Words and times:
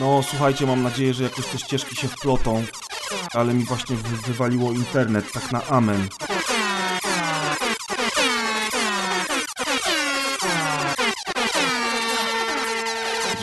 No 0.00 0.22
słuchajcie, 0.22 0.66
mam 0.66 0.82
nadzieję, 0.82 1.14
że 1.14 1.24
jakoś 1.24 1.46
te 1.46 1.58
ścieżki 1.58 1.96
się 1.96 2.08
wplotą, 2.08 2.64
ale 3.32 3.54
mi 3.54 3.64
właśnie 3.64 3.96
wy 3.96 4.16
wywaliło 4.16 4.72
internet, 4.72 5.32
tak 5.32 5.52
na 5.52 5.66
amen. 5.66 6.08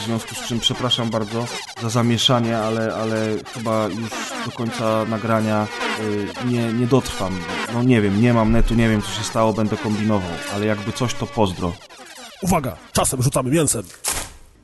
W 0.04 0.06
związku 0.06 0.36
z 0.36 0.48
czym 0.48 0.60
przepraszam 0.60 1.10
bardzo 1.10 1.46
za 1.82 1.90
zamieszanie, 1.90 2.58
ale, 2.58 2.96
ale 2.96 3.16
chyba 3.54 3.88
już 3.88 4.10
do 4.46 4.52
końca 4.52 5.06
nagrania 5.06 5.68
y, 6.00 6.28
nie, 6.48 6.74
nie 6.74 6.88
dotrwam. 6.88 7.38
No 7.74 7.84
nie 7.84 8.02
wiem, 8.02 8.22
nie 8.22 8.34
mam 8.34 8.52
netu, 8.52 8.76
nie 8.76 8.90
wiem 8.90 9.02
co 9.02 9.12
się 9.12 9.24
stało, 9.24 9.54
będę 9.54 9.78
kombinował, 9.78 10.30
ale 10.56 10.66
jakby 10.66 10.92
coś 10.92 11.14
to 11.14 11.26
pozdro. 11.28 11.74
Uwaga, 12.42 12.78
czasem 12.94 13.22
rzucamy 13.22 13.52
mięsem. 13.52 13.84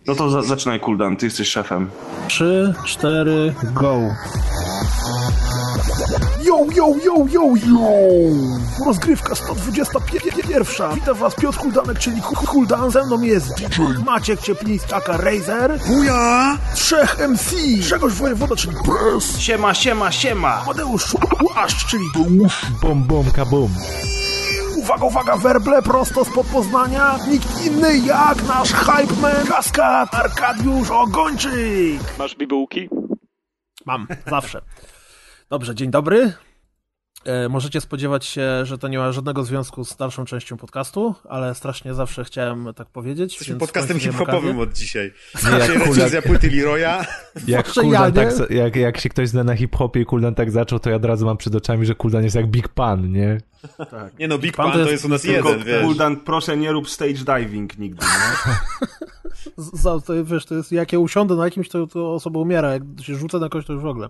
No 0.07 0.15
to 0.15 0.29
za 0.29 0.41
zaczynaj 0.41 0.79
Kuldan, 0.79 1.17
ty 1.17 1.25
jesteś 1.25 1.49
szefem. 1.49 1.89
3, 2.27 2.73
4, 2.85 3.55
go. 3.73 3.99
Yo, 6.49 6.65
yo, 6.75 6.95
yo, 7.05 7.25
yo, 7.29 7.55
yo! 7.55 7.89
Rozgrywka 8.85 9.35
121. 9.35 10.95
Witam 10.95 11.17
was 11.17 11.35
Piotr 11.35 11.57
Kuldanek, 11.57 11.99
czyli 11.99 12.21
Kuldan. 12.21 12.91
Ze 12.91 13.05
mną 13.05 13.21
jest 13.21 13.53
DJ 13.53 13.81
Maciek 14.05 14.41
Cieplińskaka 14.41 15.17
Razer. 15.17 15.79
Buja! 15.87 16.57
Trzech 16.75 17.17
MC. 17.29 17.55
Grzegorz 17.79 18.13
Wojewoda, 18.13 18.55
czyli 18.55 18.75
Press. 18.75 19.39
Siema, 19.39 19.73
siema, 19.73 20.11
siema! 20.11 20.63
Mateusz 20.67 21.15
Łaszcz, 21.41 21.85
czyli. 21.85 22.05
Bum, 22.81 23.03
bum, 23.03 23.31
kabum. 23.31 23.69
Uwaga, 24.77 25.05
uwaga, 25.05 25.37
werble 25.37 25.81
prosto 25.81 26.25
spod 26.25 26.47
Poznania. 26.47 27.19
Nikt 27.27 27.65
inny 27.65 27.97
jak 27.97 28.47
nasz 28.47 28.73
hype 28.73 29.21
man, 29.21 29.47
kaskad 29.47 30.15
Arkadiusz 30.15 30.89
Ogończyk. 30.89 32.17
Masz 32.17 32.35
bibułki? 32.35 32.89
Mam, 33.85 34.07
zawsze. 34.29 34.61
Dobrze, 35.49 35.75
dzień 35.75 35.91
dobry. 35.91 36.33
E, 37.25 37.49
możecie 37.49 37.81
spodziewać 37.81 38.25
się, 38.25 38.65
że 38.65 38.77
to 38.77 38.87
nie 38.87 38.97
ma 38.97 39.11
żadnego 39.11 39.43
związku 39.43 39.85
z 39.85 39.95
dalszą 39.95 40.25
częścią 40.25 40.57
podcastu, 40.57 41.15
ale 41.29 41.55
strasznie 41.55 41.93
zawsze 41.93 42.23
chciałem 42.23 42.73
tak 42.75 42.89
powiedzieć. 42.89 43.33
Jesteśmy 43.33 43.55
podcastem 43.55 43.99
hip-hopowym 43.99 44.59
od 44.59 44.73
dzisiaj. 44.73 45.13
Nie, 45.43 45.51
jak 45.51 45.61
Dzisiaj 45.61 45.79
recenzja 45.79 46.21
płyty 46.21 46.49
Leroya. 46.51 46.81
jak, 47.47 47.67
Może 47.67 47.81
Kuldan 47.81 48.15
ja, 48.15 48.25
tak, 48.25 48.49
nie? 48.49 48.55
jak, 48.55 48.75
jak 48.75 48.99
się 48.99 49.09
ktoś 49.09 49.29
zna 49.29 49.43
na 49.43 49.55
hip-hopie 49.55 50.01
i 50.01 50.05
Kuldan 50.05 50.35
tak 50.35 50.51
zaczął, 50.51 50.79
to 50.79 50.89
ja 50.89 50.95
od 50.95 51.05
razu 51.05 51.25
mam 51.25 51.37
przed 51.37 51.55
oczami, 51.55 51.85
że 51.85 51.95
Kuldan 51.95 52.23
jest 52.23 52.35
jak 52.35 52.47
Big 52.47 52.67
Pan, 52.67 53.11
nie? 53.11 53.37
Nie 54.19 54.27
no, 54.27 54.37
Big 54.37 54.55
Pan 54.55 54.65
Pan 54.65 54.73
to 54.73 54.77
to 54.77 54.79
jest 54.79 54.91
jest 54.91 55.05
u 55.05 55.09
nas 55.09 55.21
Tylko 55.21 55.49
jeden, 55.49 55.65
wiesz. 55.65 55.83
Kuldan, 55.83 56.17
proszę 56.17 56.57
nie 56.57 56.71
rób 56.71 56.89
stage 56.89 57.13
diving 57.13 57.77
nigdy, 57.77 58.05
nie? 58.05 58.53
Z- 59.63 60.05
to, 60.05 60.25
wiesz, 60.25 60.45
to 60.45 60.55
jest, 60.55 60.71
jak 60.71 60.93
ja 60.93 60.99
usiądę 60.99 61.35
na 61.35 61.45
jakimś, 61.45 61.69
to, 61.69 61.87
to 61.87 62.13
osoba 62.13 62.39
umiera. 62.39 62.73
Jak 62.73 62.83
się 63.01 63.15
rzucę 63.15 63.39
na 63.39 63.49
kogoś, 63.49 63.65
to 63.65 63.73
już 63.73 63.81
w 63.81 63.85
ogóle. 63.85 64.09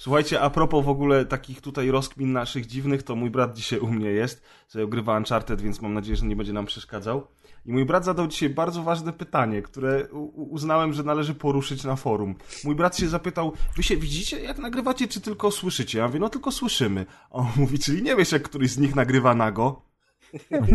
Słuchajcie, 0.00 0.40
a 0.40 0.50
propos 0.50 0.84
w 0.84 0.88
ogóle 0.88 1.24
takich 1.24 1.60
tutaj 1.60 1.90
rozkmin 1.90 2.32
naszych 2.32 2.66
dziwnych, 2.66 3.02
to 3.02 3.16
mój 3.16 3.30
brat 3.30 3.56
dzisiaj 3.56 3.78
u 3.78 3.86
mnie 3.86 4.10
jest, 4.10 4.42
sobie 4.68 4.84
ogrywa 4.84 5.16
Uncharted, 5.18 5.60
więc 5.60 5.80
mam 5.80 5.94
nadzieję, 5.94 6.16
że 6.16 6.26
nie 6.26 6.36
będzie 6.36 6.52
nam 6.52 6.66
przeszkadzał. 6.66 7.26
I 7.66 7.72
mój 7.72 7.84
brat 7.84 8.04
zadał 8.04 8.26
dzisiaj 8.26 8.50
bardzo 8.50 8.82
ważne 8.82 9.12
pytanie, 9.12 9.62
które 9.62 10.06
uznałem, 10.32 10.92
że 10.92 11.02
należy 11.02 11.34
poruszyć 11.34 11.84
na 11.84 11.96
forum. 11.96 12.34
Mój 12.64 12.74
brat 12.74 12.96
się 12.98 13.08
zapytał, 13.08 13.52
wy 13.76 13.82
się 13.82 13.96
widzicie 13.96 14.40
jak 14.40 14.58
nagrywacie, 14.58 15.08
czy 15.08 15.20
tylko 15.20 15.50
słyszycie? 15.50 15.98
Ja 15.98 16.06
mówię, 16.06 16.20
no 16.20 16.28
tylko 16.28 16.52
słyszymy. 16.52 17.06
A 17.30 17.34
on 17.34 17.46
mówi, 17.56 17.78
czyli 17.78 18.02
nie 18.02 18.16
wiesz 18.16 18.32
jak 18.32 18.42
któryś 18.42 18.70
z 18.70 18.78
nich 18.78 18.94
nagrywa 18.96 19.34
nago? 19.34 19.82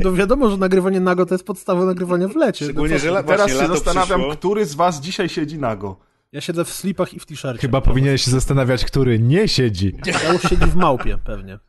No 0.04 0.14
wiadomo, 0.14 0.50
że 0.50 0.58
nagrywanie 0.58 1.00
nago 1.00 1.26
to 1.26 1.34
jest 1.34 1.46
podstawa 1.46 1.86
nagrywania 1.86 2.28
w 2.28 2.36
lecie. 2.36 2.66
Szczególnie, 2.66 2.94
No 2.96 3.00
że 3.00 3.10
la- 3.10 3.24
Teraz 3.24 3.52
się 3.52 3.68
zastanawiam, 3.68 4.20
przyszło. 4.20 4.36
który 4.36 4.66
z 4.66 4.76
was 4.76 5.02
dzisiaj 5.02 5.30
siedzi 5.30 5.60
nago. 5.60 6.00
Ja 6.32 6.42
siedzę 6.42 6.66
w 6.66 6.70
slipach 6.70 7.14
i 7.14 7.20
w 7.20 7.26
t-shircie. 7.26 7.62
Chyba 7.62 7.82
powinieneś 7.82 8.22
się 8.22 8.32
zastanawiać, 8.32 8.86
który 8.86 9.20
nie 9.20 9.48
siedzi. 9.48 9.96
Ja 10.24 10.34
już 10.34 10.42
siedzi 10.42 10.66
w 10.66 10.76
małpie 10.76 11.18
pewnie. 11.18 11.60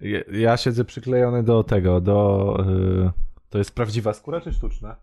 Ja, 0.00 0.20
ja 0.32 0.56
siedzę 0.56 0.84
przyklejony 0.84 1.42
do 1.42 1.64
tego, 1.64 2.00
do... 2.00 2.56
y, 3.06 3.10
to 3.50 3.58
jest 3.58 3.70
prawdziwa 3.74 4.14
skóra 4.14 4.40
czy 4.40 4.52
sztuczna? 4.52 4.96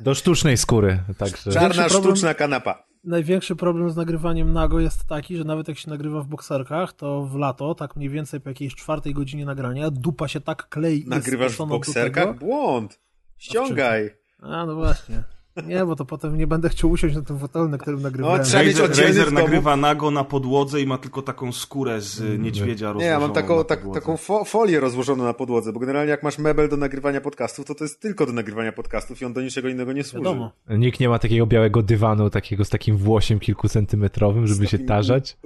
Do 0.00 0.14
sztucznej 0.14 0.56
skóry, 0.56 1.02
także... 1.18 1.52
Czarna, 1.52 1.88
sztuczna 1.88 2.34
kanapa. 2.34 2.86
Największy 3.04 3.56
problem 3.56 3.90
z 3.90 3.96
nagrywaniem 3.96 4.52
nago 4.52 4.80
jest 4.80 5.04
taki, 5.04 5.36
że 5.36 5.44
nawet 5.44 5.68
jak 5.68 5.78
się 5.78 5.90
nagrywa 5.90 6.22
w 6.22 6.26
bokserkach, 6.26 6.92
to 6.92 7.22
w 7.22 7.36
lato, 7.36 7.74
tak 7.74 7.96
mniej 7.96 8.10
więcej 8.10 8.40
po 8.40 8.48
jakiejś 8.48 8.74
czwartej 8.74 9.14
godzinie 9.14 9.44
nagrania, 9.44 9.90
dupa 9.90 10.28
się 10.28 10.40
tak 10.40 10.68
klei. 10.68 11.04
Nagrywasz 11.06 11.52
w 11.52 11.66
bokserkach? 11.66 12.38
Błąd. 12.38 13.00
Ściągaj. 13.38 14.10
A, 14.40 14.66
no 14.66 14.74
właśnie. 14.74 15.22
Nie, 15.66 15.86
bo 15.86 15.96
to 15.96 16.04
potem 16.04 16.36
nie 16.36 16.46
będę 16.46 16.68
chciał 16.68 16.90
usiąść 16.90 17.16
na 17.16 17.22
tym 17.22 17.38
fotelu, 17.38 17.68
na 17.68 17.78
którym 17.78 18.02
nagrywałem. 18.02 18.38
No, 18.38 18.44
trzeba 18.44 18.62
Razer, 18.62 19.06
Razer 19.06 19.32
nagrywa 19.32 19.76
nago 19.76 20.10
na 20.10 20.24
podłodze 20.24 20.80
i 20.80 20.86
ma 20.86 20.98
tylko 20.98 21.22
taką 21.22 21.52
skórę 21.52 22.00
z 22.00 22.20
y, 22.20 22.38
niedźwiedzia 22.38 22.92
Nie, 22.92 23.04
ja 23.04 23.20
mam 23.20 23.30
rozłożoną 23.30 23.64
taką, 23.64 23.84
tak, 23.92 23.94
taką 23.94 24.16
fo 24.16 24.44
folię 24.44 24.80
rozłożoną 24.80 25.24
na 25.24 25.34
podłodze, 25.34 25.72
bo 25.72 25.80
generalnie 25.80 26.10
jak 26.10 26.22
masz 26.22 26.38
mebel 26.38 26.68
do 26.68 26.76
nagrywania 26.76 27.20
podcastów, 27.20 27.66
to 27.66 27.74
to 27.74 27.84
jest 27.84 28.00
tylko 28.00 28.26
do 28.26 28.32
nagrywania 28.32 28.72
podcastów 28.72 29.22
i 29.22 29.24
on 29.24 29.32
do 29.32 29.42
niczego 29.42 29.68
innego 29.68 29.92
nie 29.92 30.04
służy. 30.04 30.24
Wiadomo. 30.24 30.52
Nikt 30.70 31.00
nie 31.00 31.08
ma 31.08 31.18
takiego 31.18 31.46
białego 31.46 31.82
dywanu, 31.82 32.30
takiego 32.30 32.64
z 32.64 32.70
takim 32.70 32.96
włosiem 32.96 33.40
kilkucentymetrowym, 33.40 34.46
żeby 34.46 34.66
się 34.66 34.78
tarzać. 34.78 35.38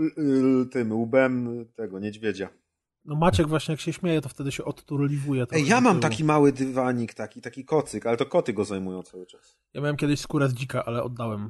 Tym 0.73 0.93
łbem 0.93 1.65
tego 1.77 1.99
niedźwiedzia. 1.99 2.49
No 3.07 3.15
Maciek 3.17 3.49
właśnie 3.49 3.73
jak 3.73 3.81
się 3.81 3.93
śmieje, 3.93 4.21
to 4.21 4.29
wtedy 4.29 4.53
się 4.53 4.65
odturliwuje. 4.65 5.47
Ej, 5.53 5.67
ja 5.67 5.81
mam 5.81 6.01
taki 6.01 6.25
mały 6.25 6.53
dywanik, 6.53 7.15
taki, 7.15 7.41
taki 7.41 7.65
kocyk, 7.65 8.07
ale 8.07 8.17
to 8.17 8.27
koty 8.27 8.53
go 8.53 8.65
zajmują 8.65 9.03
cały 9.03 9.27
czas. 9.27 9.57
Ja 9.75 9.81
miałem 9.81 9.97
kiedyś 9.97 10.21
skórę 10.21 10.49
z 10.49 10.55
dzika, 10.55 10.85
ale 10.85 11.03
oddałem 11.03 11.47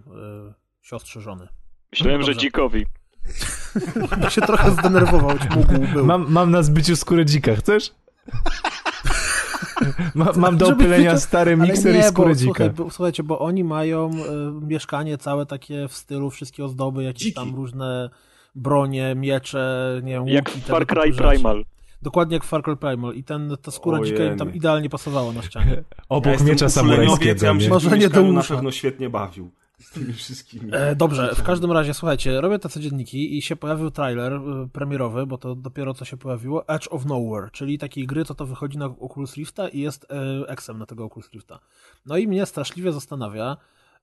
y, 0.50 0.54
siostrze 0.82 1.20
żony. 1.20 1.48
Myślałem, 1.92 2.22
że 2.22 2.26
Dobrze. 2.26 2.40
dzikowi. 2.40 2.86
Bo 4.20 4.30
się 4.36 4.40
trochę 4.40 4.70
zdenerwował, 4.70 5.36
mógł 5.56 5.92
był. 5.92 6.06
Mam, 6.06 6.32
mam 6.32 6.50
na 6.50 6.62
zbyciu 6.62 6.96
skórę 6.96 7.24
dzika, 7.26 7.56
chcesz? 7.56 7.94
Ma, 10.14 10.32
mam 10.36 10.56
do 10.56 10.68
opylenia 10.68 11.14
wycią- 11.14 11.20
stary 11.20 11.56
mikser 11.56 11.94
nie, 11.94 12.00
i 12.00 12.02
skórę 12.02 12.28
bo, 12.28 12.34
dzika. 12.34 12.46
słuchaj, 12.54 12.70
bo, 12.70 12.90
słuchajcie, 12.90 13.22
bo 13.22 13.38
oni 13.38 13.64
mają 13.64 14.10
y, 14.10 14.66
mieszkanie 14.66 15.18
całe 15.18 15.46
takie 15.46 15.88
w 15.88 15.92
stylu 15.94 16.30
wszystkie 16.30 16.64
ozdoby, 16.64 17.04
jakieś 17.04 17.22
Dziki. 17.22 17.34
tam 17.34 17.54
różne 17.54 18.10
bronie, 18.56 19.14
miecze, 19.14 20.00
nie 20.04 20.12
wiem, 20.12 20.28
Jak 20.28 20.48
łuki, 20.48 20.60
Far 20.60 20.86
Cry. 20.86 21.12
Primal. 21.12 21.64
Dokładnie 22.02 22.34
jak 22.34 22.44
w 22.44 22.48
Far 22.48 22.62
Cry 22.62 22.76
Primal 22.76 23.14
i 23.14 23.24
ten, 23.24 23.56
ta 23.62 23.70
skóra 23.70 24.04
dzika 24.04 24.24
im 24.24 24.38
tam 24.38 24.54
idealnie 24.54 24.90
pasowała 24.90 25.32
na 25.32 25.42
ścianie. 25.42 25.82
Obok 26.08 26.40
Ja 26.40 26.46
miecza 26.46 26.68
samurajskiego. 26.68 27.46
Ja 27.46 27.52
bym 27.52 27.58
nie? 27.58 27.64
się 27.64 27.70
Może 27.70 27.88
w 27.88 27.92
tym 27.92 28.00
nie 28.00 28.08
do 28.08 28.22
na 28.22 28.42
pewno 28.42 28.70
świetnie 28.70 29.10
bawił. 29.10 29.50
Z 29.80 29.90
tymi 29.90 30.12
wszystkimi. 30.12 30.70
E, 30.72 30.96
dobrze, 30.96 31.34
w 31.34 31.42
każdym 31.42 31.72
razie, 31.72 31.94
słuchajcie, 31.94 32.40
robię 32.40 32.58
te 32.58 32.68
codzienniki 32.68 33.38
i 33.38 33.42
się 33.42 33.56
pojawił 33.56 33.90
trailer 33.90 34.32
y, 34.32 34.68
premierowy, 34.72 35.26
bo 35.26 35.38
to 35.38 35.54
dopiero 35.54 35.94
co 35.94 36.04
się 36.04 36.16
pojawiło, 36.16 36.68
Edge 36.68 36.88
of 36.90 37.04
Nowhere, 37.04 37.50
czyli 37.50 37.78
takiej 37.78 38.06
gry, 38.06 38.24
co 38.24 38.34
to 38.34 38.46
wychodzi 38.46 38.78
na 38.78 38.86
Oculus 38.86 39.36
Rifta 39.36 39.68
i 39.68 39.80
jest 39.80 40.06
e, 40.10 40.48
eksem 40.48 40.78
na 40.78 40.86
tego 40.86 41.04
Oculus 41.04 41.30
Rifta. 41.32 41.58
No 42.06 42.16
i 42.16 42.28
mnie 42.28 42.46
straszliwie 42.46 42.92
zastanawia, 42.92 43.56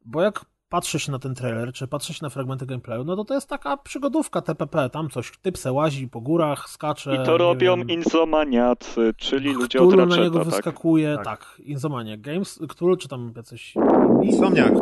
bo 0.06 0.22
jak 0.22 0.46
patrzę 0.69 1.00
się 1.00 1.12
na 1.12 1.19
ten 1.19 1.35
trailer, 1.35 1.74
czy 1.74 1.88
patrzę 1.88 2.13
się 2.13 2.19
na 2.22 2.29
fragmenty 2.29 2.66
gameplayu, 2.66 3.03
no 3.03 3.16
to 3.16 3.25
to 3.25 3.34
jest 3.34 3.50
taka 3.50 3.78
przygodówka 3.78 4.41
TPP, 4.41 4.90
tam 4.90 5.09
coś, 5.09 5.31
typ 5.41 5.57
se 5.57 5.72
łazi 5.72 6.07
po 6.07 6.22
górach, 6.22 6.69
skacze. 6.69 7.16
I 7.16 7.25
to 7.25 7.38
robią 7.38 7.75
wiem, 7.78 7.90
insomaniacy, 7.90 9.13
czyli 9.18 9.53
ludzie 9.53 9.81
od 9.81 9.88
Cthulhu 9.88 10.06
na 10.06 10.16
niego 10.16 10.24
Ratcheta, 10.24 10.44
tak? 10.44 10.46
wyskakuje, 10.46 11.16
Tak. 11.16 11.25
tak, 11.25 11.62
Insomniac 11.66 12.22
Games, 12.22 12.59
Cthulhu, 12.69 12.97
czy 12.97 13.07
tam 13.07 13.34
jacyś... 13.35 13.74
Insomniak. 14.24 14.74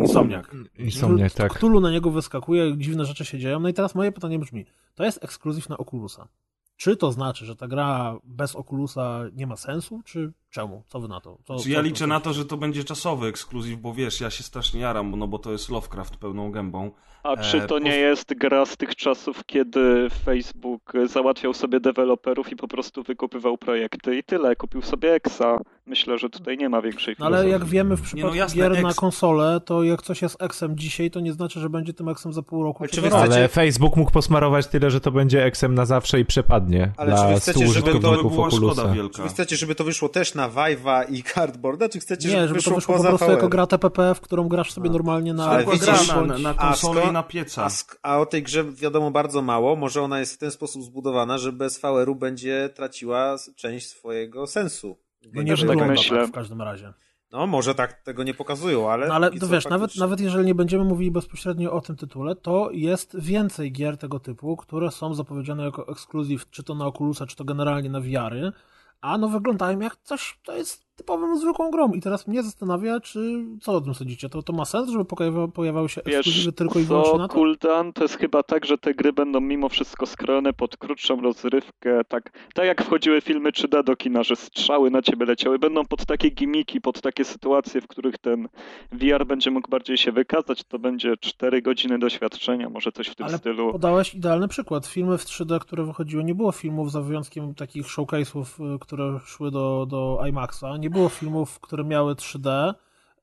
Insomniac. 0.00 0.46
Insomniak, 0.78 1.32
tak. 1.32 1.52
Cthulhu 1.54 1.80
na 1.80 1.90
niego 1.90 2.10
wyskakuje, 2.10 2.76
dziwne 2.76 3.04
rzeczy 3.04 3.24
się 3.24 3.38
dzieją. 3.38 3.60
No 3.60 3.68
i 3.68 3.74
teraz 3.74 3.94
moje 3.94 4.12
pytanie 4.12 4.38
brzmi, 4.38 4.66
to 4.94 5.04
jest 5.04 5.24
ekskluzyw 5.24 5.68
na 5.68 5.78
Oculusa. 5.78 6.28
Czy 6.76 6.96
to 6.96 7.12
znaczy, 7.12 7.46
że 7.46 7.56
ta 7.56 7.68
gra 7.68 8.16
bez 8.24 8.56
Oculusa 8.56 9.20
nie 9.32 9.46
ma 9.46 9.56
sensu, 9.56 10.00
czy 10.04 10.32
czemu? 10.50 10.82
Co 10.88 11.00
wy 11.00 11.08
na 11.08 11.20
to? 11.20 11.38
Co, 11.44 11.56
Czy 11.58 11.70
ja 11.70 11.76
co- 11.76 11.82
liczę 11.82 11.98
co- 11.98 12.06
na 12.06 12.20
to, 12.20 12.32
że 12.32 12.44
to 12.44 12.56
będzie 12.56 12.84
czasowy 12.84 13.26
ekskluzyw, 13.28 13.78
bo 13.80 13.94
wiesz, 13.94 14.20
ja 14.20 14.30
się 14.30 14.42
strasznie 14.42 14.80
jaram, 14.80 15.18
no 15.18 15.28
bo 15.28 15.38
to 15.38 15.52
jest 15.52 15.68
Lovecraft 15.68 16.16
pełną 16.16 16.50
gębą. 16.52 16.90
A 17.22 17.36
czy 17.36 17.62
E, 17.62 17.66
to 17.66 17.78
nie 17.78 17.96
jest 17.96 18.34
gra 18.34 18.66
z 18.66 18.76
tych 18.76 18.96
czasów, 18.96 19.44
kiedy 19.46 20.08
Facebook 20.24 20.92
załatwiał 21.06 21.54
sobie 21.54 21.80
deweloperów 21.80 22.52
i 22.52 22.56
po 22.56 22.68
prostu 22.68 23.02
wykupywał 23.02 23.58
projekty 23.58 24.18
i 24.18 24.22
tyle, 24.24 24.56
kupił 24.56 24.82
sobie 24.82 25.12
Exa. 25.14 25.58
Myślę, 25.86 26.18
że 26.18 26.30
tutaj 26.30 26.56
nie 26.58 26.68
ma 26.68 26.82
większej 26.82 27.16
No 27.18 27.26
ale 27.26 27.36
filozofii. 27.36 27.52
jak 27.62 27.64
wiemy 27.70 27.96
w 27.96 28.00
Nie, 28.00 28.04
przypadku 28.04 28.28
no 28.30 28.34
jasne, 28.34 28.56
gier 28.56 28.82
na 28.82 28.94
konsolę, 28.94 29.60
to 29.64 29.82
jak 29.82 30.02
coś 30.02 30.22
jest 30.22 30.38
Xem 30.52 30.78
dzisiaj, 30.78 31.10
to 31.10 31.20
nie 31.20 31.32
znaczy, 31.32 31.60
że 31.60 31.70
będzie 31.70 31.92
tym 31.92 32.14
Xem 32.16 32.32
za 32.32 32.42
pół 32.42 32.62
roku 32.62 32.82
Ale 32.82 32.88
czy 32.88 33.00
wy 33.00 33.08
chcecie- 33.08 33.22
Ale 33.22 33.48
Facebook 33.48 33.96
mógł 33.96 34.10
posmarować 34.10 34.66
tyle, 34.66 34.90
że 34.90 35.00
to 35.00 35.10
będzie 35.10 35.44
eksem 35.44 35.74
na 35.74 35.86
zawsze 35.86 36.20
i 36.20 36.24
przepadnie 36.24 36.92
Ale 36.96 37.16
czy 37.16 37.34
wy 37.34 37.40
chcecie, 37.40 37.66
100 37.66 37.72
żeby 37.72 37.92
to 37.92 37.98
To 38.00 38.10
by 38.10 38.16
była 38.30 38.32
szkoda 38.32 38.46
Oculusa. 38.46 38.88
Czy 38.88 38.94
wielka. 38.94 39.22
wy 39.22 39.28
chcecie, 39.28 39.56
żeby 39.56 39.74
to 39.74 39.84
wyszło 39.84 40.08
też 40.08 40.34
na 40.34 40.39
Vive'a 40.48 41.04
i 41.12 41.22
Cardboarda, 41.22 41.88
czy 41.88 42.00
chcecie, 42.00 42.28
Nie, 42.28 42.48
żeby 42.48 42.62
to 42.62 42.74
wyszło 42.74 42.92
po 42.92 42.98
poza 42.98 43.08
prostu 43.08 43.26
VR? 43.26 43.32
jako 43.32 43.48
gra 43.48 43.66
TPP, 43.66 44.14
w 44.14 44.20
którą 44.20 44.48
grasz 44.48 44.72
sobie 44.72 44.90
normalnie 44.90 45.34
na... 45.34 45.46
Ale 45.46 45.64
widzisz, 45.64 46.06
gra 46.06 46.16
na, 46.16 46.26
na, 46.26 46.38
na 46.38 46.50
a 46.50 46.68
konsolę 46.68 47.02
i 47.08 47.12
na 47.12 47.22
pieca. 47.22 47.68
A, 48.02 48.12
a 48.12 48.18
o 48.18 48.26
tej 48.26 48.42
grze 48.42 48.64
wiadomo 48.64 49.10
bardzo 49.10 49.42
mało. 49.42 49.76
Może 49.76 50.02
ona 50.02 50.20
jest 50.20 50.34
w 50.34 50.38
ten 50.38 50.50
sposób 50.50 50.82
zbudowana, 50.82 51.38
że 51.38 51.52
bez 51.52 51.80
VR-u 51.80 52.14
będzie 52.14 52.70
traciła 52.74 53.36
część 53.56 53.88
swojego 53.88 54.46
sensu. 54.46 54.98
No 55.34 55.42
nie 55.42 55.56
tak 55.56 55.60
wygląda 55.60 55.86
myślę. 55.86 56.20
tak 56.20 56.28
w 56.28 56.32
każdym 56.32 56.62
razie. 56.62 56.92
No, 57.32 57.46
może 57.46 57.74
tak 57.74 57.92
tego 57.92 58.22
nie 58.22 58.34
pokazują, 58.34 58.90
ale... 58.90 59.08
No 59.08 59.14
ale 59.14 59.30
to 59.30 59.48
wiesz, 59.48 59.68
nawet, 59.68 59.96
nawet 59.96 60.20
jeżeli 60.20 60.46
nie 60.46 60.54
będziemy 60.54 60.84
mówili 60.84 61.10
bezpośrednio 61.10 61.72
o 61.72 61.80
tym 61.80 61.96
tytule, 61.96 62.36
to 62.36 62.68
jest 62.72 63.20
więcej 63.20 63.72
gier 63.72 63.96
tego 63.96 64.20
typu, 64.20 64.56
które 64.56 64.90
są 64.90 65.14
zapowiedziane 65.14 65.64
jako 65.64 65.88
ekskluzyw, 65.88 66.50
czy 66.50 66.62
to 66.62 66.74
na 66.74 66.86
Oculusa, 66.86 67.26
czy 67.26 67.36
to 67.36 67.44
generalnie 67.44 67.90
na 67.90 68.00
VR-y, 68.00 68.52
a 69.00 69.18
no 69.18 69.28
wyglądają 69.28 69.80
jak 69.80 69.96
coś, 70.02 70.38
to 70.42 70.56
jest 70.56 70.86
typową, 71.00 71.38
zwykłą 71.38 71.70
grą. 71.70 71.92
I 71.92 72.00
teraz 72.00 72.26
mnie 72.26 72.42
zastanawia, 72.42 73.00
czy 73.00 73.44
co 73.60 73.72
o 73.72 73.80
tym 73.80 73.94
sądzicie? 73.94 74.28
To, 74.28 74.42
to 74.42 74.52
ma 74.52 74.64
sens, 74.64 74.90
żeby 74.90 75.04
pojawia, 75.04 75.48
pojawiały 75.48 75.88
się 75.88 76.02
ekskluzywy 76.04 76.52
tylko 76.52 76.78
i 76.78 76.82
wyłącznie 76.82 77.18
na 77.18 77.28
to? 77.28 77.34
Kuldan, 77.34 77.92
to 77.92 78.04
jest 78.04 78.18
chyba 78.18 78.42
tak, 78.42 78.64
że 78.64 78.78
te 78.78 78.94
gry 78.94 79.12
będą 79.12 79.40
mimo 79.40 79.68
wszystko 79.68 80.06
skrojone 80.06 80.52
pod 80.52 80.76
krótszą 80.76 81.20
rozrywkę, 81.20 82.04
tak, 82.08 82.30
tak 82.54 82.66
jak 82.66 82.84
wchodziły 82.84 83.20
filmy 83.20 83.50
3D 83.50 83.84
do 83.84 83.96
kina, 83.96 84.22
że 84.22 84.36
strzały 84.36 84.90
na 84.90 85.02
ciebie 85.02 85.26
leciały, 85.26 85.58
będą 85.58 85.84
pod 85.86 86.06
takie 86.06 86.30
gimiki, 86.30 86.80
pod 86.80 87.00
takie 87.00 87.24
sytuacje, 87.24 87.80
w 87.80 87.86
których 87.86 88.18
ten 88.18 88.48
VR 88.92 89.26
będzie 89.26 89.50
mógł 89.50 89.70
bardziej 89.70 89.98
się 89.98 90.12
wykazać, 90.12 90.64
to 90.64 90.78
będzie 90.78 91.16
4 91.16 91.62
godziny 91.62 91.98
doświadczenia, 91.98 92.70
może 92.70 92.92
coś 92.92 93.08
w 93.08 93.14
tym 93.14 93.26
Ale 93.26 93.38
stylu. 93.38 93.72
podałeś 93.72 94.14
idealny 94.14 94.48
przykład. 94.48 94.86
Filmy 94.86 95.18
w 95.18 95.24
3D, 95.24 95.58
które 95.58 95.84
wychodziły, 95.84 96.24
nie 96.24 96.34
było 96.34 96.52
filmów 96.52 96.92
za 96.92 97.00
wyjątkiem 97.02 97.54
takich 97.54 97.86
showcase'ów, 97.86 98.74
y, 98.74 98.78
które 98.78 99.20
szły 99.24 99.50
do, 99.50 99.86
do 99.88 100.20
IMAXa. 100.28 100.64
Nie 100.78 100.89
było 100.90 101.08
filmów, 101.08 101.60
które 101.60 101.84
miały 101.84 102.14
3D, 102.14 102.74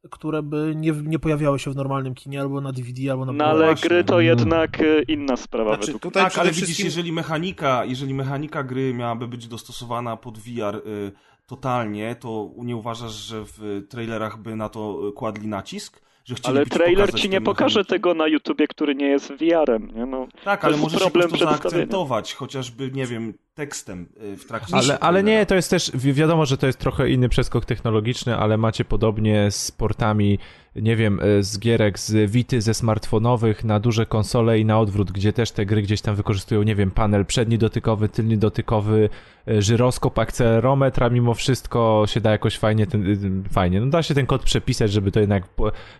które 0.09 0.43
by 0.43 0.73
nie, 0.75 0.91
nie 0.91 1.19
pojawiały 1.19 1.59
się 1.59 1.71
w 1.71 1.75
normalnym 1.75 2.15
kinie, 2.15 2.41
albo 2.41 2.61
na 2.61 2.71
DVD, 2.71 3.11
albo 3.11 3.25
na 3.25 3.31
No 3.31 3.45
ale 3.45 3.65
właśnie. 3.65 3.89
gry 3.89 4.03
to 4.03 4.19
jednak 4.19 4.81
e, 4.81 5.01
inna 5.07 5.37
sprawa 5.37 5.69
Znaczy, 5.73 5.85
według 5.85 6.01
tutaj 6.03 6.23
Tak, 6.23 6.37
ale 6.37 6.51
wszystkim... 6.51 6.67
widzisz, 6.71 6.85
jeżeli 6.85 7.11
mechanika, 7.11 7.85
jeżeli 7.85 8.13
mechanika 8.13 8.63
gry 8.63 8.93
miałaby 8.93 9.27
być 9.27 9.47
dostosowana 9.47 10.17
pod 10.17 10.37
VR 10.37 10.75
y, 10.75 11.11
totalnie, 11.47 12.15
to 12.15 12.49
nie 12.57 12.75
uważasz, 12.75 13.11
że 13.13 13.43
w 13.45 13.85
trailerach 13.89 14.37
by 14.37 14.55
na 14.55 14.69
to 14.69 15.07
y, 15.09 15.11
kładli 15.11 15.47
nacisk? 15.47 16.01
Ale 16.43 16.65
trailer 16.65 17.13
ci 17.13 17.29
nie 17.29 17.41
pokaże 17.41 17.85
tego 17.85 18.13
na 18.13 18.27
YouTubie, 18.27 18.67
który 18.67 18.95
nie 18.95 19.05
jest 19.07 19.31
VR-em, 19.33 19.91
nie? 19.95 20.05
No, 20.05 20.27
Tak, 20.43 20.61
To 20.61 20.67
ale 20.67 20.77
możesz 20.77 20.99
prostu 20.99 21.35
przedstawienia. 21.35 21.51
zaakcentować, 21.57 22.33
chociażby, 22.33 22.91
nie 22.91 23.05
wiem, 23.05 23.33
tekstem 23.57 24.07
y, 24.23 24.37
w 24.37 24.45
trakcie 24.45 24.75
Ale, 24.75 24.99
ale 24.99 25.23
nie, 25.23 25.45
to 25.45 25.55
jest 25.55 25.69
też, 25.69 25.91
wi- 25.93 26.13
wiadomo, 26.13 26.45
że 26.45 26.57
to 26.57 26.67
jest 26.67 26.79
trochę 26.79 27.09
inny 27.09 27.29
przeskok 27.29 27.65
technologiczny, 27.65 28.37
ale 28.37 28.57
macie 28.57 28.85
podobnie 28.85 29.51
z 29.51 29.71
portami, 29.71 30.39
nie 30.75 30.95
wiem, 30.95 31.19
e, 31.19 31.43
z 31.43 31.59
gierek 31.59 31.99
z 31.99 32.31
Wity, 32.31 32.61
ze 32.61 32.73
smartfonowych 32.73 33.63
na 33.63 33.79
duże 33.79 34.05
konsole 34.05 34.59
i 34.59 34.65
na 34.65 34.79
odwrót, 34.79 35.11
gdzie 35.11 35.33
też 35.33 35.51
te 35.51 35.65
gry 35.65 35.81
gdzieś 35.81 36.01
tam 36.01 36.15
wykorzystują, 36.15 36.63
nie 36.63 36.75
wiem, 36.75 36.91
panel 36.91 37.25
przedni 37.25 37.57
dotykowy, 37.57 38.09
tylny 38.09 38.37
dotykowy, 38.37 39.09
e, 39.47 39.61
żyroskop, 39.61 40.19
akcelerometr, 40.19 41.03
a 41.03 41.09
mimo 41.09 41.33
wszystko 41.33 42.03
się 42.07 42.21
da 42.21 42.31
jakoś 42.31 42.57
fajnie, 42.57 42.87
ten, 42.87 43.07
y, 43.45 43.49
fajnie, 43.49 43.81
no 43.81 43.87
da 43.87 44.03
się 44.03 44.13
ten 44.13 44.25
kod 44.25 44.43
przepisać, 44.43 44.91
żeby 44.91 45.11
to 45.11 45.19
jednak 45.19 45.43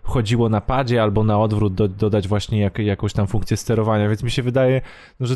chodziło 0.03 0.49
na 0.49 0.61
padzie 0.61 1.03
albo 1.03 1.23
na 1.23 1.39
odwrót, 1.39 1.73
do, 1.73 1.87
dodać 1.87 2.27
właśnie 2.27 2.59
jak, 2.59 2.79
jakąś 2.79 3.13
tam 3.13 3.27
funkcję 3.27 3.57
sterowania, 3.57 4.09
więc 4.09 4.23
mi 4.23 4.31
się 4.31 4.43
wydaje, 4.43 4.81
no, 5.19 5.27
że... 5.27 5.35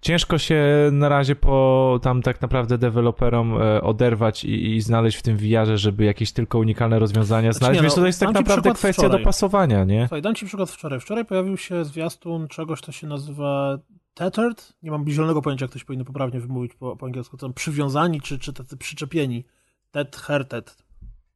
Ciężko 0.00 0.38
się 0.38 0.64
na 0.92 1.08
razie 1.08 1.36
po 1.36 2.00
tam 2.02 2.22
tak 2.22 2.42
naprawdę 2.42 2.78
deweloperom 2.78 3.62
e, 3.62 3.82
oderwać 3.82 4.44
i, 4.44 4.76
i 4.76 4.80
znaleźć 4.80 5.18
w 5.18 5.22
tym 5.22 5.36
VR-ze, 5.36 5.78
żeby 5.78 6.04
jakieś 6.04 6.32
tylko 6.32 6.58
unikalne 6.58 6.98
rozwiązania 6.98 7.52
Znaczy 7.52 7.58
znaleźć, 7.58 7.78
nie, 7.78 7.82
więc 7.82 7.96
no, 7.96 8.02
to 8.02 8.06
jest 8.06 8.20
tak 8.20 8.34
naprawdę 8.34 8.74
kwestia 8.74 9.02
wczoraj. 9.02 9.18
dopasowania, 9.18 9.84
nie? 9.84 10.00
Słuchaj, 10.00 10.22
dam 10.22 10.34
ci 10.34 10.46
przykład 10.46 10.70
wczoraj. 10.70 11.00
Wczoraj 11.00 11.24
pojawił 11.24 11.56
się 11.56 11.84
zwiastun 11.84 12.48
czegoś, 12.48 12.80
co 12.80 12.92
się 12.92 13.06
nazywa 13.06 13.78
tethered. 14.14 14.72
Nie 14.82 14.90
mam 14.90 15.08
zielonego 15.08 15.42
pojęcia, 15.42 15.64
jak 15.64 15.72
to 15.72 15.78
się 15.78 15.84
powinno 15.84 16.04
poprawnie 16.04 16.40
wymówić 16.40 16.74
po, 16.74 16.96
po 16.96 17.06
angielsku. 17.06 17.36
To 17.36 17.46
są 17.46 17.52
przywiązani, 17.52 18.20
czy, 18.20 18.38
czy 18.38 18.52
tacy 18.52 18.76
przyczepieni. 18.76 19.44
Tethered. 19.90 20.84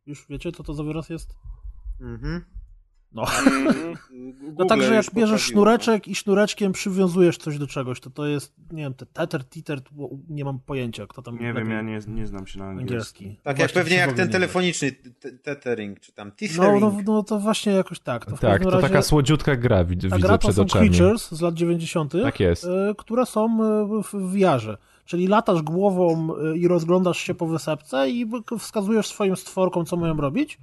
Już 0.07 0.27
wiecie, 0.29 0.53
co 0.53 0.63
to 0.63 0.75
za 0.75 0.83
wyraz 0.83 1.09
jest? 1.09 1.35
Mhm. 2.01 2.45
No. 3.15 3.23
Mhm. 3.23 3.95
No 4.59 4.65
także 4.65 4.95
jak 4.95 5.05
bierzesz 5.05 5.15
poprawiło, 5.15 5.39
sznureczek 5.39 6.09
i 6.09 6.15
sznureczkiem 6.15 6.73
przywiązujesz 6.73 7.37
coś 7.39 7.59
do 7.59 7.67
czegoś, 7.67 8.01
to 8.01 8.11
to 8.11 8.27
jest, 8.27 8.53
nie 8.73 8.83
wiem, 8.83 8.95
te 8.95 9.07
tether, 9.07 9.45
titer, 9.45 9.81
nie 10.29 10.45
mam 10.45 10.59
pojęcia, 10.59 11.07
kto 11.07 11.23
tam 11.23 11.39
Nie 11.39 11.53
wiem, 11.53 11.71
ja 11.71 11.83
nie, 11.83 12.01
nie 12.09 12.27
znam 12.27 12.47
się 12.47 12.59
na 12.59 12.65
angielskim. 12.65 13.27
angielski. 13.29 13.41
Tak 13.43 13.57
Właśnie, 13.57 13.63
jak 13.63 13.73
pewnie 13.85 13.97
jak 13.97 14.13
w 14.13 14.17
ten 14.17 14.29
telefoniczny 14.29 14.93
tethering, 15.43 16.01
czy 16.01 16.13
tam 16.13 16.31
tethering. 16.33 16.81
No, 16.83 16.91
no, 16.91 17.03
no 17.07 17.23
to 17.23 17.39
właśnie 17.39 17.73
jakoś 17.73 18.01
tak. 18.01 18.27
To 18.27 18.37
w 18.37 18.41
Tak, 18.41 18.63
to 18.63 18.71
razie, 18.71 18.83
taka 18.89 19.03
słodziutka 19.03 19.57
gra 19.57 19.85
wid- 19.85 20.01
ta 20.11 20.17
widzę 20.17 20.19
gra 20.29 20.39
to 20.39 20.39
przed 20.39 20.55
są 20.57 20.63
oczami. 20.63 20.89
Creatures 20.91 21.31
z 21.33 21.41
lat 21.41 21.55
90., 21.55 22.13
Tak 22.23 22.41
jest. 22.41 22.65
y, 22.65 22.69
które 22.99 23.27
są 23.27 23.59
y, 24.01 24.03
w 24.03 24.33
VR-ze. 24.33 24.77
Czyli 25.05 25.27
latasz 25.27 25.63
głową 25.63 26.29
y, 26.55 26.59
i 26.59 26.69
rozglądasz 26.69 27.19
się 27.19 27.35
po 27.35 27.47
wysepce 27.47 28.11
i 28.11 28.27
wskazujesz 28.59 29.07
swoim 29.07 29.37
stworkom, 29.37 29.85
co 29.87 29.97
mają 29.97 30.17
robić. 30.17 30.59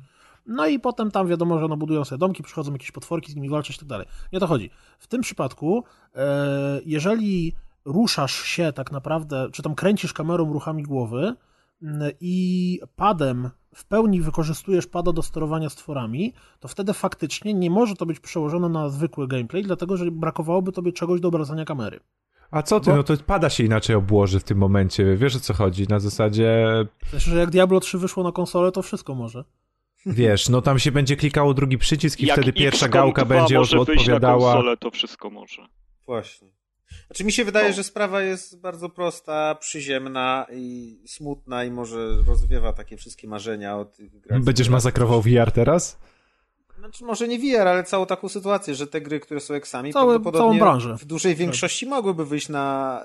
No 0.50 0.68
i 0.68 0.80
potem 0.80 1.12
tam 1.12 1.28
wiadomo, 1.28 1.60
że 1.60 1.68
no 1.68 1.78
budują 1.78 2.06
sobie 2.06 2.20
domki, 2.20 2.44
przychodzą 2.44 2.72
jakieś 2.72 2.92
potworki, 2.92 3.32
z 3.32 3.36
nimi 3.36 3.50
walczyć 3.50 3.76
i 3.76 3.80
tak 3.80 3.88
dalej. 3.88 4.08
Nie 4.34 4.38
o 4.38 4.40
to 4.40 4.48
chodzi. 4.48 4.70
W 5.00 5.08
tym 5.08 5.22
przypadku, 5.22 5.84
e, 6.16 6.82
jeżeli 6.86 7.54
ruszasz 7.86 8.44
się 8.44 8.74
tak 8.74 8.92
naprawdę, 8.92 9.48
czy 9.52 9.64
tam 9.64 9.76
kręcisz 9.76 10.14
kamerą 10.14 10.54
ruchami 10.54 10.84
głowy 10.84 11.36
m, 11.84 12.02
i 12.22 12.80
padem 12.96 13.50
w 13.76 13.86
pełni 13.86 14.22
wykorzystujesz 14.22 14.88
pada 14.88 15.12
do 15.12 15.22
sterowania 15.22 15.70
stworami, 15.70 16.34
to 16.60 16.68
wtedy 16.68 16.94
faktycznie 16.94 17.54
nie 17.54 17.70
może 17.70 17.96
to 17.96 18.06
być 18.06 18.20
przełożone 18.20 18.70
na 18.70 18.90
zwykły 18.90 19.28
gameplay, 19.28 19.64
dlatego 19.64 19.98
że 19.98 20.12
brakowałoby 20.12 20.72
tobie 20.72 20.94
czegoś 20.94 21.22
do 21.22 21.28
obracania 21.28 21.66
kamery. 21.66 22.00
A 22.52 22.62
co 22.62 22.80
ty, 22.80 22.90
Bo- 22.90 22.96
no 22.96 23.04
to 23.04 23.14
pada 23.18 23.50
się 23.50 23.64
inaczej 23.64 23.96
obłoży 23.96 24.40
w 24.40 24.44
tym 24.44 24.58
momencie, 24.58 25.16
wiesz 25.18 25.36
o 25.36 25.40
co 25.40 25.54
chodzi, 25.54 25.88
na 25.88 26.00
zasadzie, 26.00 26.66
Znaczy, 27.10 27.30
że 27.30 27.38
jak 27.40 27.50
Diablo 27.50 27.80
3 27.80 27.98
wyszło 27.98 28.24
na 28.24 28.32
konsolę, 28.32 28.72
to 28.72 28.82
wszystko 28.82 29.16
może. 29.16 29.44
Wiesz, 30.06 30.50
no 30.50 30.62
tam 30.62 30.80
się 30.80 30.92
będzie 30.92 31.16
klikało 31.16 31.54
drugi 31.54 31.78
przycisk 31.78 32.20
i 32.20 32.26
Jak 32.26 32.38
wtedy 32.38 32.54
pierwsza 32.54 32.86
XCOM 32.86 33.02
gałka 33.02 33.26
2 33.26 33.36
będzie 33.36 33.58
może 33.58 33.80
od, 33.80 33.88
wyjść 33.88 34.08
na 34.08 34.14
odpowiadała. 34.16 34.54
konsolę, 34.54 34.78
to 34.78 34.92
wszystko 34.92 35.30
może. 35.30 35.68
Właśnie. 36.06 36.48
Znaczy 37.08 37.24
mi 37.24 37.32
się 37.32 37.46
wydaje, 37.46 37.70
No. 37.70 37.76
że 37.76 37.84
sprawa 37.84 38.22
jest 38.22 38.62
bardzo 38.62 38.90
prosta, 38.90 39.56
przyziemna 39.56 40.46
i 40.54 40.98
smutna 41.08 41.64
i 41.64 41.72
może 41.72 42.10
rozwiewa 42.28 42.74
takie 42.74 42.98
wszystkie 42.98 43.28
marzenia 43.28 43.78
o 43.78 43.86
tych 43.86 44.20
grach. 44.20 44.42
Będziesz 44.44 44.70
masakrował 44.70 45.22
VR 45.22 45.52
teraz? 45.52 46.00
Znaczy 46.80 47.06
może 47.06 47.28
nie 47.28 47.40
VR, 47.40 47.68
ale 47.68 47.84
całą 47.84 48.06
taką 48.06 48.30
sytuację, 48.30 48.76
że 48.76 48.88
te 48.88 49.02
gry, 49.02 49.20
które 49.20 49.40
są 49.40 49.54
eksami, 49.54 49.94
Całe- 49.94 50.20
prawdopodobnie 50.20 50.60
w 50.98 51.06
dużej 51.06 51.36
większości 51.36 51.86
mogłyby 51.86 52.26
wyjść 52.26 52.50
na, 52.50 53.04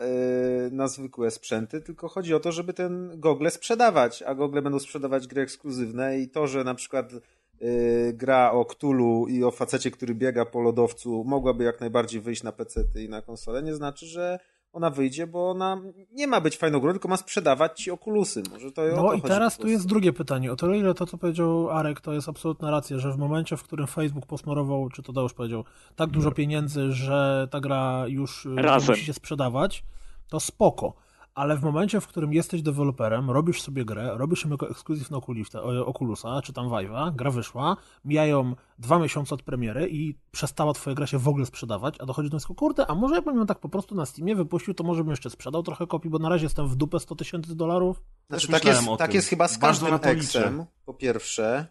yy, 0.64 0.70
na 0.70 0.88
zwykłe 0.88 1.30
sprzęty, 1.30 1.80
tylko 1.80 2.08
chodzi 2.08 2.34
o 2.34 2.40
to, 2.40 2.52
żeby 2.52 2.72
ten 2.72 3.20
gogle 3.20 3.50
sprzedawać, 3.50 4.22
a 4.22 4.34
gogle 4.34 4.62
będą 4.62 4.78
sprzedawać 4.78 5.26
gry 5.26 5.42
ekskluzywne 5.42 6.18
i 6.18 6.28
to, 6.28 6.46
że 6.46 6.64
na 6.64 6.74
przykład 6.74 7.12
yy, 7.12 8.12
gra 8.12 8.52
o 8.52 8.64
Cthulhu 8.64 9.26
i 9.28 9.44
o 9.44 9.50
facecie, 9.50 9.90
który 9.90 10.14
biega 10.14 10.44
po 10.44 10.60
lodowcu 10.60 11.24
mogłaby 11.24 11.64
jak 11.64 11.80
najbardziej 11.80 12.20
wyjść 12.20 12.42
na 12.42 12.52
PC 12.52 12.84
i 13.04 13.08
na 13.08 13.22
konsolę, 13.22 13.62
nie 13.62 13.74
znaczy, 13.74 14.06
że 14.06 14.38
ona 14.74 14.90
wyjdzie, 14.90 15.26
bo 15.26 15.50
ona 15.50 15.80
nie 16.12 16.26
ma 16.26 16.40
być 16.40 16.56
fajną 16.56 16.80
grą, 16.80 16.92
tylko 16.92 17.08
ma 17.08 17.16
sprzedawać 17.16 17.80
ci 17.80 17.90
okulusy. 17.90 18.42
Może 18.50 18.72
to 18.72 18.82
o 18.82 18.88
to 18.90 18.96
No 18.96 19.12
i 19.12 19.22
teraz 19.22 19.58
tu 19.58 19.68
jest 19.68 19.86
drugie 19.86 20.12
pytanie. 20.12 20.52
O 20.52 20.56
tyle, 20.56 20.78
ile 20.78 20.94
to, 20.94 21.06
co 21.06 21.18
powiedział 21.18 21.70
Arek, 21.70 22.00
to 22.00 22.12
jest 22.12 22.28
absolutna 22.28 22.70
racja, 22.70 22.98
że 22.98 23.12
w 23.12 23.18
momencie, 23.18 23.56
w 23.56 23.62
którym 23.62 23.86
Facebook 23.86 24.26
posmarował, 24.26 24.88
czy 24.88 25.02
to 25.02 25.12
Deusz 25.12 25.32
powiedział, 25.32 25.64
tak 25.96 26.10
dużo 26.10 26.32
pieniędzy, 26.32 26.92
że 26.92 27.48
ta 27.50 27.60
gra 27.60 28.04
już 28.08 28.44
nie 28.44 28.62
Razem. 28.62 28.90
musi 28.90 29.04
się 29.04 29.12
sprzedawać, 29.12 29.84
to 30.28 30.40
spoko. 30.40 31.03
Ale 31.34 31.56
w 31.56 31.62
momencie, 31.62 32.00
w 32.00 32.06
którym 32.06 32.32
jesteś 32.32 32.62
deweloperem, 32.62 33.30
robisz 33.30 33.62
sobie 33.62 33.84
grę, 33.84 34.10
robisz 34.16 34.44
ją 34.44 34.50
jako 34.50 34.68
ekskluzyw 34.70 35.10
na 35.10 35.16
o- 35.16 35.86
Oculusa, 35.86 36.42
czy 36.42 36.52
tam 36.52 36.66
Vive'a, 36.68 37.14
gra 37.14 37.30
wyszła, 37.30 37.76
mijają 38.04 38.54
dwa 38.78 38.98
miesiące 38.98 39.34
od 39.34 39.42
premiery 39.42 39.88
i 39.90 40.14
przestała 40.30 40.72
twoja 40.72 40.96
gra 40.96 41.06
się 41.06 41.18
w 41.18 41.28
ogóle 41.28 41.46
sprzedawać, 41.46 41.94
a 42.00 42.06
dochodzi 42.06 42.28
do 42.28 42.30
wniosku, 42.30 42.54
kurde, 42.54 42.86
a 42.86 42.94
może 42.94 43.14
jakbym 43.14 43.36
ją 43.36 43.46
tak 43.46 43.58
po 43.58 43.68
prostu 43.68 43.94
na 43.94 44.06
Steamie 44.06 44.36
wypuścił, 44.36 44.74
to 44.74 44.84
może 44.84 45.02
bym 45.04 45.10
jeszcze 45.10 45.30
sprzedał 45.30 45.62
trochę 45.62 45.86
kopii, 45.86 46.10
bo 46.10 46.18
na 46.18 46.28
razie 46.28 46.44
jestem 46.44 46.68
w 46.68 46.76
dupę 46.76 47.00
100 47.00 47.14
tysięcy 47.16 47.54
dolarów. 47.56 48.02
Znaczy, 48.30 48.48
tak, 48.48 48.64
jest, 48.64 48.88
tak 48.98 49.14
jest 49.14 49.28
chyba 49.28 49.48
z 49.48 49.58
każdym 49.58 49.90
na 49.90 49.98
to 49.98 50.12
liczę. 50.12 50.26
Xem, 50.42 50.64
po 50.84 50.94
pierwsze, 50.94 51.66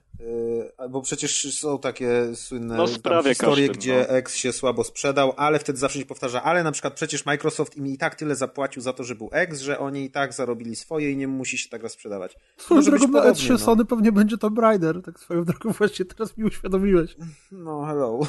bo 0.89 1.01
przecież 1.01 1.60
są 1.60 1.79
takie 1.79 2.36
słynne 2.36 2.77
No, 2.77 2.88
tam 2.88 3.24
historie, 3.24 3.36
każdym, 3.36 3.67
gdzie 3.67 4.05
no. 4.10 4.15
X 4.15 4.36
się 4.36 4.53
słabo 4.53 4.84
sprzedał, 4.84 5.34
ale 5.38 5.60
wtedy 5.60 5.79
zawsze 5.79 6.00
się 6.00 6.05
powtarza, 6.05 6.43
ale 6.43 6.63
na 6.63 6.72
przykład 6.72 6.93
przecież 6.93 7.25
Microsoft 7.25 7.77
im 7.77 7.88
i 7.88 7.98
tak 7.98 8.15
tyle 8.15 8.36
zapłacił 8.36 8.82
za 8.82 8.93
to, 8.93 9.03
że 9.03 9.15
był 9.15 9.29
X, 9.32 9.62
że 9.62 9.79
oni 9.79 10.05
i 10.05 10.12
tak 10.12 10.34
zarobili 10.34 10.75
swoje 10.75 11.12
i 11.12 11.17
nie 11.17 11.27
musi 11.27 11.58
się 11.58 11.70
ta 11.70 11.79
gra 11.79 11.89
sprzedawać. 11.89 12.38
Swoją 12.58 12.77
Może 12.79 12.91
być 12.91 13.00
drogą 13.00 13.13
na 13.13 13.20
podobnie, 13.20 13.48
E3 13.48 13.51
no. 13.51 13.58
Sony 13.58 13.86
pewnie 13.86 14.12
będzie 14.12 14.38
Tomb 14.38 14.60
Raider, 14.60 15.01
tak 15.01 15.20
swoją 15.20 15.46
drogą 15.53 15.72
właśnie 15.72 16.05
teraz 16.05 16.38
mi 16.38 16.46
uświadomiłeś. 16.46 17.15
No, 17.51 17.86
hello. 17.86 18.20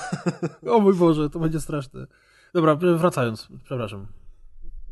O 0.75 0.81
mój 0.81 0.95
Boże, 0.95 1.31
to 1.31 1.39
będzie 1.39 1.61
straszne. 1.61 2.07
Dobra, 2.55 2.77
wracając, 2.77 3.49
przepraszam. 3.65 4.07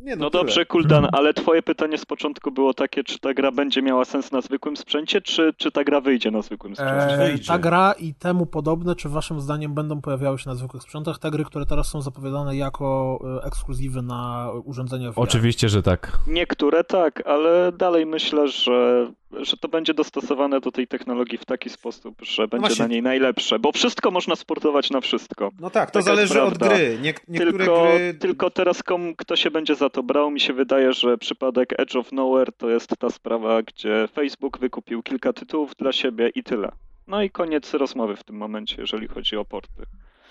Nie, 0.02 0.16
No 0.16 0.30
tyle. 0.30 0.42
dobrze, 0.42 0.66
Kuldan, 0.66 1.08
ale 1.12 1.34
twoje 1.34 1.62
pytanie 1.62 1.98
z 1.98 2.04
początku 2.04 2.50
było 2.52 2.74
takie, 2.74 3.04
czy 3.04 3.18
ta 3.18 3.34
gra 3.34 3.52
będzie 3.52 3.82
miała 3.82 4.04
sens 4.04 4.32
na 4.32 4.40
zwykłym 4.40 4.76
sprzęcie, 4.76 5.20
czy, 5.20 5.52
czy 5.56 5.70
ta 5.72 5.84
gra 5.84 6.00
wyjdzie 6.00 6.30
na 6.30 6.42
zwykłym 6.42 6.76
sprzęcie? 6.76 7.14
E, 7.14 7.28
wyjdzie. 7.28 7.46
ta 7.48 7.58
gra 7.58 7.92
i 7.92 8.14
temu 8.14 8.46
podobne, 8.46 8.96
czy 8.96 9.08
waszym 9.08 9.40
zdaniem 9.40 9.74
będą 9.74 10.00
pojawiały 10.00 10.38
się 10.38 10.48
na 10.50 10.54
zwykłych 10.54 10.82
sprzętach? 10.82 11.18
Te 11.18 11.30
gry, 11.30 11.44
które 11.44 11.66
teraz 11.66 11.88
są 11.88 12.02
zapowiadane 12.02 12.56
jako 12.56 13.18
e, 13.42 13.44
ekskluzywy 13.46 14.02
na 14.02 14.50
urządzenia 14.64 15.10
VR. 15.12 15.20
Oczywiście, 15.20 15.68
że 15.68 15.82
tak. 15.82 16.18
Niektóre 16.26 16.84
tak, 16.84 17.26
ale 17.26 17.72
dalej 17.72 18.06
myślę, 18.06 18.48
że, 18.48 19.10
że 19.40 19.56
to 19.56 19.68
będzie 19.68 19.94
dostosowane 19.94 20.60
do 20.60 20.72
tej 20.72 20.86
technologii 20.86 21.38
w 21.38 21.44
taki 21.44 21.70
sposób, 21.70 22.14
że 22.22 22.48
będzie 22.48 22.66
właśnie. 22.66 22.84
na 22.84 22.88
niej 22.88 23.02
najlepsze, 23.02 23.58
bo 23.58 23.72
wszystko 23.72 24.10
można 24.10 24.36
sportować 24.36 24.90
na 24.90 25.00
wszystko. 25.00 25.50
No 25.60 25.70
tak, 25.70 25.90
to 25.90 25.98
Taka 26.00 26.04
zależy 26.16 26.42
od 26.42 26.58
gry. 26.58 26.98
Nie, 27.02 27.14
niektóre 27.28 27.52
Tylko, 27.52 27.82
gry... 27.82 28.14
tylko 28.14 28.50
teraz 28.50 28.82
kom, 28.82 29.14
kto 29.16 29.36
się 29.36 29.50
będzie 29.50 29.74
za 29.74 29.90
to 29.90 30.02
brał, 30.02 30.30
mi 30.30 30.40
się 30.40 30.52
wydaje, 30.52 30.92
że 30.92 31.18
przypadek 31.18 31.80
Edge 31.80 31.96
of 31.96 32.12
Nowhere 32.12 32.52
to 32.52 32.68
jest 32.70 32.96
ta 32.98 33.10
sprawa, 33.10 33.62
gdzie 33.62 34.08
Facebook 34.12 34.58
wykupił 34.58 35.02
kilka 35.02 35.32
tytułów 35.32 35.74
dla 35.76 35.92
siebie 35.92 36.28
i 36.34 36.42
tyle. 36.42 36.72
No 37.06 37.22
i 37.22 37.30
koniec 37.30 37.74
rozmowy 37.74 38.16
w 38.16 38.24
tym 38.24 38.36
momencie, 38.36 38.76
jeżeli 38.78 39.08
chodzi 39.08 39.36
o 39.36 39.44
porty. 39.44 39.82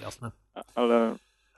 Jasne. 0.02 0.32
A- 0.56 0.64
Ale 0.76 1.16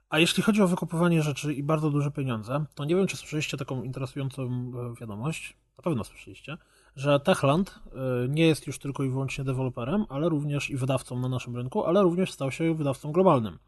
A 0.09 0.19
jeśli 0.19 0.43
chodzi 0.43 0.61
o 0.61 0.67
wykupywanie 0.67 1.21
rzeczy 1.21 1.53
i 1.53 1.63
bardzo 1.63 1.89
duże 1.89 2.11
pieniądze, 2.11 2.65
to 2.75 2.85
nie 2.85 2.95
wiem, 2.95 3.07
czy 3.07 3.17
słyszeliście 3.17 3.57
taką 3.57 3.83
interesującą 3.83 4.43
e, 4.43 4.99
wiadomość, 4.99 5.55
na 5.77 5.83
pewno 5.83 6.03
słyszeliście, 6.03 6.57
że 6.95 7.19
Techland 7.19 7.79
e, 7.85 8.27
nie 8.29 8.47
jest 8.47 8.67
już 8.67 8.79
tylko 8.79 9.03
i 9.03 9.09
wyłącznie 9.09 9.43
deweloperem, 9.43 10.05
ale 10.09 10.29
również 10.29 10.69
i 10.69 10.77
wydawcą 10.77 11.19
na 11.19 11.29
naszym 11.29 11.55
rynku, 11.55 11.85
ale 11.85 12.01
również 12.03 12.31
stał 12.31 12.51
się 12.51 12.73
wydawcą 12.75 13.11
globalnym. 13.11 13.59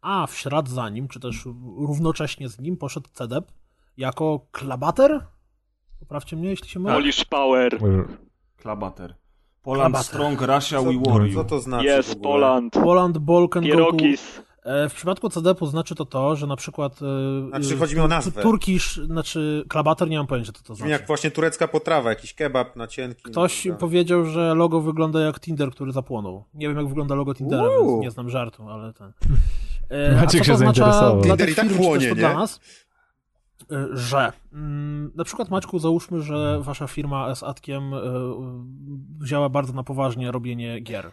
A 0.00 0.26
w 0.26 0.36
ślad 0.36 0.68
za 0.68 0.88
nim, 0.88 1.08
czy 1.08 1.20
też 1.20 1.44
równocześnie 1.76 2.48
z 2.48 2.60
nim 2.60 2.76
poszedł 2.76 3.08
CDEP 3.12 3.52
jako 3.96 4.40
klabater? 4.52 5.20
Poprawcie 6.00 6.36
mnie, 6.36 6.48
jeśli 6.50 6.68
się 6.68 6.80
mylę. 6.80 6.94
Polish 6.94 7.24
Power, 7.24 7.78
Klabater. 8.56 9.14
Poland 9.62 9.80
Klabater. 9.94 10.06
Strong, 10.06 10.40
Russia, 10.40 10.76
Co, 10.78 10.82
we 10.84 11.10
warrior. 11.10 11.34
co 11.34 11.44
to 11.44 11.60
znaczy 11.60 11.86
jest? 11.86 12.20
Poland, 12.22 12.72
Poland, 12.72 13.18
Balkan, 13.18 13.62
Goku. 13.62 13.76
Pierogis. 13.76 14.38
E, 14.38 14.42
W 14.64 14.92
przypadku 14.94 15.28
CDP-u 15.28 15.66
znaczy 15.66 15.94
to 15.94 16.04
to, 16.04 16.36
że 16.36 16.46
na 16.46 16.56
przykład. 16.56 17.00
e, 17.02 17.48
Znaczy, 17.48 17.74
e, 17.74 17.78
chodzi 17.78 17.94
mi 17.94 18.00
o 18.00 18.08
nazwę. 18.08 18.42
Turkish, 18.42 18.96
znaczy 18.96 19.64
klabater, 19.68 20.08
nie 20.08 20.16
mam 20.18 20.26
pojęcia, 20.26 20.52
co 20.52 20.62
to 20.62 20.74
znaczy. 20.74 20.90
jak 20.92 21.06
właśnie 21.06 21.30
turecka 21.30 21.68
potrawa, 21.68 22.10
jakiś 22.10 22.34
kebab 22.34 22.76
na 22.76 22.86
cienki. 22.86 23.22
Ktoś 23.22 23.64
no, 23.64 23.74
powiedział, 23.74 24.24
że 24.24 24.54
logo 24.54 24.80
wygląda 24.80 25.20
jak 25.20 25.40
Tinder, 25.40 25.70
który 25.70 25.92
zapłonął. 25.92 26.44
Nie 26.54 26.68
wiem, 26.68 26.76
jak 26.76 26.88
wygląda 26.88 27.14
logo 27.14 27.34
Tindera, 27.34 27.62
Uuu. 27.62 27.92
więc 27.92 28.02
nie 28.02 28.10
znam 28.10 28.30
żartu, 28.30 28.68
ale 28.68 28.92
ten. 28.92 29.12
E, 29.88 30.14
Maciek 30.14 30.44
się 30.44 30.52
to 30.52 30.58
zainteresował. 30.58 31.22
Tinder 31.22 31.50
i 31.50 31.54
tak 31.54 31.68
płonie, 31.68 32.06
nie? 32.06 32.14
dla 32.14 32.34
nas, 32.34 32.60
e, 33.72 33.86
że 33.92 34.32
mm, 34.52 35.12
na 35.14 35.24
przykład 35.24 35.50
Maćku, 35.50 35.78
załóżmy, 35.78 36.22
że 36.22 36.60
wasza 36.62 36.86
firma 36.86 37.34
z 37.34 37.42
Atkiem 37.42 37.94
e, 37.94 38.00
wzięła 39.18 39.48
bardzo 39.48 39.72
na 39.72 39.82
poważnie 39.82 40.30
robienie 40.30 40.80
gier. 40.80 41.12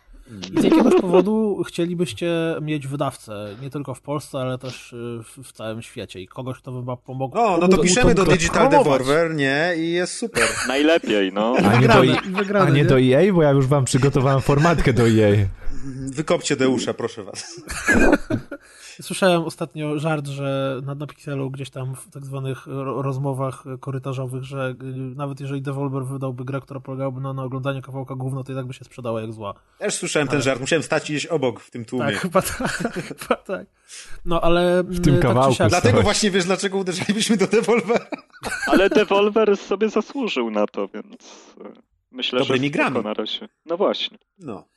I 0.58 0.62
z 0.62 0.64
jakiegoś 0.64 1.02
powodu 1.02 1.64
chcielibyście 1.68 2.32
mieć 2.62 2.88
wydawcę, 2.88 3.56
nie 3.62 3.70
tylko 3.70 3.94
w 3.94 4.02
Polsce, 4.02 4.38
ale 4.38 4.58
też 4.58 4.94
y, 4.94 5.24
w, 5.24 5.48
w 5.48 5.52
całym 5.52 5.82
świecie 5.82 6.22
i 6.22 6.28
kogoś, 6.28 6.58
kto 6.58 6.72
by 6.72 6.84
wam 6.84 6.98
pomógł. 6.98 7.36
No, 7.36 7.58
no 7.62 7.68
to 7.68 7.78
piszemy 7.78 8.16
do 8.16 8.26
Digital. 8.26 8.70
Devolver, 8.70 9.36
nie? 9.36 9.74
I 9.78 9.92
jest 9.92 10.18
super. 10.18 10.44
Najlepiej, 10.68 11.34
no. 11.34 11.56
A 11.72 11.80
nie, 11.80 11.88
do, 11.88 12.02
Wygrane, 12.38 12.66
a 12.66 12.70
nie 12.70 12.82
nie? 12.82 12.86
do 12.86 13.00
EA, 13.00 13.34
bo 13.34 13.44
ja 13.44 13.52
już 13.52 13.68
wam 13.68 13.86
przygotowałem 13.86 14.42
formatkę 14.42 14.94
do 14.94 15.04
EA. 15.10 15.46
Wykopcie 16.12 16.56
Deusza, 16.56 16.94
proszę 16.94 17.24
was. 17.24 17.46
Słyszałem 19.02 19.42
ostatnio 19.44 20.00
żart, 20.00 20.28
że 20.28 20.80
na, 20.86 20.96
na 20.96 21.08
Pixelu 21.08 21.52
gdzieś 21.52 21.70
tam 21.70 21.96
w 21.96 22.10
tak 22.12 22.26
zwanych 22.26 22.68
ro- 22.68 23.02
rozmowach 23.02 23.64
korytarzowych, 23.80 24.44
że 24.44 24.76
y, 24.82 25.16
nawet 25.16 25.40
jeżeli 25.40 25.62
Devolver 25.62 26.06
wydałby 26.06 26.46
grę, 26.46 26.62
która 26.62 26.80
polegałaby 26.80 27.22
na, 27.22 27.34
na 27.34 27.44
oglądaniu 27.44 27.82
kawałka 27.82 28.16
gówno, 28.16 28.44
to 28.44 28.52
i 28.52 28.56
tak 28.56 28.66
by 28.66 28.74
się 28.74 28.86
sprzedała 28.86 29.22
jak 29.22 29.34
zła. 29.34 29.54
Też 29.78 29.94
słyszałem 29.96 30.28
ten 30.28 30.42
żart, 30.42 30.60
musiałem 30.62 30.84
stać 30.84 31.04
gdzieś 31.04 31.26
obok 31.26 31.60
w 31.60 31.72
tym 31.72 31.86
tłumie. 31.86 32.06
Tak, 32.06 32.16
chyba 32.16 32.42
tak, 32.42 32.72
chyba 33.20 33.36
tak. 33.36 33.68
No 34.26 34.42
ale 34.42 34.84
w 34.84 35.02
tym 35.02 35.20
kawałku 35.20 35.56
Dlatego 35.70 35.98
Coś. 35.98 36.04
właśnie 36.04 36.32
wiesz, 36.32 36.46
dlaczego 36.46 36.78
uderzalibyśmy 36.78 37.38
do 37.38 37.48
Devolver. 37.48 38.08
Ale 38.68 38.90
Devolver 38.90 39.58
sobie 39.58 39.90
zasłużył 39.90 40.52
na 40.52 40.68
to, 40.68 40.88
więc 40.88 41.56
e, 41.66 41.72
myślę, 42.12 42.40
Dobrymi 42.40 42.66
że 42.68 42.72
grami. 42.72 43.04
na 43.04 43.14
razie. 43.14 43.48
No 43.66 43.78
właśnie. 43.78 44.18
No. 44.40 44.71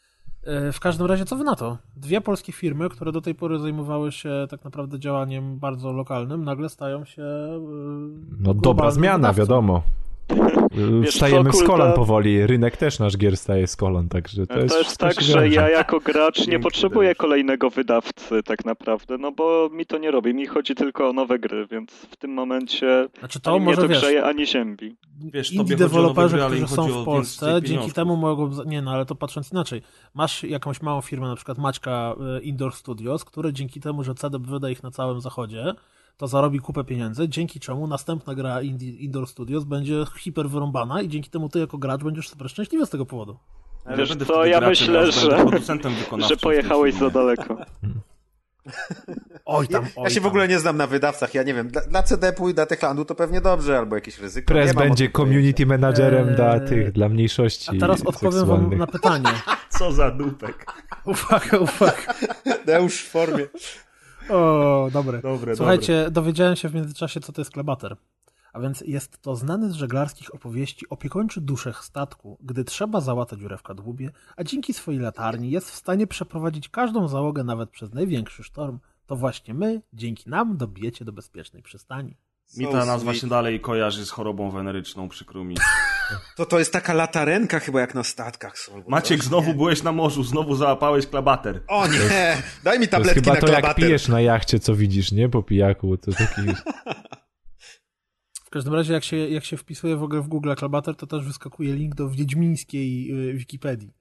E, 0.46 0.72
W 0.72 0.80
każdym 0.80 1.06
razie, 1.06 1.24
co 1.24 1.36
wy 1.36 1.44
na 1.44 1.56
to? 1.56 1.78
Dwie 1.96 2.20
polskie 2.20 2.52
firmy, 2.52 2.88
które 2.88 3.12
do 3.12 3.20
tej 3.20 3.34
pory 3.34 3.58
zajmowały 3.58 4.12
się 4.12 4.46
tak 4.50 4.64
naprawdę 4.64 4.98
działaniem 4.98 5.58
bardzo 5.58 5.92
lokalnym, 5.92 6.44
nagle 6.44 6.68
stają 6.68 7.04
się. 7.04 7.22
e, 7.22 7.60
No 8.40 8.54
dobra 8.54 8.90
zmiana, 8.90 9.32
wydawcą. 9.32 9.38
wiadomo. 9.40 9.82
Wiesz 11.00 11.14
Stajemy 11.14 11.50
co, 11.50 11.56
z 11.56 11.62
kolan 11.62 11.92
powoli. 11.92 12.46
Rynek 12.46 12.76
też 12.76 12.98
nasz 12.98 13.16
gier 13.16 13.36
staje 13.36 13.66
z 13.66 13.76
kolan, 13.76 14.08
także 14.08 14.46
to 14.46 14.54
To 14.54 14.60
jest 14.60 14.78
jest, 14.78 14.98
tak, 14.98 15.20
że 15.20 15.48
ja 15.48 15.68
jako 15.68 16.00
gracz 16.00 16.46
nie 16.46 16.60
potrzebuję 16.60 17.14
kolejnego 17.14 17.70
wydawcy 17.70 18.42
tak 18.42 18.64
naprawdę, 18.64 19.18
no 19.18 19.32
bo 19.32 19.68
mi 19.72 19.86
to 19.86 19.98
nie 19.98 20.10
robi. 20.10 20.34
Mi 20.34 20.46
chodzi 20.46 20.74
tylko 20.74 21.08
o 21.08 21.12
nowe 21.12 21.38
gry, 21.38 21.66
więc 21.66 21.90
w 21.90 22.16
tym 22.16 22.30
momencie 22.30 23.08
Znaczy 23.18 23.40
to 23.40 23.50
ani 23.50 23.60
mnie 23.60 23.66
może 23.66 23.82
to 23.82 23.88
wiesz. 23.88 23.98
grzeje, 23.98 24.24
ani 24.24 24.46
ziębi. 24.46 24.96
Wiesz, 25.20 25.52
indie 25.52 25.64
tobie 25.64 25.76
deweloperzy, 25.76 26.36
gry, 26.36 26.46
którzy 26.46 26.68
są 26.68 27.02
w 27.02 27.04
Polsce, 27.04 27.60
dzięki 27.62 27.92
temu 27.92 28.16
mogą. 28.16 28.50
Nie, 28.66 28.82
no 28.82 28.90
ale 28.90 29.06
to 29.06 29.14
patrząc 29.14 29.52
inaczej. 29.52 29.82
Masz 30.14 30.44
jakąś 30.44 30.82
małą 30.82 31.00
firmę, 31.00 31.28
na 31.28 31.36
przykład 31.36 31.58
Maćka 31.58 32.14
e, 32.36 32.40
Indoor 32.42 32.74
Studios, 32.74 33.24
które 33.24 33.52
dzięki 33.52 33.80
temu, 33.80 34.04
że 34.04 34.14
CDEP 34.14 34.42
wyda 34.42 34.70
ich 34.70 34.82
na 34.82 34.90
całym 34.90 35.20
zachodzie, 35.20 35.74
to 36.16 36.28
zarobi 36.28 36.58
kupę 36.60 36.84
pieniędzy, 36.84 37.28
dzięki 37.28 37.60
czemu 37.60 37.86
następna 37.86 38.34
gra 38.34 38.62
Indie, 38.62 38.90
Indoor 38.90 39.26
Studios 39.28 39.64
będzie 39.64 40.04
hiper 40.18 40.48
wyrąbana 40.50 41.02
i 41.02 41.08
dzięki 41.08 41.30
temu 41.30 41.48
ty 41.48 41.58
jako 41.58 41.78
gracz 41.78 42.02
będziesz 42.04 42.28
super 42.28 42.50
szczęśliwy 42.50 42.86
z 42.86 42.90
tego 42.90 43.06
powodu. 43.06 43.38
Ale 43.84 43.96
Wiesz 43.96 44.08
będę 44.08 44.26
co, 44.26 44.32
wtedy 44.34 44.48
ja 44.48 44.60
myślę, 44.60 45.12
że- 45.12 45.46
Że 46.28 46.36
w 46.36 46.40
pojechałeś 46.40 46.94
za 46.94 47.10
daleko. 47.10 47.56
Oj 49.44 49.68
tam, 49.68 49.84
Ja, 49.84 49.90
oj 49.96 50.04
ja 50.04 50.10
się 50.10 50.20
w 50.20 50.22
tam. 50.22 50.28
ogóle 50.30 50.48
nie 50.48 50.58
znam 50.58 50.76
na 50.76 50.86
wydawcach, 50.86 51.34
ja 51.34 51.42
nie 51.42 51.54
wiem, 51.54 51.68
dla, 51.68 51.80
dla 51.82 52.02
CD-pu 52.02 52.48
i 52.48 52.54
dla 52.54 52.66
Techlandu 52.66 53.04
to 53.04 53.14
pewnie 53.14 53.40
dobrze, 53.40 53.78
albo 53.78 53.94
jakieś 53.94 54.18
ryzyko. 54.18 54.46
Prez 54.54 54.66
nie 54.68 54.72
mam 54.74 54.82
o 54.82 54.86
będzie 54.86 55.10
community 55.10 55.66
managerem 55.66 56.28
Eee, 56.28 56.36
dla 56.36 56.60
tych, 56.60 56.92
dla 56.92 57.08
mniejszości 57.08 57.70
A 57.76 57.80
teraz 57.80 58.02
odpowiem 58.06 58.46
wam 58.46 58.78
na 58.78 58.86
pytanie. 58.86 59.28
Co 59.78 59.92
za 59.92 60.10
dupek. 60.10 60.72
Uwaga, 61.04 61.58
uwaga. 61.58 62.14
Deusz 62.66 63.00
w 63.02 63.10
formie. 63.10 63.46
O, 64.30 64.88
dobre. 64.92 65.20
Dobre, 65.20 65.56
Słuchajcie, 65.56 66.10
dowiedziałem 66.10 66.56
się 66.56 66.68
w 66.68 66.74
międzyczasie, 66.74 67.20
co 67.20 67.32
to 67.32 67.40
jest 67.40 67.50
klabater. 67.50 67.96
A 68.52 68.60
więc 68.60 68.80
jest 68.80 69.22
to 69.22 69.36
znany 69.36 69.70
z 69.70 69.74
żeglarskich 69.74 70.34
opowieści 70.34 70.88
opiekuńczy 70.88 71.40
duszech 71.40 71.84
statku, 71.84 72.38
gdy 72.40 72.64
trzeba 72.64 73.00
załatać 73.00 73.38
dziurę 73.40 73.58
w 73.58 73.62
kadłubie, 73.62 74.10
a 74.36 74.44
dzięki 74.44 74.74
swojej 74.74 75.00
latarni 75.00 75.50
jest 75.50 75.70
w 75.70 75.74
stanie 75.74 76.06
przeprowadzić 76.06 76.68
każdą 76.68 77.08
załogę 77.08 77.44
nawet 77.44 77.70
przez 77.70 77.92
największy 77.94 78.42
sztorm. 78.42 78.78
To 79.06 79.16
właśnie 79.16 79.54
my, 79.54 79.82
dzięki 79.92 80.30
nam, 80.30 80.56
dobijecie 80.56 81.04
do 81.04 81.12
bezpiecznej 81.12 81.62
przystani. 81.62 82.16
Mi 82.56 82.64
So 82.64 82.72
ta 82.72 82.84
nazwa 82.84 83.10
sweet. 83.10 83.20
się 83.20 83.26
dalej 83.26 83.60
kojarzy 83.60 84.06
z 84.06 84.10
chorobą 84.10 84.50
weneryczną, 84.50 85.08
przykro 85.08 85.44
mi. 85.44 85.56
To 86.36 86.46
to 86.46 86.58
jest 86.58 86.72
taka 86.72 86.94
latarenka 86.94 87.60
chyba 87.60 87.80
jak 87.80 87.94
na 87.94 88.04
statkach 88.04 88.58
są. 88.58 88.84
Maciek, 88.88 89.18
coś, 89.18 89.26
znowu 89.28 89.48
nie? 89.48 89.54
byłeś 89.54 89.82
na 89.82 89.92
morzu, 89.92 90.22
znowu 90.22 90.56
załapałeś 90.56 91.06
klabater. 91.06 91.62
O 91.68 91.86
nie, 91.86 91.98
daj 92.64 92.78
mi 92.80 92.88
To 92.88 92.96
jest 92.98 93.08
tabletki 93.08 93.20
chyba 93.20 93.34
na 93.34 93.40
to, 93.40 93.52
jak 93.52 93.74
pijesz 93.74 94.08
na 94.08 94.20
jachcie, 94.20 94.58
co 94.60 94.74
widzisz, 94.74 95.12
nie? 95.12 95.28
Po 95.28 95.42
pijaku. 95.42 95.96
To 95.96 96.12
taki... 96.12 96.42
W 98.44 98.50
każdym 98.50 98.74
razie, 98.74 98.92
jak 98.92 99.04
się, 99.04 99.16
jak 99.16 99.44
się 99.44 99.56
wpisuje 99.56 99.96
w 99.96 100.02
ogóle 100.02 100.20
w 100.22 100.28
Google 100.28 100.54
klabater, 100.54 100.96
to 100.96 101.06
też 101.06 101.24
wyskakuje 101.24 101.74
link 101.74 101.94
do 101.94 102.10
wiedźmińskiej 102.10 103.10
y, 103.30 103.34
Wikipedii. 103.34 103.94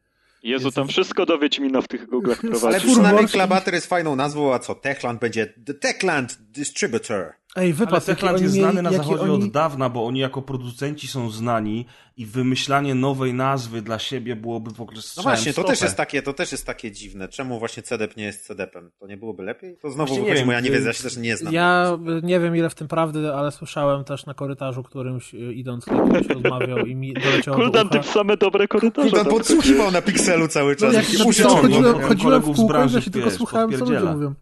Jezu, 0.44 0.68
Jest- 0.68 0.76
tam 0.76 0.88
wszystko 0.88 1.26
do 1.26 1.40
Wiedźmina 1.40 1.82
w 1.82 1.88
tych 1.88 2.10
Google'ach 2.10 2.40
Ale 2.44 2.50
prowadzi. 2.52 2.88
przynajmniej 2.88 3.26
Furmorski- 3.26 3.32
klabater 3.34 3.74
jest 3.74 3.88
fajną 3.88 4.16
nazwą, 4.16 4.54
a 4.54 4.60
co 4.60 4.76
Techland 4.76 5.22
będzie 5.22 5.54
The 5.66 5.74
Techland 5.74 6.38
Distributor. 6.42 7.34
Ej, 7.56 7.66
Ale 7.66 7.74
wypas, 7.74 8.08
jaki 8.08 8.16
Techland 8.20 8.36
oni 8.36 8.44
jest 8.44 8.56
mieli- 8.56 8.64
znany 8.72 8.82
na 8.82 8.92
zachodzie 8.92 9.22
oni... 9.22 9.44
od 9.46 9.52
dawna, 9.52 9.90
bo 9.90 10.06
oni 10.06 10.20
jako 10.20 10.42
producenci 10.42 11.08
są 11.08 11.30
znani 11.30 11.86
i 12.18 12.26
wymyślanie 12.26 12.96
nowej 12.96 13.34
nazwy 13.34 13.82
dla 13.82 14.00
siebie 14.00 14.36
byłoby 14.36 14.72
w 14.72 14.82
ogóle 14.82 15.00
No 15.18 15.24
właśnie, 15.24 15.54
to 15.54 15.64
też 15.64 15.82
jest 15.82 15.98
takie, 15.98 16.22
to 16.22 16.34
też 16.34 16.52
jest 16.52 16.66
takie 16.66 16.92
dziwne. 16.92 17.28
Czemu 17.28 17.60
właśnie 17.60 17.84
CDEP 17.84 18.18
nie 18.18 18.24
jest 18.24 18.48
CDEP-em? 18.48 18.92
To 19.00 19.08
nie 19.08 19.18
byłoby 19.18 19.44
lepiej? 19.44 19.78
To 19.82 19.92
znowu 19.92 19.98
Właśnie 20.08 20.16
nie 20.18 20.24
wychodzi 20.24 20.40
wiem, 20.40 20.46
moja 20.46 20.60
y, 20.60 20.62
niewiedza, 20.62 20.88
ja 20.88 20.94
się 20.94 21.04
też 21.04 21.18
nie 21.18 21.38
znam. 21.38 21.54
Ja 21.54 21.98
y, 22.20 22.26
nie 22.26 22.40
wiem 22.40 22.56
ile 22.56 22.70
w 22.70 22.76
tym 22.76 22.88
prawdy, 22.88 23.34
ale 23.34 23.52
słyszałem 23.52 24.04
też 24.04 24.26
na 24.26 24.34
korytarzu 24.34 24.84
którymś 24.84 25.34
y, 25.34 25.38
idąc 25.54 25.86
ktoś 25.86 26.28
rozmawiał 26.28 26.78
i 26.78 26.96
mi 26.96 27.14
doleciało 27.14 27.58
do 27.58 27.64
Kuldan, 27.64 27.88
ucha. 27.88 27.98
ty 28.00 28.04
w 28.04 28.12
same 28.12 28.38
dobre 28.38 28.68
korytarze 28.68 29.10
Kuldan 29.10 29.26
podsłuchiwał 29.28 29.92
na 29.92 30.02
pikselu 30.02 30.48
cały 30.48 30.72
No, 30.72 30.80
czas. 30.80 30.94
jak 30.94 31.06
uszy 31.06 31.18
chodziło- 31.24 31.50
ciągną. 31.50 31.62
chodziłem, 31.62 31.84
no, 32.02 32.08
chodziłem 32.08 32.18
w 32.18 32.24
kolegów 32.24 32.56
z 32.56 32.60
kółko, 32.60 32.74
branży, 32.74 32.96
ja 32.98 33.02
się 33.02 33.12
tylko 33.12 33.32
słuchałem, 33.32 33.72
co 33.80 33.86
ludzie 33.86 34.00
mówią. 34.00 34.34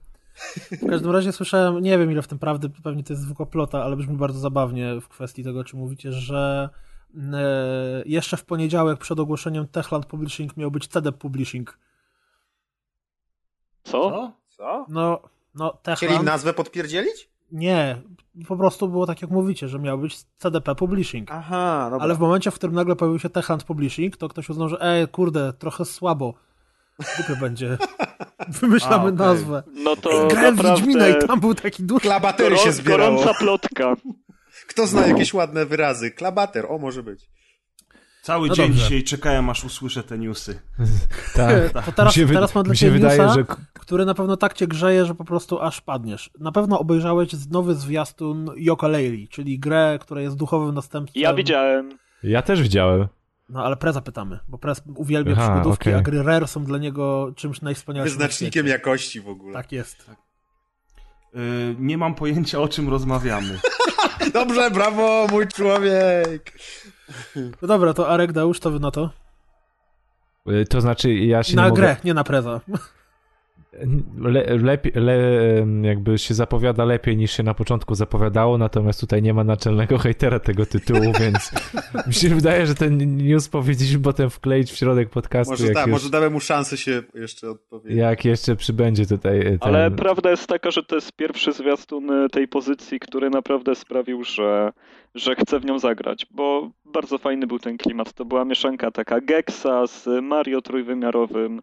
W 0.71 0.89
każdym 0.89 1.12
razie 1.12 1.31
słyszałem, 1.31 1.79
nie 1.79 1.98
wiem 1.98 2.12
ile 2.12 2.21
w 2.21 2.27
tym 2.27 2.39
prawdy, 2.39 2.69
pewnie 2.83 3.03
to 3.03 3.13
jest 3.13 3.24
zwykła 3.24 3.45
plota, 3.45 3.83
ale 3.83 3.95
brzmi 3.95 4.17
bardzo 4.17 4.39
zabawnie 4.39 5.01
w 5.01 5.07
kwestii 5.07 5.43
tego, 5.43 5.63
czy 5.63 5.75
mówicie, 5.75 6.12
że 6.12 6.69
e, 7.33 8.03
jeszcze 8.05 8.38
w 8.38 8.45
poniedziałek 8.45 9.00
przed 9.00 9.19
ogłoszeniem 9.19 9.67
Techland 9.67 10.05
Publishing 10.05 10.57
miał 10.57 10.71
być 10.71 10.88
CDEP 10.88 11.17
Publishing. 11.17 11.77
Co? 13.83 14.31
Co? 14.48 14.86
No, 14.89 15.19
no 15.55 15.77
Chcieli 15.81 15.98
Techland... 16.00 16.25
nazwę 16.25 16.53
podpierdzielić? 16.53 17.29
Nie, 17.51 18.01
po 18.48 18.57
prostu 18.57 18.88
było 18.89 19.05
tak 19.07 19.21
jak 19.21 19.31
mówicie, 19.31 19.67
że 19.67 19.79
miał 19.79 19.98
być 19.98 20.24
CDP 20.38 20.75
Publishing. 20.75 21.31
Aha, 21.31 21.88
dobra. 21.91 22.03
Ale 22.03 22.15
w 22.15 22.19
momencie, 22.19 22.51
w 22.51 22.55
którym 22.55 22.75
nagle 22.75 22.95
pojawił 22.95 23.19
się 23.19 23.29
Techland 23.29 23.63
Publishing, 23.63 24.17
to 24.17 24.29
ktoś 24.29 24.50
uznał, 24.50 24.69
że 24.69 24.81
ej, 24.81 25.07
kurde, 25.07 25.53
trochę 25.53 25.86
słabo. 25.86 26.33
Głupio 26.98 27.41
będzie. 27.41 27.77
Wymyślamy 28.62 28.95
A, 29.03 29.05
okej. 29.05 29.13
nazwę. 29.17 29.63
No 29.74 29.95
to 29.95 30.27
Grałem 30.27 30.55
w 30.55 30.57
naprawdę 30.57 30.69
Wiedźmina 30.69 31.07
i 31.07 31.27
tam 31.27 31.39
był 31.39 31.55
taki 31.55 31.83
duży... 31.83 32.01
Klabatery 32.01 32.57
się 32.57 32.71
zbierało. 32.71 33.15
gorąca 33.15 33.39
plotka. 33.39 33.95
Kto 34.67 34.88
zna 34.88 35.07
jakieś 35.07 35.33
ładne 35.33 35.65
wyrazy? 35.65 36.12
Klabater, 36.12 36.65
o 36.69 36.77
może 36.77 37.03
być. 37.03 37.29
Cały 38.21 38.48
No 38.48 38.53
dzień 38.55 38.67
dobrze. 38.67 38.83
dzisiaj 38.83 39.03
czekałem, 39.03 39.50
aż 39.50 39.63
usłyszę 39.65 40.03
te 40.03 40.17
newsy. 40.17 40.60
Tak. 41.36 41.86
To 41.86 41.91
teraz, 41.91 42.17
Mi 42.17 42.27
się 42.27 42.33
teraz 42.33 42.55
mam 42.55 42.63
dla 42.63 42.75
ciebie 42.75 42.91
wydaje, 42.91 43.19
newsa, 43.19 43.33
że 43.33 43.45
który 43.74 44.05
na 44.05 44.13
pewno 44.13 44.38
tak 44.38 44.53
cię 44.53 44.67
grzeje, 44.67 45.05
że 45.05 45.15
po 45.15 45.25
prostu 45.25 45.62
aż 45.62 45.81
padniesz. 45.81 46.29
Na 46.39 46.51
pewno 46.51 46.79
obejrzałeś 46.79 47.29
nowy 47.50 47.75
zwiastun 47.75 48.45
Yooka-Laylee, 48.45 49.27
czyli 49.29 49.60
grę, 49.60 49.98
która 50.01 50.21
jest 50.21 50.36
duchowym 50.36 50.75
następcą... 50.75 51.13
Ja 51.15 51.33
widziałem. 51.33 51.98
ja 52.24 52.41
też 52.41 52.62
widziałem. 52.62 53.07
No 53.51 53.65
ale 53.65 53.77
Preza 53.77 54.01
pytamy, 54.01 54.39
bo 54.48 54.58
Prez 54.58 54.81
uwielbia 54.96 55.34
Aha, 55.38 55.50
przygodówki, 55.51 55.89
okej. 55.89 55.93
a 56.00 56.01
gry 56.01 56.24
Rare 56.24 56.48
są 56.48 56.63
dla 56.65 56.77
niego 56.77 57.31
czymś 57.36 57.62
najwspanialszym 57.62 58.20
na 58.20 58.27
Wyznacznikiem 58.27 58.67
jakości 58.67 59.22
w 59.22 59.27
ogóle. 59.29 59.53
Tak 59.53 59.72
jest. 59.72 60.12
Yy, 61.34 61.41
nie 61.79 61.98
mam 61.98 62.15
pojęcia, 62.15 62.60
o 62.60 62.67
czym 62.67 62.89
rozmawiamy. 62.89 63.60
Dobrze, 64.34 64.72
brawo, 64.72 65.27
mój 65.31 65.48
człowiek. 65.48 66.60
No 67.62 67.67
dobra, 67.67 67.93
to 67.93 68.10
Arek 68.10 68.31
Deusz, 68.31 68.60
to 68.60 68.72
wy 68.72 68.79
na 68.79 68.91
to? 68.91 69.10
Y, 70.50 70.65
To 70.65 70.81
znaczy, 70.81 71.13
ja 71.13 71.43
się 71.43 71.55
Na 71.55 71.63
nie 71.63 71.70
mogę... 71.70 71.81
grę, 71.81 71.96
nie 72.03 72.13
na 72.13 72.24
Preza. 72.24 72.62
Le, 74.18 74.58
lepiej, 74.58 74.92
le, 74.96 75.18
jakby 75.82 76.18
się 76.18 76.34
zapowiada 76.34 76.86
lepiej 76.86 77.18
niż 77.18 77.32
się 77.32 77.44
na 77.44 77.54
początku 77.54 77.96
zapowiadało, 77.96 78.58
natomiast 78.58 79.00
tutaj 79.00 79.22
nie 79.22 79.34
ma 79.34 79.44
naczelnego 79.44 79.98
hejtera 79.98 80.40
tego 80.40 80.66
tytułu, 80.66 81.13
więc 81.22 81.51
mi 82.08 82.13
się 82.13 82.30
wydaje, 82.30 82.66
że 82.66 82.75
ten 82.75 83.18
news 83.18 83.50
powinniśmy 83.50 84.00
potem 84.00 84.30
wkleić 84.30 84.72
w 84.72 84.78
środek 84.78 85.10
podcastu, 85.10 85.51
Może 85.51 85.66
jak, 85.66 85.74
tak, 85.74 85.88
już, 85.88 85.92
może 85.92 86.10
damy 86.10 86.30
mu 86.30 86.40
szansę 86.40 86.78
się 86.78 87.04
jeszcze 87.13 87.50
odpowiedzieć. 87.50 87.98
jak 87.98 88.25
jeszcze 88.25 88.56
przybędzie 88.56 89.06
tutaj 89.06 89.40
y, 89.40 89.44
ten... 89.44 89.60
Ale 89.62 89.92
prawda 89.92 90.32
jest 90.32 90.48
taka, 90.48 90.72
że 90.72 90.84
to 90.84 90.96
jest 90.96 91.12
pierwszy 91.12 91.51
zwiastun 91.51 92.12
y, 92.25 92.30
tej 92.30 92.48
pozycji, 92.48 93.00
który 93.00 93.30
naprawdę 93.30 93.75
sprawił, 93.75 94.24
że, 94.24 94.72
że 95.16 95.36
chcę 95.36 95.60
w 95.60 95.66
nią 95.66 95.80
zagrać, 95.80 96.28
bo 96.32 96.72
bardzo 96.86 97.18
fajny 97.18 97.48
był 97.48 97.60
ten 97.60 97.78
klimat. 97.78 98.13
To 98.13 98.25
była 98.25 98.46
mieszanka 98.46 98.92
taka 98.92 99.22
Gexa 99.22 99.88
z 99.88 100.24
Mario 100.24 100.62
trójwymiarowym. 100.62 101.62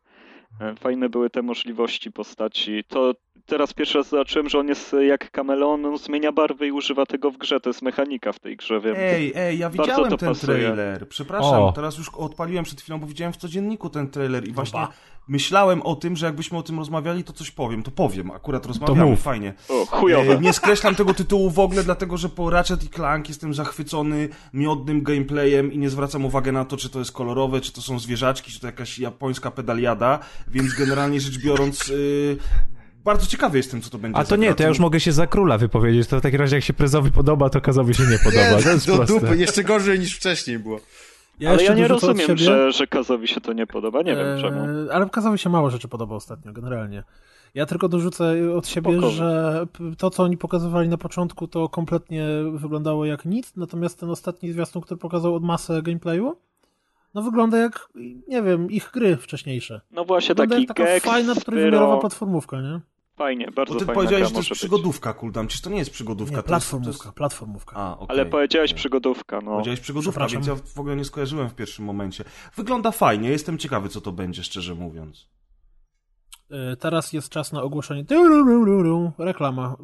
E, 0.61 0.75
Fajne 0.77 1.09
były 1.09 1.31
te 1.31 1.43
możliwości 1.43 2.13
postaci. 2.13 2.85
To 2.89 3.15
teraz 3.49 3.75
pierwszy 3.75 3.99
raz 3.99 4.09
zobaczyłem, 4.09 4.49
że 4.49 4.59
on 4.59 4.69
jest 4.69 4.97
jak 5.09 5.31
kameleon, 5.31 5.87
on 5.87 5.99
zmienia 5.99 6.33
barwy 6.33 6.67
i 6.67 6.73
używa 6.73 7.07
tego 7.07 7.31
w 7.31 7.39
grze. 7.39 7.61
To 7.61 7.71
jest 7.71 7.83
mechanika 7.83 8.33
w 8.33 8.39
tej 8.39 8.57
grze, 8.57 8.81
wiem. 8.81 8.95
Ej, 8.99 9.33
ej, 9.37 9.59
ja 9.59 9.71
Bardzo 9.71 9.83
widziałem 9.83 10.11
to 10.11 10.17
ten 10.17 10.29
pasuje. 10.29 10.59
trailer. 10.59 11.09
Przepraszam, 11.09 11.63
O. 11.63 11.73
teraz 11.73 11.99
już 11.99 12.09
odpaliłem 12.09 12.65
przed 12.65 12.81
chwilą, 12.81 13.01
bo 13.01 13.07
widziałem 13.07 13.33
w 13.33 13.37
codzienniku 13.37 13.91
ten 13.91 14.09
trailer 14.09 14.49
i 14.49 14.53
właśnie 14.53 14.87
myślałem 15.29 15.83
o 15.83 15.97
tym, 15.97 16.17
że 16.17 16.27
jakbyśmy 16.27 16.59
o 16.59 16.63
tym 16.63 16.79
rozmawiali, 16.79 17.25
to 17.25 17.33
coś 17.33 17.51
powiem. 17.51 17.83
To 17.83 17.91
powiem, 17.91 18.31
akurat 18.31 18.67
rozmawiamy, 18.67 19.05
mów. 19.11 19.23
fajnie. 19.23 19.55
O, 19.69 19.87
chujowe. 19.87 20.33
E, 20.33 20.41
nie 20.41 20.53
skreślam 20.53 20.95
tego 20.95 21.15
tytułu 21.15 21.51
w 21.51 21.59
ogóle, 21.59 21.85
dlatego 21.85 22.17
że 22.17 22.29
po 22.29 22.51
Ratchet 22.51 22.85
i 22.85 22.89
Clank 22.89 23.29
jestem 23.29 23.55
zachwycony 23.55 24.29
miodnym 24.53 25.03
gameplayem 25.03 25.73
i 25.73 25.79
nie 25.79 25.91
zwracam 25.91 26.25
uwagi 26.25 26.53
na 26.53 26.65
to, 26.65 26.77
czy 26.77 26.91
to 26.91 26.99
jest 26.99 27.13
kolorowe, 27.13 27.61
czy 27.61 27.73
to 27.73 27.81
są 27.83 27.99
zwierzaczki, 27.99 28.53
czy 28.53 28.61
to 28.61 28.67
jakaś 28.67 28.99
japońska 28.99 29.51
pedaliada, 29.51 30.19
więc 30.49 30.75
generalnie 30.75 31.21
rzecz 31.21 31.39
biorąc... 31.39 31.89
y, 31.89 32.37
bardzo 33.09 33.27
ciekawy 33.27 33.57
jestem, 33.57 33.83
co 33.83 33.91
to 33.91 33.99
będzie 33.99 34.19
A 34.19 34.25
to 34.25 34.37
nie, 34.37 34.55
to 34.55 34.63
ja 34.63 34.69
już 34.69 34.79
mogę 34.79 35.01
się 35.01 35.13
za 35.13 35.27
króla 35.27 35.59
wypowiedzieć, 35.59 36.09
to 36.09 36.19
w 36.19 36.23
takim 36.23 36.41
razie 36.41 36.57
jak 36.57 36.65
się 36.65 36.73
prezowi 36.73 37.13
podoba, 37.13 37.51
to 37.51 37.61
kazowi 37.61 37.95
się 37.95 38.03
nie 38.03 38.19
podoba, 38.25 38.63
to 38.63 38.71
jest 38.71 38.87
do 38.87 38.97
proste. 38.97 39.21
dupy, 39.21 39.37
jeszcze 39.37 39.65
gorzej 39.65 39.99
niż 39.99 40.17
wcześniej 40.17 40.59
było. 40.59 40.81
Ja 41.41 41.51
Ale 41.51 41.65
ja 41.65 41.75
nie 41.75 41.89
rozumiem, 41.89 42.37
że, 42.37 42.73
że 42.73 42.87
Kazowi 42.87 43.29
się 43.29 43.41
to 43.41 43.53
nie 43.53 43.67
podoba. 43.67 44.03
Nie 44.03 44.17
wiem 44.17 44.27
Eee, 44.27 44.41
czemu. 44.43 44.61
Ale 44.93 45.09
Kazowi 45.09 45.39
się 45.39 45.51
mało 45.51 45.71
rzeczy 45.71 45.89
podoba 45.89 46.15
ostatnio, 46.15 46.53
generalnie. 46.53 47.05
Ja 47.55 47.67
tylko 47.67 47.89
dorzucę 47.89 48.35
od 48.57 48.69
siebie, 48.69 48.93
Spoko. 48.93 49.11
że 49.11 49.67
to, 49.99 50.11
co 50.11 50.23
oni 50.23 50.37
pokazywali 50.37 50.89
na 50.89 50.99
początku, 50.99 51.49
to 51.49 51.69
kompletnie 51.69 52.27
wyglądało 52.53 53.05
jak 53.05 53.25
nic, 53.25 53.53
natomiast 53.57 54.01
ten 54.01 54.11
ostatni 54.11 54.53
zwiastun, 54.53 54.83
który 54.83 54.99
pokazał 54.99 55.35
od 55.35 55.45
masę 55.45 55.83
gameplayu, 55.83 56.37
no 57.15 57.23
wygląda 57.23 57.59
jak, 57.59 57.89
nie 58.29 58.43
wiem, 58.43 58.71
ich 58.71 58.91
gry 58.95 59.17
wcześniejsze. 59.17 59.81
No 59.91 60.05
właśnie 60.05 60.35
Wygląda 60.35 60.55
taki 60.55 60.63
jak 60.63 60.77
taka 60.77 60.85
Gex, 60.85 61.07
fajna, 61.07 61.35
trójwymiarowa 61.35 61.97
platformówka, 61.97 62.61
nie? 62.61 62.81
Fajnie, 63.19 63.51
bardzo 63.51 63.75
Bo 63.75 63.81
ty 63.81 63.87
fajna 63.87 63.95
powiedziałeś, 63.95 64.29
że 64.29 64.35
to 64.35 64.41
jest 64.41 64.51
przygodówka, 64.51 65.13
Kuldam. 65.15 65.47
Przecież 65.47 65.63
to 65.63 65.71
nie 65.71 65.79
jest 65.79 65.91
przygodówka. 65.91 66.37
Nie, 66.37 66.43
to 66.43 66.55
jest- 66.55 66.69
platformówka, 66.71 67.03
To 67.03 67.09
jest... 67.09 67.17
platformówka. 67.17 67.77
A, 67.77 67.99
okej. 67.99 68.07
Ale 68.09 68.27
powiedziałeś 68.27 68.75
przygodówka, 68.75 69.41
no. 69.41 69.51
Powiedziałeś 69.51 69.81
przygodówka, 69.81 70.27
więc 70.27 70.47
ja 70.47 70.55
w 70.55 70.79
ogóle 70.79 70.97
nie 70.97 71.05
skojarzyłem 71.05 71.49
w 71.49 71.55
pierwszym 71.55 71.85
momencie. 71.85 72.25
Wygląda 72.57 72.91
fajnie, 72.91 73.31
jestem 73.31 73.59
ciekawy, 73.59 73.89
co 73.89 74.01
to 74.01 74.13
będzie, 74.13 74.43
szczerze 74.45 74.75
mówiąc. 74.75 75.29
E, 76.51 76.77
Teraz 76.77 77.13
jest 77.13 77.29
czas 77.29 77.53
na 77.53 77.63
ogłoszenie. 77.63 78.05
Reklama. 79.19 79.77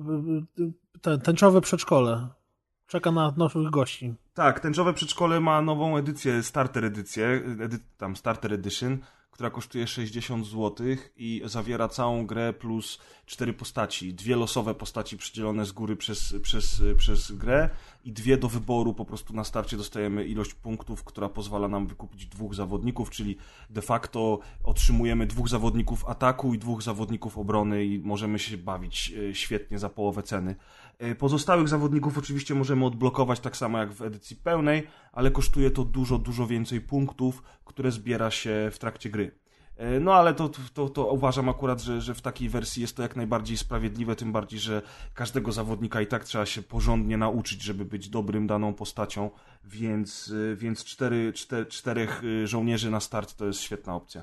Ten, 1.00 1.20
tęczowe 1.20 1.60
przedszkole. 1.60 2.28
Czeka 2.86 3.10
na 3.12 3.34
nowych 3.36 3.70
gości. 3.70 4.14
Tak, 4.34 4.60
tęczowe 4.60 4.92
przedszkole 4.92 5.40
ma 5.40 5.62
nową 5.62 5.96
edycję, 5.96 6.42
starter 6.42 6.84
edycję, 6.84 7.42
edy, 7.60 7.78
tam 7.98 8.16
starter 8.16 8.52
edition, 8.52 8.98
która 9.34 9.50
kosztuje 9.50 9.86
60 9.86 10.46
zł 10.46 10.86
i 11.16 11.42
zawiera 11.44 11.88
całą 11.88 12.26
grę 12.26 12.52
plus 12.52 12.98
cztery 13.26 13.52
postaci. 13.52 14.14
Dwie 14.14 14.36
losowe 14.36 14.74
postaci 14.74 15.16
przydzielone 15.16 15.64
z 15.64 15.72
góry 15.72 15.96
przez, 15.96 16.34
przez, 16.42 16.82
przez 16.96 17.32
grę 17.32 17.70
i 18.04 18.12
dwie 18.12 18.36
do 18.36 18.48
wyboru. 18.48 18.94
Po 18.94 19.04
prostu 19.04 19.34
na 19.34 19.44
starcie 19.44 19.76
dostajemy 19.76 20.24
ilość 20.24 20.54
punktów, 20.54 21.04
która 21.04 21.28
pozwala 21.28 21.68
nam 21.68 21.86
wykupić 21.86 22.26
dwóch 22.26 22.54
zawodników, 22.54 23.10
czyli 23.10 23.36
de 23.70 23.82
facto 23.82 24.38
otrzymujemy 24.64 25.26
dwóch 25.26 25.48
zawodników 25.48 26.04
ataku 26.08 26.54
i 26.54 26.58
dwóch 26.58 26.82
zawodników 26.82 27.38
obrony 27.38 27.84
i 27.84 27.98
możemy 27.98 28.38
się 28.38 28.56
bawić 28.56 29.12
e, 29.30 29.34
świetnie 29.34 29.78
za 29.78 29.88
połowę 29.88 30.22
ceny. 30.22 30.56
E, 31.04 31.14
Pozostałych 31.14 31.68
zawodników 31.68 32.18
oczywiście 32.18 32.54
możemy 32.54 32.84
odblokować 32.86 33.40
tak 33.40 33.56
samo 33.56 33.78
jak 33.78 33.92
w 33.92 34.02
edycji 34.02 34.36
pełnej, 34.36 34.86
ale 35.12 35.30
kosztuje 35.30 35.70
to 35.70 35.84
dużo, 35.84 36.18
dużo 36.18 36.46
więcej 36.46 36.80
punktów, 36.80 37.42
które 37.64 37.90
zbiera 37.90 38.30
się 38.30 38.68
w 38.72 38.78
trakcie 38.78 39.10
gry. 39.10 39.38
E, 39.76 40.00
No 40.00 40.14
ale 40.14 40.34
to, 40.34 40.50
to, 40.74 40.88
to 40.88 41.06
uważam 41.06 41.48
akurat, 41.48 41.82
że, 41.82 42.00
że 42.00 42.14
w 42.14 42.22
takiej 42.22 42.48
wersji 42.48 42.82
jest 42.82 42.96
to 42.96 43.02
jak 43.02 43.16
najbardziej 43.16 43.56
sprawiedliwe, 43.56 44.16
tym 44.16 44.32
bardziej, 44.32 44.60
że 44.60 44.82
każdego 45.14 45.52
zawodnika 45.52 46.00
i 46.00 46.06
tak 46.06 46.24
trzeba 46.24 46.46
się 46.46 46.62
porządnie 46.62 47.16
nauczyć, 47.16 47.62
żeby 47.62 47.84
być 47.84 48.08
dobrym 48.08 48.46
daną 48.46 48.74
postacią, 48.74 49.30
więc, 49.64 50.32
e, 50.52 50.56
więc 50.56 50.84
cztery, 50.84 51.32
czter, 51.32 51.68
czterech 51.68 52.22
żołnierzy 52.44 52.90
na 52.90 53.00
start 53.00 53.36
to 53.36 53.46
jest 53.46 53.60
świetna 53.60 53.94
opcja. 53.94 54.22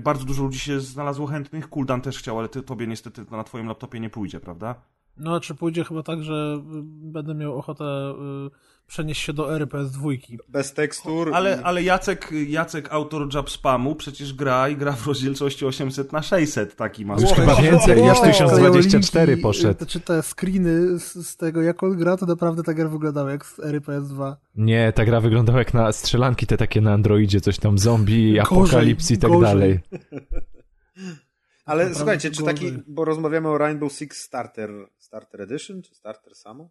Bardzo 0.00 0.24
dużo 0.24 0.42
ludzi 0.42 0.58
się 0.58 0.80
znalazło 0.80 1.26
chętnych, 1.26 1.68
Kuldan 1.68 2.00
też 2.00 2.18
chciał, 2.18 2.38
ale 2.38 2.48
ty, 2.48 2.62
tobie 2.62 2.86
niestety 2.86 3.24
na 3.30 3.44
twoim 3.44 3.66
laptopie 3.66 4.00
nie 4.00 4.10
pójdzie, 4.10 4.40
prawda? 4.40 4.74
No, 5.16 5.40
czy 5.40 5.54
pójdzie 5.54 5.84
chyba 5.84 6.02
tak, 6.02 6.22
że 6.22 6.58
y, 6.58 6.82
będę 6.84 7.34
miał 7.34 7.58
ochotę 7.58 7.84
y, 7.84 8.50
przenieść 8.86 9.22
się 9.22 9.32
do 9.32 9.54
ery 9.56 9.66
PS2. 9.66 10.16
Bez 10.48 10.72
tekstur. 10.74 11.30
Ale, 11.34 11.58
i... 11.60 11.62
ale 11.64 11.82
Jacek, 11.82 12.30
Jacek, 12.48 12.92
autor 12.92 13.34
Jab 13.34 13.50
Spamu, 13.50 13.94
przecież 13.94 14.32
gra 14.32 14.68
i 14.68 14.76
gra 14.76 14.92
w 14.92 15.06
rozdzielczości 15.06 15.66
800 15.66 16.12
na 16.12 16.22
600 16.22 16.76
taki 16.76 17.06
ma. 17.06 17.14
Już 17.14 17.22
Wow. 17.24 17.34
chyba 17.34 17.54
więcej, 17.56 17.98
już 17.98 18.16
Wow. 18.18 18.24
1024 18.24 19.26
Linki, 19.32 19.42
poszedł. 19.42 19.78
Znaczy 19.78 20.00
te 20.00 20.22
screeny 20.22 20.98
z, 20.98 21.26
z 21.28 21.36
tego, 21.36 21.62
jak 21.62 21.82
on 21.82 21.96
gra, 21.96 22.16
to 22.16 22.26
naprawdę 22.26 22.62
ta 22.62 22.74
gra 22.74 22.88
wyglądała 22.88 23.30
jak 23.30 23.46
z 23.46 23.58
ery 23.60 23.80
PS2. 23.80 24.34
Nie, 24.56 24.92
ta 24.92 25.04
gra 25.04 25.20
wyglądała 25.20 25.58
jak 25.58 25.74
na 25.74 25.92
strzelanki 25.92 26.46
te 26.46 26.56
takie 26.56 26.80
na 26.80 26.92
Androidzie, 26.92 27.40
coś 27.40 27.58
tam 27.58 27.78
zombie, 27.78 28.26
Gorzej, 28.34 28.40
apokalips 28.40 29.10
i 29.10 29.18
tak 29.18 29.30
gorzej. 29.30 29.48
dalej. 29.50 29.80
Ale 31.64 31.78
Naprawdę 31.78 31.98
słuchajcie, 31.98 32.30
czy 32.30 32.44
taki, 32.44 32.64
gorzej. 32.64 32.82
bo 32.86 33.04
rozmawiamy 33.04 33.48
o 33.48 33.58
Rainbow 33.58 33.92
Six 33.92 34.16
Starter, 34.20 34.70
Starter 34.98 35.42
Edition, 35.42 35.82
czy 35.82 35.94
Starter 35.94 36.34
samo? 36.34 36.70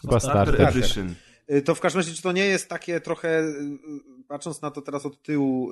Chyba 0.00 0.20
Starter 0.20 0.54
starter. 0.54 0.78
Edition. 0.78 1.14
Y, 1.50 1.62
To 1.62 1.74
w 1.74 1.80
każdym 1.80 1.98
razie, 2.00 2.14
czy 2.14 2.22
to 2.22 2.32
nie 2.32 2.46
jest 2.46 2.68
takie 2.68 3.00
trochę, 3.00 3.40
y, 3.40 3.42
y, 3.42 4.24
patrząc 4.28 4.62
na 4.62 4.70
to 4.70 4.82
teraz 4.82 5.06
od 5.06 5.22
tyłu, 5.22 5.70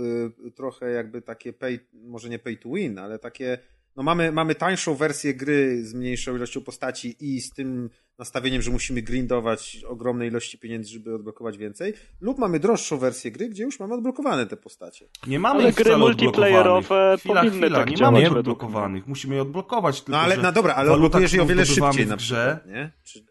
trochę 0.54 0.90
jakby 0.90 1.22
takie 1.22 1.52
pay, 1.52 1.78
może 1.92 2.28
nie 2.28 2.38
pay 2.38 2.56
to 2.56 2.68
win, 2.68 2.98
ale 2.98 3.18
takie, 3.18 3.58
no 3.96 4.02
mamy, 4.02 4.32
mamy 4.32 4.54
tańszą 4.54 4.94
wersję 4.94 5.34
gry 5.34 5.84
z 5.84 5.94
mniejszą 5.94 6.36
ilością 6.36 6.60
postaci 6.60 7.16
i 7.20 7.40
z 7.40 7.50
tym 7.50 7.90
nastawieniem, 8.18 8.62
że 8.62 8.70
musimy 8.70 9.02
grindować 9.02 9.84
ogromne 9.88 10.26
ilości 10.26 10.58
pieniędzy, 10.58 10.90
żeby 10.90 11.14
odblokować 11.14 11.58
więcej, 11.58 11.94
lub 12.20 12.38
mamy 12.38 12.60
droższą 12.60 12.98
wersję 12.98 13.30
gry, 13.32 13.48
gdzie 13.48 13.64
już 13.64 13.80
mamy 13.80 13.94
odblokowane 13.94 14.46
te 14.46 14.56
postacie. 14.56 15.08
Nie 15.26 15.38
mamy 15.38 15.60
Ale 15.60 15.70
ich 15.70 15.74
gry 15.74 15.96
multiplayerowe. 15.96 17.16
Chwila, 17.18 17.34
powinny 17.34 17.60
chwila, 17.60 17.78
tak 17.78 17.90
nie 17.90 17.96
działać 17.96 18.24
mamy 18.24 18.38
odblokowanych. 18.38 19.06
Musimy 19.06 19.34
je 19.34 19.42
odblokować, 19.42 19.96
tylko 19.96 20.12
No 20.12 20.18
ale, 20.18 20.36
że 20.36 20.42
no 20.42 20.52
dobra, 20.52 20.74
ale 20.74 20.92
odblokujesz 20.92 21.32
je 21.32 21.42
o 21.42 21.46
wiele 21.46 21.66
szybciej 21.66 22.06
na 22.06 22.16
grze, 22.16 22.58
przykład, 22.60 22.76
nie? 22.76 22.92
Czy... 23.04 23.24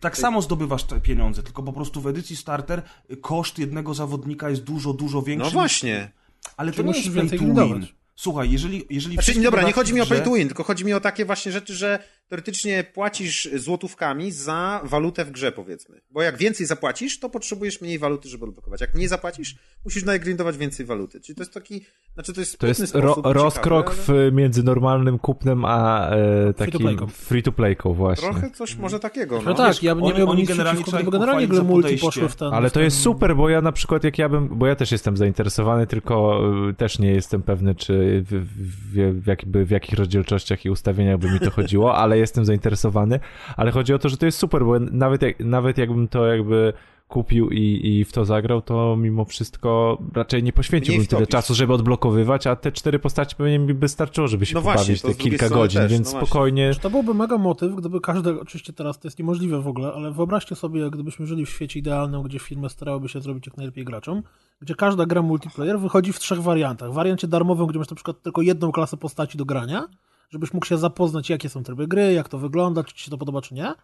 Tak 0.00 0.18
samo 0.18 0.42
zdobywasz 0.42 0.84
te 0.84 1.00
pieniądze, 1.00 1.42
tylko 1.42 1.62
po 1.62 1.72
prostu 1.72 2.00
w 2.00 2.06
edycji 2.06 2.36
starter 2.36 2.82
koszt 3.20 3.58
jednego 3.58 3.94
zawodnika 3.94 4.50
jest 4.50 4.64
dużo, 4.64 4.92
dużo 4.92 5.22
większy. 5.22 5.46
No 5.46 5.50
właśnie. 5.50 6.10
Ale 6.56 6.70
to 6.70 6.76
Czyli 6.76 6.88
nie 6.88 6.94
musisz 6.94 7.14
jest 7.14 7.30
pay 7.30 7.38
to 7.38 7.66
win. 7.66 7.86
Słuchaj, 8.20 8.50
jeżeli, 8.50 8.86
jeżeli 8.90 9.14
Znaczy, 9.14 9.40
dobra, 9.40 9.62
nie 9.62 9.72
chodzi 9.72 9.94
mi 9.94 10.00
o 10.00 10.06
pay 10.06 10.20
to 10.20 10.32
win, 10.34 10.48
tylko 10.48 10.64
chodzi 10.64 10.84
mi 10.84 10.92
o 10.92 11.00
takie 11.00 11.24
właśnie 11.24 11.52
rzeczy, 11.52 11.74
że 11.74 11.98
teoretycznie 12.30 12.84
płacisz 12.84 13.48
złotówkami 13.54 14.32
za 14.32 14.80
walutę 14.84 15.24
w 15.24 15.30
grze, 15.30 15.52
powiedzmy. 15.52 16.00
Bo 16.10 16.22
jak 16.22 16.36
więcej 16.36 16.66
zapłacisz, 16.66 17.18
to 17.18 17.30
potrzebujesz 17.30 17.80
mniej 17.80 17.98
waluty, 17.98 18.28
żeby 18.28 18.44
odblokować. 18.44 18.80
Jak 18.80 18.94
nie 18.94 19.08
zapłacisz, 19.08 19.54
musisz 19.84 20.04
najgrindować 20.04 20.56
więcej 20.56 20.86
waluty. 20.86 21.20
Czyli 21.20 21.36
to 21.36 21.42
jest 21.42 21.54
taki, 21.54 21.84
znaczy 22.14 22.32
to 22.32 22.40
jest 22.40 22.58
To 22.58 22.66
jest 22.66 22.94
ro, 22.94 23.12
sposób, 23.12 23.26
rozkrok 23.26 23.90
ciekawy, 23.90 24.12
ale 24.12 24.30
w, 24.30 24.34
między 24.34 24.62
normalnym 24.62 25.18
kupnem 25.18 25.64
a 25.64 26.10
e, 26.10 26.54
takim 26.54 27.08
Free-to-playką. 27.08 27.94
właśnie. 27.94 28.28
Trochę 28.28 28.50
coś 28.50 28.76
może 28.76 29.00
takiego, 29.00 29.36
No, 29.36 29.42
no. 29.50 29.54
tak, 29.54 29.68
wiesz, 29.68 29.82
ja 29.82 29.94
bym 29.94 30.04
nie 30.04 30.10
miałbym 30.10 30.28
oni 30.28 30.40
nic 30.40 30.48
generalnie 30.48 30.82
przeciwko, 30.82 31.04
bo 31.04 31.10
generalnie 31.10 31.48
gry 31.48 31.62
multi 31.62 31.96
poszły 31.96 32.28
w 32.28 32.36
ten... 32.36 32.54
Ale 32.54 32.70
to 32.70 32.80
jest 32.80 33.00
super, 33.00 33.36
bo 33.36 33.48
ja 33.48 33.60
na 33.60 33.72
przykład 33.72 34.04
jak 34.04 34.18
ja 34.18 34.28
bym, 34.28 34.48
bo 34.48 34.66
ja 34.66 34.76
też 34.76 34.92
jestem 34.92 35.16
zainteresowany, 35.16 35.86
tylko 35.86 36.40
y, 36.70 36.74
też 36.74 36.98
nie 36.98 37.10
jestem 37.10 37.42
pewny, 37.42 37.74
czy 37.74 38.24
w, 38.26 38.46
w, 38.46 39.22
w, 39.22 39.26
jakby, 39.26 39.64
w 39.64 39.70
jakich 39.70 39.94
rozdzielczościach 39.94 40.64
i 40.64 40.70
ustawieniach 40.70 41.18
by 41.18 41.30
mi 41.30 41.40
to 41.40 41.50
chodziło, 41.50 41.96
ale 41.96 42.19
jestem 42.20 42.44
zainteresowany. 42.44 43.20
Ale 43.56 43.70
chodzi 43.70 43.94
o 43.94 43.98
to, 43.98 44.08
że 44.08 44.16
to 44.16 44.26
jest 44.26 44.38
super, 44.38 44.64
bo 44.64 44.78
nawet, 44.78 45.22
jak, 45.22 45.40
nawet 45.40 45.78
jakbym 45.78 46.08
to 46.08 46.26
jakby 46.26 46.72
kupił 47.10 47.50
i, 47.50 47.80
i 47.84 48.04
w 48.04 48.12
to 48.12 48.24
zagrał, 48.24 48.62
to 48.62 48.96
mimo 48.96 49.24
wszystko 49.24 49.98
raczej 50.14 50.42
nie 50.42 50.52
poświęciłbym 50.52 51.06
tyle 51.06 51.26
czasu, 51.26 51.54
żeby 51.54 51.72
odblokowywać, 51.72 52.46
a 52.46 52.56
te 52.56 52.72
cztery 52.72 52.98
postaci 52.98 53.36
pewnie 53.36 53.58
mi 53.58 53.74
by 53.74 53.88
starczyło, 53.88 54.28
żeby 54.28 54.46
się 54.46 54.54
No 54.54 54.60
właśnie, 54.60 54.96
te 54.96 55.14
kilka 55.14 55.48
godzin, 55.48 55.80
też, 55.80 55.92
więc 55.92 56.06
no 56.06 56.10
właśnie. 56.10 56.26
spokojnie. 56.26 56.72
To 56.82 56.90
byłby 56.90 57.14
mega 57.14 57.38
motyw, 57.38 57.74
gdyby 57.74 58.00
każdy, 58.00 58.40
oczywiście 58.40 58.72
teraz 58.72 58.98
to 58.98 59.08
jest 59.08 59.18
niemożliwe 59.18 59.60
w 59.60 59.68
ogóle, 59.68 59.92
ale 59.92 60.12
wyobraźcie 60.12 60.54
sobie, 60.54 60.90
gdybyśmy 60.90 61.26
żyli 61.26 61.46
w 61.46 61.50
świecie 61.50 61.78
idealnym, 61.78 62.22
gdzie 62.22 62.38
firmy 62.38 62.68
starałyby 62.68 63.08
się 63.08 63.20
zrobić 63.20 63.46
jak 63.46 63.56
najlepiej 63.56 63.84
graczom, 63.84 64.22
gdzie 64.60 64.74
każda 64.74 65.06
gra 65.06 65.22
multiplayer 65.22 65.80
wychodzi 65.80 66.12
w 66.12 66.18
trzech 66.18 66.42
wariantach. 66.42 66.90
W 66.90 66.94
wariancie 66.94 67.28
darmowym, 67.28 67.66
gdzie 67.66 67.78
masz 67.78 67.90
na 67.90 67.96
przykład 67.96 68.22
tylko 68.22 68.42
jedną 68.42 68.72
klasę 68.72 68.96
postaci 68.96 69.38
do 69.38 69.44
grania, 69.44 69.88
żebyś 70.30 70.52
mógł 70.52 70.66
się 70.66 70.78
zapoznać, 70.78 71.30
jakie 71.30 71.48
są 71.48 71.62
tryby 71.62 71.88
gry, 71.88 72.12
jak 72.12 72.28
to 72.28 72.38
wygląda, 72.38 72.84
czy 72.84 72.94
ci 72.94 73.04
się 73.04 73.10
to 73.10 73.18
podoba, 73.18 73.40
czy 73.40 73.54
nie. 73.54 73.74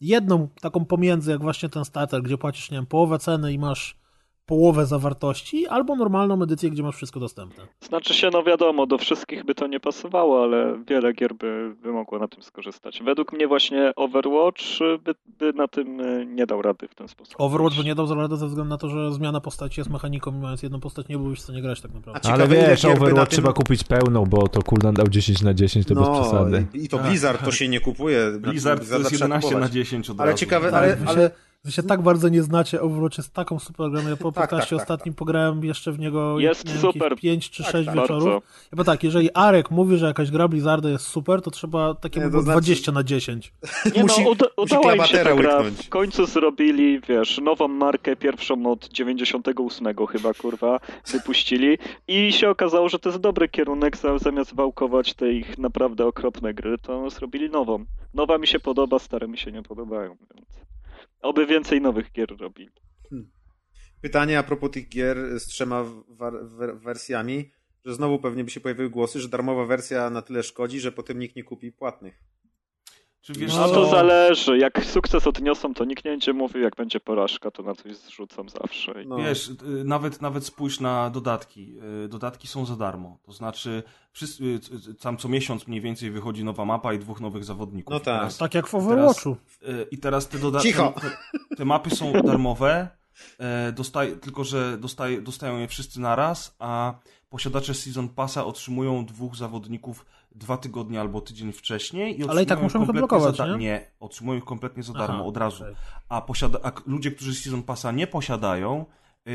Jedną 0.00 0.48
taką 0.60 0.84
pomiędzy, 0.84 1.30
jak 1.30 1.42
właśnie 1.42 1.68
ten 1.68 1.84
starter, 1.84 2.22
gdzie 2.22 2.38
płacisz, 2.38 2.70
nie 2.70 2.76
wiem, 2.76 2.86
połowę 2.86 3.18
ceny 3.18 3.52
i 3.52 3.58
masz 3.58 3.96
połowę 4.46 4.86
zawartości, 4.86 5.66
albo 5.66 5.96
normalną 5.96 6.42
edycję, 6.42 6.70
gdzie 6.70 6.82
masz 6.82 6.96
wszystko 6.96 7.20
dostępne. 7.20 7.64
Znaczy 7.80 8.14
się, 8.14 8.30
no 8.32 8.42
wiadomo, 8.42 8.86
do 8.86 8.98
wszystkich 8.98 9.44
by 9.44 9.54
to 9.54 9.66
nie 9.66 9.80
pasowało, 9.80 10.42
ale 10.42 10.78
wiele 10.88 11.12
gier 11.12 11.34
by, 11.34 11.74
by 11.82 11.92
mogło 11.92 12.18
na 12.18 12.28
tym 12.28 12.42
skorzystać. 12.42 13.02
Według 13.02 13.32
mnie 13.32 13.48
właśnie 13.48 13.92
Overwatch 13.96 14.62
by, 15.04 15.14
by 15.38 15.52
na 15.52 15.68
tym 15.68 16.00
e, 16.00 16.26
nie 16.26 16.46
dał 16.46 16.62
rady 16.62 16.88
w 16.88 16.94
ten 16.94 17.08
sposób. 17.08 17.34
Overwatch 17.38 17.76
by 17.76 17.84
nie 17.84 17.94
dał 17.94 18.06
za 18.06 18.14
radę 18.14 18.36
ze 18.36 18.46
względu 18.46 18.70
na 18.70 18.78
to, 18.78 18.88
że 18.88 19.12
zmiana 19.12 19.40
postaci 19.40 19.80
jest 19.80 19.90
mechaniką, 19.90 20.30
mając 20.30 20.62
jedną 20.62 20.80
postać 20.80 21.08
nie 21.08 21.18
byłbyś 21.18 21.38
w 21.38 21.42
stanie 21.42 21.62
grać 21.62 21.80
tak 21.80 21.94
naprawdę. 21.94 22.20
A 22.24 22.32
Ale 22.32 22.38
ciekawe, 22.38 22.56
ile 22.60 22.68
wiesz, 22.70 22.84
Overwatch 22.84 23.30
tym- 23.30 23.36
trzeba 23.36 23.52
kupić 23.52 23.84
pełną, 23.84 24.24
bo 24.24 24.48
to 24.48 24.62
cooldown 24.62 24.94
dał 24.94 25.08
10 25.08 25.42
na 25.42 25.54
10, 25.54 25.86
to 25.86 25.94
bez 25.94 26.08
przesady. 26.08 26.66
i, 26.74 26.84
i 26.84 26.88
to 26.88 26.98
Blizzard 26.98 27.38
to 27.38 27.44
tak. 27.44 27.54
się 27.54 27.68
nie 27.68 27.80
kupuje. 27.80 28.30
Znaczy, 28.30 28.50
Blizzard 28.50 28.80
to 28.80 28.80
Blizzarda 28.84 29.08
jest 29.08 29.16
trzeba 29.16 29.24
11 29.24 29.48
na 29.50 29.54
kupować. 29.54 29.72
10 29.72 30.10
od 30.10 30.20
Ale 30.20 30.30
razu. 30.30 30.40
ciekawe, 30.40 30.72
ale, 30.72 30.96
ale 31.06 31.30
wy 31.64 31.72
się 31.72 31.82
tak 31.82 32.02
bardzo 32.02 32.28
nie 32.28 32.42
znacie, 32.42 32.80
Overwatch 32.82 33.18
jest 33.18 33.32
taką 33.32 33.58
super 33.58 33.90
grą, 33.90 34.08
ja 34.08 34.16
po 34.16 34.32
Tak, 34.32 34.50
podcaście 34.50 34.58
tak, 34.76 34.78
tak, 34.78 34.80
ostatnim 34.80 35.14
pograłem 35.14 35.64
jeszcze 35.64 35.92
w 35.92 35.98
niego 35.98 36.40
Jest 36.40 36.68
wiem, 36.68 36.78
super. 36.80 37.02
jakieś 37.02 37.20
5 37.20 37.50
czy 37.50 37.62
Tak, 37.62 37.72
6 37.72 37.86
tak. 37.86 37.94
wieczorów. 37.94 38.24
Bardzo. 38.24 38.42
Chyba 38.70 38.84
tak, 38.84 39.04
jeżeli 39.04 39.30
Arek 39.34 39.70
mówi, 39.70 39.96
że 39.96 40.06
jakaś 40.06 40.30
gra 40.30 40.48
Blizzarda 40.48 40.88
jest 40.90 41.06
super, 41.06 41.42
to 41.42 41.50
trzeba 41.50 41.94
takiemu 41.94 42.26
Nie, 42.26 42.32
to 42.32 42.42
znaczy- 42.42 42.60
20 42.60 42.92
na 42.92 43.02
10. 43.04 43.52
Nie 43.96 44.02
Musi- 44.02 44.24
no, 44.24 44.30
uda, 44.30 44.46
udała 44.56 44.94
im 44.94 45.04
się 45.04 45.18
ta 45.18 45.34
gra. 45.34 45.62
W 45.62 45.88
końcu 45.88 46.26
zrobili, 46.26 47.00
wiesz, 47.00 47.38
nową 47.38 47.68
markę, 47.68 48.16
pierwszą 48.16 48.66
od 48.66 48.88
98 48.88 50.06
chyba, 50.06 50.34
kurwa, 50.34 50.80
wypuścili 51.12 51.78
i 52.08 52.32
się 52.32 52.50
okazało, 52.50 52.88
że 52.88 52.98
to 52.98 53.08
jest 53.08 53.20
dobry 53.20 53.48
kierunek, 53.48 53.96
za- 53.96 54.18
zamiast 54.18 54.54
wałkować 54.54 55.14
te 55.14 55.32
ich 55.32 55.58
naprawdę 55.58 56.06
okropne 56.06 56.54
gry, 56.54 56.78
to 56.78 57.10
zrobili 57.10 57.50
nową. 57.50 57.84
Nowa 58.14 58.38
mi 58.38 58.46
się 58.46 58.60
podoba, 58.60 58.98
stare 58.98 59.28
mi 59.28 59.38
się 59.38 59.52
nie 59.52 59.62
podobają, 59.62 60.16
więc 60.34 60.46
oby 61.24 61.46
więcej 61.46 61.80
nowych 61.80 62.12
gier 62.12 62.36
robili. 62.40 62.70
pytanie 64.00 64.38
a 64.38 64.42
propos 64.42 64.70
tych 64.70 64.88
gier 64.88 65.40
z 65.40 65.46
trzema 65.46 65.84
wersjami, 66.74 67.50
że 67.84 67.94
znowu 67.94 68.18
pewnie 68.18 68.44
by 68.44 68.50
się 68.50 68.60
pojawiły 68.60 68.90
głosy, 68.90 69.20
że 69.20 69.28
darmowa 69.28 69.66
wersja 69.66 70.10
na 70.10 70.22
tyle 70.22 70.42
szkodzi, 70.42 70.80
że 70.80 70.92
potem 70.92 71.18
nikt 71.18 71.36
nie 71.36 71.44
kupi 71.44 71.72
płatnych. 71.72 72.24
Czy 73.24 73.32
wiesz 73.32 73.54
No 73.56 73.68
co? 73.68 73.74
to 73.74 73.86
zależy, 73.90 74.58
jak 74.58 74.84
sukces 74.84 75.26
odniosą, 75.26 75.74
to 75.74 75.84
nikt 75.84 76.04
nie 76.04 76.10
będzie 76.10 76.32
mówił, 76.32 76.62
jak 76.62 76.76
będzie 76.76 77.00
porażka, 77.00 77.50
to 77.50 77.62
na 77.62 77.74
coś 77.74 77.96
zrzucam 77.96 78.48
zawsze. 78.48 78.94
No. 79.06 79.16
Wiesz, 79.16 79.48
y, 79.48 79.54
nawet, 79.84 80.22
nawet 80.22 80.46
spójrz 80.46 80.80
na 80.80 81.10
dodatki. 81.10 81.76
Y, 82.04 82.08
Dodatki 82.08 82.48
są 82.48 82.66
za 82.66 82.76
darmo. 82.76 83.18
To 83.22 83.32
znaczy, 83.32 83.82
wszyscy, 84.12 84.60
tam 85.00 85.16
co 85.16 85.28
miesiąc 85.28 85.66
mniej 85.66 85.80
więcej 85.80 86.10
wychodzi 86.10 86.44
nowa 86.44 86.64
mapa 86.64 86.94
i 86.94 86.98
dwóch 86.98 87.20
nowych 87.20 87.44
zawodników. 87.44 87.92
No 87.92 88.00
tak. 88.00 88.04
Teraz, 88.18 88.38
Tak 88.38 88.54
jak 88.54 88.66
w 88.66 88.74
Overwatchu. 88.74 89.36
y, 89.62 89.86
I 89.90 89.98
teraz 89.98 90.28
te 90.28 90.38
dodatki. 90.38 90.68
Cicho! 90.68 90.94
Te, 91.00 91.10
te 91.56 91.64
mapy 91.64 91.90
są 91.90 92.12
darmowe, 92.24 92.88
e, 93.38 93.72
dostaj, 93.72 94.16
tylko 94.18 94.44
że 94.44 94.78
dostaj, 94.78 95.22
dostają 95.22 95.58
je 95.58 95.68
wszyscy 95.68 96.00
naraz, 96.00 96.56
a 96.58 96.94
posiadacze 97.30 97.74
Season 97.74 98.08
Passa 98.08 98.44
otrzymują 98.44 99.06
dwóch 99.06 99.36
zawodników 99.36 100.06
dwa 100.34 100.56
tygodnie 100.56 101.00
albo 101.00 101.20
tydzień 101.20 101.52
wcześniej. 101.52 102.20
I 102.20 102.28
Ale 102.28 102.42
i 102.42 102.46
tak 102.46 102.58
otrzymują 102.58 102.80
muszą 102.80 102.86
za 102.86 102.92
da- 103.32 103.46
nie? 103.52 103.56
Nie, 103.56 103.90
otrzymują 104.00 104.38
ich 104.38 104.44
kompletnie 104.44 104.82
za 104.82 104.92
darmo, 104.92 105.14
Aha, 105.14 105.24
od 105.24 105.36
razu. 105.36 105.64
A, 106.08 106.20
posiada, 106.20 106.58
a 106.62 106.72
ludzie, 106.86 107.10
którzy 107.10 107.34
Season 107.34 107.62
Passa 107.62 107.92
nie 107.92 108.06
posiadają, 108.06 108.86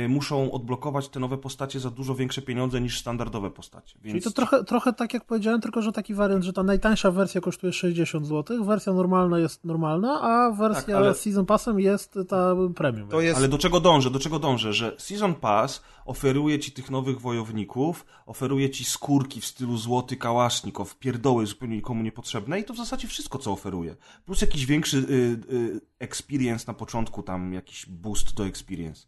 muszą 0.09 0.51
odblokować 0.51 1.09
te 1.09 1.19
nowe 1.19 1.37
postacie 1.37 1.79
za 1.79 1.89
dużo 1.89 2.15
większe 2.15 2.41
pieniądze 2.41 2.81
niż 2.81 2.99
standardowe 2.99 3.51
postacie. 3.51 3.99
Więc 4.01 4.13
Czyli 4.13 4.23
to 4.23 4.31
trochę, 4.31 4.63
trochę 4.63 4.93
tak 4.93 5.13
jak 5.13 5.25
powiedziałem, 5.25 5.61
tylko 5.61 5.81
że 5.81 5.91
taki 5.91 6.13
wariant, 6.13 6.43
że 6.43 6.53
ta 6.53 6.63
najtańsza 6.63 7.11
wersja 7.11 7.41
kosztuje 7.41 7.73
60 7.73 8.27
zł, 8.27 8.63
wersja 8.65 8.93
normalna 8.93 9.39
jest 9.39 9.65
normalna, 9.65 10.21
a 10.21 10.51
wersja 10.51 10.85
Tak, 10.85 10.95
ale- 10.95 11.15
z 11.15 11.19
Season 11.19 11.45
Passem 11.45 11.79
jest 11.79 12.19
ta 12.27 12.55
premium. 12.75 13.09
To 13.09 13.21
jest, 13.21 13.37
Ale 13.37 13.47
do 13.47 13.57
czego 13.57 13.79
dążę? 13.79 14.09
Do 14.09 14.19
czego 14.19 14.39
dążę? 14.39 14.73
Że 14.73 14.95
Season 14.97 15.35
Pass 15.35 15.83
oferuje 16.05 16.59
ci 16.59 16.71
tych 16.71 16.91
nowych 16.91 17.21
wojowników, 17.21 18.05
oferuje 18.25 18.69
ci 18.69 18.85
skórki 18.85 19.41
w 19.41 19.45
stylu 19.45 19.77
złoty 19.77 20.17
kałasznikow, 20.17 20.95
pierdoły 20.95 21.45
zupełnie 21.45 21.75
nikomu 21.75 22.03
niepotrzebne 22.03 22.59
i 22.59 22.63
to 22.63 22.73
w 22.73 22.77
zasadzie 22.77 23.07
wszystko, 23.07 23.37
co 23.37 23.51
oferuje. 23.51 23.95
Plus 24.25 24.41
jakiś 24.41 24.65
większy 24.65 24.97
y, 24.97 25.53
y, 25.53 25.81
experience 25.99 26.63
na 26.67 26.73
początku, 26.73 27.23
tam 27.23 27.53
jakiś 27.53 27.85
boost 27.85 28.33
do 28.35 28.45
experience. 28.45 29.07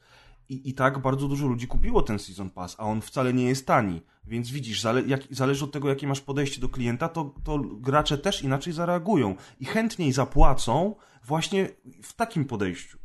I, 0.51 0.69
I 0.69 0.73
tak 0.73 0.99
bardzo 0.99 1.27
dużo 1.27 1.47
ludzi 1.47 1.67
kupiło 1.67 2.01
ten 2.01 2.19
Season 2.19 2.49
Pass, 2.49 2.75
a 2.79 2.83
on 2.83 3.01
wcale 3.01 3.33
nie 3.33 3.43
jest 3.45 3.67
tani. 3.67 4.01
Więc 4.27 4.51
widzisz, 4.51 4.81
zale, 4.81 5.01
jak, 5.01 5.21
zależy 5.29 5.65
od 5.65 5.71
tego, 5.71 5.89
jakie 5.89 6.07
masz 6.07 6.21
podejście 6.21 6.61
do 6.61 6.69
klienta, 6.69 7.09
to, 7.09 7.35
to 7.43 7.59
gracze 7.59 8.17
też 8.17 8.43
inaczej 8.43 8.73
zareagują 8.73 9.35
i 9.59 9.65
chętniej 9.65 10.11
zapłacą 10.11 10.95
właśnie 11.23 11.69
w 12.03 12.13
takim 12.13 12.45
podejściu. 12.45 12.97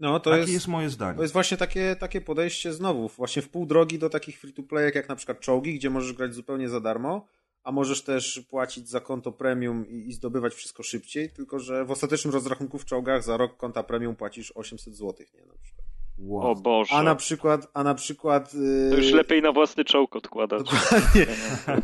no, 0.00 0.20
to 0.20 0.30
Takie 0.30 0.40
jest, 0.40 0.52
jest 0.52 0.68
moje 0.68 0.90
zdanie. 0.90 1.16
to 1.16 1.22
jest 1.22 1.32
właśnie 1.32 1.56
takie, 1.56 1.96
takie 1.96 2.20
podejście 2.20 2.72
znowu, 2.72 3.08
właśnie 3.08 3.42
w 3.42 3.48
pół 3.48 3.66
drogi 3.66 3.98
do 3.98 4.10
takich 4.10 4.40
free-to-playek 4.40 4.94
jak 4.94 5.08
na 5.08 5.16
przykład 5.16 5.40
czołgi, 5.40 5.74
gdzie 5.74 5.90
możesz 5.90 6.12
grać 6.12 6.34
zupełnie 6.34 6.68
za 6.68 6.80
darmo, 6.80 7.26
a 7.66 7.72
możesz 7.72 8.02
też 8.02 8.40
płacić 8.50 8.88
za 8.88 9.00
konto 9.00 9.32
premium 9.32 9.88
i, 9.88 10.08
i 10.08 10.12
zdobywać 10.12 10.54
wszystko 10.54 10.82
szybciej, 10.82 11.30
tylko 11.30 11.58
że 11.58 11.84
w 11.84 11.90
ostatecznym 11.90 12.34
rozrachunku 12.34 12.78
w 12.78 12.84
czołgach 12.84 13.24
za 13.24 13.36
rok 13.36 13.56
konta 13.56 13.82
premium 13.82 14.16
płacisz 14.16 14.52
800 14.54 14.96
zł, 14.96 15.26
nie? 15.34 15.46
Na 15.46 15.54
przykład. 15.62 15.86
Wow. 16.18 16.50
O 16.50 16.54
Boże, 16.54 16.94
A 16.94 17.02
na 17.02 17.14
przykład, 17.14 17.70
a 17.74 17.82
na 17.82 17.94
przykład... 17.94 18.54
Yy... 18.54 18.90
to 18.90 18.96
już 18.96 19.12
lepiej 19.12 19.42
na 19.42 19.52
własny 19.52 19.84
czołg 19.84 20.16
odkładać. 20.16 20.62
Dokładnie. 20.62 21.26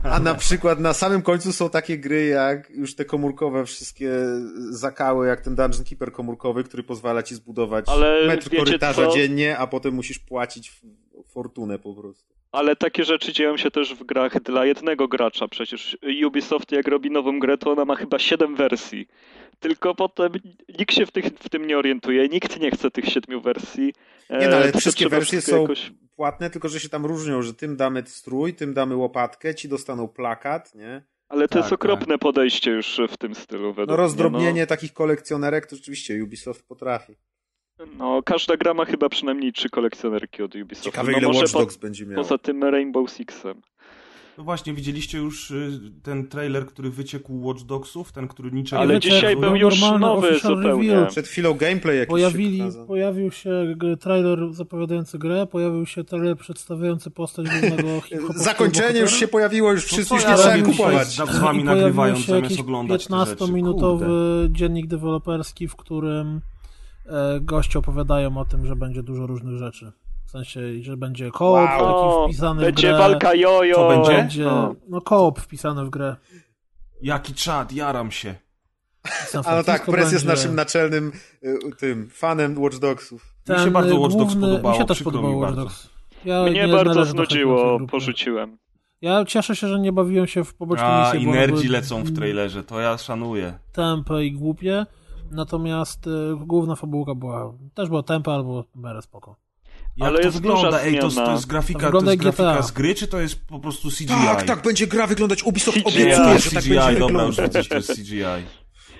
A 0.02 0.20
na 0.20 0.34
przykład 0.34 0.80
na 0.80 0.92
samym 0.92 1.22
końcu 1.22 1.52
są 1.52 1.70
takie 1.70 1.98
gry 1.98 2.26
jak 2.26 2.70
już 2.70 2.94
te 2.94 3.04
komórkowe 3.04 3.64
wszystkie 3.64 4.10
zakały, 4.70 5.26
jak 5.26 5.40
ten 5.40 5.54
Dungeon 5.54 5.84
Keeper 5.84 6.12
komórkowy, 6.12 6.64
który 6.64 6.82
pozwala 6.82 7.22
ci 7.22 7.34
zbudować 7.34 7.84
Ale 7.88 8.26
metr 8.26 8.50
wiecie 8.50 8.64
korytarza 8.64 9.06
co? 9.06 9.12
dziennie, 9.12 9.58
a 9.58 9.66
potem 9.66 9.94
musisz 9.94 10.18
płacić 10.18 10.82
fortunę 11.26 11.78
po 11.78 11.94
prostu. 11.94 12.31
Ale 12.52 12.76
takie 12.76 13.04
rzeczy 13.04 13.32
dzieją 13.32 13.56
się 13.56 13.70
też 13.70 13.94
w 13.94 14.04
grach 14.04 14.42
dla 14.42 14.66
jednego 14.66 15.08
gracza. 15.08 15.48
Przecież 15.48 15.98
Ubisoft 16.26 16.72
jak 16.72 16.88
robi 16.88 17.10
nową 17.10 17.38
grę, 17.38 17.58
to 17.58 17.70
ona 17.72 17.84
ma 17.84 17.96
chyba 17.96 18.18
7 18.18 18.56
wersji. 18.56 19.08
Tylko 19.60 19.94
potem 19.94 20.32
nikt 20.78 20.94
się 20.94 21.06
w, 21.06 21.10
tych, 21.10 21.24
w 21.24 21.48
tym 21.48 21.66
nie 21.66 21.78
orientuje, 21.78 22.28
nikt 22.28 22.60
nie 22.60 22.70
chce 22.70 22.90
tych 22.90 23.04
siedmiu 23.04 23.40
wersji. 23.40 23.92
Nie 24.30 24.36
no, 24.38 24.42
E, 24.44 24.56
ale 24.56 24.72
to 24.72 24.78
wszystkie 24.78 25.08
wersje 25.08 25.40
są 25.40 25.60
jakoś- 25.60 25.92
płatne, 26.16 26.50
tylko 26.50 26.68
że 26.68 26.80
się 26.80 26.88
tam 26.88 27.06
różnią, 27.06 27.42
że 27.42 27.54
tym 27.54 27.76
damy 27.76 28.02
strój, 28.06 28.54
tym 28.54 28.74
damy 28.74 28.96
łopatkę, 28.96 29.54
ci 29.54 29.68
dostaną 29.68 30.08
plakat, 30.08 30.74
nie? 30.74 31.02
Ale 31.28 31.48
to 31.48 31.54
Tak, 31.54 31.62
jest 31.62 31.72
okropne 31.72 32.18
podejście 32.18 32.70
już 32.70 33.00
w 33.08 33.16
tym 33.16 33.34
stylu. 33.34 33.72
Według 33.72 33.88
No 33.88 33.94
mnie, 33.94 34.02
rozdrobnienie 34.02 34.66
takich 34.66 34.92
kolekcjonerek 34.92 35.66
to 35.66 35.76
rzeczywiście 35.76 36.24
Ubisoft 36.24 36.68
potrafi. 36.68 37.14
No, 37.98 38.22
każda 38.22 38.56
gra 38.56 38.74
ma 38.74 38.84
chyba 38.84 39.08
przynajmniej 39.08 39.52
trzy 39.52 39.70
kolekcjonerki 39.70 40.42
od 40.42 40.54
Ubisoftu. 40.54 40.90
Ciekawe 40.90 41.12
no, 41.12 41.18
ile 41.18 41.28
Watch 41.28 41.52
po, 41.52 41.58
Dogs 41.58 41.76
będzie 41.76 42.06
miał. 42.06 42.16
poza 42.16 42.38
tym 42.38 42.64
Rainbow 42.64 43.10
Sixem. 43.10 43.62
No 44.38 44.44
właśnie, 44.44 44.72
widzieliście 44.72 45.18
już 45.18 45.50
y, 45.50 45.80
ten 46.02 46.28
trailer, 46.28 46.66
który 46.66 46.90
wyciekł 46.90 47.40
Watch 47.42 47.62
Dogsów, 47.62 48.12
ten, 48.12 48.28
który 48.28 48.50
niczego 48.52 48.82
Ale 48.82 48.94
nie 48.94 49.00
dzisiaj 49.00 49.34
pokazuje? 49.36 49.40
był 49.40 49.56
już 49.56 49.80
normalny 49.80 50.06
nowy 50.06 50.38
zupełnie. 50.38 50.92
review. 50.92 51.08
Przed 51.10 51.28
chwilą 51.28 51.54
gameplay 51.54 51.98
jakiś 51.98 52.10
Pojawili, 52.10 52.58
się 52.58 52.86
pojawił 52.86 53.30
się 53.30 53.74
trailer 54.00 54.52
zapowiadający 54.52 55.18
grę, 55.18 55.46
pojawił 55.46 55.86
się 55.86 56.04
trailer 56.04 56.36
przedstawiający 56.36 57.10
postać 57.10 57.46
głównego 57.48 57.88
Zakończenie 58.34 59.00
już 59.00 59.12
się 59.12 59.28
pojawiło, 59.28 59.72
już 59.72 59.82
No 59.82 59.86
wszyscy 59.96 60.14
już 60.14 60.26
nie 60.26 60.34
trzeba 60.34 60.58
kupować. 60.62 61.08
dzisiaj? 61.08 61.26
Z 61.26 61.38
wami 61.38 62.22
się 62.22 62.32
zamiast 62.32 62.60
oglądać 62.60 63.06
te 63.06 63.26
rzeczy. 63.26 63.36
15-minutowy 63.36 64.06
dziennik 64.50 64.86
deweloperski, 64.86 65.68
w 65.68 65.76
którym 65.76 66.40
goście 67.40 67.78
opowiadają 67.78 68.36
o 68.38 68.44
tym, 68.44 68.66
że 68.66 68.76
będzie 68.76 69.02
dużo 69.02 69.26
różnych 69.26 69.56
rzeczy. 69.58 69.92
W 70.26 70.30
sensie, 70.30 70.60
że 70.82 70.96
będzie 70.96 71.30
koop 71.30 71.70
Wow. 71.80 72.28
wpisany 72.28 72.60
w 72.60 72.64
będzie 72.64 72.88
grę. 72.88 72.98
walka 72.98 73.34
jojo. 73.34 73.74
Co 73.76 73.88
będzie? 73.88 74.12
Będzie, 74.12 74.44
No. 74.44 74.74
no 74.88 75.00
koop 75.00 75.40
wpisany 75.40 75.84
w 75.84 75.90
grę. 75.90 76.16
Jaki 77.02 77.34
czad, 77.34 77.72
jaram 77.72 78.10
się. 78.10 78.34
San 79.26 79.42
A 79.46 79.56
no 79.56 79.62
tak, 79.64 79.84
Press 79.86 80.12
jest 80.12 80.26
będzie. 80.26 80.40
naszym 80.42 80.54
naczelnym 80.56 81.12
y, 81.44 81.58
tym 81.78 82.08
fanem 82.10 82.58
Watch 82.62 82.78
Dogsów. 82.78 83.34
Mi 83.48 83.56
się 83.56 83.64
Ten, 83.64 83.72
bardzo 83.72 83.94
y, 83.94 83.98
Watch 83.98 84.14
Dogs 84.14 84.34
główny- 84.34 84.40
podobało, 84.50 84.74
Mi 84.74 84.80
się 84.80 84.86
też 84.86 85.02
podobało 85.02 85.36
Watch 85.36 85.46
bardzo. 85.54 85.62
Dogs. 85.64 85.88
Ja 86.24 86.42
Mnie 86.42 86.66
nie 86.66 86.72
bardzo 86.72 87.04
znudziło, 87.04 87.80
porzuciłem. 87.90 88.58
Ja 89.00 89.24
cieszę 89.24 89.56
się, 89.56 89.68
że 89.68 89.80
nie 89.80 89.92
bawiłem 89.92 90.26
się 90.26 90.44
w 90.44 90.54
poboczne 90.54 90.84
A, 90.86 91.04
misje, 91.04 91.20
i 91.20 91.24
bo 91.24 91.30
one 91.30 91.40
nerdzi 91.40 91.54
były 91.54 91.68
lecą 91.68 92.02
w 92.04 92.12
trailerze, 92.16 92.64
to 92.64 92.80
ja 92.80 92.98
szanuję. 92.98 93.58
Tempe 93.72 94.24
i 94.24 94.32
głupie, 94.32 94.86
natomiast 95.32 96.06
y, 96.06 96.10
główna 96.46 96.76
fabułka 96.76 97.14
była, 97.14 97.52
też 97.74 97.88
była 97.88 98.02
tempa 98.02 98.32
albo 98.32 98.64
miarę 98.74 99.02
spoko. 99.02 99.36
Jak 99.96 100.08
Ale 100.08 100.18
to 100.18 100.24
jest 100.24 100.36
wygląda? 100.36 100.80
Ej, 100.80 100.98
to, 100.98 101.08
to 101.08 101.32
jest 101.32 101.46
grafika, 101.46 101.90
To 101.90 102.00
to, 102.00 102.10
jest 102.10 102.22
grafika 102.22 102.52
GTA. 102.52 102.62
z 102.62 102.70
gry, 102.70 102.94
czy 102.94 103.08
to 103.08 103.20
jest 103.20 103.46
po 103.46 103.58
prostu 103.58 103.88
CGI? 103.90 104.06
Tak, 104.06 104.42
tak 104.42 104.62
będzie 104.62 104.86
gra 104.86 105.06
wyglądać. 105.06 105.42
Ubisoft 105.42 105.78
CGI. 105.78 105.88
obiecuje, 105.88 106.38
że 106.38 106.50
tak 106.50 106.62
CGI, 106.62 106.74
będzie 106.74 106.98
dobra, 106.98 107.24
już 107.24 107.40
widzę, 107.40 107.62
że 107.62 107.68
to 107.68 107.74
jest 107.76 107.94
CGI. 107.94 108.24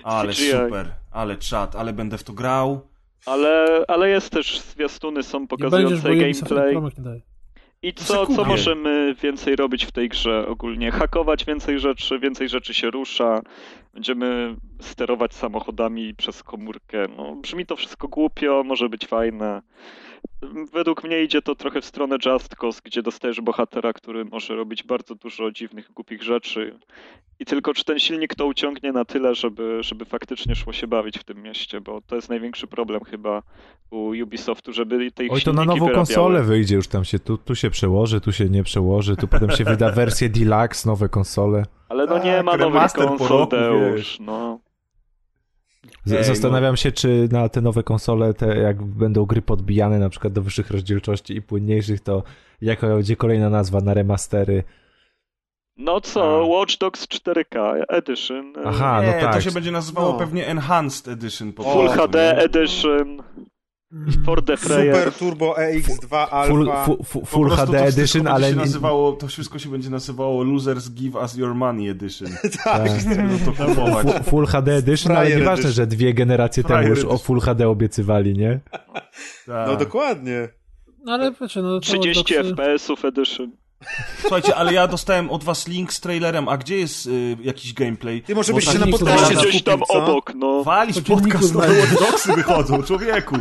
Ale 0.03 0.33
CGI. 0.33 0.51
super, 0.51 0.95
ale 1.11 1.37
czad, 1.37 1.75
ale 1.75 1.93
będę 1.93 2.17
w 2.17 2.23
to 2.23 2.33
grał. 2.33 2.81
Ale, 3.25 3.83
ale 3.87 4.09
jest 4.09 4.29
też, 4.29 4.61
zwiastuny 4.61 5.23
są 5.23 5.39
Nie 5.39 5.47
będziesz, 5.47 5.69
pokazujące 5.69 6.11
Ubisoft 6.11 6.51
gameplay. 6.51 7.23
I 7.83 7.93
co, 7.93 8.27
co 8.27 8.45
możemy 8.45 9.15
więcej 9.21 9.55
robić 9.55 9.85
w 9.85 9.91
tej 9.91 10.09
grze 10.09 10.47
ogólnie? 10.47 10.91
Hakować 10.91 11.45
więcej 11.45 11.79
rzeczy, 11.79 12.19
więcej 12.19 12.49
rzeczy 12.49 12.73
się 12.73 12.91
rusza. 12.91 13.41
Będziemy 13.93 14.55
sterować 14.79 15.33
samochodami 15.33 16.15
przez 16.15 16.43
komórkę. 16.43 17.07
No, 17.17 17.35
brzmi 17.35 17.65
to 17.65 17.75
wszystko 17.75 18.07
głupio, 18.07 18.63
może 18.65 18.89
być 18.89 19.07
fajne. 19.07 19.61
Według 20.73 21.03
mnie 21.03 21.23
idzie 21.23 21.41
to 21.41 21.55
trochę 21.55 21.81
w 21.81 21.85
stronę 21.85 22.17
Just 22.25 22.55
Cause, 22.55 22.81
gdzie 22.83 23.01
dostajesz 23.01 23.41
bohatera, 23.41 23.93
który 23.93 24.25
może 24.25 24.55
robić 24.55 24.83
bardzo 24.83 25.15
dużo 25.15 25.51
dziwnych, 25.51 25.91
głupich 25.93 26.23
rzeczy. 26.23 26.79
I 27.39 27.45
tylko 27.45 27.73
czy 27.73 27.83
ten 27.83 27.99
silnik 27.99 28.35
to 28.35 28.45
uciągnie 28.45 28.91
na 28.91 29.05
tyle, 29.05 29.35
żeby, 29.35 29.83
żeby 29.83 30.05
faktycznie 30.05 30.55
szło 30.55 30.73
się 30.73 30.87
bawić 30.87 31.17
w 31.19 31.23
tym 31.23 31.41
mieście, 31.41 31.81
bo 31.81 32.01
to 32.01 32.15
jest 32.15 32.29
największy 32.29 32.67
problem 32.67 33.03
chyba 33.03 33.41
u 33.91 34.09
Ubisoftu, 34.23 34.73
żeby 34.73 35.11
tej 35.11 35.29
Oj, 35.29 35.41
to 35.41 35.53
na 35.53 35.65
nową 35.65 35.89
konsolę 35.89 36.43
wyjdzie 36.43 36.75
już 36.75 36.87
tam 36.87 37.05
się, 37.05 37.19
tu, 37.19 37.37
tu 37.37 37.55
się 37.55 37.69
przełoży, 37.69 38.21
tu 38.21 38.31
się 38.31 38.49
nie 38.49 38.63
przełoży, 38.63 39.15
tu 39.15 39.27
potem 39.27 39.51
się 39.51 39.63
wyda 39.63 39.91
wersję 39.91 40.29
deluxe, 40.29 40.89
nowe 40.89 41.09
konsole. 41.09 41.65
Ale 41.89 42.05
no 42.05 42.17
nie 42.17 42.33
Tak, 42.33 42.45
ma 42.45 42.57
nowych 42.57 42.91
konsol, 42.93 43.27
roku, 43.27 43.51
Deusz, 43.51 43.95
wiesz. 43.95 44.19
no. 44.19 44.59
Z- 46.05 46.11
Ej, 46.11 46.17
no. 46.17 46.23
Zastanawiam 46.23 46.77
się, 46.77 46.91
czy 46.91 47.27
na 47.31 47.49
te 47.49 47.61
nowe 47.61 47.83
konsole, 47.83 48.33
te 48.33 48.57
jak 48.57 48.83
będą 48.83 49.25
gry 49.25 49.41
podbijane 49.41 49.99
na 49.99 50.09
przykład 50.09 50.33
do 50.33 50.41
wyższych 50.41 50.71
rozdzielczości 50.71 51.35
i 51.35 51.41
płynniejszych, 51.41 51.99
to 52.01 52.23
jaka 52.61 52.87
będzie 52.87 53.15
kolejna 53.15 53.49
nazwa 53.49 53.81
na 53.81 53.93
remastery. 53.93 54.63
No 55.77 56.01
co, 56.01 56.37
A. 56.43 56.45
Watch 56.47 56.77
Dogs 56.77 57.07
4K 57.07 57.83
Edition, 57.89 58.53
e, 58.57 58.61
Aha, 58.65 59.01
nie, 59.01 59.07
no 59.07 59.21
tak. 59.21 59.33
to 59.33 59.41
się 59.41 59.51
będzie 59.51 59.71
nazywało 59.71 60.11
No. 60.13 60.19
pewnie 60.19 60.47
Enhanced 60.47 61.07
Edition 61.07 61.53
po 61.53 61.63
Full 61.63 61.87
HD? 61.89 62.37
Edition. 62.37 63.23
For 64.25 64.45
the 64.45 64.57
Super 64.57 64.75
Player. 64.77 65.11
Turbo 65.13 65.55
EX2 65.55 66.27
Full, 66.47 66.69
Alpha. 66.69 66.85
fu, 66.85 67.03
fu, 67.03 67.19
Po 67.19 67.25
full 67.25 67.47
prostu 67.47 67.65
HD 67.65 67.77
to 67.79 67.85
wszystko 67.85 68.01
Edition, 68.01 68.27
ale 68.27 68.47
się 68.49 68.55
nie, 68.55 68.61
nazywało, 68.61 69.11
to 69.13 69.27
wszystko 69.27 69.59
się 69.59 69.69
będzie 69.69 69.89
nazywało 69.89 70.43
Losers 70.43 70.89
Give 70.91 71.15
Us 71.15 71.37
Your 71.37 71.55
Money 71.55 71.89
Edition. 71.89 72.27
tak. 72.63 72.89
Fu- 73.43 74.23
Full 74.29 74.45
HD 74.45 74.75
Edition, 74.75 75.11
ale 75.11 75.19
Frajer 75.21 75.39
nieważne, 75.39 75.53
Edition. 75.65 75.71
że 75.73 75.87
dwie 75.87 76.13
generacje 76.13 76.63
temu 76.63 76.73
Frajer 76.79 76.89
już 76.97 77.05
o. 77.05 77.17
Full 77.17 77.39
HD 77.39 77.67
obiecywali, 77.69 78.33
nie? 78.37 78.59
Tak. 79.45 79.67
No 79.67 79.75
dokładnie. 79.75 80.49
No 81.05 81.11
ale 81.13 81.31
wiecie, 81.41 81.61
no 81.61 81.69
to 81.73 81.79
30 81.79 82.07
Watch 82.19 82.31
Dogsy- 82.31 82.55
FPS-ów 82.55 83.05
Edition. 83.05 83.51
Słuchajcie, 84.21 84.55
ale 84.55 84.73
ja 84.73 84.87
dostałem 84.87 85.29
od 85.29 85.43
was 85.43 85.67
link 85.67 85.93
z 85.93 85.99
trailerem, 85.99 86.49
a 86.49 86.57
gdzie 86.57 86.77
jest 86.77 87.05
y, 87.05 87.37
jakiś 87.43 87.73
gameplay? 87.73 88.21
Ty 88.21 88.35
może 88.35 88.53
byś 88.53 88.65
tak 88.65 88.73
się 88.73 88.79
na 88.79 88.85
nie 88.85 88.91
podcaście. 88.91 89.35
Gdzieś 89.35 89.63
tam 89.63 89.79
co? 89.87 89.93
obok, 89.93 90.31
no. 90.35 90.63
Walić 90.63 91.01
podcast, 91.01 91.53
no 91.53 91.61
znajdziesz. 91.61 92.01
Watch 92.01 92.35
wychodzą, 92.35 92.83
człowieku. 92.83 93.35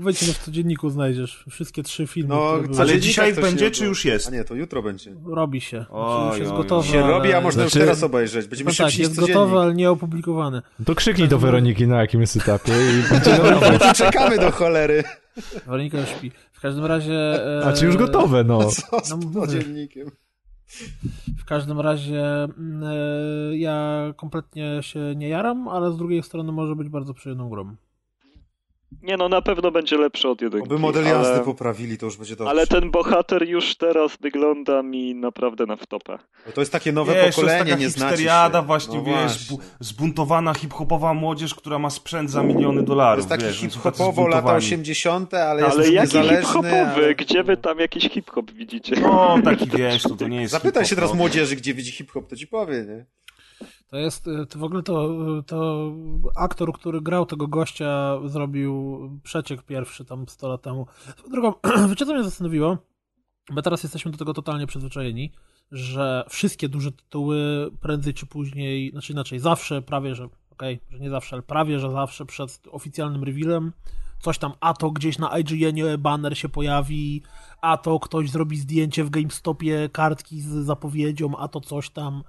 Wejdź 0.00 0.26
no 0.26 0.32
w 0.32 0.38
codzienniku 0.38 0.90
znajdziesz 0.90 1.44
wszystkie 1.50 1.82
trzy 1.82 2.06
filmy, 2.06 2.34
No, 2.34 2.54
Ale 2.78 3.00
dzisiaj 3.00 3.34
będzie, 3.34 3.64
się 3.64 3.70
czy 3.70 3.84
już 3.84 4.04
jest? 4.04 4.28
A 4.28 4.30
nie, 4.30 4.44
to 4.44 4.54
jutro 4.54 4.82
będzie. 4.82 5.14
Robi 5.26 5.60
się. 5.60 5.76
Znaczy, 5.76 5.90
Oj, 5.92 6.28
już 6.28 6.38
jest 6.38 6.52
gotowe. 6.52 6.88
Się 6.88 7.00
robi, 7.00 7.32
a 7.32 7.36
ale- 7.36 7.44
można 7.44 7.62
już 7.62 7.72
Znaczy- 7.72 7.86
teraz 7.86 8.02
obejrzeć. 8.02 8.46
Będziemy 8.46 8.68
No 8.70 8.74
szybciej 8.74 9.06
tak, 9.06 9.16
jest 9.16 9.20
gotowe, 9.20 9.60
ale 9.60 9.74
nie 9.74 9.90
opublikowane. 9.90 10.62
To 10.86 10.94
krzyknij 10.94 11.28
do 11.28 11.38
Weroniki 11.38 11.86
na 11.86 12.00
jakimś 12.00 12.36
etapie 12.36 12.72
i 12.72 13.10
będzie 13.10 13.38
nowe. 13.50 13.78
No 13.86 13.94
czekamy 13.94 14.38
do 14.38 14.50
cholery. 14.50 15.04
Weronika 15.66 15.98
już 16.00 16.08
śpi. 16.08 16.32
W 16.58 16.60
każdym 16.60 16.84
razie... 16.84 17.14
e, 17.60 17.64
A 17.64 17.72
czy 17.72 17.84
już 17.86 17.96
gotowe, 17.96 18.44
no. 18.44 18.58
Co 18.70 19.00
z 19.04 19.10
No 19.10 19.16
mówię. 19.16 19.40
codziennikiem? 19.40 20.10
W 21.38 21.44
każdym 21.44 21.80
razie 21.80 22.44
mm, 22.44 22.82
e, 22.84 23.56
ja 23.58 24.00
kompletnie 24.16 24.78
się 24.82 25.00
nie 25.16 25.28
jaram, 25.28 25.68
ale 25.68 25.92
z 25.92 25.96
drugiej 25.96 26.22
strony 26.22 26.52
może 26.52 26.76
być 26.76 26.88
bardzo 26.88 27.14
przyjemną 27.14 27.48
grą. 27.48 27.76
Nie 29.02 29.16
no, 29.16 29.28
na 29.28 29.42
pewno 29.42 29.70
będzie 29.70 29.96
lepszy 29.98 30.28
od 30.28 30.42
jedynki. 30.42 30.66
Oby 30.66 30.78
model 30.78 31.04
jazdy 31.04 31.34
ale, 31.34 31.44
poprawili, 31.44 31.98
to 31.98 32.06
już 32.06 32.16
będzie 32.16 32.36
dobrze. 32.36 32.50
ale 32.50 32.66
ten 32.66 32.90
bohater 32.90 33.48
już 33.48 33.76
teraz 33.76 34.16
wygląda 34.20 34.82
mi 34.82 35.14
naprawdę 35.14 35.66
na 35.66 35.76
wtopę. 35.76 36.18
Bo 36.46 36.52
to 36.52 36.60
jest 36.60 36.72
takie 36.72 36.92
nowe 36.92 37.14
Wiesz, 37.14 37.34
to 37.36 37.40
pokolenie, 37.42 37.70
jest 37.70 37.80
nie 37.80 37.86
hipsteriada 37.88 38.60
się. 38.60 38.66
właśnie, 38.66 38.98
No 38.98 39.04
wiesz, 39.04 39.48
właśnie. 39.48 39.56
zbuntowana 39.80 40.54
hip-hopowa 40.54 41.14
młodzież, 41.14 41.54
która 41.54 41.78
ma 41.78 41.90
sprzęt 41.90 42.30
za 42.30 42.42
miliony 42.42 42.80
To 42.80 42.86
dolarów, 42.86 43.30
jest 43.30 43.42
taki 43.42 43.54
hip-hopowo 43.56 44.22
lata 44.28 44.38
zbuntowani. 44.40 44.56
80., 44.58 45.34
ale 45.34 45.62
jest 45.62 45.76
Ale 45.78 45.90
jaki 45.90 46.18
hip-hopowy? 46.22 46.94
ale- 46.94 47.14
Gdzie 47.14 47.42
wy 47.44 47.56
tam 47.56 47.78
jakiś 47.78 48.04
hip-hop 48.08 48.50
widzicie? 48.50 49.00
No, 49.00 49.38
taki 49.44 49.70
wiesz, 49.78 50.02
to, 50.02 50.16
to 50.16 50.28
nie 50.28 50.40
jest 50.40 50.52
Zapytaj 50.52 50.84
się 50.86 50.94
teraz 50.94 51.10
no. 51.10 51.16
młodzieży, 51.16 51.56
gdzie 51.56 51.74
widzi 51.74 51.92
hip-hop, 51.92 52.28
to 52.28 52.36
ci 52.36 52.46
powie, 52.46 52.84
nie? 52.88 53.04
To 53.88 53.96
jest, 53.96 54.28
e, 54.28 54.46
to 54.46 54.58
w 54.58 54.64
ogóle 54.64 54.82
to, 54.82 55.14
to 55.46 55.90
aktor, 56.36 56.72
który 56.72 57.00
grał 57.00 57.26
tego 57.26 57.48
gościa, 57.48 58.18
zrobił 58.24 59.00
przeciek 59.22 59.62
pierwszy 59.62 60.04
tam 60.04 60.28
100 60.28 60.48
lat 60.48 60.62
temu. 60.62 60.86
Drugą, 61.30 61.52
wiecie 61.90 62.06
co 62.06 62.14
mnie 62.14 62.24
zastanowiło? 62.24 62.78
Bo 63.52 63.62
teraz 63.62 63.82
jesteśmy 63.82 64.10
do 64.10 64.18
tego 64.18 64.34
totalnie 64.34 64.66
przyzwyczajeni, 64.66 65.32
że 65.72 66.24
wszystkie 66.28 66.68
duże 66.68 66.92
tytuły 66.92 67.70
prędzej 67.80 68.14
czy 68.14 68.26
później, 68.26 68.90
znaczy 68.90 69.12
inaczej, 69.12 69.38
zawsze, 69.38 69.82
prawie 69.82 70.14
że, 70.14 70.28
okej, 70.50 70.80
że 70.90 70.98
nie 70.98 71.10
zawsze, 71.10 71.36
ale 71.36 71.42
prawie 71.42 71.78
że 71.78 71.90
zawsze 71.90 72.26
przed 72.26 72.60
oficjalnym 72.70 73.24
revealem 73.24 73.72
coś 74.20 74.38
tam, 74.38 74.52
a 74.60 74.74
to 74.74 74.90
gdzieś 74.90 75.18
na 75.18 75.38
IGN-ie 75.38 75.98
banner 75.98 76.38
się 76.38 76.48
pojawi, 76.48 77.22
a 77.60 77.76
to 77.76 78.00
ktoś 78.00 78.30
zrobi 78.30 78.56
zdjęcie 78.56 79.04
w 79.04 79.10
GameStopie 79.10 79.88
kartki 79.92 80.40
z 80.40 80.46
zapowiedzią, 80.46 81.36
a 81.36 81.48
to 81.48 81.60
coś 81.60 81.90
tam. 81.90 82.22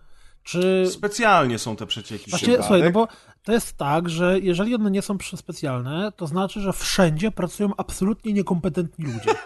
Czy 0.49 0.85
Specjalnie 0.91 1.59
są 1.59 1.75
te 1.75 1.85
przecieki. 1.85 2.29
Właśnie, 2.31 2.47
Przypadek? 2.47 2.65
słuchaj, 2.65 2.83
no 2.83 2.91
bo 2.91 3.07
to 3.43 3.51
jest 3.51 3.77
tak, 3.77 4.09
że 4.09 4.39
jeżeli 4.39 4.75
one 4.75 4.91
nie 4.91 5.01
są 5.01 5.17
specjalne, 5.35 6.11
to 6.15 6.27
znaczy, 6.27 6.61
że 6.61 6.73
wszędzie 6.73 7.31
pracują 7.31 7.69
absolutnie 7.77 8.33
niekompetentni 8.33 9.05
ludzie. 9.05 9.29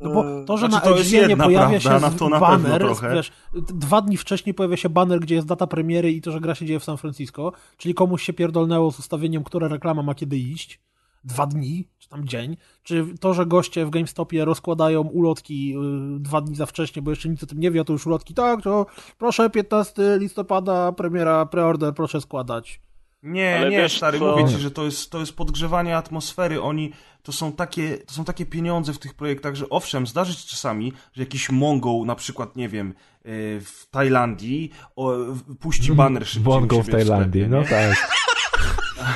No 0.00 0.10
bo 0.10 0.44
to, 0.46 0.56
że 0.56 0.68
Znaczy, 0.68 0.86
na 0.86 0.92
to 0.92 0.98
jest 0.98 1.12
IGN 1.12 1.30
jedna 1.30 1.44
pojawia 1.44 1.80
prawda, 1.80 2.08
się 2.08 2.12
na 2.12 2.18
to 2.18 2.28
na 2.28 2.40
banner, 2.40 2.80
trochę. 2.80 3.14
wiesz, 3.14 3.32
dwa 3.54 4.02
dni 4.02 4.16
wcześniej 4.16 4.54
pojawia 4.54 4.76
się 4.76 4.88
banner, 4.88 5.20
gdzie 5.20 5.34
jest 5.34 5.46
data 5.46 5.66
premiery 5.66 6.12
i 6.12 6.20
to, 6.20 6.32
że 6.32 6.40
gra 6.40 6.54
się 6.54 6.66
dzieje 6.66 6.80
w 6.80 6.84
San 6.84 6.96
Francisco, 6.96 7.52
czyli 7.76 7.94
komuś 7.94 8.22
się 8.22 8.32
pierdolnęło 8.32 8.92
z 8.92 8.98
ustawieniem, 8.98 9.44
która 9.44 9.68
reklama 9.68 10.02
ma 10.02 10.14
kiedy 10.14 10.38
iść, 10.38 10.80
dwa 11.24 11.46
dni, 11.46 11.88
czy 12.08 12.16
tam 12.16 12.28
dzień, 12.28 12.56
czy 12.82 13.06
to, 13.20 13.34
że 13.34 13.46
goście 13.46 13.86
w 13.86 13.90
GameStopie 13.90 14.44
rozkładają 14.44 15.00
ulotki 15.02 15.74
y, 16.16 16.20
dwa 16.20 16.40
dni 16.40 16.56
za 16.56 16.66
wcześnie, 16.66 17.02
bo 17.02 17.10
jeszcze 17.10 17.28
nic 17.28 17.42
o 17.42 17.46
tym 17.46 17.60
nie 17.60 17.70
wie, 17.70 17.80
a 17.80 17.84
to 17.84 17.92
już 17.92 18.06
ulotki, 18.06 18.34
tak, 18.34 18.62
to 18.62 18.86
proszę 19.18 19.50
15 19.50 20.02
listopada, 20.18 20.92
premiera, 20.92 21.46
preorder, 21.46 21.94
proszę 21.94 22.20
składać. 22.20 22.80
Nie, 23.22 23.56
Ale 23.58 23.70
nie, 23.70 23.76
wiesz 23.78 23.96
stary, 23.96 24.18
co? 24.18 24.36
mówię 24.36 24.52
ci, 24.52 24.58
że 24.58 24.70
to 24.70 24.84
jest, 24.84 25.10
to 25.10 25.20
jest 25.20 25.36
podgrzewanie 25.36 25.96
atmosfery. 25.96 26.62
Oni, 26.62 26.92
to 27.22 27.32
są, 27.32 27.52
takie, 27.52 27.98
to 27.98 28.14
są 28.14 28.24
takie 28.24 28.46
pieniądze 28.46 28.92
w 28.92 28.98
tych 28.98 29.14
projektach, 29.14 29.54
że 29.54 29.68
owszem, 29.68 30.06
zdarzy 30.06 30.34
się 30.34 30.48
czasami, 30.48 30.92
że 31.12 31.22
jakiś 31.22 31.50
Mongol, 31.50 32.06
na 32.06 32.14
przykład, 32.14 32.56
nie 32.56 32.68
wiem, 32.68 32.88
y, 33.26 33.60
w 33.64 33.86
Tajlandii 33.90 34.70
o, 34.96 35.12
w- 35.18 35.56
puści 35.56 35.92
banner 35.92 36.26
szybciej 36.26 36.42
u 36.42 36.44
Bongo 36.44 36.82
w 36.82 36.88
Tajlandii, 36.88 37.42
sklepie, 37.42 37.48
no 37.48 37.62
tak. 37.70 38.10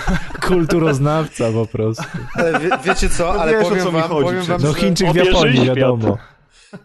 Kulturoznawca 0.48 1.52
po 1.52 1.66
prostu. 1.66 2.04
Ale 2.34 2.60
wie, 2.60 2.70
wiecie 2.84 3.08
co, 3.08 3.34
No 3.34 3.40
ale 3.40 3.52
wiesz, 3.52 3.66
o 3.66 3.68
powiem 3.68 3.84
co 3.84 3.92
wam, 3.92 4.02
chodzi 4.02 4.24
powiem 4.24 4.42
wam, 4.42 4.60
No 4.62 4.72
że... 4.72 4.80
Chińczyk 4.80 5.12
w 5.12 5.16
Japonii, 5.16 5.66
wiadomo. 5.66 6.18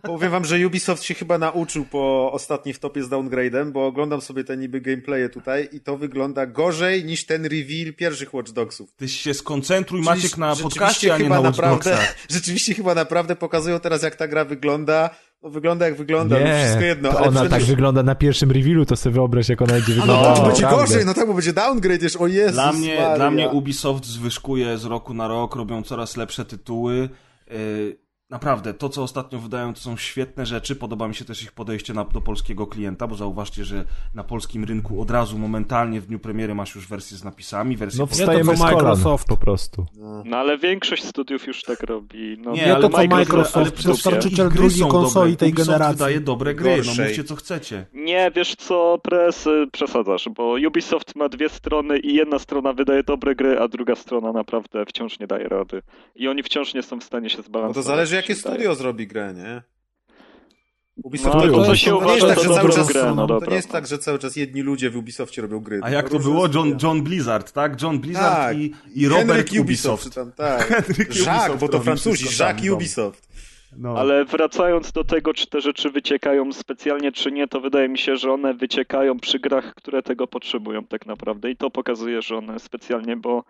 Powiem 0.02 0.32
wam, 0.32 0.46
że 0.46 0.68
Ubisoft 0.68 1.04
się 1.04 1.14
chyba 1.14 1.38
nauczył 1.38 1.86
po 1.86 2.32
ostatniej 2.32 2.74
wtopie 2.74 3.04
z 3.04 3.10
downgrade'em, 3.10 3.72
bo 3.72 3.88
oglądam 3.88 4.22
sobie 4.22 4.44
te 4.44 4.58
niby 4.58 4.82
gameplaye 4.82 5.30
tutaj 5.30 5.70
i 5.72 5.80
to 5.80 5.98
wygląda 5.98 6.46
gorzej 6.46 7.06
niż 7.06 7.26
ten 7.26 7.46
reveal 7.46 7.94
pierwszych 7.94 8.34
Watch 8.34 8.52
Dogsów. 8.52 8.94
Ty 8.98 9.10
się 9.10 9.34
skoncentruj, 9.34 10.00
Czyli 10.00 10.10
Maciek, 10.10 10.38
na 10.38 10.56
podcaście, 10.56 11.14
a 11.14 11.18
nie 11.18 11.24
chyba 11.24 11.36
na 11.36 11.42
Watch 11.42 11.58
naprawdę, 11.58 11.90
Dogsach. 11.90 12.16
Rzeczywiście 12.30 12.74
chyba 12.74 12.96
naprawdę 12.96 13.36
pokazują 13.36 13.80
teraz, 13.80 14.04
jak 14.04 14.16
ta 14.16 14.28
gra 14.28 14.46
wygląda. 14.46 15.10
No 15.44 15.50
wygląda 15.50 15.86
jak 15.86 15.96
wygląda, 15.96 16.40
no 16.40 16.46
Nie, 16.46 16.58
wszystko 16.64 16.84
jedno. 16.84 17.12
to 17.12 17.18
ale 17.20 17.28
ona 17.28 17.50
tak 17.50 17.64
wygląda 17.64 18.04
na 18.04 18.16
pierwszym 18.16 18.52
revealu, 18.52 18.86
to 18.86 18.96
sobie 18.96 19.14
wyobraź, 19.14 19.50
jak 19.50 19.62
ona 19.62 19.74
będzie 19.74 19.96
No 19.96 20.02
wyglądała. 20.02 20.36
to 20.36 20.46
będzie 20.46 20.64
gorzej, 20.68 21.06
no 21.06 21.14
tak, 21.14 21.28
bo 21.28 21.34
będzie 21.34 21.54
downgrade 21.54 22.04
już, 22.04 22.16
o 22.16 22.28
Jezus 22.28 22.54
Dla 22.54 22.72
mnie, 22.74 22.96
Maria. 22.96 23.16
dla 23.16 23.32
mnie 23.32 23.50
Ubisoft 23.50 24.06
zwyżkuje 24.06 24.78
z 24.78 24.86
roku 24.86 25.14
na 25.14 25.28
rok, 25.28 25.56
robią 25.56 25.84
coraz 25.84 26.18
lepsze 26.18 26.46
tytuły. 26.46 27.10
Yy, 27.52 27.98
Naprawdę, 28.32 28.74
to 28.74 28.90
co 28.90 29.04
ostatnio 29.04 29.40
wydają 29.40 29.74
to 29.74 29.80
są 29.80 29.98
świetne 29.98 30.46
rzeczy. 30.46 30.76
Podoba 30.76 31.08
mi 31.08 31.16
się 31.16 31.26
też 31.26 31.44
ich 31.44 31.52
podejście 31.52 31.94
na, 31.94 32.04
do 32.04 32.22
polskiego 32.22 32.68
klienta, 32.68 33.08
bo 33.08 33.16
zauważcie, 33.16 33.66
że 33.66 33.86
na 34.16 34.24
polskim 34.24 34.64
rynku 34.64 35.02
od 35.02 35.12
razu, 35.12 35.38
momentalnie 35.38 36.02
w 36.02 36.06
dniu 36.08 36.20
premiery 36.20 36.56
masz 36.56 36.76
już 36.76 36.88
wersję 36.88 37.18
z 37.18 37.24
napisami, 37.24 37.78
wersję 37.78 38.00
No 38.00 38.06
wstajemy 38.08 38.56
kolan 38.58 38.74
Microsoft. 38.74 39.28
po 39.28 39.38
prostu. 39.38 39.86
No 40.26 40.38
ale 40.38 40.58
większość 40.58 41.04
studiów 41.06 41.48
już 41.48 41.62
tak 41.64 41.84
robi. 41.84 42.38
No, 42.40 42.52
Nie, 42.52 42.62
Nie, 42.62 42.74
ale 42.76 42.82
to 42.82 42.90
co 42.90 42.98
Microsoft- 43.04 43.58
ale 43.58 43.72
dostarczyciel 43.86 44.50
drugiej 44.50 44.80
konsoli 44.82 45.32
dobre. 45.32 45.36
tej 45.38 45.50
Ubisoft 45.50 45.68
generacji. 45.70 45.98
wydaje 45.98 46.20
dobre 46.20 46.56
gry, 46.56 46.70
no 46.70 46.76
Gorszej. 46.84 47.06
mówcie 47.08 47.24
co 47.24 47.36
chcecie. 47.36 47.86
Nie, 47.94 48.32
wiesz 48.36 48.56
co, 48.56 48.98
Press, 49.04 49.48
y, 49.48 49.68
przesadzasz, 49.72 50.30
bo 50.36 50.56
Ubisoft 50.68 51.16
ma 51.16 51.30
dwie 51.30 51.50
strony 51.50 52.00
i 52.00 52.14
jedna 52.14 52.40
strona 52.40 52.74
wydaje 52.74 53.04
dobre 53.04 53.36
gry, 53.36 53.60
a 53.60 53.68
druga 53.68 53.96
strona 53.96 54.32
naprawdę 54.34 54.86
wciąż 54.86 55.20
nie 55.20 55.28
daje 55.28 55.48
rady. 55.50 55.82
I 56.16 56.28
oni 56.28 56.44
wciąż 56.44 56.74
nie 56.74 56.84
są 56.84 57.00
w 57.00 57.04
stanie 57.04 57.30
się 57.30 57.38
No 57.38 57.44
zbalansować. 57.44 57.86
to 57.86 57.92
zależy 57.92 58.16
jakie 58.18 58.36
studio 58.36 58.76
zrobi 58.76 59.08
grę, 59.08 59.34
nie? 59.34 59.62
No, 60.98 61.04
Ubisoft 61.04 61.36
ale 61.36 61.52
to, 61.52 61.58
to, 61.58 61.66
to 61.66 61.76
się 61.76 61.92
to 61.92 62.06
nie 62.06 62.12
jest 62.12 62.24
uważa 62.24 62.36
tak, 62.36 62.44
za 62.44 62.54
że 62.54 62.56
cały 62.56 62.74
czas, 62.74 62.88
grę, 62.88 63.14
no 63.16 63.28
to 63.28 63.46
nie 63.50 63.56
jest 63.56 63.70
tak, 63.70 63.88
że 63.88 63.98
cały 64.00 64.20
czas 64.20 64.36
jedni 64.36 64.62
ludzie 64.62 64.90
w 64.90 64.98
Ubisoftie 64.98 65.42
robią 65.42 65.60
gry. 65.60 65.80
A 65.84 65.90
jak 65.90 66.10
to 66.10 66.20
było? 66.20 66.48
John. 66.54 66.78
John 66.84 67.04
Blizzard, 67.04 67.52
tak? 67.52 67.82
John 67.82 68.00
Blizzard 68.00 68.36
Tak. 68.36 68.58
i, 68.58 68.74
i 68.96 69.08
Robert 69.08 69.28
Henryk 69.28 69.48
Ubisoft. 69.62 70.06
Ubisoft. 70.06 70.16
tam, 70.16 70.32
tak. 70.32 70.68
Henryk 70.86 70.98
Jacques, 70.98 71.26
Ubisoft 71.26 71.60
bo 71.60 71.70
to 71.70 71.80
Francuzi, 71.80 72.26
Jacques 72.40 72.72
Ubisoft. 72.72 73.28
No. 73.78 73.98
Ale 73.98 74.26
wracając 74.26 74.92
do 74.92 75.04
tego, 75.04 75.34
czy 75.34 75.48
te 75.48 75.62
rzeczy 75.62 75.90
wyciekają 75.90 76.54
specjalnie, 76.54 77.12
czy 77.12 77.32
nie, 77.32 77.48
to 77.48 77.62
wydaje 77.62 77.90
mi 77.90 77.98
się, 77.98 78.16
że 78.16 78.32
one 78.32 78.54
wyciekają 78.54 79.20
przy 79.20 79.40
grach, 79.40 79.76
które 79.76 80.04
tego 80.04 80.28
potrzebują 80.28 80.84
tak 80.84 81.06
naprawdę. 81.06 81.52
I 81.52 81.56
to 81.56 81.70
pokazuje, 81.70 82.22
że 82.22 82.38
one 82.38 82.60
specjalnie, 82.60 83.18
bo 83.18 83.44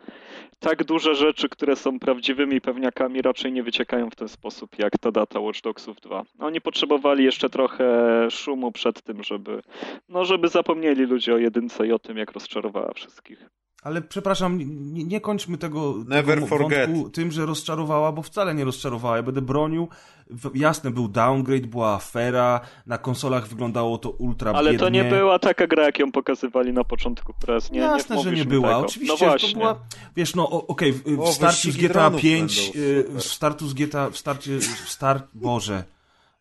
tak 0.59 0.83
duże 0.83 1.15
rzeczy, 1.15 1.49
które 1.49 1.75
są 1.75 1.99
prawdziwymi 1.99 2.61
pewniakami, 2.61 3.21
raczej 3.21 3.51
nie 3.51 3.63
wyciekają 3.63 4.09
w 4.09 4.15
ten 4.15 4.27
sposób, 4.27 4.79
jak 4.79 4.97
ta 4.97 5.11
data 5.11 5.39
Watch 5.39 5.61
Dogsów 5.61 6.01
2. 6.01 6.23
Oni 6.39 6.61
potrzebowali 6.61 7.23
jeszcze 7.23 7.49
trochę 7.49 7.85
szumu 8.31 8.71
przed 8.71 9.01
tym, 9.01 9.23
żeby, 9.23 9.61
no, 10.09 10.25
żeby 10.25 10.47
zapomnieli 10.47 11.05
ludzie 11.05 11.33
o 11.33 11.37
jedynce 11.37 11.87
i 11.87 11.91
o 11.91 11.99
tym, 11.99 12.17
jak 12.17 12.31
rozczarowała 12.31 12.93
wszystkich. 12.93 13.49
Ale 13.87 14.01
przepraszam, 14.01 14.57
nie, 14.93 15.03
nie 15.03 15.21
kończmy 15.21 15.57
tego, 15.57 15.93
Never 16.07 16.35
tego 16.35 16.47
forget. 16.47 16.89
wątku 16.89 17.09
tym, 17.09 17.31
że 17.31 17.45
rozczarowała, 17.45 18.11
bo 18.11 18.21
wcale 18.21 18.55
nie 18.55 18.65
rozczarowała. 18.65 19.17
Ja 19.17 19.23
będę 19.23 19.41
bronił. 19.41 19.87
W- 20.29 20.55
Jasne, 20.55 20.91
był 20.91 21.07
downgrade, 21.07 21.67
była 21.67 21.93
afera, 21.93 22.59
na 22.87 22.97
konsolach 22.97 23.47
wyglądało 23.47 23.97
to 23.97 24.09
ultra 24.09 24.51
Ale 24.51 24.71
biednie. 24.71 24.79
to 24.79 24.89
nie 24.89 25.03
była 25.03 25.39
taka 25.39 25.67
gra, 25.67 25.83
jak 25.83 25.99
ją 25.99 26.11
pokazywali 26.11 26.73
na 26.73 26.83
początku 26.83 27.33
press. 27.41 27.71
Nie, 27.71 27.79
Jasne, 27.79 28.15
nie 28.15 28.23
że 28.23 28.31
nie 28.31 28.45
była. 28.45 28.67
Tego. 28.67 28.79
Oczywiście, 28.79 29.25
no 29.25 29.29
właśnie. 29.29 29.49
to 29.53 29.59
była. 29.59 29.79
Wiesz, 30.15 30.35
no 30.35 30.49
okej, 30.49 30.93
w, 30.93 31.03
w 31.03 31.19
O, 31.19 31.31
starciu 31.31 31.71
z 31.71 31.77
GTA 31.77 31.93
dronów 31.93 32.21
5, 32.21 32.71
będą, 32.75 32.79
y, 32.79 33.03
super. 33.03 33.21
w 33.21 33.23
startu 33.23 33.67
z 33.67 33.73
GTA, 33.73 34.09
w 34.09 34.17
starcie, 34.17 34.59
w 34.59 34.89
start, 34.89 35.23
Boże. 35.33 35.83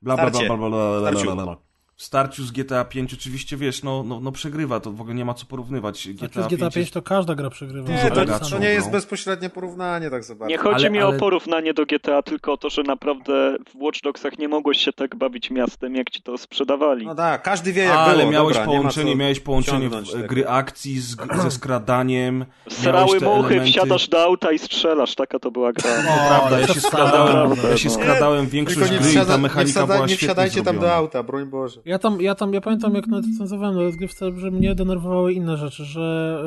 Bla, 0.03 0.17
bla, 0.17 0.31
bla, 0.31 0.41
bla, 0.41 0.57
bla, 0.57 1.11
bla, 1.13 1.23
bla, 1.23 1.45
bla. 1.45 1.57
W 1.99 2.03
starciu 2.03 2.45
z 2.45 2.51
GTA 2.53 2.85
5 2.85 3.15
oczywiście, 3.15 3.57
wiesz, 3.57 3.83
no, 3.83 4.03
no, 4.03 4.21
no 4.21 4.33
przegrywa, 4.33 4.81
to 4.81 4.93
w 4.93 5.01
ogóle 5.01 5.15
nie 5.17 5.25
ma 5.25 5.35
co 5.35 5.47
porównywać. 5.47 6.03
Znaczy 6.05 6.29
GTA 6.29 6.43
z 6.43 6.47
GTA 6.47 6.57
5 6.59 6.75
5 6.75 6.91
to 6.91 7.03
każda 7.03 7.35
gra 7.35 7.51
przegrywa. 7.51 7.93
Nie, 7.93 8.11
to, 8.11 8.15
legaczą, 8.15 8.51
to 8.51 8.59
nie 8.59 8.69
jest 8.69 8.87
no. 8.87 8.93
bezpośrednie 8.93 9.51
porównanie 9.51 10.11
tak 10.11 10.23
bardzo. 10.29 10.47
Nie 10.47 10.59
chodzi 10.59 10.75
Ale- 10.87 10.91
mi 10.91 10.99
ale- 10.99 11.17
o 11.17 11.19
porównanie 11.21 11.75
do 11.75 11.87
GTA, 11.87 12.23
tylko 12.23 12.53
o 12.53 12.57
to, 12.57 12.71
że 12.71 12.83
naprawdę 12.83 13.57
w 13.75 13.83
Watch 13.83 14.01
Dogsach 14.03 14.39
nie 14.39 14.49
mogłeś 14.49 14.79
się 14.79 14.93
tak 14.93 15.17
bawić 15.17 15.51
miastem, 15.51 15.95
jak 15.95 16.11
ci 16.11 16.23
to 16.23 16.39
sprzedawali. 16.39 17.07
No 17.07 17.15
tak, 17.15 17.43
każdy 17.43 17.73
wie 17.73 17.83
jak 17.83 17.97
Ale 17.99 18.19
było. 18.19 18.31
miałeś 18.33 18.57
Dobra, 18.57 18.73
nie 18.73 18.79
połączenie, 18.79 19.17
miałeś 19.17 19.41
połączenie 19.41 19.89
w, 19.89 20.27
gry 20.27 20.49
akcji 20.49 21.01
z, 21.01 21.17
ze 21.43 21.51
skradaniem. 21.51 22.45
Srały 22.69 23.21
muchy, 23.21 23.55
elementy- 23.55 23.65
wsiadasz 23.71 24.09
do 24.09 24.23
auta 24.23 24.53
i 24.53 24.59
strzelasz, 24.59 25.15
taka 25.15 25.39
to 25.39 25.51
była 25.51 25.73
gra. 25.73 25.91
To 25.91 26.29
prawda, 26.29 26.61
ja 26.61 26.67
się 26.67 26.73
przesada. 26.73 26.89
skradałem, 27.09 27.51
ja 27.71 27.77
się 27.77 27.89
No. 27.89 27.95
skradałem 27.95 28.47
większość 28.47 28.91
nie, 28.91 28.99
gry 28.99 29.13
i 29.13 29.15
ta 29.15 29.37
nie, 29.37 29.39
mechanika 29.43 29.87
była 29.87 29.99
nie 29.99 30.09
świetnie 30.09 30.29
wsiadajcie 30.29 30.63
tam 30.63 30.79
do 30.79 30.95
auta, 30.95 31.23
broń 31.23 31.47
Boże. 31.47 31.81
Ja 31.87 31.99
tam, 31.99 32.21
ja 32.21 32.35
tam, 32.35 32.55
ja 32.55 32.61
pamiętam 32.61 32.95
jak 32.95 33.07
nawet 33.07 33.27
recenzowałem 33.27 33.75
na 33.75 33.83
rozgrywce, 33.83 34.39
że 34.39 34.51
mnie 34.51 34.75
denerwowały 34.75 35.33
inne 35.33 35.57
rzeczy, 35.57 35.85
że 35.85 36.39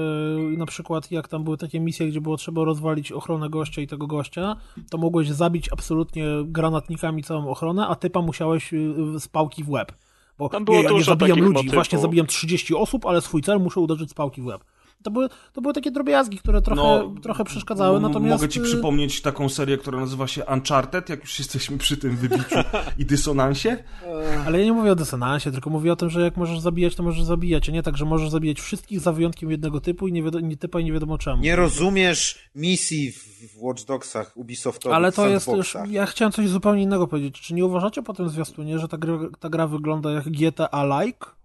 yy, 0.50 0.58
na 0.58 0.66
przykład 0.66 1.12
jak 1.12 1.28
tam 1.28 1.44
były 1.44 1.58
takie 1.58 1.80
misje, 1.80 2.08
gdzie 2.08 2.22
było 2.22 2.38
trzeba 2.38 2.64
rozwalić 2.64 3.12
ochronę 3.12 3.50
gościa 3.50 3.82
i 3.82 3.88
tego 3.88 4.08
gościa, 4.08 4.56
to 4.90 4.98
mogłeś 4.98 5.30
zabić 5.30 5.70
absolutnie 5.74 6.26
granatnikami 6.46 7.24
całą 7.24 7.50
ochronę, 7.50 7.88
a 7.88 7.96
typa 7.96 8.22
musiałeś 8.22 8.72
yy, 8.72 9.20
z 9.20 9.28
pałki 9.28 9.64
w 9.64 9.70
łeb. 9.70 9.92
Bo 10.38 10.50
Tam 10.50 10.66
było 10.66 10.78
nie, 10.78 10.84
ja 10.84 10.92
nie 10.92 11.04
zabijam 11.04 11.40
ludzi, 11.40 11.54
motywów. 11.54 11.74
właśnie 11.74 12.00
zabijam 12.00 12.28
30 12.28 12.76
osób, 12.76 13.06
ale 13.06 13.22
swój 13.22 13.42
cel 13.42 13.60
muszę 13.60 13.80
uderzyć 13.80 14.10
z 14.10 14.14
pałki 14.14 14.42
w 14.42 14.46
łeb. 14.46 14.64
To 15.04 15.12
były, 15.12 15.30
to 15.54 15.62
były 15.62 15.74
takie 15.74 15.92
drobiazgi, 15.92 16.38
które 16.38 16.62
trochę, 16.62 17.16
trochę 17.22 17.44
przeszkadzały, 17.44 18.00
natomiast... 18.00 18.42
Mogę 18.42 18.50
ci 18.50 18.60
yy, 18.60 18.66
przypomnieć 18.66 19.22
taką 19.22 19.50
serię, 19.50 19.78
która 19.78 20.00
nazywa 20.00 20.28
się 20.28 20.46
Uncharted, 20.46 21.10
jak 21.10 21.22
już 21.22 21.40
jesteśmy 21.40 21.78
przy 21.78 21.98
tym 21.98 22.16
wybiciu 22.16 22.56
i 22.98 23.06
dysonansie. 23.06 23.84
Ale 24.46 24.60
ja 24.60 24.66
nie 24.66 24.74
mówię 24.74 24.92
o 24.92 24.96
dysonansie, 24.96 25.52
tylko 25.52 25.70
mówię 25.70 25.94
o 25.94 25.96
tym, 25.96 26.10
że 26.10 26.22
jak 26.22 26.38
możesz 26.38 26.60
zabijać, 26.60 26.96
to 26.96 27.04
możesz 27.04 27.24
zabijać, 27.24 27.70
a 27.70 27.72
nie 27.72 27.84
tak, 27.84 27.98
że 27.98 28.06
możesz 28.06 28.30
zabijać 28.30 28.60
wszystkich 28.60 29.00
za 29.00 29.14
wyjątkiem 29.14 29.52
jednego 29.52 29.82
typu 29.82 30.08
i 30.08 30.12
nie, 30.12 30.24
wiadomo, 30.24 30.48
nie 30.48 30.58
typa 30.58 30.80
i 30.80 30.86
nie 30.86 30.94
wiadomo 30.94 31.18
czemu. 31.18 31.44
Nie 31.44 31.56
rozumiesz 31.56 32.50
misji 32.56 33.12
w, 33.12 33.18
w 33.54 33.64
Watch 33.64 33.86
Dogsach 33.86 34.38
Ubisoftowych, 34.38 34.96
Ale 34.96 35.12
to 35.12 35.28
jest 35.28 35.48
już, 35.48 35.78
ja 35.90 36.06
chciałem 36.06 36.32
coś 36.32 36.50
zupełnie 36.50 36.84
innego 36.84 37.08
powiedzieć. 37.08 37.42
Czy 37.42 37.54
nie 37.54 37.66
uważacie 37.66 38.04
po 38.04 38.14
tym 38.14 38.30
zwiastunie, 38.30 38.80
że 38.80 38.88
ta 38.88 38.98
gra, 38.98 39.18
ta 39.40 39.50
gra 39.50 39.68
wygląda 39.68 40.12
jak 40.12 40.24
GTA-like? 40.24 41.39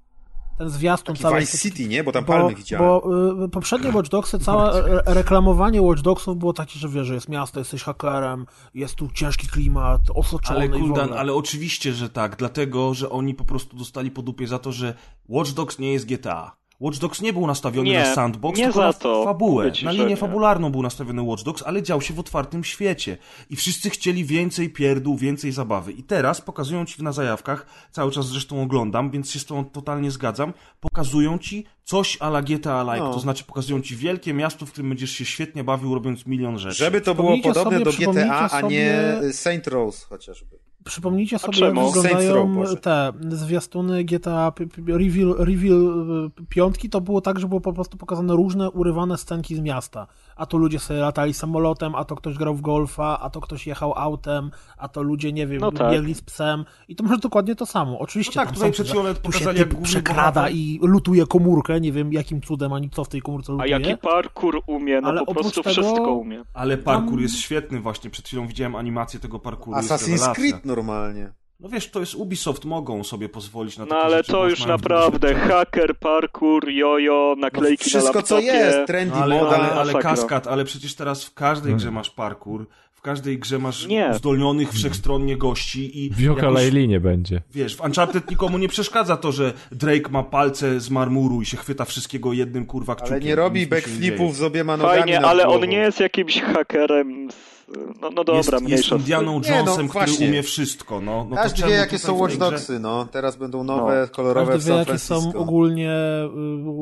Ten 0.58 0.70
zwiastun 0.70 1.14
Taki 1.14 1.22
cały... 1.22 1.40
Vice 1.40 1.58
City, 1.58 1.88
nie? 1.88 2.04
Bo 2.04 2.12
tam 2.12 2.24
Bo, 2.24 2.32
palmy 2.32 2.54
widziałem. 2.54 2.86
bo 2.86 3.44
y, 3.44 3.48
poprzednie 3.48 3.90
Watch 3.90 4.08
Dogsy, 4.08 4.38
całe 4.38 4.72
re- 4.84 5.02
reklamowanie 5.06 5.82
Watch 5.82 6.02
Dogsów 6.02 6.38
było 6.38 6.52
takie, 6.52 6.78
że 6.78 6.88
wiesz, 6.88 7.06
że 7.06 7.14
jest 7.14 7.28
miasto, 7.28 7.58
jesteś 7.58 7.82
hakerem, 7.82 8.46
jest 8.74 8.94
tu 8.94 9.08
ciężki 9.14 9.48
klimat, 9.48 10.00
osoczony 10.14 10.60
Ale 10.60 10.68
Kuldan, 10.68 11.12
ale 11.12 11.34
oczywiście, 11.34 11.92
że 11.92 12.08
tak, 12.08 12.36
dlatego, 12.36 12.94
że 12.94 13.10
oni 13.10 13.34
po 13.34 13.44
prostu 13.44 13.76
dostali 13.76 14.10
po 14.10 14.22
dupie 14.22 14.46
za 14.46 14.58
to, 14.58 14.72
że 14.72 14.94
Watch 15.28 15.50
Dogs 15.50 15.78
nie 15.78 15.92
jest 15.92 16.06
GTA. 16.06 16.63
Watch 16.80 16.98
Dogs 16.98 17.20
nie 17.22 17.32
był 17.32 17.46
nastawiony 17.46 17.90
Nie, 17.90 17.98
na 18.00 18.14
sandbox, 18.14 18.58
nie 18.58 18.64
tylko 18.64 18.78
za 18.80 18.86
na 18.86 18.92
to. 18.92 19.24
fabułę. 19.24 19.72
Ci, 19.72 19.84
na 19.84 19.90
linię 19.90 20.16
fabularną 20.16 20.70
był 20.72 20.82
nastawiony 20.82 21.22
Watch 21.22 21.42
Dogs, 21.42 21.62
ale 21.66 21.82
dział 21.82 22.00
się 22.00 22.14
w 22.14 22.18
otwartym 22.18 22.64
świecie. 22.64 23.16
I 23.50 23.56
wszyscy 23.56 23.90
chcieli 23.90 24.24
więcej 24.24 24.70
pierdół, 24.70 25.16
więcej 25.16 25.52
zabawy. 25.52 25.92
I 25.92 26.02
teraz 26.02 26.40
pokazują 26.40 26.84
ci 26.86 27.02
na 27.02 27.12
zajawkach, 27.12 27.66
cały 27.90 28.12
czas 28.12 28.26
zresztą 28.26 28.62
oglądam, 28.62 29.10
więc 29.10 29.30
się 29.30 29.38
z 29.38 29.44
tą 29.44 29.64
totalnie 29.64 30.10
zgadzam, 30.10 30.52
pokazują 30.80 31.38
ci 31.38 31.64
coś 31.84 32.16
a 32.20 32.26
la 32.28 32.42
GTA-like, 32.42 32.98
No. 33.04 33.14
to 33.14 33.20
znaczy 33.20 33.44
pokazują 33.44 33.80
ci 33.82 33.96
wielkie 33.96 34.34
miasto, 34.34 34.66
w 34.66 34.70
którym 34.72 34.88
będziesz 34.88 35.10
się 35.10 35.24
świetnie 35.24 35.64
bawił, 35.64 35.94
robiąc 35.94 36.26
milion 36.26 36.58
rzeczy. 36.58 36.76
Żeby 36.76 37.00
to 37.00 37.14
było 37.14 37.38
podobne 37.42 37.80
do 37.80 37.92
GTA, 37.92 38.48
a 38.50 38.60
nie 38.60 39.04
Saint 39.32 39.66
Rose 39.66 40.06
chociażby. 40.06 40.58
Przypomnijcie 40.84 41.38
sobie, 41.38 41.60
jak 41.60 41.74
Row, 41.74 41.94
wyglądają 41.94 42.54
Boże. 42.54 42.76
te 42.76 43.12
zwiastuny 43.28 44.04
GTA 44.04 44.52
Reveal, 44.88 45.34
reveal 45.38 46.30
y, 46.40 46.46
piątki, 46.48 46.90
to 46.90 47.00
było 47.00 47.20
tak, 47.20 47.38
że 47.38 47.48
było 47.48 47.60
po 47.60 47.72
prostu 47.72 47.96
pokazane 47.96 48.32
różne 48.36 48.70
urywane 48.70 49.18
scenki 49.18 49.56
z 49.56 49.60
miasta. 49.60 50.06
A 50.36 50.46
to 50.46 50.58
ludzie 50.58 50.78
sobie 50.78 51.00
latali 51.00 51.34
samolotem, 51.34 51.94
a 51.94 52.04
to 52.04 52.16
ktoś 52.16 52.38
grał 52.38 52.54
w 52.54 52.60
golfa, 52.60 53.20
a 53.20 53.30
to 53.30 53.40
ktoś 53.40 53.66
jechał 53.66 53.92
autem, 53.98 54.50
a 54.78 54.88
to 54.88 55.02
ludzie, 55.02 55.32
nie 55.32 55.46
wiem, 55.46 55.60
No 55.60 55.72
tak. 55.72 55.92
biegli 55.92 56.14
z 56.14 56.22
psem. 56.22 56.64
I 56.88 56.96
to 56.96 57.04
może 57.04 57.16
dokładnie 57.18 57.54
to 57.54 57.66
samo. 57.66 57.98
Oczywiście 57.98 58.32
No 58.40 58.40
tak, 58.40 58.46
tam 58.48 58.54
tutaj 58.54 58.72
przed 58.72 58.88
chwilą 58.88 59.14
tu 59.14 59.32
się 59.32 59.54
typ 59.54 59.80
przekrada 59.82 60.40
bohater- 60.44 60.54
i 60.54 60.78
lutuje 60.82 61.26
komórkę, 61.26 61.80
nie 61.80 61.92
wiem 61.92 62.12
jakim 62.12 62.40
cudem, 62.40 62.72
ani 62.72 62.90
co 62.90 63.04
w 63.04 63.08
tej 63.08 63.22
komórce 63.22 63.52
A 63.52 63.54
lutuje. 63.54 63.70
jaki 63.70 63.96
parkour 63.96 64.60
umie, 64.66 65.00
no 65.00 65.08
Ale 65.08 65.18
po 65.24 65.26
oprócz 65.32 65.42
prostu 65.44 65.62
tego- 65.62 65.82
wszystko 65.82 66.12
umie. 66.12 66.44
Ale 66.54 66.76
parkour 66.78 67.10
Tam- 67.10 67.20
jest 67.20 67.36
świetny 67.38 67.80
właśnie, 67.80 68.10
przed 68.10 68.26
chwilą 68.26 68.46
widziałem 68.46 68.76
animację 68.76 69.20
tego 69.20 69.38
parkouru. 69.38 69.78
Assassin's. 69.80 70.32
Creed 70.34 70.64
normalnie. 70.76 71.32
No 71.60 71.68
wiesz, 71.68 71.90
to 71.90 72.00
jest 72.00 72.14
Ubisoft, 72.14 72.64
mogą 72.64 73.04
sobie 73.04 73.28
pozwolić 73.28 73.78
na 73.78 73.84
No 73.84 73.90
takie 73.90 74.02
ale 74.02 74.16
rzeczy, 74.16 74.32
to 74.32 74.48
już 74.48 74.66
naprawdę 74.66 75.34
haker, 75.34 75.98
parkour, 75.98 76.68
jojo, 76.68 77.34
No, 77.36 77.40
naklejki 77.40 77.84
na 77.84 77.88
wszystko 77.88 78.18
laptopie. 78.18 78.46
co 78.46 78.56
jest, 78.56 78.86
trendy, 78.86 79.14
No, 79.16 79.22
ale, 79.22 79.36
moda. 79.38 79.56
ale, 79.56 79.72
ale 79.72 79.94
kaskad, 79.94 80.46
ale 80.46 80.64
przecież 80.64 80.94
teraz 80.94 81.24
w 81.24 81.34
każdej 81.34 81.74
grze 81.74 81.90
masz 81.90 82.10
parkour, 82.10 82.66
w 82.92 83.00
każdej 83.00 83.38
grze 83.38 83.58
masz 83.58 83.86
Nie. 83.86 84.10
uzdolnionych 84.14 84.72
wszechstronnie 84.72 85.36
gości 85.36 86.04
i 86.04 86.10
W 86.10 86.20
Yooka 86.20 86.46
jakoś, 86.46 86.72
nie 86.88 87.00
będzie. 87.00 87.42
wiesz, 87.50 87.76
w 87.76 87.80
Uncharted 87.84 88.30
nikomu 88.30 88.58
nie 88.58 88.68
przeszkadza 88.68 89.16
to, 89.16 89.32
że 89.32 89.52
Drake 89.72 90.10
ma 90.10 90.22
palce 90.22 90.80
z 90.80 90.90
marmuru 90.90 91.42
i 91.42 91.46
się 91.46 91.56
chwyta 91.56 91.84
wszystkiego 91.84 92.32
jednym 92.32 92.66
kurwa 92.66 92.94
kciukiem. 92.94 93.12
Ale 93.14 93.24
nie 93.24 93.34
robi 93.36 93.66
backflipów 93.66 94.36
z 94.36 94.42
obiema 94.42 94.76
nogami 94.76 94.98
Fajnie, 95.00 95.20
ale 95.20 95.46
on 95.48 95.68
nie 95.68 95.78
jest 95.78 96.00
jakimś 96.00 96.40
hakerem. 96.40 97.30
Z... 97.30 97.53
No, 97.68 98.10
no 98.10 98.10
dobra, 98.10 98.34
jest, 98.36 98.52
jest 98.52 98.64
mniejsza 98.64 98.88
tym. 98.88 98.98
Indianą 98.98 99.40
Nie, 99.40 99.50
no, 99.50 99.56
Jonesem, 99.56 99.88
który 99.88 100.28
umie 100.28 100.42
wszystko. 100.42 101.00
No, 101.00 101.26
no 101.30 101.36
to 101.36 101.42
Każdy 101.42 101.58
czemu 101.58 101.70
wie, 101.70 101.76
jakie 101.76 101.98
są 101.98 102.18
Watch 102.18 102.36
Dogsy, 102.36 102.80
no. 102.80 103.06
Teraz 103.10 103.36
będą 103.36 103.64
nowe, 103.64 104.08
kolorowe 104.12 104.52
Każdy 104.52 104.72
w 104.72 104.74
wie, 104.74 104.78
jakie 104.78 104.98
są 104.98 105.32
ogólnie 105.34 105.92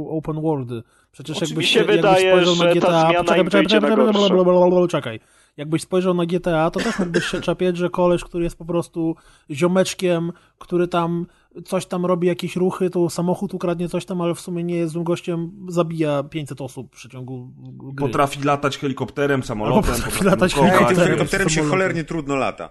y, 0.09 0.11
open 0.11 0.41
worldy. 0.41 0.83
Przecież 1.13 1.37
Oczywiście 1.37 1.55
jakbyś, 1.55 1.69
się 1.71 1.79
jakbyś 1.79 1.97
wydaje, 1.97 2.31
spojrzał 2.31 2.55
że 2.55 2.65
na 2.65 2.71
ta 2.71 2.75
GTA... 2.75 3.13
Poczekaj, 3.19 3.45
poczekaj, 3.45 3.97
poczekaj, 4.45 4.89
czekaj. 4.89 5.21
Jakbyś 5.57 5.83
spojrzał 5.83 6.15
na 6.15 6.27
GTA, 6.27 6.71
to 6.71 6.81
też 6.81 6.99
mógłbyś 6.99 7.25
się 7.25 7.41
czepiać, 7.51 7.77
że 7.77 7.91
koleś, 7.91 8.25
który 8.25 8.45
jest 8.45 8.59
po 8.59 8.65
prostu 8.65 9.17
ziomeczkiem, 9.51 10.33
który 10.59 10.89
tam 10.89 11.27
coś 11.65 11.87
tam 11.87 12.07
robi, 12.07 12.27
jakieś 12.27 12.57
ruchy, 12.57 12.91
to 12.91 13.11
samochód 13.11 13.55
ukradnie 13.55 13.89
coś 13.89 14.05
tam, 14.05 14.21
ale 14.21 14.35
w 14.35 14.41
sumie 14.41 14.65
nie 14.65 14.77
jest 14.77 14.93
złym 14.93 15.05
gościem, 15.05 15.67
zabija 15.69 16.23
500 16.23 16.61
osób 16.61 16.87
w 16.89 16.97
przeciągu 16.97 17.53
gry. 17.57 18.07
Potrafi 18.07 18.43
latać 18.43 18.79
helikopterem, 18.79 19.43
samolotem, 19.43 19.83
potrafi 19.83 20.03
potrafi 20.03 20.25
latać 20.25 20.55
tym 20.55 20.63
Helikopterem. 20.65 21.05
helikopterem 21.05 21.49
się 21.49 21.63
cholernie 21.63 22.05
trudno 22.05 22.37
lata. 22.37 22.71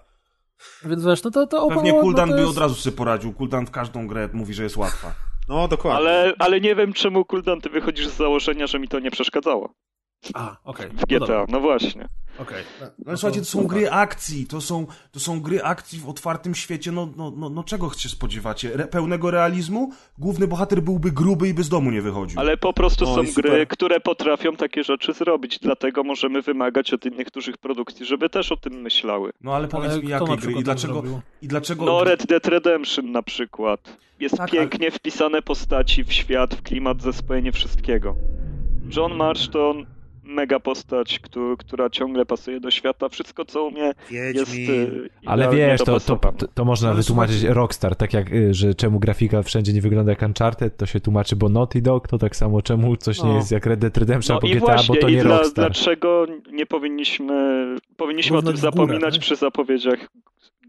Więc 0.86 1.06
wiesz, 1.06 1.24
no 1.24 1.32
to, 1.32 1.48
to 1.48 1.68
Pewnie 1.68 1.94
Kuldan 1.94 2.30
no 2.30 2.36
to 2.36 2.42
by 2.42 2.46
jest... 2.46 2.58
od 2.58 2.64
razu 2.64 2.76
sobie 2.76 2.98
poradził. 2.98 3.34
Kuldan 3.34 3.66
w 3.66 3.72
każdą 3.72 4.08
grę 4.08 4.30
mówi, 4.34 4.54
że 4.54 4.64
jest 4.64 4.78
łatwa. 4.78 5.14
No, 5.50 5.68
dokładnie. 5.68 5.98
Ale, 6.00 6.34
ale 6.40 6.62
nie 6.62 6.76
wiem, 6.76 6.94
czemu 6.94 7.26
Kuldan, 7.26 7.62
ty 7.62 7.70
wychodzisz 7.70 8.08
z 8.08 8.18
założenia, 8.18 8.68
że 8.68 8.80
mi 8.80 8.88
to 8.88 9.00
nie 9.00 9.12
przeszkadzało 9.12 9.74
A, 10.34 10.58
okej. 10.64 10.90
w 10.90 10.94
No 10.94 11.04
GTA. 11.08 11.20
dobra, 11.20 11.46
No 11.50 11.60
właśnie. 11.60 12.08
okej. 12.40 12.64
No, 13.06 13.18
słuchajcie, 13.18 13.40
to 13.40 13.46
są 13.46 13.68
gry 13.68 13.92
akcji, 13.92 14.48
to 14.48 14.62
są, 14.62 14.88
to 15.12 15.20
są 15.20 15.42
gry 15.42 15.64
akcji 15.64 16.00
w 16.00 16.10
otwartym 16.10 16.56
świecie, 16.56 16.92
no, 16.92 17.10
no, 17.18 17.32
no, 17.38 17.50
no 17.50 17.64
czego 17.64 17.94
się 17.94 18.10
spodziewacie? 18.10 18.74
Re, 18.74 18.88
pełnego 18.88 19.32
realizmu? 19.32 19.92
Główny 20.18 20.48
bohater 20.48 20.82
byłby 20.82 21.12
gruby 21.12 21.48
i 21.48 21.54
by 21.54 21.64
z 21.64 21.70
domu 21.70 21.92
nie 21.92 22.02
wychodził. 22.02 22.40
Ale 22.40 22.58
po 22.58 22.74
prostu 22.74 23.06
Oj, 23.10 23.16
są 23.16 23.34
super. 23.34 23.52
gry, 23.52 23.68
które 23.68 24.00
potrafią 24.00 24.56
takie 24.56 24.84
rzeczy 24.84 25.14
zrobić, 25.14 25.60
dlatego 25.60 26.04
możemy 26.04 26.42
wymagać 26.42 26.94
od 26.94 27.06
innych 27.06 27.32
dużych 27.32 27.58
produkcji, 27.58 28.06
żeby 28.06 28.30
też 28.30 28.52
o 28.52 28.58
tym 28.58 28.74
myślały. 28.74 29.32
No 29.42 29.56
ale 29.56 29.68
powiedz 29.68 29.92
Ale 29.92 30.02
mi, 30.02 30.10
jakie 30.10 30.26
gry 30.26 30.38
przykład 30.38 30.62
i 30.62 30.64
dlaczego, 30.64 31.04
i 31.42 31.48
dlaczego... 31.48 31.86
No 31.86 32.04
Red 32.04 32.26
Dead 32.26 32.48
Redemption 32.48 33.12
na 33.12 33.24
przykład. 33.24 33.98
Jest 34.20 34.38
Tak, 34.38 34.52
pięknie 34.52 34.92
wpisane 34.92 35.42
postaci 35.42 36.04
w 36.04 36.14
świat, 36.14 36.56
w 36.56 36.62
klimat, 36.62 37.02
zespojenie 37.02 37.52
wszystkiego. 37.52 38.16
John 38.96 39.16
Marsh 39.16 39.50
to 39.50 39.76
mega 40.34 40.60
postać, 40.60 41.20
któ- 41.20 41.56
która 41.60 41.90
ciągle 41.90 42.26
pasuje 42.26 42.60
do 42.60 42.72
świata. 42.72 43.10
Wszystko, 43.10 43.46
co 43.46 43.64
umie, 43.64 43.92
jest 44.12 44.54
y, 44.58 45.10
Ale 45.26 45.50
wiesz, 45.50 45.82
to, 45.84 46.00
to, 46.00 46.16
to, 46.18 46.48
to 46.54 46.66
można 46.66 46.94
wytłumaczyć 46.94 47.44
Rockstar, 47.44 47.96
tak 47.96 48.14
jak, 48.14 48.32
y, 48.34 48.54
że 48.54 48.76
czemu 48.76 49.00
grafika 49.00 49.44
wszędzie 49.44 49.74
nie 49.74 49.82
wygląda 49.82 50.12
jak 50.12 50.22
Uncharted, 50.22 50.78
to 50.78 50.86
się 50.86 51.00
tłumaczy, 51.00 51.36
bo 51.36 51.50
Naughty 51.50 51.82
Dog, 51.82 52.08
to 52.08 52.18
tak 52.18 52.36
samo 52.36 52.62
czemu 52.62 52.98
coś 52.98 53.24
nie 53.24 53.30
No. 53.30 53.36
jest 53.36 53.52
jak 53.52 53.66
Red 53.66 53.80
Dead 53.80 53.98
Redemption 53.98 54.34
No 54.34 54.40
albo 54.42 54.48
i 54.48 54.52
GTA, 54.60 54.66
właśnie, 54.66 54.96
bo 54.96 55.02
to 55.02 55.08
i 55.08 55.16
nie 55.16 55.22
dla, 55.24 55.38
Rockstar. 55.38 55.66
dlaczego 55.72 56.26
nie 56.52 56.66
powinniśmy, 56.66 57.66
powinniśmy 57.98 58.38
o 58.38 58.42
tym 58.42 58.48
górę, 58.52 58.58
zapominać 58.62 59.14
nie? 59.14 59.20
przy 59.20 59.36
zapowiedziach 59.36 60.08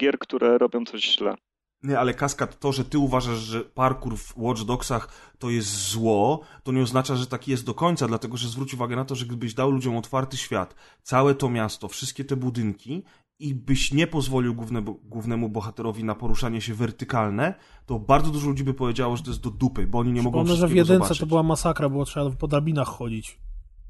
gier, 0.01 0.19
które 0.19 0.59
robią 0.59 0.85
coś 0.85 1.05
źle. 1.17 1.35
Nie, 1.83 1.99
ale 1.99 2.15
Kaskad, 2.15 2.59
to, 2.59 2.73
że 2.73 2.85
ty 2.85 2.99
uważasz, 2.99 3.39
że 3.39 3.61
parkour 3.61 4.17
w 4.19 4.35
Watch 4.37 4.63
Dogsach 4.63 5.09
to 5.39 5.51
jest 5.51 5.89
zło, 5.91 6.41
to 6.63 6.73
nie 6.73 6.83
oznacza, 6.83 7.17
że 7.17 7.27
tak 7.27 7.49
jest 7.49 7.65
do 7.65 7.75
końca, 7.75 8.09
dlatego 8.09 8.37
że 8.37 8.49
zwróć 8.49 8.75
uwagę 8.75 8.97
na 8.97 9.05
to, 9.05 9.15
że 9.15 9.27
gdybyś 9.27 9.55
dał 9.55 9.71
ludziom 9.71 9.97
otwarty 9.97 10.37
świat, 10.37 10.75
całe 11.03 11.35
to 11.35 11.51
miasto, 11.51 11.89
wszystkie 11.89 12.25
te 12.25 12.37
budynki 12.37 13.03
i 13.39 13.55
byś 13.55 13.93
nie 13.93 14.07
pozwolił 14.07 14.55
główne, 14.55 14.83
głównemu 15.05 15.49
bohaterowi 15.49 16.05
na 16.05 16.15
poruszanie 16.15 16.61
się 16.61 16.75
wertykalne, 16.75 17.55
to 17.87 17.99
bardzo 17.99 18.31
dużo 18.31 18.49
ludzi 18.49 18.65
by 18.65 18.75
powiedziało, 18.75 19.17
że 19.17 19.23
to 19.23 19.31
jest 19.31 19.43
do 19.43 19.51
dupy, 19.51 19.87
bo 19.87 19.99
oni 19.99 20.13
nie 20.13 20.23
mogą 20.23 20.39
Przypomnę, 20.39 20.57
że 20.57 20.69
w 20.69 20.71
jedynce 20.71 20.95
zobaczyć. 20.95 21.19
to 21.19 21.27
była 21.27 21.43
masakra, 21.43 21.89
było 21.89 22.05
trzeba 22.05 22.31
po 22.31 22.49
drabinach 22.49 22.89
chodzić. 22.89 23.39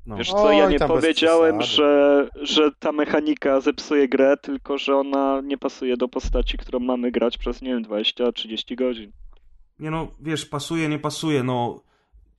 No. 0.07 0.17
Wiesz 0.17 0.31
co, 0.31 0.53
ja 0.53 0.65
Oj, 0.65 0.73
nie 0.73 0.79
powiedziałem, 0.79 1.63
że, 1.63 2.29
że 2.43 2.71
ta 2.79 2.93
mechanika 2.93 3.61
zepsuje 3.61 4.09
grę, 4.09 4.37
tylko 4.37 4.79
że 4.79 4.97
ona 4.97 5.41
nie 5.45 5.59
pasuje 5.59 5.97
do 5.97 6.09
postaci, 6.09 6.59
którą 6.59 6.79
mamy 6.79 7.11
grać 7.11 7.39
przez, 7.39 7.63
nie 7.63 7.69
wiem, 7.69 7.85
20-30 7.85 8.75
godzin. 8.75 9.13
Nie 9.79 9.91
no, 9.91 10.09
wiesz, 10.21 10.47
pasuje, 10.47 10.89
nie 10.89 10.99
pasuje, 10.99 11.43
no 11.43 11.81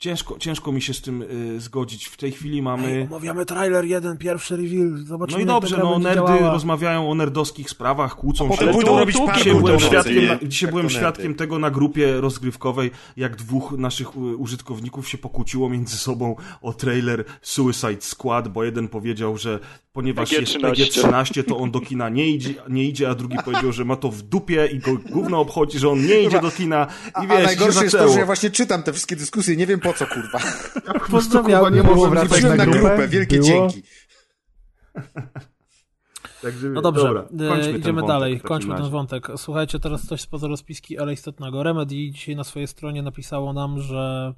ciężko, 0.03 0.39
ciężko 0.39 0.71
mi 0.71 0.81
się 0.81 0.93
z 0.93 1.01
tym 1.01 1.21
y, 1.21 1.59
zgodzić. 1.61 2.05
W 2.05 2.17
tej 2.17 2.31
chwili 2.31 2.61
mamy... 2.61 2.87
Ej, 2.87 3.03
omawiamy 3.03 3.45
trailer 3.45 3.85
jeden, 3.85 4.17
pierwszy 4.17 4.57
reveal, 4.57 4.97
zobaczymy 5.05 5.37
No 5.37 5.43
i 5.43 5.45
dobrze, 5.47 5.77
no 5.77 5.99
nerdy 5.99 6.15
działała. 6.15 6.51
rozmawiają 6.51 7.11
o 7.11 7.15
nerdowskich 7.15 7.69
sprawach, 7.69 8.15
kłócą 8.15 8.55
się. 8.55 8.67
pójdą 8.67 8.91
tu- 8.91 8.97
robić 8.99 9.17
Dzisiaj 9.35 9.55
byłem, 9.55 9.79
świadkiem, 9.79 10.15
nie? 10.15 10.39
dzisiaj 10.49 10.69
byłem 10.69 10.89
świadkiem 10.89 11.35
tego 11.35 11.59
na 11.59 11.71
grupie 11.71 12.21
rozgrywkowej, 12.21 12.91
jak 13.17 13.35
dwóch 13.35 13.71
naszych 13.77 14.15
u- 14.17 14.21
użytkowników 14.21 15.09
się 15.09 15.17
pokłóciło 15.17 15.69
między 15.69 15.97
sobą 15.97 16.35
o 16.61 16.73
trailer 16.73 17.23
Suicide 17.41 18.01
Squad, 18.01 18.47
bo 18.47 18.63
jeden 18.63 18.87
powiedział, 18.87 19.37
że 19.37 19.59
ponieważ 19.93 20.31
jest 20.31 20.53
PG-13. 20.53 20.69
PG-13, 20.71 21.43
to 21.43 21.57
on 21.57 21.71
do 21.71 21.79
kina 21.79 22.09
nie 22.09 22.27
idzie, 22.29 22.53
nie 22.69 22.83
idzie, 22.83 23.09
a 23.09 23.15
drugi 23.15 23.37
powiedział, 23.45 23.71
że 23.71 23.85
ma 23.85 23.95
to 23.95 24.11
w 24.11 24.21
dupie 24.21 24.69
i 24.73 24.79
go 24.79 24.91
gówno 25.09 25.39
obchodzi, 25.39 25.79
że 25.79 25.89
on 25.89 26.05
nie 26.05 26.21
idzie 26.21 26.41
do 26.41 26.51
kina 26.51 26.87
A, 27.13 27.23
i 27.23 27.27
wiesz, 27.27 27.37
a 27.37 27.41
i 27.41 27.45
najgorsze 27.45 27.79
się 27.79 27.83
jest 27.85 27.97
to, 27.97 28.09
że 28.13 28.19
ja 28.19 28.25
właśnie 28.25 28.49
czytam 28.51 28.83
te 28.83 28.93
wszystkie 28.93 29.15
dyskusje, 29.15 29.55
nie 29.55 29.67
wiem 29.67 29.79
po 29.79 29.92
co, 29.93 30.05
kurwa. 30.13 30.39
Pozdrawiam, 31.11 31.75
nie 31.75 31.83
było 31.83 31.95
mogłem 31.95 32.11
wracać 32.11 32.29
Wróciłem 32.29 32.57
wracać 32.57 32.67
na 32.67 32.79
grupę? 32.79 32.95
grupę, 32.95 33.07
wielkie 33.07 33.35
Było? 33.39 33.47
dzięki. 33.47 33.83
Także, 36.41 36.69
No 36.69 36.81
dobrze, 36.81 37.03
dobra, 37.03 37.25
idziemy 37.77 38.01
wątek 38.01 38.07
dalej, 38.07 38.39
kończmy 38.39 38.75
ten 38.75 38.89
wątek. 38.89 39.27
Słuchajcie, 39.37 39.79
teraz 39.79 40.07
coś 40.07 40.21
spoza 40.21 40.47
rozpiski, 40.47 40.99
ale 40.99 41.13
istotnego. 41.13 41.63
Remedy 41.63 41.95
dzisiaj 42.11 42.35
na 42.35 42.43
swojej 42.43 42.67
stronie 42.67 43.01
napisało 43.01 43.53
nam, 43.53 43.79
że 43.79 44.33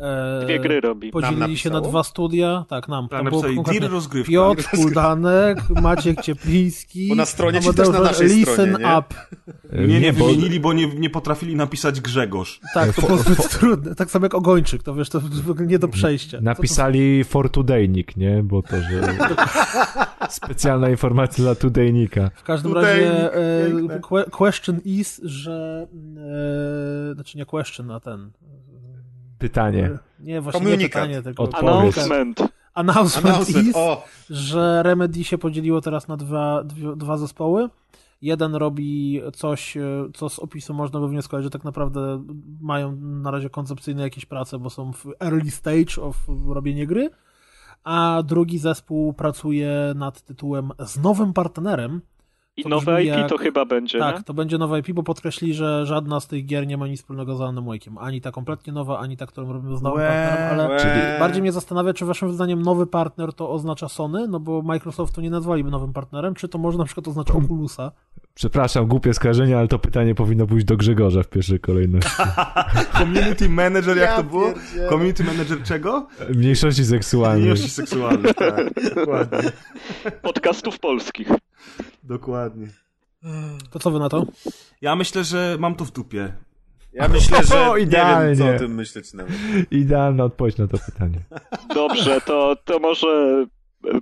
e, 0.00 0.40
Dwie 0.44 0.60
gry 0.60 0.80
robi. 0.80 1.10
podzielili 1.10 1.58
się 1.58 1.70
na 1.70 1.80
dwa 1.80 2.02
studia. 2.02 2.64
Tak, 2.68 2.88
nam. 2.88 3.08
Tak, 3.08 3.18
to 3.18 3.24
było 3.24 3.36
napisali 3.36 3.56
konkretnie 3.56 3.80
Deal 3.80 3.92
rozgrywka. 3.92 4.32
Piotr 4.32 4.64
Kuldanek, 4.70 5.58
Maciek 5.82 6.20
Ciepliński. 6.22 7.08
Bo 7.08 7.14
na 7.14 7.26
stronie 7.26 7.60
ci 7.60 7.66
Amadeusz 7.68 7.88
też 7.88 7.98
na 7.98 8.04
naszej 8.04 8.28
Listen 8.28 8.54
stronie, 8.54 8.84
nie? 8.88 8.98
Up. 8.98 9.14
Nie, 9.88 10.00
nie, 10.00 10.12
bo- 10.12 10.26
wymienili, 10.26 10.60
bo 10.60 10.72
nie, 10.72 10.86
nie 10.86 11.10
potrafili 11.10 11.56
napisać 11.56 12.00
Grzegorz. 12.00 12.60
Tak, 12.74 12.94
to 12.94 13.02
było 13.02 13.18
zbyt 13.18 13.48
trudne. 13.48 13.94
Tak 13.94 14.10
samo 14.10 14.24
jak 14.26 14.34
Ogończyk, 14.34 14.82
to 14.82 14.94
wiesz, 14.94 15.08
to 15.10 15.20
nie 15.66 15.78
do 15.78 15.88
przejścia. 15.88 16.30
Co 16.30 16.36
to- 16.38 16.44
Napisali 16.44 17.24
for 17.24 17.50
Todaynik, 17.50 18.16
nie? 18.16 18.42
Bo 18.42 18.62
to, 18.62 18.76
że... 18.76 19.14
Specjalna 20.28 20.90
informacja 20.90 21.44
dla 21.44 21.54
Todaynika. 21.54 22.30
W 22.34 22.42
każdym 22.42 22.72
Tutaj 22.72 23.00
razie 23.00 23.34
e, 23.34 24.00
question 24.30 24.80
is, 24.84 25.20
że 25.24 25.86
e, 27.10 27.14
znaczy 27.14 27.38
nie 27.38 27.46
question, 27.46 27.90
a 27.90 28.00
ten 28.00 28.30
Pytanie. 29.42 29.90
nie, 30.20 30.40
właśnie 30.40 30.76
nie 30.76 30.88
pytanie, 30.88 31.22
tylko. 31.22 31.48
Announcement. 31.52 32.40
announcement, 32.74 33.26
Announcement, 33.26 33.66
is, 33.66 33.76
o, 33.76 34.04
że 34.30 34.82
Remedy 34.82 35.24
się 35.24 35.38
podzieliło 35.38 35.80
teraz 35.80 36.08
na 36.08 36.16
dwa, 36.16 36.64
dwie, 36.64 36.96
dwa 36.96 37.16
zespoły. 37.16 37.68
Jeden 38.22 38.54
robi 38.54 39.20
coś, 39.34 39.76
e, 39.76 39.82
co 40.14 40.28
z 40.28 40.38
opisu 40.38 40.74
można 40.74 41.00
by 41.00 41.08
wnioskować, 41.08 41.44
że 41.44 41.50
tak 41.50 41.64
naprawdę 41.64 42.24
mają 42.60 42.96
na 42.96 43.30
razie 43.30 43.50
koncepcyjne 43.50 44.02
jakieś 44.02 44.26
prace, 44.26 44.58
bo 44.58 44.70
są 44.70 44.92
w 44.92 45.06
early 45.20 45.50
stage 45.50 46.02
of 46.02 46.16
robienie 46.48 46.86
gry, 46.86 47.10
a 47.84 48.22
drugi 48.26 48.58
zespół 48.58 49.12
pracuje 49.12 49.92
nad 49.96 50.22
tytułem 50.22 50.70
z 50.78 50.98
nowym 50.98 51.32
partnerem, 51.32 52.00
I 52.56 52.62
To 52.62 52.68
nowe 52.68 53.02
IP 53.02 53.08
jak- 53.08 53.28
to 53.28 53.38
chyba 53.38 53.64
będzie, 53.64 53.98
tak, 53.98 54.16
nie? 54.16 54.22
to 54.22 54.34
będzie 54.34 54.58
nowa 54.58 54.78
IP, 54.78 54.92
bo 54.92 55.02
podkreśli, 55.02 55.54
że 55.54 55.86
żadna 55.86 56.20
z 56.20 56.26
tych 56.26 56.46
gier 56.46 56.66
nie 56.66 56.76
ma 56.76 56.86
nic 56.86 57.00
wspólnego 57.00 57.36
z 57.36 57.40
Alan 57.40 57.54
Wake'iem. 57.56 57.94
Ani 58.00 58.20
ta 58.20 58.30
kompletnie 58.32 58.72
nowa, 58.72 58.98
ani 58.98 59.16
ta, 59.16 59.26
którą 59.26 59.52
robimy 59.52 59.76
z 59.76 59.82
nowym 59.82 59.98
Łe, 60.00 60.06
partnerem, 60.28 60.60
ale 60.60 60.68
łe. 60.68 61.16
bardziej 61.20 61.42
mnie 61.42 61.52
zastanawia, 61.52 61.92
czy 61.94 62.04
waszym 62.06 62.32
zdaniem 62.32 62.62
nowy 62.62 62.86
partner 62.86 63.32
to 63.32 63.50
oznacza 63.50 63.88
Sony, 63.88 64.28
no 64.28 64.40
bo 64.40 64.62
Microsoftu 64.62 65.20
nie 65.20 65.30
nazwaliby 65.30 65.70
nowym 65.70 65.92
partnerem, 65.92 66.34
czy 66.34 66.48
to 66.48 66.58
może 66.58 66.78
na 66.78 66.84
przykład 66.84 67.08
oznaczać 67.08 67.36
Oculusa. 67.36 67.92
Przepraszam, 68.34 68.86
głupie 68.86 69.14
skojarzenie, 69.14 69.58
ale 69.58 69.68
to 69.68 69.78
pytanie 69.78 70.14
powinno 70.14 70.46
pójść 70.46 70.64
do 70.66 70.76
Grzegorza 70.76 71.22
w 71.22 71.28
pierwszej 71.28 71.60
kolejności. 71.60 72.10
Community 72.98 73.48
manager, 73.48 73.96
jak 73.96 74.10
Ja 74.10 74.16
to 74.16 74.24
było? 74.24 74.52
Community 74.90 75.24
manager 75.24 75.62
czego? 75.62 76.06
Mniejszości 76.34 76.84
seksualnej. 76.84 77.42
Miłości 77.42 77.70
seksualnej, 77.70 78.34
tak. 78.34 78.94
Dokładnie. 78.94 79.50
Podcastów 80.22 80.78
polskich. 80.78 81.28
Dokładnie. 82.02 82.66
To 83.70 83.78
co 83.78 83.90
wy 83.90 83.98
na 83.98 84.08
to? 84.08 84.26
Ja 84.80 84.96
myślę, 84.96 85.24
że 85.24 85.56
mam 85.60 85.74
to 85.74 85.84
w 85.84 85.92
dupie. 85.92 86.32
ja 86.92 87.08
myślę, 87.08 87.44
że 87.44 87.60
O, 87.70 87.78
nie 87.78 87.86
wiem, 87.86 87.90
co 87.90 87.96
idealnie. 87.98 88.54
o 88.56 88.58
tym 88.58 88.74
myśleć 88.74 89.14
nawet. 89.14 89.32
Idealna 89.70 90.24
odpowiedź 90.24 90.56
na 90.56 90.66
to 90.68 90.78
pytanie. 90.86 91.18
Dobrze, 91.74 92.20
to, 92.20 92.56
to 92.64 92.78
może 92.78 93.44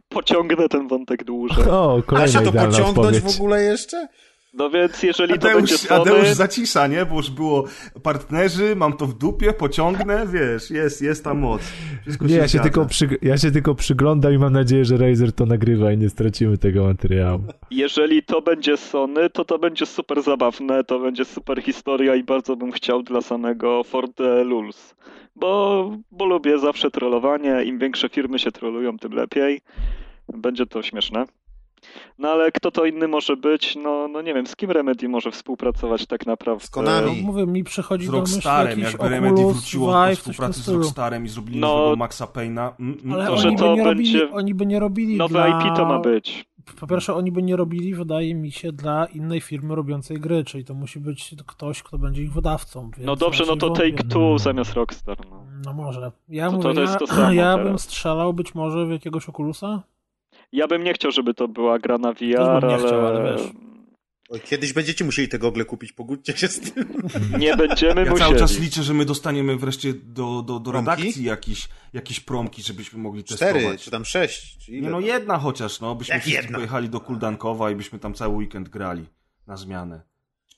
pociągnę 0.08 0.68
ten 0.68 0.88
wątek 0.88 1.24
dłużej. 1.24 1.64
O, 1.64 2.02
kolejna 2.06 2.32
się 2.32 2.44
to 2.44 2.52
pociągnąć 2.52 3.16
odpowiedź. 3.16 3.20
w 3.20 3.40
ogóle 3.40 3.62
jeszcze? 3.62 4.08
No 4.54 4.70
więc 4.70 5.02
jeżeli 5.02 5.38
to 5.38 5.48
Adeusz, 5.48 5.54
będzie 5.54 5.78
Sony... 5.78 6.00
Adeusz 6.00 6.28
zacisza, 6.28 6.86
nie? 6.86 7.06
Bo 7.06 7.16
już 7.16 7.30
było 7.30 7.64
partnerzy, 8.02 8.76
mam 8.76 8.92
to 8.92 9.06
w 9.06 9.18
dupie, 9.18 9.52
pociągnę, 9.52 10.26
wiesz, 10.26 10.70
jest, 10.70 11.02
jest 11.02 11.24
ta 11.24 11.34
moc. 11.34 11.62
Wszystko 12.02 12.26
Nie, 12.26 12.36
ja 12.36 12.48
się, 12.48 12.60
tylko 12.60 12.86
przy, 12.86 13.08
ja 13.22 13.38
się 13.38 13.50
tylko 13.50 13.74
przyglądam 13.74 14.32
i 14.32 14.38
mam 14.38 14.52
nadzieję, 14.52 14.84
że 14.84 14.96
Razer 14.96 15.32
to 15.32 15.46
nagrywa 15.46 15.92
i 15.92 15.98
nie 15.98 16.08
stracimy 16.08 16.58
tego 16.58 16.84
materiału. 16.84 17.40
Jeżeli 17.70 18.22
to 18.22 18.42
będzie 18.42 18.76
Sony, 18.76 19.30
to 19.30 19.44
to 19.44 19.58
będzie 19.58 19.86
super 19.86 20.22
zabawne, 20.22 20.84
to 20.84 20.98
będzie 20.98 21.24
super 21.24 21.62
historia 21.62 22.14
i 22.14 22.24
bardzo 22.24 22.56
bym 22.56 22.72
chciał 22.72 23.02
dla 23.02 23.20
samego 23.20 23.84
For 23.84 24.14
the 24.14 24.44
Lulz. 24.44 24.94
Bo, 25.36 25.90
bo 26.10 26.24
lubię 26.24 26.58
zawsze 26.58 26.90
trollowanie, 26.90 27.64
im 27.64 27.78
większe 27.78 28.08
firmy 28.08 28.38
się 28.38 28.52
trollują, 28.52 28.98
tym 28.98 29.12
lepiej. 29.12 29.60
Będzie 30.28 30.66
to 30.66 30.82
śmieszne. 30.82 31.24
No 32.18 32.28
ale 32.28 32.52
kto 32.52 32.70
to 32.70 32.84
inny 32.84 33.08
może 33.08 33.36
być? 33.36 33.76
No, 33.76 34.08
no 34.08 34.22
nie 34.22 34.34
wiem, 34.34 34.46
z 34.46 34.56
kim 34.56 34.70
Remedy 34.70 35.08
może 35.08 35.30
współpracować 35.30 36.06
tak 36.06 36.26
naprawdę? 36.26 36.66
Z 36.66 36.70
Konami. 36.70 37.16
No, 37.16 37.32
mówię, 37.32 37.46
mi 37.46 37.64
przychodzi 37.64 38.06
Z 38.06 38.10
do 38.10 38.20
myśli 38.20 38.34
Rockstarem, 38.34 38.80
jakby 38.80 39.08
Remedy 39.08 39.34
Oculus, 39.34 39.52
wróciło 39.52 40.06
do 40.06 40.16
współpracy 40.16 40.60
z. 40.60 40.68
Rockstarem 40.68 41.24
i 41.24 41.28
zrobili 41.28 41.60
No, 41.60 41.76
nowego 41.76 41.96
Maxa 41.96 42.24
Payne'a. 42.24 42.72
Mm, 42.80 42.98
mm, 43.04 43.12
Ale 43.12 43.26
To, 43.26 43.32
oni 43.32 43.42
że 43.42 43.50
by 43.50 43.56
to 43.56 43.76
robili, 43.76 43.84
będzie 43.94 44.30
oni 44.32 44.54
by 44.54 44.66
nie 44.66 44.80
robili 44.80 45.16
Nowe 45.16 45.32
dla... 45.32 45.48
IP 45.48 45.76
to 45.76 45.86
ma 45.86 45.98
być. 45.98 46.49
Po 46.80 46.86
pierwsze, 46.86 47.14
oni 47.14 47.32
by 47.32 47.42
nie 47.42 47.56
robili, 47.56 47.94
wydaje 47.94 48.34
mi 48.34 48.52
się, 48.52 48.72
dla 48.72 49.06
innej 49.06 49.40
firmy 49.40 49.74
robiącej 49.74 50.16
gry, 50.16 50.44
czyli 50.44 50.64
to 50.64 50.74
musi 50.74 51.00
być 51.00 51.34
ktoś, 51.46 51.82
kto 51.82 51.98
będzie 51.98 52.22
ich 52.22 52.32
wydawcą. 52.32 52.90
No 52.98 53.16
dobrze, 53.16 53.44
no 53.46 53.56
to 53.56 53.66
wątpię. 53.66 53.92
Take 53.92 54.08
Two 54.08 54.38
zamiast 54.38 54.72
Rockstar. 54.72 55.16
No. 55.30 55.44
No 55.64 55.72
może. 55.72 56.12
Ja, 56.28 56.50
To- 56.50 56.56
mówię, 56.56 56.74
to 56.74 56.80
ja, 56.82 56.96
to 56.96 57.32
ja 57.32 57.58
bym 57.58 57.78
strzelał 57.78 58.34
być 58.34 58.54
może 58.54 58.86
w 58.86 58.90
jakiegoś 58.90 59.28
Oculusa. 59.28 59.82
Ja 60.52 60.68
bym 60.68 60.84
nie 60.84 60.92
chciał, 60.92 61.10
żeby 61.10 61.34
to 61.34 61.48
była 61.48 61.78
gra 61.78 61.98
na 61.98 62.12
VR, 62.12 62.20
nie 62.22 62.36
ale... 62.74 62.78
chciał, 62.78 63.06
ale 63.06 63.32
wiesz. 63.32 63.50
Oj, 64.32 64.40
kiedyś 64.40 64.72
będziecie 64.72 65.04
musieli 65.04 65.28
te 65.28 65.38
gogle 65.38 65.64
kupić, 65.64 65.92
pogódźcie 65.92 66.36
się 66.36 66.48
z 66.48 66.60
tym. 66.60 66.84
Nie 67.38 67.56
będziemy 67.56 68.04
Ja 68.04 68.10
musieli. 68.10 68.18
cały 68.18 68.38
czas 68.38 68.58
liczę, 68.58 68.82
że 68.82 68.94
my 68.94 69.04
dostaniemy 69.04 69.56
wreszcie 69.56 69.94
do, 69.94 70.42
do, 70.42 70.60
do 70.60 70.72
redakcji 70.72 71.24
jakieś, 71.24 71.68
jakieś 71.92 72.20
promki, 72.20 72.62
żebyśmy 72.62 72.98
mogli 72.98 73.24
testować. 73.24 73.56
Cztery, 73.62 73.78
czy 73.78 73.90
tam 73.90 74.04
sześć, 74.04 74.58
czy 74.58 74.72
ile? 74.72 74.82
Nie 74.82 74.90
no, 74.90 75.00
jedna 75.00 75.38
chociaż, 75.38 75.80
no, 75.80 75.94
byśmy 75.94 76.14
Jak 76.14 76.22
wszyscy 76.22 76.42
jedna? 76.42 76.58
pojechali 76.58 76.88
do 76.88 77.00
Kuldankowa 77.00 77.70
i 77.70 77.74
byśmy 77.76 77.98
tam 77.98 78.14
cały 78.14 78.34
weekend 78.36 78.68
grali 78.68 79.06
na 79.46 79.56
zmianę. 79.56 80.00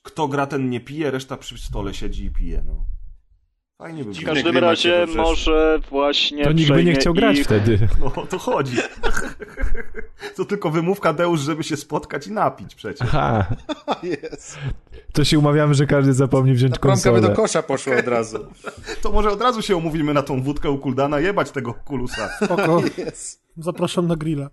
Kto 0.03 0.27
gra, 0.27 0.45
ten 0.47 0.69
nie 0.69 0.79
pije, 0.79 1.11
reszta 1.11 1.37
przy 1.37 1.57
stole 1.57 1.93
siedzi 1.93 2.25
i 2.25 2.31
pije, 2.31 2.63
no. 2.67 2.85
Fajnie 3.83 4.03
by 4.03 4.13
W 4.13 4.19
było. 4.19 4.33
Każdym 4.33 4.57
razie 4.57 5.05
może 5.15 5.79
właśnie 5.89 6.43
To 6.43 6.51
nikt 6.51 6.69
by 6.71 6.83
nie 6.83 6.93
chciał 6.93 7.13
grać 7.13 7.37
ich... 7.37 7.45
wtedy. 7.45 7.79
No, 7.99 8.05
o 8.15 8.25
to 8.25 8.39
chodzi. 8.39 8.77
to 10.35 10.45
tylko 10.45 10.69
wymówka 10.69 11.13
Deusz, 11.13 11.41
żeby 11.41 11.63
się 11.63 11.77
spotkać 11.77 12.27
i 12.27 12.31
napić 12.31 12.75
przecież. 12.75 13.07
Aha, 13.13 13.45
Jest. 14.23 14.57
to 15.13 15.23
się 15.23 15.39
umawiamy, 15.39 15.73
że 15.73 15.85
każdy 15.85 16.13
zapomni 16.13 16.53
wziąć 16.53 16.73
Ta 16.73 16.79
promka 16.79 17.11
by 17.11 17.21
do 17.21 17.27
konsolę. 17.27 17.35
kosza 17.47 17.63
poszła 17.63 17.95
od 17.97 18.07
razu. 18.07 18.37
To 19.01 19.11
może 19.11 19.31
od 19.31 19.41
razu 19.41 19.61
się 19.61 19.75
umówimy 19.75 20.13
na 20.13 20.21
tą 20.23 20.43
wódkę 20.43 20.69
u 20.69 20.77
Kuldana, 20.77 21.19
jebać 21.19 21.51
tego 21.51 21.73
kulusa. 21.73 22.29
Spoko. 22.45 22.81
Jest. 22.97 23.43
Zapraszam 23.57 24.07
na 24.07 24.15
grilla. 24.15 24.49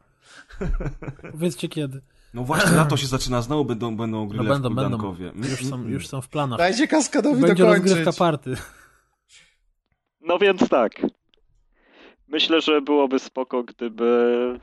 Powiedzcie 1.33 1.69
kiedy. 1.69 2.01
No 2.35 2.45
właśnie, 2.45 2.77
lato 2.77 2.97
się 2.97 3.07
zaczyna, 3.07 3.43
znowu 3.43 3.65
będą, 3.65 3.97
będą 3.97 4.21
No 4.21 4.27
grille 4.27 4.49
będą, 4.49 4.71
w 4.71 4.75
będą. 4.75 4.99
Kuldankowie. 4.99 5.33
Już 5.51 5.67
są, 5.67 5.89
już 5.89 6.09
są 6.09 6.21
w 6.21 6.29
planach. 6.29 6.59
Dajcie 6.59 6.89
kaskadowi 6.89 7.41
Będzie 7.43 7.55
dokończyć. 7.65 7.85
rozgrywka 7.87 8.13
party. 8.13 8.57
No 10.21 10.39
więc 10.39 10.69
tak. 10.69 10.93
Myślę, 12.29 12.61
że 12.61 12.81
byłoby 12.83 13.19
spoko, 13.19 13.63
gdyby 13.63 14.61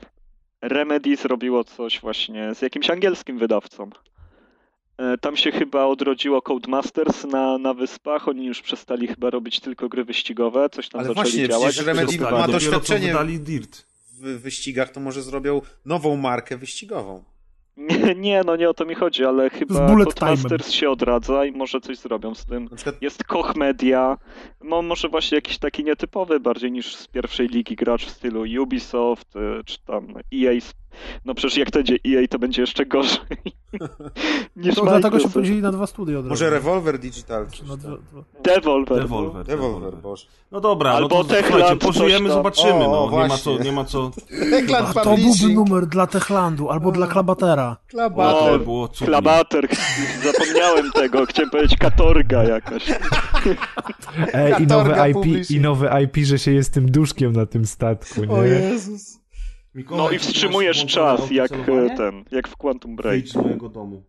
Remedy 0.62 1.16
zrobiło 1.16 1.64
coś 1.64 2.00
właśnie 2.00 2.54
z 2.54 2.62
jakimś 2.62 2.90
angielskim 2.90 3.38
wydawcą. 3.38 3.90
E, 4.98 5.18
Tam 5.18 5.36
się 5.36 5.52
chyba 5.52 5.84
odrodziło 5.84 6.42
Codemasters 6.42 7.24
na, 7.24 7.58
na 7.58 7.74
wyspach. 7.74 8.28
Oni 8.28 8.46
już 8.46 8.62
przestali 8.62 9.06
chyba 9.06 9.30
robić 9.30 9.60
tylko 9.60 9.88
gry 9.88 10.04
wyścigowe. 10.04 10.68
Coś 10.70 10.88
tam 10.88 10.98
Ale 10.98 11.08
zaczęli 11.08 11.24
właśnie, 11.24 11.48
działać. 11.48 11.68
przecież 11.68 11.86
Remedy 11.86 12.18
ma 12.18 12.48
doświadczenie 12.48 13.14
w 14.12 14.40
wyścigach, 14.40 14.90
to 14.90 15.00
może 15.00 15.22
zrobią 15.22 15.60
nową 15.84 16.16
markę 16.16 16.56
wyścigową. 16.56 17.24
Nie, 17.78 18.14
nie, 18.14 18.42
no 18.46 18.56
nie 18.56 18.70
o 18.70 18.74
to 18.74 18.84
mi 18.84 18.94
chodzi, 18.94 19.24
ale 19.24 19.50
chyba 19.50 19.86
bullet 19.86 20.14
Codemasters 20.14 20.70
się 20.70 20.90
odradza 20.90 21.44
i 21.44 21.52
może 21.52 21.80
coś 21.80 21.98
zrobią 21.98 22.34
z 22.34 22.44
tym. 22.44 22.68
Przykład 22.68 23.02
Jest 23.02 23.24
Koch 23.24 23.56
Media, 23.56 24.18
no 24.64 24.82
może 24.82 25.08
właśnie 25.08 25.36
jakiś 25.36 25.58
taki 25.58 25.84
nietypowy 25.84 26.40
bardziej 26.40 26.72
niż 26.72 26.96
z 26.96 27.06
pierwszej 27.06 27.48
ligi 27.48 27.76
gracz 27.76 28.06
w 28.06 28.10
stylu 28.10 28.62
Ubisoft, 28.62 29.36
y, 29.36 29.64
czy 29.64 29.78
tam 29.84 30.14
EA. 30.34 30.52
No 31.24 31.34
przecież 31.34 31.56
jak 31.58 31.70
to 31.70 31.78
będzie 31.78 31.94
EA, 32.06 32.28
to 32.30 32.38
będzie 32.38 32.62
jeszcze 32.62 32.86
gorzej 32.86 33.18
niż 34.56 34.74
To 34.74 34.82
dlatego 34.82 35.18
się 35.20 35.28
podzielili 35.28 35.62
na 35.62 35.72
dwa 35.72 35.86
studia 35.86 36.18
od 36.18 36.24
razu. 36.24 36.30
może 36.30 36.50
Revolver 36.50 36.98
Digital. 36.98 37.46
Na 37.68 37.76
dwa, 37.76 37.96
dwa. 37.96 38.22
Devolver. 38.42 38.98
Devolver. 38.98 39.46
Revolver, 39.46 39.96
boże. 39.96 40.26
No 40.52 40.60
dobra, 40.60 40.92
Albo 40.92 41.18
no 41.18 41.24
to 41.24 41.30
Techland, 41.30 41.80
pożyjemy, 41.80 42.28
zobaczymy, 42.30 42.84
O, 42.84 43.08
no. 43.10 43.22
Nie 43.22 43.28
ma 43.28 43.38
co, 43.38 43.58
nie 43.58 43.72
ma 43.72 43.84
co... 43.84 44.10
Techland 44.50 44.94
To 44.94 45.16
byłby 45.16 45.54
numer 45.54 45.86
dla 45.86 46.06
Techlandu 46.06 46.68
albo 46.70 46.92
dla 46.92 47.06
Klabatera. 47.06 47.76
Klabater. 47.88 48.54
O, 48.54 48.58
by 48.58 48.64
było 48.64 48.88
cudnie. 48.88 49.06
Klabater, 49.06 49.68
zapomniałem 50.24 50.92
tego, 50.92 51.26
chciałem 51.26 51.50
powiedzieć 51.50 51.78
katorga 51.78 52.44
jakaś. 52.44 52.92
Ej, 54.32 54.62
i 54.62 54.66
nowe 54.66 55.10
IP, 55.10 55.50
i 55.50 55.60
nowe 55.60 56.02
IP, 56.02 56.16
że 56.16 56.38
się 56.38 56.52
jest 56.52 56.74
tym 56.74 56.90
duszkiem 56.90 57.32
na 57.32 57.46
tym 57.46 57.66
statku, 57.66 58.20
O 58.28 58.42
nie? 58.42 58.48
Jezus. 58.48 59.17
Mikołaj, 59.78 60.04
No 60.04 60.10
i 60.10 60.18
wstrzymujesz 60.18 60.86
czas, 60.86 61.30
jak 61.30 61.52
e, 61.52 61.96
ten, 61.96 62.24
jak 62.30 62.48
w 62.48 62.56
Quantum 62.56 62.96
Break. 62.96 63.12
Wyjdź 63.14 63.32
z 63.32 63.36
mojego 63.36 63.68
domu. 63.68 64.02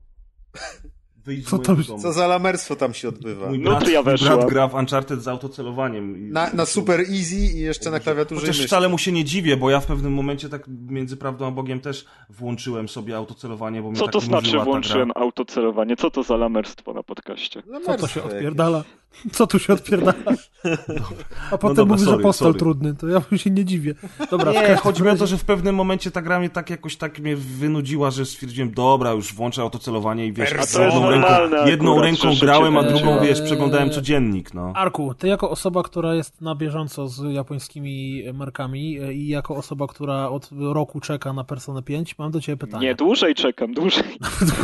Wyjdź 1.25 1.45
z 1.47 1.49
Co 1.49 1.55
mojego 1.57 1.75
tam- 1.75 1.83
domu. 1.83 2.01
Co 2.01 2.13
za 2.13 2.27
lamerstwo 2.27 2.75
tam 2.75 2.93
się 2.93 3.09
odbywa. 3.09 3.47
Mój 3.47 3.59
No 3.59 3.69
brat, 3.71 3.83
to 3.83 3.89
ja 3.89 4.03
weszłam. 4.03 4.37
brat 4.37 4.49
gra 4.49 4.67
w 4.67 4.73
Uncharted 4.75 5.23
z 5.23 5.27
autocelowaniem. 5.27 6.31
Na, 6.31 6.53
na 6.53 6.65
super 6.65 6.99
easy 6.99 7.35
i 7.35 7.59
jeszcze 7.59 7.91
na 7.91 7.99
klawiaturze 7.99 8.41
Chociaż 8.41 8.65
wcale 8.65 8.89
mu 8.89 8.97
się 8.97 9.11
nie 9.11 9.25
dziwię, 9.25 9.57
bo 9.57 9.69
ja 9.69 9.79
w 9.79 9.85
pewnym 9.85 10.13
momencie 10.13 10.49
tak 10.49 10.63
między 10.67 11.17
prawdą 11.17 11.47
a 11.47 11.51
Bogiem 11.51 11.79
też 11.79 12.05
włączyłem 12.29 12.89
sobie 12.89 13.17
autocelowanie, 13.17 13.81
bo 13.81 13.89
mnie 13.89 13.99
Co 13.99 14.05
tak 14.05 14.13
to 14.13 14.19
znaczy 14.19 14.43
nużyła 14.45 14.63
ta 14.65 14.71
włączyłem 14.71 15.11
autocelowanie? 15.15 15.95
Co 15.95 16.11
to 16.11 16.23
za 16.23 16.37
lamerstwo 16.37 16.93
na 16.93 17.03
podcaście? 17.03 17.61
Co 17.61 17.67
to 17.67 17.73
Lamerstwo 17.73 18.07
się 18.07 18.19
jakieś. 18.19 18.33
odpierdala? 18.35 18.83
Co 19.31 19.47
tu 19.47 19.59
się 19.59 19.73
odpierdala? 19.73 20.13
A 21.51 21.57
potem 21.57 21.75
dobra, 21.75 21.93
mówisz, 21.93 22.05
sorry, 22.05 22.17
że 22.17 22.23
postal 22.23 22.47
sorry. 22.47 22.59
trudny, 22.59 22.95
to 22.95 23.07
ja 23.07 23.21
się 23.37 23.49
nie 23.49 23.65
dziwię. 23.65 23.95
Dobra, 24.31 24.51
Nie, 24.51 24.75
chodzi 24.75 25.03
mi 25.03 25.09
o 25.09 25.15
to, 25.15 25.27
że 25.27 25.37
w 25.37 25.45
pewnym 25.45 25.75
momencie 25.75 26.11
ta 26.11 26.21
gra 26.21 26.39
mnie 26.39 26.49
tak 26.49 26.69
jakoś 26.69 26.97
tak 26.97 27.19
mnie 27.19 27.35
wynudziła, 27.35 28.11
że 28.11 28.25
stwierdziłem, 28.25 28.71
dobra, 28.71 29.11
już 29.11 29.33
włączę 29.33 29.61
autocelowanie 29.61 30.25
i 30.25 30.33
wiesz, 30.33 30.53
A 30.53 30.55
to 30.55 30.61
jest 30.61 30.75
jedną 30.75 31.09
ręką, 31.09 31.27
jedną 31.65 31.91
akurat, 31.91 32.05
ręką 32.05 32.39
grałem, 32.41 32.77
a 32.77 32.83
drugą, 32.83 33.19
wiesz, 33.21 33.41
przeglądałem 33.41 33.89
codziennik, 33.89 34.53
no. 34.53 34.73
Arku, 34.75 35.13
ty 35.13 35.27
jako 35.27 35.49
osoba, 35.49 35.83
która 35.83 36.15
jest 36.15 36.41
na 36.41 36.55
bieżąco 36.55 37.07
z 37.07 37.33
japońskimi 37.33 38.23
markami 38.33 38.99
e, 38.99 39.13
i 39.13 39.27
jako 39.27 39.55
osoba, 39.55 39.87
która 39.87 40.29
od 40.29 40.49
roku 40.59 40.99
czeka 40.99 41.33
na 41.33 41.43
Personę 41.43 41.83
5, 41.83 42.17
mam 42.17 42.31
do 42.31 42.41
ciebie 42.41 42.57
pytanie. 42.57 42.87
Nie, 42.87 42.95
dłużej 42.95 43.35
czekam, 43.35 43.73
dłużej. 43.73 44.03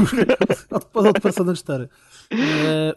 od, 0.72 0.98
od 0.98 1.20
Persony 1.20 1.56
4. 1.56 1.88
E, 2.32 2.38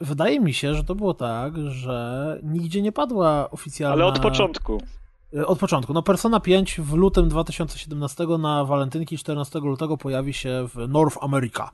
wydaje 0.01 0.41
mi 0.41 0.55
się, 0.55 0.75
że 0.75 0.85
to 0.85 0.95
było 0.95 1.15
tak, 1.15 1.38
że 1.69 2.39
nigdzie 2.43 2.83
nie 2.83 2.93
padła 2.93 3.51
oficjalna... 3.51 3.95
Ale 3.95 4.07
od 4.07 4.19
początku. 4.19 4.83
E, 5.37 5.47
Od 5.47 5.59
początku. 5.59 5.93
No 5.93 6.03
Persona 6.03 6.41
5 6.41 6.81
w 6.81 6.93
lutym 6.93 7.29
2017 7.29 8.27
na 8.39 8.65
walentynki 8.65 9.19
14 9.19 9.59
lutego 9.59 9.97
pojawi 9.97 10.33
się 10.33 10.69
w 10.75 10.89
North 10.89 11.19
America. 11.21 11.71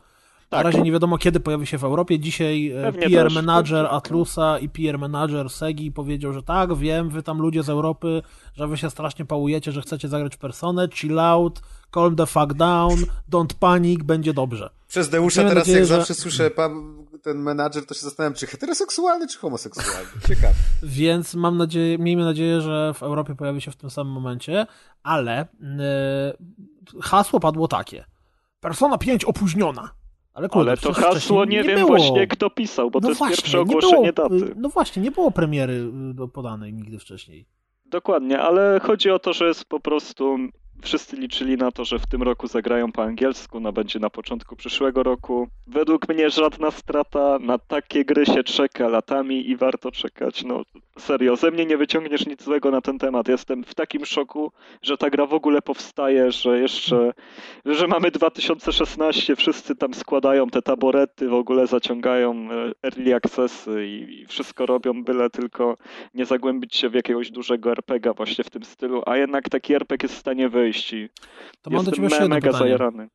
Na 0.55 0.63
Tak. 0.63 0.73
razie 0.73 0.83
nie 0.83 0.93
wiadomo 0.93 1.19
kiedy 1.19 1.41
pojawi 1.41 1.67
się 1.67 1.79
w 1.79 1.85
Europie. 1.85 2.19
Dzisiaj 2.19 2.71
e, 2.71 2.83
Pewnie 2.83 3.03
PR 3.11 3.25
też. 3.25 3.35
manager 3.35 3.87
Atlusa 3.87 4.59
i 4.59 4.69
PR 4.69 4.99
manager 4.99 5.51
Segi 5.51 5.93
powiedział, 5.93 6.33
że 6.33 6.43
tak, 6.43 6.75
wiem, 6.77 7.11
wy 7.11 7.23
tam 7.23 7.39
ludzie 7.39 7.63
z 7.63 7.69
Europy, 7.69 8.23
że 8.55 8.69
wy 8.69 8.77
się 8.77 8.91
strasznie 8.91 9.25
pałujecie, 9.25 9.73
że 9.73 9.83
chcecie 9.83 10.09
zagrać 10.09 10.35
w 10.35 10.39
Personę, 10.39 10.89
chill 10.95 11.19
out, 11.19 11.61
calm 11.95 12.17
the 12.17 12.27
fuck 12.27 12.53
down, 12.55 12.97
don't 13.31 13.55
panic, 13.61 14.03
będzie 14.03 14.35
dobrze. 14.35 14.71
Przez 14.89 15.09
Deusza 15.09 15.41
Miejmy 15.41 15.51
teraz 15.51 15.63
nadzieję, 15.67 15.79
jak 15.79 15.89
że- 15.89 15.97
zawsze 15.97 16.15
słyszę 16.15 16.51
pan, 16.51 17.05
ten 17.23 17.39
menadżer, 17.39 17.87
to 17.87 17.95
się 17.95 18.01
zastanawiam, 18.01 18.35
czy 18.35 18.47
heteroseksualny, 18.47 19.29
czy 19.29 19.39
homoseksualny. 19.39 20.09
Ciekawe. 20.29 20.55
Więc 20.83 21.35
mam 21.35 21.57
nadzieję, 21.57 21.99
miejmy 21.99 22.25
nadzieję, 22.25 22.61
że 22.61 22.95
w 22.95 23.03
Europie 23.03 23.35
pojawi 23.35 23.61
się 23.61 23.71
w 23.71 23.77
tym 23.77 23.91
samym 23.91 24.13
momencie, 24.13 24.67
ale 25.03 25.33
e, 25.41 25.47
hasło 27.03 27.41
padło 27.41 27.69
takie. 27.69 28.05
Persona 28.61 28.99
5 28.99 29.25
opóźniona. 29.25 29.91
Ale, 30.35 30.49
kurde, 30.49 30.71
Ale 30.71 30.77
to 30.77 30.93
hasło 30.93 31.11
wcześniej 31.11 31.47
nie, 31.49 31.69
wiem 31.69 31.77
było. 31.77 31.89
właśnie 31.89 32.27
kto 32.27 32.51
pisał, 32.51 32.91
bo 32.91 33.01
to 33.01 33.09
jest 33.09 33.21
pierwsze 33.29 33.61
ogłoszenie 33.61 34.13
było, 34.13 34.29
daty. 34.29 34.55
No 34.57 34.69
właśnie, 34.69 35.03
nie 35.03 35.11
było 35.11 35.31
premiery 35.31 35.91
y, 36.25 36.29
podanej 36.29 36.73
nigdy 36.73 36.99
wcześniej. 36.99 37.47
Dokładnie, 37.87 38.41
ale 38.41 38.81
chodzi 38.83 39.11
o 39.11 39.19
to, 39.19 39.33
że 39.33 39.49
jest 39.49 39.65
po 39.65 39.81
prostu. 39.81 40.37
Wszyscy 40.83 41.17
liczyli 41.17 41.57
na 41.57 41.73
to, 41.73 41.85
że 41.85 41.99
w 41.99 42.07
tym 42.07 42.23
roku 42.23 42.47
zagrają 42.47 42.93
po 42.93 43.03
angielsku, 43.03 43.61
no 43.61 43.73
będzie 43.73 43.99
na 43.99 44.11
początku 44.11 44.57
przyszłego 44.57 45.03
roku. 45.03 45.49
Według 45.67 46.09
mnie 46.09 46.31
żadna 46.31 46.71
strata, 46.71 47.39
na 47.41 47.59
takie 47.59 48.05
gry 48.05 48.27
się 48.27 48.45
czeka 48.45 48.89
latami 48.89 49.51
i 49.51 49.57
warto 49.57 49.91
czekać. 49.91 50.45
No, 50.45 50.63
Serio, 50.99 51.37
ze 51.37 51.51
mnie 51.51 51.67
nie 51.67 51.77
wyciągniesz 51.77 52.27
nic 52.27 52.43
złego 52.43 52.71
na 52.71 52.81
ten 52.81 52.99
temat. 52.99 53.29
Jestem 53.29 53.65
w 53.65 53.75
takim 53.75 54.07
szoku, 54.07 54.53
że 54.83 54.97
ta 54.97 55.11
gra 55.11 55.27
w 55.27 55.35
ogóle 55.35 55.63
powstaje, 55.63 56.33
że 56.33 56.61
jeszcze, 56.61 57.13
że 57.65 57.87
mamy 57.87 58.11
2016, 58.11 59.37
wszyscy 59.37 59.77
tam 59.77 59.95
składają 59.95 60.47
te 60.47 60.63
taborety, 60.63 61.29
w 61.29 61.35
ogóle 61.35 61.67
zaciągają 61.67 62.49
e, 62.51 62.73
early 62.83 63.15
accessy 63.15 63.87
i, 63.87 64.27
wszystko 64.27 64.67
robią, 64.67 65.05
byle 65.05 65.31
tylko 65.31 65.77
nie 66.15 66.25
zagłębić 66.25 66.77
się 66.77 66.89
w 66.89 66.95
jakiegoś 66.95 67.31
dużego 67.31 67.71
RPGa 67.71 68.13
właśnie 68.13 68.45
w 68.45 68.51
tym 68.51 68.65
stylu, 68.65 69.03
a 69.07 69.17
jednak 69.17 69.49
taki 69.49 69.75
RPG 69.75 70.05
jest 70.05 70.15
w 70.15 70.19
stanie 70.19 70.49
wyjść 70.49 70.64
i 70.69 71.09
To 71.63 71.71
mam 71.71 71.85
do 71.85 71.91
ciebie 71.93 72.09
me- 72.09 72.29
mega 72.29 72.35
pytanie. 72.49 72.59
zajarany. 72.59 73.09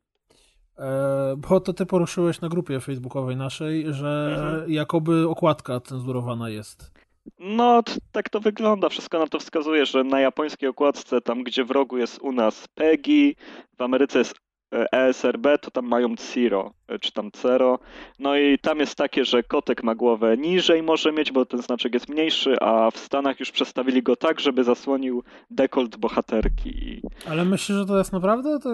E, 0.77 1.35
bo 1.37 1.59
to 1.59 1.73
ty 1.73 1.85
poruszyłeś 1.85 2.41
na 2.41 2.49
grupie 2.49 2.79
facebookowej 2.79 3.35
naszej, 3.35 3.93
że 3.93 4.35
Mhm. 4.39 4.71
jakoby 4.71 5.29
okładka 5.29 5.79
cenzurowana 5.79 6.49
jest. 6.49 6.91
No, 7.39 7.83
tak 8.11 8.29
to 8.29 8.39
wygląda. 8.39 8.89
Wszystko 8.89 9.19
na 9.19 9.27
to 9.27 9.39
wskazuje, 9.39 9.85
że 9.85 10.03
na 10.03 10.19
japońskiej 10.19 10.69
okładce, 10.69 11.21
tam 11.21 11.43
gdzie 11.43 11.65
w 11.65 11.71
rogu 11.71 11.97
jest 11.97 12.19
u 12.21 12.31
nas 12.31 12.67
PEGI, 12.75 13.35
w 13.77 13.81
Ameryce 13.81 14.19
jest 14.19 14.35
ESRB, 14.71 15.47
to 15.61 15.71
tam 15.71 15.85
mają 15.85 16.15
Zero, 16.33 16.73
e, 16.87 16.99
czy 16.99 17.11
tam 17.11 17.31
Zero. 17.41 17.79
No 18.19 18.37
i 18.37 18.59
tam 18.59 18.79
jest 18.79 18.95
takie, 18.95 19.25
że 19.25 19.43
kotek 19.43 19.83
ma 19.83 19.95
głowę 19.95 20.37
niżej 20.37 20.83
może 20.83 21.11
mieć, 21.11 21.31
bo 21.31 21.45
ten 21.45 21.61
znaczek 21.61 21.93
jest 21.93 22.09
mniejszy, 22.09 22.55
a 22.61 22.91
w 22.91 22.97
Stanach 22.97 23.39
już 23.39 23.51
przestawili 23.51 24.03
go 24.03 24.15
tak, 24.15 24.39
żeby 24.39 24.63
zasłonił 24.63 25.23
dekolt 25.51 25.97
bohaterki. 25.97 27.01
Ale 27.29 27.45
myślisz, 27.45 27.77
że 27.77 27.85
to 27.85 27.97
jest 27.97 28.13
naprawdę? 28.13 28.59
To, 28.59 28.69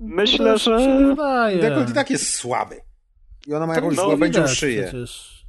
Myślę, 0.00 0.52
to 0.52 0.58
że- 0.58 0.86
nie 1.00 1.06
wydaje. 1.06 1.58
Dekolt 1.58 1.90
i 1.90 1.94
tak 1.94 2.10
jest 2.10 2.34
słaby. 2.34 2.76
I 3.46 3.54
ona 3.54 3.66
ma 3.66 3.74
jakąś 3.74 3.96
no, 3.96 4.02
słabędzią 4.02 4.46
szyję. 4.46 4.82
przecież. 4.82 5.39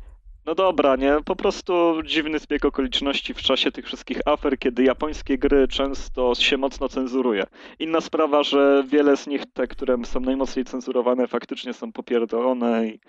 No 0.45 0.55
dobra, 0.55 0.95
nie? 0.95 1.17
Po 1.25 1.35
prostu 1.35 2.03
dziwny 2.05 2.39
zbieg 2.39 2.65
okoliczności 2.65 3.33
w 3.33 3.41
czasie 3.41 3.71
tych 3.71 3.85
wszystkich 3.85 4.17
afer, 4.25 4.59
kiedy 4.59 4.83
japońskie 4.83 5.37
gry 5.37 5.67
często 5.67 6.35
się 6.35 6.57
mocno 6.57 6.89
cenzuruje. 6.89 7.43
Inna 7.79 8.01
sprawa, 8.01 8.43
że 8.43 8.83
wiele 8.87 9.17
z 9.17 9.27
nich, 9.27 9.41
te, 9.53 9.67
które 9.67 9.97
są 10.05 10.19
najmocniej 10.19 10.65
cenzurowane, 10.65 11.27
faktycznie 11.27 11.73
są 11.73 11.91
popierdolone 11.91 12.87
i, 12.87 12.99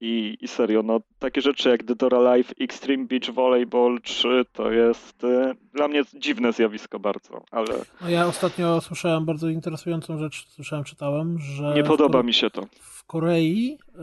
i, 0.00 0.38
i 0.40 0.48
serio, 0.48 0.82
no 0.82 1.00
takie 1.18 1.40
rzeczy 1.40 1.68
jak 1.68 1.84
Dead 1.84 2.02
or 2.02 2.14
Alive, 2.14 2.52
Extreme 2.60 3.04
Beach 3.04 3.30
Volleyball 3.34 4.00
3 4.02 4.44
to 4.52 4.72
jest 4.72 5.24
y, 5.24 5.54
dla 5.74 5.88
mnie 5.88 6.02
dziwne 6.14 6.52
zjawisko 6.52 6.98
bardzo, 6.98 7.44
ale 7.50 7.74
No 8.00 8.10
ja 8.10 8.26
ostatnio 8.26 8.80
słyszałem 8.80 9.24
bardzo 9.24 9.48
interesującą 9.48 10.18
rzecz, 10.18 10.46
słyszałem, 10.48 10.84
czytałem, 10.84 11.38
że 11.38 11.74
nie 11.76 11.84
podoba 11.84 12.22
mi 12.22 12.34
się 12.34 12.50
to. 12.50 12.62
w 12.80 13.04
Korei 13.04 13.78
e, 13.98 14.02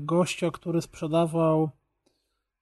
gościa, 0.00 0.50
który 0.50 0.82
sprzedawał 0.82 1.70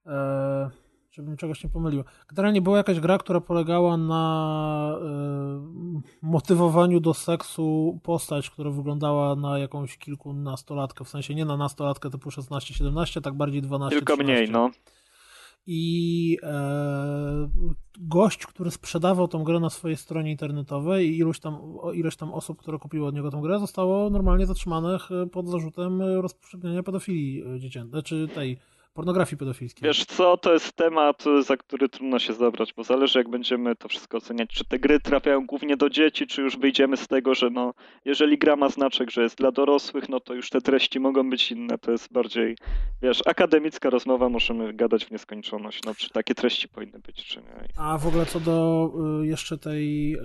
e, 0.07 0.71
żebym 1.13 1.37
czegoś 1.37 1.65
nie 1.65 1.71
pomylił. 1.71 2.05
Generalnie 2.29 2.63
była 2.63 2.77
jakaś 2.77 3.01
gra, 3.01 3.19
która 3.19 3.41
polegała 3.41 3.97
na 3.97 4.99
e, 5.01 6.03
motywowaniu 6.23 7.01
do 7.01 7.15
seksu 7.15 7.99
postać, 8.03 8.51
która 8.51 8.71
wyglądała 8.71 9.37
na 9.37 9.59
jakąś 9.59 9.99
kilkunastolatkę, 9.99 11.05
w 11.05 11.09
sensie 11.09 11.35
nie 11.35 11.45
na 11.45 11.57
nastolatkę 11.57 12.11
typu 12.11 12.31
16-17, 12.31 13.21
tak 13.21 13.35
bardziej 13.35 13.63
12 13.63 13.97
Tylko 13.97 14.17
mniej, 14.17 14.51
no. 14.51 14.71
i 15.67 16.39
e, 16.43 17.49
gość, 17.99 18.47
który 18.47 18.71
sprzedawał 18.71 19.29
tą 19.29 19.45
grę 19.45 19.61
na 19.61 19.71
swojej 19.71 19.97
stronie 19.97 20.31
internetowej 20.31 21.09
i 21.11 21.19
ilość 21.19 21.41
tam, 21.41 21.59
ilość 21.95 22.17
tam 22.17 22.33
osób, 22.33 22.59
które 22.59 22.79
kupiły 22.79 23.07
od 23.07 23.15
niego 23.15 23.31
tą 23.31 23.41
grę, 23.41 23.59
zostało 23.59 24.11
normalnie 24.11 24.47
zatrzymanych 24.47 25.13
e, 25.13 25.27
pod 25.27 25.49
zarzutem 25.49 26.03
rozpowszechniania 26.03 26.83
pedofilii 26.83 27.45
dziecięcej, 27.59 28.03
czy 28.03 28.29
tej 28.35 28.59
pornografii 28.93 29.37
pedofilskiej. 29.37 29.87
Wiesz 29.89 30.05
co, 30.05 30.37
to 30.37 30.53
jest 30.53 30.73
temat, 30.73 31.25
za 31.41 31.57
który 31.57 31.89
trudno 31.89 32.19
się 32.19 32.33
zabrać, 32.33 32.73
bo 32.73 32.85
zależy 32.85 33.19
jak 33.19 33.29
będziemy 33.29 33.77
to 33.77 33.89
wszystko 33.89 34.17
oceniać, 34.17 34.51
czy 34.51 34.65
te 34.65 34.79
gry 34.79 35.01
trafiają 35.01 35.47
głównie 35.47 35.77
do 35.77 35.91
dzieci, 35.91 36.27
czy 36.27 36.43
już 36.43 36.57
wyjdziemy 36.57 36.97
z 36.97 37.09
tego, 37.09 37.35
że 37.35 37.51
no, 37.51 37.75
jeżeli 38.05 38.39
gra 38.39 38.57
ma 38.57 38.69
znaczek, 38.69 39.11
że 39.11 39.23
jest 39.23 39.39
dla 39.39 39.53
dorosłych, 39.53 40.09
no 40.09 40.21
to 40.21 40.35
już 40.35 40.51
te 40.51 40.61
treści 40.61 41.01
mogą 41.01 41.31
być 41.31 41.53
inne, 41.53 41.79
to 41.79 41.91
jest 41.91 42.13
bardziej, 42.13 42.57
wiesz, 43.03 43.23
akademicka 43.27 43.91
rozmowa, 43.91 44.29
możemy 44.29 44.73
gadać 44.73 45.05
w 45.05 45.11
nieskończoność, 45.11 45.81
no 45.87 45.95
czy 45.95 46.11
takie 46.11 46.35
treści 46.35 46.69
powinny 46.69 46.99
być, 46.99 47.25
czy 47.25 47.41
nie. 47.41 47.69
A 47.77 47.99
w 47.99 48.07
ogóle 48.07 48.27
co 48.27 48.41
do 48.41 48.91
y, 49.23 49.27
jeszcze 49.27 49.59
tej 49.59 50.15
e, 50.15 50.19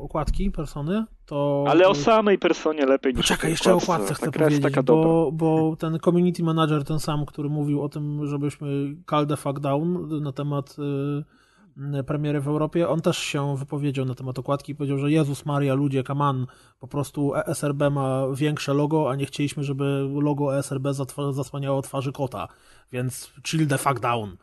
okładki 0.00 0.50
persony, 0.50 1.04
to... 1.26 1.64
Ale 1.68 1.88
o 1.88 1.94
samej 1.94 2.38
personie 2.38 2.86
lepiej 2.86 3.14
niż 3.14 3.22
Poczekaj, 3.22 3.50
jeszcze 3.50 3.74
o 3.74 3.76
okładce. 3.76 4.14
chcę 4.14 4.32
powiedzieć, 4.32 4.62
taka 4.62 4.82
bo, 4.82 5.30
bo 5.32 5.76
ten 5.78 5.98
community 5.98 6.42
manager, 6.42 6.84
ten 6.84 7.00
sam, 7.00 7.26
który 7.26 7.48
mówił 7.48 7.82
o 7.82 7.88
tym, 7.88 8.26
żebyśmy 8.26 8.96
call 9.10 9.26
the 9.26 9.36
fuck 9.36 9.60
down 9.60 10.08
na 10.22 10.32
temat 10.32 10.76
y, 10.78 12.04
premiery 12.04 12.40
w 12.40 12.48
Europie, 12.48 12.88
on 12.88 13.00
też 13.00 13.18
się 13.18 13.56
wypowiedział 13.56 14.04
na 14.04 14.14
temat 14.14 14.38
okładki 14.38 14.72
i 14.72 14.74
powiedział, 14.74 14.98
że 14.98 15.10
Jezus 15.10 15.46
Maria, 15.46 15.74
ludzie, 15.74 16.02
come 16.02 16.24
on, 16.24 16.46
po 16.80 16.88
prostu 16.88 17.34
ESRB 17.34 17.82
ma 17.90 18.26
większe 18.34 18.74
logo, 18.74 19.10
a 19.10 19.16
nie 19.16 19.26
chcieliśmy, 19.26 19.64
żeby 19.64 20.08
logo 20.22 20.58
ESRB 20.58 20.86
zasłaniało 21.30 21.82
twarzy 21.82 22.12
kota, 22.12 22.48
więc 22.92 23.32
chill 23.46 23.66
the 23.66 23.78
fuck 23.78 24.00
down. 24.00 24.36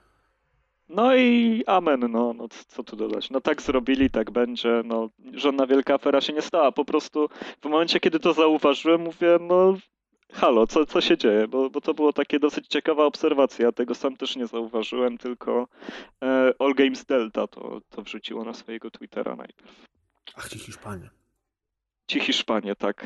No 0.89 1.15
i 1.15 1.63
amen, 1.67 1.99
no, 2.11 2.33
no 2.33 2.47
co 2.67 2.83
tu 2.83 2.95
dodać. 2.95 3.29
No 3.29 3.41
tak 3.41 3.61
zrobili, 3.61 4.09
tak 4.09 4.31
będzie, 4.31 4.81
no 4.85 5.09
żadna 5.33 5.67
wielka 5.67 5.93
afera 5.93 6.21
się 6.21 6.33
nie 6.33 6.41
stała. 6.41 6.71
Po 6.71 6.85
prostu 6.85 7.29
w 7.61 7.65
momencie, 7.65 7.99
kiedy 7.99 8.19
to 8.19 8.33
zauważyłem, 8.33 9.01
mówię, 9.01 9.37
no 9.41 9.77
halo, 10.33 10.67
co, 10.67 10.85
co 10.85 11.01
się 11.01 11.17
dzieje? 11.17 11.47
Bo, 11.47 11.69
bo 11.69 11.81
to 11.81 11.93
było 11.93 12.13
takie 12.13 12.39
dosyć 12.39 12.67
ciekawa 12.67 13.05
obserwacja. 13.05 13.65
Ja 13.65 13.71
tego 13.71 13.95
sam 13.95 14.17
też 14.17 14.35
nie 14.35 14.47
zauważyłem, 14.47 15.17
tylko 15.17 15.67
e, 16.23 16.53
All 16.59 16.73
Games 16.73 17.05
Delta 17.05 17.47
to, 17.47 17.81
to 17.89 18.01
wrzuciło 18.01 18.43
na 18.43 18.53
swojego 18.53 18.91
Twittera 18.91 19.35
najpierw. 19.35 19.85
Ach, 20.35 20.49
ci 20.49 20.59
Hiszpanie. 20.59 21.18
Ci 22.09 22.19
Hiszpanie, 22.19 22.75
tak. 22.75 23.05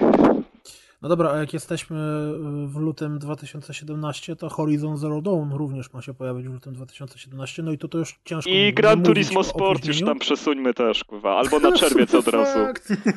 No 1.01 1.09
dobra, 1.09 1.31
a 1.31 1.37
jak 1.37 1.53
jesteśmy 1.53 1.97
y, 1.97 2.67
w 2.67 2.75
lutym 2.77 3.19
2017, 3.19 4.35
to 4.35 4.49
Horizon 4.49 4.97
Zero 4.97 5.21
Dawn 5.21 5.51
również 5.53 5.93
ma 5.93 6.01
się 6.01 6.13
pojawić 6.13 6.47
w 6.47 6.53
lutym 6.53 6.73
2017, 6.73 7.63
no 7.63 7.71
i 7.71 7.77
to 7.77 7.87
to 7.87 7.97
już 7.97 8.19
ciężko 8.25 8.49
I 8.49 8.73
Gran 8.73 9.03
Turismo 9.03 9.43
Sport 9.43 9.85
już 9.85 10.01
tam 10.01 10.19
przesuńmy 10.19 10.73
też, 10.73 11.03
kurwa. 11.03 11.35
Albo 11.37 11.59
na 11.59 11.71
czerwiec 11.71 12.15
od 12.15 12.27
razu. 12.37 12.59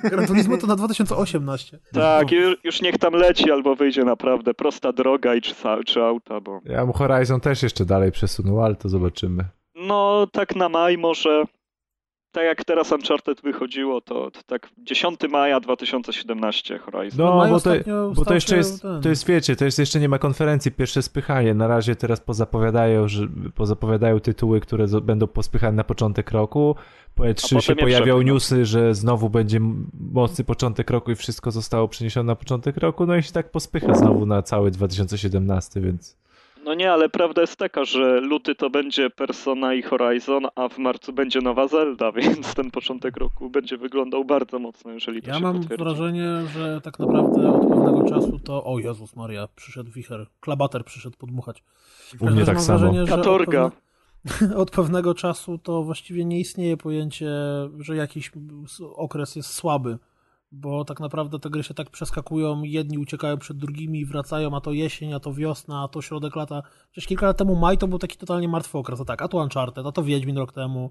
Gran 0.03 0.27
Turismo 0.27 0.57
to 0.57 0.67
na 0.67 0.77
2018. 0.77 1.79
Tak, 1.93 2.27
No. 2.33 2.37
ju- 2.39 2.57
już 2.65 2.83
niech 2.83 2.99
tam 2.99 3.15
leci, 3.15 3.51
albo 3.51 3.77
wyjdzie 3.77 4.05
naprawdę 4.05 4.55
prosta 4.55 4.93
droga 4.93 5.35
i 5.35 5.41
czy, 5.41 5.55
czy 5.87 6.03
auta, 6.03 6.41
bo... 6.41 6.61
Ja 6.65 6.85
bym 6.87 6.93
Horizon 6.93 7.41
też 7.41 7.63
jeszcze 7.63 7.85
dalej 7.85 8.13
przesunął, 8.13 8.63
ale 8.65 8.75
to 8.75 8.89
zobaczymy. 8.89 9.45
No, 9.75 10.27
tak 10.33 10.57
na 10.57 10.69
maj 10.69 10.99
może. 10.99 11.45
Tak 12.37 12.45
jak 12.45 12.65
teraz 12.65 12.93
Uncharted 12.93 13.41
wychodziło, 13.41 14.01
to, 14.01 14.31
to 14.31 14.41
tak 14.47 14.69
10 14.79 15.21
maja 15.31 15.61
2017 15.61 16.79
Horizon. 16.79 17.27
No, 17.27 17.37
Maj 17.37 17.51
bo 17.51 17.61
to, 17.61 17.71
ostatnio 17.71 18.13
bo 18.17 18.25
to 18.25 18.35
jeszcze 18.35 18.57
jest, 18.57 18.83
ten- 18.83 19.03
to 19.03 19.09
jest, 19.09 19.27
wiecie, 19.27 19.57
to 19.57 19.65
jest 19.65 19.79
jeszcze 19.79 20.01
nie 20.01 20.09
ma 20.09 20.19
konferencji, 20.19 20.73
pierwsze 20.73 21.03
spychanie. 21.03 21.55
Na 21.55 21.69
razie 21.69 21.97
teraz 21.97 22.21
pozapowiadają, 22.21 23.09
że 23.09 23.27
pozapowiadają 23.55 24.21
tytuły, 24.21 24.61
które 24.61 24.87
będą 25.03 25.27
pospychane 25.27 25.77
na 25.77 25.85
początek 25.85 26.31
roku. 26.31 26.77
Po 27.15 27.23
E3 27.23 27.43
potem 27.43 27.61
się 27.61 27.77
pojawią 27.77 28.23
newsy, 28.23 28.65
że 28.65 28.95
znowu 28.95 29.31
będzie 29.31 29.61
mocny 30.13 30.45
początek 30.45 30.91
roku 30.91 31.11
i 31.11 31.15
wszystko 31.15 31.51
zostało 31.51 31.89
przeniesione 31.89 32.27
na 32.27 32.37
początek 32.37 32.77
roku, 32.77 33.07
no 33.07 33.17
i 33.17 33.23
się 33.23 33.33
tak 33.33 33.51
pospycha 33.51 33.95
znowu 33.95 34.27
na 34.27 34.43
cały 34.43 34.71
2017, 34.71 35.81
więc... 35.81 36.17
No 36.67 36.75
nie, 36.75 36.93
ale 36.93 37.09
prawda 37.09 37.41
jest 37.41 37.57
taka, 37.57 37.85
że 37.85 38.21
luty 38.21 38.55
to 38.55 38.71
będzie 38.71 39.11
Persona 39.11 39.75
i 39.75 39.83
Horizon, 39.83 40.47
a 40.55 40.69
w 40.69 40.79
marcu 40.79 41.13
będzie 41.13 41.41
nowa 41.41 41.69
Zelda, 41.69 42.13
więc 42.23 42.55
ten 42.55 42.71
początek 42.71 43.17
roku 43.17 43.51
będzie 43.51 43.77
wyglądał 43.77 44.25
bardzo 44.25 44.59
mocno, 44.59 44.91
jeżeli 44.93 45.23
to 45.23 45.29
Ja 45.29 45.35
się 45.35 45.41
mam 45.43 45.59
potwierdzi. 45.59 45.85
wrażenie, 45.85 46.29
że 46.55 46.81
tak 46.81 46.99
naprawdę 46.99 47.49
od 47.53 47.69
pewnego 47.69 48.03
czasu 48.03 48.39
to... 48.39 48.65
O 48.65 48.79
Jezus 48.79 49.17
Maria, 49.17 49.49
przyszedł 49.57 49.91
wicher. 49.91 50.27
Klabater 50.41 50.85
przyszedł 50.85 51.17
podmuchać. 51.19 51.63
W 52.19 52.23
U 52.23 52.31
mnie 52.31 52.45
tak 52.45 52.55
mam 52.55 52.65
samo. 52.65 52.79
wrażenie, 52.79 53.07
że 53.07 53.15
od 53.15 53.21
Katorga. 53.21 53.71
pewne- 53.71 53.87
Od 54.57 54.71
pewnego 54.71 55.15
czasu 55.15 55.59
to 55.59 55.83
właściwie 55.83 56.25
nie 56.25 56.41
istnieje 56.41 56.77
pojęcie, 56.77 57.29
że 57.79 57.97
jakiś 57.97 58.31
okres 58.97 59.37
jest 59.37 59.53
słaby, 59.55 59.99
bo 60.53 60.85
tak 60.85 61.01
naprawdę 61.01 61.39
te 61.39 61.51
gry 61.51 61.63
się 61.63 61.75
tak 61.75 61.91
przeskakują, 61.91 62.63
jedni 62.63 62.99
uciekają 62.99 63.39
przed 63.39 63.57
drugimi 63.57 64.01
i 64.01 64.07
wracają, 64.07 64.57
a 64.57 64.61
to 64.61 64.73
jesień, 64.73 65.13
a 65.13 65.21
to 65.21 65.33
wiosna, 65.33 65.83
a 65.83 65.89
to 65.89 66.03
środek 66.03 66.37
lata. 66.37 66.63
Przecież 66.91 67.09
kilka 67.09 67.27
lat 67.27 67.37
temu 67.37 67.57
maj 67.57 67.79
to 67.79 67.89
był 67.89 67.99
taki 67.99 68.19
totalnie 68.19 68.49
martwy 68.49 68.79
okres, 68.79 69.01
a 69.01 69.05
tak, 69.05 69.23
a 69.23 69.29
to 69.29 69.39
Uncharted, 69.39 69.87
a 69.87 69.93
to 69.93 70.03
Wiedźmin 70.03 70.39
rok 70.39 70.53
temu, 70.53 70.91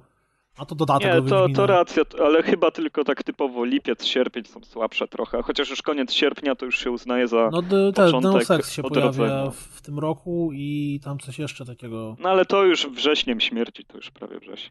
a 0.57 0.65
to 0.65 0.75
dodatek 0.75 1.13
Nie, 1.13 1.21
do 1.21 1.29
to, 1.29 1.55
to 1.55 1.65
racja, 1.65 2.03
ale 2.23 2.43
chyba 2.43 2.71
tylko 2.71 3.03
tak 3.03 3.23
typowo 3.23 3.65
lipiec, 3.65 4.05
sierpień 4.05 4.45
są 4.45 4.63
słabsze 4.63 5.07
trochę, 5.07 5.41
chociaż 5.43 5.69
już 5.69 5.81
koniec 5.81 6.13
sierpnia 6.13 6.55
to 6.55 6.65
już 6.65 6.79
się 6.79 6.91
uznaje 6.91 7.27
za... 7.27 7.49
No 7.51 7.61
d- 7.61 7.93
te, 7.93 8.05
początek 8.05 8.31
Deus 8.31 8.51
Ex 8.51 8.71
się 8.71 8.83
pojawia 8.83 9.49
w, 9.49 9.55
w 9.55 9.81
tym 9.81 9.99
roku 9.99 10.49
i 10.53 10.99
tam 11.03 11.19
coś 11.19 11.39
jeszcze 11.39 11.65
takiego. 11.65 12.15
No 12.19 12.29
ale 12.29 12.45
to 12.45 12.63
już 12.63 12.87
wrześniem 12.87 13.39
śmierci, 13.39 13.85
to 13.85 13.97
już 13.97 14.11
prawie 14.11 14.39
wrzesień. 14.39 14.69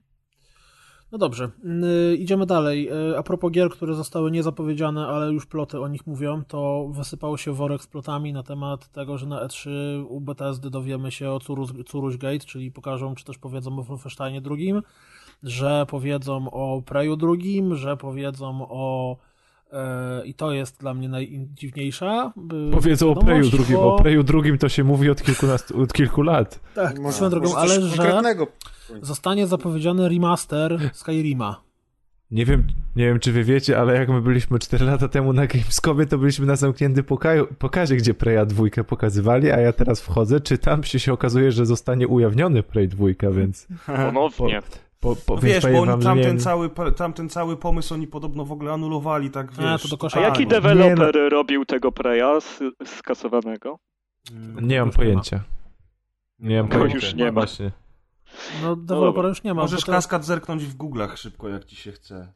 No 1.13 1.19
dobrze, 1.19 1.51
yy, 1.65 2.17
idziemy 2.17 2.47
dalej. 2.47 2.85
Yy, 2.85 3.19
a 3.19 3.23
propos 3.23 3.53
gier, 3.53 3.71
które 3.71 3.95
zostały 3.95 4.31
niezapowiedziane, 4.31 5.07
ale 5.07 5.33
już 5.33 5.47
ploty 5.47 5.81
o 5.81 5.89
nich 5.89 6.07
mówią, 6.07 6.45
to 6.49 6.89
wysypał 6.91 7.39
się 7.39 7.53
worek 7.53 7.83
z 7.83 7.87
plotami 7.87 8.33
na 8.33 8.43
temat 8.43 8.89
tego, 8.89 9.19
że 9.19 9.27
na 9.27 9.47
E3 9.47 9.71
u 10.09 10.21
Bethesdy 10.21 10.71
dowiemy 10.71 11.13
się 11.13 11.31
o 11.31 11.41
Curus, 11.41 11.73
Curuś 11.87 12.17
Gate, 12.17 12.39
czyli 12.47 12.73
pokażą, 12.73 13.15
czy 13.15 13.25
też 13.25 13.39
powiedzą 13.39 13.79
o 13.79 13.83
Wolfensteinie 13.83 14.41
drugim, 14.41 14.83
że 15.43 15.87
powiedzą 15.89 16.51
o 16.51 16.83
Preju 16.83 17.17
drugim, 17.17 17.77
że 17.77 17.97
powiedzą 17.97 18.67
o 18.71 19.17
i 20.25 20.35
to 20.35 20.53
jest 20.53 20.81
dla 20.81 20.95
mnie 20.95 21.09
najdziwniejsza. 21.09 22.33
Powiedzą 22.73 23.11
o 23.11 23.17
Preju 23.25 23.49
drugim. 23.51 23.77
bo- 23.77 23.95
O 23.95 23.99
Preju 24.03 24.23
drugim 24.23 24.59
to 24.59 24.69
się 24.69 24.85
mówi 24.85 25.11
od, 25.11 25.23
kilkunastu, 25.23 25.81
od 25.83 25.93
kilku 25.93 26.23
lat. 26.23 26.61
Tak, 26.75 26.99
Może- 26.99 27.17
swoją 27.17 27.31
drogą, 27.31 27.57
ale 27.57 27.81
że 27.83 28.37
zostanie 29.03 29.47
zapowiedziany 29.47 30.09
remaster 30.09 30.91
Skyrima. 30.93 31.65
Nie 32.31 32.45
wiem, 32.47 32.67
nie 32.97 33.05
wiem, 33.07 33.21
czy 33.21 33.33
wy 33.33 33.45
wiecie, 33.45 33.79
ale 33.79 33.95
jak 33.95 34.09
my 34.09 34.21
byliśmy 34.21 34.59
4 34.59 34.85
lata 34.85 35.09
temu 35.09 35.33
na 35.33 35.47
Gamescomie, 35.47 36.07
to 36.07 36.19
byliśmy 36.19 36.47
na 36.47 36.57
zamkniętym 36.57 37.05
pokaju, 37.05 37.47
pokazie, 37.59 37.97
gdzie 37.97 38.15
Preya 38.15 38.47
dwójkę 38.47 38.85
pokazywali, 38.85 39.51
a 39.51 39.61
ja 39.61 39.73
teraz 39.73 40.01
wchodzę, 40.01 40.41
czytam, 40.41 40.85
się, 40.85 40.99
się 40.99 41.13
okazuje, 41.13 41.53
że 41.53 41.67
zostanie 41.67 42.09
ujawniony 42.09 42.63
Prey 42.63 42.89
dwójka, 42.89 43.31
więc 43.31 43.67
Ponownie. 43.87 44.63
po, 44.63 44.67
po, 45.27 45.35
No 45.35 45.41
więc 45.41 45.65
wiesz, 45.65 45.73
bo 45.75 45.81
oni 45.81 46.03
tamten, 46.03 46.41
cały, 46.41 46.71
tamten 46.97 47.29
cały 47.29 47.57
pomysł 47.57 47.95
oni 47.95 48.07
podobno 48.07 48.45
w 48.45 48.53
ogóle 48.53 48.73
anulowali, 48.73 49.31
tak 49.31 49.53
wiesz. 49.53 49.67
A, 49.67 49.89
to 49.89 49.97
do 49.97 50.09
A 50.17 50.21
jaki 50.21 50.43
no. 50.43 50.49
deweloper 50.49 51.15
robił 51.31 51.65
tego 51.65 51.93
Preya 51.93 52.41
z- 52.41 52.61
skasowanego? 52.99 53.79
Mm. 54.33 54.69
nie 54.69 54.81
mam 54.81 54.91
pojęcia. 54.91 55.41
Nie 56.39 56.63
mam 56.63 56.69
pojęcia. 56.71 56.95
już 56.95 57.15
nie 57.15 57.25
ma. 57.25 57.33
Właśnie. 57.33 57.73
No, 58.63 58.77
dewelopera 58.77 59.29
już 59.29 59.43
nie 59.43 59.55
ma. 59.55 59.63
Możesz 59.63 59.85
to- 59.85 59.93
kaskad 59.93 60.25
zerknąć 60.25 60.65
w 60.65 60.77
Google'ach 60.77 61.17
szybko, 61.17 61.49
jak 61.49 61.65
ci 61.65 61.77
się 61.77 61.93
chce. 61.93 62.33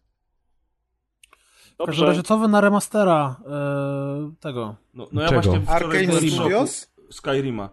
W 1.29 1.77
każdym 1.77 1.87
Dobrze. 1.87 2.07
razie 2.07 2.23
co 2.23 2.39
wy 2.39 2.49
na 2.49 2.61
remastera 2.61 3.37
e, 3.47 4.33
tego? 4.41 4.75
No, 4.95 5.09
no 5.13 5.23
ja 5.23 5.29
Czego? 5.29 5.43
właśnie 5.43 5.63
Arcane 5.71 6.13
Studios? 6.13 6.91
Skyrima. 7.11 7.69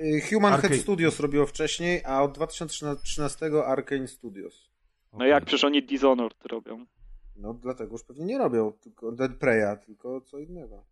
Y, 0.00 0.20
Human 0.30 0.52
Arcane- 0.54 0.68
Head 0.68 0.80
Studios 0.80 1.20
robiło 1.20 1.46
wcześniej, 1.46 2.02
a 2.04 2.22
od 2.22 2.32
2013 2.32 3.50
Arcane 3.66 4.08
Studios. 4.08 4.70
No 5.12 5.26
jak, 5.26 5.44
przecież 5.44 5.64
oni 5.64 5.82
Dishonored 5.82 6.44
robią. 6.46 6.86
No 7.36 7.54
dlatego 7.54 7.92
już 7.92 8.04
pewnie 8.04 8.24
nie 8.24 8.38
robią 8.38 8.72
tylko 8.72 9.12
Dead 9.12 9.32
Preya, 9.36 9.76
tylko 9.86 10.20
co 10.20 10.38
innego. 10.38 10.84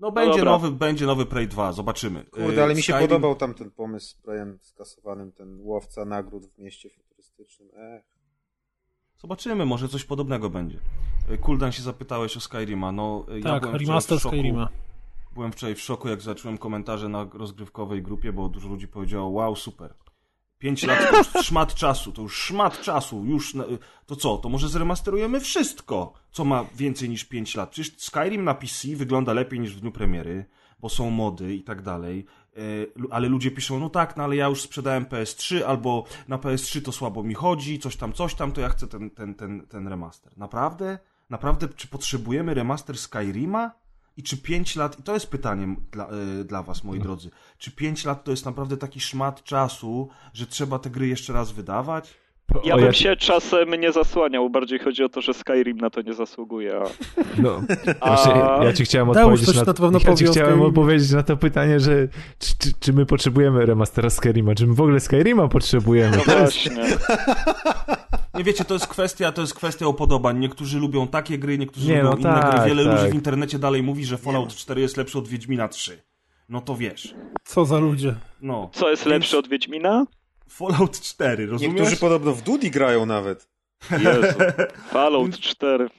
No 0.00 0.12
będzie 0.12 0.44
nowy, 0.44 0.70
będzie 0.70 1.06
nowy 1.06 1.26
Prey 1.26 1.48
2, 1.48 1.72
zobaczymy. 1.72 2.24
Kurde, 2.24 2.60
Y, 2.60 2.62
ale 2.64 2.74
mi 2.74 2.82
się 2.82 2.92
Skyrim- 2.92 3.00
podobał 3.08 3.34
tamten 3.36 3.70
pomysł 3.70 4.08
z 4.08 4.14
Preyem 4.14 4.58
skasowanym, 4.62 5.32
ten 5.32 5.58
łowca 5.60 6.04
nagród 6.04 6.46
w 6.46 6.58
mieście 6.58 6.90
futurystycznym. 6.90 7.68
Ech. 7.76 8.04
Zobaczymy, 9.18 9.66
może 9.66 9.88
coś 9.88 10.04
podobnego 10.04 10.50
będzie. 10.50 10.78
Y, 11.30 11.38
Kuldan 11.38 11.72
się 11.72 11.82
zapytałeś 11.82 12.36
o 12.36 12.40
Skyrima. 12.40 12.92
No, 12.92 13.26
ja 13.28 13.42
tak, 13.42 13.62
wczoraj 13.62 13.78
remaster. 13.86 14.18
Skyrima. 14.20 14.68
Byłem 15.32 15.52
wczoraj 15.52 15.74
w 15.74 15.80
szoku, 15.80 16.08
jak 16.08 16.20
zacząłem 16.20 16.58
komentarze 16.58 17.08
na 17.08 17.28
rozgrywkowej 17.32 18.02
grupie, 18.02 18.32
bo 18.32 18.48
dużo 18.48 18.68
ludzi 18.68 18.88
powiedziało, 18.88 19.28
wow, 19.28 19.56
super. 19.56 19.94
Pięć 20.58 20.82
lat 20.82 21.10
to 21.10 21.16
już 21.18 21.46
szmat 21.46 21.74
czasu, 21.74 22.12
to 22.12 22.22
już 22.22 22.42
szmat 22.42 22.80
czasu, 22.80 23.24
już, 23.24 23.54
to 24.06 24.16
co, 24.16 24.38
to 24.38 24.48
może 24.48 24.68
zremasterujemy 24.68 25.40
wszystko, 25.40 26.12
co 26.30 26.44
ma 26.44 26.64
więcej 26.74 27.08
niż 27.08 27.24
pięć 27.24 27.54
lat. 27.54 27.70
Przecież 27.70 27.98
Skyrim 27.98 28.44
na 28.44 28.54
PC 28.54 28.88
wygląda 28.96 29.32
lepiej 29.32 29.60
niż 29.60 29.76
w 29.76 29.80
dniu 29.80 29.92
premiery, 29.92 30.44
bo 30.80 30.88
są 30.88 31.10
mody 31.10 31.54
i 31.54 31.62
tak 31.62 31.82
dalej, 31.82 32.26
E, 32.56 32.62
ale 33.10 33.28
ludzie 33.28 33.50
piszą, 33.50 33.80
no 33.80 33.90
tak, 33.90 34.16
no 34.16 34.24
ale 34.24 34.36
ja 34.36 34.46
już 34.46 34.62
sprzedałem 34.62 35.04
PS3, 35.04 35.62
albo 35.62 36.04
na 36.28 36.38
PS3 36.38 36.82
to 36.82 36.92
słabo 36.92 37.22
mi 37.22 37.34
chodzi, 37.34 37.78
coś 37.78 37.96
tam, 37.96 38.12
coś 38.12 38.34
tam, 38.34 38.52
to 38.52 38.60
ja 38.60 38.68
chcę 38.68 38.86
ten, 38.86 39.10
ten, 39.10 39.34
ten, 39.34 39.66
ten 39.66 39.88
remaster. 39.88 40.38
Naprawdę? 40.38 40.98
Naprawdę, 41.30 41.68
czy 41.68 41.88
potrzebujemy 41.88 42.54
remaster 42.54 42.98
Skyrima? 42.98 43.79
I 44.20 44.22
czy 44.22 44.36
5 44.36 44.76
lat, 44.76 44.98
i 44.98 45.02
to 45.02 45.14
jest 45.14 45.26
pytanie 45.26 45.76
dla, 45.92 46.08
y, 46.40 46.44
dla 46.44 46.62
was, 46.62 46.84
moi 46.84 47.00
drodzy, 47.00 47.30
czy 47.58 47.70
5 47.70 48.04
lat 48.04 48.24
to 48.24 48.30
jest 48.30 48.44
naprawdę 48.44 48.76
taki 48.76 49.00
szmat 49.00 49.44
czasu, 49.44 50.08
że 50.32 50.46
trzeba 50.46 50.78
te 50.78 50.90
gry 50.90 51.08
jeszcze 51.08 51.32
raz 51.32 51.52
wydawać? 51.52 52.14
Ja 52.64 52.76
bym 52.76 52.92
się 52.92 53.16
czasem 53.16 53.74
nie 53.74 53.92
zasłaniał, 53.92 54.50
bardziej 54.50 54.78
chodzi 54.78 55.04
o 55.04 55.08
to, 55.08 55.20
że 55.20 55.34
Skyrim 55.34 55.76
na 55.76 55.90
to 55.90 56.02
nie 56.02 56.14
zasługuje. 56.14 56.76
A... 56.76 56.84
No, 57.42 57.62
A... 58.00 58.08
właśnie, 58.08 58.66
ja 58.66 58.72
ci 58.72 58.84
chciałem 58.84 59.10
odpowiedzieć 59.10 59.46
na, 59.46 59.90
na 59.90 59.98
ja 60.08 60.14
ci 60.14 60.24
chciałem 60.24 60.62
odpowiedzieć 60.62 61.12
na 61.12 61.22
to 61.22 61.36
pytanie, 61.36 61.80
że 61.80 62.08
czy, 62.38 62.54
czy, 62.58 62.72
czy 62.80 62.92
my 62.92 63.06
potrzebujemy 63.06 63.66
remastera 63.66 64.10
Skyrima, 64.10 64.54
czy 64.54 64.66
my 64.66 64.74
w 64.74 64.80
ogóle 64.80 65.00
Skyrima 65.00 65.48
potrzebujemy. 65.48 66.16
No 66.16 66.22
właśnie. 66.38 66.84
Nie 68.34 68.44
wiecie, 68.44 68.64
to 68.64 68.74
jest 68.74 68.86
kwestia, 68.86 69.32
to 69.32 69.40
jest 69.40 69.54
kwestia 69.54 69.88
upodobań. 69.88 70.38
Niektórzy 70.38 70.78
lubią 70.78 71.08
takie 71.08 71.38
gry, 71.38 71.58
niektórzy 71.58 71.88
Nie, 71.88 72.02
lubią 72.02 72.10
no 72.10 72.18
inne 72.18 72.40
tak, 72.40 72.50
gry. 72.50 72.68
Wiele 72.68 72.84
tak. 72.84 73.00
ludzi 73.00 73.12
w 73.12 73.14
internecie 73.14 73.58
dalej 73.58 73.82
mówi, 73.82 74.04
że 74.04 74.18
Fallout 74.18 74.54
4 74.54 74.80
jest 74.80 74.96
lepszy 74.96 75.18
od 75.18 75.28
Wiedźmina 75.28 75.68
3. 75.68 76.02
No 76.48 76.60
to 76.60 76.76
wiesz. 76.76 77.14
Co 77.44 77.64
za 77.64 77.78
ludzie. 77.78 78.14
No. 78.42 78.70
Co 78.72 78.90
jest 78.90 79.06
lepsze 79.06 79.38
od 79.38 79.48
Wiedźmina? 79.48 80.06
Fallout 80.50 81.00
4, 81.00 81.46
rozumiesz? 81.46 81.74
Niektórzy 81.74 81.96
podobno 81.96 82.32
w 82.32 82.42
Dudi 82.42 82.70
grają 82.70 83.06
nawet. 83.06 83.48
Jezu. 83.90 84.38
Fallout 84.92 85.38
4. 85.38 85.90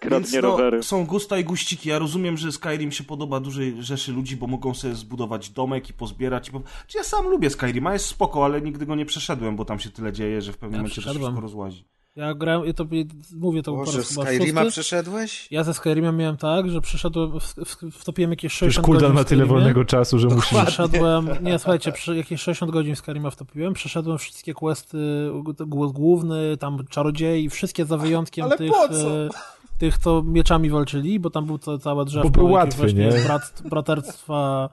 Kradnie 0.00 0.18
Więc, 0.18 0.32
no, 0.32 0.40
rowery. 0.40 0.82
są 0.82 1.06
gusta 1.06 1.38
i 1.38 1.44
guściki. 1.44 1.88
Ja 1.88 1.98
rozumiem, 1.98 2.36
że 2.36 2.52
Skyrim 2.52 2.92
się 2.92 3.04
podoba 3.04 3.40
dużej 3.40 3.82
rzeszy 3.82 4.12
ludzi, 4.12 4.36
bo 4.36 4.46
mogą 4.46 4.74
sobie 4.74 4.94
zbudować 4.94 5.50
domek 5.50 5.90
i 5.90 5.92
pozbierać. 5.92 6.48
i 6.48 6.52
Po... 6.52 6.62
Czy 6.86 6.98
ja 6.98 7.04
sam 7.04 7.26
lubię 7.28 7.50
Skyrima, 7.50 7.92
jest 7.92 8.06
spoko, 8.06 8.44
ale 8.44 8.62
nigdy 8.62 8.86
go 8.86 8.94
nie 8.94 9.06
przeszedłem, 9.06 9.56
bo 9.56 9.64
tam 9.64 9.80
się 9.80 9.90
tyle 9.90 10.12
dzieje, 10.12 10.42
że 10.42 10.52
w 10.52 10.56
pewnym 10.56 10.72
Ja 10.72 10.78
momencie 10.78 11.02
to 11.02 11.12
się 11.12 11.18
wszystko 11.18 11.40
rozłazi. 11.40 11.84
Ja 12.16 12.34
grałem, 12.34 12.66
ja 12.66 12.72
to 12.72 12.84
mówię 13.36 13.62
to 13.62 13.72
po 13.72 13.76
Boże, 13.76 13.98
raz 13.98 14.08
chyba 14.08 14.24
Skyrima 14.24 14.60
szósty. 14.62 14.80
przeszedłeś? 14.80 15.48
Ja 15.50 15.64
ze 15.64 15.74
Skyrimem 15.74 16.16
miałem 16.16 16.36
tak, 16.36 16.70
że 16.70 16.80
przeszedłem, 16.80 17.40
w, 17.40 17.44
w, 17.44 17.98
wtopiłem 17.98 18.30
jakieś 18.30 18.52
60 18.52 18.86
Przecież 18.86 19.00
godzin 19.00 19.14
ma 19.16 19.24
tyle 19.24 19.46
wolnego 19.46 19.84
czasu, 19.84 20.18
że 20.18 20.28
musi... 20.28 20.56
Przeszedłem, 20.56 21.28
nie 21.42 21.58
słuchajcie, 21.58 21.92
przy, 21.92 22.16
jakieś 22.16 22.40
60 22.40 22.72
godzin 22.72 22.96
Skyrima 22.96 23.30
wtopiłem, 23.30 23.74
przeszedłem 23.74 24.18
wszystkie 24.18 24.54
questy, 24.54 24.98
główny, 25.92 26.56
tam 26.56 26.86
czarodziei, 26.90 27.50
wszystkie 27.50 27.84
za 27.84 27.96
wyjątkiem 27.96 28.44
Ale 28.44 28.58
tych, 28.58 28.70
po 28.70 28.88
co? 28.88 29.24
e, 29.24 29.28
tych, 29.78 29.98
co 29.98 30.22
mieczami 30.22 30.70
walczyli, 30.70 31.20
bo 31.20 31.30
tam 31.30 31.46
był 31.46 31.58
ca, 31.58 31.78
całe 31.78 32.04
drzewko 32.04 32.30
Bo 32.30 32.40
był 32.40 32.50
łatwy, 32.50 32.80
właśnie 32.80 33.06
nie? 33.06 33.22
Brat, 33.24 33.62
braterstwa 33.70 34.68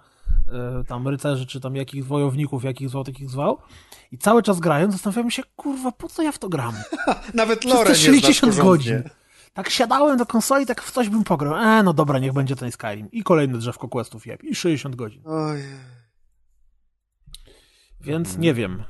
tam 0.88 1.08
rycerzy, 1.08 1.46
czy 1.46 1.60
tam 1.60 1.76
jakich 1.76 2.06
wojowników, 2.06 2.64
jakich 2.64 2.90
zwał, 2.90 3.04
takich 3.04 3.30
zwał. 3.30 3.58
I 4.12 4.18
cały 4.18 4.44
czas 4.44 4.60
grając 4.60 4.94
zastanawiałem 4.94 5.32
się, 5.32 5.44
kurwa, 5.56 5.92
po 5.92 6.08
co 6.08 6.24
ja 6.24 6.32
w 6.32 6.40
to 6.40 6.50
gram? 6.50 6.74
Nawet 7.34 7.60
Przez 7.60 7.74
Lore 7.74 7.86
te 7.86 7.92
nie 7.92 7.96
znasz 7.98 8.06
60 8.06 8.40
porządnie. 8.56 8.64
godzin. 8.72 9.10
Tak 9.54 9.70
siadałem 9.70 10.18
do 10.18 10.26
konsoli, 10.26 10.66
tak 10.66 10.82
w 10.82 10.92
coś 10.92 11.10
bym 11.10 11.24
pograł. 11.24 11.56
E, 11.56 11.84
no 11.84 11.94
dobra, 11.94 12.20
niech 12.20 12.34
będzie 12.34 12.56
ten 12.56 12.72
Skyrim. 12.72 13.12
I 13.12 13.24
kolejne 13.24 13.58
drzewko 13.58 13.88
questów 13.88 14.28
jeb. 14.28 14.44
I 14.44 14.56
60 14.56 14.96
godzin. 14.96 15.22
Oj. 15.26 15.60
Więc 18.02 18.38
nie 18.38 18.54
wiem, 18.54 18.84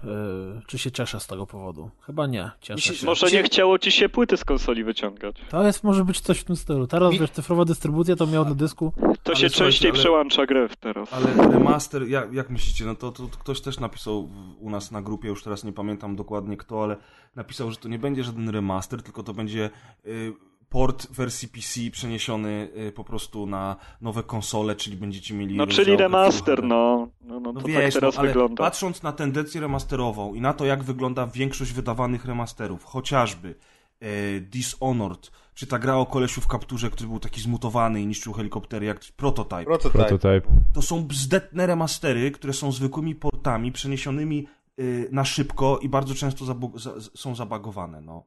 y, 0.60 0.62
czy 0.68 0.78
się 0.78 0.92
cieszę 0.92 1.20
z 1.20 1.28
tego 1.28 1.48
powodu. 1.48 1.90
Chyba 2.02 2.28
nie. 2.28 2.52
Cieszę 2.62 2.96
się-. 2.96 3.06
Może 3.06 3.28
nie 3.32 3.44
chciało 3.44 3.80
ci 3.80 3.92
się 3.92 4.10
płyty 4.10 4.38
z 4.38 4.44
konsoli 4.46 4.84
wyciągać. 4.84 5.36
To 5.50 5.64
jest, 5.66 5.84
może 5.84 6.06
być 6.06 6.20
coś 6.22 6.40
w 6.40 6.44
tym 6.44 6.56
stylu. 6.56 6.88
Teraz, 6.88 7.12
Mi- 7.14 7.20
wiesz, 7.20 7.30
cyfrowa 7.32 7.66
dystrybucja 7.66 8.16
to 8.16 8.28
miał 8.28 8.46
na 8.46 8.56
dysku. 8.56 8.94
To 9.24 9.32
Ale 9.32 9.36
się 9.36 9.50
częściej 9.50 9.92
ale- 9.92 10.00
przełącza 10.00 10.46
grę 10.46 10.70
teraz. 10.80 11.14
Ale 11.14 11.50
remaster, 11.52 12.08
jak, 12.08 12.34
jak 12.34 12.50
myślicie, 12.50 12.86
no 12.86 12.96
to, 12.96 13.12
to 13.12 13.24
ktoś 13.28 13.62
też 13.62 13.80
napisał 13.80 14.30
u 14.60 14.70
nas 14.70 14.92
na 14.92 15.02
grupie, 15.02 15.28
już 15.30 15.44
teraz 15.44 15.64
nie 15.64 15.74
pamiętam 15.74 16.16
dokładnie 16.16 16.58
kto, 16.58 16.84
ale 16.84 16.98
napisał, 17.36 17.72
że 17.72 17.78
to 17.78 17.90
nie 17.90 18.00
będzie 18.00 18.24
żaden 18.24 18.50
remaster, 18.50 19.04
tylko 19.04 19.24
to 19.24 19.34
będzie 19.34 19.70
y, 20.06 20.34
port 20.70 21.08
wersji 21.12 21.48
PC 21.48 21.92
przeniesiony 21.92 22.70
y, 22.88 22.92
po 22.92 23.04
prostu 23.04 23.46
na 23.46 23.76
nowe 24.02 24.24
konsole, 24.24 24.76
czyli 24.76 24.98
będziecie 24.98 25.34
mieli... 25.34 25.56
No 25.58 25.68
czyli 25.68 25.96
remaster, 25.98 26.64
no. 26.64 27.08
No, 27.22 27.40
no 27.40 27.52
No 27.54 27.62
to 27.62 27.68
wiesz, 27.68 27.94
tak 27.94 28.02
teraz 28.02 28.16
no, 28.16 28.20
ale 28.22 28.28
wygląda. 28.30 28.64
patrząc 28.64 29.04
na 29.04 29.12
tendencję 29.12 29.62
remasterową 29.62 30.34
i 30.34 30.42
na 30.42 30.54
to, 30.54 30.66
jak 30.66 30.84
wygląda 30.84 31.28
większość 31.28 31.74
wydawanych 31.74 32.26
remasterów, 32.26 32.84
chociażby 32.84 33.56
e, 34.00 34.40
Dishonored, 34.40 35.32
czy 35.54 35.68
ta 35.68 35.80
gra 35.80 35.96
o 35.96 36.06
kolesiu 36.06 36.42
w 36.42 36.48
kapturze, 36.48 36.90
który 36.90 37.10
był 37.10 37.20
taki 37.20 37.42
zmutowany 37.42 38.02
i 38.02 38.08
niszczył 38.08 38.34
helikoptery, 38.34 38.86
jak 38.86 39.00
Prototype, 39.18 39.64
Prototype. 39.64 40.06
Prototype. 40.06 40.48
to 40.74 40.82
są 40.82 41.04
bzdetne 41.04 41.68
remastery, 41.68 42.32
które 42.32 42.54
są 42.54 42.72
zwykłymi 42.72 43.16
portami 43.16 43.72
przeniesionymi 43.72 44.48
y, 44.80 45.10
na 45.12 45.26
szybko 45.26 45.80
i 45.82 45.90
bardzo 45.90 46.16
często 46.16 46.46
zabu- 46.46 46.80
za, 46.80 46.92
są 47.16 47.36
zabagowane. 47.36 48.02
No. 48.02 48.24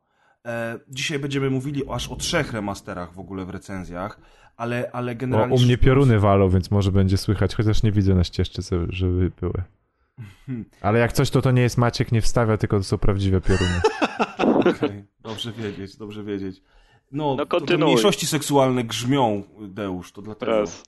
E, 0.47 0.79
dzisiaj 0.89 1.19
będziemy 1.19 1.51
mówili 1.51 1.87
o, 1.87 1.95
aż 1.95 2.09
o 2.09 2.17
trzech 2.17 2.53
remasterach 2.53 3.13
w 3.15 3.19
ogóle 3.19 3.45
w 3.45 3.51
recenzjach, 3.51 4.21
ale, 4.57 4.91
ale 4.93 5.13
O, 5.13 5.15
generalnie... 5.15 5.55
u 5.55 5.59
mnie 5.59 5.79
pioruny 5.79 6.19
walą, 6.21 6.49
więc 6.49 6.71
może 6.71 6.93
będzie 6.93 7.17
słychać, 7.17 7.55
chociaż 7.55 7.83
nie 7.83 7.93
widzę 7.93 8.15
na 8.15 8.25
ścieżce, 8.25 8.63
co- 8.63 8.77
żeby 8.89 9.31
były. 9.41 9.63
Ale 10.83 10.99
jak 10.99 11.13
coś, 11.13 11.31
to 11.31 11.43
to 11.43 11.51
nie 11.51 11.63
jest 11.63 11.79
Maciek, 11.79 12.13
nie 12.13 12.23
wstawia, 12.23 12.57
tylko 12.57 12.79
to 12.79 12.85
są 12.85 12.99
prawdziwe 12.99 13.41
pioruny. 13.41 13.81
Okej, 14.71 15.05
dobrze 15.21 15.53
wiedzieć, 15.53 15.97
dobrze 15.97 16.25
wiedzieć. 16.25 16.63
No, 17.13 17.35
No, 17.39 17.47
kontynuuj. 17.47 17.85
mniejszości 17.85 18.27
seksualne 18.27 18.85
grzmią, 18.85 19.43
Deusz, 19.69 20.13
to 20.13 20.23
dlatego. 20.23 20.53
Teraz. 20.53 20.85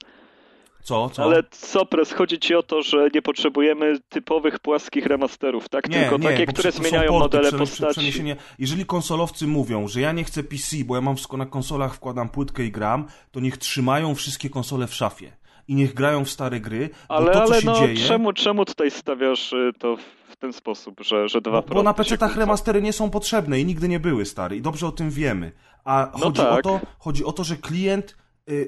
Co, 0.85 1.11
co? 1.11 1.23
Ale 1.23 1.43
co, 1.51 1.87
Pres, 1.87 2.13
chodzi 2.13 2.39
ci 2.39 2.55
o 2.55 2.63
to, 2.63 2.83
że 2.83 3.09
nie 3.15 3.23
potrzebujemy 3.23 4.01
typowych 4.09 4.59
płaskich 4.59 5.07
remasterów, 5.07 5.69
tak? 5.69 5.89
Nie, 5.89 6.01
Tylko 6.01 6.19
nie, 6.19 6.29
takie, 6.29 6.47
które 6.47 6.73
zmieniają 6.73 7.11
porty, 7.19 7.37
modele 7.37 7.59
postaci. 7.59 8.13
Jeżeli 8.59 8.87
konsolowcy 8.87 9.47
mówią, 9.47 9.89
że 9.89 10.01
ja 10.01 10.13
nie 10.13 10.25
chcę 10.25 10.43
PC, 10.43 10.77
bo 10.85 10.95
ja 10.95 11.01
mam 11.01 11.17
wszystko 11.17 11.37
na 11.37 11.47
konsolach, 11.47 11.95
wkładam 11.95 12.29
płytkę 12.29 12.65
i 12.65 12.71
gram, 12.71 13.07
to 13.31 13.41
niech 13.41 13.57
trzymają 13.57 14.15
wszystkie 14.15 14.51
konsole 14.51 14.87
w 14.87 14.95
szafie. 14.95 15.33
I 15.69 15.75
niech 15.75 15.95
grają 15.95 16.25
w 16.25 16.31
stare 16.31 16.61
gry, 16.61 16.91
bo 17.09 17.15
Ale, 17.15 17.33
to, 17.33 17.47
co 17.47 17.53
ale 17.53 17.61
się 17.61 17.67
no, 17.67 17.75
dzieje... 17.79 17.97
czemu, 18.09 18.33
czemu 18.33 18.65
tutaj 18.65 18.91
stawiasz 18.91 19.53
y, 19.53 19.73
to 19.79 19.97
w 20.29 20.37
ten 20.37 20.53
sposób, 20.53 21.01
że, 21.01 21.29
że 21.29 21.41
dwa 21.41 21.63
Bo, 21.63 21.75
bo 21.75 21.83
na 21.83 21.93
PC-tach 21.93 22.37
remastery 22.37 22.83
nie 22.83 22.93
są 22.93 23.11
potrzebne 23.11 23.61
i 23.61 23.65
nigdy 23.65 23.89
nie 23.89 24.01
były, 24.01 24.25
stary. 24.25 24.57
I 24.57 24.61
dobrze 24.63 24.87
o 24.87 24.93
tym 24.93 25.11
wiemy. 25.11 25.53
A 25.85 26.11
No 26.13 26.19
chodzi, 26.25 26.41
o 26.41 26.45
tak. 26.45 26.63
to, 26.63 26.81
chodzi 26.99 27.25
o 27.25 27.33
to, 27.33 27.45
że 27.45 27.57
klient 27.57 28.17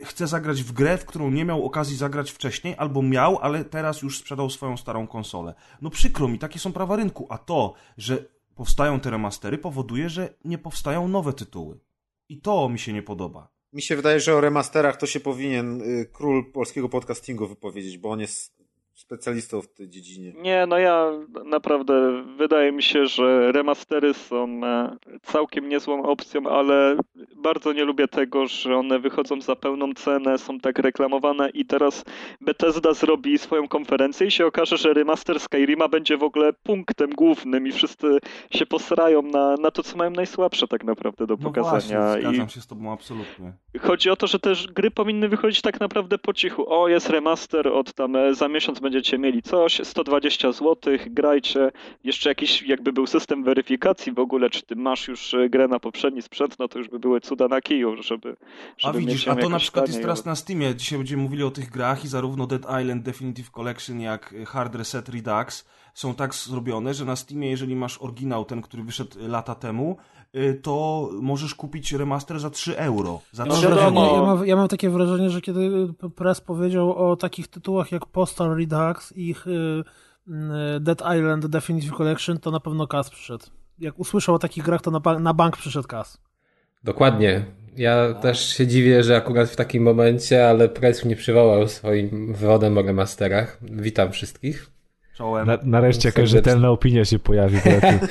chce 0.04 0.26
zagrać 0.26 0.62
w 0.62 0.72
grę, 0.72 0.98
w 0.98 1.04
którą 1.04 1.30
nie 1.30 1.44
miał 1.44 1.64
okazji 1.64 1.96
zagrać 1.96 2.30
wcześniej, 2.30 2.74
albo 2.78 3.02
miał, 3.02 3.38
ale 3.38 3.64
teraz 3.64 4.02
już 4.02 4.18
sprzedał 4.18 4.50
swoją 4.50 4.76
starą 4.76 5.06
konsolę. 5.06 5.54
No 5.82 5.90
przykro 5.90 6.28
mi, 6.28 6.38
takie 6.38 6.58
są 6.58 6.72
prawa 6.72 6.96
rynku. 6.96 7.26
A 7.30 7.38
to, 7.38 7.74
że 7.96 8.24
powstają 8.54 9.00
te 9.00 9.10
remastery, 9.10 9.58
powoduje, 9.58 10.08
że 10.08 10.34
nie 10.44 10.58
powstają 10.58 11.08
nowe 11.08 11.32
tytuły. 11.32 11.80
I 12.28 12.40
to 12.40 12.68
mi 12.68 12.78
się 12.78 12.92
nie 12.92 13.02
podoba. 13.02 13.56
Mi 13.72 13.82
się 13.82 13.96
wydaje, 13.96 14.20
że 14.20 14.34
o 14.34 14.40
remasterach 14.40 14.96
to 14.96 15.06
się 15.06 15.20
powinien 15.20 15.82
y, 15.82 16.10
król 16.12 16.52
polskiego 16.52 16.88
podcastingu 16.88 17.46
wypowiedzieć, 17.46 17.98
bo 17.98 18.10
on 18.10 18.20
jest 18.20 18.55
specjalistą 18.96 19.62
w 19.62 19.68
tej 19.68 19.88
dziedzinie. 19.88 20.32
Nie, 20.36 20.66
no 20.68 20.78
ja 20.78 21.10
naprawdę 21.44 22.22
wydaje 22.36 22.72
mi 22.72 22.82
się, 22.82 23.06
że 23.06 23.52
remastery 23.52 24.14
są 24.14 24.60
e, 24.64 24.96
całkiem 25.22 25.68
niezłą 25.68 26.02
opcją, 26.02 26.46
ale 26.50 26.96
bardzo 27.36 27.72
nie 27.72 27.84
lubię 27.84 28.08
tego, 28.08 28.46
że 28.46 28.76
one 28.76 28.98
wychodzą 28.98 29.40
za 29.40 29.56
pełną 29.56 29.94
cenę, 29.94 30.38
są 30.38 30.60
tak 30.60 30.78
reklamowane 30.78 31.50
i 31.50 31.64
teraz 31.66 32.04
Bethesda 32.40 32.92
zrobi 32.94 33.38
swoją 33.38 33.68
konferencję 33.68 34.26
i 34.26 34.30
się 34.30 34.46
okaże, 34.46 34.76
że 34.76 34.92
remaster 34.94 35.40
Skyrima 35.40 35.88
będzie 35.88 36.16
w 36.16 36.22
ogóle 36.22 36.52
punktem 36.52 37.10
głównym 37.10 37.66
i 37.66 37.72
wszyscy 37.72 38.18
się 38.50 38.66
posrają 38.66 39.22
na, 39.22 39.54
na 39.60 39.70
to, 39.70 39.82
co 39.82 39.96
mają 39.96 40.10
najsłabsze 40.10 40.68
tak 40.68 40.84
naprawdę 40.84 41.26
do 41.26 41.36
No 41.40 41.44
pokazania. 41.44 41.70
właśnie, 42.02 42.20
I 42.20 42.22
zgadzam 42.22 42.48
się 42.48 42.60
z 42.60 42.66
tobą 42.66 42.92
absolutnie. 42.92 43.52
Chodzi 43.80 44.10
o 44.10 44.16
to, 44.16 44.26
że 44.26 44.38
też 44.38 44.66
gry 44.66 44.90
powinny 44.90 45.28
wychodzić 45.28 45.60
tak 45.62 45.80
naprawdę 45.80 46.18
po 46.18 46.32
cichu. 46.32 46.64
O, 46.68 46.88
jest 46.88 47.10
remaster, 47.10 47.68
od 47.68 47.92
tam 47.94 48.16
e, 48.16 48.34
za 48.34 48.48
miesiąc 48.48 48.80
będziecie 48.86 49.18
mieli 49.18 49.42
coś, 49.42 49.80
120 49.84 50.52
zł, 50.52 50.76
grajcie. 51.06 51.72
Jeszcze 52.04 52.28
jakiś 52.28 52.62
jakby 52.62 52.92
był 52.92 53.06
system 53.06 53.44
weryfikacji 53.44 54.12
w 54.12 54.18
ogóle, 54.18 54.50
czy 54.50 54.62
ty 54.62 54.76
masz 54.76 55.08
już 55.08 55.34
e, 55.34 55.48
grę 55.48 55.68
na 55.68 55.80
poprzedni 55.80 56.22
sprzęt, 56.22 56.58
no 56.58 56.68
to 56.68 56.78
już 56.78 56.88
by 56.88 56.98
były 56.98 57.20
cuda 57.20 57.48
na 57.48 57.60
kiju, 57.60 58.02
żeby, 58.02 58.36
A 58.82 58.86
żeby 58.86 58.98
widzisz, 58.98 59.26
mieć 59.26 59.38
a 59.38 59.42
to 59.42 59.48
na 59.48 59.58
przykład 59.58 59.88
jest 59.88 60.00
teraz 60.00 60.24
na 60.24 60.36
Steamie. 60.36 60.74
Dzisiaj 60.74 60.98
będziemy 60.98 61.22
mówili 61.22 61.42
o 61.42 61.50
tych 61.50 61.70
grach 61.70 62.04
i 62.04 62.08
zarówno 62.08 62.46
Dead 62.46 62.62
Island 62.82 63.02
Definitive 63.02 63.50
Collection, 63.50 64.00
jak 64.00 64.34
Hard 64.46 64.74
Reset 64.74 65.08
Redux 65.08 65.64
są 65.96 66.14
tak 66.14 66.34
zrobione, 66.34 66.94
że 66.94 67.04
na 67.04 67.16
Steamie, 67.16 67.50
jeżeli 67.50 67.76
masz 67.76 67.98
oryginał, 67.98 68.44
ten, 68.44 68.62
który 68.62 68.82
wyszedł 68.82 69.10
lata 69.28 69.54
temu, 69.54 69.96
y, 70.36 70.60
to 70.62 71.08
możesz 71.22 71.54
kupić 71.54 71.92
remaster 71.92 72.40
za 72.40 72.50
3 72.50 72.78
euro. 72.78 73.20
Za 73.32 73.42
Ja 73.42 73.48
mam, 73.48 73.58
3 73.58 73.68
wiadomo. 73.68 73.80
wrażenie, 73.90 74.10
euro. 74.10 74.26
ja, 74.30 74.34
mam, 74.34 74.46
ja 74.46 74.56
mam 74.56 74.68
takie 74.68 74.90
wrażenie, 74.90 75.30
że 75.30 75.40
kiedy 75.40 75.88
Press 76.16 76.40
powiedział 76.40 77.10
o 77.10 77.16
takich 77.16 77.48
tytułach 77.48 77.92
jak 77.92 78.06
Postal 78.06 78.56
Redux 78.56 79.12
i 79.12 79.28
ich, 79.30 79.46
y, 79.46 79.50
y, 80.28 80.80
Dead 80.80 81.02
Island 81.16 81.46
Definitive 81.46 81.94
Collection, 81.96 82.38
to 82.38 82.50
na 82.50 82.60
pewno 82.60 82.86
Kas 82.86 83.10
przyszedł. 83.10 83.46
Jak 83.78 83.98
usłyszał 83.98 84.34
o 84.34 84.38
takich 84.38 84.64
grach, 84.64 84.82
to 84.82 84.90
na, 84.90 85.18
na 85.18 85.34
bank 85.34 85.56
przyszedł 85.56 85.88
Kas. 85.88 86.18
Dokładnie. 86.84 87.44
Ja 87.76 88.14
też 88.14 88.56
się 88.56 88.66
dziwię, 88.66 89.02
że 89.02 89.16
akurat 89.16 89.48
w 89.48 89.56
takim 89.56 89.82
momencie, 89.82 90.48
ale 90.48 90.68
Price 90.68 91.06
mnie 91.06 91.16
przywołał 91.16 91.68
swoim 91.68 92.34
wywodem 92.34 92.78
o 92.78 92.82
remasterach. 92.82 93.58
Witam 93.62 94.12
wszystkich. 94.12 94.75
Czołem. 95.16 95.46
Na, 95.46 95.58
nareszcie 95.62 96.08
jakaś 96.08 96.28
rzetelna 96.28 96.70
opinia 96.70 97.04
się 97.04 97.18
pojawi. 97.18 97.56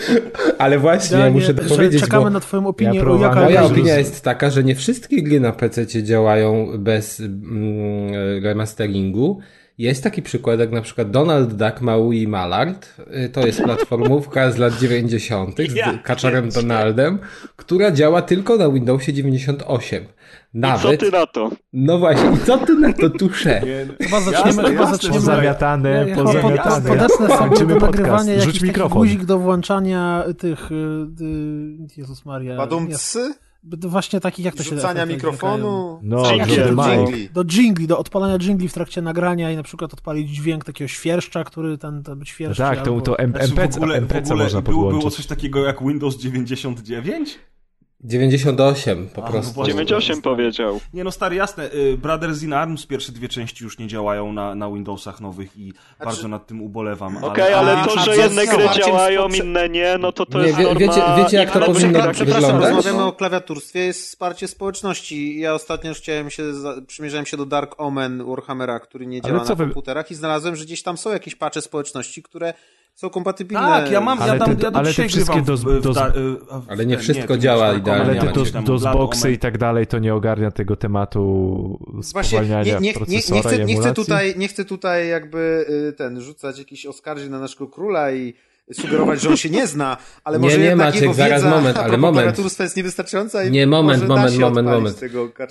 Ale 0.58 0.80
właśnie, 0.80 1.18
ja 1.18 1.30
muszę 1.30 1.46
że 1.46 1.54
dopowiedzieć, 1.54 2.02
czekamy 2.02 2.24
bo 2.24 2.30
na 2.30 2.40
twoją 2.40 2.68
opinię, 2.68 2.92
Ja 2.96 3.02
próbowałem- 3.02 3.22
jaka 3.36 3.42
moja 3.42 3.64
opinia 3.64 3.98
jest 3.98 4.24
taka, 4.24 4.50
że 4.50 4.64
nie 4.64 4.76
wszystkie 4.76 5.24
gry 5.24 5.40
na 5.40 5.52
PC 5.52 5.86
działają 6.04 6.68
bez 6.78 7.20
mm, 7.20 8.44
remasteringu. 8.44 9.40
Jest 9.78 10.04
taki 10.04 10.22
przykład, 10.22 10.60
jak 10.60 10.72
na 10.72 10.82
przykład 10.82 11.12
Donald 11.12 11.54
Duck 11.54 11.82
Maui 11.82 12.22
i 12.22 12.28
Mallard. 12.28 12.96
Y, 13.26 13.30
To 13.30 13.46
jest 13.48 13.64
platformówka 13.64 14.52
z 14.52 14.58
lat 14.58 14.80
90. 14.80 15.58
z 15.70 15.76
Ja 15.76 16.00
kaczorem 16.04 16.50
Donaldem, 16.50 17.20
która 17.56 17.92
działa 17.92 18.22
tylko 18.22 18.58
na 18.58 18.70
Windowsie 18.70 19.14
98. 19.14 20.06
I 20.56 20.62
co 20.62 20.68
Nawet. 20.68 21.00
ty 21.00 21.12
na 21.12 21.26
to? 21.26 21.52
No 21.74 22.00
właśnie, 22.00 22.32
i 22.32 22.38
co 22.46 22.58
ty 22.58 22.76
na 22.76 22.94
to 22.94 23.10
tusze? 23.10 23.62
Chyba 24.02 24.20
zaczniemy, 24.22 24.48
Jasne, 24.48 24.64
chyba 24.64 24.82
jasne, 24.82 24.96
zaczniemy 24.96 25.16
Pozamiatane, 25.16 26.06
Ja, 26.10 26.16
pozamiatane. 26.16 26.90
podcast. 26.90 27.64
nagrywania 27.82 28.36
Rzuć 28.36 28.46
jakiś 28.46 28.62
mikrofon. 28.62 28.98
guzik 28.98 29.26
do 29.26 29.40
włączania 29.40 30.24
tych, 30.38 30.72
y, 30.72 30.76
y, 30.76 31.88
Jezus 31.98 32.26
Maria. 32.26 32.58
Badumcy? 32.58 33.34
Właśnie 33.82 34.20
takich, 34.20 34.46
jak 34.46 34.56
to 34.56 34.64
się 34.64 34.76
Rzucania 34.76 34.94
efekty 35.04 35.14
mikrofonu? 35.14 36.00
No, 36.04 36.24
dżingli? 36.24 37.30
Do 37.34 37.44
jingli, 37.46 37.88
do 37.88 37.98
odpalania 37.98 38.38
jingli 38.38 38.68
w 38.70 38.74
trakcie 38.74 39.02
nagrania 39.02 39.52
i 39.52 39.56
na 39.56 39.64
przykład 39.64 39.94
odpalić 39.94 40.30
dźwięk 40.30 40.66
takiego 40.66 40.88
świerszcza, 40.88 41.44
który 41.44 41.78
ten, 41.78 42.04
ten 42.04 42.20
być 42.20 42.28
No 42.30 42.34
świerszczy. 42.34 42.64
tak, 42.64 42.82
to, 42.82 42.90
albo... 42.92 43.02
to 43.02 43.20
M- 43.20 43.30
Znaczy, 43.32 43.46
MPC, 43.46 43.74
w 43.80 43.84
ogóle, 43.84 43.98
MPC 43.98 44.36
można 44.36 44.62
było, 44.62 44.78
było 44.78 44.92
podłączyć. 44.92 45.18
coś 45.18 45.26
takiego 45.26 45.66
jak 45.66 45.84
Windows 45.84 46.18
99? 46.18 47.40
98 48.08 49.08
po 49.14 49.22
A, 49.22 49.26
no 49.26 49.32
prostu. 49.32 49.54
właśnie. 49.54 49.74
98 49.74 50.22
powiedział. 50.22 50.80
Nie 50.94 51.04
no 51.04 51.12
stary, 51.12 51.36
jasne, 51.36 51.70
y, 51.74 51.98
Brothers 51.98 52.44
in 52.44 52.54
Arms 52.54 52.86
pierwsze 52.86 53.12
dwie 53.12 53.30
części 53.30 53.64
już 53.64 53.78
nie 53.80 53.88
działają 53.88 54.34
na, 54.34 54.56
na 54.56 54.70
Windowsach 54.72 55.22
nowych 55.22 55.58
i 55.58 55.74
bardzo 56.04 56.28
nad 56.28 56.48
tym 56.48 56.62
ubolewam. 56.62 57.24
Okej, 57.24 57.54
ale, 57.54 57.78
A- 57.78 57.86
to, 57.86 58.00
że 58.00 58.18
jedne 58.18 58.48
gry 58.48 58.64
działają, 58.86 59.28
inne 59.28 59.70
nie, 59.70 59.98
no 60.00 60.12
to 60.12 60.26
to 60.26 60.40
Nie, 60.40 60.46
jest 60.46 60.58
wie- 60.58 60.64
norma 60.64 60.80
wiecie- 60.80 61.02
wiecie, 61.18 61.38
jak 61.38 61.52
to 61.52 61.60
innego 61.60 61.74
powinno 61.74 61.94
gracza. 61.94 62.12
Przepraszam, 62.14 62.42
wyglądać? 62.52 62.74
rozmawiamy 62.76 63.04
o 63.04 63.12
klawiaturstwie, 63.12 63.80
jest 63.80 64.02
wsparcie 64.02 64.48
społeczności. 64.48 65.40
Ja 65.40 65.54
ostatnio 65.54 65.90
już 65.90 65.98
chciałem 65.98 66.30
się, 66.30 66.54
za- 66.54 66.76
przymierzałem 66.88 67.26
się 67.26 67.38
do 67.38 67.46
Dark 67.46 67.76
Omen 67.78 68.24
Warhammera, 68.26 68.80
który 68.80 69.06
nie 69.06 69.22
Ale 69.24 69.32
działa 69.34 69.44
na 69.50 69.56
wy- 69.56 69.64
komputerach 69.64 70.12
i 70.12 70.16
znalazłem, 70.16 70.56
że 70.56 70.66
gdzieś 70.66 70.84
tam 70.84 70.98
są 70.98 71.12
jakieś 71.12 71.36
patche 71.36 71.62
społeczności, 71.62 72.24
które 72.24 72.54
są 72.96 73.10
kompatybilne. 73.10 73.68
Tak, 73.68 73.92
ja 73.92 74.02
mam, 74.02 74.22
Ale 74.22 74.34
ja 74.34 74.40
tam, 74.40 74.56
te- 74.56 74.64
ja 74.64 74.72
do 74.72 74.78
ale 74.80 74.94
te 74.94 75.08
wszystkie 75.08 75.44
a 76.52 76.60
w- 76.60 76.70
Ale 76.70 76.86
nie 76.86 76.98
wszystko 76.98 77.28
to 77.28 77.38
działa 77.38 77.74
idealnie. 77.74 78.22
Ale 78.22 78.34
te 78.34 78.60
nie 78.60 78.66
dosboxy 78.66 79.22
Omen. 79.28 79.34
i 79.36 79.38
tak 79.38 79.58
dalej 79.58 79.88
to 79.88 80.00
nie 80.00 80.14
ogarnia 80.16 80.52
tego 80.52 80.76
tematu 80.76 81.80
Właśnie, 82.14 82.30
spowalniania 82.30 82.64
nie, 82.64 82.72
nie, 82.74 82.80
nie, 82.80 82.88
nie, 82.88 82.94
procesora 82.94 83.40
chcę, 83.42 83.66
nie, 83.66 83.76
chcę 83.80 83.94
tutaj, 83.94 84.34
nie 84.38 84.48
chcę 84.48 84.66
tutaj 84.66 85.08
jakby 85.08 85.66
y, 85.90 85.94
ten, 85.94 86.22
rzucać 86.22 86.60
jakichś 86.60 86.86
oskarżeń 86.86 87.30
na 87.30 87.40
naszego 87.40 87.68
króla 87.68 88.12
i 88.12 88.34
sugerować, 88.74 89.22
że 89.22 89.30
on 89.30 89.38
się 89.38 89.50
nie 89.50 89.68
zna, 89.68 89.98
ale 90.24 90.38
Nie, 90.38 90.44
może 90.44 90.58
nie, 90.58 90.66
jednak 90.66 90.96
Maciek, 90.96 91.14
zaraz 91.14 91.44
wiedza 91.44 91.56
moment, 91.56 91.78
ale 91.78 91.98
moment. 91.98 92.40
jest 92.60 92.78
niewystarczająca 92.78 93.44
i 93.44 93.52
Nie, 93.52 93.68
moment, 93.68 94.08
moment, 94.08 94.38
moment, 94.38 94.68
moment. 94.68 95.02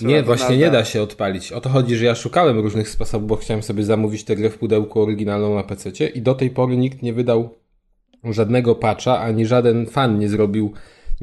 Nie, 0.03 0.23
właśnie 0.23 0.57
nie 0.57 0.71
da 0.71 0.85
się 0.85 1.03
odpalić. 1.03 1.53
O 1.53 1.61
to 1.61 1.69
chodzi, 1.69 1.97
że 1.97 2.05
ja 2.05 2.15
szukałem 2.15 2.59
różnych 2.59 2.89
sposobów, 2.89 3.29
bo 3.29 3.37
chciałem 3.37 3.63
sobie 3.63 3.85
zamówić 3.85 4.25
tę 4.25 4.37
grę 4.37 4.51
w 4.51 4.59
pudełku 4.59 5.03
oryginalną 5.03 5.55
na 5.55 5.63
PC 5.63 5.91
i 6.07 6.23
do 6.23 6.35
tej 6.35 6.51
pory 6.51 6.77
nikt 6.77 7.03
nie 7.03 7.13
wydał 7.13 7.55
żadnego 8.25 8.75
patcha, 8.75 9.21
ani 9.21 9.47
żaden 9.47 9.87
fan 9.87 10.19
nie 10.19 10.29
zrobił, 10.29 10.73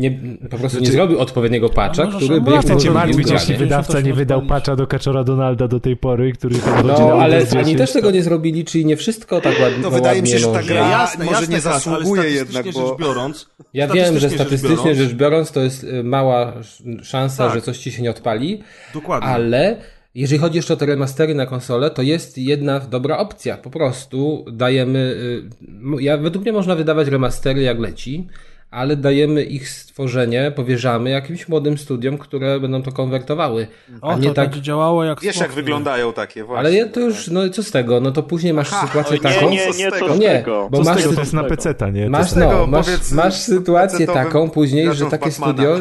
nie, 0.01 0.11
po 0.49 0.57
prostu 0.57 0.65
nie 0.79 0.85
Znaczy- 0.85 0.91
zrobił 0.91 1.19
odpowiedniego 1.19 1.69
patcha, 1.69 2.05
możesz 2.05 2.23
który 2.23 2.41
by 2.41 2.57
Chcę 2.57 2.77
cię 2.77 2.91
martwić, 2.91 3.29
jeśli 3.31 3.55
wydawca 3.55 4.01
nie 4.01 4.13
wydał 4.13 4.41
patcha 4.41 4.75
do 4.75 4.87
Kaczora 4.87 5.23
Donalda 5.23 5.67
do 5.67 5.79
tej 5.79 5.97
pory, 5.97 6.33
który 6.33 6.55
tam 6.55 6.87
No, 6.87 7.13
ale 7.21 7.37
oni 7.37 7.45
10, 7.49 7.77
też 7.77 7.91
tego 7.93 8.11
nie 8.11 8.23
zrobili, 8.23 8.65
czyli 8.65 8.85
nie 8.85 8.97
wszystko 8.97 9.41
tak 9.41 9.53
ładnie. 9.61 9.77
No, 9.83 9.89
wydaje 9.91 10.21
mi 10.21 10.27
się, 10.27 10.39
że 10.39 10.45
ta 10.47 10.51
może. 10.53 10.73
gra- 10.73 10.89
jasne, 10.89 11.25
może 11.25 11.37
jasne, 11.39 11.55
nie 11.55 11.61
zasługuje 11.61 12.21
statystycznie 12.21 12.37
jednak, 12.37 12.73
bo- 12.73 12.87
rzecz 12.89 12.97
biorąc, 12.99 13.49
Ja 13.73 13.87
wiem, 13.87 14.19
że 14.19 14.29
statystycznie 14.29 14.69
rzecz 14.69 14.85
biorąc- 14.85 14.97
rzecz 14.97 15.13
biorąc, 15.13 15.51
to 15.51 15.61
jest 15.61 15.83
y, 15.83 16.03
mała 16.03 16.53
sz- 16.55 17.05
szansa, 17.05 17.45
Tak. 17.45 17.55
że 17.55 17.61
coś 17.61 17.77
ci 17.77 17.91
się 17.91 18.01
nie 18.03 18.09
odpali, 18.11 18.61
Dokładnie. 18.93 19.27
ale 19.29 19.77
jeżeli 20.15 20.39
chodzi 20.39 20.55
jeszcze 20.57 20.73
o 20.73 20.77
te 20.77 20.85
remastery 20.85 21.35
na 21.35 21.45
konsolę, 21.45 21.89
to 21.89 22.01
jest 22.01 22.37
jedna 22.37 22.79
dobra 22.79 23.17
opcja. 23.17 23.57
Po 23.57 23.69
prostu 23.69 24.45
dajemy. 24.51 24.99
y, 24.99 26.01
Ja, 26.03 26.17
według 26.17 26.43
mnie 26.45 26.53
można 26.53 26.75
wydawać 26.75 27.07
remastery 27.07 27.61
jak 27.61 27.79
leci, 27.79 28.27
ale 28.71 28.95
dajemy 28.95 29.43
ich 29.43 29.69
stworzenie, 29.69 30.51
powierzamy 30.55 31.09
jakimś 31.09 31.47
młodym 31.47 31.77
studiom, 31.77 32.17
które 32.17 32.59
będą 32.59 32.83
to 32.83 32.91
konwertowały. 32.91 33.67
O, 34.01 34.11
A 34.11 34.13
to 34.13 34.19
nie 34.19 34.33
tak. 34.33 34.49
będzie 34.49 34.61
działało 34.61 35.03
jak 35.03 35.21
Wiesz, 35.21 35.37
jak 35.37 35.51
wyglądają 35.51 36.13
takie 36.13 36.43
właśnie. 36.43 36.59
Ale 36.59 36.73
ja 36.73 36.87
to 36.89 36.99
już, 36.99 37.27
no 37.27 37.45
i 37.45 37.51
co 37.51 37.63
z 37.63 37.71
tego? 37.71 37.99
No 37.99 38.11
to 38.11 38.23
później 38.23 38.53
masz 38.53 38.69
Aha, 38.73 38.87
sytuację 38.87 39.17
nie, 39.17 39.21
taką. 39.23 39.49
Nie, 39.49 39.73
z 39.73 39.77
nie, 39.79 39.91
tego? 39.91 40.07
co 40.07 40.15
z 40.15 40.19
Nie, 40.19 40.29
tego. 40.29 40.67
bo 40.71 40.77
Co 40.77 40.83
z 40.83 40.87
masz 40.87 40.97
tego, 40.97 41.09
sytu- 41.09 41.15
to 41.15 41.21
jest 41.21 41.33
na 41.33 41.43
PC, 41.43 41.75
nie? 41.93 42.03
To 42.03 42.09
Masz, 42.09 42.21
jest- 42.21 42.33
tego, 42.33 42.51
no, 42.51 42.67
masz, 42.67 43.11
masz 43.11 43.33
sytuację 43.35 44.07
taką 44.07 44.49
później, 44.49 44.93
że 44.95 45.05
takie 45.05 45.25
Batmana. 45.29 45.53
studio, 45.53 45.79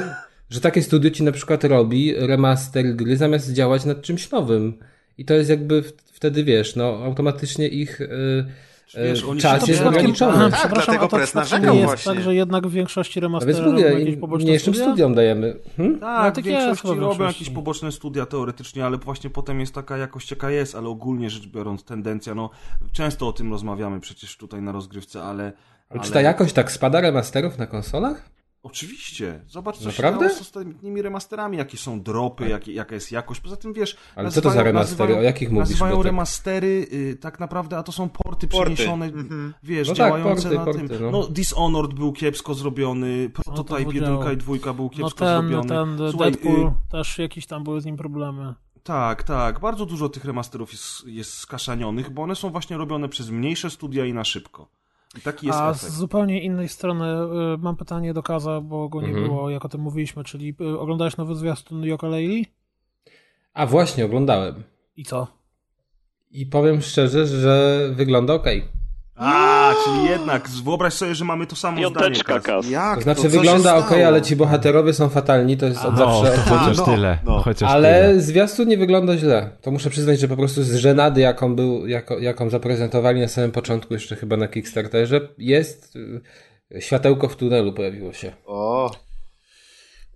że 0.51 0.61
takie 0.61 0.83
studio 0.83 1.11
ci 1.11 1.23
na 1.23 1.33
przykład 1.33 1.65
robi 1.65 2.15
remaster 2.17 2.97
gry 2.97 3.17
zamiast 3.17 3.53
działać 3.53 3.85
nad 3.85 4.03
czymś 4.03 4.31
nowym. 4.31 4.79
I 5.19 5.25
to 5.25 5.35
jest 5.35 5.51
jakby 5.51 5.83
wtedy 6.13 6.45
wiesz, 6.45 6.77
no 6.77 6.99
automatycznie 7.05 7.69
ich 7.69 8.01
y, 8.01 8.09
Wiesz, 8.95 9.25
oni 9.25 9.41
czas 9.41 9.69
jest 9.69 9.83
ograniczony. 9.83 10.51
Tak, 10.51 10.61
przepraszam, 10.61 10.95
dlatego 10.95 11.09
Press 11.09 11.35
narzekał 11.35 11.75
nie 11.75 11.81
jest 11.81 11.93
właśnie. 11.93 12.15
tak, 12.15 12.23
że 12.23 12.35
jednak 12.35 12.67
w 12.67 12.73
większości 12.73 13.21
więc 13.21 13.23
remasterów 13.23 13.73
mówię, 13.73 13.85
jakieś 13.85 14.17
poboczne 14.17 14.45
mniejszym 14.45 14.75
studia? 14.75 14.91
studiom 14.91 15.15
dajemy. 15.15 15.57
Hmm? 15.77 15.99
No, 16.01 16.07
Tak, 16.07 16.35
tak 16.35 16.45
w 16.45 16.47
jest 16.47 16.67
większości 16.67 16.97
w 16.97 17.01
robią 17.01 17.25
jakieś 17.25 17.51
poboczne 17.51 17.93
studia 17.93 18.27
teoretycznie, 18.27 18.87
ale 18.87 18.99
właśnie 18.99 19.31
potem 19.31 19.61
jest 19.61 19.75
taka 19.75 19.97
jakość 19.97 20.31
jaka 20.31 20.51
jest, 20.51 20.75
ale 20.75 20.89
ogólnie 20.89 21.31
rzecz 21.31 21.47
biorąc 21.47 21.85
tendencja, 21.85 22.35
no 22.35 22.51
często 22.93 23.29
o 23.29 23.33
tym 23.33 23.51
rozmawiamy 23.51 24.01
przecież 24.01 24.37
tutaj 24.37 24.63
na 24.63 24.73
rozgrywce, 24.73 25.23
ale... 25.23 25.53
Ale... 25.91 26.01
Czy 26.01 26.13
ta 26.13 26.21
jakość 26.21 26.53
tak 26.53 26.73
spada 26.73 27.01
remasterów 27.01 27.59
na 27.59 27.67
konsolach? 27.67 28.31
Oczywiście. 28.63 29.41
Zobacz, 29.49 29.79
co 29.79 29.85
Naprawdę? 29.89 30.29
się 30.29 30.35
z 30.35 30.41
ostatnimi 30.41 31.03
remasterami, 31.03 31.59
jakie 31.59 31.77
są 31.77 32.03
dropy, 32.03 32.49
jakie, 32.49 32.73
jaka 32.73 32.95
jest 32.95 33.13
jakość. 33.13 33.41
Poza 33.41 33.57
tym 33.57 33.73
wiesz. 33.73 33.97
Ale 34.17 34.31
co 34.31 34.41
to 34.43 34.51
za 34.51 34.63
remastery? 34.63 35.17
O 35.17 35.23
jakich 35.23 35.51
mówisz? 35.51 35.69
Nazywają 35.69 35.97
tak- 35.97 36.05
remastery 36.07 36.87
y, 36.93 37.17
tak 37.21 37.41
naprawdę, 37.41 37.77
a 37.79 37.83
to 37.83 37.93
są 37.93 38.09
porty, 38.09 38.49
Porty. 38.49 38.75
przeniesione, 38.75 39.07
Mhm. 39.07 39.55
wiesz, 39.63 39.89
No 39.89 39.95
tak, 39.95 39.97
działające 39.97 40.43
porty, 40.43 40.59
na 40.59 40.65
porty, 40.65 40.89
tym. 40.89 41.03
no. 41.03 41.11
No. 41.11 41.27
Dishonored 41.27 41.95
był 41.95 42.13
kiepsko 42.13 42.55
zrobiony, 42.55 43.31
Prototype 43.35 43.85
to 43.85 43.93
1 43.93 44.05
działo. 44.05 44.31
i 44.33 44.37
2 44.37 44.73
był 44.75 44.85
No 44.85 44.91
kiepsko 44.91 45.19
ten, 45.25 45.49
zrobiony. 45.49 45.69
ten 45.69 46.11
Słuchaj, 46.11 46.33
Deadpool, 46.33 46.67
y, 46.67 46.73
też 46.91 47.19
jakieś 47.19 47.47
tam 47.47 47.65
były 47.65 47.81
z 47.81 47.85
nim 47.85 47.97
problemy. 47.97 48.55
tak, 48.83 49.23
tak. 49.23 49.61
Bardzo 49.61 49.87
dużo 49.87 50.09
tych 50.09 50.25
remasterów 50.25 50.73
jest, 50.73 51.07
jest 51.07 51.33
skaszanionych, 51.35 52.11
bo 52.11 52.23
one 52.23 52.35
są 52.37 52.51
właśnie 52.51 52.77
robione 52.77 53.09
przez 53.09 53.31
mniejsze 53.31 53.71
studia 53.71 54.05
i 54.05 54.13
na 54.13 54.25
szybko. 54.25 54.69
Taki 55.25 55.47
jest 55.47 55.59
A 55.59 55.71
efekt. 55.71 55.93
z 55.93 55.97
zupełnie 55.97 56.43
innej 56.43 56.69
strony 56.69 57.05
y, 57.55 57.59
mam 57.59 57.77
pytanie 57.77 58.15
do 58.15 58.23
Kaza, 58.23 58.61
bo 58.61 58.89
go 58.89 59.01
nie 59.01 59.09
Mhm. 59.09 59.27
było, 59.27 59.51
jak 59.51 59.65
o 59.65 59.69
tym 59.69 59.81
mówiliśmy, 59.81 60.25
czyli 60.25 60.55
y, 60.61 60.79
oglądałeś 60.79 61.17
nowy 61.17 61.35
zwiastun 61.35 61.85
Yoka 61.85 62.09
Leili? 62.09 62.47
A 63.55 63.67
właśnie, 63.67 64.05
oglądałem. 64.05 64.63
I 64.97 65.05
co? 65.05 65.27
I 66.31 66.47
powiem 66.47 66.81
szczerze, 66.81 67.27
że 67.27 67.81
wygląda 67.95 68.35
ok. 68.35 68.47
A, 69.23 69.73
czyli 69.85 70.05
jednak, 70.05 70.49
wyobraź 70.65 70.95
sobie, 70.95 71.15
że 71.15 71.25
mamy 71.25 71.47
to 71.47 71.57
samo 71.57 71.79
Piąteczka 71.81 72.41
zdanie. 72.41 72.63
Kas. 72.63 72.71
Jak 72.71 72.95
To 72.97 73.03
znaczy 73.03 73.23
się 73.23 73.29
wygląda 73.29 73.77
ok, 73.77 73.93
ale 73.93 74.23
ci 74.23 74.37
bohaterowie 74.37 74.93
są 74.93 75.09
fatalni, 75.09 75.57
to 75.57 75.67
jest 75.67 75.85
od 75.85 75.97
No, 75.97 76.23
zawsze. 76.23 76.43
to 76.43 76.55
chociaż 76.59 76.77
no, 76.77 76.85
tyle. 76.85 77.19
no. 77.25 77.39
Chociaż 77.39 77.71
Ale 77.71 78.09
tyle. 78.09 78.21
zwiastun 78.21 78.69
nie 78.69 78.77
wygląda 78.79 79.17
źle. 79.17 79.51
To 79.63 79.71
muszę 79.71 79.91
przyznać, 79.91 80.21
że 80.21 80.29
po 80.29 80.37
prostu 80.37 80.63
z 80.63 80.75
żenady, 80.75 81.21
jaką, 81.21 81.57
był, 81.57 81.87
jako, 81.87 82.19
jaką 82.19 82.51
zaprezentowali 82.51 83.21
na 83.21 83.29
samym 83.29 83.53
początku, 83.53 83.95
jeszcze 83.95 84.17
chyba 84.17 84.37
na 84.37 84.49
Kickstarterze, 84.49 85.21
jest 85.39 85.97
y, 85.97 86.81
światełko 86.81 87.29
w 87.29 87.37
tunelu 87.37 87.73
pojawiło 87.73 88.13
się. 88.13 88.33
O, 88.47 88.91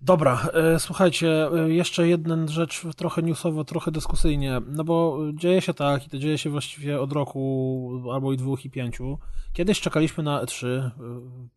Dobra, 0.05 0.49
e, 0.53 0.79
słuchajcie, 0.79 1.49
e, 1.51 1.69
jeszcze 1.69 2.07
jedna 2.07 2.47
rzecz 2.47 2.81
trochę 2.97 3.23
newsowo, 3.23 3.63
trochę 3.63 3.91
dyskusyjnie, 3.91 4.61
no 4.67 4.83
bo 4.83 5.19
e, 5.29 5.37
dzieje 5.37 5.61
się 5.61 5.73
tak 5.73 6.07
i 6.07 6.09
to 6.09 6.17
dzieje 6.17 6.37
się 6.37 6.49
właściwie 6.49 7.01
od 7.01 7.11
roku 7.11 8.01
albo 8.13 8.33
i 8.33 8.37
dwóch 8.37 8.65
i 8.65 8.69
pięciu. 8.69 9.17
Kiedyś 9.55 9.81
czekaliśmy 9.81 10.23
na 10.23 10.43
E3, 10.43 10.67
e, 10.67 10.91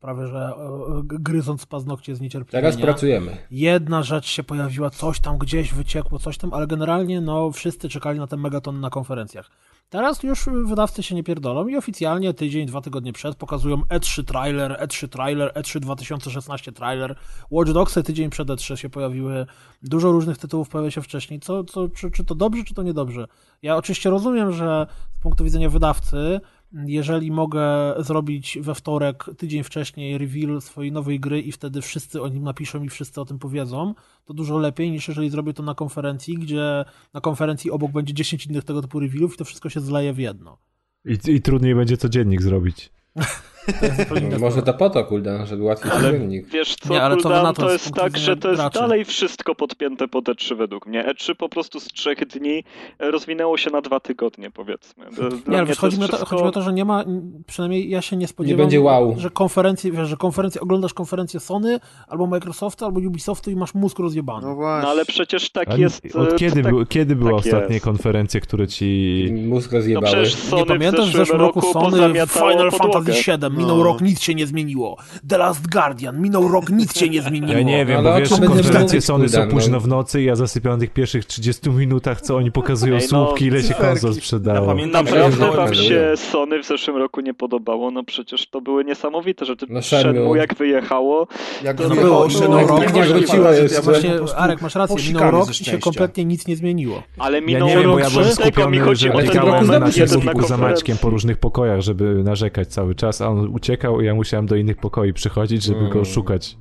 prawie 0.00 0.26
że 0.26 0.38
e, 0.38 1.02
gryząc 1.04 1.66
paznokcie 1.66 2.16
z 2.16 2.20
niecierpliwienia. 2.20 2.70
Teraz 2.70 2.82
pracujemy. 2.82 3.36
Jedna 3.50 4.02
rzecz 4.02 4.26
się 4.26 4.42
pojawiła, 4.42 4.90
coś 4.90 5.20
tam 5.20 5.38
gdzieś 5.38 5.74
wyciekło, 5.74 6.18
coś 6.18 6.38
tam, 6.38 6.54
ale 6.54 6.66
generalnie 6.66 7.20
no 7.20 7.50
wszyscy 7.50 7.88
czekali 7.88 8.18
na 8.18 8.26
ten 8.26 8.40
megaton 8.40 8.80
na 8.80 8.90
konferencjach. 8.90 9.50
Teraz 9.90 10.22
już 10.22 10.48
wydawcy 10.64 11.02
się 11.02 11.14
nie 11.14 11.24
pierdolą 11.24 11.68
i 11.68 11.76
oficjalnie 11.76 12.34
tydzień, 12.34 12.66
dwa 12.66 12.80
tygodnie 12.80 13.12
przed 13.12 13.36
pokazują 13.36 13.76
E3 13.76 14.24
trailer, 14.24 14.72
E3 14.72 15.08
trailer, 15.08 15.52
E3 15.52 15.80
2016 15.80 16.72
trailer. 16.72 17.16
Watch 17.50 17.72
Dogsy 17.72 18.02
tydzień 18.02 18.30
przed 18.30 18.48
E3 18.48 18.76
się 18.76 18.90
pojawiły. 18.90 19.46
Dużo 19.82 20.12
różnych 20.12 20.38
tytułów 20.38 20.68
pojawia 20.68 20.90
się 20.90 21.02
wcześniej. 21.02 21.40
Co, 21.40 21.64
co, 21.64 21.88
czy, 21.88 22.10
czy 22.10 22.24
to 22.24 22.34
dobrze, 22.34 22.64
czy 22.64 22.74
to 22.74 22.82
niedobrze? 22.82 23.26
Ja 23.62 23.76
oczywiście 23.76 24.10
rozumiem, 24.10 24.52
że 24.52 24.86
z 25.12 25.18
punktu 25.18 25.44
widzenia 25.44 25.70
wydawcy, 25.70 26.40
jeżeli 26.72 27.30
mogę 27.30 27.94
zrobić 27.98 28.58
we 28.60 28.74
wtorek, 28.74 29.24
tydzień 29.38 29.62
wcześniej 29.62 30.18
reveal 30.18 30.60
swojej 30.60 30.92
nowej 30.92 31.20
gry 31.20 31.40
i 31.40 31.52
wtedy 31.52 31.82
wszyscy 31.82 32.22
o 32.22 32.28
nim 32.28 32.42
napiszą 32.42 32.82
i 32.82 32.88
wszyscy 32.88 33.20
o 33.20 33.24
tym 33.24 33.38
powiedzą, 33.38 33.94
to 34.24 34.34
dużo 34.34 34.58
lepiej 34.58 34.90
niż 34.90 35.08
jeżeli 35.08 35.30
zrobię 35.30 35.54
to 35.54 35.62
na 35.62 35.74
konferencji, 35.74 36.34
gdzie 36.34 36.84
na 37.14 37.20
konferencji 37.20 37.70
obok 37.70 37.92
będzie 37.92 38.14
10 38.14 38.46
innych 38.46 38.64
tego 38.64 38.82
typu 38.82 39.00
revealów 39.00 39.34
i 39.34 39.36
to 39.36 39.44
wszystko 39.44 39.68
się 39.68 39.80
zleje 39.80 40.12
w 40.12 40.18
jedno. 40.18 40.58
I, 41.04 41.18
I 41.26 41.42
trudniej 41.42 41.74
będzie 41.74 41.96
codziennik 41.96 42.42
zrobić. 42.42 42.90
To 44.32 44.38
Może 44.38 44.62
to 44.62 44.74
po 44.74 44.90
to, 44.90 45.04
Kuldan, 45.04 45.46
żeby 45.46 45.62
łatwiej 45.62 45.90
codziennik. 45.92 46.46
Wiesz 46.48 46.76
co, 46.76 46.92
Nie, 46.94 47.02
ale 47.02 47.16
co 47.16 47.28
wy 47.28 47.34
cooldown 47.34 47.44
na 47.46 47.52
to 47.52 47.62
to 47.62 47.68
z 47.68 47.72
jest 47.72 47.94
tak, 47.94 48.18
że 48.18 48.36
to 48.36 48.48
jest 48.48 48.60
graczy? 48.60 48.78
dalej 48.78 49.04
wszystko 49.04 49.54
podpięte 49.54 50.08
pod 50.08 50.24
E3 50.24 50.56
według 50.56 50.86
mnie. 50.86 51.04
E3 51.04 51.34
po 51.34 51.48
prostu 51.48 51.80
z 51.80 51.84
trzech 51.88 52.26
dni 52.26 52.64
rozwinęło 52.98 53.56
się 53.56 53.70
na 53.70 53.80
dwa 53.80 54.00
tygodnie, 54.00 54.50
powiedzmy. 54.50 55.04
Dla 55.10 55.28
Nie, 55.54 55.58
ale 55.58 55.74
chodzi, 55.74 55.96
mi 55.96 56.02
to, 56.02 56.08
wszystko- 56.08 56.26
chodzi 56.30 56.42
mi 56.42 56.48
o 56.48 56.52
to, 56.52 56.62
że 56.62 56.72
nie 56.72 56.84
ma, 56.84 57.04
przynajmniej 57.46 57.90
ja 57.90 58.02
się 58.02 58.16
nie 58.16 58.28
spodziewam, 58.28 58.58
będzie 58.58 58.80
wow. 58.80 59.14
że 59.18 59.30
konferencje, 59.30 59.92
wiesz, 59.92 60.08
że 60.08 60.16
konferencje, 60.16 60.60
oglądasz 60.60 60.94
konferencję 60.94 61.40
Sony, 61.40 61.80
albo 62.08 62.26
Microsoftu, 62.26 62.84
albo 62.84 63.00
Ubisoftu 63.00 63.50
i 63.50 63.56
masz 63.56 63.74
mózg 63.74 63.98
rozjebany. 63.98 64.46
no 64.46 64.54
właśnie. 64.54 64.82
No 64.86 64.90
ale 64.90 65.04
przecież 65.04 65.50
tak 65.50 65.68
A 65.70 65.76
jest... 65.76 66.06
e, 66.16 66.18
Od 66.18 66.36
kiedy, 66.36 66.62
tak, 66.62 66.72
był, 66.74 66.86
kiedy 66.86 67.16
były 67.16 67.30
tak 67.30 67.38
ostatnie 67.40 67.74
jest. 67.74 67.84
konferencje, 67.84 68.40
które 68.40 68.68
ci... 68.68 69.28
Mózg 69.48 69.72
No 69.72 69.78
rozjebały. 69.78 70.06
przecież 70.06 70.34
Sony 70.34 70.62
nie 70.62 70.66
pamiętasz, 70.68 71.10
w 71.10 71.12
w 71.12 71.16
zeszłym 71.16 71.40
roku 71.40 71.60
Sony 71.72 71.90
pozamiatało 71.90 72.50
Final 72.50 72.70
podłogę. 72.70 73.12
Fantasy 73.12 73.38
VII, 73.56 73.57
minął 73.58 73.76
No. 73.76 73.82
rok, 73.84 74.00
nic 74.00 74.20
się 74.22 74.34
nie 74.34 74.46
zmieniło. 74.46 74.96
The 75.28 75.38
Last 75.38 75.70
Guardian, 75.70 76.20
minął 76.20 76.48
rok, 76.48 76.70
nic 76.70 76.98
się 76.98 77.08
nie 77.08 77.22
zmieniło. 77.22 77.52
Ja 77.52 77.62
nie 77.62 77.86
wiem, 77.86 78.04
bo 78.04 78.16
wiesz, 78.18 78.28
konferencje 78.28 79.00
Sony 79.00 79.28
są 79.28 79.48
późno 79.48 79.72
no? 79.72 79.80
w 79.80 79.88
nocy 79.88 80.22
i 80.22 80.24
ja 80.24 80.34
zasypiam 80.36 80.72
na 80.72 80.78
tych 80.78 80.90
pierwszych 80.90 81.24
30 81.24 81.70
minutach, 81.70 82.20
co 82.20 82.36
oni 82.36 82.52
pokazują 82.52 82.94
Ej, 82.94 83.00
no, 83.12 83.26
słupki, 83.26 83.44
ile 83.44 83.56
się 83.62 83.68
cyferki. 83.68 83.86
konsol 83.88 84.10
Ja 84.10 84.16
sprzedało. 84.16 84.66
pamiętam, 84.66 85.06
że 85.06 85.14
Naprawdę 85.14 85.46
ja 85.46 85.52
wam 85.52 85.74
się 85.74 86.12
Sony 86.16 86.62
w 86.62 86.66
zeszłym 86.66 86.96
roku 86.96 87.20
nie 87.20 87.34
podobało? 87.34 87.90
No 87.90 88.04
przecież 88.04 88.50
to 88.50 88.60
były 88.60 88.84
niesamowite 88.84 89.44
rzeczy. 89.44 89.66
No 89.68 89.82
Shenmue 89.82 90.34
jak 90.36 90.54
wyjechało, 90.54 91.26
Jak 91.64 91.76
to 91.76 91.88
No 91.88 91.94
było- 91.94 92.28
minął 92.28 92.66
rok, 92.66 92.82
jak 92.82 92.94
nie 92.94 93.02
wróciło 93.04 93.50
jeszcze. 93.50 93.74
Ja 93.76 93.82
właśnie, 93.82 94.14
Arek, 94.36 94.62
masz 94.62 94.74
rację, 94.74 94.96
minął 95.08 95.30
rok 95.30 95.50
i 95.50 95.64
się 95.64 95.78
kompletnie 95.78 96.24
nic 96.24 96.46
nie 96.46 96.56
zmieniło. 96.56 97.02
ale 97.18 97.38
Ja 97.40 97.46
minął 97.46 97.68
nie 97.68 97.74
wiem, 97.74 97.84
bo 97.84 97.90
rok 97.90 98.00
ja 98.00 98.10
byłem 98.10 98.26
mi 98.26 98.32
skupiony, 98.34 98.96
że 98.96 99.10
biegałem 99.10 99.66
na 99.66 99.90
Facebooku 99.90 100.42
za. 100.42 100.56
Maćkiem 100.56 100.96
po 100.96 101.10
różnych 101.10 101.38
pokojach, 101.38 101.80
żeby 101.80 102.22
narzekać 102.24 102.68
cały 102.68 102.94
czas, 102.94 103.20
a 103.20 103.28
on 103.28 103.37
uciekał 103.46 104.00
i 104.00 104.04
ja 104.04 104.14
musiałem 104.14 104.46
do 104.46 104.56
innych 104.56 104.76
pokoi 104.76 105.12
przychodzić, 105.12 105.62
żeby 105.62 105.80
go 105.80 105.92
Mm. 105.92 106.04
szukać. 106.04 106.56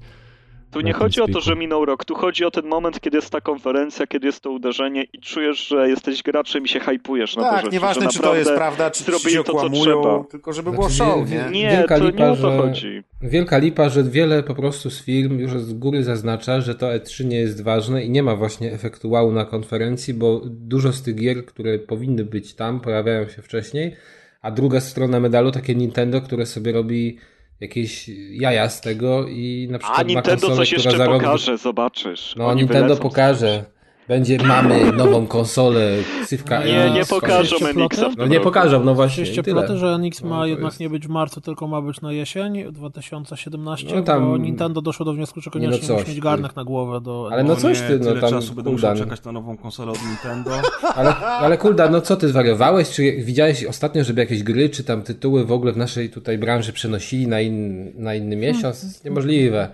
Tu 0.71 0.81
nie 0.81 0.93
chodzi 0.93 1.21
o 1.21 1.27
to, 1.27 1.41
że 1.41 1.55
minął 1.55 1.85
rok, 1.85 2.05
tu 2.05 2.15
chodzi 2.15 2.45
o 2.45 2.51
ten 2.51 2.65
moment, 2.65 2.99
kiedy 2.99 3.17
jest 3.17 3.29
ta 3.29 3.41
konferencja, 3.41 4.07
kiedy 4.07 4.27
jest 4.27 4.41
to 4.41 4.51
uderzenie 4.51 5.03
i 5.13 5.19
czujesz, 5.21 5.67
że 5.67 5.89
jesteś 5.89 6.23
graczem 6.23 6.63
i 6.63 6.67
się 6.67 6.79
hypujesz 6.79 7.35
na 7.35 7.43
to 7.43 7.49
Tak, 7.49 7.59
rzeczy, 7.61 7.73
nieważne 7.73 8.03
że 8.03 8.09
czy 8.09 8.19
to 8.19 8.35
jest 8.35 8.51
prawda, 8.55 8.91
czy 8.91 8.99
ci 8.99 9.05
zrobili 9.11 9.31
się 9.31 9.37
to, 9.37 9.43
co 9.43 9.53
okłamują, 9.57 9.83
trzeba. 9.83 10.23
tylko 10.31 10.53
żeby 10.53 10.71
było 10.71 10.89
Znaczy, 10.89 11.11
show, 11.11 11.29
wie- 11.29 11.35
nie? 11.51 11.59
Nie, 11.63 11.69
Wielka 11.69 11.97
to 11.99 12.05
lipa, 12.05 12.17
nie 12.25 12.31
o 12.31 12.35
to 12.35 12.51
że- 12.51 12.57
chodzi. 12.57 13.03
Wielka 13.21 13.57
lipa, 13.57 13.89
że 13.89 14.03
wiele 14.03 14.43
po 14.43 14.55
prostu 14.55 14.89
z 14.89 15.03
firm 15.05 15.39
już 15.39 15.51
z 15.51 15.73
góry 15.73 16.03
zaznacza, 16.03 16.61
że 16.61 16.75
to 16.75 16.85
E3 16.87 17.25
nie 17.25 17.37
jest 17.39 17.63
ważne 17.63 18.03
i 18.03 18.09
nie 18.09 18.23
ma 18.23 18.35
właśnie 18.35 18.71
efektu 18.71 19.09
wow 19.09 19.31
na 19.31 19.45
konferencji, 19.45 20.13
bo 20.13 20.41
dużo 20.45 20.93
z 20.93 21.01
tych 21.03 21.15
gier, 21.15 21.45
które 21.45 21.79
powinny 21.79 22.25
być 22.25 22.53
tam, 22.53 22.79
pojawiają 22.79 23.27
się 23.29 23.41
wcześniej, 23.41 23.95
a 24.41 24.51
druga 24.51 24.81
strona 24.81 25.19
medalu, 25.19 25.51
takie 25.51 25.75
Nintendo, 25.75 26.21
które 26.21 26.45
sobie 26.45 26.71
robi 26.71 27.17
jakieś 27.59 28.09
jaja 28.31 28.69
z 28.69 28.81
tego 28.81 29.27
i 29.27 29.67
na 29.71 29.79
przykład 29.79 29.99
A 29.99 30.03
ma 30.03 30.07
Nintendo 30.07 30.31
konsolę, 30.31 30.55
coś 30.55 30.71
jeszcze 30.71 30.97
zarobi... 30.97 31.19
pokaże, 31.25 31.57
zobaczysz. 31.57 32.35
No 32.35 32.47
Oni 32.47 32.61
Nintendo 32.61 32.97
pokaże. 32.97 33.65
Będzie, 34.07 34.37
mamy 34.37 34.91
nową 34.91 35.27
konsolę, 35.27 35.91
ksywka 36.23 36.65
Nie, 36.65 36.73
NX, 36.83 36.93
Nie, 36.93 36.99
nie 36.99 37.05
pokażą 37.05 37.55
ploty? 37.73 37.97
No 38.17 38.27
nie 38.27 38.39
pokażą, 38.39 38.83
no 38.83 38.95
właśnie. 38.95 39.25
Tyle. 39.25 39.43
ploty, 39.43 39.77
że 39.77 39.97
NX 39.97 40.21
No, 40.21 40.29
ma 40.29 40.39
to 40.39 40.45
jednak 40.45 40.71
jest- 40.71 40.79
nie 40.79 40.89
być 40.89 41.07
w 41.07 41.09
marcu, 41.09 41.41
tylko 41.41 41.67
ma 41.67 41.81
być 41.81 42.01
na 42.01 42.11
jesień 42.11 42.71
2017, 42.71 43.95
No 43.95 44.01
tam- 44.01 44.27
bo 44.27 44.37
Nintendo 44.37 44.81
doszło 44.81 45.05
do 45.05 45.13
wniosku, 45.13 45.41
że 45.41 45.51
Nie, 45.55 45.59
no 45.59 45.65
koniecznie 45.67 45.87
coś 45.87 45.97
musi 45.97 46.07
mieć 46.07 46.15
ty. 46.17 46.21
garnek 46.23 46.55
na 46.55 46.63
głowę 46.63 47.01
do... 47.01 47.29
Ale 47.31 47.43
no 47.43 47.53
O 47.53 47.55
coś 47.55 47.81
nie, 47.81 47.87
ty, 47.87 47.99
no 47.99 48.05
tyle 48.05 48.21
tam, 48.21 48.29
czasu 48.29 48.53
będę 48.53 48.71
musiał 48.71 48.95
czekać 48.95 49.23
na 49.23 49.31
nową 49.31 49.57
konsolę 49.57 49.91
od 49.91 49.99
Nintendo. 50.07 50.51
Ale, 50.95 51.15
ale 51.15 51.57
Kulda, 51.57 51.89
no 51.89 52.01
co 52.01 52.15
ty 52.15 52.27
zwariowałeś? 52.27 52.89
Czy 52.89 53.11
widziałeś 53.11 53.63
ostatnio, 53.65 54.03
żeby 54.03 54.21
jakieś 54.21 54.43
gry, 54.43 54.69
czy 54.69 54.83
tam 54.83 55.01
tytuły 55.01 55.45
w 55.45 55.51
ogóle 55.51 55.71
w 55.73 55.77
naszej 55.77 56.09
tutaj 56.09 56.37
branży 56.37 56.73
przenosili 56.73 57.27
na, 57.27 57.41
in, 57.41 57.91
na 58.03 58.15
inny 58.15 58.35
miesiąc? 58.35 59.03
Niemożliwe. 59.03 59.69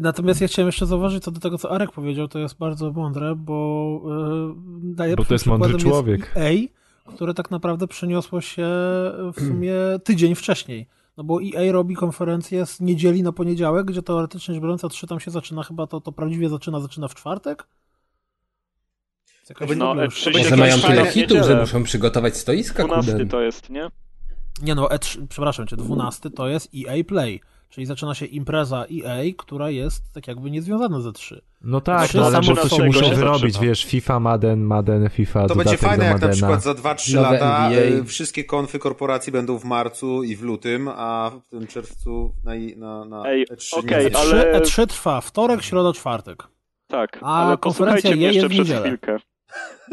Natomiast 0.00 0.40
ja 0.40 0.48
chciałem 0.48 0.68
jeszcze 0.68 0.86
zauważyć 0.86 1.24
co 1.24 1.30
do 1.30 1.40
tego, 1.40 1.58
co 1.58 1.70
Arek 1.70 1.92
powiedział, 1.92 2.28
to 2.28 2.38
jest 2.38 2.58
bardzo 2.58 2.92
mądre, 2.92 3.34
bo 3.36 4.00
yy, 4.84 4.94
daje 4.94 5.16
Bo 5.16 5.24
to 5.24 5.34
jest 5.34 5.46
mądry 5.46 5.78
człowiek. 5.78 6.20
Jest 6.20 6.36
EA, 6.36 7.12
które 7.14 7.34
tak 7.34 7.50
naprawdę 7.50 7.88
przeniosło 7.88 8.40
się 8.40 8.66
w 9.32 9.34
sumie 9.38 9.74
tydzień 10.04 10.34
wcześniej. 10.34 10.86
No 11.16 11.24
bo 11.24 11.38
EA 11.42 11.72
robi 11.72 11.94
konferencję 11.94 12.66
z 12.66 12.80
niedzieli 12.80 13.22
na 13.22 13.32
poniedziałek, 13.32 13.86
gdzie 13.86 14.02
teoretycznie 14.02 14.54
rzecz 14.54 14.62
biorąc, 14.62 14.82
3 14.90 15.06
tam 15.06 15.20
się 15.20 15.30
zaczyna 15.30 15.62
chyba, 15.62 15.86
to, 15.86 16.00
to 16.00 16.12
prawdziwie 16.12 16.48
zaczyna, 16.48 16.80
zaczyna 16.80 17.08
w 17.08 17.14
czwartek? 17.14 17.66
No, 19.60 19.66
w 19.66 19.70
ogóle 19.70 20.04
już- 20.04 20.20
E3 20.20 20.24
będzie 20.24 20.38
Może 20.38 20.56
mają 20.56 20.78
tyle 20.78 21.06
hitów, 21.06 21.38
że 21.46 21.60
muszą 21.60 21.82
przygotować 21.82 22.36
stoiska, 22.36 22.84
12 22.84 23.10
Kuldan. 23.10 23.28
to 23.28 23.40
jest, 23.40 23.70
nie? 23.70 23.90
Nie 24.62 24.74
no, 24.74 24.86
E3, 24.86 25.26
przepraszam 25.28 25.66
cię, 25.66 25.76
12 25.76 26.30
to 26.30 26.48
jest 26.48 26.70
EA 26.74 27.04
Play. 27.04 27.40
Czyli 27.70 27.86
zaczyna 27.86 28.14
się 28.14 28.26
impreza 28.26 28.84
EA, 29.04 29.16
która 29.38 29.70
jest 29.70 30.12
tak 30.12 30.28
jakby 30.28 30.50
niezwiązana 30.50 31.00
ze 31.00 31.12
3. 31.12 31.40
No 31.60 31.80
tak, 31.80 32.14
no, 32.14 32.22
ale 32.26 32.42
samo 32.42 32.56
po 32.56 32.68
się 32.68 32.84
muszą 32.84 33.04
się 33.08 33.14
wyrobić, 33.14 33.52
zaczyna. 33.54 33.68
wiesz, 33.68 33.84
FIFA, 33.84 34.20
Madden, 34.20 34.60
Madden, 34.62 35.08
FIFA, 35.08 35.46
To 35.46 35.54
będzie 35.54 35.76
fajne, 35.76 36.04
jak 36.04 36.20
na 36.20 36.28
przykład 36.28 36.62
za 36.62 36.72
2-3 36.72 37.14
Nowe 37.14 37.30
lata 37.32 37.66
NBA. 37.66 37.82
y, 37.82 38.04
wszystkie 38.04 38.44
konfy 38.44 38.78
korporacji 38.78 39.32
będą 39.32 39.58
w 39.58 39.64
marcu 39.64 40.22
i 40.22 40.36
w 40.36 40.42
lutym, 40.42 40.88
a 40.96 41.30
w 41.46 41.50
tym 41.50 41.66
czerwcu 41.66 42.32
na, 42.44 42.52
na, 42.76 43.04
na 43.04 43.30
Ej, 43.30 43.46
E3 43.46 43.78
okej, 43.78 44.04
nie 44.04 44.10
E3, 44.10 44.16
ale- 44.18 44.60
E3 44.60 44.86
trwa 44.86 45.20
wtorek, 45.20 45.62
środa, 45.62 45.92
czwartek. 45.92 46.48
Tak, 46.86 47.18
A 47.22 47.46
ale 47.46 47.56
konferencja 47.58 48.10
je 48.10 48.16
jeszcze 48.16 48.40
jest 48.40 48.46
w 48.46 48.64
przez 48.64 48.80
chwilkę. 48.80 49.18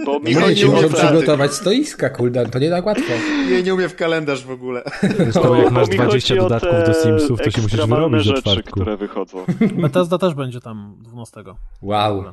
Bo 0.05 0.19
mi 0.19 0.35
Nie, 0.35 0.65
muszą 0.65 0.89
przygotować 0.89 1.53
stoiska, 1.53 2.09
kuldan, 2.09 2.49
to 2.49 2.59
nie 2.59 2.69
tak 2.69 2.85
łatwo. 2.85 3.13
Nie, 3.49 3.63
nie 3.63 3.73
umie 3.73 3.89
w 3.89 3.95
kalendarz 3.95 4.45
w 4.45 4.51
ogóle. 4.51 4.83
To 5.33 5.55
jak 5.63 5.71
masz 5.71 5.89
mi 5.89 5.95
20 5.95 6.27
chodzi 6.29 6.39
o 6.39 6.43
dodatków 6.43 6.85
do 6.85 6.93
Simsów, 6.93 7.39
to 7.41 7.51
się 7.51 7.61
musisz 7.61 7.79
ekstremalne 7.79 8.05
wyrobić 8.07 8.27
do 8.27 8.35
rzeczy, 8.35 8.41
czwartku. 8.41 8.71
które 8.71 8.97
wychodzą. 8.97 9.45
Bethesda 9.73 10.17
też 10.17 10.33
będzie 10.33 10.59
tam 10.59 10.97
12. 11.01 11.43
Wow. 11.81 12.23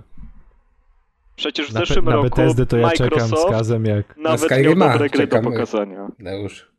Przecież 1.36 1.70
w 1.70 1.74
Na, 1.74 1.80
zeszłym 1.80 2.04
na 2.04 2.12
roku 2.12 2.28
to 2.68 2.76
ja 2.76 2.90
czekam 2.90 3.20
z 3.20 3.30
Microsoft 3.30 3.50
kazem 3.50 3.84
jak... 3.84 4.16
nawet 4.16 4.40
miał 4.40 4.48
Skyrima 4.48 4.92
dobre 4.92 5.08
gry 5.08 5.26
do 5.26 5.36
czekamy. 5.36 5.50
pokazania. 5.56 6.08
No 6.18 6.34
już. 6.34 6.70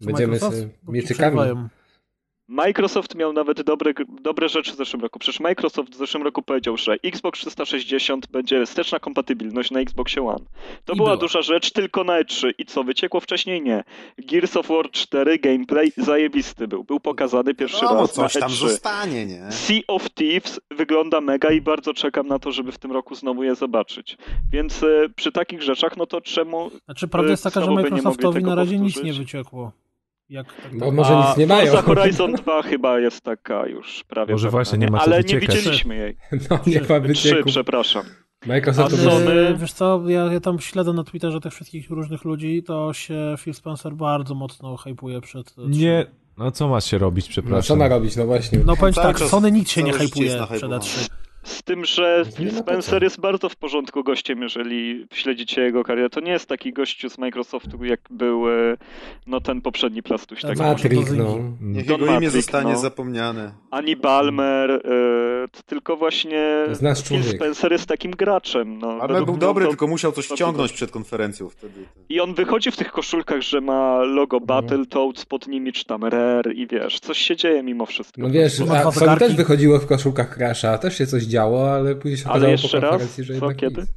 Będziemy 0.00 0.32
Microsoft? 0.32 0.56
sobie 0.58 0.70
mieczykami. 0.88 1.38
Microsoft 2.48 3.14
miał 3.14 3.32
nawet 3.32 3.62
dobre, 3.62 3.92
dobre 4.22 4.48
rzeczy 4.48 4.72
w 4.72 4.76
zeszłym 4.76 5.02
roku. 5.02 5.18
Przecież 5.18 5.40
Microsoft 5.40 5.92
w 5.92 5.96
zeszłym 5.96 6.22
roku 6.22 6.42
powiedział, 6.42 6.76
że 6.76 6.96
Xbox 7.04 7.40
360 7.40 8.26
będzie 8.26 8.66
wsteczna 8.66 8.98
kompatybilność 8.98 9.70
na 9.70 9.80
Xboxie 9.80 10.22
One. 10.28 10.44
To 10.84 10.92
I 10.92 10.96
była 10.96 11.08
była. 11.08 11.16
duża 11.16 11.42
rzecz 11.42 11.70
tylko 11.72 12.04
na 12.04 12.22
E3. 12.22 12.50
I 12.58 12.64
co, 12.66 12.84
wyciekło 12.84 13.20
wcześniej? 13.20 13.62
Nie. 13.62 13.84
Gears 14.18 14.56
of 14.56 14.68
War 14.68 14.90
4 14.90 15.38
gameplay 15.38 15.92
zajebisty 15.96 16.68
był. 16.68 16.84
Był 16.84 17.00
pokazany 17.00 17.54
pierwszy 17.54 17.84
No, 17.84 17.94
raz 17.94 18.12
coś 18.12 18.34
na 18.34 18.40
tam 18.40 18.50
E3. 18.50 18.54
zostanie, 18.54 19.26
nie? 19.26 19.52
Sea 19.52 19.80
of 19.88 20.10
Thieves 20.10 20.60
wygląda 20.70 21.20
mega 21.20 21.50
i 21.52 21.60
bardzo 21.60 21.94
czekam 21.94 22.26
na 22.28 22.38
to, 22.38 22.52
żeby 22.52 22.72
w 22.72 22.78
tym 22.78 22.92
roku 22.92 23.14
znowu 23.14 23.42
je 23.42 23.54
zobaczyć. 23.54 24.16
Więc 24.52 24.82
e, 24.82 24.86
przy 25.16 25.32
takich 25.32 25.62
rzeczach, 25.62 25.96
no 25.96 26.06
to 26.06 26.20
czemu... 26.20 26.70
Znaczy, 26.84 27.08
prawda 27.08 27.30
jest 27.30 27.44
taka, 27.44 27.60
że 27.64 27.70
Microsoftowi 27.70 28.42
na 28.44 28.54
razie 28.54 28.78
nic 28.78 28.94
powtórzyć. 28.94 29.18
nie 29.18 29.24
wyciekło. 29.24 29.72
Jak, 30.28 30.46
tak, 30.62 30.78
Bo 30.78 30.86
tak. 30.86 30.94
może 30.94 31.16
A 31.16 31.28
nic 31.28 31.36
nie 31.36 31.46
mają. 31.46 31.66
Forza 31.72 31.82
Horizon 31.82 32.32
2 32.32 32.62
chyba 32.62 32.98
jest 33.00 33.20
taka 33.20 33.66
już 33.66 34.04
prawie 34.08 34.32
Może 34.32 34.46
pewna, 34.46 34.50
właśnie, 34.58 34.78
nie 34.78 34.90
ma 34.90 34.98
co 34.98 35.04
Ale 35.04 35.20
nie 35.22 35.40
widzieliśmy 35.40 35.96
jej. 35.96 36.16
No 36.50 36.58
nie 36.66 36.80
ma 36.80 36.86
Trzy, 36.86 37.00
wycieku. 37.00 37.48
przepraszam. 37.48 38.02
Microsoft 38.46 38.90
to 38.90 39.10
Sony- 39.10 39.56
wiesz 39.58 39.72
co, 39.72 40.02
ja, 40.08 40.32
ja 40.32 40.40
tam 40.40 40.60
śledzę 40.60 40.92
na 40.92 41.04
Twitterze 41.04 41.40
tych 41.40 41.52
wszystkich 41.52 41.90
różnych 41.90 42.24
ludzi, 42.24 42.62
to 42.62 42.92
się 42.92 43.34
Phil 43.38 43.54
Spencer 43.54 43.92
bardzo 43.94 44.34
mocno 44.34 44.76
hypuje 44.76 45.20
przed... 45.20 45.46
E3. 45.56 45.68
Nie, 45.68 46.06
no 46.38 46.50
co 46.50 46.68
masz 46.68 46.84
się 46.84 46.98
robić, 46.98 47.26
No 47.26 47.30
przepraszam. 47.30 47.62
co 47.62 47.76
ma 47.76 47.88
robić, 47.88 48.16
no 48.16 48.26
właśnie. 48.26 48.58
No 48.66 48.76
powiem 48.76 48.94
tak, 48.94 49.18
czas- 49.18 49.30
Sony 49.30 49.52
nikt 49.52 49.70
się 49.70 49.82
nie 49.82 49.92
hypuje 49.92 50.28
przed 50.28 50.40
nahypowany. 50.40 50.80
E3. 50.80 51.10
Z 51.46 51.62
tym, 51.62 51.84
że 51.84 52.22
po 52.52 52.58
Spencer 52.58 53.02
jest 53.02 53.20
bardzo 53.20 53.48
w 53.48 53.56
porządku 53.56 54.04
gościem, 54.04 54.42
jeżeli 54.42 55.06
śledzicie 55.12 55.62
jego 55.62 55.84
karierę. 55.84 56.10
To 56.10 56.20
nie 56.20 56.32
jest 56.32 56.48
taki 56.48 56.72
gościu 56.72 57.10
z 57.10 57.18
Microsoftu, 57.18 57.84
jak 57.84 58.00
był 58.10 58.48
e, 58.50 58.76
no 59.26 59.40
ten 59.40 59.60
poprzedni 59.60 60.02
plastuś. 60.02 60.40
Tak, 60.42 60.58
Matrix, 60.58 61.10
to 61.10 61.16
no. 61.16 61.38
Niech 61.60 61.86
Don 61.86 62.00
jego 62.00 62.16
imię 62.16 62.30
zostanie 62.30 62.72
no. 62.72 62.78
zapomniane. 62.78 63.52
ani 63.70 63.96
Balmer, 63.96 64.82
t- 65.52 65.62
tylko 65.66 65.96
właśnie 65.96 66.62
To 66.64 66.70
jest 66.70 66.82
nasz 66.82 67.02
Phil 67.02 67.06
człowiek. 67.22 67.36
Spencer 67.36 67.72
jest 67.72 67.86
takim 67.86 68.10
graczem. 68.10 68.78
No, 68.78 68.88
Ale 69.00 69.08
Według 69.14 69.26
był 69.26 69.36
dobry, 69.36 69.64
to- 69.64 69.70
tylko 69.70 69.86
musiał 69.86 70.12
coś 70.12 70.26
wciągnąć 70.26 70.72
przed 70.72 70.90
konferencją 70.90 71.48
wtedy. 71.48 71.84
I 72.08 72.20
on 72.20 72.34
wychodzi 72.34 72.70
w 72.70 72.76
tych 72.76 72.92
koszulkach, 72.92 73.40
że 73.42 73.60
ma 73.60 73.98
logo 74.02 74.36
Mhm. 74.36 74.46
Battletoads 74.46 75.24
pod 75.24 75.48
nimi, 75.48 75.72
czy 75.72 75.84
tam 75.84 76.04
Rare 76.04 76.52
i 76.54 76.66
wiesz, 76.66 77.00
coś 77.00 77.18
się 77.18 77.36
dzieje 77.36 77.62
mimo 77.62 77.86
wszystko. 77.86 78.20
No 78.22 78.30
wiesz, 78.30 78.60
a 78.60 78.92
Sony 78.92 79.16
też 79.16 79.34
wychodziło 79.36 79.78
w 79.78 79.86
koszulkach 79.86 80.36
Crasha, 80.36 80.78
też 80.78 80.98
się 80.98 81.06
coś 81.06 81.26
działo, 81.36 81.70
ale 81.74 81.94
później 81.94 82.16
się 82.18 82.24
Ale 82.24 82.32
okazało 82.32 82.52
jeszcze 82.52 82.80
po 82.80 82.86
raz? 82.90 83.16
że 83.18 83.40
Co, 83.40 83.50
kiedy? 83.54 83.80
nic. 83.80 83.90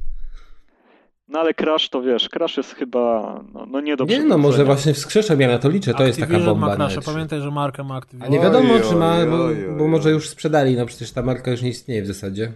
No 1.28 1.40
ale 1.40 1.54
Crash 1.54 1.88
to 1.88 2.02
wiesz, 2.02 2.28
Crash 2.28 2.56
jest 2.56 2.74
chyba 2.74 3.34
no, 3.54 3.66
no 3.66 3.80
nie 3.80 3.96
do 3.96 4.04
Nie 4.04 4.24
no, 4.24 4.38
może 4.38 4.64
właśnie 4.64 4.94
wskrzeszam, 4.94 5.40
ja 5.40 5.48
na 5.48 5.58
to 5.58 5.68
liczę, 5.68 5.94
to 5.94 6.06
jest 6.06 6.20
taka 6.20 6.38
bomba. 6.38 6.66
ma 6.66 6.76
na 6.76 6.88
Crash'a, 6.88 6.98
E3. 7.00 7.04
pamiętaj, 7.12 7.40
że 7.40 7.50
markę 7.50 7.84
ma 7.84 7.94
A 7.94 7.98
Activision. 7.98 8.32
nie 8.32 8.40
wiadomo, 8.40 8.74
Oj, 8.74 8.80
czy 8.88 8.94
ma, 8.96 9.16
oj, 9.18 9.26
bo, 9.26 9.44
oj, 9.44 9.68
oj, 9.68 9.76
bo 9.78 9.88
może 9.88 10.10
już 10.10 10.28
sprzedali, 10.28 10.76
no 10.76 10.86
przecież 10.86 11.12
ta 11.12 11.22
marka 11.22 11.50
już 11.50 11.62
nie 11.62 11.68
istnieje 11.68 12.02
w 12.02 12.06
zasadzie. 12.06 12.52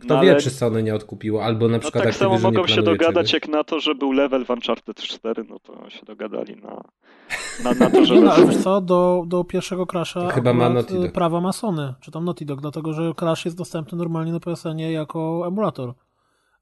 Kto 0.00 0.14
No 0.14 0.22
wie, 0.22 0.30
ale- 0.30 0.40
czy 0.40 0.50
Sony 0.50 0.82
nie 0.82 0.94
odkupiło, 0.94 1.44
albo 1.44 1.68
na 1.68 1.72
No 1.76 1.78
przykład 1.80 2.04
tak 2.04 2.14
samo 2.14 2.38
mogą 2.38 2.62
nie 2.62 2.68
się 2.68 2.82
dogadać, 2.82 3.14
czegoś. 3.26 3.32
jak 3.32 3.48
na 3.48 3.64
to, 3.64 3.80
że 3.80 3.94
był 3.94 4.12
level 4.12 4.44
w 4.44 4.50
Uncharted 4.50 4.96
4, 4.96 5.44
no 5.48 5.58
to 5.58 5.90
się 5.90 6.06
dogadali 6.06 6.56
na, 6.56 6.84
na, 7.64 7.74
na 7.74 7.90
to, 7.90 8.00
Nie 8.00 8.06
żeby... 8.06 8.20
no, 8.20 8.32
ale 8.32 8.46
wiesz 8.46 8.56
co, 8.56 8.80
do, 8.80 9.24
do 9.26 9.44
pierwszego 9.44 9.84
Crash'a 9.84 10.26
To 10.28 10.28
chyba 10.34 10.52
ma 10.54 10.68
Naughty 10.70 10.94
Dog. 10.94 11.04
y, 11.04 11.08
prawa 11.08 11.40
ma 11.40 11.52
Sony, 11.52 11.94
czy 12.00 12.10
tam 12.10 12.24
Naughty 12.24 12.44
Dog, 12.44 12.60
dlatego 12.60 12.92
że 12.92 13.12
Crash 13.16 13.44
jest 13.44 13.56
dostępny 13.56 13.98
normalnie 13.98 14.32
na 14.32 14.40
PSN-ie 14.40 14.92
jako 14.92 15.44
emulator. 15.46 15.94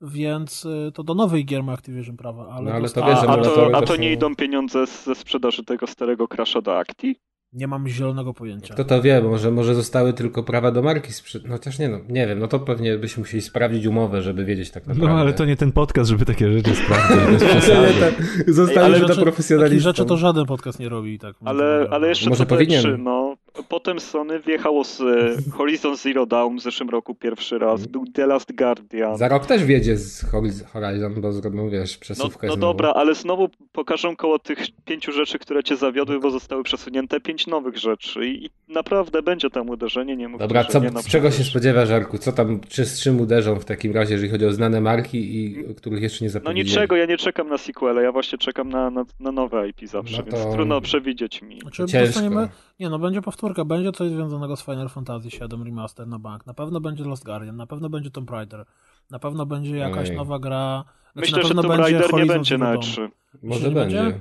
Więc 0.01 0.65
y, 0.65 0.93
to 0.95 1.03
do 1.03 1.15
nowych 1.15 1.45
gier 1.45 1.63
ma 1.63 1.73
Activision 1.73 2.17
prawa, 2.17 2.49
ale, 2.49 2.71
No, 2.71 2.77
ale 2.77 2.89
to 2.89 3.07
wiesz, 3.07 3.19
a, 3.19 3.21
że 3.21 3.29
a, 3.29 3.37
to, 3.37 3.67
a 3.77 3.81
to 3.81 3.87
to 3.87 3.95
są- 3.95 4.01
nie 4.01 4.13
idą 4.13 4.37
pieniądze 4.37 4.87
z- 4.87 5.05
ze 5.05 5.15
sprzedaży 5.15 5.65
tego 5.65 5.87
starego 5.87 6.29
Crasha 6.29 6.61
do 6.61 6.79
Acti? 6.79 7.17
Nie 7.53 7.67
mam 7.67 7.89
zielonego 7.89 8.35
pojęcia. 8.35 8.75
Kto 8.75 8.85
to 8.85 9.03
wie, 9.03 9.23
może, 9.23 9.51
może 9.51 9.75
zostały 9.75 10.13
tylko 10.13 10.43
prawa 10.43 10.71
do 10.71 10.83
marki 10.83 11.13
sprzed... 11.13 11.45
No 11.45 11.53
chociaż 11.53 11.79
nie 11.79 11.89
no, 11.89 11.99
nie 12.09 12.27
wiem, 12.27 12.39
no 12.39 12.49
to 12.49 12.59
pewnie 12.59 12.99
byśmy 12.99 13.21
musieli 13.21 13.43
sprawdzić 13.43 13.87
umowę, 13.87 14.23
żeby 14.23 14.45
wiedzieć 14.45 14.71
tak 14.71 14.87
naprawdę. 14.87 15.15
No 15.15 15.21
ale 15.21 15.33
to 15.33 15.45
nie 15.45 15.57
ten 15.57 15.73
podcast, 15.73 16.11
żeby 16.11 16.25
takie 16.25 16.53
rzeczy 16.53 16.71
ale 18.81 18.99
rzeczy- 18.99 19.15
do 19.17 19.23
profesjonalistów. 19.23 19.83
rzeczy 19.83 20.05
to 20.05 20.17
żaden 20.17 20.47
podcast 20.47 20.79
nie 20.81 20.89
robi. 20.89 21.19
Tak 21.19 21.37
Ale, 21.45 21.87
ale 21.91 22.09
jeszcze 22.09 22.31
Może 22.31 22.47
powinien. 22.47 22.83
E3, 22.85 22.99
no. 22.99 23.37
Potem 23.69 24.01
Sony 24.01 24.41
wjechało 24.41 24.85
z 24.85 25.01
e, 25.01 25.05
Horizon 25.53 25.97
Zero 25.97 26.27
Dawn 26.27 26.57
w 26.57 26.61
zeszłym 26.63 26.91
roku 26.91 27.15
pierwszy 27.15 27.59
raz, 27.59 27.87
był 27.87 28.05
The 28.15 28.27
Last 28.27 28.53
Guardian. 28.57 29.17
Za 29.19 29.29
rok 29.29 29.47
też 29.47 29.65
wiedzie 29.65 29.97
z 29.97 30.25
Horiz- 30.25 30.65
Horizon, 30.67 31.21
bo 31.21 31.33
zrobią, 31.33 31.69
wiesz, 31.71 31.95
No, 31.95 32.01
przesuwkę 32.01 32.47
no 32.47 32.53
znowu. 32.53 32.73
dobra, 32.73 32.93
ale 32.93 33.15
znowu 33.15 33.49
pokażą 33.73 34.17
koło 34.17 34.39
tych 34.39 34.59
pięciu 34.85 35.13
rzeczy, 35.13 35.39
które 35.39 35.63
cię 35.65 35.77
zawiodły, 35.77 36.21
bo 36.21 36.31
zostały 36.31 36.63
przesunięte, 36.63 37.21
pięć 37.21 37.38
nowych 37.47 37.77
rzeczy 37.77 38.27
i, 38.27 38.51
naprawdę 38.69 39.23
będzie 39.23 39.51
tam 39.51 39.69
uderzenie, 39.71 40.17
nie 40.17 40.29
mów, 40.29 40.41
Dobra, 40.41 40.65
co, 40.65 40.81
nie, 40.81 40.91
no 40.91 41.03
z 41.03 41.07
czego 41.07 41.31
się 41.31 41.45
spodziewasz, 41.45 41.89
Żarku? 41.89 42.19
Co 42.19 42.33
tam, 42.33 42.61
czy 42.69 42.85
z 42.85 43.01
czym 43.03 43.21
uderzą 43.21 43.61
w 43.61 43.65
takim 43.65 43.93
razie, 43.93 44.13
jeżeli 44.15 44.31
chodzi 44.31 44.47
o 44.47 44.53
znane 44.53 44.81
marki 44.81 45.37
i 45.37 45.67
o 45.71 45.75
których 45.75 46.03
jeszcze 46.03 46.25
nie 46.25 46.29
No 46.29 46.33
zapowiedzieli? 46.33 46.69
niczego, 46.69 46.97
ja 46.97 47.07
nie 47.07 47.17
czekam 47.17 47.49
na 47.49 47.59
sequele, 47.59 48.03
ja 48.03 48.13
właśnie 48.13 48.39
czekam 48.39 48.69
na, 48.69 48.91
na, 48.91 49.05
na 49.21 49.33
nowe 49.33 49.69
IP 49.69 49.89
zawsze, 49.89 50.17
No 50.17 50.31
to- 50.31 50.37
więc 50.37 50.55
trudno 50.55 50.81
przewidzieć 50.81 51.43
mi. 51.43 51.61
Znaczy, 51.61 51.87
Ciężko. 51.87 52.07
dostaniemy, 52.07 52.49
nie 52.81 52.89
no, 52.89 52.99
będzie 52.99 53.23
powtórka, 53.23 53.65
będzie 53.65 53.93
coś 53.93 54.11
związanego 54.11 54.57
z 54.57 54.65
Final 54.65 54.89
Fantasy 54.89 55.29
VII 55.29 55.65
Remaster 55.65 56.07
na 56.07 56.19
bank, 56.19 56.47
na 56.47 56.55
pewno 56.55 56.81
będzie 56.81 57.05
Lost 57.05 57.25
Guardian, 57.25 57.57
na 57.57 57.67
pewno 57.67 57.89
będzie 57.91 58.11
Tomb 58.11 58.31
Raider, 58.31 58.65
na 59.11 59.19
pewno 59.19 59.47
będzie 59.47 59.77
jakaś 59.77 60.07
Ojej. 60.07 60.17
nowa 60.17 60.39
gra, 60.39 60.85
znaczy, 61.13 61.31
Myślę, 61.33 61.39
na 61.43 61.49
że 61.49 61.55
Tomb 61.55 61.69
będzie 61.69 61.83
Raider 61.99 62.15
nie 62.15 62.27
będzie 62.27 62.59
na 62.59 62.67
Dawn. 62.67 62.81
E3. 62.81 63.09
Może 63.43 63.71
będzie. 63.71 63.97
będzie? 64.03 64.21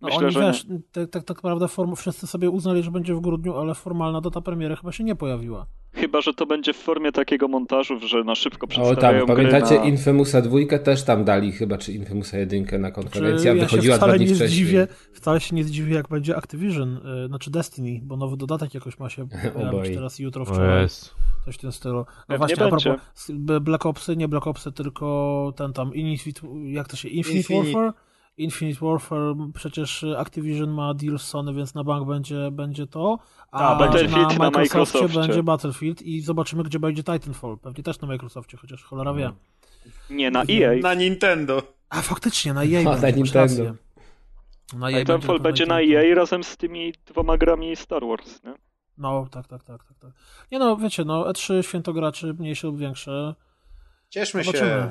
No 0.00 0.08
Myślę, 0.08 0.20
oni, 0.24 0.30
że 0.32 0.40
wiesz, 0.40 0.66
tak, 0.92 1.10
tak, 1.10 1.24
tak 1.24 1.36
naprawdę 1.36 1.68
form, 1.68 1.96
wszyscy 1.96 2.26
sobie 2.26 2.50
uznali, 2.50 2.82
że 2.82 2.90
będzie 2.90 3.14
w 3.14 3.20
grudniu, 3.20 3.56
ale 3.56 3.74
formalna 3.74 4.20
data 4.20 4.40
premiery 4.40 4.76
chyba 4.76 4.92
się 4.92 5.04
nie 5.04 5.16
pojawiła. 5.16 5.66
Chyba, 5.92 6.20
że 6.20 6.34
to 6.34 6.46
będzie 6.46 6.72
w 6.72 6.76
formie 6.76 7.12
takiego 7.12 7.48
montażu, 7.48 8.00
że 8.08 8.24
na 8.24 8.34
szybko 8.34 8.64
O 8.64 8.68
przedstawiają 8.68 9.26
tam, 9.26 9.36
gry 9.36 9.48
pamiętacie 9.48 9.78
na... 9.78 9.84
Infamousa 9.84 10.42
dwójkę 10.42 10.78
też 10.78 11.04
tam 11.04 11.24
dali 11.24 11.52
chyba, 11.52 11.78
czy 11.78 11.92
Infamousa 11.92 12.38
jedynkę 12.38 12.78
na 12.78 12.90
konferencji, 12.90 13.48
a 13.48 13.54
ja 13.54 13.60
wychodziła 13.62 13.82
się 13.82 13.98
dwa 13.98 14.06
wcale 14.06 14.18
dni 14.18 14.26
nie 14.26 14.34
wcześniej. 14.34 14.64
zdziwię, 14.64 14.88
wcale 15.12 15.40
się 15.40 15.56
nie 15.56 15.64
zdziwię, 15.64 15.94
jak 15.94 16.08
będzie 16.08 16.36
Activision, 16.36 17.00
y, 17.24 17.28
znaczy 17.28 17.50
Destiny, 17.50 18.00
bo 18.02 18.16
nowy 18.16 18.36
dodatek 18.36 18.74
jakoś 18.74 18.98
ma 18.98 19.08
się 19.08 19.28
pojawić 19.54 19.94
teraz 19.94 20.18
jutro, 20.18 20.42
O 20.42 20.44
wczoraj. 20.44 20.82
jest. 20.82 21.14
Coś 21.44 21.54
w 21.54 21.58
tym 21.58 21.72
stylu. 21.72 22.06
No 22.28 22.38
właśnie, 22.38 22.64
a 22.66 22.70
będzie. 22.70 22.90
propos 22.90 23.30
Black 23.60 23.86
Opsy, 23.86 24.16
nie 24.16 24.28
Black 24.28 24.46
Opsy, 24.46 24.72
tylko 24.72 25.52
ten 25.56 25.72
tam 25.72 25.94
Infinite, 25.94 26.40
jak 26.64 26.88
to 26.88 26.96
się, 26.96 27.08
Infinite, 27.08 27.54
Infinite. 27.54 27.78
Warfare? 27.80 28.09
Infinite 28.36 28.86
Warfare, 28.86 29.34
przecież 29.54 30.04
Activision 30.18 30.70
ma 30.70 30.94
deal 30.94 31.18
z 31.18 31.22
Sony, 31.22 31.54
więc 31.54 31.74
na 31.74 31.84
bank 31.84 32.08
będzie, 32.08 32.50
będzie 32.50 32.86
to, 32.86 33.18
a 33.50 33.58
Tak, 33.58 33.78
Battlefield 33.78 34.38
na 34.38 34.50
na 34.50 34.58
Microsoftie 34.58 35.08
będzie 35.20 35.42
Battlefield 35.42 36.02
i 36.02 36.20
zobaczymy, 36.20 36.62
gdzie 36.62 36.78
będzie 36.78 37.02
Titanfall. 37.04 37.58
Pewnie 37.58 37.84
też 37.84 38.00
na 38.00 38.08
Microsoftie, 38.08 38.56
chociaż 38.56 38.84
cholera 38.84 39.14
wie. 39.14 39.32
Nie, 40.10 40.30
na 40.30 40.42
EA. 40.42 40.80
Na 40.82 40.94
Nintendo. 40.94 41.62
A 41.88 42.02
faktycznie, 42.02 42.54
na 42.54 42.64
EA 42.64 42.66
A, 42.66 42.84
będzie, 42.84 42.90
na 42.90 42.94
masz 42.94 43.16
Nintendo. 43.16 43.40
rację. 43.40 43.74
Na 44.78 44.90
EA 44.90 44.98
Titanfall 44.98 45.40
będzie 45.40 45.66
na 45.66 45.80
Titanfall. 45.80 46.06
EA 46.10 46.14
razem 46.14 46.44
z 46.44 46.56
tymi 46.56 46.92
dwoma 47.06 47.36
grami 47.38 47.76
Star 47.76 48.02
Wars, 48.06 48.44
nie? 48.44 48.54
No, 48.98 49.26
tak, 49.30 49.46
tak, 49.46 49.64
tak, 49.64 49.84
tak, 49.84 49.98
tak. 49.98 50.10
Nie 50.52 50.58
no, 50.58 50.76
wiecie, 50.76 51.04
no, 51.04 51.24
E3, 51.24 51.62
święto 51.62 51.92
graczy, 51.92 52.34
mniejsze 52.38 52.66
lub 52.66 52.78
większe. 52.78 53.34
Cieszmy 54.08 54.44
się. 54.44 54.90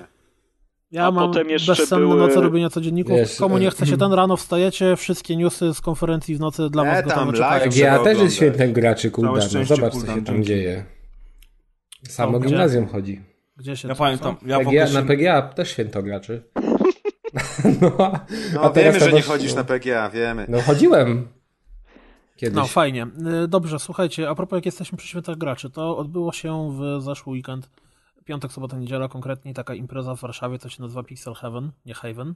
Ja 0.91 1.05
A 1.07 1.11
mam 1.11 1.27
potem 1.27 1.49
jeszcze 1.49 1.75
bezsenne 1.75 2.05
były- 2.07 2.19
noce 2.19 2.41
robienia 2.41 2.69
codzienników. 2.69 3.15
Wiesz, 3.15 3.35
Komu 3.35 3.57
e, 3.57 3.59
nie 3.59 3.71
chce 3.71 3.85
się 3.85 3.97
ten 3.97 4.13
rano 4.13 4.37
wstajecie, 4.37 4.95
wszystkie 4.95 5.35
newsy 5.35 5.73
z 5.73 5.81
konferencji 5.81 6.35
w 6.35 6.39
nocy 6.39 6.69
dla 6.69 6.83
E, 6.83 6.85
was 6.85 7.13
tam 7.13 7.31
gotowe. 7.31 7.33
Trzeba 7.69 7.87
Ja 7.87 7.99
też 7.99 8.19
jest 8.19 8.35
świętem 8.35 8.73
graczy, 8.73 9.11
Kuldan. 9.11 9.33
No, 9.53 9.65
zobacz, 9.65 9.93
co 9.93 9.99
się 9.99 10.05
tam 10.07 10.25
dzięki. 10.25 10.43
dzieje. 10.43 10.85
Samo 12.09 12.31
Co, 12.33 12.39
gdzie? 12.39 12.49
gimnazjum 12.49 12.87
chodzi. 12.87 13.21
Gdzie 13.57 13.77
się 13.77 13.87
Ja 13.87 13.95
pamiętam, 13.95 14.35
ja 14.45 14.57
PGA, 14.57 14.69
ogóle 14.69 14.91
na 14.93 15.01
się... 15.01 15.07
PGA 15.07 15.41
też 15.41 15.69
święto 15.71 16.03
graczy. 16.03 16.43
no, 17.81 17.91
a- 17.99 18.19
No 18.53 18.61
a 18.61 18.69
teraz 18.69 18.93
wiemy, 18.95 19.05
że 19.09 19.15
nie 19.15 19.21
chodzisz 19.21 19.53
na 19.55 19.63
PGA, 19.63 20.09
wiemy. 20.09 20.45
No 20.49 20.61
chodziłem. 20.61 21.27
Kiedyś. 22.35 22.55
No, 22.55 22.67
fajnie. 22.67 23.07
Y, 23.43 23.47
Dobrze, 23.47 23.79
słuchajcie, 23.79 24.29
a 24.29 24.35
propos 24.35 24.57
jak 24.57 24.65
jesteśmy 24.65 24.97
przy 24.97 25.07
świętach 25.07 25.37
graczy, 25.37 25.69
to 25.69 25.97
odbyło 25.97 26.31
się 26.31 26.71
w 26.77 27.01
zeszły 27.01 27.33
weekend, 27.33 27.69
piątek, 28.29 28.51
sobota, 28.51 28.77
niedziela, 28.77 29.07
konkretnie 29.07 29.53
taka 29.53 29.73
impreza 29.73 30.15
w 30.15 30.21
Warszawie, 30.21 30.59
to 30.59 30.69
się 30.69 30.81
nazywa 30.81 31.03
Pixel 31.03 31.33
Heaven, 31.33 31.71
nie 31.85 31.93
Haven. 31.93 32.33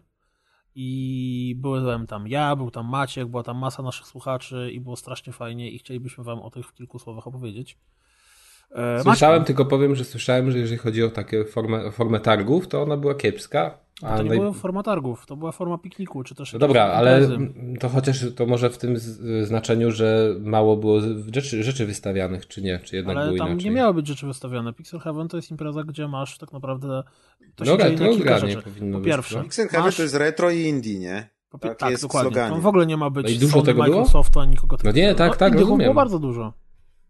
I 0.76 1.56
byłem 1.58 2.08
tam 2.08 2.28
ja, 2.28 2.56
był 2.56 2.72
tam 2.72 2.90
Maciek, 2.90 3.28
była 3.28 3.44
tam 3.44 3.58
masa 3.58 3.84
naszych 3.84 4.08
słuchaczy 4.08 4.72
i 4.74 4.80
było 4.80 4.96
strasznie 4.96 5.34
fajnie 5.34 5.72
i 5.72 5.80
chcielibyśmy 5.80 6.24
wam 6.24 6.40
o 6.40 6.50
tych 6.50 6.68
w 6.68 6.74
kilku 6.74 7.00
słowach 7.00 7.28
opowiedzieć. 7.28 7.78
E, 8.72 9.04
Słyszałem, 9.04 9.40
Maćku, 9.40 9.48
tylko 9.48 9.66
powiem, 9.66 9.96
że 9.96 10.06
słyszałem, 10.06 10.52
że 10.52 10.58
jeżeli 10.58 10.78
chodzi 10.78 11.04
o 11.04 11.10
takie 11.10 11.46
formę, 11.46 11.92
formę 11.92 12.20
targów, 12.20 12.68
to 12.68 12.82
ona 12.82 12.98
była 12.98 13.16
kiepska. 13.16 13.78
A 14.02 14.18
to 14.18 14.24
nie 14.24 14.30
naj- 14.30 14.40
była 14.40 14.52
forma 14.54 14.84
targów, 14.84 15.26
to 15.26 15.36
była 15.36 15.52
forma 15.52 15.78
pikniku, 15.78 16.24
czy 16.24 16.36
też 16.36 16.54
No 16.54 16.60
dobra, 16.60 16.84
ale 16.84 17.22
imprezy. 17.22 17.54
to 17.80 17.90
chociaż 17.90 18.26
to 18.36 18.46
może 18.46 18.70
w 18.70 18.78
tym 18.78 18.98
z- 18.98 19.48
znaczeniu, 19.48 19.92
że 19.92 20.36
mało 20.40 20.78
było 20.78 21.00
rzeczy, 21.34 21.64
rzeczy 21.64 21.86
wystawianych, 21.86 22.48
czy 22.48 22.62
nie? 22.62 22.80
Czy 22.80 22.96
jednak 22.96 23.18
Ale 23.18 23.26
było 23.26 23.38
tam 23.38 23.48
inaczej? 23.48 23.66
nie 23.70 23.76
miały 23.76 23.94
być 23.94 24.08
rzeczy 24.08 24.28
wystawione. 24.28 24.74
Pixel 24.74 25.00
Heaven 25.00 25.28
to 25.28 25.38
jest 25.38 25.52
impreza, 25.52 25.84
gdzie 25.84 26.08
masz 26.08 26.38
tak 26.38 26.54
naprawdę. 26.54 27.04
To 27.56 27.66
się 27.66 27.72
No 27.72 27.78
dzieje 27.78 27.90
na 27.90 28.00
retro 28.00 28.16
kilka 28.16 28.40
rzeczy. 28.40 28.62
powinno 28.62 28.98
Po 28.98 29.04
być, 29.04 29.12
pierwsze, 29.14 29.38
no. 29.38 29.44
Pixel 29.44 29.68
Heaven 29.68 29.86
masz- 29.86 29.96
to 29.98 30.04
jest 30.04 30.16
retro 30.16 30.52
i 30.52 30.60
indie, 30.62 31.00
nie? 31.00 31.30
po, 31.50 31.58
tak 31.60 31.78
tak, 31.80 31.90
jest 31.92 32.04
dokładnie. 32.04 32.32
Tam 32.32 32.62
w 32.62 32.68
ogóle 32.68 32.86
nie 32.86 32.98
ma 32.98 33.10
być 33.10 33.24
No 33.26 33.32
i 33.32 33.38
dużo 33.38 33.54
Sony, 33.54 33.66
tego 33.66 33.84
było? 33.84 33.98
Microsoftu, 33.98 34.40
ani 34.40 34.52
nikogo 34.52 34.78
No 34.84 34.92
nie, 34.92 35.16
tak, 35.16 35.38
tak, 35.38 35.50
indyków 35.52 35.70
rozumiem. 35.70 35.86
było 35.86 35.94
bardzo 35.94 36.20
dużo. 36.20 36.54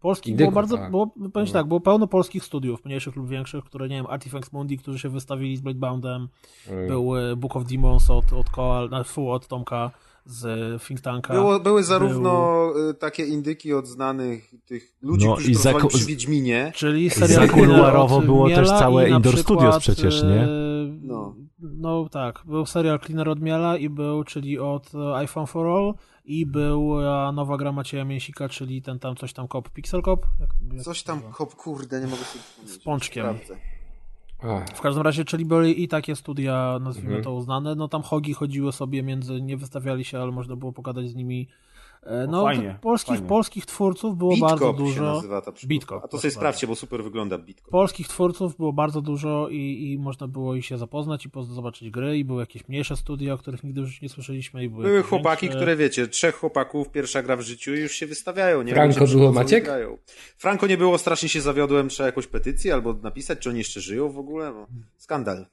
Polskich 0.04 0.36
było 0.36 0.52
bardzo, 0.52 0.76
tak. 0.76 0.90
było, 0.90 1.06
powiem 1.06 1.46
No. 1.46 1.52
tak, 1.52 1.66
było 1.66 1.80
pełno 1.80 2.06
polskich 2.06 2.44
studiów, 2.44 2.84
mniejszych 2.84 3.16
lub 3.16 3.28
większych, 3.28 3.64
które, 3.64 3.88
nie 3.88 3.96
wiem, 3.96 4.06
Artifacts 4.08 4.52
Mundi, 4.52 4.78
którzy 4.78 4.98
się 4.98 5.08
wystawili 5.08 5.56
z 5.56 5.60
Bladeboundem, 5.60 6.28
Mm. 6.70 6.88
był 6.88 7.16
e, 7.16 7.36
Book 7.36 7.56
of 7.56 7.64
Demons 7.64 8.10
od, 8.10 8.32
od 8.32 8.50
Koal, 8.50 8.90
na 8.90 9.04
fu, 9.04 9.30
od 9.30 9.48
Tomka 9.48 9.90
z 10.26 10.44
e, 10.44 10.86
Think 10.86 11.00
Tanka. 11.00 11.32
Było, 11.34 11.60
były 11.60 11.84
zarówno 11.84 12.64
y, 12.90 12.94
takie 12.94 13.24
indyki 13.26 13.72
od 13.74 13.86
znanych 13.86 14.50
tych 14.66 14.96
ludzi, 15.02 15.26
No 15.26 15.32
którzy 15.34 15.50
i 15.50 15.54
zaku- 15.54 15.88
przy 15.88 16.06
Wiedźminie. 16.06 16.72
Czyli 16.74 17.08
Za 17.10 17.26
serial 17.26 17.48
kuluarowo 17.48 18.20
było 18.20 18.48
też 18.48 18.68
całe 18.68 19.08
Indoor 19.10 19.34
przykład, 19.34 19.58
Studios 19.58 19.78
przecież, 19.78 20.22
nie? 20.22 20.28
e, 20.42 20.48
No. 21.02 21.34
No 21.58 22.08
tak, 22.10 22.42
był 22.46 22.66
serial 22.66 23.00
Cleaner 23.00 23.28
od 23.28 23.40
Miela 23.40 23.76
i 23.76 23.88
był, 23.88 24.24
czyli 24.24 24.58
od 24.58 24.94
e, 24.94 25.14
iPhone 25.16 25.46
for 25.46 25.66
All 25.66 25.94
i 26.24 26.46
była 26.46 27.32
nowa 27.32 27.56
gra 27.56 27.72
Macieja 27.72 28.04
Mięsika, 28.04 28.48
czyli 28.48 28.82
ten 28.82 28.98
tam 28.98 29.16
coś 29.16 29.32
tam 29.32 29.48
Cop, 29.48 29.70
Pixel 29.70 30.02
Cop? 30.02 30.26
Jak, 30.40 30.50
jak 30.72 30.82
Coś 30.82 31.02
tam, 31.02 31.16
nazywa? 31.16 31.34
kop, 31.34 31.54
kurde, 31.54 32.00
nie 32.00 32.06
mogę 32.06 32.22
sobie. 32.24 32.68
Z 32.68 32.78
pączkiem. 32.78 33.24
Sprawdzę. 33.26 33.56
W 34.74 34.80
każdym 34.80 35.02
razie, 35.02 35.24
czyli 35.24 35.44
byli 35.44 35.82
i 35.82 35.88
takie 35.88 36.16
studia, 36.16 36.78
nazwijmy 36.80 37.08
Mhm. 37.08 37.24
to 37.24 37.34
uznane, 37.34 37.74
no 37.74 37.88
tam 37.88 38.02
hogi 38.02 38.34
chodziły 38.34 38.72
sobie 38.72 39.02
między, 39.02 39.42
nie 39.42 39.56
wystawiali 39.56 40.04
się, 40.04 40.18
ale 40.20 40.32
można 40.32 40.56
było 40.56 40.72
pogadać 40.72 41.08
z 41.10 41.14
nimi. 41.14 41.48
E, 42.06 42.26
No, 42.26 42.42
fajnie, 42.42 42.70
tych 42.70 42.80
polskich, 42.80 43.14
fajnie. 43.14 43.28
polskich 43.28 43.66
twórców 43.66 44.16
było 44.16 44.36
bardzo 44.36 44.54
Bitkop 44.72 44.76
się 44.76 44.82
dużo. 44.84 45.02
nazywa 45.14 45.40
ta. 45.42 45.52
Bitkop, 45.64 46.04
A 46.04 46.08
to 46.08 46.18
sobie 46.18 46.30
sprawdźcie, 46.30 46.66
bo 46.66 46.74
super 46.74 47.04
wygląda 47.04 47.38
Bitkop. 47.38 47.70
Polskich 47.70 48.08
twórców 48.08 48.56
było 48.56 48.72
bardzo 48.72 49.00
dużo 49.02 49.48
i, 49.50 49.92
i 49.92 49.98
można 49.98 50.28
było 50.28 50.54
ich 50.54 50.66
się 50.66 50.78
zapoznać 50.78 51.26
i 51.26 51.30
zobaczyć 51.42 51.90
gry 51.90 52.18
i 52.18 52.24
były 52.24 52.40
jakieś 52.40 52.68
mniejsze 52.68 52.96
studia, 52.96 53.34
o 53.34 53.38
których 53.38 53.64
nigdy 53.64 53.80
już 53.80 54.02
nie 54.02 54.08
słyszeliśmy 54.08 54.64
i 54.64 54.68
były, 54.68 54.82
Były 54.84 55.02
chłopaki, 55.02 55.46
większe. 55.46 55.58
które 55.58 55.76
wiecie, 55.76 56.08
trzech 56.08 56.34
chłopaków, 56.36 56.88
pierwsza 56.90 57.22
gra 57.22 57.36
w 57.36 57.40
życiu 57.40 57.74
i 57.74 57.78
już 57.78 57.92
się 57.92 58.06
wystawiają. 58.06 58.62
Nie 58.62 58.72
Franco 58.72 59.00
Ludzie 59.00 59.16
było, 59.16 59.30
i 59.30 59.34
Maciek? 59.34 59.64
grają. 59.64 59.98
Franco 60.38 60.66
nie 60.66 60.76
było, 60.76 60.98
strasznie 60.98 61.28
się 61.28 61.40
zawiodłem, 61.40 61.88
trzeba 61.88 62.06
jakąś 62.06 62.26
petycję 62.26 62.74
albo 62.74 62.92
napisać, 62.92 63.38
czy 63.38 63.48
oni 63.50 63.58
jeszcze 63.58 63.80
żyją 63.80 64.08
w 64.08 64.18
ogóle. 64.18 64.52
No, 64.52 64.66
skandal. 64.96 65.46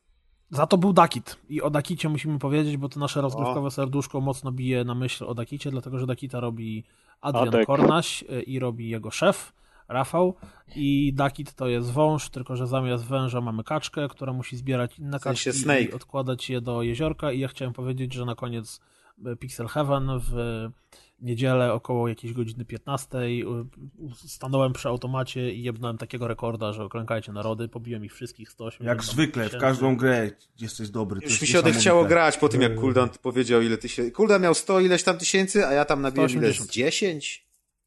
Za 0.51 0.67
to 0.67 0.77
był 0.77 0.93
Dakit 0.93 1.37
i 1.49 1.61
o 1.61 1.69
Dakicie 1.69 2.09
musimy 2.09 2.39
powiedzieć, 2.39 2.77
bo 2.77 2.89
to 2.89 2.99
nasze 2.99 3.21
rozgrywkowe 3.21 3.71
serduszko 3.71 4.21
mocno 4.21 4.51
bije 4.51 4.83
na 4.83 4.95
myśl 4.95 5.23
o 5.23 5.33
Dakicie, 5.33 5.71
dlatego 5.71 5.99
że 5.99 6.07
Dakita 6.07 6.39
robi 6.39 6.83
Adrian 7.21 7.47
Adek. 7.47 7.65
Kornaś 7.65 8.23
y, 8.23 8.41
i 8.41 8.59
robi 8.59 8.89
jego 8.89 9.11
szef, 9.11 9.53
Rafał 9.87 10.35
i 10.75 11.13
Dakit 11.13 11.53
to 11.53 11.67
jest 11.67 11.91
wąż, 11.91 12.29
tylko 12.29 12.55
że 12.55 12.67
zamiast 12.67 13.05
węża 13.05 13.41
mamy 13.41 13.63
kaczkę, 13.63 14.07
która 14.07 14.33
musi 14.33 14.57
zbierać 14.57 14.99
inne 14.99 15.19
W 15.19 15.21
sensie 15.21 15.49
kaczki 15.51 15.63
snake. 15.63 15.81
i 15.81 15.93
odkładać 15.93 16.49
je 16.49 16.61
do 16.61 16.81
jeziorka 16.81 17.31
i 17.31 17.39
ja 17.39 17.47
chciałem 17.47 17.73
powiedzieć, 17.73 18.13
że 18.13 18.25
na 18.25 18.35
koniec 18.35 18.79
y, 19.27 19.35
Pixel 19.35 19.67
Heaven 19.67 20.09
w 20.19 20.33
niedzielę 21.21 21.73
około 21.73 22.07
jakiejś 22.07 22.33
godziny 22.33 22.65
15 22.65 23.17
y, 23.17 23.43
stanąłem 24.27 24.73
przy 24.73 24.87
automacie 24.87 25.53
i 25.53 25.63
jebnąłem 25.63 25.97
takiego 25.97 26.27
rekorda, 26.27 26.73
że 26.73 26.89
klękajcie 26.89 27.31
narody, 27.31 27.67
pobiłem 27.67 28.05
ich 28.05 28.13
wszystkich 28.13 28.49
180 28.49 28.87
Jak 28.87 29.03
zwykle, 29.03 29.49
w 29.49 29.57
każdą 29.57 29.95
grę 29.95 30.29
jesteś 30.59 30.89
dobry. 30.89 31.19
to 31.21 31.25
Już 31.25 31.41
mi 31.41 31.47
się 31.47 31.59
odechciało 31.59 32.05
grać 32.05 32.37
po 32.37 32.49
tym, 32.49 32.61
jak 32.61 32.75
Kuldan 32.75 33.09
powiedział 33.21 33.61
ile 33.61 33.77
tysięcy. 33.77 34.11
Kuldan 34.11 34.41
miał 34.41 34.53
100 34.53 34.79
ileś 34.79 35.03
tam 35.03 35.17
tysięcy, 35.17 35.67
a 35.67 35.73
ja 35.73 35.85
tam 35.85 36.01
nabiłem 36.01 36.29
ile? 36.29 36.39
180. 36.53 36.71
10? 36.71 37.45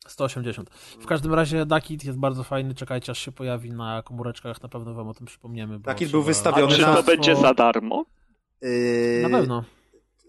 180. 0.09 0.70
W 1.01 1.06
każdym 1.06 1.35
razie 1.35 1.66
Dakit 1.66 2.05
jest 2.05 2.19
bardzo 2.19 2.44
fajny, 2.44 2.74
czekajcie 2.74 3.12
aż 3.12 3.19
się 3.19 3.32
pojawi 3.32 3.70
na 3.70 4.02
komóreczkach, 4.02 4.62
na 4.62 4.69
pewno 4.69 4.94
wam 4.94 5.09
o 5.09 5.15
tym 5.15 5.27
przypomniemy. 5.27 5.78
Dakit 5.78 6.11
był 6.11 6.23
wystawiony 6.23 6.74
A 6.74 6.77
czy 6.77 6.82
na- 6.82 6.94
to 6.94 7.02
będzie 7.02 7.36
za 7.36 7.55
darmo? 7.55 8.05
Yy, 8.62 9.20
Na 9.23 9.39
pewno. 9.39 9.65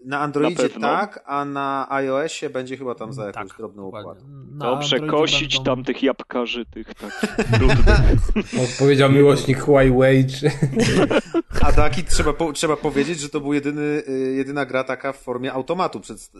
Na 0.04 0.20
Androidzie 0.20 0.68
Na 0.78 0.96
tak, 0.96 1.22
a 1.26 1.44
na 1.44 1.86
iOSie 1.90 2.50
będzie 2.50 2.76
chyba 2.76 2.94
tam 2.94 3.12
za 3.12 3.26
jakąś 3.26 3.48
Tak, 3.48 3.58
drobną 3.58 3.88
opłatę. 3.88 4.20
Dobrze, 4.50 4.96
Androidzie 4.96 5.18
kosić 5.18 5.54
będą- 5.56 5.64
tam 5.74 5.84
tych 5.84 6.02
jabłkarzy, 6.02 6.66
tych 6.66 6.94
tak 6.94 7.20
powiedział 8.78 9.12
miłośnik 9.12 9.60
Huawei, 9.60 10.26
czy... 10.26 10.50
A 11.60 11.72
Dakit 11.72 12.08
trzeba, 12.08 12.32
po, 12.32 12.52
trzeba 12.52 12.76
powiedzieć, 12.76 13.20
że 13.20 13.28
to 13.28 13.40
był 13.40 13.52
jedyny, 13.52 13.82
y, 14.08 14.34
jedyna 14.36 14.66
gra 14.66 14.84
taka 14.84 15.12
w 15.12 15.16
formie 15.18 15.52
automatu 15.52 16.00
przed, 16.00 16.30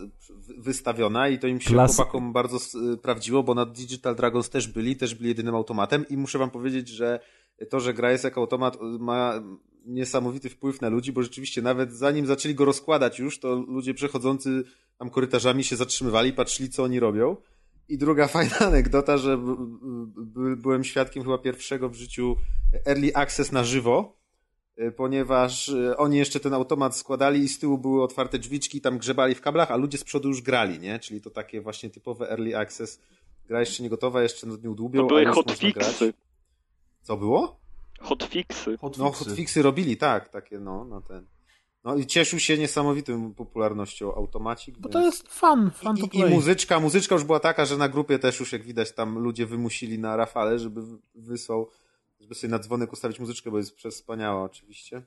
wystawiona 0.57 1.27
i 1.27 1.39
to 1.39 1.47
im 1.47 1.61
się 1.61 1.73
Klas- 1.73 1.95
chłopakom 1.95 2.33
bardzo 2.33 2.57
y, 2.57 2.97
sprawdziło, 2.97 3.43
bo 3.43 3.53
na 3.53 3.65
Digital 3.65 4.15
Dragons 4.15 4.49
też 4.49 4.67
byli, 4.67 4.95
też 4.95 5.15
byli 5.15 5.29
jedynym 5.29 5.55
automatem 5.55 6.05
i 6.09 6.17
muszę 6.17 6.37
wam 6.39 6.49
powiedzieć, 6.49 6.87
że 6.89 7.19
to, 7.69 7.79
że 7.79 7.93
gra 7.93 8.11
jest 8.11 8.23
jako 8.23 8.41
automat 8.41 8.75
y, 8.75 8.79
ma 8.99 9.33
niesamowity 9.87 10.49
wpływ 10.49 10.81
na 10.81 10.89
ludzi, 10.89 11.11
bo 11.11 11.23
rzeczywiście 11.23 11.61
nawet 11.61 11.93
zanim 11.93 12.25
zaczęli 12.25 12.55
go 12.55 12.65
rozkładać 12.65 13.19
już, 13.19 13.39
to 13.39 13.55
ludzie 13.55 13.93
przechodzący 13.93 14.63
tam 14.97 15.09
korytarzami 15.09 15.63
się 15.63 15.75
zatrzymywali, 15.75 16.33
patrzyli 16.33 16.69
co 16.69 16.83
oni 16.83 16.99
robią. 16.99 17.37
I 17.89 17.97
druga 17.97 18.27
fajna 18.37 18.59
anegdota, 18.59 19.17
że 19.17 19.39
byłem 20.57 20.83
świadkiem 20.83 21.23
chyba 21.23 21.37
pierwszego 21.37 21.89
w 21.89 21.95
życiu 21.95 22.35
early 22.85 23.15
access 23.15 23.51
na 23.51 23.63
żywo, 23.63 24.17
y, 24.79 24.91
ponieważ 24.91 25.69
y, 25.69 25.97
oni 25.97 26.17
jeszcze 26.17 26.39
ten 26.39 26.53
automat 26.53 26.95
składali 26.95 27.39
i 27.39 27.49
z 27.49 27.59
tyłu 27.59 27.77
były 27.77 28.03
otwarte 28.03 28.39
drzwiczki, 28.39 28.81
tam 28.81 28.97
grzebali 28.97 29.35
w 29.35 29.41
kablach, 29.41 29.71
a 29.71 29.75
ludzie 29.75 29.97
z 29.97 30.03
przodu 30.03 30.27
już 30.27 30.41
grali, 30.41 30.79
nie? 30.79 30.99
Czyli 30.99 31.21
to 31.21 31.29
takie 31.29 31.61
właśnie 31.61 31.89
typowe 31.89 32.29
early 32.29 32.57
access. 32.57 32.99
Gra 33.47 33.59
jeszcze 33.59 33.83
nie 33.83 33.89
gotowa, 33.89 34.23
jeszcze 34.23 34.47
nad 34.47 34.63
nią 34.63 34.75
dłubią, 34.75 35.01
To 35.01 35.07
były 35.07 35.25
hotfixy. 35.25 36.13
Co 37.01 37.17
było? 37.17 37.66
Hotfixy. 37.99 38.77
Hotfixy. 38.77 39.03
No, 39.03 39.11
hotfixy 39.11 39.61
robili, 39.61 39.97
tak, 39.97 40.29
takie 40.29 40.59
no, 40.59 40.85
na 40.85 41.01
ten. 41.01 41.25
No 41.83 41.95
i 41.95 42.05
cieszył 42.05 42.39
się 42.39 42.57
niesamowitą 42.57 43.33
popularnością 43.33 44.15
automacik. 44.15 44.77
Bo 44.77 44.89
więc- 44.89 44.93
to 44.93 45.05
jest 45.05 45.27
fan, 45.27 45.71
fan 45.71 45.97
to 45.97 46.03
I, 46.03 46.05
I 46.05 46.09
play. 46.09 46.33
muzyczka, 46.33 46.79
muzyczka 46.79 47.15
już 47.15 47.23
była 47.23 47.39
taka, 47.39 47.65
że 47.65 47.77
na 47.77 47.89
grupie 47.89 48.19
też 48.19 48.39
już 48.39 48.53
jak 48.53 48.63
widać 48.63 48.91
tam 48.91 49.19
ludzie 49.19 49.45
wymusili 49.45 49.99
na 49.99 50.15
Rafale, 50.15 50.59
żeby 50.59 50.81
wysłał, 51.15 51.69
żeby 52.19 52.35
sobie 52.35 52.51
na 52.51 52.59
dzwonek 52.59 52.93
ustawić 52.93 53.19
muzyczkę, 53.19 53.51
bo 53.51 53.57
jest 53.57 53.75
przespaniała 53.75 54.43
oczywiście. 54.43 55.01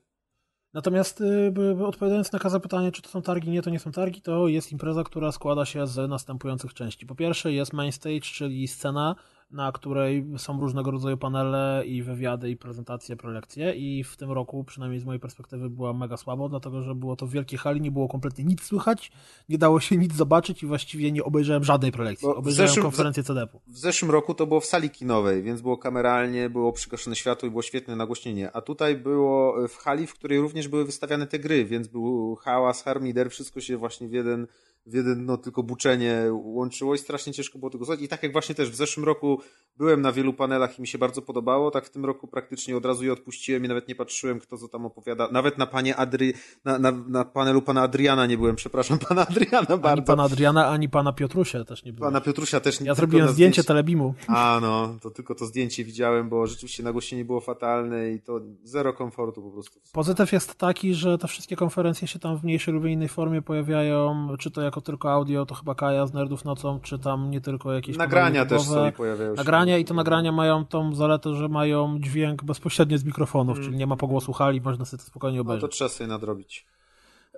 Natomiast 0.73 1.21
y, 1.21 1.51
by 1.51 1.87
odpowiadając 1.87 2.33
na 2.33 2.39
każde 2.39 2.61
pytanie, 2.61 2.93
czy 2.93 3.03
to 3.03 3.09
są 3.09 3.23
targi, 3.23 3.51
nie, 3.51 3.63
to 3.63 3.71
nie 3.71 3.79
są 3.79 3.93
targi, 3.93 4.23
to 4.23 4.49
jest 4.49 4.73
impreza, 4.73 5.05
która 5.05 5.33
składa 5.33 5.65
się 5.65 5.87
z 5.87 6.11
następujących 6.11 6.75
części. 6.75 7.07
Po 7.07 7.15
pierwsze 7.15 7.53
jest 7.53 7.73
main 7.73 7.93
stage, 7.93 8.21
czyli 8.21 8.69
scena, 8.69 9.17
na 9.51 9.73
której 9.73 10.27
są 10.37 10.61
różnego 10.61 10.91
rodzaju 10.91 11.17
panele 11.17 11.83
i 11.87 12.03
wywiady 12.03 12.51
i 12.51 12.57
prezentacje, 12.57 13.17
prelekcje 13.17 13.75
i 13.75 14.05
w 14.05 14.17
tym 14.17 14.33
roku, 14.33 14.65
przynajmniej 14.65 15.01
z 15.01 15.05
mojej 15.05 15.21
perspektywy, 15.21 15.71
była 15.71 15.93
mega 15.93 16.17
słabo, 16.17 16.49
dlatego 16.49 16.83
że 16.83 16.95
było 16.95 17.17
to 17.17 17.27
w 17.27 17.31
wielkiej 17.31 17.59
hali, 17.59 17.81
nie 17.81 17.91
było 17.91 18.09
kompletnie 18.09 18.45
nic 18.45 18.63
słychać, 18.63 19.13
nie 19.49 19.59
dało 19.59 19.81
się 19.81 19.97
nic 19.97 20.15
zobaczyć 20.15 20.63
i 20.63 20.67
właściwie 20.67 21.13
nie 21.13 21.25
obejrzałem 21.25 21.65
żadnej 21.65 21.93
prelekcji. 21.93 22.29
Bo 22.29 22.35
w 22.35 22.39
Obejrzałem 22.39 22.69
zeszłym- 22.69 22.83
konferencję 22.83 23.23
CDP-u. 23.23 23.61
W 23.67 23.79
zeszłym 23.79 24.11
roku 24.11 24.35
to 24.35 24.47
było 24.47 24.61
w 24.61 24.65
sali 24.67 24.91
kinowej, 24.91 25.43
więc 25.43 25.61
było 25.61 25.79
kameralnie, 25.79 26.51
było 26.51 26.73
przygaszone 26.73 27.17
światło 27.17 27.47
i 27.49 27.51
było 27.51 27.63
świetne 27.63 27.97
nagłośnienie. 27.97 28.53
A 28.53 28.61
tutaj 28.61 28.97
było 28.97 29.69
w 29.69 29.77
hali, 29.77 30.07
w 30.07 30.15
której 30.15 30.41
również 30.41 30.69
były 30.69 30.85
wystawiane 30.85 31.27
te 31.27 31.39
gry, 31.39 31.65
więc 31.65 31.89
był 31.89 32.37
hałas, 32.37 32.83
harmider, 32.83 33.31
wszystko 33.31 33.61
się 33.61 33.77
właśnie 33.77 34.09
w 34.09 34.13
jeden, 34.13 34.47
w 34.87 34.95
jeden 34.95 35.25
no 35.27 35.37
tylko 35.37 35.63
buczenie 35.63 36.23
łączyło 36.31 36.95
i 36.95 36.99
strasznie 36.99 37.33
ciężko 37.33 37.59
było 37.59 37.71
tego 37.71 37.85
słuchać. 37.85 38.03
I 38.03 38.09
tak 38.09 38.23
jak 38.23 38.33
właśnie 38.33 38.55
też 38.55 38.71
w 38.71 38.75
zeszłym 38.75 39.07
roku 39.07 39.41
byłem 39.77 40.01
na 40.01 40.13
wielu 40.13 40.33
panelach 40.33 40.79
i 40.79 40.83
mi 40.83 40.89
się 40.89 40.99
bardzo 40.99 41.23
podobało, 41.23 41.71
tak 41.71 41.87
w 41.87 41.91
tym 41.91 42.05
roku 42.05 42.29
praktycznie 42.29 42.77
od 42.77 42.87
razu 42.87 43.05
je 43.05 43.13
odpuściłem 43.13 43.65
i 43.65 43.69
nawet 43.69 43.89
nie 43.89 43.95
patrzyłem, 43.95 44.41
kto 44.41 44.59
co 44.59 44.69
tam 44.69 44.87
opowiada. 44.87 45.29
Nawet 45.33 45.59
na 45.59 45.67
panie 45.67 45.97
Adry, 45.97 46.33
na, 46.65 46.79
na, 46.79 46.93
na 46.93 47.25
panelu 47.25 47.63
pana 47.63 47.83
Adriana 47.83 48.27
nie 48.27 48.39
byłem, 48.39 48.57
przepraszam, 48.57 48.99
pana 49.09 49.27
Adriana 49.27 49.67
Ani 49.69 49.81
bardzo. 49.81 50.03
pana 50.03 50.23
Adriana, 50.23 50.69
ani 50.69 50.89
pana 50.89 51.13
Piotrusia 51.13 51.65
też 51.65 51.85
nie 51.85 51.93
było. 51.93 52.07
Pana 52.07 52.21
Piotrusia 52.21 52.61
też 52.61 52.81
nie 52.81 52.87
Ja 52.87 52.95
zrobiłem 52.95 53.29
zdjęcie 53.29 53.63
zdjęciu- 53.63 53.67
telebimu. 53.67 54.15
A 54.29 54.59
no, 54.63 54.97
to 55.03 55.11
tylko 55.11 55.35
to 55.35 55.47
zdjęcie 55.47 55.85
widziałem, 55.85 56.29
bo 56.29 56.47
rzeczywiście 56.47 56.83
nagłośnienie 56.83 57.25
było 57.25 57.41
fatalne 57.41 58.11
i 58.11 58.21
to 58.21 58.41
zero 58.63 58.93
komfortu 58.93 59.43
po 59.43 59.51
prostu. 59.51 59.81
Pozytyw 59.93 60.33
jest 60.33 60.55
taki, 60.55 60.95
że 60.95 61.19
te 61.19 61.29
wszystkie 61.29 61.57
konferencje 61.57 62.09
się 62.09 62.19
tam 62.19 62.37
w 62.39 62.45
mniejszej 62.45 62.75
lub 62.75 62.85
innej 62.85 63.09
formie 63.09 63.43
pojawiają, 63.43 64.29
czy 64.39 64.51
to 64.51 64.63
jako 64.71 64.81
tylko 64.81 65.13
audio, 65.13 65.47
to 65.47 65.55
chyba 65.55 65.75
Kaja 65.75 66.07
z 66.07 66.13
Nerdów 66.13 66.45
Nocą, 66.45 66.81
czy 66.81 66.99
tam 66.99 67.31
nie 67.31 67.41
tylko 67.41 67.73
jakieś 67.73 67.97
Nagrania 67.97 68.47
też 68.47 68.63
i 68.89 68.93
pojawiają 68.93 69.31
się. 69.35 69.37
Nagrania 69.37 69.79
i 69.79 69.85
to 69.85 69.95
nagrania 69.95 70.33
mają 70.33 70.67
tą 70.67 70.95
zaletę, 70.95 71.35
że 71.35 71.49
mają 71.49 71.99
dźwięk 72.01 72.45
bezpośrednio 72.45 72.99
z 72.99 73.05
mikrofonów, 73.05 73.57
Mm. 73.57 73.67
czyli 73.67 73.77
nie 73.79 73.87
ma 73.87 73.97
pogłosu 73.97 74.33
hali, 74.33 74.61
można 74.61 74.85
sobie 74.85 74.99
to 75.03 75.07
spokojnie 75.07 75.39
No 75.39 75.45
to 75.45 75.51
obejrzeć. 75.51 75.73
trzeba 75.73 75.89
sobie 75.89 76.09
nadrobić. 76.09 76.67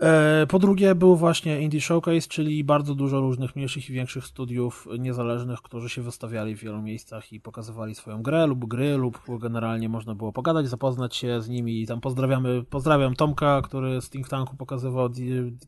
E, 0.01 0.47
Po 0.47 0.59
drugie 0.59 0.95
był 0.95 1.17
właśnie 1.17 1.61
Indie 1.61 1.81
Showcase, 1.81 2.29
czyli 2.29 2.65
bardzo 2.65 2.95
dużo 2.95 3.21
różnych 3.21 3.57
mniejszych 3.57 3.91
i 3.91 3.93
większych 3.93 4.27
studiów 4.27 4.89
niezależnych, 4.99 5.63
którzy 5.63 5.89
się 5.89 6.03
wystawiali 6.03 6.57
w 6.57 6.61
wielu 6.61 6.83
miejscach 6.83 7.33
i 7.33 7.41
pokazywali 7.41 7.95
swoją 7.95 8.23
grę 8.23 8.47
lub 8.47 8.65
gry, 8.65 8.97
lub 8.97 9.21
generalnie 9.41 9.89
można 9.89 10.15
było 10.15 10.33
pogadać, 10.33 10.69
zapoznać 10.69 11.17
się 11.17 11.43
z 11.43 11.49
nimi 11.49 11.83
i 11.83 11.87
tam 11.87 12.01
pozdrawiamy, 12.01 12.65
pozdrawiam 12.71 13.15
Tomka, 13.15 13.63
który 13.63 14.01
z 14.01 14.11
Think 14.11 14.29
Tanku 14.29 14.57
pokazywał 14.57 15.09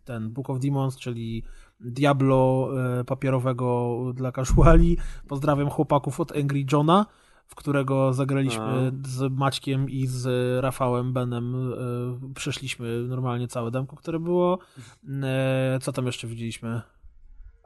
ten 0.05 0.30
Book 0.30 0.51
of 0.51 0.60
Demons, 0.60 0.96
czyli 0.96 1.42
Diablo 1.80 2.68
e, 3.01 3.05
papierowego 3.05 3.98
dla 4.14 4.32
casuali. 4.32 4.96
Pozdrawiam 5.28 5.70
chłopaków 5.70 6.20
od 6.20 6.36
Angry 6.36 6.64
Johna, 6.72 7.06
w 7.46 7.54
którego 7.54 8.12
zagraliśmy 8.12 8.92
z 9.06 9.32
Maćkiem 9.32 9.90
i 9.90 10.06
z 10.06 10.26
Rafałem 10.62 11.12
Benem. 11.12 11.72
e, 11.72 12.34
Przeszliśmy 12.34 13.00
normalnie 13.08 13.48
całe 13.48 13.70
demko, 13.70 13.96
które 13.96 14.18
było. 14.18 14.58
E, 15.22 15.78
Co 15.82 15.92
tam 15.92 16.06
jeszcze 16.06 16.26
widzieliśmy? 16.26 16.82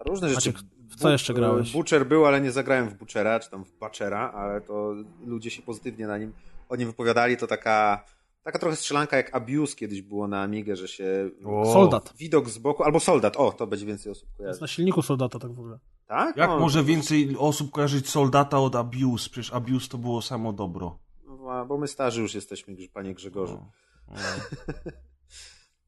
Różne 0.07 0.29
rzeczy. 0.29 0.53
Maciek, 0.53 0.57
w 0.89 0.97
co 0.97 1.11
jeszcze 1.11 1.35
grałeś? 1.35 1.73
Butcher 1.73 2.07
był, 2.07 2.27
ale 2.27 2.41
nie 2.41 2.53
zagrałem 2.53 2.89
w 2.89 2.95
Butchera, 2.95 3.41
czy 3.41 3.51
tam 3.51 3.65
w 3.65 3.73
Butchera, 3.79 4.33
ale 4.33 4.61
to 4.61 4.95
ludzie 5.27 5.51
się 5.51 5.63
pozytywnie 5.63 6.07
na 6.07 6.19
nim, 6.19 6.33
o 6.69 6.77
nim 6.77 6.89
wypowiadali. 6.89 7.37
To 7.37 7.47
taka, 7.47 8.05
taka 8.49 8.59
trochę 8.59 8.77
strzelanka 8.77 9.17
jak 9.17 9.35
Abuse 9.37 9.77
kiedyś 9.77 10.03
było 10.03 10.29
na 10.29 10.43
Amigę, 10.43 10.77
że 10.77 10.89
się 10.89 11.31
O. 11.47 11.73
Soldat. 11.73 12.13
widok 12.17 12.49
z 12.49 12.59
boku, 12.59 12.83
albo 12.83 13.01
Soldat, 13.01 13.37
o, 13.37 13.53
to 13.53 13.67
będzie 13.67 13.87
więcej 13.87 14.13
osób 14.13 14.25
To 14.25 14.29
jest 14.31 14.39
kojarzy. 14.39 14.61
na 14.61 14.67
silniku 14.67 15.03
soldata 15.03 15.39
tak 15.39 15.53
w 15.53 15.59
ogóle. 15.59 15.79
Tak? 16.07 16.37
Jak 16.37 16.51
O, 16.51 16.59
może 16.59 16.85
więcej 16.85 17.37
osób 17.39 17.71
kojarzyć 17.71 18.09
Soldata 18.11 18.59
od 18.59 18.77
Abuse? 18.77 19.31
Przecież 19.31 19.53
Abuse 19.53 19.89
to 19.89 19.99
było 19.99 20.23
samo 20.23 20.53
dobro. 20.53 20.99
no, 21.27 21.67
Bo 21.67 21.79
my 21.79 21.89
starzy 21.89 22.21
już 22.23 22.35
jesteśmy, 22.35 22.77
panie 22.93 23.15
Grzegorzu. 23.15 23.65
O. 24.09 24.15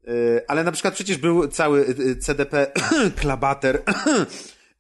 Y, 0.09 0.45
Ale 0.49 0.65
na 0.65 0.73
przykład 0.73 0.95
przecież 0.95 1.19
był 1.19 1.49
cały 1.49 1.89
y, 1.89 2.17
CDP 2.17 2.73
Klabater, 3.21 3.83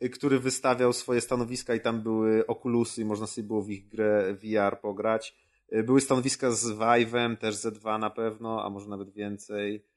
y, 0.03 0.11
który 0.15 0.39
wystawiał 0.41 0.93
swoje 0.93 1.21
stanowiska 1.21 1.75
i 1.75 1.81
tam 1.81 2.03
były 2.03 2.47
Oculusy 2.47 3.03
i 3.03 3.05
można 3.05 3.27
sobie 3.27 3.47
było 3.47 3.63
w 3.63 3.71
ich 3.71 3.89
grę 3.89 4.35
VR 4.35 4.81
pograć. 4.81 5.37
Były 5.85 6.01
stanowiska 6.01 6.51
z 6.51 6.67
Vive'em, 6.67 7.37
też 7.37 7.55
Z2 7.57 7.99
na 7.99 8.11
pewno, 8.11 8.65
a 8.65 8.71
może 8.71 8.89
nawet 8.89 9.11
więcej. 9.11 9.90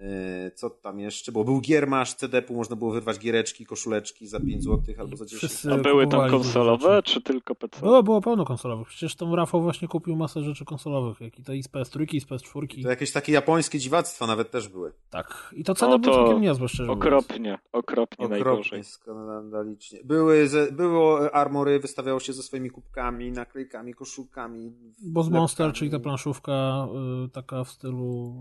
Y, 0.00 0.50
Co 0.54 0.70
tam 0.70 1.00
jeszcze? 1.00 1.32
Bo 1.32 1.44
był 1.44 1.60
giermasz 1.60 2.14
CDP-u, 2.14 2.56
można 2.56 2.76
było 2.76 2.92
wyrwać 2.92 3.18
giereczki, 3.18 3.66
koszuleczki 3.66 4.26
za 4.26 4.40
5 4.40 4.64
zł 4.64 4.94
albo 4.98 5.16
za 5.16 5.24
10. 5.24 5.38
Wszyscy 5.38 5.72
A 5.72 5.76
były 5.76 6.06
tam 6.06 6.30
konsolowe, 6.30 7.02
czy 7.02 7.22
tylko 7.22 7.54
PC? 7.54 7.80
Było, 7.80 8.02
było 8.02 8.20
pełno 8.20 8.44
konsolowych. 8.44 8.88
Przecież 8.88 9.14
tam 9.14 9.34
Rafał 9.34 9.62
właśnie 9.62 9.88
kupił 9.88 10.16
masę 10.16 10.42
rzeczy 10.42 10.64
konsolowych, 10.64 11.20
jak 11.20 11.38
i 11.38 11.42
to 11.42 11.52
i 11.52 11.62
z 11.62 11.68
PS3, 11.68 12.14
i 12.14 12.20
z 12.20 12.26
PS4. 12.26 12.82
To 12.82 12.88
jakieś 12.88 13.12
takie 13.12 13.32
japońskie 13.32 13.78
dziwactwa 13.78 14.26
nawet 14.26 14.50
też 14.50 14.68
były. 14.68 14.92
Tak. 15.10 15.54
I 15.56 15.64
to 15.64 15.74
ceny 15.74 15.94
O, 15.94 15.98
były 15.98 16.14
całkiem 16.14 16.40
niezłe, 16.40 16.68
szczerze 16.68 16.94
mówiąc. 16.94 17.06
Okropnie, 17.06 17.58
okropnie, 17.72 18.28
najgorzej. 18.28 18.60
Okropnie, 18.60 18.84
skandalicznie. 18.84 19.98
Były, 20.04 20.48
ze, 20.48 20.72
było 20.72 21.34
armory, 21.34 21.80
wystawiało 21.80 22.20
się 22.20 22.32
ze 22.32 22.42
swoimi 22.42 22.70
kubkami, 22.70 23.32
naklejkami, 23.32 23.94
koszulkami. 23.94 24.72
Boss 25.02 25.28
Monster, 25.28 25.72
czyli 25.72 25.90
ta 25.90 25.98
planszówka 25.98 26.88
y, 27.26 27.28
taka 27.28 27.64
w 27.64 27.68
stylu 27.68 28.34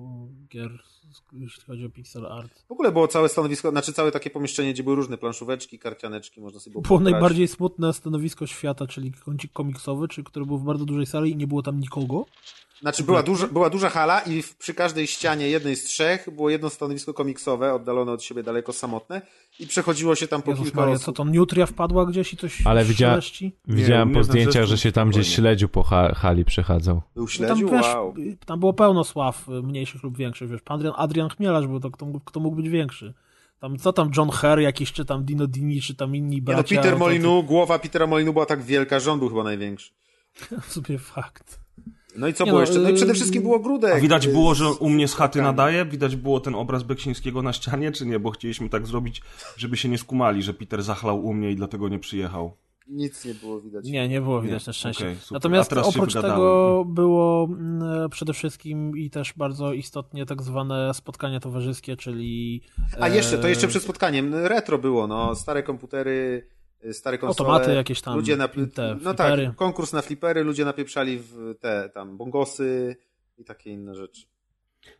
gier, 0.49 0.71
jeśli 1.33 1.63
chodzi 1.63 1.85
o 1.85 1.89
pixel 1.89 2.25
art. 2.25 2.63
W 2.67 2.71
ogóle 2.71 2.91
było 2.91 3.07
całe 3.07 3.29
stanowisko, 3.29 3.71
znaczy 3.71 3.93
całe 3.93 4.11
takie 4.11 4.29
pomieszczenie, 4.29 4.73
gdzie 4.73 4.83
były 4.83 4.95
różne 4.95 5.17
planszóweczki, 5.17 5.79
karcianeczki, 5.79 6.41
można 6.41 6.59
sobie 6.59 6.71
było 6.71 6.81
Było 6.81 6.97
pobrać. 6.99 7.11
najbardziej 7.11 7.47
smutne 7.47 7.93
stanowisko 7.93 8.47
świata, 8.47 8.87
czyli 8.87 9.11
kącik 9.11 9.53
komiksowy, 9.53 10.07
czy 10.07 10.23
który 10.23 10.45
był 10.45 10.57
w 10.57 10.63
bardzo 10.63 10.85
dużej 10.85 11.05
sali 11.05 11.31
i 11.31 11.35
nie 11.35 11.47
było 11.47 11.61
tam 11.63 11.79
nikogo. 11.79 12.25
Znaczy 12.83 13.03
była 13.03 13.23
duża, 13.23 13.47
była 13.47 13.69
duża 13.69 13.89
hala 13.89 14.19
i 14.19 14.41
w, 14.41 14.55
przy 14.57 14.73
każdej 14.73 15.07
ścianie 15.07 15.49
jednej 15.49 15.75
z 15.75 15.83
trzech 15.83 16.29
było 16.35 16.49
jedno 16.49 16.69
stanowisko 16.69 17.13
komiksowe, 17.13 17.73
oddalone 17.73 18.11
od 18.11 18.23
siebie 18.23 18.43
daleko, 18.43 18.73
samotne 18.73 19.21
i 19.59 19.67
przechodziło 19.67 20.15
się 20.15 20.27
tam 20.27 20.41
po 20.41 20.51
Jezus 20.51 20.65
kilka 20.65 20.79
Maria, 20.81 20.93
osób. 20.95 21.05
co 21.05 21.11
to, 21.11 21.25
Nutria 21.25 21.65
wpadła 21.65 22.05
gdzieś 22.05 22.33
i 22.33 22.37
coś 22.37 22.67
Ale 22.67 22.85
szeleści? 22.85 23.55
Widziałem 23.67 24.09
Nie, 24.09 24.15
po 24.15 24.23
zdjęciach, 24.23 24.65
że 24.65 24.77
się 24.77 24.91
tam 24.91 25.09
gdzieś 25.09 25.25
spokojnie. 25.27 25.35
śledził 25.35 25.69
po 25.69 25.83
ha 25.83 26.13
hali 26.15 26.45
przechadzał. 26.45 27.01
Był 27.15 27.23
No 27.23 27.29
śledził? 27.29 27.69
tam, 27.69 27.77
wiesz, 27.77 27.85
wow. 27.87 28.13
tam 28.45 28.59
było 28.59 28.73
pełno 28.73 29.03
sław, 29.03 29.49
y, 29.49 29.51
mniejszych 29.51 30.03
lub 30.03 30.17
większych, 30.17 30.49
wiesz, 30.49 30.61
Adrian, 30.65 30.93
Adrian 30.97 31.29
Chmielarz 31.29 31.67
był 31.67 31.79
to, 31.79 31.91
kto, 31.91 32.05
mógł- 32.05 32.21
kto 32.25 32.39
mógł 32.39 32.55
być 32.57 32.69
większy. 32.69 33.13
Tam, 33.59 33.77
co 33.77 33.93
tam 33.93 34.11
John 34.17 34.29
Herr 34.29 34.59
jakiś, 34.59 34.91
czy 34.93 35.05
tam 35.05 35.23
Dino 35.25 35.47
Dini, 35.47 35.81
czy 35.81 35.95
tam 35.95 36.15
inni 36.15 36.35
Nie, 36.35 36.41
bracia. 36.41 36.75
no 36.75 36.81
Peter 36.81 36.93
to- 36.93 36.99
Molinu, 36.99 37.43
głowa 37.43 37.79
Petera 37.79 38.07
Molinu 38.07 38.33
była 38.33 38.45
tak 38.45 38.63
wielka, 38.63 38.99
że 38.99 39.11
on 39.11 39.19
był 39.19 39.29
chyba 39.29 39.43
największy. 39.43 39.91
W 40.67 40.71
sumie 40.73 40.99
fakt. 40.99 41.62
No 42.15 42.27
i 42.27 42.33
co 42.33 42.43
Nie 42.43 42.51
było 42.51 42.61
no, 42.61 42.65
jeszcze? 42.65 42.79
No 42.79 42.89
i 42.89 42.93
przede 42.93 43.11
yy, 43.11 43.15
wszystkim 43.15 43.41
było 43.41 43.59
grudek. 43.59 43.93
A 43.95 43.99
widać 43.99 44.25
y, 44.25 44.31
było, 44.31 44.55
że 44.55 44.71
u 44.71 44.89
mnie 44.89 45.07
z 45.07 45.15
chaty 45.15 45.41
nadaje? 45.41 45.85
Widać 45.85 46.15
było 46.15 46.39
ten 46.39 46.55
obraz 46.55 46.83
Beksińskiego 46.83 47.41
na 47.41 47.53
ścianie, 47.53 47.91
czy 47.91 48.05
nie? 48.05 48.19
Bo 48.19 48.31
chcieliśmy 48.31 48.69
tak 48.69 48.87
zrobić, 48.87 49.21
żeby 49.57 49.77
się 49.77 49.89
nie 49.89 49.97
skumali, 49.97 50.43
że 50.43 50.53
Peter 50.53 50.83
zachlał 50.83 51.25
u 51.25 51.33
mnie 51.33 51.51
i 51.51 51.55
dlatego 51.55 51.89
nie 51.89 51.99
przyjechał. 51.99 52.57
Nic 52.87 53.25
nie 53.25 53.33
było 53.33 53.61
widać. 53.61 53.85
Nie, 53.85 54.09
nie 54.09 54.21
było 54.21 54.41
widać 54.41 54.65
Nie, 54.65 54.69
na 54.69 54.73
szczęście. 54.73 55.15
super. 55.15 55.31
Natomiast 55.31 55.69
A 55.71 55.75
teraz 55.75 55.93
się 55.93 55.99
oprócz 55.99 56.13
tego 56.13 56.85
było 56.87 57.45
mm, 57.51 58.09
przede 58.09 58.33
wszystkim 58.33 58.97
i 58.97 59.09
też 59.09 59.33
bardzo 59.37 59.73
istotnie 59.73 60.25
tak 60.25 60.41
zwane 60.41 60.93
spotkania 60.93 61.39
towarzyskie, 61.39 61.97
czyli... 61.97 62.61
A 62.99 63.09
jeszcze, 63.09 63.37
to 63.37 63.47
jeszcze 63.47 63.65
e, 63.65 63.69
przed 63.69 63.83
spotkaniem. 63.83 64.35
Retro 64.35 64.77
było, 64.77 65.07
no. 65.07 65.35
Stare 65.35 65.63
komputery, 65.63 66.11
y, 66.11 66.52
stare 66.91 67.17
konsole. 67.17 67.49
Automaty 67.49 67.75
jakieś 67.75 68.01
tam, 68.01 68.15
Ludzie 68.15 68.37
na, 68.37 68.47
te 68.47 68.57
no 69.01 69.13
flipery. 69.13 69.45
tak, 69.47 69.55
konkurs 69.55 69.93
na 69.93 70.01
flipery, 70.01 70.43
ludzie 70.43 70.65
napieprzali 70.65 71.19
w 71.19 71.55
te 71.59 71.89
tam 71.93 72.17
bongosy 72.17 72.95
i 73.37 73.43
takie 73.43 73.69
inne 73.71 73.95
rzeczy. 73.95 74.21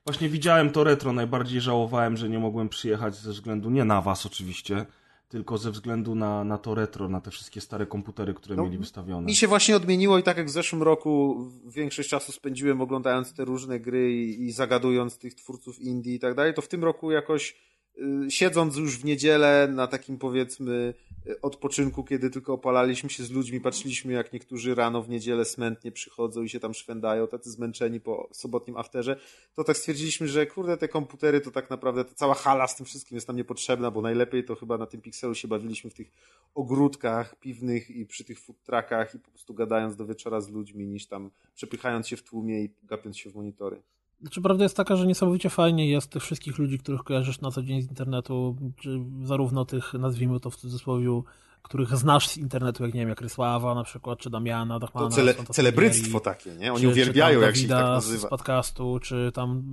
Właśnie 0.06 0.30
widziałem 0.30 0.70
to 0.70 0.84
retro, 0.84 1.14
najbardziej 1.14 1.62
żałowałem, 1.62 2.18
że 2.18 2.30
nie 2.30 2.40
mogłem 2.40 2.70
przyjechać 2.70 3.16
ze 3.16 3.32
względu, 3.32 3.70
nie 3.70 3.86
na 3.86 4.02
was 4.02 4.26
oczywiście, 4.26 4.86
tylko 5.30 5.58
ze 5.58 5.72
względu 5.72 6.16
na, 6.16 6.44
na 6.44 6.58
to 6.58 6.76
retro, 6.76 7.10
na 7.10 7.22
te 7.22 7.32
wszystkie 7.32 7.62
stare 7.62 7.86
komputery, 7.86 8.34
które 8.34 8.56
No, 8.56 8.64
mieli 8.64 8.78
wystawione. 8.78 9.26
Mi 9.26 9.36
się 9.36 9.48
właśnie 9.48 9.76
odmieniło 9.76 10.18
i 10.18 10.24
tak 10.24 10.38
jak 10.38 10.48
w 10.48 10.50
zeszłym 10.50 10.84
roku 10.84 11.38
większość 11.66 12.10
czasu 12.10 12.32
spędziłem 12.32 12.82
oglądając 12.82 13.34
te 13.34 13.46
różne 13.46 13.80
gry 13.80 14.14
i, 14.14 14.44
i 14.44 14.52
zagadując 14.52 15.18
tych 15.18 15.36
twórców 15.36 15.80
indie 15.80 16.16
i 16.16 16.20
tak 16.20 16.36
dalej, 16.36 16.54
to 16.54 16.62
w 16.62 16.68
tym 16.68 16.84
roku 16.84 17.12
jakoś 17.12 17.56
y, 17.98 18.32
siedząc 18.32 18.76
już 18.78 18.98
w 18.98 19.06
niedzielę 19.06 19.68
na 19.72 19.88
takim 19.88 20.18
powiedzmy 20.18 20.94
odpoczynku, 21.42 22.04
kiedy 22.04 22.30
tylko 22.30 22.54
opalaliśmy 22.54 23.10
się 23.10 23.24
z 23.24 23.32
ludźmi, 23.32 23.62
patrzyliśmy 23.62 24.14
jak 24.14 24.34
niektórzy 24.34 24.76
rano 24.76 25.02
w 25.02 25.10
niedzielę 25.10 25.46
smętnie 25.46 25.92
przychodzą 25.92 26.44
i 26.44 26.50
się 26.50 26.60
tam 26.60 26.74
szwędają, 26.74 27.28
tacy 27.28 27.52
zmęczeni 27.52 28.00
po 28.00 28.30
sobotnim 28.32 28.78
afterze, 28.78 29.20
to 29.56 29.64
tak 29.64 29.78
stwierdziliśmy, 29.78 30.28
że 30.28 30.46
kurde 30.46 30.78
te 30.78 30.88
komputery 30.88 31.42
to 31.42 31.52
tak 31.52 31.70
naprawdę 31.70 32.06
ta 32.06 32.14
cała 32.14 32.34
hala 32.34 32.68
z 32.68 32.76
tym 32.76 32.86
wszystkim 32.86 33.16
jest 33.16 33.28
nam 33.28 33.38
niepotrzebna, 33.38 33.92
bo 33.92 34.02
najlepiej 34.02 34.44
to 34.44 34.56
chyba 34.56 34.78
na 34.78 34.86
tym 34.86 35.02
Pixelu 35.02 35.36
się 35.36 35.48
bawiliśmy 35.48 35.90
w 35.90 35.94
tych 35.94 36.12
ogródkach 36.56 37.40
piwnych 37.40 37.90
i 37.90 38.06
przy 38.06 38.24
tych 38.24 38.40
food 38.40 38.64
truckach 38.64 39.16
i 39.16 39.20
po 39.20 39.32
prostu 39.32 39.54
gadając 39.54 39.96
do 39.96 40.06
wieczora 40.06 40.42
z 40.42 40.50
ludźmi, 40.50 40.88
niż 40.88 41.08
tam 41.08 41.32
przepychając 41.56 42.08
się 42.08 42.18
w 42.18 42.24
tłumie 42.24 42.64
i 42.64 42.70
gapiąc 42.84 43.18
się 43.18 43.30
w 43.30 43.36
monitory. 43.36 43.82
Znaczy, 44.22 44.42
prawda 44.42 44.64
jest 44.64 44.78
taka, 44.78 44.96
że 44.96 45.08
niesamowicie 45.08 45.50
fajnie 45.50 45.90
jest 45.90 46.08
tych 46.08 46.24
wszystkich 46.24 46.58
ludzi, 46.58 46.80
których 46.80 47.04
kojarzysz 47.04 47.42
na 47.42 47.52
co 47.52 47.64
dzień 47.64 47.82
z 47.82 47.90
internetu, 47.90 48.56
czy 48.78 49.00
zarówno 49.24 49.66
tych, 49.66 49.94
nazwijmy 49.94 50.40
to 50.40 50.50
w 50.50 50.56
cudzysłowie, 50.56 51.22
których 51.64 51.98
znasz 51.98 52.28
z 52.28 52.38
internetu, 52.38 52.84
jak 52.84 52.94
nie 52.94 53.00
wiem, 53.00 53.10
jak 53.10 53.22
Rysława 53.22 53.76
na 53.76 53.84
przykład, 53.84 54.20
czy 54.20 54.30
Damiana, 54.30 54.80
Dachmana. 54.80 55.10
To 55.10 55.16
cele, 55.16 55.34
celebryctwo 55.52 56.20
takie, 56.20 56.52
nie? 56.56 56.74
Oni 56.74 56.82
czy- 56.82 56.90
uwielbiają, 56.90 57.40
czy 57.40 57.46
jak 57.46 57.56
się 57.56 57.62
ich 57.64 57.70
tak 57.70 57.86
nazywa. 57.86 58.28
z 58.28 58.30
podcastu, 58.30 59.00
czy 59.02 59.32
tam, 59.34 59.64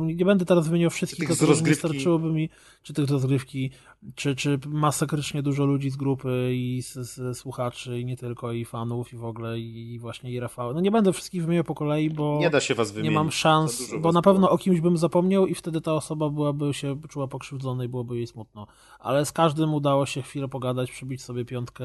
nie 0.00 0.24
będę 0.24 0.44
teraz 0.44 0.68
wymieniał 0.68 0.90
wszystkich, 0.90 1.28
to 1.28 1.34
nie 1.44 1.48
rozgrywki. 1.50 1.78
starczyłoby 1.78 2.32
mi, 2.32 2.48
czy 2.82 2.92
tych 2.94 3.06
z 3.06 3.10
rozgrywki, 3.10 3.70
czy, 4.14 4.36
czy 4.36 4.58
masakrycznie 4.66 5.42
dużo 5.42 5.64
ludzi 5.66 5.90
z 5.90 5.96
grupy 5.96 6.50
i 6.54 6.82
z, 6.82 6.92
z 6.94 7.38
słuchaczy, 7.38 8.00
i 8.00 8.04
nie 8.04 8.16
tylko, 8.16 8.52
i 8.52 8.64
fanów, 8.64 9.12
i 9.12 9.16
w 9.16 9.24
ogóle, 9.24 9.58
i 9.58 9.98
właśnie 9.98 10.32
i 10.32 10.40
Rafał. 10.40 10.74
No 10.74 10.80
nie 10.80 10.90
będę 10.90 11.12
wszystkich 11.12 11.42
wymieniał 11.42 11.64
po 11.64 11.74
kolei, 11.74 12.10
bo 12.10 12.38
Nie 12.40 12.50
da 12.50 12.60
się 12.60 12.74
was 12.74 12.92
wymienić. 12.92 13.10
nie 13.10 13.14
mam 13.18 13.26
Za 13.26 13.32
szans, 13.32 13.92
bo 14.00 14.12
na 14.12 14.22
pewno 14.22 14.40
było. 14.40 14.50
o 14.50 14.58
kimś 14.58 14.80
bym 14.80 14.96
zapomniał 14.96 15.46
i 15.46 15.54
wtedy 15.54 15.80
ta 15.80 15.92
osoba 15.94 16.30
byłaby 16.30 16.74
się 16.74 16.96
czuła 17.08 17.28
pokrzywdzona 17.28 17.84
i 17.84 17.88
byłoby 17.88 18.16
jej 18.16 18.26
smutno. 18.26 18.66
Ale 19.00 19.26
z 19.26 19.32
każdym 19.32 19.74
udało 19.74 20.06
się 20.06 20.22
chwilę 20.22 20.48
pogadać, 20.48 20.90
przybić 20.90 21.22
sobie 21.26 21.44
piątkę, 21.44 21.84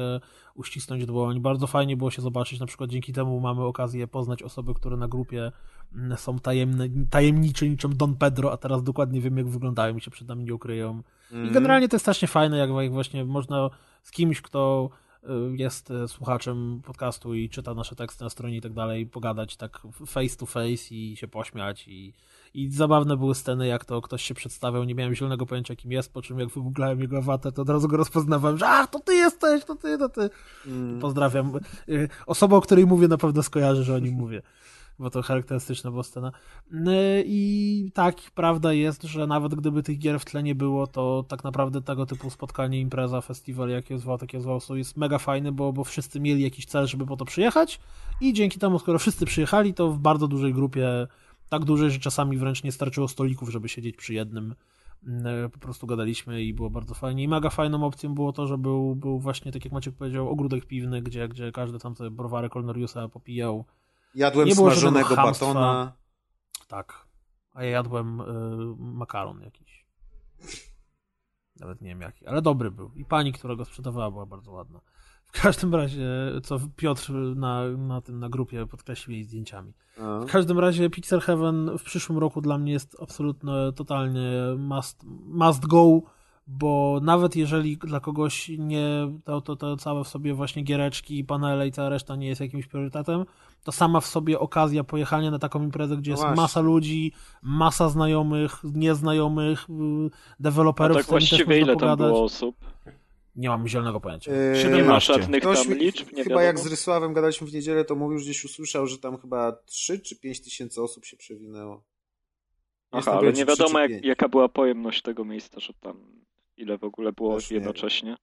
uścisnąć 0.54 1.06
dłoń. 1.06 1.40
Bardzo 1.40 1.66
fajnie 1.66 1.96
było 1.96 2.10
się 2.10 2.22
zobaczyć, 2.22 2.60
na 2.60 2.66
przykład 2.66 2.90
dzięki 2.90 3.12
temu 3.12 3.40
mamy 3.40 3.62
okazję 3.62 4.06
poznać 4.06 4.42
osoby, 4.42 4.74
które 4.74 4.96
na 4.96 5.08
grupie 5.08 5.52
mm, 5.94 6.16
są 6.18 6.38
tajemne, 6.38 6.88
tajemnicze 7.10 7.68
niczym 7.68 7.96
Don 7.96 8.16
Pedro, 8.16 8.52
a 8.52 8.56
teraz 8.56 8.82
dokładnie 8.82 9.20
wiem 9.20 9.36
jak 9.36 9.48
wyglądają 9.48 9.96
i 9.96 10.00
się 10.00 10.10
przed 10.10 10.28
nami 10.28 10.44
nie 10.44 10.54
ukryją. 10.54 11.02
I 11.30 11.34
Mhm. 11.34 11.52
generalnie 11.54 11.88
to 11.88 11.96
jest 11.96 12.04
strasznie 12.04 12.28
fajne, 12.28 12.58
jak, 12.58 12.70
jak 12.70 12.92
właśnie 12.92 13.24
można 13.24 13.70
z 14.02 14.10
kimś, 14.10 14.40
kto 14.40 14.90
y, 15.24 15.28
jest 15.56 15.90
y, 15.90 16.08
słuchaczem 16.08 16.82
podcastu 16.84 17.34
i 17.34 17.48
czyta 17.48 17.74
nasze 17.74 17.96
teksty 17.96 18.24
na 18.24 18.30
stronie 18.30 18.56
i 18.56 18.60
tak 18.60 18.72
dalej, 18.72 19.06
pogadać 19.06 19.56
tak 19.56 19.82
face 20.06 20.36
to 20.36 20.46
face 20.46 20.94
i 20.94 21.16
się 21.16 21.28
pośmiać 21.28 21.88
i, 21.88 22.14
i 22.54 22.70
zabawne 22.70 23.16
były 23.16 23.34
sceny, 23.34 23.66
jak 23.66 23.84
to 23.84 24.00
ktoś 24.00 24.22
się 24.22 24.34
przedstawiał, 24.34 24.84
nie 24.84 24.94
miałem 24.94 25.14
zielonego 25.14 25.46
pojęcia 25.46 25.76
kim 25.76 25.92
jest, 25.92 26.12
po 26.12 26.22
czym 26.22 26.38
jak 26.38 26.48
wygooglałem 26.48 27.00
jego 27.00 27.18
awatę, 27.18 27.52
to 27.52 27.62
od 27.62 27.68
razu 27.68 27.88
go 27.88 27.96
rozpoznawałem, 27.96 28.58
że 28.58 28.68
ach, 28.68 28.90
to 28.90 29.00
ty 29.00 29.14
jesteś, 29.14 29.64
to 29.64 29.74
ty, 29.74 29.98
to 29.98 30.08
ty. 30.08 30.30
Mm. 30.66 31.00
Pozdrawiam. 31.00 31.52
Y, 31.88 32.08
Osoba, 32.26 32.56
o 32.56 32.60
której 32.60 32.86
mówię, 32.86 33.08
na 33.08 33.18
pewno 33.18 33.42
skojarzy, 33.42 33.84
że 33.84 33.94
o 33.94 33.98
nim 33.98 34.14
mówię. 34.14 34.42
Bo 34.98 35.10
to 35.10 35.22
charakterystyczna 35.22 35.90
była 35.90 36.02
scena. 36.02 36.32
Y, 36.72 36.78
I 37.26 37.90
tak, 37.94 38.16
prawda 38.34 38.72
jest, 38.72 39.02
że 39.02 39.26
nawet 39.26 39.54
gdyby 39.54 39.82
tych 39.82 39.98
gier 39.98 40.20
w 40.20 40.24
tle 40.24 40.42
nie 40.42 40.54
było, 40.54 40.86
to 40.86 41.24
tak 41.28 41.44
naprawdę 41.44 41.82
tego 41.82 42.06
typu 42.06 42.30
spotkanie, 42.30 42.80
impreza, 42.80 43.20
festiwal, 43.20 43.68
jak 43.68 43.90
je 43.90 43.98
zwał, 43.98 44.18
tak 44.18 44.32
je 44.32 44.40
zwał, 44.40 44.60
są, 44.60 44.74
jest 44.74 44.96
mega 44.96 45.18
fajny, 45.18 45.52
bo, 45.52 45.72
bo 45.72 45.84
wszyscy 45.84 46.20
mieli 46.20 46.42
jakiś 46.42 46.66
cel, 46.66 46.86
żeby 46.86 47.06
po 47.06 47.16
to 47.16 47.24
przyjechać 47.24 47.80
i 48.20 48.32
dzięki 48.32 48.58
temu, 48.58 48.78
skoro 48.78 48.98
wszyscy 48.98 49.26
przyjechali, 49.26 49.74
to 49.74 49.90
w 49.90 49.98
bardzo 49.98 50.28
dużej 50.28 50.54
grupie, 50.54 51.06
tak 51.52 51.64
dużej, 51.64 51.90
że 51.90 51.98
czasami 51.98 52.38
wręcz 52.38 52.62
nie 52.64 52.72
starczyło 52.72 53.08
stolików, 53.08 53.48
żeby 53.48 53.68
siedzieć 53.68 53.96
przy 53.96 54.14
jednym. 54.14 54.54
Mm, 55.06 55.50
Po 55.50 55.58
prostu 55.58 55.86
gadaliśmy 55.86 56.42
i 56.42 56.54
było 56.54 56.70
bardzo 56.70 56.94
fajnie. 56.94 57.22
I 57.22 57.28
mega 57.28 57.50
fajną 57.50 57.84
opcją 57.84 58.14
było 58.14 58.32
to, 58.32 58.46
że 58.46 58.58
był, 58.58 58.96
był 58.96 59.18
właśnie, 59.18 59.52
tak 59.52 59.64
jak 59.64 59.74
Maciek 59.74 59.94
powiedział, 59.94 60.28
ogródek 60.28 60.66
piwny, 60.66 61.02
gdzie, 61.02 61.28
gdzie 61.28 61.52
każdy 61.52 61.78
tam 61.78 61.96
sobie 61.96 62.10
browary 62.10 62.48
Colnoriusa 62.48 63.08
popijał. 63.08 63.64
Jadłem 64.14 64.48
Nie 64.48 64.54
było 64.54 64.70
smażonego 64.70 65.16
batona. 65.16 65.92
Tak. 66.68 67.06
A 67.54 67.64
ja 67.64 67.70
jadłem 67.70 68.20
y, 68.20 68.24
makaron 68.78 69.40
jakiś. 69.40 69.86
Nawet 71.60 71.80
nie 71.80 71.88
wiem 71.88 72.00
jaki, 72.00 72.26
ale 72.26 72.42
dobry 72.42 72.70
był. 72.70 72.90
I 72.96 73.04
pani, 73.04 73.32
która 73.32 73.56
go 73.56 73.64
sprzedawała, 73.64 74.10
była 74.10 74.26
bardzo 74.26 74.52
ładna. 74.52 74.80
W 75.32 75.42
każdym 75.42 75.74
razie, 75.74 76.08
co 76.42 76.60
Piotr 76.76 77.12
na, 77.36 77.68
na 77.68 78.00
tym 78.00 78.18
na 78.18 78.28
grupie 78.28 78.66
podkreślił 78.66 79.14
jej 79.14 79.24
zdjęciami. 79.24 79.72
A. 80.00 80.20
W 80.20 80.26
każdym 80.26 80.58
razie 80.58 80.90
Pixel 80.90 81.20
Heaven 81.20 81.70
w 81.78 81.82
przyszłym 81.82 82.18
roku 82.18 82.40
dla 82.40 82.58
mnie 82.58 82.72
jest 82.72 82.96
absolutnie, 83.02 83.52
totalnie 83.76 84.30
must, 84.58 85.04
must 85.26 85.66
go, 85.66 86.00
bo 86.46 87.00
nawet 87.02 87.36
jeżeli 87.36 87.76
dla 87.76 88.00
kogoś 88.00 88.50
nie, 88.58 88.88
to, 89.24 89.40
to, 89.40 89.56
to 89.56 89.76
całe 89.76 90.04
w 90.04 90.08
sobie 90.08 90.34
właśnie 90.34 90.62
giereczki, 90.62 91.24
panele 91.24 91.68
i 91.68 91.72
cała 91.72 91.88
reszta 91.88 92.16
nie 92.16 92.28
jest 92.28 92.40
jakimś 92.40 92.66
priorytetem, 92.66 93.24
to 93.64 93.72
sama 93.72 94.00
w 94.00 94.06
sobie 94.06 94.38
okazja 94.38 94.84
pojechania 94.84 95.30
na 95.30 95.38
taką 95.38 95.62
imprezę, 95.62 95.96
gdzie 95.96 96.10
No 96.10 96.12
jest 96.12 96.22
właśnie. 96.22 96.42
masa 96.42 96.60
ludzi, 96.60 97.12
masa 97.42 97.88
znajomych, 97.88 98.60
nieznajomych, 98.64 99.70
y, 99.70 99.72
A 99.72 100.34
deweloperów, 100.40 100.96
tak 100.96 101.04
z 101.04 101.06
którymi 101.06 101.28
też 101.28 101.30
właściwie 101.30 101.60
można 101.60 101.72
ile 101.72 101.76
tam 101.76 101.98
było 101.98 102.24
osób? 102.24 102.56
Nie 103.36 103.48
mam 103.48 103.68
zielonego 103.68 104.00
pojęcia. 104.00 104.32
Yy, 104.32 104.38
Nie 104.76 104.84
ma 104.84 105.00
17. 105.00 105.12
żadnych 105.12 105.42
tam 105.42 105.74
liczb, 105.74 106.12
nie 106.12 106.24
chyba 106.24 106.34
wiadomo. 106.34 106.40
jak 106.40 106.58
z 106.58 106.66
Rysławem 106.66 107.12
gadaliśmy 107.12 107.46
w 107.46 107.52
niedzielę, 107.54 107.84
to 107.84 107.94
mówił, 107.94 108.18
że 108.18 108.24
gdzieś 108.24 108.44
usłyszał, 108.44 108.86
że 108.86 108.98
tam 108.98 109.18
chyba 109.18 109.52
3 109.66 110.00
czy 110.00 110.16
5 110.16 110.40
tysięcy 110.40 110.82
osób 110.82 111.04
się 111.04 111.16
przewinęło. 111.16 111.74
Nie 112.92 112.98
Aha, 112.98 113.12
ale 113.12 113.32
nie 113.32 113.44
wiadomo 113.44 113.78
jak, 113.78 114.04
jaka 114.04 114.28
była 114.28 114.48
pojemność 114.48 115.02
tego 115.02 115.24
miejsca, 115.24 115.60
że 115.60 115.74
tam 115.74 116.24
ile 116.56 116.78
w 116.78 116.84
ogóle 116.84 117.12
było 117.12 117.34
Też 117.34 117.50
nie 117.50 117.54
jednocześnie. 117.56 118.16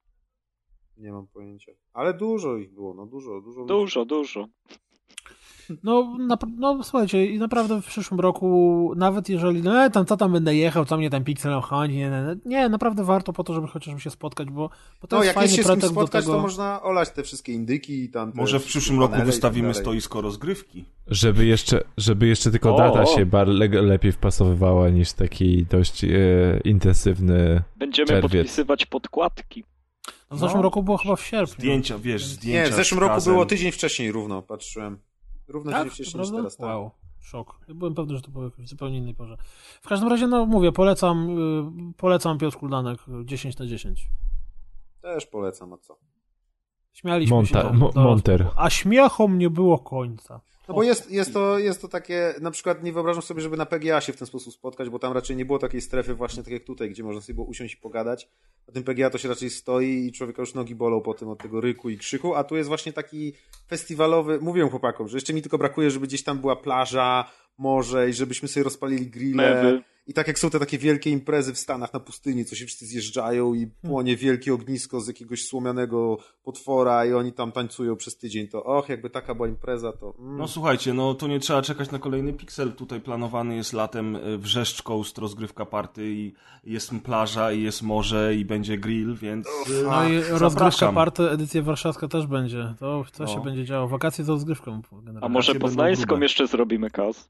Nie 0.97 1.11
mam 1.11 1.27
pojęcia. 1.27 1.71
Ale 1.93 2.13
dużo 2.13 2.57
ich 2.57 2.73
było, 2.73 2.93
no 2.93 3.05
dużo, 3.05 3.41
dużo. 3.41 3.65
Dużo, 3.65 4.05
dużo. 4.05 4.47
No, 5.83 6.17
nap- 6.19 6.51
no 6.57 6.83
słuchajcie, 6.83 7.25
i 7.25 7.39
naprawdę 7.39 7.81
w 7.81 7.85
przyszłym 7.85 8.19
roku, 8.19 8.93
nawet 8.95 9.29
jeżeli, 9.29 9.61
no 9.63 9.83
e, 9.85 9.89
tam 9.89 10.05
co 10.05 10.17
tam 10.17 10.31
będę 10.31 10.55
jechał, 10.55 10.85
co 10.85 10.97
mnie 10.97 11.09
tam 11.09 11.23
Pixel 11.23 11.53
obchodzi, 11.53 11.95
nie, 11.95 12.09
nie, 12.09 12.35
nie, 12.45 12.69
naprawdę 12.69 13.03
warto 13.03 13.33
po 13.33 13.43
to, 13.43 13.53
żeby 13.53 13.67
chociażby 13.67 14.01
się 14.01 14.09
spotkać, 14.09 14.49
bo, 14.49 14.69
bo 15.01 15.07
to 15.07 15.15
No, 15.15 15.23
jest 15.23 15.27
jak 15.27 15.35
fajny 15.35 15.55
się 15.55 15.63
z 15.63 15.67
kim 15.67 15.81
spotkać, 15.81 16.25
tego. 16.25 16.35
to 16.35 16.41
można 16.41 16.81
olać 16.81 17.09
te 17.09 17.23
wszystkie 17.23 17.53
indyki 17.53 18.03
i 18.03 18.09
tam. 18.09 18.31
Może 18.35 18.59
w 18.59 18.65
przyszłym 18.65 18.99
roku 18.99 19.15
tak 19.15 19.25
wystawimy 19.25 19.73
stoisko 19.73 20.21
rozgrywki. 20.21 20.85
Żeby 21.07 21.45
jeszcze, 21.45 21.83
żeby 21.97 22.27
jeszcze 22.27 22.51
tylko 22.51 22.75
O, 22.75 22.77
data 22.77 23.01
o. 23.01 23.05
się 23.05 23.25
bar, 23.25 23.47
le, 23.47 23.67
lepiej 23.67 24.11
wpasowywała 24.11 24.89
niż 24.89 25.13
taki 25.13 25.65
dość 25.65 26.03
e, 26.03 26.07
intensywny. 26.63 27.61
Będziemy 27.77 28.07
Czerwiec. 28.07 28.31
podpisywać 28.31 28.85
podkładki. 28.85 29.63
No, 30.31 30.37
w 30.37 30.39
zeszłym 30.39 30.57
No. 30.57 30.63
roku 30.63 30.83
było 30.83 30.97
chyba 30.97 31.15
w 31.15 31.21
sierpniu. 31.21 31.53
Zdjęcia, 31.55 31.97
wiesz, 31.97 32.25
zdjęcia 32.25 32.63
Nie, 32.65 32.71
w 32.71 32.75
zeszłym 32.75 32.99
roku 32.99 33.13
razem. 33.13 33.33
było 33.33 33.45
tydzień 33.45 33.71
wcześniej 33.71 34.11
równo, 34.11 34.41
patrzyłem. 34.41 34.97
Równo 35.49 35.71
Tak, 35.71 35.83
tydzień 35.83 35.93
wcześniej 36.05 36.21
niż 36.21 36.31
teraz. 36.31 36.57
Tak. 36.57 36.65
Wow, 36.67 36.91
szok. 37.19 37.59
Ja 37.67 37.73
byłem 37.73 37.95
pewny, 37.95 38.15
że 38.15 38.21
to 38.21 38.31
było 38.31 38.49
w 38.49 38.67
zupełnie 38.67 38.97
innej 38.97 39.15
porze. 39.15 39.37
W 39.81 39.87
każdym 39.87 40.09
razie, 40.09 40.27
no 40.27 40.45
mówię, 40.45 40.71
polecam, 40.71 41.29
y, 41.89 41.93
polecam 41.97 42.37
Piotr 42.37 42.57
Kuldanek 42.57 42.99
y, 43.21 43.25
10 43.25 43.57
na 43.57 43.65
10. 43.67 44.09
Też 45.01 45.25
polecam, 45.25 45.73
a 45.73 45.77
co? 45.77 45.97
Śmialiśmy 46.93 47.45
się. 47.45 47.55
Monta- 47.55 47.63
do- 47.63 47.73
mo- 47.73 47.91
do- 47.91 48.03
Monter. 48.03 48.47
A 48.55 48.69
śmiechom 48.69 49.37
nie 49.37 49.49
było 49.49 49.79
końca. 49.79 50.41
No 50.69 50.75
bo 50.75 50.83
jest, 50.83 51.11
jest, 51.11 51.33
to, 51.33 51.59
jest 51.59 51.81
to 51.81 51.87
takie, 51.87 52.33
na 52.41 52.51
przykład 52.51 52.83
nie 52.83 52.93
wyobrażam 52.93 53.21
sobie, 53.21 53.41
żeby 53.41 53.57
na 53.57 53.65
PGA 53.65 54.01
się 54.01 54.13
w 54.13 54.17
ten 54.17 54.27
sposób 54.27 54.53
spotkać, 54.53 54.89
bo 54.89 54.99
tam 54.99 55.13
raczej 55.13 55.35
nie 55.35 55.45
było 55.45 55.59
takiej 55.59 55.81
strefy 55.81 56.13
właśnie 56.13 56.43
tak 56.43 56.53
jak 56.53 56.63
tutaj, 56.63 56.89
gdzie 56.89 57.03
można 57.03 57.21
sobie 57.21 57.33
było 57.33 57.47
usiąść 57.47 57.73
i 57.73 57.77
pogadać. 57.77 58.29
Na 58.67 58.73
tym 58.73 58.83
PGA 58.83 59.09
to 59.09 59.17
się 59.17 59.29
raczej 59.29 59.49
stoi 59.49 60.07
i 60.07 60.11
człowieka 60.11 60.41
już 60.41 60.53
nogi 60.53 60.75
bolą 60.75 61.01
po 61.01 61.13
tym 61.13 61.29
od 61.29 61.39
tego 61.39 61.61
ryku 61.61 61.89
i 61.89 61.97
krzyku, 61.97 62.35
a 62.35 62.43
tu 62.43 62.55
jest 62.55 62.67
właśnie 62.67 62.93
taki 62.93 63.33
festiwalowy, 63.67 64.39
mówię 64.41 64.69
chłopakom, 64.69 65.07
że 65.07 65.17
jeszcze 65.17 65.33
mi 65.33 65.41
tylko 65.41 65.57
brakuje, 65.57 65.91
żeby 65.91 66.07
gdzieś 66.07 66.23
tam 66.23 66.39
była 66.39 66.55
plaża, 66.55 67.31
morze 67.57 68.09
i 68.09 68.13
żebyśmy 68.13 68.47
sobie 68.47 68.63
rozpalili 68.63 69.07
grille. 69.07 69.53
Mewy. 69.53 69.83
I 70.09 70.13
tak 70.13 70.27
jak 70.27 70.39
są 70.39 70.49
te 70.49 70.59
takie 70.59 70.77
wielkie 70.77 71.09
imprezy 71.09 71.53
w 71.53 71.57
Stanach 71.57 71.93
na 71.93 71.99
pustyni, 71.99 72.45
co 72.45 72.55
się 72.55 72.65
wszyscy 72.65 72.85
zjeżdżają 72.85 73.53
i 73.53 73.67
płonie 73.67 74.15
wielkie 74.17 74.53
ognisko 74.53 75.01
z 75.01 75.07
jakiegoś 75.07 75.45
słomianego 75.45 76.17
potwora 76.43 77.05
i 77.05 77.13
oni 77.13 77.33
tam 77.33 77.51
tańcują 77.51 77.95
przez 77.95 78.17
tydzień, 78.17 78.47
to 78.47 78.63
och, 78.63 78.89
jakby 78.89 79.09
taka 79.09 79.35
była 79.35 79.47
impreza, 79.47 79.91
to... 79.91 80.13
Mm. 80.19 80.37
No 80.37 80.47
słuchajcie, 80.47 80.93
no 80.93 81.13
to 81.13 81.27
nie 81.27 81.39
trzeba 81.39 81.61
czekać 81.61 81.91
na 81.91 81.99
kolejny 81.99 82.33
Pixel. 82.33 82.73
Tutaj 82.73 83.01
planowany 83.01 83.55
jest 83.55 83.73
latem 83.73 84.15
y, 84.15 84.37
Wrzeszcz 84.37 84.81
Coast 84.81 85.17
rozgrywka 85.17 85.65
party 85.65 86.11
i 86.11 86.33
jest 86.63 86.91
plaża 87.03 87.51
i 87.51 87.61
jest 87.63 87.81
morze 87.81 88.35
i 88.35 88.45
będzie 88.45 88.77
grill, 88.77 89.15
więc 89.15 89.47
y, 89.47 89.83
No 89.83 90.09
i 90.09 90.21
rozgrywka 90.29 90.91
party, 90.91 91.29
edycja 91.29 91.61
warszawska 91.61 92.07
też 92.07 92.27
będzie. 92.27 92.73
To 92.79 93.05
co 93.11 93.23
No. 93.23 93.29
się 93.29 93.43
będzie 93.43 93.65
działo? 93.65 93.87
Wakacje 93.87 94.23
z 94.23 94.29
rozgrywką. 94.29 94.81
generalnie. 94.91 95.25
A 95.25 95.29
może 95.29 95.55
poznańską 95.55 96.19
jeszcze 96.19 96.47
zrobimy 96.47 96.89
kaz? 96.89 97.29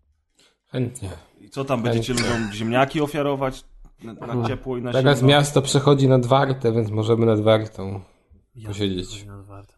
Chętnie. 0.72 1.29
I 1.42 1.50
co 1.50 1.66
tam, 1.66 1.82
będziecie 1.82 2.14
ludziom 2.14 2.52
ziemniaki 2.54 3.02
ofiarować 3.02 3.64
na, 4.04 4.14
na 4.14 4.48
ciepło 4.48 4.78
i 4.78 4.82
na 4.82 4.92
Teraz 4.92 5.18
zimno? 5.18 5.30
miasto 5.30 5.62
przechodzi 5.62 6.08
nad 6.08 6.26
Wartę, 6.26 6.72
więc 6.72 6.90
możemy 6.92 7.26
nad 7.26 7.40
Wartą 7.40 8.02
Ja 8.56 8.68
posiedzieć. 8.68 9.18
pierdolę, 9.18 9.44
warte. 9.44 9.74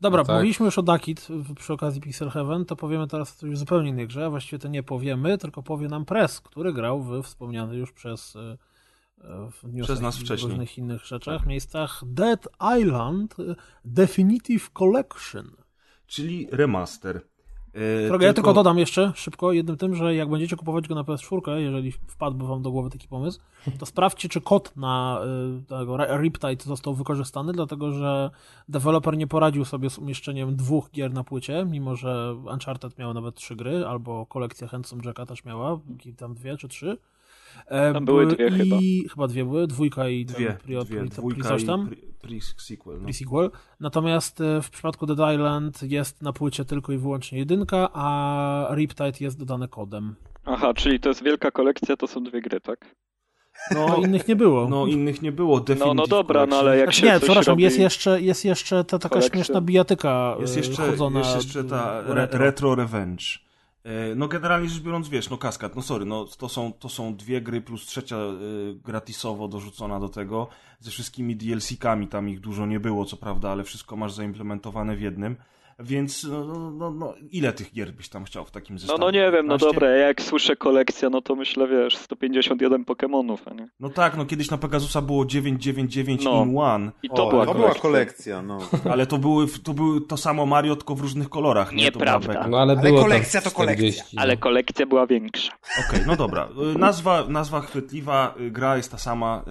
Dobra, 0.00 0.22
No 0.22 0.26
tak. 0.26 0.36
mówiliśmy 0.36 0.66
już 0.66 0.78
o 0.78 0.82
Dakit 0.82 1.20
w- 1.20 1.54
przy 1.54 1.72
okazji 1.72 2.00
Pixel 2.00 2.30
Heaven, 2.30 2.64
to 2.64 2.76
powiemy 2.76 3.06
teraz 3.08 3.36
o 3.36 3.40
coś 3.40 3.58
zupełnie 3.58 3.90
innej 3.90 4.06
grze, 4.06 4.26
a 4.26 4.30
właściwie 4.30 4.58
to 4.58 4.68
nie 4.68 4.82
powiemy, 4.82 5.38
tylko 5.38 5.62
powie 5.62 5.88
nam 5.88 6.04
Press, 6.04 6.40
który 6.40 6.72
grał 6.72 7.02
w 7.02 7.22
wspomniany 7.22 7.76
już 7.76 7.92
przez, 7.92 8.36
e, 8.36 8.56
e, 9.78 9.82
Przez 9.82 10.00
nas 10.00 10.16
wcześniej. 10.18 10.50
różnych 10.50 10.78
innych 10.78 11.04
rzeczach, 11.04 11.46
miejscach 11.46 12.00
Dead 12.06 12.48
Island 12.80 13.34
Definitive 13.84 14.70
Collection. 14.70 15.50
Czyli 16.06 16.48
remaster. 16.52 17.20
Y, 17.76 18.08
Droga, 18.08 18.26
ja 18.26 18.32
tylko 18.32 18.52
dodam 18.52 18.78
jeszcze 18.78 19.12
szybko 19.14 19.52
jednym 19.52 19.76
tym, 19.76 19.94
że 19.94 20.14
jak 20.14 20.30
będziecie 20.30 20.56
kupować 20.56 20.88
go 20.88 20.94
na 20.94 21.02
PS4, 21.02 21.56
jeżeli 21.56 21.92
wpadłby 21.92 22.46
wam 22.46 22.62
do 22.62 22.70
głowy 22.70 22.90
taki 22.90 23.08
pomysł, 23.08 23.40
to 23.78 23.86
sprawdźcie, 23.86 24.28
czy 24.28 24.40
kod 24.40 24.76
na 24.76 25.20
y, 25.62 25.66
tego 25.66 25.96
Riptide 25.96 26.64
został 26.64 26.94
wykorzystany, 26.94 27.52
dlatego 27.52 27.92
że 27.92 28.30
deweloper 28.68 29.16
nie 29.16 29.26
poradził 29.26 29.64
sobie 29.64 29.90
z 29.90 29.98
umieszczeniem 29.98 30.56
dwóch 30.56 30.90
gier 30.90 31.12
na 31.12 31.24
płycie, 31.24 31.66
mimo 31.70 31.96
że 31.96 32.36
Uncharted 32.52 32.98
miał 32.98 33.14
nawet 33.14 33.34
trzy 33.34 33.56
gry, 33.56 33.86
albo 33.86 34.26
kolekcja 34.26 34.68
Handsome 34.68 35.02
Jacka 35.04 35.26
też 35.26 35.44
miała, 35.44 35.78
tam 36.16 36.34
dwie 36.34 36.56
czy 36.56 36.68
trzy. 36.68 36.98
E, 37.66 37.92
Tam 37.92 38.04
były 38.04 38.26
dwie 38.26 38.48
i, 38.80 39.08
chyba. 39.08 39.26
dwie 39.28 39.44
były, 39.44 39.66
dwójka 39.66 40.08
i 40.08 40.24
Dwie, 40.24 40.56
pri, 40.64 40.74
dwie 40.76 40.84
pri, 41.00 41.08
dwójka 41.08 41.40
pri 41.40 41.48
coś 41.48 41.62
i 41.62 41.66
tam. 41.66 41.88
pre- 41.88 41.96
pre-sequel. 42.28 43.00
No. 43.00 43.08
Pre-sequel. 43.08 43.50
Natomiast 43.80 44.40
e, 44.40 44.62
w 44.62 44.70
przypadku 44.70 45.06
Dead 45.06 45.34
Island 45.34 45.82
jest 45.82 46.22
na 46.22 46.32
płycie 46.32 46.64
tylko 46.64 46.92
i 46.92 46.98
wyłącznie 46.98 47.38
jedynka, 47.38 47.88
a 47.92 48.68
Riptide 48.74 49.12
jest 49.20 49.38
dodane 49.38 49.68
kodem. 49.68 50.14
Aha, 50.44 50.74
czyli 50.74 51.00
to 51.00 51.08
jest 51.08 51.22
wielka 51.24 51.50
kolekcja, 51.50 51.96
to 51.96 52.06
są 52.06 52.24
dwie 52.24 52.40
gry, 52.42 52.60
tak? 52.60 52.94
No 53.74 53.96
innych 53.96 54.28
nie 54.28 54.36
było. 54.36 54.68
No 54.68 54.86
innych 54.86 55.22
nie 55.22 55.32
było. 55.32 55.56
No, 55.58 55.64
Definitive 55.64 55.94
no 55.96 56.06
dobra, 56.06 56.46
no 56.46 56.56
ale 56.56 56.78
jak 56.78 56.86
Znaczy, 56.86 57.00
się 57.00 57.06
nie, 57.06 57.12
coś 57.12 57.22
przepraszam, 57.22 57.52
robi... 57.52 57.62
jest 57.62 57.78
jeszcze, 57.78 58.20
jest 58.20 58.44
jeszcze 58.44 58.84
ta 58.84 58.98
taka 58.98 59.08
kolekcję. 59.08 59.34
śmieszna 59.34 59.60
bijatyka 59.60 60.36
Jest 60.40 60.54
e, 60.56 60.58
jeszcze, 60.58 60.76
chodzona 60.90 61.18
jest 61.20 61.34
jeszcze 61.34 61.64
ta 61.64 62.02
retro. 62.06 62.38
retro 62.38 62.74
Revenge. 62.74 63.24
E, 63.84 64.14
no 64.14 64.28
generalnie 64.28 64.68
rzecz 64.68 64.82
biorąc, 64.82 65.08
wiesz, 65.08 65.30
no 65.30 65.38
kaskad, 65.38 65.76
no 65.76 65.82
sorry, 65.82 66.04
no 66.04 66.24
to 66.24 66.48
są, 66.48 66.72
to 66.72 66.88
są 66.88 67.16
dwie 67.16 67.40
gry 67.40 67.60
plus 67.60 67.86
trzecia 67.86 68.16
y, 68.16 68.74
gratisowo 68.84 69.48
dorzucona 69.48 70.00
do 70.00 70.08
tego, 70.08 70.48
ze 70.80 70.90
wszystkimi 70.90 71.36
DLC-kami, 71.36 72.08
tam 72.08 72.28
ich 72.28 72.40
dużo 72.40 72.66
nie 72.66 72.80
było, 72.80 73.04
co 73.04 73.16
prawda, 73.16 73.50
ale 73.50 73.64
wszystko 73.64 73.96
masz 73.96 74.12
zaimplementowane 74.12 74.96
w 74.96 75.00
jednym. 75.00 75.36
Więc 75.78 76.24
no, 76.24 76.44
no, 76.44 76.70
no, 76.70 76.90
no, 76.90 77.14
ile 77.30 77.52
tych 77.52 77.72
gier 77.72 77.92
byś 77.92 78.08
tam 78.08 78.24
chciał 78.24 78.44
w 78.44 78.50
takim 78.50 78.74
No, 78.74 78.80
zestawie? 78.80 79.00
no 79.00 79.10
nie 79.10 79.30
wiem, 79.32 79.46
no 79.46 79.58
15? 79.58 79.66
dobra, 79.66 79.90
jak 79.90 80.22
słyszę 80.22 80.56
kolekcja, 80.56 81.10
no 81.10 81.22
to 81.22 81.34
myślę, 81.34 81.68
wiesz, 81.68 81.96
151 81.96 82.84
Pokémonów, 82.84 83.36
a 83.46 83.54
nie? 83.54 83.68
No 83.80 83.88
tak, 83.90 84.16
no 84.16 84.24
kiedyś 84.26 84.50
na 84.50 84.58
Pegasusa 84.58 85.02
było 85.02 85.24
999 85.24 86.24
No. 86.24 86.44
in 86.44 86.58
one, 86.58 86.90
I 87.02 87.08
to 87.08 87.26
O, 87.26 87.30
była 87.30 87.46
to 87.46 87.52
kolekcja. 87.52 87.70
była 87.72 87.82
kolekcja, 87.82 88.42
no. 88.42 88.58
ale 88.92 89.06
to 89.06 89.18
były, 89.18 89.46
to 89.64 89.74
były 89.74 90.00
to 90.00 90.16
samo 90.16 90.46
Mario, 90.46 90.76
tylko 90.76 90.94
w 90.94 91.00
różnych 91.00 91.28
kolorach. 91.28 91.72
Nie, 91.72 91.84
Nieprawda. 91.84 92.48
No 92.48 92.58
ale, 92.58 92.72
Ale 92.72 92.82
było 92.90 93.02
kolekcja 93.02 93.40
to 93.40 93.50
kolekcja. 93.50 93.90
40, 93.92 94.16
Ale 94.18 94.34
no. 94.34 94.40
kolekcja 94.40 94.86
była 94.86 95.06
większa. 95.06 95.52
Okej, 95.88 96.00
no 96.06 96.16
dobra. 96.16 96.48
Y, 96.74 96.78
Nazwa, 96.78 97.24
nazwa 97.28 97.60
chwytliwa, 97.60 98.34
y, 98.40 98.50
gra 98.50 98.76
jest 98.76 98.90
ta 98.90 98.98
sama. 98.98 99.42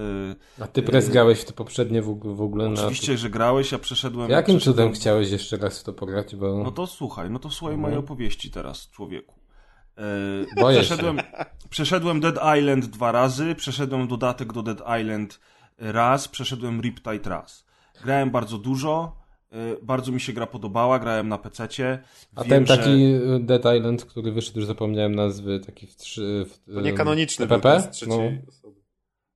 y, 0.60 0.64
A 0.64 0.68
ty 0.68 0.82
pres 0.84 1.10
grałeś 1.10 1.40
w 1.40 1.45
to 1.45 1.54
poprzednie 1.54 2.02
w, 2.02 2.20
w 2.36 2.41
ogóle 2.41 2.70
na... 2.70 2.82
Oczywiście, 2.82 3.18
że 3.18 3.30
grałeś, 3.30 3.72
ja 3.72 3.80
przeszedłem... 3.80 4.30
Jakim 4.32 4.58
przeszedłem... 4.58 4.88
cudem 4.88 5.02
chciałeś 5.02 5.32
jeszcze 5.32 5.58
raz 5.58 5.80
w 5.80 5.84
to 5.84 5.94
pograć, 5.94 6.12
bo... 6.38 6.64
No 6.64 6.72
to 6.72 6.88
słuchaj, 6.88 7.30
no 7.30 7.40
to 7.40 7.49
słuchaj 7.49 7.73
Mhm. 7.76 7.81
mojej 7.81 7.98
opowieści 7.98 8.52
teraz, 8.52 8.90
człowieku. 8.90 9.35
E, 9.98 10.61
Boję 10.61 10.80
przeszedłem, 10.80 11.19
przeszedłem 11.69 12.19
Dead 12.19 12.35
Island 12.60 12.85
dwa 12.85 13.11
razy, 13.11 13.56
przeszedłem 13.56 14.07
dodatek 14.07 14.53
do 14.53 14.64
Dead 14.64 14.81
Island 15.02 15.40
raz, 15.77 16.27
przeszedłem 16.27 16.81
Riptide 16.81 17.30
raz. 17.30 17.65
Grałem 18.03 18.31
bardzo 18.31 18.57
dużo, 18.57 19.15
e, 19.52 19.56
bardzo 19.81 20.11
mi 20.11 20.22
się 20.22 20.34
gra 20.34 20.48
podobała, 20.48 20.99
grałem 20.99 21.27
na 21.30 21.38
PC-cie. 21.38 21.99
A 22.35 22.44
Wiem, 22.44 22.49
ten 22.49 22.65
że- 22.65 22.77
taki 22.77 22.90
y, 23.15 23.40
Dead 23.40 23.76
Island, 23.77 24.06
który 24.06 24.31
wyszedł, 24.31 24.60
już 24.60 24.68
zapomniałem 24.68 25.15
nazwy, 25.15 25.60
taki 25.60 25.88
w 25.88 25.95
trzy... 25.95 26.45
W, 26.49 26.73
To 26.73 26.81
nie 26.81 26.94
kanoniczny 26.94 27.48
PPP? 27.48 27.77
był 27.81 27.91
z 27.94 27.95
trzeciej 27.95 28.41
No. 28.62 28.62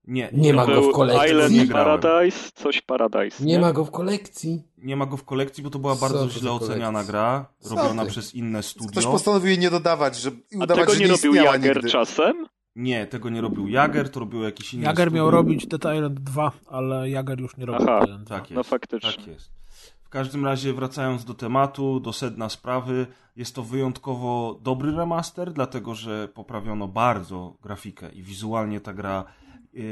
Osoby. 0.07 0.13
Nie, 0.13 0.29
Nie 0.34 0.53
ma 0.53 0.65
go 0.65 0.81
w 0.81 0.91
kolekcji. 0.91 1.29
Island 1.31 1.53
Nie. 1.53 1.67
Paradise, 1.67 2.49
coś 2.55 2.81
Paradise. 2.81 3.45
Nie 3.45 3.59
ma 3.59 3.73
go 3.73 3.85
w 3.85 3.91
kolekcji. 3.91 4.63
nie 4.77 4.95
ma 4.95 5.05
go 5.05 5.17
w 5.17 5.23
kolekcji, 5.23 5.63
bo 5.63 5.69
to 5.69 5.79
była 5.79 5.95
bardzo 5.95 6.25
to 6.25 6.29
źle 6.29 6.51
oceniana 6.51 7.03
gra, 7.03 7.45
Co 7.59 7.75
robiona 7.75 8.03
ty? 8.03 8.09
przez 8.09 8.35
inne 8.35 8.59
Ktoś 8.59 8.65
studio. 8.71 9.11
postanowił 9.11 9.47
jej 9.47 9.59
nie 9.59 9.69
dodawać, 9.69 10.17
że, 10.19 10.29
i 10.29 10.34
A 10.59 10.63
udawać, 10.63 10.77
tego 10.85 10.93
że 10.93 10.99
nie 10.99 11.05
nie 11.05 11.11
robił 11.11 11.34
Jager 11.35 11.75
nigdy. 11.75 11.89
czasem? 11.89 12.45
Nie, 12.75 13.07
tego 13.07 13.29
nie 13.29 13.41
robił 13.41 13.67
Jager, 13.67 14.09
to 14.11 14.19
robił 14.19 14.41
jakiś 14.43 14.73
inny 14.73 14.84
Jager 14.84 15.07
studio. 15.07 15.23
miał 15.23 15.31
robić 15.31 15.67
Dead 15.67 15.95
Island 15.95 16.19
2, 16.19 16.51
ale 16.67 17.09
Jager 17.09 17.39
już 17.39 17.57
nie 17.57 17.65
robi 17.65 17.84
Aha, 17.84 17.99
Island 18.03 18.23
2. 18.23 18.35
Tak 18.35 18.43
jest. 18.49 18.55
No 18.55 18.63
faktycznie. 18.63 19.11
Tak 19.13 19.27
jest. 19.27 19.51
W 20.03 20.09
każdym 20.09 20.45
razie, 20.45 20.73
wracając 20.73 21.25
do 21.25 21.34
tematu, 21.34 21.99
do 21.99 22.13
sedna 22.13 22.49
sprawy, 22.49 23.07
jest 23.35 23.55
to 23.55 23.63
wyjątkowo 23.63 24.59
dobry 24.61 24.91
remaster, 24.91 25.53
dlatego 25.53 25.95
że 25.95 26.27
poprawiono 26.27 26.88
bardzo 26.88 27.57
grafikę 27.61 28.09
i 28.11 28.23
wizualnie 28.23 28.81
ta 28.81 28.93
gra 28.93 29.23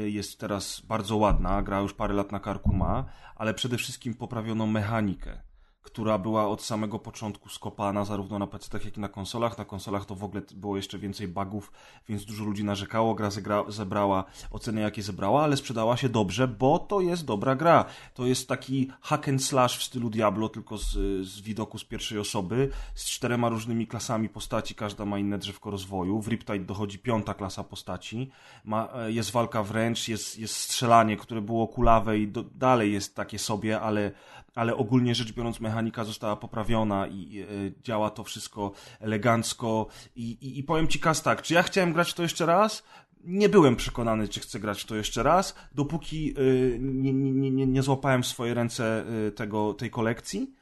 jest 0.06 0.40
teraz 0.40 0.80
bardzo 0.80 1.16
ładna. 1.16 1.62
Gra 1.62 1.80
już 1.80 1.94
parę 1.94 2.14
lat 2.14 2.32
na 2.32 2.40
karku 2.40 2.74
ma, 2.74 3.04
ale 3.36 3.54
przede 3.54 3.76
wszystkim 3.76 4.14
poprawiono 4.14 4.66
mechanikę, 4.66 5.40
która 5.86 6.18
była 6.18 6.48
od 6.48 6.62
samego 6.62 6.98
początku 6.98 7.48
skopana 7.48 8.04
zarówno 8.04 8.38
na 8.38 8.46
PC, 8.46 8.78
jak 8.84 8.96
i 8.96 9.00
na 9.00 9.08
konsolach. 9.08 9.58
Na 9.58 9.64
konsolach 9.64 10.04
to 10.04 10.14
w 10.14 10.24
ogóle 10.24 10.42
było 10.54 10.76
jeszcze 10.76 10.98
więcej 10.98 11.28
bugów, 11.28 11.72
więc 12.08 12.24
dużo 12.24 12.44
ludzi 12.44 12.64
narzekało. 12.64 13.14
Gra 13.14 13.30
zegra, 13.30 13.64
zebrała 13.68 14.24
oceny, 14.50 14.80
jakie 14.80 15.02
zebrała, 15.02 15.44
ale 15.44 15.56
sprzedała 15.56 15.96
się 15.96 16.08
dobrze, 16.08 16.48
bo 16.48 16.78
to 16.78 17.00
jest 17.00 17.24
dobra 17.24 17.54
gra. 17.56 17.84
To 18.14 18.26
jest 18.26 18.48
taki 18.48 18.90
hack 19.00 19.28
and 19.28 19.44
slash 19.44 19.78
w 19.78 19.82
stylu 19.82 20.10
Diablo, 20.10 20.48
tylko 20.48 20.78
z, 20.78 20.92
z 21.26 21.40
widoku 21.40 21.78
z 21.78 21.84
pierwszej 21.84 22.18
osoby, 22.18 22.70
z 22.94 23.04
czterema 23.04 23.48
różnymi 23.48 23.86
klasami 23.86 24.28
postaci, 24.28 24.74
każda 24.74 25.04
ma 25.04 25.18
inne 25.18 25.38
drzewko 25.38 25.70
rozwoju. 25.70 26.20
W 26.22 26.28
Riptide 26.28 26.64
dochodzi 26.64 26.98
piąta 26.98 27.34
klasa 27.34 27.64
postaci. 27.64 28.30
Ma, 28.64 28.88
e, 28.94 29.12
jest 29.12 29.30
walka 29.30 29.62
wręcz, 29.62 30.08
jest, 30.08 30.38
jest 30.38 30.54
strzelanie, 30.54 31.16
które 31.16 31.40
było 31.40 31.68
kulawe 31.68 32.18
i 32.18 32.28
do, 32.28 32.42
dalej 32.42 32.92
jest 32.92 33.14
takie 33.14 33.38
sobie, 33.38 33.80
ale, 33.80 34.12
ale 34.56 34.76
ogólnie 34.76 35.14
rzecz 35.14 35.32
biorąc 35.32 35.60
mechanika 35.60 36.04
została 36.04 36.36
poprawiona 36.36 37.06
i 37.06 37.40
e, 37.40 37.46
działa 37.82 38.10
to 38.10 38.24
wszystko 38.24 38.72
elegancko 39.00 39.86
i, 40.16 40.22
i, 40.22 40.58
i 40.58 40.62
powiem 40.62 40.88
Ci 40.88 40.98
Kas 41.00 41.22
tak, 41.22 41.42
czy 41.42 41.54
ja 41.54 41.62
chciałem 41.62 41.92
grać 41.92 42.10
w 42.10 42.14
to 42.14 42.22
jeszcze 42.22 42.46
raz? 42.46 42.82
Nie 43.24 43.48
byłem 43.48 43.76
przekonany, 43.76 44.28
czy 44.28 44.40
chcę 44.40 44.60
grać 44.60 44.82
w 44.82 44.86
to 44.86 44.96
jeszcze 44.96 45.22
raz, 45.22 45.54
dopóki 45.74 46.34
y, 46.38 46.78
nie, 46.80 47.12
nie, 47.12 47.50
nie, 47.50 47.66
nie 47.66 47.82
złapałem 47.82 48.22
w 48.22 48.26
swoje 48.26 48.54
ręce 48.54 49.04
y, 49.28 49.32
tego, 49.32 49.74
tej 49.74 49.90
kolekcji 49.90 50.54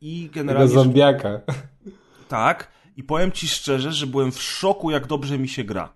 i 0.00 0.22
Tego 0.22 0.34
generalnie... 0.34 0.68
zombiaka. 0.68 1.40
Tak, 2.28 2.70
i 2.96 3.02
powiem 3.02 3.32
ci 3.32 3.48
szczerze, 3.48 3.92
że 3.92 4.06
byłem 4.06 4.32
w 4.32 4.42
szoku, 4.42 4.90
jak 4.90 5.06
dobrze 5.06 5.38
mi 5.38 5.48
się 5.48 5.64
gra. 5.64 5.92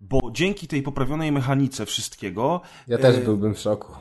Bo 0.00 0.20
dzięki 0.32 0.68
tej 0.68 0.82
poprawionej 0.82 1.32
mechanice 1.32 1.86
wszystkiego, 1.86 2.60
Ja 2.88 2.98
też 2.98 3.16
e, 3.16 3.20
byłbym 3.20 3.54
w 3.54 3.58
szoku. 3.58 3.92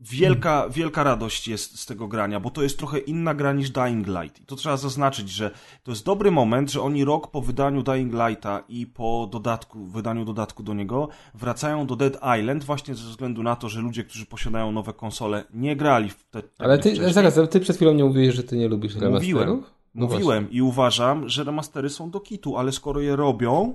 Wielka, 0.00 0.68
wielka 0.68 1.02
radość 1.02 1.48
jest 1.48 1.80
z 1.80 1.86
tego 1.86 2.08
grania, 2.08 2.40
bo 2.40 2.50
to 2.50 2.62
jest 2.62 2.78
trochę 2.78 2.98
inna 2.98 3.34
gra 3.34 3.52
niż 3.52 3.70
Dying 3.70 4.06
Light. 4.06 4.40
I 4.40 4.44
to 4.44 4.56
trzeba 4.56 4.76
zaznaczyć, 4.76 5.30
że 5.30 5.50
to 5.82 5.90
jest 5.90 6.04
dobry 6.04 6.30
moment, 6.30 6.70
że 6.70 6.82
oni 6.82 7.04
rok 7.04 7.30
po 7.30 7.42
wydaniu 7.42 7.82
Dying 7.82 8.12
Lighta 8.12 8.64
i 8.68 8.86
po 8.86 9.28
dodatku, 9.32 9.86
wydaniu 9.86 10.24
dodatku 10.24 10.62
do 10.62 10.74
niego 10.74 11.08
wracają 11.34 11.86
do 11.86 11.96
Dead 11.96 12.18
Island 12.40 12.64
właśnie 12.64 12.94
ze 12.94 13.10
względu 13.10 13.42
na 13.42 13.56
to, 13.56 13.68
że 13.68 13.80
ludzie, 13.80 14.04
którzy 14.04 14.26
posiadają 14.26 14.72
nowe 14.72 14.92
konsole, 14.92 15.44
nie 15.54 15.76
grali 15.76 16.10
w 16.10 16.24
te. 16.24 16.42
Ale 16.58 16.72
jakby 16.72 16.82
ty, 16.82 16.90
wcześniej. 16.90 17.12
zaraz, 17.12 17.38
ale 17.38 17.48
ty 17.48 17.60
przed 17.60 17.76
chwilą 17.76 17.94
nie 17.94 18.04
mówiłeś, 18.04 18.34
że 18.34 18.42
ty 18.42 18.56
nie 18.56 18.68
lubisz 18.68 18.94
remasterów? 18.94 19.22
Mówiłem. 19.22 19.62
No 19.94 20.06
Mówiłem 20.06 20.50
i 20.50 20.62
uważam, 20.62 21.28
że 21.28 21.44
remastery 21.44 21.90
są 21.90 22.10
do 22.10 22.20
kitu, 22.20 22.56
ale 22.56 22.72
skoro 22.72 23.00
je 23.00 23.16
robią, 23.16 23.74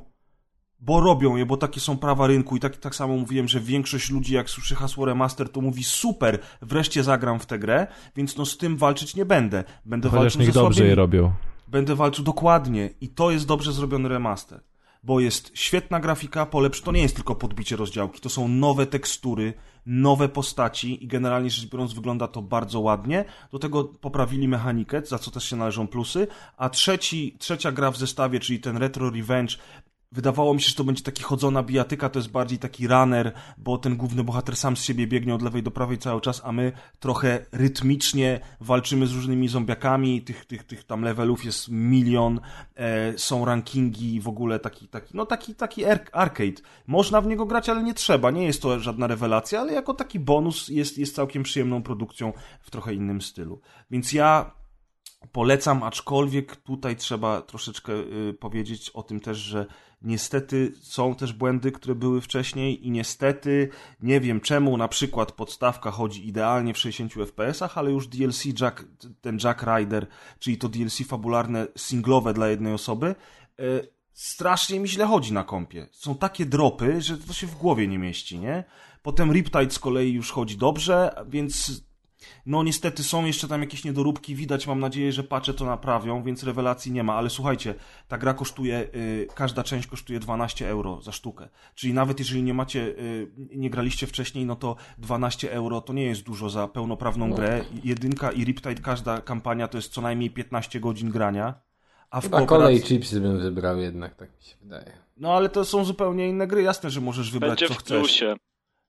bo 0.80 1.02
robią 1.02 1.36
je, 1.36 1.46
bo 1.46 1.58
takie 1.58 1.80
są 1.80 1.98
prawa 1.98 2.28
rynku 2.28 2.56
i 2.56 2.60
tak, 2.60 2.78
tak 2.78 2.96
samo 2.96 3.18
mówiłem, 3.18 3.48
że 3.48 3.60
większość 3.60 4.10
ludzi 4.10 4.34
jak 4.34 4.50
słyszy 4.50 4.76
hasło 4.76 5.06
remaster, 5.06 5.50
to 5.50 5.62
mówi 5.62 5.84
super, 5.84 6.40
wreszcie 6.62 7.04
zagram 7.04 7.40
w 7.40 7.46
tę 7.46 7.60
grę, 7.60 7.88
więc 8.16 8.38
no 8.38 8.46
z 8.46 8.58
tym 8.58 8.78
walczyć 8.78 9.16
nie 9.16 9.26
będę. 9.26 9.64
Będę 9.86 10.10
Chociaż 10.10 10.22
walczył 10.22 10.42
niech 10.42 10.54
ze 10.54 10.60
dobrze 10.60 10.76
słabymi. 10.76 10.90
je 10.90 10.96
robią. 10.96 11.32
Będę 11.68 11.96
walczył 11.96 12.24
dokładnie 12.24 12.90
i 13.02 13.10
to 13.10 13.32
jest 13.32 13.48
dobrze 13.48 13.72
zrobiony 13.74 14.10
remaster. 14.10 14.62
Bo 15.04 15.20
jest 15.20 15.52
świetna 15.54 16.00
grafika, 16.00 16.46
polepsz... 16.46 16.82
to 16.82 16.92
nie 16.92 17.02
jest 17.02 17.16
tylko 17.16 17.36
podbicie 17.36 17.76
rozdziałki, 17.76 18.22
to 18.22 18.30
są 18.30 18.48
nowe 18.48 18.86
tekstury, 18.86 19.54
nowe 19.86 20.30
postaci 20.30 21.04
i 21.04 21.08
generalnie 21.08 21.50
rzecz 21.50 21.70
biorąc 21.70 21.94
wygląda 21.94 22.28
to 22.28 22.42
bardzo 22.42 22.80
ładnie. 22.80 23.26
Do 23.52 23.60
tego 23.60 23.84
poprawili 23.84 24.48
mechanikę, 24.48 25.02
za 25.06 25.20
co 25.20 25.32
też 25.32 25.44
się 25.44 25.56
należą 25.56 25.88
plusy. 25.88 26.28
A 26.58 26.70
trzeci, 26.70 27.36
trzecia 27.40 27.72
gra 27.72 27.92
w 27.92 27.98
zestawie, 27.98 28.40
czyli 28.40 28.60
ten 28.60 28.78
Retro 28.78 29.10
Revenge, 29.10 29.58
Wydawało 30.12 30.54
mi 30.54 30.62
się, 30.62 30.70
że 30.70 30.76
to 30.76 30.84
będzie 30.84 31.04
taki 31.04 31.24
chodzona 31.24 31.64
bijatyka, 31.64 32.10
to 32.10 32.20
jest 32.20 32.32
bardziej 32.32 32.60
taki 32.60 32.88
runner, 32.88 33.34
bo 33.58 33.78
ten 33.78 33.98
główny 33.98 34.24
bohater 34.24 34.56
sam 34.56 34.78
z 34.78 34.84
siebie 34.84 35.08
biegnie 35.08 35.36
od 35.36 35.42
lewej 35.42 35.64
do 35.64 35.72
prawej 35.72 35.98
cały 35.98 36.22
czas, 36.22 36.42
a 36.44 36.52
my 36.52 36.72
trochę 37.00 37.46
rytmicznie 37.52 38.40
walczymy 38.62 39.08
z 39.08 39.14
różnymi 39.14 39.48
zombiakami, 39.48 40.22
tych, 40.22 40.46
tych, 40.46 40.64
tych 40.64 40.84
tam 40.84 41.02
levelów 41.02 41.46
jest 41.46 41.68
milion, 41.70 42.40
e, 42.76 43.18
są 43.18 43.46
rankingi 43.46 44.22
w 44.22 44.28
ogóle 44.28 44.60
taki, 44.60 44.88
taki 44.88 45.18
no 45.18 45.26
taki, 45.26 45.56
taki 45.56 45.86
ar- 45.86 46.10
arcade. 46.12 46.62
Można 46.88 47.22
w 47.22 47.28
niego 47.28 47.46
grać, 47.46 47.70
ale 47.70 47.84
nie 47.84 47.94
trzeba, 47.94 48.32
nie 48.32 48.46
jest 48.46 48.62
to 48.62 48.80
żadna 48.80 49.08
rewelacja, 49.08 49.62
ale 49.62 49.74
jako 49.74 49.94
taki 49.94 50.20
bonus 50.20 50.68
jest, 50.68 50.98
jest 50.98 51.16
całkiem 51.16 51.44
przyjemną 51.44 51.84
produkcją 51.84 52.34
w 52.62 52.72
trochę 52.72 52.94
innym 52.94 53.22
stylu. 53.22 53.62
Więc 53.92 54.14
ja 54.14 54.52
polecam, 55.32 55.84
aczkolwiek 55.84 56.56
tutaj 56.56 56.96
trzeba 56.96 57.42
troszeczkę 57.42 57.94
y, 57.94 58.34
powiedzieć 58.40 58.90
o 58.90 59.04
tym 59.04 59.20
też, 59.20 59.38
że 59.38 59.66
niestety 60.02 60.74
są 60.82 61.16
też 61.16 61.34
błędy, 61.34 61.72
które 61.72 61.96
były 61.96 62.22
wcześniej 62.22 62.88
i 62.88 62.92
niestety 62.92 63.70
nie 64.02 64.20
wiem 64.20 64.42
czemu 64.42 64.78
na 64.78 64.88
przykład 64.88 65.32
podstawka 65.32 65.92
chodzi 65.92 66.28
idealnie 66.28 66.74
w 66.74 66.78
60 66.78 67.14
fps, 67.14 67.62
ale 67.76 67.92
już 67.92 68.08
DLC 68.08 68.46
Jack, 68.62 68.86
ten 69.22 69.38
Jack 69.44 69.64
Rider, 69.64 70.08
czyli 70.40 70.58
to 70.58 70.70
DLC 70.70 71.08
fabularne 71.08 71.68
singlowe 71.78 72.34
dla 72.34 72.48
jednej 72.48 72.74
osoby, 72.74 73.16
y, 73.60 73.88
strasznie 74.14 74.80
mi 74.80 74.88
źle 74.88 75.06
chodzi 75.06 75.34
na 75.34 75.44
kompie. 75.44 75.88
Są 75.92 76.16
takie 76.16 76.46
dropy, 76.46 77.02
że 77.02 77.18
to 77.18 77.34
się 77.34 77.48
w 77.48 77.56
głowie 77.56 77.88
nie 77.88 78.00
mieści, 78.00 78.40
nie? 78.40 78.64
Potem 79.02 79.32
Riptide 79.32 79.72
z 79.72 79.80
kolei 79.80 80.14
już 80.14 80.32
chodzi 80.32 80.58
dobrze, 80.58 81.16
więc 81.28 81.84
no 82.48 82.64
niestety 82.64 83.04
są 83.04 83.26
jeszcze 83.26 83.48
tam 83.48 83.62
jakieś 83.62 83.84
niedoróbki, 83.84 84.36
widać, 84.36 84.68
mam 84.68 84.80
nadzieję, 84.80 85.12
że 85.12 85.24
pacze 85.24 85.54
to 85.54 85.66
naprawią, 85.66 86.24
więc 86.24 86.44
rewelacji 86.44 86.92
nie 86.92 87.04
ma, 87.04 87.16
ale 87.16 87.30
słuchajcie, 87.30 87.76
ta 88.08 88.18
gra 88.18 88.34
kosztuje, 88.34 88.88
y, 88.96 89.28
każda 89.36 89.64
część 89.64 89.88
kosztuje 89.88 90.20
12 90.20 90.70
euro 90.70 91.02
za 91.02 91.12
sztukę, 91.12 91.50
czyli 91.76 91.94
nawet 91.94 92.20
jeżeli 92.20 92.44
nie 92.44 92.54
macie, 92.54 92.80
y, 92.80 93.32
nie 93.56 93.70
graliście 93.70 94.08
wcześniej, 94.08 94.46
no 94.46 94.56
to 94.56 94.76
12 94.98 95.52
euro 95.52 95.82
to 95.82 95.94
nie 95.94 96.04
jest 96.04 96.24
dużo 96.24 96.50
za 96.50 96.68
pełnoprawną 96.68 97.32
grę, 97.32 97.66
jedynka 97.84 98.32
i 98.32 98.44
Riptide, 98.44 98.82
każda 98.82 99.22
kampania 99.22 99.68
to 99.68 99.78
jest 99.78 99.94
co 99.94 100.02
najmniej 100.02 100.30
15 100.30 100.80
godzin 100.80 101.10
grania, 101.10 101.54
a 102.10 102.22
w 102.22 102.24
Chyba 102.24 102.38
kolej 102.38 102.48
kooperacji... 102.48 102.82
chipsy 102.96 103.22
bym 103.22 103.40
wybrał 103.40 103.78
jednak, 103.78 104.16
tak 104.16 104.30
mi 104.38 104.44
się 104.44 104.56
wydaje. 104.62 104.92
No 105.18 105.34
ale 105.34 105.50
to 105.50 105.66
są 105.66 105.86
zupełnie 105.86 106.30
inne 106.30 106.48
gry, 106.48 106.62
jasne, 106.62 106.90
że 106.90 107.02
możesz 107.02 107.32
wybrać 107.32 107.60
Będzie 107.60 107.68
co 107.68 107.74
w 107.74 107.78
chcesz. 107.78 107.98
plusie. 107.98 108.36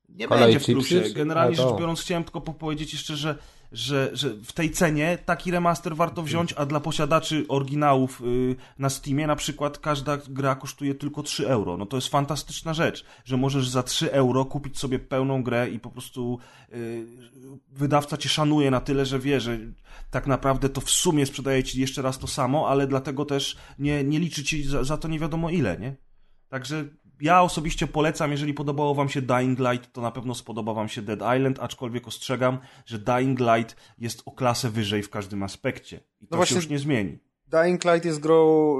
Nie 0.09 0.29
Kolej 0.29 0.45
będzie 0.45 0.61
w 0.61 0.63
chipsy? 0.63 0.73
plusie. 1.01 1.15
Generalnie 1.15 1.55
A, 1.55 1.63
to. 1.63 1.69
rzecz 1.69 1.79
biorąc, 1.79 2.01
chciałem 2.01 2.25
tylko 2.25 2.41
powiedzieć 2.41 2.93
jeszcze, 2.93 3.17
że 3.17 3.39
że, 3.73 4.11
że 4.13 4.31
w 4.31 4.53
tej 4.53 4.71
cenie 4.71 5.19
taki 5.25 5.51
remaster 5.51 5.97
warto 5.97 6.23
wziąć, 6.23 6.53
a 6.53 6.67
dla 6.67 6.81
posiadaczy 6.81 7.45
oryginałów 7.49 8.21
y, 8.21 8.57
na 8.79 8.91
Steamie 8.91 9.27
na 9.27 9.37
przykład 9.37 9.79
każda 9.79 10.19
gra 10.29 10.55
kosztuje 10.55 10.95
tylko 10.95 11.23
3 11.23 11.49
euro. 11.49 11.77
No 11.77 11.87
to 11.87 11.97
jest 11.97 12.09
fantastyczna 12.09 12.75
rzecz, 12.75 13.05
że 13.25 13.37
możesz 13.37 13.69
za 13.69 13.83
3 13.83 14.13
euro 14.13 14.45
kupić 14.45 14.79
sobie 14.79 14.99
pełną 14.99 15.43
grę 15.43 15.71
i 15.71 15.81
po 15.81 15.91
prostu 15.91 16.39
y, 16.73 17.07
wydawca 17.73 18.17
cię 18.17 18.29
szanuje 18.29 18.71
na 18.71 18.81
tyle, 18.81 19.07
że 19.07 19.19
wie, 19.19 19.41
że 19.41 19.59
tak 20.11 20.27
naprawdę 20.27 20.69
to 20.69 20.81
w 20.81 20.91
sumie 20.91 21.27
sprzedaje 21.27 21.65
ci 21.65 21.81
jeszcze 21.81 22.03
raz 22.03 22.19
to 22.19 22.27
samo, 22.27 22.69
ale 22.69 22.87
dlatego 22.87 23.25
też 23.25 23.57
nie, 23.79 24.05
nie 24.05 24.19
liczy 24.19 24.45
ci 24.45 24.63
za, 24.63 24.85
za 24.85 24.97
to 24.97 25.09
nie 25.09 25.19
wiadomo 25.19 25.51
ile, 25.51 25.79
nie? 25.79 25.97
Także 26.49 26.85
ja 27.21 27.43
osobiście 27.43 27.87
polecam, 27.87 28.31
jeżeli 28.31 28.55
podobało 28.55 28.95
wam 28.95 29.09
się 29.09 29.23
Dying 29.23 29.59
Light, 29.59 29.93
to 29.93 30.01
na 30.01 30.11
pewno 30.11 30.35
spodoba 30.35 30.75
wam 30.75 30.89
się 30.89 31.03
Dead 31.03 31.19
Island, 31.39 31.59
aczkolwiek 31.61 32.09
ostrzegam, 32.09 32.59
że 32.87 32.99
Dying 32.99 33.41
Light 33.41 33.77
jest 33.99 34.23
o 34.27 34.31
klasę 34.33 34.71
wyżej 34.71 35.03
w 35.03 35.11
każdym 35.11 35.43
aspekcie. 35.43 35.97
I 36.21 36.27
to 36.27 36.29
No 36.31 36.37
właśnie- 36.37 36.55
się 36.55 36.59
już 36.61 36.69
nie 36.69 36.79
zmieni. 36.79 37.19
Dying 37.47 37.85
Light 37.85 38.05
jest 38.05 38.21
grą 38.21 38.77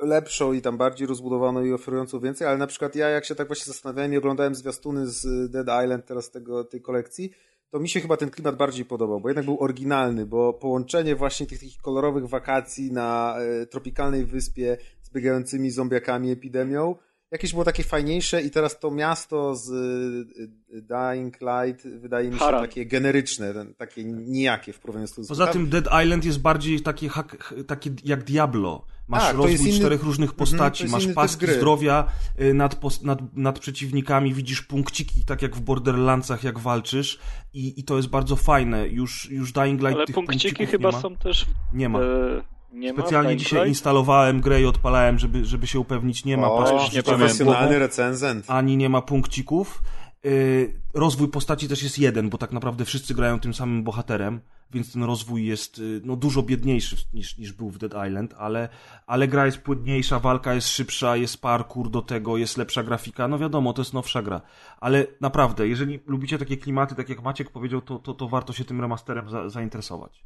lepszą 0.00 0.52
i 0.52 0.62
tam 0.62 0.76
bardziej 0.76 1.06
rozbudowaną 1.06 1.64
i 1.64 1.72
oferującą 1.72 2.20
więcej, 2.20 2.46
ale 2.46 2.58
na 2.58 2.66
przykład 2.66 2.96
ja 2.96 3.08
jak 3.08 3.24
się 3.24 3.34
tak 3.34 3.46
właśnie 3.46 3.64
zastanawiałem 3.72 4.12
i 4.12 4.16
oglądałem 4.16 4.54
zwiastuny 4.54 5.06
z 5.06 5.50
Dead 5.50 5.66
Island 5.84 6.06
teraz 6.06 6.30
tego, 6.30 6.64
tej 6.64 6.80
kolekcji, 6.82 7.30
to 7.70 7.80
mi 7.80 7.88
się 7.88 8.00
chyba 8.00 8.16
ten 8.16 8.30
klimat 8.30 8.56
bardziej 8.56 8.84
podobał, 8.84 9.20
bo 9.20 9.28
jednak 9.28 9.44
był 9.44 9.60
oryginalny, 9.60 10.26
bo 10.26 10.52
połączenie 10.52 11.16
właśnie 11.16 11.46
tych 11.46 11.58
takich 11.60 11.76
kolorowych 11.78 12.26
wakacji 12.28 12.92
na 12.92 13.36
e, 13.62 13.66
tropikalnej 13.66 14.24
wyspie 14.24 14.76
z 15.02 15.10
biegającymi 15.10 15.70
zombiakami, 15.70 16.30
epidemią, 16.30 16.94
jakieś 17.32 17.52
było 17.52 17.64
takie 17.64 17.82
fajniejsze 17.82 18.42
i 18.42 18.50
teraz 18.50 18.78
to 18.78 18.90
miasto 18.90 19.54
z 19.56 19.70
e, 19.70 20.80
Dying 20.82 21.36
Light 21.40 21.86
wydaje 21.88 22.28
mi 22.28 22.34
się 22.34 22.40
Haran. 22.40 22.60
takie 22.60 22.86
generyczne, 22.86 23.54
takie 23.76 24.04
nijakie 24.04 24.72
w 24.72 24.78
porównaniu 24.80 25.06
z 25.06 25.12
tym 25.12 25.24
Poza 25.26 25.46
tym 25.46 25.68
Dead 25.68 25.88
Island 26.04 26.24
jest 26.24 26.40
bardziej 26.40 26.80
hak, 27.08 27.54
takie 27.66 27.90
jak 28.04 28.24
Diablo. 28.24 28.84
Masz 29.08 29.22
Tak, 29.22 29.36
to 29.36 29.42
jest 29.42 29.52
rozwój 29.52 29.70
inny- 29.72 29.78
czterech 29.80 30.02
różnych 30.02 30.30
Mhm, 30.30 30.38
postaci, 30.38 30.82
jest 30.82 30.92
masz 30.92 31.06
paski 31.06 31.46
zdrowia 31.46 32.06
y, 32.40 32.54
nad, 32.54 32.74
pos- 32.80 33.02
nad, 33.04 33.36
nad 33.36 33.58
przeciwnikami, 33.58 34.34
widzisz 34.34 34.62
punkciki, 34.62 35.24
tak 35.24 35.42
jak 35.42 35.56
w 35.56 35.60
Borderlandsach, 35.60 36.44
jak 36.44 36.58
walczysz 36.58 37.18
i, 37.54 37.80
i 37.80 37.84
to 37.84 37.96
jest 37.96 38.08
bardzo 38.08 38.36
fajne. 38.36 38.88
Już, 38.88 39.30
już 39.30 39.52
Dying 39.52 39.80
Light 39.80 39.96
Ale 39.96 40.06
tych 40.06 40.14
punkciki 40.14 40.66
chyba 40.66 40.88
nie 40.88 40.94
ma. 40.96 41.00
są 41.02 41.16
też. 41.16 41.46
Nie 41.72 41.88
ma. 41.88 42.00
E, 42.00 42.42
nie 42.72 42.92
Specjalnie 42.92 43.36
dzisiaj 43.36 43.68
instalowałem 43.68 44.40
grę 44.40 44.62
i 44.62 44.64
odpalałem, 44.64 45.18
żeby, 45.18 45.44
żeby 45.44 45.66
się 45.66 45.80
upewnić, 45.80 46.24
nie 46.24 46.36
ma 46.36 46.50
o, 46.50 46.88
nie 46.94 47.02
profesjonalny 47.02 47.78
recenzent. 47.78 48.44
ani 48.48 48.76
nie 48.76 48.88
ma 48.88 49.02
punkcików. 49.02 49.82
Yy, 50.24 50.80
rozwój 50.94 51.28
postaci 51.28 51.68
też 51.68 51.82
jest 51.82 51.98
jeden, 51.98 52.30
bo 52.30 52.38
tak 52.38 52.52
naprawdę 52.52 52.84
wszyscy 52.84 53.14
grają 53.14 53.40
tym 53.40 53.54
samym 53.54 53.84
bohaterem, 53.84 54.40
więc 54.70 54.92
ten 54.92 55.02
rozwój 55.02 55.46
jest 55.46 55.78
yy, 55.78 56.00
no, 56.04 56.16
dużo 56.16 56.42
biedniejszy 56.42 56.96
niż, 57.12 57.38
niż 57.38 57.52
był 57.52 57.70
w 57.70 57.78
Dead 57.78 58.08
Island, 58.08 58.34
ale, 58.38 58.68
ale 59.06 59.28
gra 59.28 59.46
jest 59.46 59.58
płynniejsza, 59.58 60.18
walka 60.18 60.54
jest 60.54 60.68
szybsza, 60.68 61.16
jest 61.16 61.42
parkour 61.42 61.90
do 61.90 62.02
tego, 62.02 62.36
jest 62.36 62.56
lepsza 62.56 62.82
grafika. 62.82 63.28
No 63.28 63.38
wiadomo, 63.38 63.72
to 63.72 63.82
jest 63.82 63.94
nowsza 63.94 64.22
gra. 64.22 64.40
Ale 64.80 65.06
naprawdę, 65.20 65.68
jeżeli 65.68 66.00
lubicie 66.06 66.38
takie 66.38 66.56
klimaty, 66.56 66.94
tak 66.94 67.08
jak 67.08 67.22
Maciek 67.22 67.50
powiedział, 67.50 67.80
to, 67.80 67.98
to, 67.98 68.14
to 68.14 68.28
warto 68.28 68.52
się 68.52 68.64
tym 68.64 68.80
remasterem 68.80 69.30
za, 69.30 69.48
zainteresować. 69.48 70.24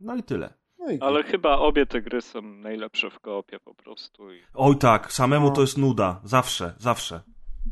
No 0.00 0.16
i 0.16 0.22
tyle. 0.22 0.61
No 0.86 1.06
Ale 1.06 1.22
chyba 1.22 1.58
obie 1.58 1.86
te 1.86 2.02
gry 2.02 2.22
są 2.22 2.42
najlepsze 2.42 3.10
w 3.10 3.20
koopie 3.20 3.60
po 3.60 3.74
prostu. 3.74 4.32
I... 4.32 4.40
Oj 4.54 4.76
tak, 4.78 5.12
samemu 5.12 5.46
No. 5.48 5.52
to 5.54 5.60
jest 5.60 5.78
nuda. 5.78 6.20
Zawsze, 6.24 6.74
zawsze. 6.78 7.20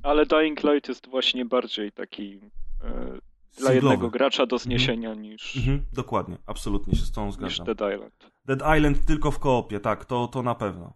Ale 0.02 0.26
Dying 0.26 0.62
Light 0.64 0.88
jest 0.88 1.08
właśnie 1.08 1.44
bardziej 1.44 1.92
taki 1.92 2.40
e, 2.84 3.18
dla 3.58 3.72
jednego 3.72 4.10
gracza 4.10 4.46
do 4.46 4.58
zniesienia 4.58 5.14
niż, 5.14 5.56
Mhm, 5.56 5.86
dokładnie, 5.92 6.36
absolutnie 6.46 6.94
się 6.96 7.04
z 7.04 7.12
tą 7.12 7.26
niż 7.26 7.34
zgadzam. 7.34 7.66
Dead 7.66 7.94
Island. 7.94 8.30
Dead 8.44 8.76
Island 8.78 9.06
tylko 9.06 9.30
w 9.30 9.38
koopie, 9.38 9.80
tak, 9.80 10.04
to, 10.04 10.28
to 10.28 10.42
na 10.42 10.54
pewno. 10.54 10.92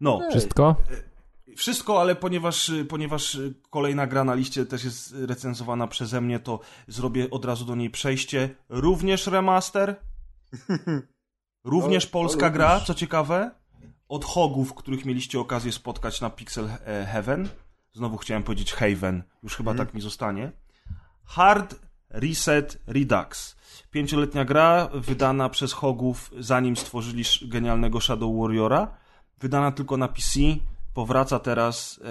No, 0.00 0.20
Wszystko? 0.30 0.76
Wszystko, 1.56 2.00
ale 2.00 2.14
ponieważ, 2.14 2.72
ponieważ 2.88 3.34
y, 3.34 3.54
kolejna 3.70 4.06
gra 4.06 4.24
na 4.24 4.34
liście 4.34 4.66
też 4.66 4.84
jest 4.84 5.14
recenzowana 5.18 5.86
przeze 5.86 6.20
mnie, 6.20 6.38
to 6.38 6.60
zrobię 6.88 7.30
od 7.30 7.44
razu 7.44 7.64
do 7.64 7.74
niej 7.74 7.90
przejście. 7.90 8.54
Również 8.68 9.26
remaster, 9.26 9.96
również 11.64 12.06
polska 12.06 12.50
gra, 12.50 12.80
co 12.80 12.94
ciekawe, 12.94 13.50
od 14.08 14.24
hogów, 14.24 14.74
których 14.74 15.04
mieliście 15.04 15.40
okazję 15.40 15.72
spotkać 15.72 16.20
na 16.20 16.30
Pixel 16.30 16.68
e, 16.68 17.06
Heaven. 17.06 17.48
Znowu 17.92 18.16
chciałem 18.16 18.42
powiedzieć 18.42 18.72
Haven, 18.72 19.22
już 19.42 19.56
chyba 19.56 19.74
tak 19.74 19.94
mi 19.94 20.00
zostanie. 20.00 20.52
Hard 21.24 21.74
Reset 22.10 22.78
Redux. 22.86 23.56
Pięcioletnia 23.90 24.44
gra, 24.44 24.88
wydana 24.94 25.48
przez 25.48 25.72
Hogów, 25.72 26.30
zanim 26.38 26.76
stworzyli 26.76 27.24
genialnego 27.42 28.00
Shadow 28.00 28.40
Warriora. 28.40 28.96
Wydana 29.40 29.72
tylko 29.72 29.96
na 29.96 30.08
PC. 30.08 30.40
Powraca 30.94 31.38
teraz 31.38 31.98
e, 31.98 32.02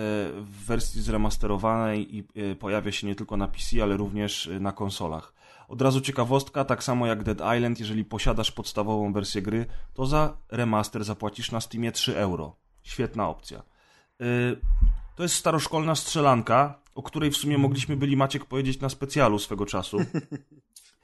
w 0.42 0.66
wersji 0.66 1.02
zremasterowanej 1.02 2.18
i 2.18 2.28
e, 2.36 2.56
pojawia 2.56 2.92
się 2.92 3.08
nie 3.08 3.16
tylko 3.16 3.38
na 3.38 3.48
PC, 3.48 3.84
ale 3.84 3.98
również 3.98 4.48
e, 4.48 4.60
na 4.60 4.72
konsolach. 4.72 5.34
Od 5.68 5.82
razu 5.82 6.02
ciekawostka, 6.02 6.66
tak 6.66 6.84
samo 6.84 7.08
jak 7.08 7.24
Dead 7.24 7.58
Island, 7.58 7.80
jeżeli 7.80 8.06
posiadasz 8.06 8.52
podstawową 8.52 9.14
wersję 9.14 9.42
gry, 9.42 9.66
to 9.94 10.06
za 10.06 10.38
remaster 10.52 11.04
zapłacisz 11.04 11.52
na 11.52 11.62
Steamie 11.62 11.92
3 11.92 12.18
euro. 12.18 12.56
Świetna 12.82 13.30
opcja. 13.30 13.64
To 15.16 15.24
jest 15.24 15.36
staroszkolna 15.36 15.96
strzelanka, 15.96 16.80
o 16.96 17.04
której 17.04 17.32
w 17.32 17.38
sumie 17.38 17.58
mogliśmy 17.58 17.98
byli 17.98 18.18
Maciek 18.18 18.46
powiedzieć 18.46 18.80
na 18.80 18.90
specjalu 18.90 19.40
swego 19.40 19.66
czasu. 19.66 19.98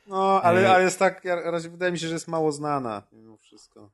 No, 0.07 0.41
ale, 0.41 0.71
ale 0.71 0.83
jest 0.83 0.99
tak, 0.99 1.23
wydaje 1.69 1.91
mi 1.91 1.99
się, 1.99 2.07
że 2.07 2.13
jest 2.13 2.27
mało 2.27 2.51
znana 2.51 3.03
mimo 3.11 3.37
wszystko. 3.37 3.89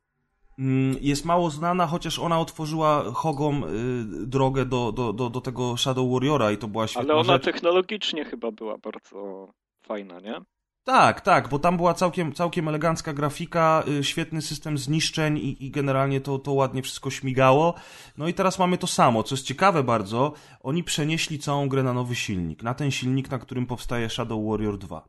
Mm, 0.60 0.98
Jest 1.02 1.26
mało 1.26 1.50
znana, 1.50 1.88
chociaż 1.88 2.20
ona 2.20 2.40
otworzyła 2.40 3.04
Hogom 3.14 3.64
y, 3.64 4.28
drogę 4.28 4.66
do, 4.66 4.92
do, 4.92 5.14
do, 5.14 5.30
do 5.30 5.42
tego 5.42 5.78
Shadow 5.78 6.12
Warriora 6.12 6.52
i 6.52 6.58
to 6.58 6.68
była 6.68 6.88
świetna 6.88 7.14
Ale 7.14 7.22
ona 7.22 7.34
rzecz. 7.34 7.44
technologicznie 7.46 8.26
chyba 8.26 8.52
była 8.52 8.78
bardzo 8.78 9.48
fajna, 9.88 10.20
nie? 10.20 10.36
Tak, 10.84 11.22
tak, 11.22 11.50
bo 11.50 11.60
tam 11.60 11.78
była 11.78 11.94
całkiem, 11.94 12.34
całkiem 12.34 12.68
elegancka 12.68 13.14
grafika, 13.14 13.84
y, 14.00 14.04
świetny 14.04 14.42
system 14.42 14.78
zniszczeń 14.78 15.38
i, 15.38 15.66
i 15.66 15.72
generalnie 15.72 16.22
to, 16.22 16.40
to 16.40 16.52
ładnie 16.52 16.82
wszystko 16.82 17.10
śmigało. 17.10 17.74
No 18.18 18.28
i 18.28 18.34
teraz 18.34 18.60
mamy 18.60 18.78
to 18.78 18.88
samo. 18.88 19.24
Co 19.24 19.36
jest 19.36 19.46
ciekawe 19.48 19.84
bardzo, 19.84 20.34
oni 20.62 20.84
przenieśli 20.84 21.40
całą 21.40 21.70
grę 21.70 21.84
na 21.84 21.94
nowy 21.94 22.16
silnik. 22.16 22.64
Na 22.64 22.74
ten 22.74 22.92
silnik, 22.92 23.32
na 23.32 23.40
którym 23.40 23.66
powstaje 23.66 24.10
Shadow 24.10 24.40
Warrior 24.50 24.78
2. 24.78 25.06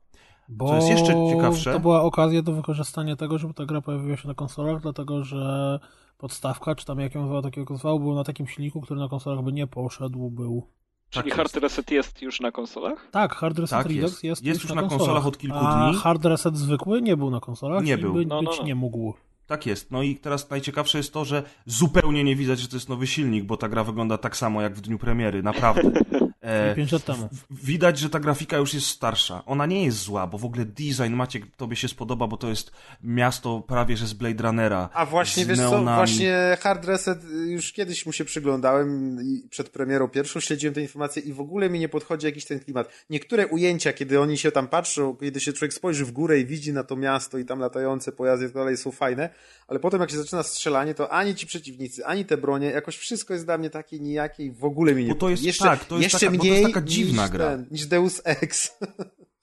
Bo 0.48 0.68
Co 0.68 0.74
jest 0.76 0.88
jeszcze 0.88 1.14
ciekawsze? 1.30 1.72
To 1.72 1.80
była 1.80 2.02
okazja 2.02 2.42
do 2.42 2.52
wykorzystania 2.52 3.16
tego, 3.16 3.38
żeby 3.38 3.54
ta 3.54 3.66
gra 3.66 3.80
pojawiła 3.80 4.16
się 4.16 4.28
na 4.28 4.34
konsolach, 4.34 4.82
dlatego 4.82 5.24
że 5.24 5.78
podstawka, 6.18 6.74
czy 6.74 6.84
tam 6.86 7.00
jak 7.00 7.14
ją 7.14 7.26
zwał, 7.26 7.42
takiego 7.42 7.76
zwał, 7.76 8.00
był 8.00 8.14
na 8.14 8.24
takim 8.24 8.46
silniku, 8.46 8.80
który 8.80 9.00
na 9.00 9.08
konsolach 9.08 9.44
by 9.44 9.52
nie 9.52 9.66
poszedł, 9.66 10.30
był. 10.30 10.62
Czyli 11.10 11.24
Tak 11.30 11.34
Hard 11.36 11.54
jest. 11.54 11.62
Reset 11.62 11.90
jest 11.90 12.22
już 12.22 12.40
na 12.40 12.52
konsolach? 12.52 13.08
Tak, 13.10 13.34
Hard 13.34 13.58
Reset 13.58 13.78
Tak, 13.78 13.86
Redux 13.86 14.02
jest. 14.02 14.24
jest, 14.24 14.44
Jest 14.44 14.62
już 14.62 14.72
na 14.72 14.80
konsolach, 14.80 14.98
konsolach 14.98 15.26
od 15.26 15.38
kilku 15.38 15.58
a 15.58 15.88
dni. 15.88 15.98
Hard 15.98 16.24
Reset 16.24 16.56
zwykły 16.56 17.02
nie 17.02 17.16
był 17.16 17.30
na 17.30 17.40
konsolach 17.40 17.84
Nie 17.84 17.94
i 17.94 17.96
był. 17.96 18.14
By, 18.14 18.26
No, 18.26 18.42
no, 18.42 18.50
być 18.50 18.58
no. 18.60 18.66
nie 18.66 18.74
mógł. 18.74 19.14
Tak 19.46 19.66
jest. 19.66 19.90
No 19.90 20.02
i 20.02 20.16
teraz 20.16 20.50
najciekawsze 20.50 20.98
jest 20.98 21.12
to, 21.12 21.24
że 21.24 21.42
zupełnie 21.66 22.24
nie 22.24 22.36
widać, 22.36 22.58
że 22.58 22.68
to 22.68 22.76
jest 22.76 22.88
nowy 22.88 23.06
silnik, 23.06 23.44
bo 23.44 23.56
ta 23.56 23.68
gra 23.68 23.84
wygląda 23.84 24.18
tak 24.18 24.36
samo 24.36 24.62
jak 24.62 24.74
w 24.74 24.80
dniu 24.80 24.98
premiery, 24.98 25.42
naprawdę. 25.42 25.90
E, 26.46 26.74
5 26.74 26.92
lat 26.92 27.04
temu. 27.04 27.28
widać, 27.50 27.98
że 27.98 28.10
ta 28.10 28.20
grafika 28.20 28.56
już 28.56 28.74
jest 28.74 28.86
starsza. 28.86 29.42
Ona 29.46 29.66
nie 29.66 29.84
jest 29.84 29.98
zła, 29.98 30.26
bo 30.26 30.38
w 30.38 30.44
ogóle 30.44 30.64
design 30.64 31.12
Maciek 31.12 31.56
tobie 31.56 31.76
się 31.76 31.88
spodoba, 31.88 32.26
bo 32.26 32.36
to 32.36 32.48
jest 32.48 32.70
miasto 33.02 33.60
prawie 33.60 33.96
że 33.96 34.06
z 34.06 34.12
Blade 34.12 34.42
Runnera. 34.42 34.88
A 34.92 35.06
właśnie, 35.06 35.46
wiesz 35.46 35.58
co, 35.58 35.70
neonami. 35.70 35.96
właśnie 35.96 36.56
Hard 36.60 36.84
Reset, 36.84 37.24
y, 37.24 37.50
już 37.50 37.72
kiedyś 37.72 38.06
mu 38.06 38.12
się 38.12 38.24
przyglądałem 38.24 39.18
i 39.22 39.48
przed 39.50 39.68
premierą 39.68 40.08
pierwszą 40.08 40.40
śledziłem 40.40 40.74
te 40.74 40.80
informacje 40.80 41.22
i 41.22 41.32
w 41.32 41.40
ogóle 41.40 41.70
mi 41.70 41.78
nie 41.78 41.88
podchodzi 41.88 42.26
jakiś 42.26 42.44
ten 42.44 42.60
klimat. 42.60 42.88
Niektóre 43.10 43.46
ujęcia, 43.46 43.92
kiedy 43.92 44.20
oni 44.20 44.38
się 44.38 44.52
tam 44.52 44.68
patrzą, 44.68 45.16
kiedy 45.16 45.40
się 45.40 45.52
człowiek 45.52 45.74
spojrzy 45.74 46.04
w 46.04 46.12
górę 46.12 46.38
i 46.38 46.46
widzi 46.46 46.72
na 46.72 46.84
to 46.84 46.96
miasto 46.96 47.38
i 47.38 47.44
tam 47.44 47.58
latające 47.58 48.12
pojazdy 48.12 48.44
i 48.44 48.48
tak 48.48 48.54
dalej 48.54 48.76
są 48.76 48.90
fajne, 48.90 49.30
ale 49.68 49.78
potem 49.80 50.00
jak 50.00 50.10
się 50.10 50.16
zaczyna 50.16 50.42
strzelanie, 50.42 50.94
to 50.94 51.12
ani 51.12 51.34
ci 51.34 51.46
przeciwnicy, 51.46 52.06
ani 52.06 52.24
te 52.24 52.36
bronie, 52.36 52.66
jakoś 52.66 52.96
wszystko 52.96 53.32
jest 53.34 53.46
dla 53.46 53.58
mnie 53.58 53.70
takie 53.70 54.00
nijakie 54.00 54.44
i 54.44 54.50
w 54.50 54.64
ogóle 54.64 54.94
mi 54.94 55.04
nie 55.04 55.08
Bo 55.08 55.14
to 55.14 55.28
jest- 55.28 55.42
jeszcze, 55.42 55.64
tak, 55.64 55.84
to 55.84 55.94
jest 55.94 56.02
jeszcze 56.02 56.26
taka- 56.26 56.30
bo 56.32 56.38
to 56.38 56.44
mniej 56.44 56.60
jest 56.62 56.74
taka 56.74 56.86
dziwna 56.86 57.22
niż, 57.22 57.32
gra. 57.32 57.46
Ten, 57.46 57.66
niż 57.70 57.86
Deus 57.86 58.20
Ex. 58.24 58.70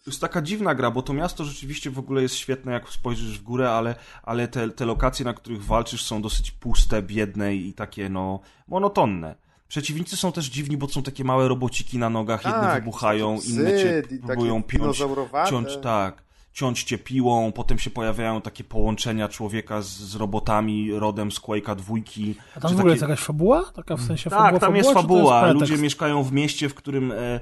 To 0.04 0.10
jest 0.12 0.22
taka 0.22 0.42
dziwna 0.42 0.76
gra, 0.76 0.92
bo 0.92 1.02
to 1.02 1.14
miasto 1.14 1.46
rzeczywiście 1.46 1.90
w 1.90 2.00
ogóle 2.00 2.22
jest 2.22 2.36
świetne, 2.36 2.72
jak 2.72 2.90
spojrzysz 2.90 3.40
w 3.40 3.44
górę, 3.44 3.72
ale, 3.72 3.96
ale 4.24 4.48
te, 4.48 4.70
te 4.70 4.86
lokacje, 4.86 5.26
na 5.26 5.34
których 5.34 5.66
walczysz, 5.66 6.04
są 6.04 6.22
dosyć 6.22 6.52
puste, 6.52 7.02
biedne 7.02 7.56
i 7.56 7.74
takie, 7.74 8.10
no, 8.10 8.40
monotonne. 8.68 9.36
Przeciwnicy 9.68 10.18
są 10.18 10.32
też 10.32 10.46
dziwni, 10.46 10.78
bo 10.78 10.90
są 10.90 11.04
takie 11.04 11.24
małe 11.24 11.48
robociki 11.48 11.98
na 11.98 12.10
nogach, 12.10 12.46
jedne 12.46 12.60
Tak, 12.62 12.84
wybuchają, 12.84 13.42
są 13.42 13.50
inne 13.50 13.70
cię 13.70 14.04
psy 14.08 14.20
próbują 14.26 14.64
piąć, 14.64 14.98
ciąć, 15.50 15.78
tak, 15.78 16.24
ciąć 16.54 16.94
piłą, 17.04 17.52
potem 17.52 17.80
się 17.80 17.90
pojawiają 17.90 18.42
takie 18.42 18.64
połączenia 18.64 19.28
człowieka 19.30 19.82
z, 19.82 19.88
z 19.88 20.16
robotami 20.16 20.92
rodem 20.92 21.32
z 21.32 21.42
Quake'a 21.42 21.76
dwójki. 21.76 22.36
A 22.56 22.60
tam 22.60 22.72
w 22.72 22.74
ogóle 22.74 22.84
takie... 22.84 22.90
jest 22.90 23.02
jakaś 23.02 23.20
fabuła? 23.20 23.72
Taka 23.76 23.98
w 23.98 24.02
sensie 24.02 24.30
Tak, 24.30 24.40
fabuła, 24.40 24.60
tam 24.60 24.76
jest 24.76 24.90
fabuła, 24.94 25.22
to 25.22 25.30
fabuła. 25.30 25.48
jest 25.48 25.60
Ludzie 25.60 25.78
mieszkają 25.84 26.24
w 26.24 26.32
mieście, 26.32 26.70
w 26.70 26.74
którym 26.74 27.12
e, 27.12 27.16
e, 27.16 27.40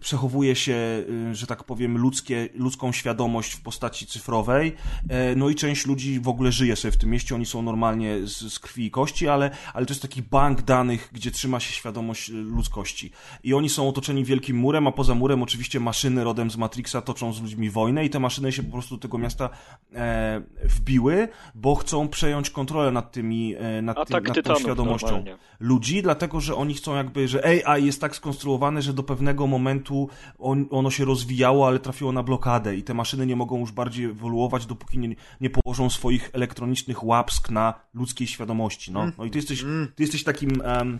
przechowuje 0.00 0.56
się, 0.56 1.04
e, 1.30 1.34
że 1.34 1.46
tak 1.46 1.64
powiem, 1.64 1.98
ludzkie, 1.98 2.48
ludzką 2.54 2.92
świadomość 2.92 3.52
w 3.52 3.60
postaci 3.60 4.06
cyfrowej. 4.06 4.74
E, 5.08 5.34
no 5.36 5.48
i 5.48 5.54
część 5.54 5.86
ludzi 5.86 6.20
w 6.20 6.28
ogóle 6.28 6.52
żyje 6.52 6.76
sobie 6.76 6.92
w 6.92 6.96
tym 6.96 7.10
mieście. 7.10 7.34
Oni 7.34 7.46
są 7.46 7.62
normalnie 7.62 8.26
z, 8.26 8.52
z 8.52 8.58
krwi 8.58 8.84
i 8.84 8.90
kości, 8.90 9.28
ale, 9.28 9.50
ale 9.74 9.86
to 9.86 9.92
jest 9.92 10.02
taki 10.02 10.22
bank 10.22 10.62
danych, 10.62 11.10
gdzie 11.12 11.30
trzyma 11.30 11.60
się 11.60 11.72
świadomość 11.72 12.30
e, 12.30 12.32
ludzkości. 12.32 13.10
I 13.44 13.54
oni 13.54 13.68
są 13.68 13.88
otoczeni 13.88 14.24
wielkim 14.24 14.56
murem, 14.56 14.86
a 14.86 14.92
poza 14.92 15.14
murem 15.14 15.42
oczywiście 15.42 15.80
maszyny 15.80 16.24
rodem 16.24 16.50
z 16.50 16.56
Matrixa 16.56 17.02
toczą 17.04 17.32
z 17.32 17.42
ludźmi 17.42 17.70
wojnę 17.70 18.04
i 18.04 18.10
te 18.10 18.19
maszyny 18.20 18.52
się 18.52 18.62
po 18.62 18.72
prostu 18.72 18.96
do 18.96 19.02
tego 19.02 19.18
miasta 19.18 19.50
e, 19.94 20.42
wbiły, 20.64 21.28
bo 21.54 21.74
chcą 21.74 22.08
przejąć 22.08 22.50
kontrolę 22.50 22.90
nad 22.90 23.12
tymi, 23.12 23.54
e, 23.58 23.82
nad, 23.82 24.08
tym, 24.08 24.22
nad 24.24 24.44
tą 24.44 24.54
świadomością 24.54 25.06
normalnie. 25.06 25.36
ludzi, 25.60 26.02
dlatego 26.02 26.40
że 26.40 26.54
oni 26.54 26.74
chcą 26.74 26.96
jakby, 26.96 27.28
że 27.28 27.64
AI 27.66 27.86
jest 27.86 28.00
tak 28.00 28.16
skonstruowane, 28.16 28.82
że 28.82 28.92
do 28.92 29.02
pewnego 29.02 29.46
momentu 29.46 30.08
on, 30.38 30.66
ono 30.70 30.90
się 30.90 31.04
rozwijało, 31.04 31.66
ale 31.66 31.78
trafiło 31.78 32.12
na 32.12 32.22
blokadę 32.22 32.76
i 32.76 32.82
te 32.82 32.94
maszyny 32.94 33.26
nie 33.26 33.36
mogą 33.36 33.58
już 33.58 33.72
bardziej 33.72 34.04
ewoluować, 34.04 34.66
dopóki 34.66 34.98
nie, 34.98 35.14
nie 35.40 35.50
położą 35.50 35.90
swoich 35.90 36.30
elektronicznych 36.32 37.04
łapsk 37.04 37.50
na 37.50 37.74
ludzkiej 37.94 38.26
świadomości. 38.26 38.92
No, 38.92 39.12
no 39.18 39.24
i 39.24 39.30
ty 39.30 39.38
jesteś, 39.38 39.64
ty 39.94 40.02
jesteś 40.02 40.24
takim 40.24 40.62
em, 40.64 40.98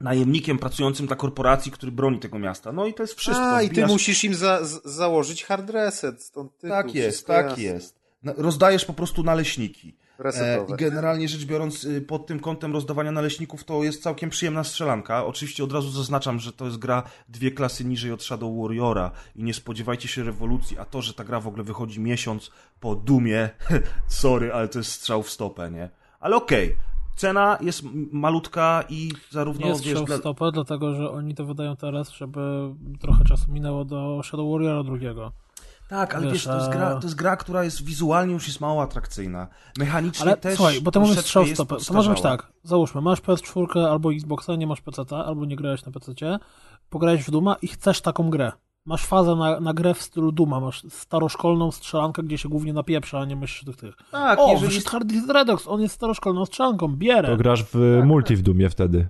najemnikiem 0.00 0.58
pracującym 0.58 1.06
dla 1.06 1.16
korporacji, 1.16 1.72
który 1.72 1.92
broni 1.92 2.18
tego 2.18 2.38
miasta. 2.38 2.72
No 2.72 2.86
i 2.86 2.94
to 2.94 3.02
jest 3.02 3.14
wszystko. 3.14 3.46
A, 3.56 3.62
i 3.62 3.70
ty 3.70 3.86
musisz 3.86 4.24
im 4.24 4.34
za, 4.34 4.58
założyć 4.84 5.44
hard 5.44 5.70
reset. 5.70 6.22
Stąd 6.22 6.52
tytuł, 6.58 6.70
tak 6.70 6.94
jest, 6.94 7.26
tak 7.26 7.46
jasne. 7.46 7.62
jest. 7.62 8.00
Na- 8.22 8.34
Rozdajesz 8.36 8.84
po 8.84 8.94
prostu 8.94 9.22
naleśniki. 9.22 9.96
E, 10.20 10.22
Resetowe. 10.22 10.74
I 10.74 10.76
generalnie 10.76 11.28
rzecz 11.28 11.44
biorąc, 11.44 11.84
y, 11.84 12.00
pod 12.00 12.26
tym 12.26 12.40
kątem 12.40 12.72
rozdawania 12.72 13.12
naleśników 13.12 13.64
to 13.64 13.84
jest 13.84 14.02
całkiem 14.02 14.30
przyjemna 14.30 14.64
strzelanka. 14.64 15.26
Oczywiście 15.26 15.64
od 15.64 15.72
razu 15.72 15.90
zaznaczam, 15.90 16.40
że 16.40 16.52
to 16.52 16.64
jest 16.64 16.76
gra 16.78 17.02
dwie 17.28 17.50
klasy 17.50 17.84
niżej 17.84 18.12
od 18.12 18.22
Shadow 18.22 18.50
Warriora 18.62 19.10
i 19.36 19.44
nie 19.44 19.54
spodziewajcie 19.54 20.08
się 20.08 20.22
rewolucji, 20.22 20.78
a 20.78 20.84
to, 20.84 21.02
że 21.02 21.14
ta 21.14 21.24
gra 21.24 21.40
w 21.40 21.46
ogóle 21.48 21.64
wychodzi 21.64 22.00
miesiąc 22.00 22.50
po 22.80 22.94
Dumie, 22.94 23.50
sorry, 24.08 24.52
ale 24.52 24.68
to 24.68 24.78
jest 24.78 24.92
strzał 24.92 25.22
w 25.22 25.30
stopę, 25.30 25.70
nie? 25.70 25.90
Ale 26.20 26.36
okej. 26.36 26.76
Cena 27.16 27.58
jest 27.60 27.82
malutka 28.12 28.84
i 28.88 29.10
zarówno 29.30 29.66
jest 29.66 29.84
wiesz, 29.84 30.02
dla- 30.02 30.16
stopę, 30.16 30.50
dlatego 30.52 30.94
że 30.94 31.10
oni 31.10 31.34
to 31.34 31.44
wydają 31.44 31.76
teraz, 31.76 32.10
żeby 32.10 32.40
trochę 33.00 33.24
czasu 33.24 33.52
minęło 33.52 33.84
do 33.84 34.20
Shadow 34.24 34.52
Warriora 34.52 34.82
drugiego. 34.82 35.32
Tak, 35.88 36.14
ale 36.14 36.24
Wiesz, 36.24 36.32
wiesz, 36.32 36.44
to, 36.44 36.56
jest 36.56 36.70
gra, 36.70 36.94
to 36.94 37.02
jest 37.02 37.14
gra, 37.14 37.36
która 37.36 37.64
jest 37.64 37.84
wizualnie 37.84 38.32
już 38.34 38.46
jest 38.46 38.60
mało 38.60 38.82
atrakcyjna. 38.82 39.48
Mechanicznie 39.78 40.22
Ale 40.22 40.36
też. 40.36 40.56
słuchaj, 40.56 40.80
bo 40.80 40.90
ty 40.90 41.00
mówisz. 41.00 41.32
To 41.86 41.94
może 41.94 42.10
być 42.10 42.20
tak, 42.20 42.52
załóżmy, 42.62 43.00
masz 43.00 43.22
PS4 43.22 43.86
albo 43.86 44.12
Xboxa, 44.12 44.56
nie 44.56 44.66
masz 44.66 44.80
PC, 44.80 45.16
albo 45.16 45.44
nie 45.44 45.56
grałeś 45.56 45.84
na 45.84 45.92
PC, 45.92 46.38
pograłeś 46.90 47.24
w 47.24 47.30
Duma 47.30 47.56
i 47.62 47.68
chcesz 47.68 48.00
taką 48.00 48.30
grę. 48.30 48.52
Masz 48.86 49.06
fazę 49.06 49.36
na, 49.36 49.60
na 49.60 49.74
grę 49.74 49.94
w 49.94 50.02
stylu 50.02 50.32
Duma, 50.32 50.60
masz 50.60 50.82
staroszkolną 50.88 51.72
strzelankę, 51.72 52.22
gdzie 52.22 52.38
się 52.38 52.48
głównie 52.48 52.72
napieprza, 52.72 53.20
a 53.20 53.24
nie 53.24 53.36
myślisz 53.36 53.64
tych 53.64 53.76
tych. 53.76 53.94
Tak, 54.10 54.38
o, 54.38 54.50
jeżeli 54.50 54.68
wyszedł 54.68 54.90
Hard 54.90 55.06
Disk 55.06 55.28
Redox, 55.28 55.66
on 55.68 55.80
jest 55.80 55.94
staroszkolną 55.94 56.46
strzelanką, 56.46 56.88
bierę. 56.88 57.28
To 57.28 57.36
grasz 57.36 57.64
w 57.64 58.02
multi 58.04 58.36
w 58.36 58.42
Dumie 58.42 58.70
wtedy. 58.70 59.08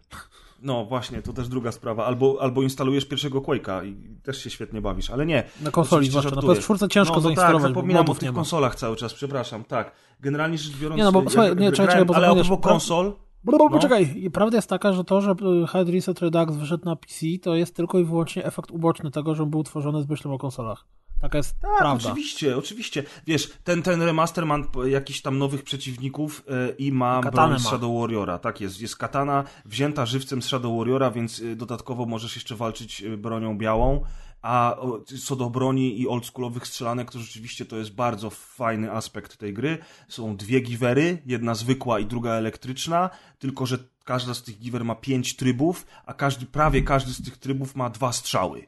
No 0.62 0.84
właśnie, 0.84 1.22
to 1.22 1.32
też 1.32 1.48
druga 1.48 1.72
sprawa. 1.72 2.04
Albo, 2.06 2.36
albo 2.40 2.62
instalujesz 2.62 3.04
pierwszego 3.06 3.40
Quake'a 3.40 3.86
i 3.86 3.96
też 4.22 4.42
się 4.44 4.50
świetnie 4.50 4.80
bawisz, 4.80 5.10
ale 5.10 5.26
nie. 5.26 5.44
Na 5.60 5.70
konsoli 5.70 6.10
zwłaszcza, 6.10 6.30
na 6.30 6.34
żartuję. 6.34 6.60
PS4 6.60 6.88
ciężko 6.88 7.14
no, 7.14 7.16
no 7.16 7.22
zainstalować, 7.22 7.62
tak, 7.62 7.70
zapominam 7.70 8.10
o 8.10 8.14
tych 8.14 8.32
konsolach 8.32 8.74
cały 8.74 8.96
czas, 8.96 9.14
przepraszam, 9.14 9.64
tak. 9.64 9.92
Generalnie 10.20 10.58
rzecz 10.58 10.76
biorąc... 10.76 10.98
Nie, 10.98 11.04
no 11.04 11.12
bo, 11.12 11.30
słuchaj, 11.30 11.56
nie, 11.56 11.72
czekaj, 11.72 11.72
grałem- 11.72 11.86
czekaj, 11.86 12.04
bo 12.04 12.16
Ale 12.16 12.28
a 12.28 12.34
propos 12.34 12.58
konsol... 12.62 13.12
No. 13.44 13.70
Poczekaj, 13.70 14.30
prawda 14.32 14.58
jest 14.58 14.68
taka, 14.68 14.92
że 14.92 15.04
to, 15.04 15.20
że 15.20 15.34
y, 15.62 15.66
Hard 15.66 15.88
Reset 15.88 16.20
Redux 16.20 16.56
wyszedł 16.56 16.84
na 16.84 16.96
PC, 16.96 17.26
to 17.42 17.54
jest 17.54 17.76
tylko 17.76 17.98
i 17.98 18.04
wyłącznie 18.04 18.44
efekt 18.44 18.70
uboczny 18.70 19.10
tego, 19.10 19.34
że 19.34 19.42
on 19.42 19.50
był 19.50 19.62
tworzony 19.62 20.02
z 20.02 20.08
myślą 20.08 20.34
o 20.34 20.38
konsolach. 20.38 20.86
Taka 21.20 21.38
jest 21.38 21.60
Tak, 21.60 21.78
prawda. 21.78 22.08
oczywiście, 22.10 22.56
oczywiście. 22.56 23.04
Wiesz, 23.26 23.52
ten, 23.64 23.82
ten 23.82 24.02
remaster 24.02 24.46
ma 24.46 24.58
jakichś 24.86 25.20
tam 25.20 25.38
nowych 25.38 25.62
przeciwników 25.62 26.44
e, 26.48 26.70
i 26.78 26.92
ma 26.92 27.20
broń 27.20 27.58
z. 27.58 27.62
Shadow 27.62 28.00
Warriora. 28.00 28.38
Tak 28.38 28.60
jest, 28.60 28.80
jest 28.80 28.96
katana 28.96 29.44
wzięta 29.64 30.06
żywcem 30.06 30.42
z 30.42 30.44
Shadow 30.44 30.78
Warriora, 30.78 31.10
więc 31.10 31.42
e, 31.52 31.56
dodatkowo 31.56 32.06
możesz 32.06 32.34
jeszcze 32.34 32.56
walczyć 32.56 33.04
bronią 33.18 33.58
białą. 33.58 34.00
A 34.46 34.76
co 35.24 35.36
do 35.36 35.50
broni 35.50 36.00
i 36.00 36.08
oldschoolowych 36.08 36.66
strzelanek, 36.66 37.10
to 37.10 37.18
rzeczywiście 37.18 37.64
to 37.64 37.76
jest 37.76 37.94
bardzo 37.94 38.30
fajny 38.30 38.92
aspekt 38.92 39.36
tej 39.36 39.52
gry. 39.54 39.78
Są 40.08 40.36
dwie 40.36 40.60
giwery, 40.60 41.22
jedna 41.26 41.54
zwykła 41.54 42.00
i 42.00 42.06
druga 42.06 42.30
elektryczna, 42.30 43.10
tylko 43.38 43.66
że 43.66 43.78
każda 44.04 44.34
z 44.34 44.42
tych 44.42 44.58
giwer 44.58 44.84
ma 44.84 44.94
pięć 44.94 45.36
trybów, 45.36 45.86
a 46.06 46.14
każdy, 46.14 46.46
prawie 46.46 46.82
każdy 46.82 47.12
z 47.12 47.22
tych 47.24 47.36
trybów 47.38 47.76
ma 47.76 47.90
dwa 47.90 48.12
strzały. 48.12 48.66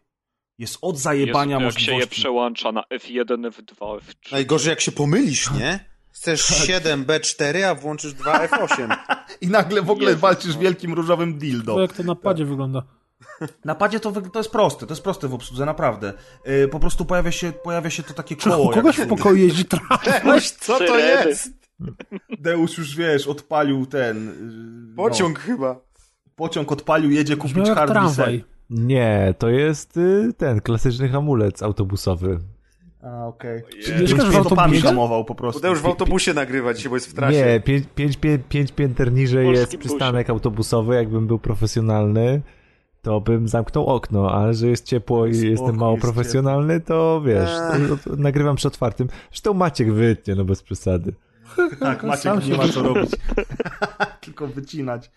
Jest 0.59 0.79
od 0.83 0.99
zajebania 0.99 1.57
Jezu, 1.57 1.65
jak 1.65 1.75
się 1.79 1.81
je 1.81 1.93
możliwości. 1.93 2.21
przełącza 2.21 2.73
na 2.73 2.83
F1, 2.95 3.51
F2, 3.51 3.99
F3. 3.99 4.33
Najgorzej 4.33 4.71
jak 4.71 4.81
się 4.81 4.93
pomylisz, 4.93 5.51
nie? 5.61 5.85
Chcesz 6.11 6.47
Tak. 6.47 6.57
7B4, 6.59 7.63
a 7.63 7.75
włączysz 7.75 8.15
2F8. 8.15 8.97
I 9.41 9.47
nagle 9.49 9.83
w 9.83 9.91
ogóle 9.91 10.07
Jezus, 10.07 10.21
walczysz 10.21 10.55
no. 10.55 10.61
wielkim 10.61 10.93
różowym 10.95 11.33
To 11.35 11.39
dildo. 11.41 11.81
jak 11.81 11.93
to 11.93 12.03
na 12.03 12.15
padzie 12.15 12.45
wygląda. 12.45 12.83
Na 13.65 13.75
padzie 13.75 14.01
to, 14.01 14.13
to 14.13 14.39
jest 14.39 14.51
proste, 14.51 14.87
to 14.87 14.93
jest 14.93 15.03
proste 15.03 15.29
w 15.29 15.35
obsłudze, 15.35 15.65
naprawdę. 15.67 16.13
Yy, 16.47 16.69
po 16.69 16.81
prostu 16.81 17.05
pojawia 17.05 17.33
się, 17.33 17.53
pojawia 17.53 17.91
się 17.91 18.03
to 18.03 18.15
takie 18.15 18.37
Czy 18.37 18.51
koło. 18.51 18.71
u 18.71 18.75
kogoś 18.75 18.97
w 18.97 19.07
pokoju 19.07 19.37
jeździ 19.37 19.65
tramwaj? 19.65 20.41
Co 20.61 20.79
to 20.79 20.99
jest? 20.99 21.51
Deusz 22.41 22.79
już, 22.79 22.97
wiesz, 22.97 23.27
odpalił 23.27 23.87
ten... 23.87 24.27
yy, 24.89 24.97
Pociąg 24.97 25.39
chyba. 25.39 25.69
No, 25.75 25.81
pociąg 26.37 26.73
odpalił, 26.73 27.11
jedzie 27.11 27.37
kupić 27.37 27.53
Brzmiał 27.53 27.67
jak 27.69 27.77
hard 27.79 27.91
tramwaj. 27.93 28.33
reset. 28.35 28.49
Nie, 28.71 29.35
to 29.39 29.49
jest 29.49 29.97
y, 29.97 30.33
ten 30.37 30.61
klasyczny 30.61 31.09
hamulec 31.09 31.63
autobusowy. 31.63 32.39
A, 33.03 33.27
okej. 33.27 33.63
Ojej. 33.89 34.01
Mieszkasz 34.01 34.31
w 34.31 34.37
autobusie? 34.37 34.81
hamował 34.83 35.25
po 35.25 35.35
prostu. 35.35 35.61
Podeusz 35.61 35.81
w 35.81 35.87
autobusie 35.87 36.35
nagrywa 36.35 36.75
dzisiaj, 36.75 36.91
bo 36.91 36.97
jest 36.97 37.11
w 37.11 37.15
trasie. 37.15 37.37
Nie, 37.47 37.61
pięć, 37.61 37.85
pięć, 37.95 38.17
pięć, 38.17 38.43
pięć 38.49 38.73
pięter 38.73 39.13
niżej 39.13 39.47
Polski 39.47 39.61
jest 39.77 39.77
przystanek 39.89 40.31
autobusowy. 40.31 40.95
Jakbym 40.95 41.27
był 41.27 41.39
profesjonalny, 41.39 42.43
to 43.07 43.21
bym 43.21 43.49
zamknął 43.49 43.87
okno, 43.87 44.31
ale 44.31 44.55
że 44.55 44.67
jest 44.67 44.87
ciepło 44.87 45.27
i 45.27 45.35
Spoko, 45.35 45.51
jestem 45.51 45.77
mało 45.77 45.93
jest 45.93 46.03
profesjonalny, 46.03 46.81
to 46.81 47.23
wiesz, 47.27 47.51
to, 47.89 48.11
to 48.11 48.17
nagrywam 48.17 48.57
przy 48.57 48.69
otwartym. 48.69 49.09
Zresztą 49.31 49.55
Maciek 49.55 49.93
wytnie, 49.93 50.35
no 50.35 50.45
bez 50.45 50.63
przesady. 50.63 51.15
Tak, 51.81 52.05
Maciek 52.11 52.47
nie 52.47 52.57
ma 52.57 52.69
co 52.69 52.83
robić. 52.83 53.11
Tylko 54.25 54.47
wycinać. 54.47 55.11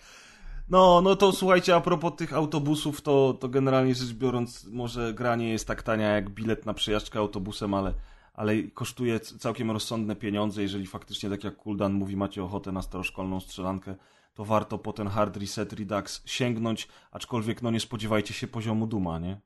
No, 0.69 1.01
no 1.01 1.15
to 1.15 1.31
słuchajcie, 1.31 1.75
a 1.75 1.81
propos 1.81 2.15
tych 2.17 2.33
autobusów, 2.33 3.01
to, 3.01 3.37
to 3.39 3.49
generalnie 3.49 3.95
rzecz 3.95 4.13
biorąc, 4.13 4.65
może 4.65 5.13
gra 5.13 5.35
nie 5.35 5.49
jest 5.49 5.67
tak 5.67 5.83
tania 5.83 6.07
jak 6.07 6.29
bilet 6.29 6.65
na 6.65 6.73
przejażdżkę 6.73 7.19
autobusem, 7.19 7.73
ale, 7.73 7.93
ale 8.33 8.63
kosztuje 8.63 9.19
całkiem 9.19 9.71
rozsądne 9.71 10.15
pieniądze. 10.15 10.61
Jeżeli 10.61 10.87
faktycznie, 10.87 11.29
tak 11.29 11.43
jak 11.43 11.55
Kuldan 11.55 11.93
mówi, 11.93 12.17
macie 12.17 12.43
ochotę 12.43 12.71
na 12.71 12.81
staroszkolną 12.81 13.39
strzelankę, 13.39 13.95
to 14.39 14.45
warto 14.45 14.77
po 14.77 14.93
ten 14.93 15.07
hard 15.07 15.37
reset 15.37 15.73
Redux 15.73 16.21
sięgnąć, 16.25 16.87
aczkolwiek 17.11 17.61
no 17.61 17.71
nie 17.71 17.79
spodziewajcie 17.79 18.33
się 18.33 18.47
poziomu 18.47 18.87
Duma, 18.87 19.19
nie? 19.19 19.41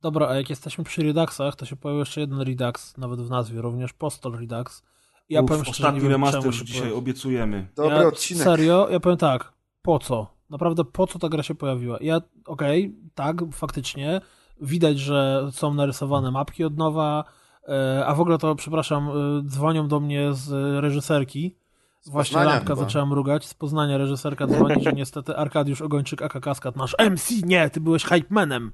Dobra, 0.00 0.28
a 0.28 0.34
jak 0.34 0.50
jesteśmy 0.50 0.84
przy 0.84 1.02
Reduxach, 1.02 1.56
to 1.56 1.66
się 1.66 1.76
pojawił 1.76 2.00
jeszcze 2.00 2.20
jeden 2.20 2.40
Redux, 2.40 2.96
nawet 2.96 3.20
w 3.20 3.30
nazwie, 3.30 3.60
również 3.60 3.92
Postal 3.92 4.32
Redux. 4.32 4.82
Ja 5.28 5.40
Uf, 5.40 5.48
powiem 5.48 5.64
szczerze, 5.64 5.76
ostatni 5.76 5.96
nie 5.96 6.02
wiem, 6.02 6.12
remaster 6.12 6.54
się 6.54 6.64
dzisiaj 6.64 6.80
pojawił. 6.80 6.98
obiecujemy. 6.98 7.68
Dobry 7.76 7.96
ja, 7.96 8.06
odcinek. 8.06 8.44
Serio, 8.44 8.88
ja 8.90 9.00
powiem 9.00 9.18
tak, 9.18 9.52
po 9.82 9.98
co? 9.98 10.34
Naprawdę 10.50 10.84
po 10.84 11.06
co 11.06 11.18
ta 11.18 11.28
gra 11.28 11.42
się 11.42 11.54
pojawiła? 11.54 11.98
Ja, 12.00 12.20
okej, 12.46 12.96
tak, 13.14 13.36
faktycznie, 13.52 14.20
widać, 14.60 14.98
że 14.98 15.48
są 15.52 15.74
narysowane 15.74 16.30
mapki 16.30 16.64
od 16.64 16.76
nowa, 16.76 17.24
e, 17.68 18.06
a 18.06 18.14
w 18.14 18.20
ogóle 18.20 18.38
to, 18.38 18.54
przepraszam, 18.54 19.08
e, 19.08 19.12
dzwonią 19.42 19.88
do 19.88 20.00
mnie 20.00 20.34
z 20.34 20.50
reżyserki, 20.80 21.61
Właśnie 22.06 22.34
Poznania 22.34 22.54
lampka 22.54 22.74
chyba. 22.74 22.84
zaczęła 22.86 23.06
mrugać, 23.06 23.46
z 23.46 23.54
Poznania 23.54 23.98
reżyserka 23.98 24.46
dzwoni, 24.46 24.84
że 24.84 24.92
niestety 24.92 25.36
Arkadiusz 25.36 25.82
Ogończyk, 25.82 26.22
aka 26.22 26.40
Kaskad, 26.40 26.76
nasz 26.76 26.96
MC, 27.10 27.30
nie, 27.44 27.70
ty 27.70 27.80
byłeś 27.80 28.04
hypemanem. 28.04 28.72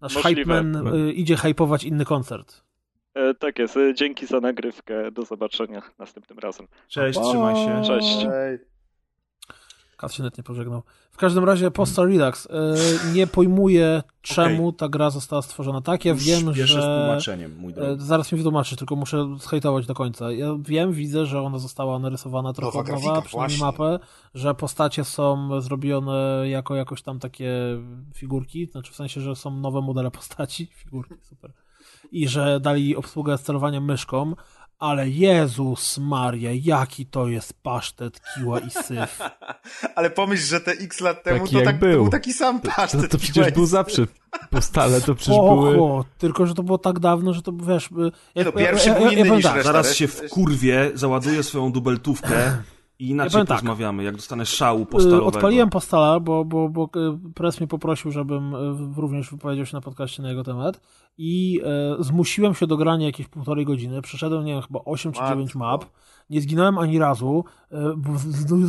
Nasz 0.00 0.14
Możliwe. 0.14 0.40
hypeman 0.42 0.94
y, 0.94 1.12
idzie 1.12 1.36
hypować 1.36 1.84
inny 1.84 2.04
koncert. 2.04 2.62
E, 3.14 3.34
tak 3.34 3.58
jest, 3.58 3.76
e, 3.76 3.94
dzięki 3.94 4.26
za 4.26 4.40
nagrywkę, 4.40 5.10
do 5.12 5.22
zobaczenia 5.22 5.82
następnym 5.98 6.38
razem. 6.38 6.66
Cześć, 6.88 7.18
Pa. 7.18 7.24
trzymaj 7.24 7.54
się. 7.56 7.82
Cześć. 7.86 8.26
Kat 10.02 10.12
się 10.12 10.22
nawet 10.22 10.38
nie 10.38 10.44
pożegnał. 10.44 10.82
W 11.10 11.16
każdym 11.16 11.44
razie 11.44 11.70
Postal 11.70 12.08
Redux 12.08 12.46
y, 12.46 12.50
nie 13.14 13.26
pojmuje, 13.26 14.02
czemu 14.22 14.72
ta 14.72 14.88
gra 14.88 15.10
została 15.10 15.42
stworzona 15.42 15.80
tak. 15.80 16.04
Ja 16.04 16.12
Już 16.12 16.24
wiem, 16.24 16.40
Spieszę 16.40 16.66
z 16.66 16.68
że... 16.76 17.04
tłumaczeniem, 17.06 17.56
mój 17.56 17.72
E, 17.72 17.74
drogi. 17.74 18.04
Zaraz 18.04 18.32
mi 18.32 18.38
wytłumaczysz, 18.38 18.78
tylko 18.78 18.96
muszę 18.96 19.36
zhejtować 19.40 19.86
do 19.86 19.94
końca. 19.94 20.32
Ja 20.32 20.56
wiem, 20.60 20.92
widzę, 20.92 21.26
że 21.26 21.42
ona 21.42 21.58
została 21.58 21.98
narysowana 21.98 22.52
trochę 22.52 22.78
nowa, 22.78 22.90
grafika, 22.90 23.22
przynajmniej 23.22 23.58
właśnie. 23.58 23.84
mapę, 23.84 24.04
że 24.34 24.54
postacie 24.54 25.04
są 25.04 25.60
zrobione 25.60 26.44
jako 26.48 26.74
jakoś 26.74 27.02
tam 27.02 27.18
takie 27.18 27.52
figurki, 28.14 28.66
znaczy 28.66 28.92
w 28.92 28.96
sensie, 28.96 29.20
że 29.20 29.36
są 29.36 29.50
nowe 29.50 29.80
modele 29.80 30.10
postaci, 30.10 30.66
figurki, 30.84 31.14
super. 31.22 31.52
i 32.12 32.28
że 32.28 32.60
dali 32.60 32.96
obsługę 32.96 33.38
sterowania 33.38 33.80
myszką, 33.80 34.34
ale 34.82 35.08
Jezus 35.08 35.98
Maria, 35.98 36.50
jaki 36.54 37.06
to 37.06 37.28
jest 37.28 37.54
pasztet, 37.62 38.20
kiła 38.34 38.58
i 38.58 38.70
syf. 38.70 39.18
Ale 39.96 40.10
pomyśl, 40.10 40.46
że 40.46 40.60
te 40.60 40.72
x 40.72 41.00
lat 41.00 41.22
temu 41.22 41.40
Taki 41.40 41.52
to, 41.52 41.58
jak 41.58 41.66
tak, 41.66 41.80
to 41.80 41.86
był. 41.86 42.02
był 42.02 42.10
taki 42.10 42.32
sam 42.32 42.60
pasztet. 42.60 43.00
To, 43.00 43.08
to 43.08 43.18
przecież 43.18 43.52
był 43.52 43.66
zawsze 43.66 44.06
po 44.50 44.62
stale, 44.62 45.00
to 45.00 45.14
przecież 45.14 45.34
Oho, 45.34 45.56
były... 45.56 46.04
tylko 46.18 46.46
że 46.46 46.54
to 46.54 46.62
było 46.62 46.78
tak 46.78 46.98
dawno, 46.98 47.32
że 47.32 47.42
to 47.42 47.52
wiesz... 47.52 47.88
Ja, 48.34 48.44
no, 48.44 48.52
pierwszy 48.52 48.90
był 48.90 49.10
inny 49.10 49.16
powiem 49.16 49.36
niż 49.36 49.44
tak, 49.44 49.54
reszta. 49.54 49.72
Zaraz 49.72 49.94
się 49.94 50.08
w 50.08 50.28
kurwie 50.28 50.90
załaduję 50.94 51.42
swoją 51.42 51.72
dubeltówkę 51.72 52.56
i 52.98 53.08
inaczej 53.08 53.44
powiem 53.46 53.96
tak. 53.96 54.04
jak 54.04 54.16
dostanę 54.16 54.46
szału 54.46 54.82
Y, 54.82 54.86
postalowego. 54.86 55.26
Odpaliłem 55.26 55.70
postala, 55.70 56.20
bo, 56.20 56.44
bo, 56.44 56.68
bo 56.68 56.84
y, 56.84 57.32
Press 57.34 57.60
mnie 57.60 57.66
poprosił, 57.66 58.10
żebym 58.10 58.54
y, 58.54 59.00
również 59.00 59.30
wypowiedział 59.30 59.66
się 59.66 59.76
na 59.76 59.80
podcaście 59.80 60.22
na 60.22 60.28
jego 60.28 60.44
temat 60.44 60.80
i 61.18 61.60
e, 61.64 61.96
zmusiłem 62.04 62.54
się 62.54 62.66
do 62.66 62.76
grania 62.76 63.06
jakieś 63.06 63.28
półtorej 63.28 63.64
godziny. 63.64 64.02
Przeszedłem, 64.02 64.44
nie 64.44 64.52
wiem, 64.52 64.62
chyba 64.62 64.80
8 64.84 65.12
czy 65.12 65.20
Matko. 65.20 65.34
9 65.34 65.54
map. 65.54 65.84
Nie 66.30 66.40
zginąłem 66.40 66.78
ani 66.78 66.98
razu. 66.98 67.44
E, 67.72 67.94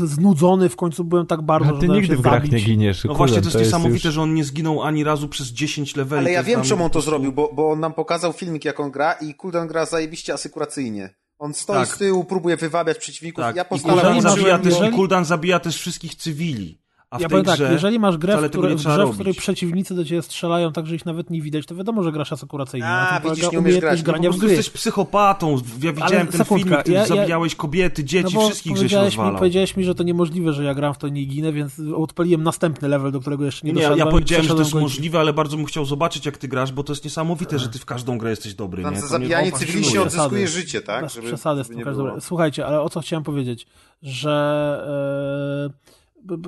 znudzony 0.06 0.70
w 0.70 0.76
końcu 0.76 1.04
byłem 1.04 1.26
tak 1.26 1.42
bardzo, 1.42 1.70
A 1.70 1.74
że 1.74 1.80
ty 1.80 1.88
dałem 1.88 2.02
nigdy 2.02 2.18
w 2.18 2.22
grach 2.22 2.34
zabić. 2.34 2.52
nie 2.52 2.60
giniesz. 2.60 3.04
No 3.04 3.14
właśnie, 3.14 3.38
to 3.38 3.44
jest 3.44 3.52
kurde, 3.52 3.66
niesamowite, 3.66 4.08
już- 4.08 4.16
że 4.16 4.22
on 4.22 4.34
nie 4.34 4.44
zginął 4.44 4.84
ani 4.84 5.04
razu 5.04 5.28
przez 5.28 5.48
10 5.48 5.96
leveli. 5.96 6.20
Ale 6.20 6.28
To 6.28 6.32
ja 6.32 6.38
jest 6.40 6.50
wiem, 6.50 6.62
czemu 6.62 6.84
on 6.84 6.90
to 6.90 7.02
zrobił, 7.02 7.32
bo, 7.32 7.50
bo 7.54 7.72
on 7.72 7.80
nam 7.80 7.94
pokazał 7.94 8.34
filmik, 8.34 8.66
jak 8.66 8.80
on 8.80 8.92
gra 8.92 9.14
i 9.14 9.34
Kuldan 9.34 9.68
gra 9.68 9.86
zajebiście 9.86 10.34
asykuracyjnie. 10.34 11.10
On 11.44 11.54
stoi 11.54 11.76
Tak. 11.76 11.88
z 11.96 11.98
tyłu, 11.98 12.24
próbuje 12.24 12.58
wywabiać 12.58 12.98
przeciwników. 12.98 13.44
Tak, 13.44 13.56
Ja 13.56 13.64
i 13.64 13.80
Kuldan 13.80 14.22
zabija, 14.22 14.60
też, 14.60 14.74
Kuldan 14.96 15.26
zabija 15.26 15.60
też 15.60 15.78
wszystkich 15.78 16.16
cywili. 16.16 16.83
A 17.14 17.18
w 17.18 17.22
Ja 17.22 17.30
powiem 17.30 17.46
tak, 17.46 17.56
grze 17.56 17.74
jeżeli 17.74 18.00
masz 18.00 18.18
grę, 18.18 18.38
w, 18.38 18.50
której, 18.50 18.76
grze, 18.76 19.06
w 19.06 19.14
której 19.14 19.34
przeciwnicy 19.34 19.96
do 19.96 20.06
ciebie 20.06 20.22
strzelają 20.22 20.72
tak, 20.74 20.88
że 20.88 20.96
ich 20.96 21.06
nawet 21.06 21.30
nie 21.30 21.42
widać, 21.42 21.66
to 21.66 21.76
wiadomo, 21.76 22.04
że 22.04 22.12
grasz 22.12 22.34
asykuracyjnie. 22.34 22.88
A, 22.88 23.20
widzisz, 23.20 23.52
nie 23.52 23.60
umiesz 23.60 23.80
grać. 23.80 24.00
No 24.00 24.06
Po 24.06 24.12
grania 24.12 24.30
w 24.30 24.32
prostu 24.32 24.46
gry. 24.48 24.56
jesteś 24.56 24.74
psychopatą. 24.74 25.58
Ja 25.82 25.94
widziałem 25.94 26.28
ten 26.28 26.38
sekundka, 26.38 26.68
filmik, 26.70 26.84
ty 26.86 26.92
ja- 26.92 27.00
ja- 27.00 27.06
zabijałeś 27.06 27.56
kobiety, 27.56 28.04
dzieci, 28.04 28.36
no 28.36 28.42
wszystkich 28.48 28.72
żeś 28.72 28.80
powiedziałeś 28.80 29.14
mi, 29.14 29.18
rozwalał. 29.18 29.40
powiedziałeś 29.40 29.78
mi, 29.78 29.84
że 29.84 29.96
to 29.96 30.04
niemożliwe, 30.04 30.54
że 30.54 30.64
ja 30.64 30.74
gram 30.74 30.94
w 30.94 30.98
to 30.98 31.08
nie 31.08 31.26
ginę, 31.26 31.52
więc 31.54 31.74
odpaliłem 31.96 32.44
następny 32.44 32.88
level, 32.88 33.12
do 33.12 33.20
którego 33.20 33.46
jeszcze 33.46 33.68
nie, 33.68 33.74
Nie, 33.74 33.82
ja, 33.82 33.88
doszedłem. 33.90 34.08
ja 34.08 34.12
powiedziałem, 34.12 34.46
że 34.46 34.54
to 34.54 34.60
jest 34.60 34.74
możliwe, 34.74 35.20
ale 35.20 35.34
bardzo 35.34 35.58
bym 35.58 35.66
chciał 35.66 35.86
zobaczyć, 35.86 36.26
jak 36.26 36.38
ty 36.38 36.48
grasz, 36.48 36.72
bo 36.72 36.84
to 36.84 36.94
jest 36.94 37.04
niesamowite, 37.04 37.60
że 37.60 37.70
ty 37.70 37.80
w 37.80 37.86
każdą 37.86 38.18
grę 38.18 38.30
jesteś 38.30 38.54
dobry. 38.54 38.84
Tam 38.84 38.94
nie? 38.94 39.02
za 39.02 39.08
zabijanie 39.08 39.54
o, 39.54 39.58
cywili 39.58 39.74
się 39.78 39.84
fascynuje. 39.84 40.06
odzyskuje 40.06 40.48
życie, 40.48 40.82
tak? 40.82 41.06
Przesady 41.08 41.64
z 41.64 41.68
tym. 41.68 41.80
Słuchajcie, 42.20 42.66
ale 42.66 42.82
o 42.82 42.90
co 42.90 43.00
chciałem 43.02 43.24
powiedzieć, 43.24 43.68
że 44.04 45.70
e, 45.70 45.83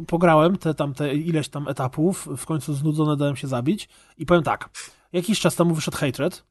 pograłem 0.07 0.57
te 0.57 0.73
tam 0.73 0.93
te 0.93 1.15
ileś 1.15 1.49
tam 1.49 1.67
etapów, 1.67 2.27
w 2.37 2.45
końcu 2.45 2.73
znudzony 2.73 3.17
dałem 3.17 3.35
się 3.35 3.47
zabić 3.47 3.89
i 4.17 4.25
powiem 4.25 4.43
tak, 4.43 4.69
jakiś 5.13 5.39
czas 5.39 5.55
temu 5.55 5.75
wyszedł 5.75 5.97
Hatred, 5.97 6.45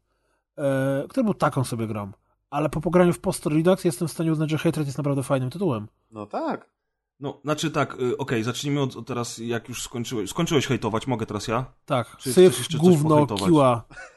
e, 0.58 1.04
który 1.08 1.24
był 1.24 1.34
taką 1.34 1.64
sobie 1.64 1.86
grą, 1.86 2.12
ale 2.50 2.68
po 2.68 2.80
pograniu 2.80 3.12
w 3.12 3.20
Post 3.20 3.46
Redux 3.46 3.84
jestem 3.84 4.08
w 4.08 4.12
stanie 4.12 4.32
uznać, 4.32 4.50
że 4.50 4.58
Hatred 4.58 4.86
jest 4.86 4.98
naprawdę 4.98 5.22
fajnym 5.22 5.50
tytułem. 5.50 5.88
No 6.10 6.26
tak. 6.26 6.74
No, 7.20 7.40
znaczy 7.44 7.70
tak, 7.70 8.00
y, 8.00 8.16
okej, 8.16 8.44
zacznijmy 8.44 8.80
od 8.80 8.96
od 8.96 9.06
teraz, 9.06 9.38
jak 9.38 9.68
już 9.68 9.82
skończyłeś. 9.82 10.30
Skończyłeś 10.30 10.66
hejtować, 10.66 11.06
mogę 11.06 11.26
teraz 11.26 11.48
ja? 11.48 11.64
Tak, 11.84 12.16
Czy 12.16 12.32
syf, 12.32 12.68
gówno, 12.76 13.26
kiła. 13.26 13.84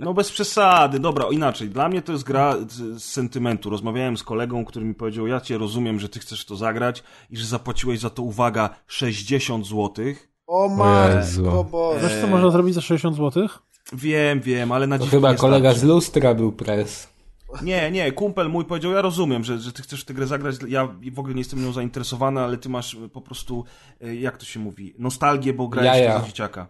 No 0.00 0.14
bez 0.14 0.32
przesady, 0.32 0.98
dobra, 0.98 1.26
inaczej. 1.30 1.68
Dla 1.68 1.88
mnie 1.88 2.02
to 2.02 2.12
jest 2.12 2.24
gra 2.24 2.56
z, 2.68 3.04
sentymentu. 3.04 3.70
Rozmawiałem 3.70 4.16
z 4.16 4.22
kolegą, 4.22 4.64
który 4.64 4.84
mi 4.84 4.94
powiedział, 4.94 5.26
ja 5.26 5.40
cię 5.40 5.58
rozumiem, 5.58 6.00
że 6.00 6.08
ty 6.08 6.20
chcesz 6.20 6.44
to 6.44 6.56
zagrać 6.56 7.02
i 7.30 7.36
że 7.36 7.46
zapłaciłeś 7.46 8.00
za 8.00 8.10
to, 8.10 8.22
uwaga, 8.22 8.70
60 8.86 9.66
złotych. 9.66 10.28
O 10.46 10.68
matko 10.68 11.64
Boże. 11.64 12.08
Wiesz 12.08 12.20
co 12.20 12.26
można 12.26 12.50
zrobić 12.50 12.74
za 12.74 12.80
60 12.80 13.16
zł? 13.16 13.48
Wiem, 13.92 14.40
wiem, 14.40 14.72
ale 14.72 14.86
na 14.86 14.98
dziwkę 14.98 15.16
chyba 15.16 15.34
kolega 15.34 15.70
starczy. 15.70 15.80
z 15.80 15.88
lustra 15.88 16.34
był 16.34 16.52
Press. 16.52 17.12
Nie, 17.62 17.90
nie, 17.90 18.12
kumpel 18.12 18.48
mój 18.50 18.64
powiedział, 18.64 18.92
ja 18.92 19.02
rozumiem, 19.02 19.44
że, 19.44 19.58
że 19.58 19.72
ty 19.72 19.82
chcesz 19.82 20.04
tę 20.04 20.14
grę 20.14 20.26
zagrać, 20.26 20.56
ja 20.68 20.88
w 21.12 21.18
ogóle 21.18 21.34
nie 21.34 21.40
jestem 21.40 21.64
nią 21.64 21.72
zainteresowany, 21.72 22.40
ale 22.40 22.56
ty 22.56 22.68
masz 22.68 22.96
po 23.12 23.20
prostu, 23.20 23.64
e, 24.00 24.14
jak 24.14 24.36
to 24.36 24.44
się 24.44 24.60
mówi, 24.60 24.94
nostalgię, 24.98 25.52
bo 25.52 25.68
grałeś 25.68 25.90
za 26.20 26.26
dzieciaka. 26.26 26.66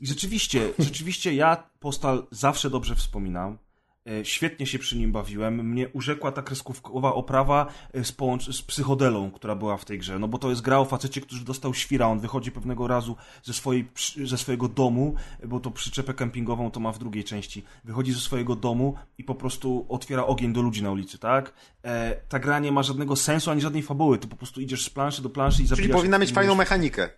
I 0.00 0.06
rzeczywiście, 0.06 0.72
rzeczywiście 0.78 1.34
ja 1.34 1.70
Postal 1.80 2.26
zawsze 2.30 2.70
dobrze 2.70 2.94
wspominam. 2.94 3.58
E, 4.06 4.24
Świetnie 4.24 4.66
się 4.66 4.78
przy 4.78 4.98
nim 4.98 5.12
bawiłem. 5.12 5.68
Mnie 5.68 5.88
urzekła 5.88 6.32
ta 6.32 6.42
kreskówkowa 6.42 7.14
oprawa 7.14 7.66
e, 7.92 8.04
z, 8.04 8.12
połącz- 8.12 8.52
z 8.52 8.62
psychodelą, 8.62 9.30
która 9.30 9.54
była 9.54 9.76
w 9.76 9.84
tej 9.84 9.98
grze. 9.98 10.18
No 10.18 10.28
bo 10.28 10.38
to 10.38 10.50
jest 10.50 10.62
gra 10.62 10.78
o 10.78 10.84
facecie, 10.84 11.20
który 11.20 11.40
dostał 11.40 11.74
świra. 11.74 12.06
On 12.06 12.20
wychodzi 12.20 12.52
pewnego 12.52 12.88
razu 12.88 13.16
ze, 13.42 13.52
swojej, 13.52 13.88
ze 14.24 14.38
swojego 14.38 14.68
domu, 14.68 15.14
e, 15.40 15.46
bo 15.46 15.60
to 15.60 15.70
przyczepę 15.70 16.14
kempingową 16.14 16.70
to 16.70 16.80
ma 16.80 16.92
w 16.92 16.98
drugiej 16.98 17.24
części. 17.24 17.62
Wychodzi 17.84 18.12
ze 18.12 18.20
swojego 18.20 18.56
domu 18.56 18.94
i 19.18 19.24
po 19.24 19.34
prostu 19.34 19.86
otwiera 19.88 20.26
ogień 20.26 20.52
do 20.52 20.62
ludzi 20.62 20.82
na 20.82 20.90
ulicy, 20.90 21.18
tak? 21.18 21.52
E, 21.82 22.16
ta 22.28 22.38
gra 22.38 22.58
nie 22.58 22.72
ma 22.72 22.82
żadnego 22.82 23.16
sensu 23.16 23.50
ani 23.50 23.60
żadnej 23.60 23.82
fabuły. 23.82 24.18
Ty 24.18 24.28
po 24.28 24.36
prostu 24.36 24.60
idziesz 24.60 24.84
z 24.84 24.90
planszy 24.90 25.22
do 25.22 25.30
planszy 25.30 25.62
i 25.62 25.66
zabijasz... 25.66 25.86
Czyli 25.86 25.94
powinna 25.94 26.18
mieć 26.18 26.32
fajną 26.32 26.54
mechanikę. 26.54 27.10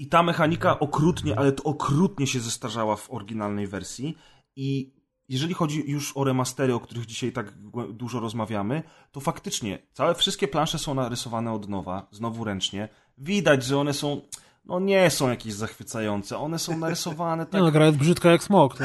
I 0.00 0.06
ta 0.06 0.22
mechanika 0.22 0.78
okrutnie, 0.78 1.38
ale 1.38 1.52
to 1.52 1.62
okrutnie 1.62 2.26
się 2.26 2.40
zestarzała 2.40 2.96
w 2.96 3.10
oryginalnej 3.10 3.66
wersji. 3.66 4.16
I 4.56 4.94
jeżeli 5.28 5.54
chodzi 5.54 5.90
już 5.90 6.16
o 6.16 6.24
remastery, 6.24 6.74
o 6.74 6.80
których 6.80 7.06
dzisiaj 7.06 7.32
tak 7.32 7.52
dużo 7.92 8.20
rozmawiamy, 8.20 8.82
to 9.12 9.20
faktycznie 9.20 9.78
całe 9.92 10.14
wszystkie 10.14 10.48
plansze 10.48 10.78
są 10.78 10.94
narysowane 10.94 11.52
od 11.52 11.68
nowa, 11.68 12.08
znowu 12.10 12.44
ręcznie. 12.44 12.88
Widać, 13.18 13.64
że 13.64 13.78
one 13.78 13.92
są, 13.92 14.20
no 14.64 14.80
nie 14.80 15.10
są 15.10 15.28
jakieś 15.30 15.52
zachwycające. 15.54 16.38
One 16.38 16.58
są 16.58 16.78
narysowane 16.78 17.42
Nie 17.42 17.46
tak. 17.50 17.60
no, 17.60 17.70
gra 17.72 17.86
jest 17.86 17.98
brzydka 17.98 18.30
jak 18.30 18.42
smok. 18.42 18.76
To, 18.78 18.84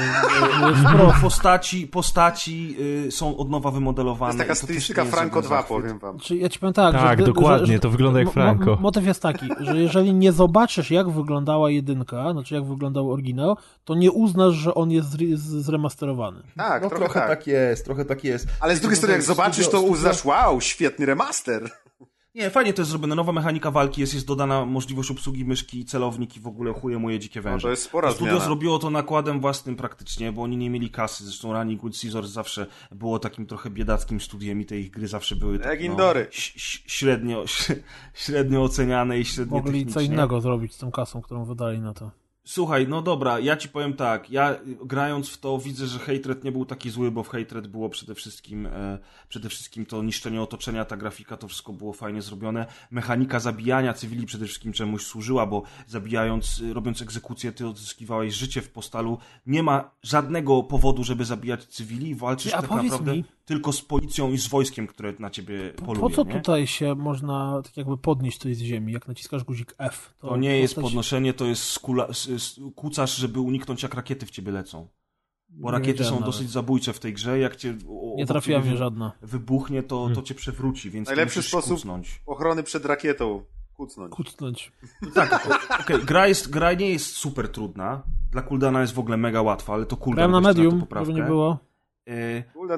to 0.59 0.69
jest 0.69 0.81
Pro, 0.83 1.13
postaci, 1.21 1.87
postaci 1.87 2.75
y, 3.07 3.11
są 3.11 3.37
od 3.37 3.49
nowa 3.49 3.69
To 3.69 3.73
wymodelowane. 3.73 4.33
jest 4.33 4.37
taka 4.47 4.59
to 4.59 4.63
stylistyka 4.65 5.05
Franco 5.05 5.35
żaden 5.35 5.41
2, 5.41 5.49
zachwyt. 5.57 5.67
powiem 5.67 5.99
wam. 5.99 6.19
Czy 6.19 6.35
ja 6.37 6.49
ci 6.49 6.59
powiem 6.59 6.73
tak, 6.73 6.93
Tak, 6.95 7.19
że, 7.19 7.25
dokładnie, 7.25 7.73
że, 7.73 7.79
to 7.79 7.89
wygląda 7.89 8.19
jak 8.19 8.31
Franco. 8.31 8.65
Mo, 8.65 8.75
motyw 8.75 9.05
jest 9.05 9.21
taki, 9.21 9.47
że 9.59 9.77
jeżeli 9.77 10.13
nie 10.13 10.31
zobaczysz, 10.31 10.91
jak 10.91 11.09
wyglądała 11.09 11.69
jedynka, 11.69 12.31
znaczy 12.33 12.55
jak 12.55 12.65
wyglądał 12.65 13.11
oryginał, 13.11 13.57
to 13.83 13.95
nie 13.95 14.11
uznasz, 14.11 14.53
że 14.55 14.75
on 14.75 14.91
jest 14.91 15.09
zremasterowany. 15.65 16.41
Tak, 16.57 16.83
No, 16.83 16.89
trochę, 16.89 17.19
tak. 17.19 17.47
jest, 17.47 17.85
trochę 17.85 18.05
tak 18.05 18.23
jest. 18.23 18.47
Ale 18.59 18.75
z 18.75 18.79
drugiej 18.79 18.97
strony, 18.97 19.13
jak 19.13 19.23
zobaczysz, 19.23 19.69
to 19.69 19.81
uznasz, 19.81 20.25
wow, 20.25 20.61
świetny 20.61 21.05
remaster. 21.05 21.69
Nie, 22.35 22.49
fajnie 22.49 22.73
to 22.73 22.81
jest 22.81 22.89
zrobione. 22.89 23.15
Nowa 23.15 23.31
mechanika 23.31 23.71
walki 23.71 24.01
jest, 24.01 24.13
jest 24.13 24.27
dodana 24.27 24.65
możliwość 24.65 25.11
obsługi 25.11 25.45
myszki 25.45 25.79
i 25.79 25.85
celownik 25.85 26.37
i 26.37 26.39
w 26.39 26.47
ogóle 26.47 26.73
chuje 26.73 26.99
moje 26.99 27.19
dzikie 27.19 27.39
No, 27.39 27.43
węże. 27.43 27.61
to 27.63 27.69
jest 27.69 27.83
spora 27.83 28.11
Studio 28.11 28.31
zmiana. 28.33 28.45
zrobiło 28.45 28.79
to 28.79 28.89
nakładem 28.89 29.39
własnym 29.39 29.75
praktycznie, 29.75 30.31
bo 30.31 30.41
oni 30.41 30.57
nie 30.57 30.69
mieli 30.69 30.89
kasy. 30.89 31.23
Zresztą 31.25 31.53
Running 31.53 31.83
with 31.83 31.97
Scissors 31.97 32.29
zawsze 32.29 32.67
było 32.91 33.19
takim 33.19 33.45
trochę 33.45 33.69
biedackim 33.69 34.21
studiem 34.21 34.61
i 34.61 34.65
te 34.65 34.77
ich 34.77 34.91
gry 34.91 35.07
zawsze 35.07 35.35
były 35.35 35.59
tak, 35.59 35.67
Jak 35.67 35.79
no, 35.79 35.85
Indory. 35.85 36.27
średnio, 36.31 37.45
średnio 38.25 38.63
oceniane 38.63 39.19
i 39.19 39.25
średnio 39.25 39.57
Mogli 39.57 39.85
co 39.85 40.01
innego 40.01 40.41
zrobić 40.41 40.73
z 40.73 40.77
tą 40.77 40.91
kasą, 40.91 41.21
którą 41.21 41.45
wydali 41.45 41.79
na 41.79 41.93
to. 41.93 42.11
Słuchaj, 42.47 42.87
no 42.87 43.01
dobra, 43.01 43.39
ja 43.39 43.57
ci 43.57 43.69
powiem 43.69 43.93
tak, 43.93 44.29
ja 44.29 44.55
grając 44.65 45.29
w 45.29 45.37
to 45.37 45.57
widzę, 45.57 45.87
że 45.87 45.99
Hatred 45.99 46.43
nie 46.43 46.51
był 46.51 46.65
taki 46.65 46.89
zły, 46.89 47.11
bo 47.11 47.23
w 47.23 47.29
Hatred 47.29 47.67
było 47.67 47.89
przede 47.89 48.15
wszystkim 48.15 48.65
e, 48.65 48.97
przede 49.29 49.49
wszystkim 49.49 49.85
to 49.85 50.03
niszczenie 50.03 50.41
otoczenia, 50.41 50.85
ta 50.85 50.97
grafika, 50.97 51.37
to 51.37 51.47
wszystko 51.47 51.73
było 51.73 51.93
fajnie 51.93 52.21
zrobione. 52.21 52.65
Mechanika 52.91 53.39
zabijania 53.39 53.93
cywili 53.93 54.25
przede 54.25 54.45
wszystkim 54.45 54.73
czemuś 54.73 55.03
służyła, 55.05 55.45
bo 55.45 55.63
zabijając, 55.87 56.59
y, 56.59 56.73
robiąc 56.73 57.01
egzekucję, 57.01 57.51
ty 57.51 57.67
odzyskiwałeś 57.67 58.33
życie 58.33 58.61
w 58.61 58.69
postalu. 58.69 59.17
Nie 59.47 59.63
ma 59.63 59.91
żadnego 60.03 60.63
powodu, 60.63 61.03
żeby 61.03 61.25
zabijać 61.25 61.65
cywili, 61.65 62.15
walczysz 62.15 62.51
tak 62.51 62.69
naprawdę 62.89 63.11
mi- 63.17 63.23
tylko 63.45 63.73
z 63.73 63.81
policją 63.81 64.31
i 64.31 64.37
z 64.37 64.47
wojskiem, 64.47 64.87
które 64.87 65.13
na 65.19 65.29
ciebie 65.29 65.73
poluje. 65.85 65.99
Po 66.01 66.09
co 66.09 66.23
nie? 66.23 66.33
tutaj 66.33 66.67
się 66.67 66.95
można 66.95 67.61
tak 67.63 67.77
jakby 67.77 67.97
podnieść 67.97 68.37
coś 68.37 68.55
z 68.57 68.59
ziemi, 68.61 68.93
jak 68.93 69.07
naciskasz 69.07 69.43
guzik 69.43 69.75
F? 69.77 70.13
To 70.19 70.37
nie 70.37 70.59
jest 70.59 70.75
postać- 70.75 70.83
podnoszenie, 70.83 71.33
to 71.33 71.45
jest 71.45 71.63
skula, 71.63 72.07
kucasz, 72.75 73.15
żeby 73.15 73.39
uniknąć 73.39 73.83
jak 73.83 73.93
rakiety 73.93 74.25
w 74.25 74.31
ciebie 74.31 74.51
lecą. 74.51 74.87
Bo 75.49 75.71
Nie 75.71 75.77
rakiety 75.77 76.03
są 76.03 76.11
nawet. 76.11 76.25
dosyć 76.25 76.49
zabójcze 76.49 76.93
w 76.93 76.99
tej 76.99 77.13
grze. 77.13 77.39
Jak 77.39 77.55
cię 77.55 77.77
o- 77.89 78.13
Nie 78.17 78.25
trafiła 78.25 78.59
mnie 78.59 78.77
żadna. 78.77 79.11
wybuchnie, 79.21 79.83
to, 79.83 80.09
to 80.15 80.21
cię 80.21 80.35
przewróci, 80.35 80.89
więc 80.91 81.07
Najlepszy 81.07 81.43
sposób- 81.43 81.73
kucnąć. 81.73 82.21
Ochrony 82.25 82.63
przed 82.63 82.85
rakietą. 82.85 83.43
Kucnąć. 83.73 84.11
Kucnąć. 84.11 84.71
Tak, 85.15 85.47
o- 85.51 85.81
okej, 85.81 86.05
gra, 86.05 86.27
jest, 86.27 86.49
gra 86.49 86.73
nie 86.73 86.89
jest 86.89 87.05
super 87.05 87.49
trudna. 87.51 88.03
Dla 88.31 88.41
Kuldana 88.41 88.81
jest 88.81 88.93
w 88.93 88.99
ogóle 88.99 89.17
mega 89.17 89.41
łatwa, 89.41 89.73
ale 89.73 89.85
to 89.85 89.97
Kuldan 89.97 90.15
Grałem 90.15 90.43
na 90.43 90.53
to 90.53 90.59
medium, 90.59 90.79
poprawkę. 90.79 91.05
żeby 91.05 91.19
nie 91.19 91.25
było. 91.25 91.57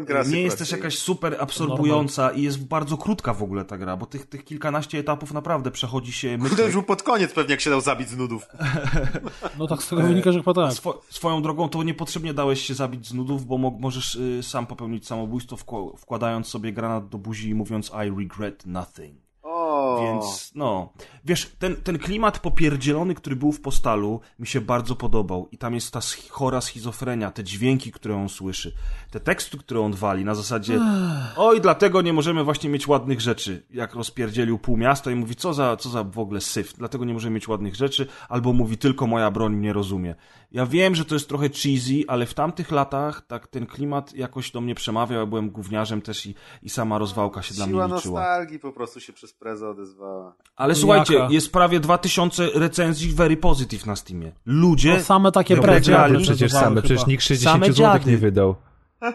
Gra 0.06 0.24
nie 0.24 0.42
jest 0.42 0.58
też 0.58 0.72
jakaś 0.72 0.98
super 0.98 1.36
absorbująca 1.40 2.32
i 2.32 2.42
jest 2.42 2.66
bardzo 2.68 2.98
krótka 2.98 3.34
w 3.34 3.44
ogóle 3.44 3.66
ta 3.66 3.78
gra, 3.78 3.98
bo 3.98 4.06
tych, 4.06 4.26
tych 4.26 4.46
kilkanaście 4.46 5.00
etapów 5.00 5.34
naprawdę 5.34 5.72
przechodzi 5.72 6.12
się 6.12 6.38
mytlik. 6.38 6.60
już 6.66 6.74
był 6.74 6.84
pod 6.84 7.04
koniec 7.04 7.34
pewnie, 7.34 7.52
jak 7.52 7.62
się 7.62 7.70
dał 7.70 7.82
zabić 7.82 8.10
z 8.10 8.18
nudów. 8.18 8.48
No 9.60 9.68
tak 9.68 9.84
z 9.84 9.88
tego 9.90 10.02
wynika, 10.02 10.32
że 10.32 10.40
chyba 10.40 10.54
tak. 10.54 10.72
Swo- 10.74 11.02
swoją 11.10 11.42
drogą 11.42 11.70
to 11.70 11.84
niepotrzebnie 11.84 12.34
dałeś 12.34 12.62
się 12.62 12.74
zabić 12.74 13.08
z 13.08 13.14
nudów, 13.14 13.46
bo 13.46 13.58
mo- 13.58 13.78
możesz 13.80 14.16
y, 14.16 14.44
sam 14.44 14.66
popełnić 14.68 15.08
samobójstwo, 15.08 15.56
wkła- 15.56 15.98
wkładając 15.98 16.48
sobie 16.48 16.74
granat 16.74 17.10
do 17.10 17.18
buzi 17.18 17.50
i 17.50 17.56
mówiąc 17.56 17.92
I 18.08 18.20
regret 18.20 18.66
nothing. 18.66 19.27
O, 19.50 20.00
Więc 20.02 20.52
no, 20.56 20.90
wiesz, 21.26 21.52
ten, 21.60 21.76
ten 21.76 22.00
klimat 22.00 22.40
popierdzielony, 22.40 23.16
który 23.16 23.36
był 23.36 23.52
w 23.52 23.62
Postalu, 23.62 24.22
mi 24.40 24.48
się 24.48 24.62
bardzo 24.62 24.96
podobał. 24.96 25.48
I 25.52 25.58
tam 25.58 25.74
jest 25.74 25.94
ta 25.94 26.00
chora 26.30 26.62
schizofrenia, 26.62 27.32
te 27.32 27.44
dźwięki, 27.44 27.92
które 27.92 28.16
on 28.16 28.30
słyszy, 28.30 28.74
te 29.12 29.20
teksty, 29.20 29.58
które 29.58 29.82
on 29.82 29.94
wali 29.94 30.26
na 30.26 30.36
zasadzie 30.36 30.80
oj, 31.38 31.62
dlatego 31.62 32.02
nie 32.02 32.14
możemy 32.14 32.44
właśnie 32.44 32.70
mieć 32.70 32.88
ładnych 32.88 33.22
rzeczy. 33.22 33.64
Jak 33.74 33.96
rozpierdzielił 33.96 34.60
pół 34.60 34.78
miasta 34.78 35.12
i 35.12 35.16
mówi, 35.16 35.36
co 35.36 35.54
za, 35.54 35.78
co 35.78 35.90
za 35.90 36.04
w 36.04 36.20
ogóle 36.20 36.42
syf, 36.42 36.74
dlatego 36.78 37.06
nie 37.06 37.14
możemy 37.14 37.36
mieć 37.36 37.48
ładnych 37.48 37.76
rzeczy, 37.76 38.08
albo 38.30 38.54
mówi, 38.54 38.78
tylko 38.78 39.08
moja 39.08 39.32
broń 39.32 39.56
mnie 39.56 39.74
rozumie. 39.74 40.16
Ja 40.52 40.66
wiem, 40.66 40.96
że 40.96 41.06
to 41.06 41.16
jest 41.16 41.30
trochę 41.30 41.50
cheesy, 41.50 42.04
ale 42.08 42.26
w 42.26 42.34
tamtych 42.34 42.72
latach 42.72 43.22
tak 43.28 43.48
ten 43.48 43.66
klimat 43.66 44.14
jakoś 44.14 44.52
do 44.52 44.62
mnie 44.62 44.76
przemawiał, 44.76 45.20
ja 45.20 45.26
byłem 45.26 45.50
gówniarzem 45.50 46.02
też 46.02 46.26
i, 46.26 46.36
i 46.64 46.70
sama 46.70 46.98
rozwałka 46.98 47.42
się 47.42 47.54
dla 47.56 47.66
mnie 47.66 47.74
Siła 47.74 47.86
liczyła. 47.86 48.20
nostalgii 48.22 48.60
po 48.60 48.72
prostu 48.72 49.00
się 49.00 49.14
przez 49.14 49.34
prezę 49.34 49.70
odezwała. 49.70 50.36
Ale 50.56 50.72
Jaka? 50.74 50.82
słuchajcie, 50.82 51.28
jest 51.30 51.52
prawie 51.52 51.80
2000 51.80 52.50
recenzji 52.56 53.14
very 53.14 53.38
positive 53.38 53.86
na 53.86 53.96
Steamie. 53.96 54.32
Ludzie... 54.46 54.96
To 54.98 55.04
same 55.04 55.32
takie 55.32 55.56
No, 55.56 55.74
jakie 55.74 56.18
przecież 56.20 56.52
same, 56.52 56.82
przecież 56.82 57.00
chyba. 57.00 57.12
nikt 57.12 57.24
Same 57.24 57.38
60 57.66 57.66
zł 57.66 58.00
nie 58.06 58.18
wydał. 58.18 58.56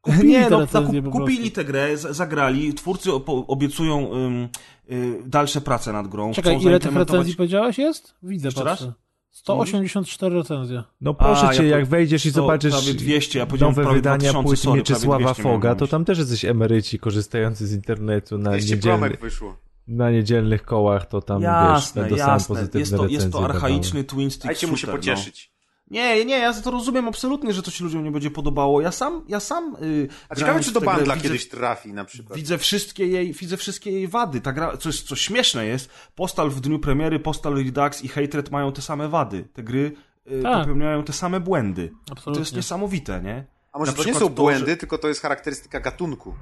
Kupili 0.00 0.28
nie, 0.28 0.44
te 0.44 0.50
no, 0.50 0.66
zakup, 0.66 1.10
kupili 1.12 1.50
tę 1.50 1.64
grę, 1.64 1.96
zagrali, 1.96 2.74
twórcy 2.74 3.10
obiecują 3.46 4.12
ym, 4.14 4.48
y, 4.90 5.22
dalsze 5.26 5.60
prace 5.60 5.92
nad 5.92 6.08
grą. 6.08 6.32
Czekaj, 6.32 6.62
ile 6.62 6.80
tych 6.80 6.94
recenzji 6.96 7.34
powiedziałeś 7.34 7.78
jest? 7.78 8.14
Widzę, 8.22 8.48
Jeszcze 8.48 8.64
patrzę. 8.64 8.84
raz? 8.86 8.94
184 9.36 10.34
recenzje. 10.36 10.82
No 11.00 11.14
proszę 11.14 11.48
A, 11.48 11.54
cię, 11.54 11.64
ja 11.66 11.72
po- 11.72 11.78
jak 11.78 11.86
wejdziesz 11.88 12.26
i 12.26 12.30
zobaczysz 12.30 12.72
prawie 12.72 12.94
200, 12.94 13.38
ja 13.38 13.46
nowe 13.60 13.92
wydania 13.94 14.32
2000, 14.32 14.42
płyt 14.42 14.74
Mieczysława 14.76 15.08
prawie 15.16 15.24
200 15.24 15.42
miałem 15.42 15.56
Foga, 15.60 15.74
to 15.74 15.86
tam 15.86 16.04
też 16.04 16.18
jesteś 16.18 16.44
emeryci 16.44 16.98
korzystający 16.98 17.66
z 17.66 17.72
internetu 17.72 18.38
na, 18.38 18.50
200 18.50 18.74
niedzielny, 18.74 18.98
promek 18.98 19.20
wyszło. 19.20 19.56
na 19.88 20.10
niedzielnych 20.10 20.62
kołach, 20.62 21.06
to 21.06 21.22
tam 21.22 21.42
Jasne, 21.42 22.08
wiesz, 22.08 22.18
jasne. 22.18 22.54
pozytywne 22.54 22.80
Jest 22.80 22.96
to, 22.96 23.06
jest 23.06 23.32
to 23.32 23.44
archaiczny 23.44 24.04
twin 24.04 24.30
stick 24.30 24.46
Dajcie 24.46 24.66
mu 24.66 24.76
się 24.76 24.86
shooter, 24.86 25.00
pocieszyć. 25.00 25.50
No. 25.50 25.55
Nie, 25.90 26.24
nie, 26.24 26.38
ja 26.38 26.52
to 26.54 26.70
rozumiem 26.70 27.08
absolutnie, 27.08 27.52
że 27.52 27.62
to 27.62 27.70
się 27.70 27.84
ludziom 27.84 28.04
nie 28.04 28.10
będzie 28.10 28.30
podobało. 28.30 28.80
Ja 28.80 28.92
sam, 28.92 29.24
ja 29.28 29.40
sam 29.40 29.76
yy, 29.80 30.08
A 30.28 30.34
ciekawe, 30.34 30.60
czy 30.60 30.72
do 30.72 30.80
bandla 30.80 31.14
widzę- 31.14 31.22
kiedyś 31.28 31.48
trafi 31.48 31.92
na 31.92 32.04
przykład. 32.04 32.38
Widzę 32.38 32.58
wszystkie 32.58 33.06
jej, 33.06 33.32
widzę 33.32 33.56
wszystkie 33.56 33.90
jej 33.90 34.08
wady. 34.08 34.40
Ta 34.40 34.52
gra, 34.52 34.76
co, 34.76 34.88
jest, 34.88 35.08
co 35.08 35.16
śmieszne 35.16 35.66
jest, 35.66 35.90
Postal 36.14 36.50
w 36.50 36.60
dniu 36.60 36.78
premiery, 36.78 37.20
Postal 37.20 37.54
Redux 37.54 38.04
i 38.04 38.08
Hatred 38.08 38.50
mają 38.50 38.72
te 38.72 38.82
same 38.82 39.08
wady. 39.08 39.48
Te 39.52 39.62
gry 39.62 39.92
y, 40.32 40.42
Tak. 40.42 40.58
popełniają 40.60 41.02
te 41.02 41.12
same 41.12 41.40
błędy. 41.40 41.84
I 41.84 42.06
to 42.06 42.12
Absolutnie. 42.12 42.40
jest 42.42 42.56
niesamowite, 42.56 43.20
nie? 43.22 43.44
A 43.72 43.78
może 43.78 43.92
Na 43.92 43.98
to 43.98 44.04
nie 44.04 44.14
są 44.14 44.20
to, 44.20 44.28
błędy, 44.28 44.70
że- 44.70 44.76
tylko 44.76 44.98
to 44.98 45.08
jest 45.08 45.22
charakterystyka 45.22 45.80
gatunku. 45.80 46.34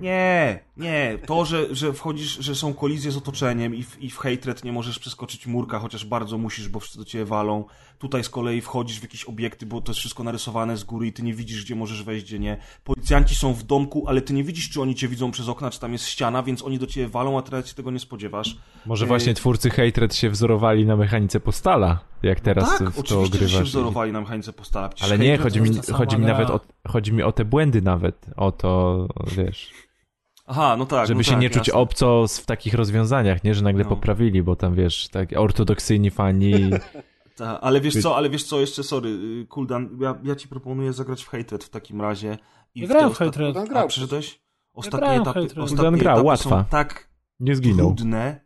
Nie, 0.00 0.58
nie. 0.76 1.18
To, 1.26 1.44
że, 1.44 1.74
że 1.74 1.92
wchodzisz, 1.92 2.30
że 2.40 2.54
są 2.54 2.74
kolizje 2.74 3.10
z 3.10 3.16
otoczeniem 3.16 3.74
i 3.74 3.82
w, 3.82 4.02
i 4.02 4.10
w 4.10 4.16
Hatred 4.18 4.64
nie 4.64 4.72
możesz 4.72 4.98
przeskoczyć 4.98 5.46
murka, 5.46 5.78
chociaż 5.78 6.04
bardzo 6.04 6.38
musisz, 6.38 6.68
bo 6.68 6.80
wszyscy 6.80 6.98
do 6.98 7.04
ciebie 7.04 7.24
walą. 7.24 7.64
Tutaj 7.98 8.24
z 8.24 8.28
kolei 8.28 8.60
wchodzisz 8.60 8.98
w 9.00 9.02
jakieś 9.02 9.24
obiekty, 9.24 9.66
bo 9.66 9.80
to 9.80 9.90
jest 9.92 9.98
wszystko 10.00 10.24
narysowane 10.24 10.76
z 10.76 10.84
góry 10.84 11.06
i 11.06 11.12
ty 11.12 11.22
nie 11.22 11.34
widzisz, 11.34 11.64
gdzie 11.64 11.74
możesz 11.74 12.02
wejść, 12.02 12.24
gdzie 12.26 12.38
nie. 12.38 12.56
Policjanci 12.84 13.34
są 13.34 13.52
w 13.54 13.62
domku, 13.62 14.04
ale 14.08 14.20
ty 14.20 14.32
nie 14.34 14.44
widzisz, 14.44 14.70
czy 14.70 14.80
oni 14.80 14.94
cię 14.94 15.08
widzą 15.08 15.30
przez 15.30 15.48
okna, 15.48 15.70
czy 15.70 15.80
tam 15.80 15.92
jest 15.92 16.06
ściana, 16.08 16.42
więc 16.42 16.62
oni 16.62 16.78
do 16.78 16.86
ciebie 16.86 17.08
walą, 17.08 17.38
a 17.38 17.42
teraz 17.42 17.68
się 17.68 17.74
tego 17.74 17.90
nie 17.90 17.98
spodziewasz. 17.98 18.56
Może 18.86 19.04
Y, 19.04 19.08
właśnie 19.08 19.34
twórcy 19.34 19.70
Hatred 19.70 20.14
się 20.14 20.30
wzorowali 20.30 20.86
na 20.86 20.96
mechanice 20.96 21.40
Postala, 21.40 21.98
jak 22.22 22.40
teraz 22.40 22.78
tak, 22.78 22.90
w 22.90 22.94
to 22.94 23.00
oczywiście, 23.00 23.38
że 23.38 23.38
się 23.38 23.44
ogrywasz. 23.54 23.68
wzorowali 23.68 24.12
na 24.12 24.20
mechanice 24.20 24.52
postala. 24.52 24.88
Przecież 24.88 25.12
Ale 25.12 25.18
nie, 25.18 25.38
chodzi 25.38 25.60
mi, 25.60 25.70
chodzi 25.92 26.18
mi 26.18 26.26
nawet 26.26 26.50
o, 26.50 26.60
chodzi 26.88 27.12
mi 27.12 27.22
o 27.22 27.32
te 27.32 27.44
błędy 27.44 27.82
nawet, 27.82 28.26
o 28.36 28.52
to, 28.52 29.06
wiesz, 29.36 29.70
Aha, 30.46 30.76
no 30.78 30.86
tak. 30.86 31.06
żeby 31.06 31.18
no 31.18 31.22
się 31.22 31.30
tak, 31.30 31.40
nie 31.40 31.50
czuć 31.50 31.68
jasne. 31.68 31.80
obco 31.80 32.26
w 32.28 32.46
takich 32.46 32.74
rozwiązaniach, 32.74 33.44
nie, 33.44 33.54
że 33.54 33.62
nagle 33.62 33.82
No. 33.84 33.88
poprawili, 33.90 34.42
bo 34.42 34.56
tam 34.56 34.74
wiesz, 34.74 35.08
tak 35.08 35.28
ortodoksyjni 35.36 36.10
fani, 36.10 36.52
Ta, 37.36 37.60
ale 37.60 37.80
wiesz 37.80 38.02
co, 38.02 38.16
ale 38.16 38.30
wiesz 38.30 38.44
co, 38.44 38.60
jeszcze 38.60 38.82
sorry, 38.82 39.08
y, 39.08 39.46
Kuldan, 39.48 39.98
ja, 40.00 40.18
ja 40.22 40.36
ci 40.36 40.48
proponuję 40.48 40.92
zagrać 40.92 41.22
w 41.24 41.28
Hatred 41.28 41.64
w 41.64 41.68
takim 41.68 42.00
razie. 42.00 42.38
I 42.74 42.80
Ja 42.80 42.88
grałem 42.88 43.10
w 43.14 43.18
Hatred. 43.18 43.56
A, 43.74 43.86
przeczytałeś? 43.86 44.40
Ostatnie 44.74 45.08
w 45.18 45.22
etapy, 45.22 45.40
ostatnie 45.40 45.66
Kuldan 45.66 45.96
grał, 45.98 46.14
etapy 46.14 46.26
łatwa. 46.26 46.50
są 46.50 46.64
tak 46.64 47.08
nie 47.40 47.56
zginął. 47.56 47.94
trudne, 47.94 48.40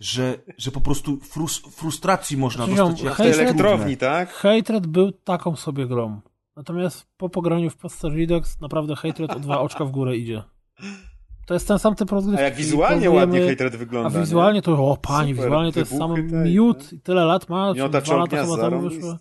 że, 0.00 0.38
że 0.58 0.70
po 0.70 0.80
prostu 0.80 1.16
frus, 1.20 1.58
frustracji 1.58 2.36
można 2.36 2.66
Znaczy, 2.66 2.80
dostać. 2.82 3.02
jak 3.02 3.14
Hatred- 3.14 3.40
elektrowni, 3.40 3.96
tak? 3.96 4.32
Hatred 4.32 4.86
był 4.86 5.12
taką 5.12 5.56
sobie 5.56 5.86
grą. 5.86 6.20
Natomiast 6.56 7.06
po 7.16 7.28
pograniu 7.28 7.70
w 7.70 7.76
Postal 7.76 8.12
Redux 8.16 8.60
naprawdę 8.60 8.96
Hatred 8.96 9.30
o 9.30 9.40
dwa 9.40 9.60
oczka 9.60 9.84
w 9.84 9.90
górę 9.90 10.16
idzie. 10.16 10.42
To 11.46 11.54
jest 11.54 11.68
ten 11.68 11.78
sam 11.78 11.94
typ 11.94 12.10
rozgrywki. 12.10 12.42
A 12.42 12.44
jak 12.44 12.54
wizualnie 12.54 13.10
ładnie 13.10 13.48
Hatred 13.48 13.76
wygląda. 13.76 14.18
A 14.18 14.22
wizualnie 14.22 14.62
to, 14.62 14.72
o 14.72 14.96
panie, 14.96 15.32
Super, 15.34 15.44
wizualnie 15.44 15.72
to 15.72 15.80
jest 15.80 15.98
sam 15.98 16.14
tak, 16.14 16.32
miód 16.32 16.92
i 16.92 17.00
tyle 17.00 17.24
lat 17.24 17.48
ma, 17.48 17.74
czy 17.74 17.88
dwa 17.88 18.16
lata 18.16 18.42
chyba 18.44 18.56
temu 18.56 18.80
wyszło, 18.80 19.18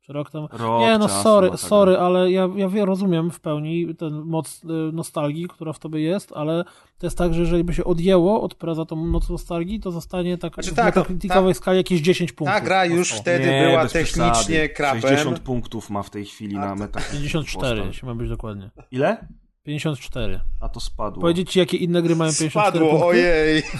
czy 0.00 0.12
rok 0.12 0.30
temu. 0.30 0.48
Rok 0.52 0.80
Nie, 0.80 0.98
no 0.98 1.08
sorry, 1.08 1.50
ta 1.50 1.56
sorry, 1.56 1.98
ale 1.98 2.30
ja, 2.30 2.48
ja 2.56 2.84
rozumiem 2.84 3.30
w 3.30 3.40
pełni 3.40 3.94
ten 3.94 4.12
moc 4.22 4.64
y, 4.64 4.68
nostalgii, 4.92 5.48
która 5.48 5.72
w 5.72 5.78
tobie 5.78 6.00
jest, 6.00 6.32
ale 6.32 6.64
to 6.98 7.06
jest 7.06 7.18
tak, 7.18 7.34
że 7.34 7.40
jeżeli 7.40 7.64
by 7.64 7.74
się 7.74 7.84
odjęło 7.84 8.42
od 8.42 8.54
preza 8.54 8.84
tą 8.84 8.96
moc 8.96 9.28
nostalgii, 9.28 9.80
to 9.80 9.90
zostanie 9.90 10.38
tak 10.38 10.54
Znaczy 10.54 10.70
w 10.70 10.74
tak, 10.74 10.94
to- 10.94 11.00
metakriticowej 11.00 11.54
skali 11.54 11.76
jakieś 11.78 12.00
10 12.00 12.32
punktów. 12.32 12.54
Ta 12.54 12.60
gra 12.60 12.84
już 12.84 13.12
O, 13.12 13.16
wtedy 13.16 13.46
Nie, 13.46 13.66
była 13.68 13.88
technicznie 13.88 14.68
krapem. 14.68 15.00
60 15.00 15.38
punktów 15.38 15.90
ma 15.90 16.02
w 16.02 16.10
tej 16.10 16.24
chwili 16.24 16.56
A 16.56 16.60
na 16.60 16.74
metach. 16.74 17.10
54, 17.10 17.82
jeśli 17.86 18.08
ma 18.08 18.14
być 18.14 18.28
dokładnie. 18.28 18.70
Ile? 18.90 19.26
54. 19.64 20.40
A 20.60 20.68
to 20.68 20.80
spadło. 20.80 21.20
Powiedzieć 21.20 21.50
ci, 21.52 21.58
jakie 21.58 21.76
inne 21.76 22.02
gry 22.02 22.16
mają 22.16 22.30
54 22.32 22.68
Spadło, 22.70 22.88
punkty? 22.90 23.06
ojej. 23.06 23.62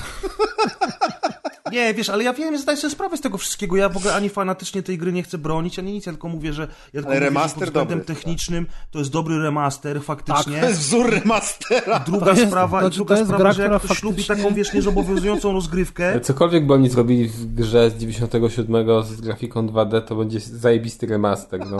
Nie, 1.73 1.95
wiesz, 1.95 2.09
ale 2.11 2.25
ja 2.25 2.33
wiem, 2.33 2.59
zdaję 2.59 2.79
sobie 2.79 2.91
sprawę 2.91 3.17
z 3.17 3.21
tego 3.21 3.39
wszystkiego. 3.39 3.77
Ja 3.77 3.89
w 3.89 3.97
ogóle 3.97 4.15
ani 4.15 4.29
fanatycznie 4.29 4.83
tej 4.83 4.99
gry 4.99 5.13
nie 5.13 5.23
chcę 5.23 5.39
bronić, 5.39 5.79
ani 5.79 5.93
nic, 5.93 6.07
ja 6.07 6.13
tylko 6.13 6.29
mówię, 6.29 6.53
że 6.53 6.63
ja 6.63 6.69
tylko 6.93 7.07
Ale 7.09 7.17
mówię, 7.17 7.27
remaster 7.27 7.59
że 7.59 7.65
pod 7.67 7.69
względem 7.69 7.99
dobry, 7.99 8.15
technicznym 8.15 8.67
to 8.91 8.99
jest 8.99 9.11
dobry 9.11 9.39
remaster, 9.43 10.03
faktycznie. 10.03 10.61
To 10.61 10.69
jest 10.69 10.81
wzór 10.87 11.11
remastera. 11.11 11.99
Druga 11.99 12.27
To 12.27 12.33
jest- 12.33 12.47
sprawa, 12.47 12.81
znaczy, 12.81 12.95
i 12.95 12.97
druga 12.97 13.17
to 13.17 13.25
sprawa, 13.25 13.43
gra, 13.45 13.53
że 13.53 13.63
jak 13.63 13.83
ktoś 13.83 14.03
lubi 14.03 14.23
faktycznie- 14.23 14.43
taką, 14.45 14.55
wiesz, 14.57 14.73
niezobowiązującą 14.73 15.53
rozgrywkę, 15.53 16.21
Cokolwiek 16.21 16.67
by 16.67 16.75
oni 16.75 16.89
zrobili 16.91 17.29
w 17.29 17.55
grze 17.55 17.91
z 17.91 17.95
97 17.95 19.03
z 19.05 19.21
grafiką 19.21 19.67
2D, 19.67 20.03
to 20.03 20.17
będzie 20.17 20.41
zajebisty 20.41 21.07
remaster, 21.07 21.61
no. 21.71 21.77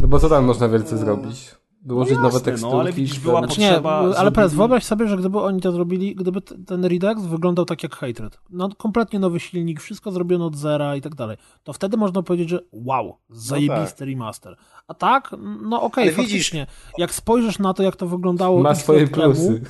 No 0.00 0.08
bo 0.08 0.18
co 0.18 0.28
tam 0.28 0.44
można 0.44 0.68
wielce 0.68 0.98
zrobić? 0.98 1.54
Dołożyć 1.84 2.14
No 2.16 2.22
nowe 2.22 2.34
jasne, 2.34 2.40
no, 2.52 2.52
teksturki. 2.52 2.76
ale 2.80 2.92
widzisz, 2.92 3.20
była 3.20 3.38
Znaczy 3.38 3.60
nie, 3.60 3.78
ale 3.82 4.12
zrobili- 4.14 4.34
teraz 4.34 4.54
wyobraź 4.54 4.84
sobie, 4.84 5.08
że 5.08 5.16
gdyby 5.16 5.40
oni 5.40 5.60
to 5.60 5.72
zrobili, 5.72 6.14
gdyby 6.14 6.40
ten 6.42 6.84
Redux 6.84 7.22
wyglądał 7.22 7.64
tak 7.64 7.82
jak 7.82 7.96
Hatred, 7.96 8.40
no 8.50 8.68
kompletnie 8.78 9.18
nowy 9.18 9.40
silnik, 9.40 9.80
wszystko 9.80 10.10
zrobiono 10.12 10.46
od 10.46 10.56
zera 10.56 10.96
i 10.96 11.00
tak 11.00 11.14
dalej, 11.14 11.36
to 11.64 11.72
wtedy 11.72 11.96
można 11.96 12.22
powiedzieć, 12.22 12.48
że 12.48 12.60
wow, 12.72 13.16
zajebisty 13.30 14.04
remaster. 14.04 14.56
A 14.88 14.94
tak, 14.94 15.34
no 15.62 15.82
okej, 15.82 16.04
widzisz- 16.10 16.16
faktycznie, 16.16 16.66
jak 16.98 17.14
spojrzysz 17.14 17.58
na 17.58 17.74
to, 17.74 17.82
jak 17.82 17.96
to 17.96 18.06
wyglądało 18.06 18.62
Ma 18.62 18.74
swoje 18.74 19.00
lat 19.02 19.10
temu, 19.10 19.22
plusy. 19.34 19.60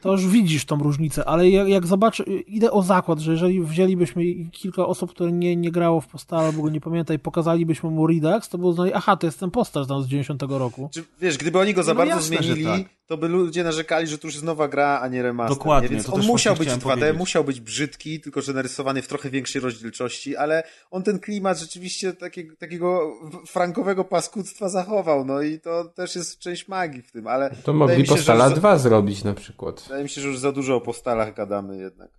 To 0.00 0.12
już 0.12 0.26
widzisz 0.26 0.64
tą 0.64 0.78
różnicę, 0.78 1.24
ale 1.24 1.50
jak, 1.50 1.68
jak 1.68 1.86
zobaczy, 1.86 2.22
idę 2.46 2.70
o 2.70 2.82
zakład, 2.82 3.18
że 3.18 3.32
jeżeli 3.32 3.60
wzięlibyśmy 3.60 4.24
kilka 4.52 4.86
osób, 4.86 5.10
które 5.10 5.32
nie, 5.32 5.56
nie 5.56 5.70
grało 5.70 6.00
w 6.00 6.06
Postal 6.06 6.44
albo 6.44 6.62
go 6.62 6.70
nie 6.70 6.80
pamięta 6.80 7.14
i 7.14 7.18
pokazalibyśmy 7.18 7.90
mu 7.90 8.06
Redux, 8.06 8.48
to 8.48 8.58
by 8.58 8.66
uznali, 8.66 8.92
aha, 8.94 9.16
to 9.16 9.26
jest 9.26 9.40
ten 9.40 9.50
Postal 9.50 9.86
tam 9.86 10.02
z 10.02 10.06
90 10.06 10.42
roku. 10.42 10.88
Czy, 10.92 11.04
wiesz, 11.20 11.38
gdyby 11.38 11.58
oni 11.58 11.74
go 11.74 11.82
za 11.82 11.94
No 11.94 11.98
bardzo 11.98 12.14
jasne, 12.14 12.36
zmienili, 12.36 12.64
tak. 12.64 12.82
To 13.12 13.16
by 13.16 13.28
ludzie 13.28 13.64
narzekali, 13.64 14.06
że 14.06 14.18
to 14.18 14.26
już 14.26 14.34
jest 14.34 14.44
nowa 14.44 14.68
gra, 14.68 15.00
a 15.02 15.08
nie 15.08 15.22
remaster. 15.22 15.58
Dokładnie, 15.58 15.88
nie? 15.88 15.94
Więc 15.94 16.06
to 16.06 16.12
on 16.12 16.26
musiał 16.26 16.54
być 16.54 16.68
w 16.68 16.72
chciałem 16.72 16.80
2D, 16.80 17.00
powiedzieć. 17.00 17.18
musiał 17.18 17.44
być 17.44 17.60
brzydki, 17.60 18.20
tylko 18.20 18.42
że 18.42 18.52
narysowany 18.52 19.02
w 19.02 19.08
trochę 19.08 19.30
większej 19.30 19.60
rozdzielczości, 19.62 20.36
ale 20.36 20.62
on 20.90 21.02
ten 21.02 21.18
klimat 21.18 21.58
rzeczywiście 21.58 22.12
takiego, 22.12 22.56
takiego 22.56 23.12
frankowego 23.46 24.04
paskudztwa 24.04 24.68
zachował, 24.68 25.24
no 25.24 25.42
i 25.42 25.60
to 25.60 25.84
też 25.84 26.16
jest 26.16 26.38
część 26.38 26.68
magii 26.68 27.02
w 27.02 27.12
tym, 27.12 27.26
ale 27.26 27.50
To 27.64 27.72
mogli 27.72 28.04
Postala 28.04 28.48
za- 28.48 28.54
2 28.54 28.78
zrobić 28.78 29.24
na 29.24 29.34
przykład. 29.34 29.82
Wydaje 29.82 30.02
mi 30.02 30.08
się, 30.08 30.20
że 30.20 30.28
już 30.28 30.38
za 30.38 30.52
dużo 30.52 30.76
o 30.76 30.80
postalach 30.80 31.34
gadamy 31.34 31.78
jednak. 31.78 32.10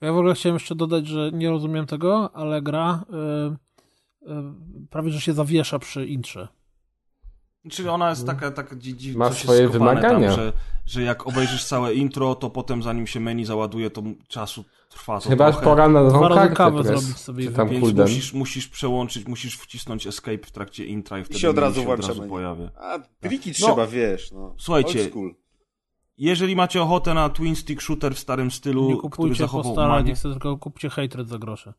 Ja 0.00 0.12
w 0.12 0.16
ogóle 0.16 0.34
chciałem 0.34 0.56
jeszcze 0.56 0.74
dodać, 0.74 1.06
że 1.06 1.30
nie 1.32 1.50
rozumiem 1.50 1.86
tego, 1.86 2.30
ale 2.34 2.62
gra 2.62 3.04
y, 4.24 4.30
y, 4.30 4.88
prawie 4.90 5.10
że 5.10 5.20
się 5.20 5.32
zawiesza 5.32 5.78
przy 5.78 6.06
intrze. 6.06 6.48
Czyli 7.70 7.88
ona 7.88 8.10
jest 8.10 8.26
taka, 8.26 8.50
taka 8.50 8.76
dzi, 8.76 8.94
dzi, 8.96 9.16
Ma 9.16 9.32
swoje 9.32 9.68
wymagania. 9.68 10.28
Tam, 10.28 10.36
że, 10.36 10.52
że 10.86 11.02
jak 11.02 11.26
obejrzysz 11.26 11.64
całe 11.64 11.94
intro, 11.94 12.34
to 12.34 12.50
potem 12.50 12.82
zanim 12.82 13.06
się 13.06 13.20
meni 13.20 13.44
załaduje, 13.44 13.90
to 13.90 14.02
czasu 14.28 14.64
trwa 14.90 15.20
to 15.20 15.28
Chyba 15.28 15.50
trochę. 15.52 15.64
pora 15.64 15.88
na 15.88 16.02
nową 16.02 16.28
kartę 16.54 16.82
zrobić 16.84 17.16
sobie 17.16 17.44
czy 17.44 17.50
i 17.50 17.54
tam 17.54 17.68
Więc 17.68 17.94
musisz, 17.96 18.32
musisz 18.32 18.68
przełączyć, 18.68 19.26
musisz 19.26 19.56
wcisnąć 19.58 20.06
escape 20.06 20.38
w 20.46 20.50
trakcie 20.50 20.84
intra 20.86 21.18
i 21.18 21.24
wtedy 21.24 21.40
się 21.40 21.50
od 21.50 21.56
menu 21.56 21.66
razu 21.68 21.82
się 21.82 21.88
od 21.92 22.00
razu 22.06 22.20
menu. 22.20 22.30
pojawia. 22.30 22.70
A 22.76 22.98
triki 23.20 23.50
No. 23.50 23.54
trzeba, 23.66 23.86
wiesz, 23.86 24.32
no. 24.32 24.54
Słuchajcie. 24.58 25.10
Jeżeli 26.18 26.56
macie 26.56 26.82
ochotę 26.82 27.14
na 27.14 27.28
twin 27.28 27.56
stick 27.56 27.80
shooter 27.82 28.14
w 28.14 28.18
starym 28.18 28.50
stylu, 28.50 28.82
Nie 28.82 28.96
który 28.96 29.10
kupujcie 29.10 29.38
zachował 29.44 29.62
Postala 29.62 29.88
magię, 29.88 30.14
Redux, 30.14 30.22
tylko 30.22 30.56
kupcie 30.56 30.88
Hatred 30.90 31.28
za 31.28 31.38
grosze. 31.38 31.74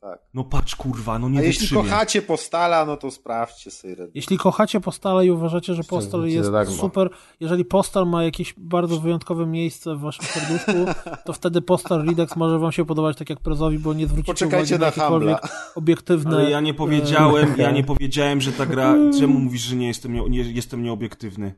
Tak. 0.00 0.18
No 0.34 0.44
patrz 0.44 0.76
kurwa, 0.76 1.18
no 1.18 1.28
nie 1.28 1.38
A 1.38 1.42
jeśli 1.42 1.68
kochacie 1.76 2.22
Postala, 2.22 2.86
no 2.86 2.96
to 2.96 3.10
sprawdźcie 3.10 3.70
Siren. 3.70 4.10
Jeśli 4.14 4.38
kochacie 4.38 4.80
Postala 4.80 5.24
i 5.24 5.30
uważacie, 5.30 5.74
że 5.74 5.84
Postal 5.84 6.26
jest 6.26 6.50
super, 6.80 7.10
jeżeli 7.40 7.64
Postal 7.64 8.06
ma 8.06 8.24
jakieś 8.24 8.54
bardzo 8.56 9.00
wyjątkowe 9.00 9.46
miejsce 9.46 9.96
w 9.96 10.00
waszym 10.00 10.24
serduszku, 10.24 11.00
to 11.26 11.32
wtedy 11.32 11.62
Postal 11.62 12.06
Redux 12.06 12.36
może 12.36 12.58
wam 12.58 12.72
się 12.72 12.84
podobać 12.84 13.16
tak 13.16 13.30
jak 13.30 13.40
Prezowi, 13.40 13.78
bo 13.78 13.94
nie 13.94 14.06
zwrócicie 14.06 14.32
Poczekajcie 14.32 14.76
uwagi 14.76 14.80
na 14.80 14.86
na 14.86 14.86
jakiekolwiek 14.86 15.38
obiektywne... 15.74 16.36
Ale 16.36 16.50
ja 16.50 16.60
nie 16.60 16.74
powiedziałem, 16.74 17.54
ja 17.56 17.70
nie 17.70 17.84
powiedziałem, 17.92 18.40
że 18.40 18.52
ta 18.52 18.66
gra. 18.66 18.94
Czemu 19.18 19.38
mówisz, 19.38 19.62
że 19.62 19.76
nie 19.76 19.86
jestem, 19.86 20.12
nie, 20.12 20.28
nie, 20.28 20.38
jestem 20.38 20.82
nieobiektywny? 20.82 21.54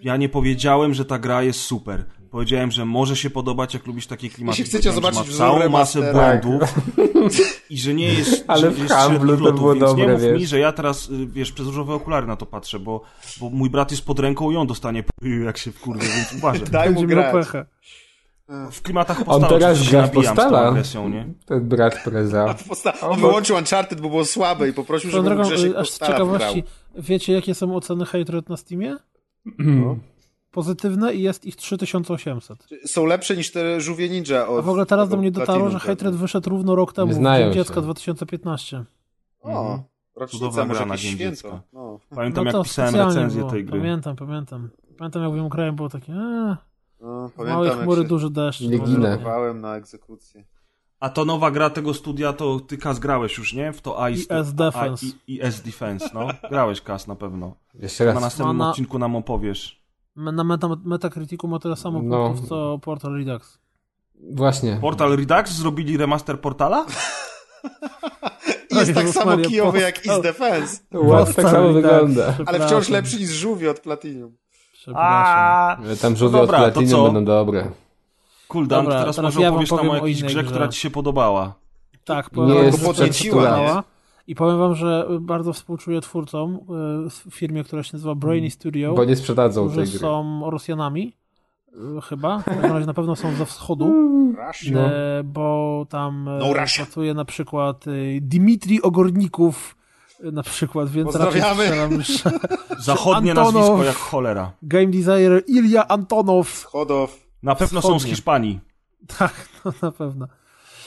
Ja 0.00 0.16
nie 0.16 0.28
powiedziałem, 0.28 0.94
że 0.94 1.04
ta 1.04 1.18
gra 1.18 1.42
jest 1.42 1.60
super. 1.60 2.04
Powiedziałem, 2.32 2.70
że 2.70 2.84
może 2.84 3.16
się 3.16 3.30
podobać, 3.30 3.74
jak 3.74 3.86
lubisz 3.86 4.06
takie 4.06 4.28
klimaty. 4.28 4.58
Jeśli 4.60 4.64
chcecie 4.64 4.92
zobaczyć 4.92 5.30
ma 5.30 5.36
całą 5.36 5.68
masę 5.68 6.00
remastera. 6.00 6.12
błędów 6.12 6.74
i 7.70 7.78
że 7.78 7.94
nie 7.94 8.14
jest. 8.14 8.44
Ale 8.48 8.60
że 8.60 8.70
w 8.70 8.78
jest 8.78 8.94
to 9.42 9.52
było 9.52 9.74
więc 9.74 9.80
dobre, 9.84 10.06
nie 10.06 10.12
mów 10.12 10.22
mi, 10.22 10.32
wiesz. 10.32 10.48
że 10.50 10.58
ja 10.58 10.72
teraz, 10.72 11.10
y, 11.10 11.26
wiesz, 11.26 11.52
przez 11.52 11.66
różowe 11.66 11.94
okulary 11.94 12.26
na 12.26 12.36
to 12.36 12.46
patrzę, 12.46 12.78
bo, 12.78 13.02
bo 13.40 13.50
mój 13.50 13.70
brat 13.70 13.90
jest 13.90 14.04
pod 14.04 14.18
ręką 14.18 14.50
i 14.50 14.56
on 14.56 14.66
dostanie 14.66 15.04
jak 15.44 15.58
się 15.58 15.72
wkurwy, 15.72 16.06
więc 16.16 16.32
uważaj. 16.34 16.66
Daj 16.70 16.90
mu 16.90 17.02
grać. 17.02 17.32
pecha. 17.32 17.66
W 18.70 18.82
klimatach 18.82 19.18
On 19.18 19.24
postała 19.24 19.48
teraz 19.60 19.88
gra 19.88 20.02
się 20.02 20.12
w 20.12 20.14
nabijam 20.14 20.34
z 20.34 20.36
tą 20.36 20.42
Postala. 20.42 20.68
agresją, 20.68 21.08
nie? 21.08 21.34
Ten 21.46 21.68
brat 21.68 22.02
Preza. 22.04 22.54
Posta- 22.68 23.00
on 23.00 23.20
wyłączył 23.20 23.56
Uncharted, 23.56 24.00
bo 24.00 24.08
było 24.08 24.24
słabe 24.24 24.68
i 24.68 24.72
poprosił, 24.72 25.10
żeby 25.10 25.24
drogą, 25.24 25.42
Grzesiek 25.42 25.72
y, 25.72 25.78
aż 25.78 25.88
z 25.90 25.98
Postala 25.98 26.12
ciekawości, 26.12 26.64
wiecie 26.98 27.32
jakie 27.32 27.54
są 27.54 27.76
oceny 27.76 28.04
Hatred 28.06 28.48
na 28.48 28.56
Steamie? 28.56 28.96
Pozytywne 30.52 31.14
i 31.14 31.22
jest 31.22 31.44
ich 31.44 31.56
3800. 31.56 32.66
Są 32.86 33.06
lepsze 33.06 33.36
niż 33.36 33.52
te 33.52 33.80
żółwie 33.80 34.08
ninja 34.08 34.48
od 34.48 34.58
A 34.58 34.62
w 34.62 34.68
ogóle 34.68 34.86
teraz 34.86 35.08
do 35.08 35.16
mnie 35.16 35.30
dotarło, 35.30 35.70
że. 35.70 35.78
Hatred 35.78 36.14
wyszedł 36.14 36.50
równo 36.50 36.74
rok 36.74 36.92
temu, 36.92 37.12
w 37.12 37.14
znają 37.14 37.44
Dzień 37.44 37.52
się. 37.54 37.58
Dziecka 37.60 37.80
2015. 37.80 38.84
O, 39.42 39.82
rocznica, 40.16 40.38
Cudowna 40.38 40.64
może 40.64 40.78
gra 40.78 40.86
na 40.86 40.94
jakieś 40.94 41.06
Dzień 41.06 41.16
święto. 41.16 41.34
Dziecka. 41.36 41.62
No. 41.72 41.98
Pamiętam, 42.14 42.44
no 42.44 42.50
jak 42.52 42.62
pisałem 42.64 42.90
specjalnie 42.90 43.14
recenzję 43.14 43.38
było. 43.40 43.50
tej 43.50 43.64
gry. 43.64 43.78
Pamiętam, 43.78 44.16
pamiętam. 44.16 44.70
Pamiętam, 44.98 45.22
jak 45.22 45.32
w 45.32 45.36
nią 45.36 45.48
grałem, 45.48 45.76
było 45.76 45.88
takie, 45.88 46.12
eee, 46.12 46.56
No, 47.00 47.30
małe 47.38 47.70
chmury, 47.70 47.98
jak 48.00 48.06
się 48.06 48.08
duży 48.08 48.30
deszcz. 48.30 48.60
Nie 48.60 48.78
No, 48.78 48.84
ginę. 48.84 49.18
na 49.54 49.76
egzekucję. 49.76 50.44
A 51.00 51.10
to 51.10 51.24
nowa 51.24 51.50
gra 51.50 51.70
tego 51.70 51.94
studia, 51.94 52.32
to 52.32 52.60
ty 52.60 52.78
Kas 52.78 52.98
grałeś 52.98 53.38
już, 53.38 53.54
nie? 53.54 53.72
W 53.72 53.80
to 53.80 54.08
Ice... 54.08 54.38
ES 54.40 54.54
Defense. 54.54 55.06
A, 55.06 55.30
i, 55.30 55.46
IS 55.48 55.60
Defense, 55.60 56.10
no. 56.14 56.28
Grałeś 56.50 56.80
Kas 56.80 57.06
na 57.06 57.14
pewno. 57.16 57.54
Jeszcze 57.74 58.04
Na 58.04 58.12
raz. 58.12 58.22
następnym 58.22 58.56
Ma 58.56 58.64
na- 58.64 58.70
odcinku 58.70 58.98
nam 58.98 59.16
opowiesz. 59.16 59.81
Na 60.16 60.44
meta, 60.44 60.68
Metacriticu 60.84 61.48
ma 61.48 61.58
tyle 61.58 61.76
samo 61.76 62.02
No. 62.02 62.26
punktów, 62.28 62.48
co 62.48 62.78
Portal 62.82 63.12
Redux. 63.16 63.58
Właśnie. 64.34 64.78
Portal 64.80 65.16
Redux 65.16 65.50
zrobili 65.52 65.96
remaster 65.96 66.40
Portala? 66.40 66.86
I 68.70 68.76
jest 68.78 68.94
tak 68.94 69.08
samo 69.08 69.30
Maria, 69.30 69.48
kijowy 69.48 69.80
jak. 69.80 70.06
Is 70.06 70.20
Defense, 70.22 70.82
Ładnie 70.94 71.34
tak 71.34 71.48
samo 71.48 71.72
wygląda. 71.72 72.34
ale 72.46 72.66
wciąż 72.66 72.88
lepszy 72.88 73.16
niż 73.18 73.30
żółwie 73.30 73.70
od 73.70 73.80
Platinum. 73.80 74.36
Przepraszam. 74.72 75.84
Tam 76.02 76.16
żółwie 76.16 76.36
No 76.38 76.42
dobra, 76.42 76.58
od 76.58 76.64
Platinum 76.72 76.90
co? 76.90 77.04
będą 77.04 77.24
dobre. 77.24 77.70
Kuldan, 78.48 78.84
Dobra, 78.84 79.00
teraz, 79.00 79.16
teraz 79.16 79.34
może 79.34 79.42
ja 79.42 79.50
opowiesz 79.50 79.70
nam 79.70 79.90
o 79.90 79.94
jakiejś 79.94 80.22
grze, 80.22 80.42
grze. 80.42 80.50
która 80.50 80.68
ci 80.68 80.80
się 80.80 80.90
podobała. 80.90 81.54
Tak, 82.04 82.24
Nie 82.32 82.34
powiem 82.36 82.54
wam, 82.56 82.64
jest 82.66 82.84
podnieciła, 82.84 83.58
nie? 83.58 83.82
I 84.26 84.34
powiem 84.34 84.58
wam, 84.58 84.74
że 84.74 85.06
bardzo 85.20 85.52
współczuję 85.52 86.00
twórcom 86.00 86.54
y, 86.54 86.60
w 87.10 87.34
firmie, 87.34 87.64
która 87.64 87.82
się 87.82 87.90
nazywa 87.92 88.14
Brainy 88.14 88.50
Studio, 88.50 88.94
Bo 88.94 89.04
nie 89.04 89.16
sprzedadzą 89.16 89.68
tej 89.70 89.76
gry. 89.88 89.98
są 89.98 90.42
Rosjanami. 90.50 91.16
y, 91.98 92.00
Chyba, 92.02 92.38
w 92.38 92.44
każdym 92.44 92.72
razie 92.72 92.86
na 92.86 92.94
pewno 92.94 93.16
są 93.16 93.34
ze 93.34 93.46
wschodu, 93.46 93.94
e, 94.74 95.22
bo 95.24 95.86
tam 95.88 96.28
e, 96.28 96.38
No 96.38 96.52
pracuje 96.52 97.14
na 97.14 97.24
przykład 97.24 97.84
Dimitri 98.20 98.82
Ogornikow, 98.82 99.74
y, 100.24 100.32
na 100.32 100.42
przykład, 100.42 100.88
więc 100.90 101.06
Pozdrawiamy. 101.06 101.64
strzelam, 101.64 102.02
że 102.02 102.30
Zachodnie 102.84 103.30
Antonow. 103.30 103.54
nazwisko 103.54 103.84
jak 103.84 103.96
cholera. 103.96 104.52
game 104.62 104.86
designer 104.86 105.42
Ilya 105.46 105.78
Antonow. 105.88 106.64
Chodow. 106.64 107.18
Na 107.42 107.54
pewno 107.54 107.80
są 107.82 107.88
z 107.88 107.92
Wschodnie. 107.92 108.10
Hiszpanii. 108.10 108.60
Tak, 109.18 109.48
no 109.64 109.72
na 109.82 109.92
pewno. 109.92 110.26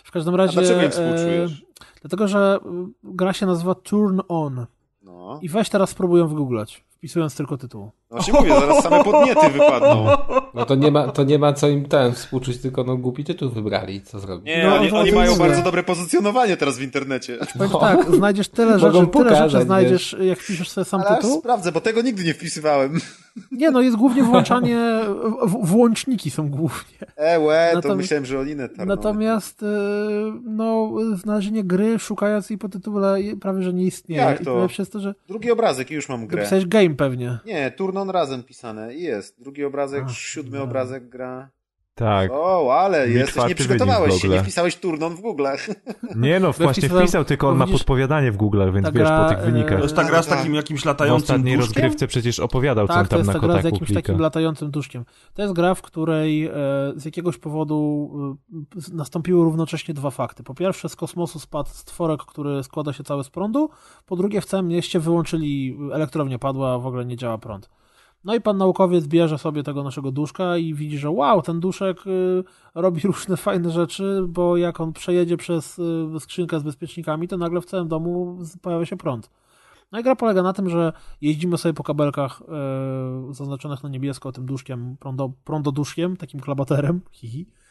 W 0.03 0.11
każdym 0.11 0.33
A 0.33 0.37
razie. 0.37 0.53
dlaczego 0.53 0.79
im 0.81 0.87
e, 0.87 0.89
współczujesz? 0.89 1.65
Dlatego, 2.06 2.27
że 2.27 2.60
e, 2.65 2.88
gra 3.03 3.34
się 3.34 3.45
nazywa 3.45 3.76
Turn 3.76 4.19
On. 4.27 4.65
No. 5.03 5.40
I 5.41 5.49
weź 5.49 5.69
teraz 5.69 5.90
spróbuj 5.90 6.19
ją 6.19 6.27
wygooglać, 6.27 6.86
wpisując 7.06 7.36
tylko 7.36 7.57
tytuł. 7.57 7.91
No 8.11 8.22
się 8.22 8.34
mówię, 8.34 8.49
zaraz 8.60 8.84
same 8.84 9.03
podniety 9.03 9.49
wypadną. 9.49 10.07
No 10.53 10.65
to 10.65 10.76
nie 10.76 10.91
ma, 10.91 11.07
to 11.07 11.23
nie 11.23 11.40
ma 11.40 11.53
co 11.53 11.68
im 11.68 11.86
ten 11.86 12.14
współczuć, 12.14 12.57
tylko 12.57 12.84
no 12.84 12.98
głupi 12.98 13.23
tytuł 13.23 13.49
wybrali. 13.49 14.02
Co 14.02 14.19
zrobić? 14.19 14.45
Nie, 14.45 14.64
No, 14.68 14.76
oni, 14.76 14.91
oni 14.91 15.11
mają 15.11 15.36
bardzo 15.36 15.61
dobre 15.61 15.84
pozycjonowanie 15.84 16.57
teraz 16.57 16.77
w 16.77 16.82
internecie. 16.82 17.38
No. 17.60 17.80
tak, 17.80 18.15
znajdziesz 18.15 18.48
tyle 18.49 18.77
Mogą 18.77 18.80
rzeczy, 18.80 18.94
tyle 18.94 19.07
pokazać, 19.07 19.52
rzeczy 19.52 19.65
znajdziesz, 19.65 20.15
jak 20.22 20.40
wpiszesz 20.40 20.69
sobie 20.69 20.86
sam 20.86 21.02
Ale 21.07 21.15
tytuł. 21.18 21.40
sprawdzę, 21.40 21.72
bo 21.72 21.82
tego 21.82 22.02
nigdy 22.02 22.23
nie 22.23 22.34
wpisywałem. 22.34 22.99
Nie, 23.52 23.72
no 23.72 23.82
jest 23.82 23.98
głównie 23.98 24.23
włączanie, 24.23 24.99
w, 25.41 25.68
włączniki 25.68 26.32
są 26.32 26.49
głównie. 26.49 26.98
E, 27.15 27.40
łe, 27.40 27.69
to 27.72 27.77
Natomiast- 27.77 27.98
myślałem, 27.98 28.26
że 28.26 28.40
Olinę 28.40 28.69
tarnąłem. 28.69 28.90
Natomiast 28.90 29.64
e, 29.64 29.65
no, 30.44 30.91
znalezienie 31.15 31.64
gry, 31.64 31.99
szukając 31.99 32.49
jej 32.49 32.60
pod 32.60 32.73
tytule 32.73 33.18
prawie, 33.41 33.61
że 33.64 33.73
nie 33.73 33.84
istnieje. 33.86 34.22
Jak 34.22 34.41
I 34.41 34.45
to? 34.45 34.68
jest 34.80 34.91
to, 34.91 34.99
że 34.99 35.15
Drugi 35.27 35.52
obrazek 35.52 35.91
i 35.91 35.94
już 35.94 36.10
mam 36.10 36.27
grę. 36.27 36.38
dopisałeś 36.41 36.65
game 36.65 36.90
pewnie. 36.95 37.39
Nie, 37.45 37.72
turnon 37.72 38.09
razem 38.09 38.43
pisane. 38.43 38.95
I 38.95 39.01
jest. 39.01 39.41
Drugi 39.41 39.65
obrazek, 39.65 40.03
A, 40.03 40.09
siódmy 40.09 40.57
no. 40.57 40.63
obrazek 40.63 41.09
gra. 41.09 41.49
Tak. 41.95 42.31
O, 42.34 42.73
ale 42.80 43.09
jesteś, 43.09 43.47
nie 43.47 43.55
przygotowałeś 43.55 44.13
w 44.13 44.17
się, 44.22 44.30
nie 44.30 44.41
wpisałeś 44.41 44.76
turnon 44.76 45.15
w 45.15 45.22
Google. 45.22 45.45
Nie 46.15 46.39
no, 46.39 46.51
właśnie 46.51 46.84
wpisałem- 46.84 47.03
wpisał, 47.03 47.26
tylko 47.26 47.49
on 47.49 47.57
ma 47.57 47.67
podpowiadanie 47.67 48.31
w 48.31 48.38
Google, 48.38 48.72
więc 48.73 48.85
ta 48.85 48.91
wiesz, 48.91 49.03
gra, 49.03 49.23
po 49.23 49.30
tych 49.30 49.39
e, 49.43 49.45
wynikach. 49.51 49.77
To 49.77 49.84
jest 49.84 49.95
ta 49.95 50.03
gra 50.03 50.23
z 50.23 50.27
Tak. 50.27 50.38
takim 50.38 50.55
jakimś 50.55 50.81
W 50.81 50.85
latającym 50.85 51.23
ostatniej 51.23 51.57
duszkiem? 51.57 51.73
rozgrywce 51.84 52.07
przecież 52.07 52.39
opowiadał, 52.39 52.88
co 52.88 52.93
on 52.93 52.99
Tak, 52.99 53.07
to 53.07 53.09
tam 53.09 53.19
jest 53.19 53.27
na 53.27 53.34
ta 53.34 53.39
gra 53.39 53.47
z 53.47 53.51
kotaku 53.57 53.67
jakimś 53.76 53.88
klika. 53.88 54.01
takim 54.01 54.22
latającym 54.22 54.72
duszkiem. 54.72 55.05
To 55.34 55.41
jest 55.41 55.53
gra, 55.53 55.76
w 55.76 55.81
której 55.81 56.45
e, 56.45 56.51
z 56.95 57.05
jakiegoś 57.05 57.38
powodu 57.38 58.09
e, 58.91 58.95
nastąpiły 58.95 59.43
równocześnie 59.43 59.93
dwa 59.93 60.09
fakty. 60.09 60.43
Po 60.43 60.53
pierwsze, 60.55 60.89
z 60.89 60.95
kosmosu 60.95 61.39
spadł 61.39 61.69
stworek, 61.69 62.22
który 62.22 62.63
składa 62.63 62.93
się 62.93 63.03
cały 63.03 63.23
z 63.23 63.30
prądu. 63.30 63.69
Po 64.05 64.15
drugie, 64.15 64.41
w 64.41 64.45
całym 64.45 64.67
mieście 64.67 64.99
wyłączyli, 64.99 65.77
elektrownia 65.93 66.39
padła, 66.39 66.80
w 66.80 66.88
ogóle 66.88 67.05
nie 67.05 67.17
działa 67.17 67.38
prąd. 67.38 67.69
No 68.26 68.35
i 68.35 68.41
pan 68.41 68.57
naukowiec 68.57 69.07
bierze 69.07 69.38
sobie 69.38 69.64
tego 69.64 69.84
naszego 69.84 70.11
duszka 70.11 70.57
i 70.57 70.73
widzi, 70.73 70.97
że 70.97 71.10
wow, 71.10 71.41
ten 71.41 71.60
duszek 71.60 72.07
y, 72.07 72.43
robi 72.76 73.02
różne 73.07 73.38
fajne 73.38 73.72
rzeczy, 73.72 74.26
bo 74.27 74.57
jak 74.57 74.81
on 74.81 74.93
przejedzie 74.93 75.38
przez 75.38 75.80
y, 75.80 76.19
skrzynkę 76.19 76.60
z 76.60 76.64
bezpiecznikami, 76.64 77.27
to 77.27 77.38
nagle 77.38 77.61
w 77.61 77.65
całym 77.65 77.88
domu 77.88 78.38
pojawia 78.61 78.85
się 78.85 78.97
prąd. 78.97 79.30
No 79.91 79.99
i 79.99 80.03
gra 80.03 80.15
polega 80.15 80.43
na 80.43 80.53
tym, 80.53 80.69
że 80.69 80.93
jeździmy 81.22 81.57
sobie 81.57 81.73
po 81.73 81.84
kabelkach 81.84 82.41
e, 82.41 83.34
zaznaczonych 83.34 83.84
na 83.84 83.89
niebiesko 83.89 84.31
tym 84.31 84.45
duszkiem, 84.45 84.97
prądo, 84.99 85.31
prądoduszkiem, 85.43 86.18
takim 86.18 86.39
klabaterem, 86.39 87.02
hihi. 87.11 87.45
E, 87.49 87.64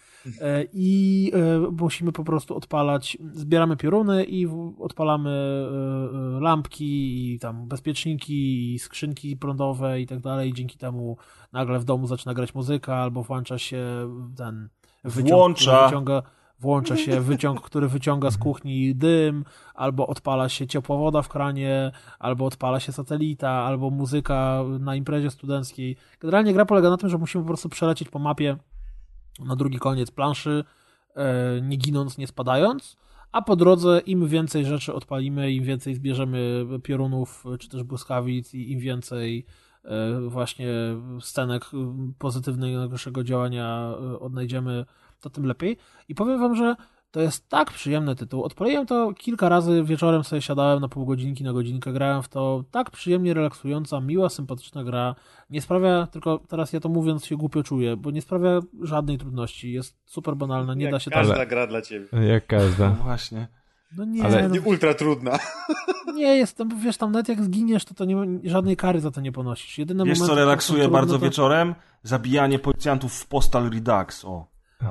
I 0.72 1.32
e, 1.34 1.70
musimy 1.70 2.12
po 2.12 2.24
prostu 2.24 2.56
odpalać, 2.56 3.18
zbieramy 3.32 3.76
pioruny 3.76 4.24
i 4.24 4.46
odpalamy 4.78 5.30
e, 5.30 6.36
e, 6.36 6.40
lampki 6.40 7.32
i 7.34 7.38
tam 7.38 7.68
bezpieczniki 7.68 8.74
i 8.74 8.78
skrzynki 8.78 9.36
prądowe 9.36 10.00
i 10.00 10.06
tak 10.06 10.20
dalej. 10.20 10.52
Dzięki 10.52 10.78
temu 10.78 11.16
nagle 11.52 11.78
w 11.78 11.84
domu 11.84 12.06
zaczyna 12.06 12.34
grać 12.34 12.54
muzyka 12.54 12.96
albo 12.96 13.22
włącza 13.22 13.58
się 13.58 13.84
ten 14.36 14.68
wyciąg, 15.04 15.30
Włącza. 15.38 15.86
wyciąga, 15.86 16.22
włącza 16.60 16.96
się 16.96 17.20
wyciąg, 17.20 17.60
który 17.60 17.88
wyciąga 17.88 18.30
z 18.30 18.38
kuchni 18.38 18.94
dym, 18.94 19.44
albo 19.74 20.06
odpala 20.06 20.48
się 20.48 20.66
ciepła 20.66 20.96
woda 20.96 21.22
w 21.22 21.28
kranie, 21.28 21.92
albo 22.18 22.46
odpala 22.46 22.80
się 22.80 22.92
satelita, 22.92 23.50
albo 23.50 23.90
muzyka 23.90 24.62
na 24.80 24.96
imprezie 24.96 25.30
studenckiej. 25.30 25.96
Generalnie 26.20 26.52
gra 26.52 26.64
polega 26.64 26.90
na 26.90 26.96
tym, 26.96 27.08
że 27.08 27.18
musimy 27.18 27.44
po 27.44 27.48
prostu 27.48 27.68
przelecieć 27.68 28.08
po 28.08 28.18
mapie 28.18 28.56
na 29.40 29.56
drugi 29.56 29.78
koniec 29.78 30.10
planszy, 30.10 30.64
e, 31.16 31.60
nie 31.62 31.76
ginąc, 31.76 32.18
nie 32.18 32.26
spadając, 32.26 32.96
a 33.34 33.42
po 33.42 33.56
drodze 33.56 34.00
im 34.06 34.28
więcej 34.28 34.64
rzeczy 34.64 34.94
odpalimy, 34.94 35.52
im 35.52 35.64
więcej 35.64 35.94
zbierzemy 35.94 36.66
piorunów 36.82 37.44
czy 37.58 37.68
też 37.68 37.82
błyskawic 37.82 38.54
i 38.54 38.72
im 38.72 38.80
więcej 38.80 39.46
e, 39.84 40.20
właśnie 40.28 40.68
scenek 41.20 41.64
e, 41.64 42.12
pozytywnego 42.18 42.88
naszego 42.88 43.24
działania 43.24 43.94
e, 44.00 44.18
odnajdziemy, 44.18 44.84
to 45.20 45.30
tym 45.30 45.46
lepiej. 45.46 45.76
I 46.08 46.14
powiem 46.14 46.40
wam, 46.40 46.54
że 46.54 46.76
to 47.14 47.20
jest 47.20 47.48
tak 47.48 47.70
przyjemny 47.72 48.16
tytuł. 48.16 48.42
Odpaliłem 48.42 48.86
to 48.86 49.12
kilka 49.18 49.48
razy, 49.48 49.82
wieczorem 49.84 50.24
sobie 50.24 50.42
siadałem 50.42 50.80
na 50.80 50.88
pół 50.88 51.06
godzinki, 51.06 51.44
na 51.44 51.52
godzinkę, 51.52 51.92
grałem 51.92 52.22
w 52.22 52.28
to. 52.28 52.64
Tak 52.70 52.90
przyjemnie 52.90 53.34
relaksująca, 53.34 54.00
miła, 54.00 54.28
sympatyczna 54.28 54.84
gra. 54.84 55.14
Nie 55.50 55.62
sprawia, 55.62 56.06
tylko 56.06 56.38
teraz 56.48 56.72
ja 56.72 56.80
to 56.80 56.88
mówiąc 56.88 57.24
się 57.26 57.36
głupio 57.36 57.62
czuję, 57.62 57.96
bo 57.96 58.10
nie 58.10 58.22
sprawia 58.22 58.60
żadnej 58.82 59.18
trudności. 59.18 59.72
Jest 59.72 59.96
super 60.06 60.36
banalna, 60.36 60.74
nie 60.74 60.84
Jak 60.84 60.92
da 60.92 61.00
się 61.00 61.10
każda 61.10 61.34
Ale- 61.34 61.46
gra 61.46 61.66
dla 61.66 61.82
ciebie. 61.82 62.06
Jak 62.28 62.46
każda. 62.46 62.88
No 62.90 62.94
właśnie. 63.04 63.48
No 63.96 64.04
nie, 64.04 64.24
Ale- 64.24 64.48
no, 64.48 64.54
Nie 64.54 64.60
ultra 64.60 64.94
trudna. 64.94 65.38
nie 66.14 66.36
jest 66.36 66.56
tam, 66.58 66.80
wiesz, 66.80 66.96
tam 66.96 67.12
nawet 67.12 67.28
jak 67.28 67.42
zginiesz, 67.44 67.84
to, 67.84 67.94
to 67.94 68.04
nie, 68.04 68.16
żadnej 68.50 68.76
kary 68.76 69.00
za 69.00 69.10
to 69.10 69.20
nie 69.20 69.32
ponosisz. 69.32 69.78
Jedyne 69.78 70.04
Wiesz 70.04 70.18
co 70.18 70.24
które 70.24 70.36
są 70.36 70.44
relaksuje 70.44 70.82
trudne, 70.82 70.98
bardzo 70.98 71.18
to- 71.18 71.24
wieczorem? 71.24 71.74
Zabijanie 72.02 72.58
policjantów 72.58 73.12
w 73.14 73.26
Postal 73.26 73.70
Redux. 73.70 74.24
O, 74.24 74.46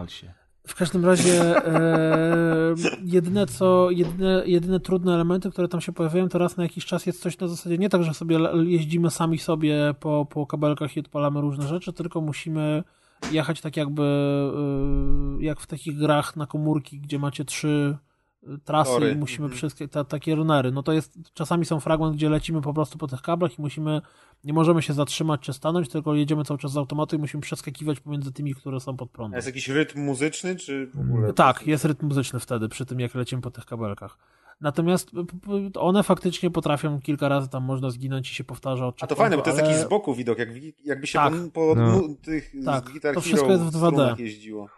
się. 0.08 0.34
W 0.68 0.76
każdym 0.76 1.06
razie 1.06 1.66
e, 1.68 2.76
jedyne 3.04 3.46
co, 3.46 3.92
jedyne, 3.92 4.44
jedyne 4.46 4.80
trudne 4.80 5.14
elementy, 5.14 5.52
które 5.52 5.68
tam 5.68 5.82
się 5.82 5.92
pojawiają, 5.92 6.30
to 6.30 6.38
raz 6.38 6.58
na 6.58 6.64
jakiś 6.64 6.86
czas 6.86 7.06
jest 7.06 7.22
coś 7.22 7.40
na 7.40 7.48
zasadzie 7.48 7.78
nie 7.78 7.90
tak, 7.90 8.04
że 8.04 8.14
sobie 8.14 8.40
jeździmy 8.64 9.12
sami 9.12 9.38
sobie 9.38 9.94
po, 10.00 10.26
po 10.30 10.46
kabelkach 10.46 10.98
i 10.98 11.00
odpalamy 11.00 11.42
różne 11.42 11.68
rzeczy, 11.68 11.94
tylko 11.94 12.22
musimy 12.22 12.84
jechać 13.32 13.62
tak 13.62 13.78
jakby 13.78 14.04
e, 14.04 15.44
jak 15.44 15.60
w 15.60 15.68
takich 15.68 15.98
grach 15.98 16.36
na 16.36 16.48
komórki, 16.48 17.00
gdzie 17.00 17.20
macie 17.20 17.46
trzy 17.46 17.98
trasy 18.66 18.92
Tory. 18.92 19.12
i 19.12 19.16
musimy 19.16 19.46
mhm. 19.46 19.58
wszystkie 19.58 19.88
ta, 19.88 20.04
takie 20.04 20.36
runery. 20.36 20.72
No 20.72 20.84
to 20.84 20.94
jest, 20.94 21.18
czasami 21.34 21.66
są 21.66 21.80
fragment, 21.80 22.16
gdzie 22.16 22.30
lecimy 22.30 22.62
po 22.62 22.74
prostu 22.74 22.98
po 22.98 23.08
tych 23.08 23.22
kablach 23.22 23.60
i 23.60 23.62
musimy, 23.62 24.02
nie 24.44 24.54
możemy 24.54 24.82
się 24.82 24.94
zatrzymać 24.94 25.42
czy 25.42 25.54
stanąć, 25.54 25.90
tylko 25.90 26.16
jedziemy 26.16 26.44
cały 26.44 26.58
czas 26.58 26.72
z 26.72 26.78
automatu 26.78 27.16
i 27.16 27.20
musimy 27.20 27.42
przeskakiwać 27.42 28.00
pomiędzy 28.00 28.32
tymi, 28.32 28.56
które 28.56 28.80
są 28.80 28.98
pod 28.98 29.10
prądem. 29.12 29.34
A 29.34 29.38
jest 29.38 29.48
jakiś 29.48 29.70
rytm 29.70 30.02
muzyczny, 30.02 30.56
czy 30.56 30.88
w 30.88 31.00
ogóle? 31.00 31.34
Tak, 31.34 31.68
jest 31.68 31.86
rytm 31.86 32.08
muzyczny 32.08 32.40
wtedy, 32.40 32.70
przy 32.70 32.86
tym 32.86 33.00
jak 33.00 33.16
lecimy 33.16 33.42
po 33.42 33.52
tych 33.52 33.66
kabelkach. 33.66 34.18
Natomiast 34.62 35.12
one 35.80 36.04
faktycznie 36.04 36.52
potrafią 36.52 37.02
kilka 37.02 37.30
razy 37.30 37.50
tam 37.50 37.64
można 37.64 37.90
zginąć 37.90 38.32
i 38.32 38.36
się 38.36 38.44
powtarza 38.44 38.94
A 39.02 39.08
to 39.08 39.16
fajne, 39.16 39.38
bo 39.38 39.44
to 39.44 39.50
jest 39.50 39.62
taki 39.62 39.76
z 39.76 39.86
boku 39.86 40.16
widok, 40.16 40.40
jak, 40.40 40.50
jakby 40.86 41.08
się 41.08 41.20
tak. 41.20 41.34
po, 41.34 41.76
po 41.76 41.76
no. 41.76 42.02
tych 42.22 42.52
tak. 42.66 42.92
to 43.14 43.22
wszystko 43.22 43.52
jest 43.52 43.64
w 43.64 43.72
2D. 43.72 44.20
jeździło. 44.20 44.70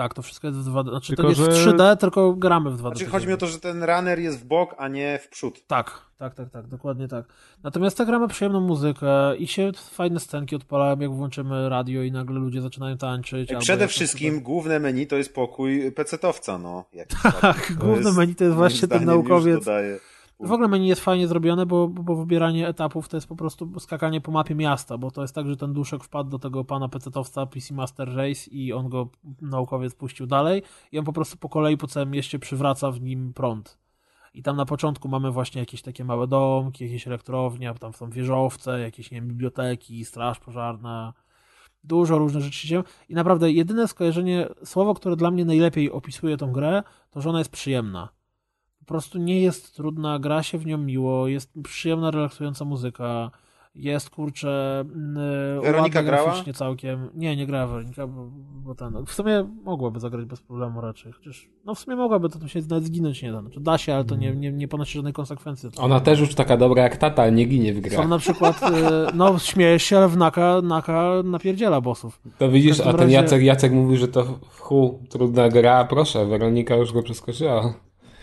Tak, 0.00 0.14
to 0.14 0.22
wszystko 0.22 0.46
jest 0.46 0.58
w 0.58 0.64
2D. 0.64 0.90
Znaczy 0.90 1.08
tylko, 1.08 1.22
to 1.22 1.28
jest 1.28 1.40
że... 1.40 1.70
w 1.70 1.74
3D, 1.74 1.96
tylko 1.96 2.32
gramy 2.32 2.70
w 2.70 2.74
2D. 2.74 2.80
Znaczy 2.80 3.06
chodzi 3.06 3.26
mi 3.26 3.32
o 3.32 3.36
to, 3.36 3.46
że 3.46 3.60
ten 3.60 3.84
runner 3.84 4.18
jest 4.18 4.40
w 4.40 4.44
bok, 4.44 4.74
a 4.78 4.88
nie 4.88 5.18
w 5.22 5.28
przód. 5.28 5.66
Tak, 5.66 6.00
tak, 6.18 6.34
tak, 6.34 6.50
tak, 6.50 6.66
dokładnie 6.66 7.08
tak. 7.08 7.24
Natomiast 7.62 7.96
tak 7.96 8.06
gramy 8.06 8.28
przyjemną 8.28 8.60
muzykę 8.60 9.36
i 9.36 9.46
się 9.46 9.72
fajne 9.90 10.20
scenki 10.20 10.56
odpalają, 10.56 10.98
jak 10.98 11.10
włączymy 11.10 11.68
radio 11.68 12.02
i 12.02 12.12
nagle 12.12 12.38
ludzie 12.38 12.60
zaczynają 12.60 12.98
tańczyć. 12.98 13.50
Przede 13.58 13.88
wszystkim 13.88 14.34
sobie... 14.34 14.44
główne 14.44 14.80
menu 14.80 15.06
to 15.06 15.16
jest 15.16 15.34
pokój 15.34 15.92
pecetowca, 15.92 16.58
no. 16.58 16.84
Tak, 17.40 17.72
główne 17.78 18.12
menu 18.12 18.34
to 18.34 18.44
jest 18.44 18.56
właśnie 18.56 18.88
ten 18.88 19.04
naukowiec. 19.04 19.64
W 20.42 20.52
ogóle 20.52 20.68
menu 20.68 20.88
jest 20.88 21.00
fajnie 21.00 21.28
zrobione, 21.28 21.66
bo, 21.66 21.88
bo 21.88 22.16
wybieranie 22.16 22.68
etapów 22.68 23.08
to 23.08 23.16
jest 23.16 23.26
po 23.26 23.36
prostu 23.36 23.80
skakanie 23.80 24.20
po 24.20 24.32
mapie 24.32 24.54
miasta, 24.54 24.98
bo 24.98 25.10
to 25.10 25.22
jest 25.22 25.34
tak, 25.34 25.46
że 25.46 25.56
ten 25.56 25.72
duszek 25.72 26.04
wpadł 26.04 26.30
do 26.30 26.38
tego 26.38 26.64
pana 26.64 26.88
pecetowca 26.88 27.46
PC 27.46 27.74
Master 27.74 28.16
Race 28.16 28.50
i 28.50 28.72
on 28.72 28.88
go 28.88 29.08
naukowiec 29.40 29.94
puścił 29.94 30.26
dalej 30.26 30.62
i 30.92 30.98
on 30.98 31.04
po 31.04 31.12
prostu 31.12 31.36
po 31.36 31.48
kolei 31.48 31.76
po 31.76 31.86
całym 31.86 32.10
mieście 32.10 32.38
przywraca 32.38 32.90
w 32.90 33.00
nim 33.00 33.32
prąd. 33.34 33.78
I 34.34 34.42
tam 34.42 34.56
na 34.56 34.66
początku 34.66 35.08
mamy 35.08 35.30
właśnie 35.30 35.60
jakieś 35.60 35.82
takie 35.82 36.04
małe 36.04 36.26
domki, 36.26 36.84
jakieś 36.84 37.06
elektrownie, 37.06 37.74
tam 37.80 37.92
są 37.92 38.10
wieżowce, 38.10 38.80
jakieś 38.80 39.10
nie 39.10 39.20
wiem, 39.20 39.28
biblioteki, 39.28 40.04
straż 40.04 40.38
pożarna, 40.38 41.12
dużo 41.84 42.18
różnych 42.18 42.42
rzeczy 42.42 42.58
się 42.58 42.68
dzieją. 42.68 42.82
I 43.08 43.14
naprawdę 43.14 43.52
jedyne 43.52 43.88
skojarzenie, 43.88 44.48
słowo, 44.64 44.94
które 44.94 45.16
dla 45.16 45.30
mnie 45.30 45.44
najlepiej 45.44 45.90
opisuje 45.90 46.36
tą 46.36 46.52
grę, 46.52 46.82
to 47.10 47.20
że 47.20 47.30
ona 47.30 47.38
jest 47.38 47.50
przyjemna 47.50 48.19
prostu 48.90 49.18
nie 49.18 49.40
jest 49.40 49.76
trudna, 49.76 50.18
gra 50.18 50.42
się 50.42 50.58
w 50.58 50.66
nią 50.66 50.78
miło, 50.78 51.28
jest 51.28 51.52
przyjemna, 51.62 52.10
relaksująca 52.10 52.64
muzyka, 52.64 53.30
jest 53.74 54.10
kurczę 54.10 54.84
yy, 55.56 55.62
Weronika 55.62 56.02
grała? 56.02 56.44
całkiem. 56.54 57.08
Nie, 57.14 57.36
nie 57.36 57.46
grała 57.46 57.66
Weronika, 57.66 58.06
bo, 58.06 58.28
bo 58.64 58.74
ten, 58.74 59.06
w 59.06 59.12
sumie 59.12 59.46
mogłaby 59.64 60.00
zagrać 60.00 60.24
bez 60.24 60.40
problemu 60.40 60.80
raczej, 60.80 61.12
chociaż 61.12 61.48
no 61.64 61.74
w 61.74 61.78
sumie 61.78 61.96
mogłaby, 61.96 62.28
to 62.28 62.38
tu 62.38 62.48
się 62.48 62.60
nawet 62.70 62.84
zginąć 62.84 63.22
nie 63.22 63.32
da. 63.32 63.40
Znaczy, 63.40 63.60
da 63.60 63.78
się, 63.78 63.94
ale 63.94 64.04
to 64.04 64.16
nie, 64.16 64.36
nie, 64.36 64.52
nie 64.52 64.68
ponosi 64.68 64.92
żadnej 64.98 65.12
konsekwencji. 65.12 65.70
Ona 65.78 66.00
też 66.00 66.20
już 66.20 66.34
taka 66.34 66.56
dobra 66.56 66.82
jak 66.82 66.96
tata, 66.96 67.22
ale 67.22 67.32
nie 67.32 67.44
ginie 67.44 67.74
w 67.74 67.80
grach. 67.80 68.02
Są 68.02 68.08
na 68.08 68.18
przykład, 68.18 68.62
yy, 68.62 68.68
no 69.14 69.38
śmiejesz 69.38 69.82
się, 69.82 69.98
ale 69.98 70.08
w 70.08 70.16
Naka, 70.16 70.60
Naka 70.62 71.12
napierdziela 71.24 71.80
bossów. 71.80 72.20
To 72.38 72.50
widzisz, 72.50 72.80
a 72.80 72.84
ten 72.84 72.96
razie... 72.96 73.14
Jacek, 73.14 73.42
Jacek 73.42 73.72
mówi, 73.72 73.96
że 73.96 74.08
to 74.08 74.38
hu, 74.58 75.02
trudna 75.08 75.48
gra, 75.48 75.84
proszę, 75.84 76.26
Weronika 76.26 76.76
już 76.76 76.92
go 76.92 77.02
przeskoczyła. 77.02 77.74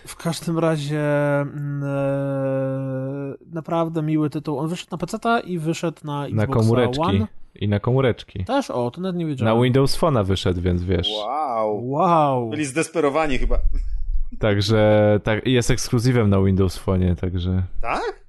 W 0.08 0.16
każdym 0.16 0.60
razie 0.60 1.02
mm, 1.42 1.84
e, 1.84 3.36
naprawdę 3.54 4.02
miły 4.02 4.30
tytuł. 4.30 4.60
On 4.60 4.68
wyszedł 4.68 4.90
na 4.92 4.98
PC 4.98 5.40
i 5.46 5.60
wyszedł 5.60 5.98
na 6.04 6.26
Xbox 6.26 6.48
Na 6.48 6.54
komóreczki. 6.54 7.02
One. 7.02 7.28
I 7.56 7.68
na 7.68 7.80
komóreczki. 7.80 8.46
Też? 8.46 8.72
O, 8.72 8.92
to 8.92 9.02
nawet 9.02 9.18
nie 9.18 9.26
wiedziałem. 9.26 9.58
Na 9.58 9.64
Windows 9.64 10.00
Phone'a 10.00 10.26
wyszedł, 10.26 10.62
więc 10.62 10.84
wiesz. 10.84 11.10
Wow. 11.26 11.90
Wow. 11.90 12.50
Byli 12.50 12.66
zdesperowani 12.66 13.38
chyba. 13.38 13.58
Także 14.40 15.20
tak, 15.24 15.48
jest 15.48 15.72
ekskluzywem 15.72 16.30
na 16.30 16.42
Windows 16.42 16.78
Phone, 16.78 17.16
także. 17.16 17.64
Tak? 17.82 18.28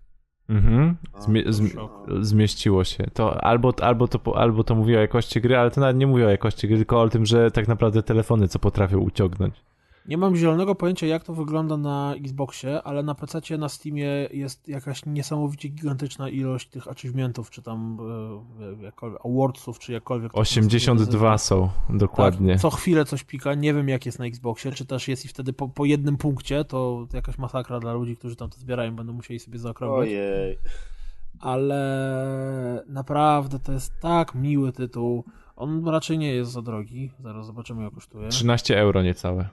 Mhm. 0.49 0.97
Zmie 1.19 1.43
zmieściło 2.21 2.85
się. 2.85 3.05
To 3.13 3.45
albo, 3.45 3.73
albo, 3.81 4.09
to, 4.09 4.39
albo 4.39 4.65
to 4.65 4.75
mówi 4.75 4.97
o 4.97 5.01
jakości 5.01 5.41
gry, 5.41 5.57
ale 5.57 5.71
to 5.71 5.81
nawet 5.81 5.97
nie 5.97 6.07
mówi 6.07 6.25
o 6.25 6.29
jakości 6.29 6.69
gry, 6.69 6.77
tylko 6.77 7.01
o 7.01 7.09
tym, 7.09 7.27
że 7.27 7.51
tak 7.51 7.69
naprawdę 7.69 8.03
telefony 8.03 8.49
co 8.49 8.59
potrafią 8.59 8.99
uciągnąć. 8.99 9.55
Nie 10.09 10.19
mam 10.19 10.37
zielonego 10.37 10.75
pojęcia, 10.75 11.07
jak 11.07 11.25
to 11.25 11.35
wygląda 11.35 11.77
na 11.77 12.15
Xboxie, 12.15 12.83
ale 12.83 13.03
na 13.03 13.15
PC 13.15 13.59
na 13.59 13.69
Steamie 13.69 14.29
jest 14.33 14.69
jakaś 14.69 15.07
niesamowicie 15.07 15.69
gigantyczna 15.69 16.29
ilość 16.29 16.69
tych 16.69 16.89
achievementów, 16.89 17.51
czy 17.51 17.63
tam 17.63 17.99
e, 18.81 18.85
jakkolwiek, 18.85 19.21
awardsów, 19.27 19.79
czy 19.79 19.93
jakkolwiek. 19.93 20.33
82 20.35 21.39
są, 21.39 21.69
dokładnie. 21.91 22.53
Tak, 22.53 22.61
co 22.61 22.71
chwilę 22.71 23.05
coś 23.05 23.25
pika, 23.25 23.55
nie 23.55 23.75
wiem 23.75 23.89
jak 23.89 24.07
jest 24.07 24.19
na 24.19 24.27
Xboxie, 24.27 24.73
czy 24.73 24.87
też 24.87 25.09
jest 25.09 25.25
i 25.25 25.29
wtedy 25.29 25.53
po, 25.53 25.69
po 25.69 25.85
jednym 25.85 26.17
punkcie, 26.17 26.65
to 26.65 27.07
jakaś 27.13 27.39
masakra 27.39 27.81
dla 27.81 27.93
ludzi, 27.93 28.17
którzy 28.17 28.37
tam 28.37 28.51
to 28.51 28.59
zbierają, 28.59 28.97
będą 28.97 29.13
musieli 29.13 29.41
sobie 29.41 29.59
zaokrąglić. 29.59 30.13
Ojej. 30.13 30.59
Ale 31.41 32.85
naprawdę 32.87 33.59
to 33.59 33.73
jest 33.73 33.93
tak 34.01 34.35
miły 34.35 34.73
tytuł. 34.73 35.25
On 35.57 35.89
raczej 35.89 36.19
nie 36.19 36.35
jest 36.35 36.51
za 36.51 36.63
drogi. 36.63 37.11
Zaraz 37.21 37.47
zobaczymy, 37.47 37.83
jak 37.83 37.95
kosztuje. 37.95 38.29
13 38.29 38.81
euro 38.81 39.03
niecałe 39.03 39.49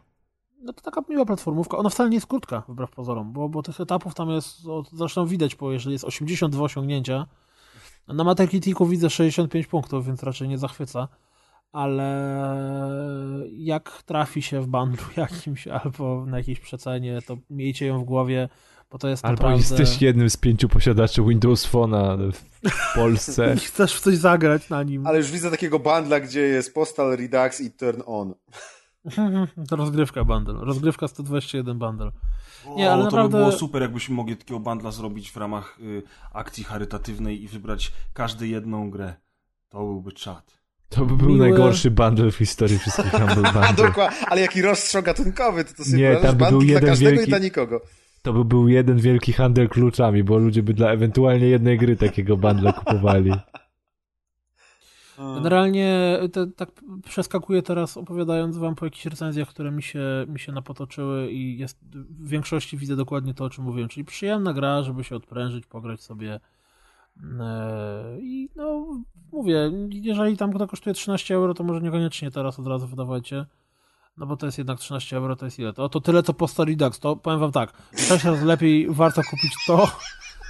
no 0.61 0.73
to 0.73 0.81
taka 0.81 1.01
miła 1.09 1.25
platformówka. 1.25 1.77
Ona 1.77 1.89
wcale 1.89 2.09
nie 2.09 2.15
jest 2.15 2.27
krótka, 2.27 2.63
wbrew 2.67 2.91
pozorom, 2.91 3.33
bo, 3.33 3.49
bo 3.49 3.63
tych 3.63 3.81
etapów 3.81 4.15
tam 4.15 4.29
jest, 4.29 4.57
zresztą 4.93 5.25
widać, 5.25 5.55
bo 5.55 5.71
jeżeli 5.71 5.93
jest 5.93 6.05
82 6.05 6.63
osiągnięcia, 6.63 7.27
na 8.07 8.23
Metacriticu 8.23 8.85
widzę 8.85 9.09
65 9.09 9.67
punktów, 9.67 10.05
więc 10.05 10.23
raczej 10.23 10.47
nie 10.47 10.57
zachwyca, 10.57 11.07
ale 11.71 12.29
jak 13.51 14.03
trafi 14.05 14.41
się 14.41 14.61
w 14.61 14.67
bundlu 14.67 15.05
jakimś 15.17 15.67
albo 15.67 16.25
na 16.25 16.37
jakiejś 16.37 16.59
przecenie, 16.59 17.21
to 17.27 17.37
miejcie 17.49 17.85
ją 17.85 17.99
w 17.99 18.03
głowie, 18.03 18.49
bo 18.91 18.97
to 18.97 19.07
jest 19.07 19.25
Albo 19.25 19.35
naprawdę... 19.35 19.57
jesteś 19.57 20.01
jednym 20.01 20.29
z 20.29 20.37
pięciu 20.37 20.69
posiadaczy 20.69 21.23
Windows 21.23 21.71
Phone'a 21.71 22.31
w 22.33 22.95
Polsce. 22.95 23.53
I 23.55 23.59
chcesz 23.59 23.95
w 23.95 23.99
coś 23.99 24.17
zagrać 24.17 24.69
na 24.69 24.83
nim. 24.83 25.07
Ale 25.07 25.17
już 25.17 25.31
widzę 25.31 25.51
takiego 25.51 25.79
bundla, 25.79 26.19
gdzie 26.19 26.41
jest 26.41 26.73
Postal 26.73 27.17
Redux 27.17 27.61
i 27.61 27.71
Turn 27.71 28.01
On. 28.05 28.33
Rozgrywka 29.71 30.23
bundle. 30.23 30.53
Rozgrywka 30.53 31.07
121 31.07 31.79
bundle. 31.79 32.11
Nie, 32.75 32.91
ale 32.91 33.01
o, 33.01 33.05
naprawdę... 33.05 33.31
to 33.31 33.37
by 33.37 33.43
było 33.43 33.59
super, 33.59 33.81
jakbyśmy 33.81 34.15
mogli 34.15 34.37
takiego 34.37 34.59
bundla 34.59 34.91
zrobić 34.91 35.31
w 35.31 35.37
ramach 35.37 35.77
y, 35.81 36.03
akcji 36.33 36.63
charytatywnej 36.63 37.43
i 37.43 37.47
wybrać 37.47 37.91
każdy 38.13 38.47
jedną 38.47 38.89
grę. 38.89 39.13
To 39.69 39.77
byłby 39.77 40.11
czat. 40.11 40.65
To 40.89 41.05
by 41.05 41.17
był 41.17 41.29
Miłe... 41.29 41.39
najgorszy 41.39 41.91
bundle 41.91 42.31
w 42.31 42.35
historii 42.35 42.79
wszystkich 42.79 43.11
Humble 43.21 43.51
Bundle. 43.51 43.73
Dokładnie, 43.87 44.27
ale 44.27 44.41
jaki 44.41 44.61
rozstrzał 44.61 45.03
gatunkowy, 45.03 45.65
to, 45.65 45.73
to 45.73 45.83
sobie 45.83 45.97
Nie, 45.97 46.15
tam 46.15 46.35
by 46.35 46.45
był 46.45 46.61
jeden 46.61 46.79
dla 46.79 46.89
każdego 46.89 47.11
wielki... 47.11 47.25
i 47.25 47.29
dla 47.29 47.39
nikogo. 47.39 47.81
To 48.21 48.33
by 48.33 48.45
był 48.45 48.67
jeden 48.67 48.97
wielki 48.97 49.33
handel 49.33 49.69
kluczami, 49.69 50.23
bo 50.23 50.37
ludzie 50.37 50.63
by 50.63 50.73
dla 50.73 50.91
ewentualnie 50.91 51.47
jednej 51.47 51.77
gry 51.77 51.95
takiego 51.95 52.37
bundla 52.37 52.73
kupowali. 52.73 53.31
Generalnie 55.17 56.19
te, 56.31 56.47
tak 56.47 56.69
przeskakuję 57.05 57.61
teraz 57.61 57.97
opowiadając 57.97 58.57
wam 58.57 58.75
po 58.75 58.85
jakichś 58.85 59.05
recenzjach, 59.05 59.49
które 59.49 59.71
mi 59.71 59.83
się, 59.83 60.25
mi 60.27 60.39
się 60.39 60.51
napotoczyły 60.51 61.31
i 61.31 61.57
jest, 61.57 61.79
w 61.95 62.29
większości 62.29 62.77
widzę 62.77 62.95
dokładnie 62.95 63.33
to, 63.33 63.45
o 63.45 63.49
czym 63.49 63.63
mówiłem, 63.63 63.89
czyli 63.89 64.05
przyjemna 64.05 64.53
gra, 64.53 64.83
żeby 64.83 65.03
się 65.03 65.15
odprężyć, 65.15 65.65
pograć 65.65 66.01
sobie 66.01 66.39
e, 67.39 68.17
i 68.19 68.49
no 68.55 68.87
mówię, 69.31 69.71
jeżeli 69.89 70.37
tam 70.37 70.53
to 70.53 70.67
kosztuje 70.67 70.93
13 70.93 71.35
euro, 71.35 71.53
to 71.53 71.63
może 71.63 71.81
niekoniecznie 71.81 72.31
teraz 72.31 72.59
od 72.59 72.67
razu 72.67 72.87
wydawajcie, 72.87 73.45
no 74.17 74.25
bo 74.25 74.37
to 74.37 74.45
jest 74.45 74.57
jednak 74.57 74.79
13 74.79 75.17
euro, 75.17 75.35
to 75.35 75.45
jest 75.45 75.59
ile? 75.59 75.73
To, 75.73 75.89
to 75.89 76.01
tyle 76.01 76.23
co 76.23 76.33
po 76.33 76.47
to 76.99 77.15
powiem 77.15 77.39
wam 77.39 77.51
tak, 77.51 77.73
sześć 77.97 78.25
razy 78.25 78.45
lepiej 78.45 78.87
warto 78.89 79.21
kupić 79.23 79.53
to 79.67 79.87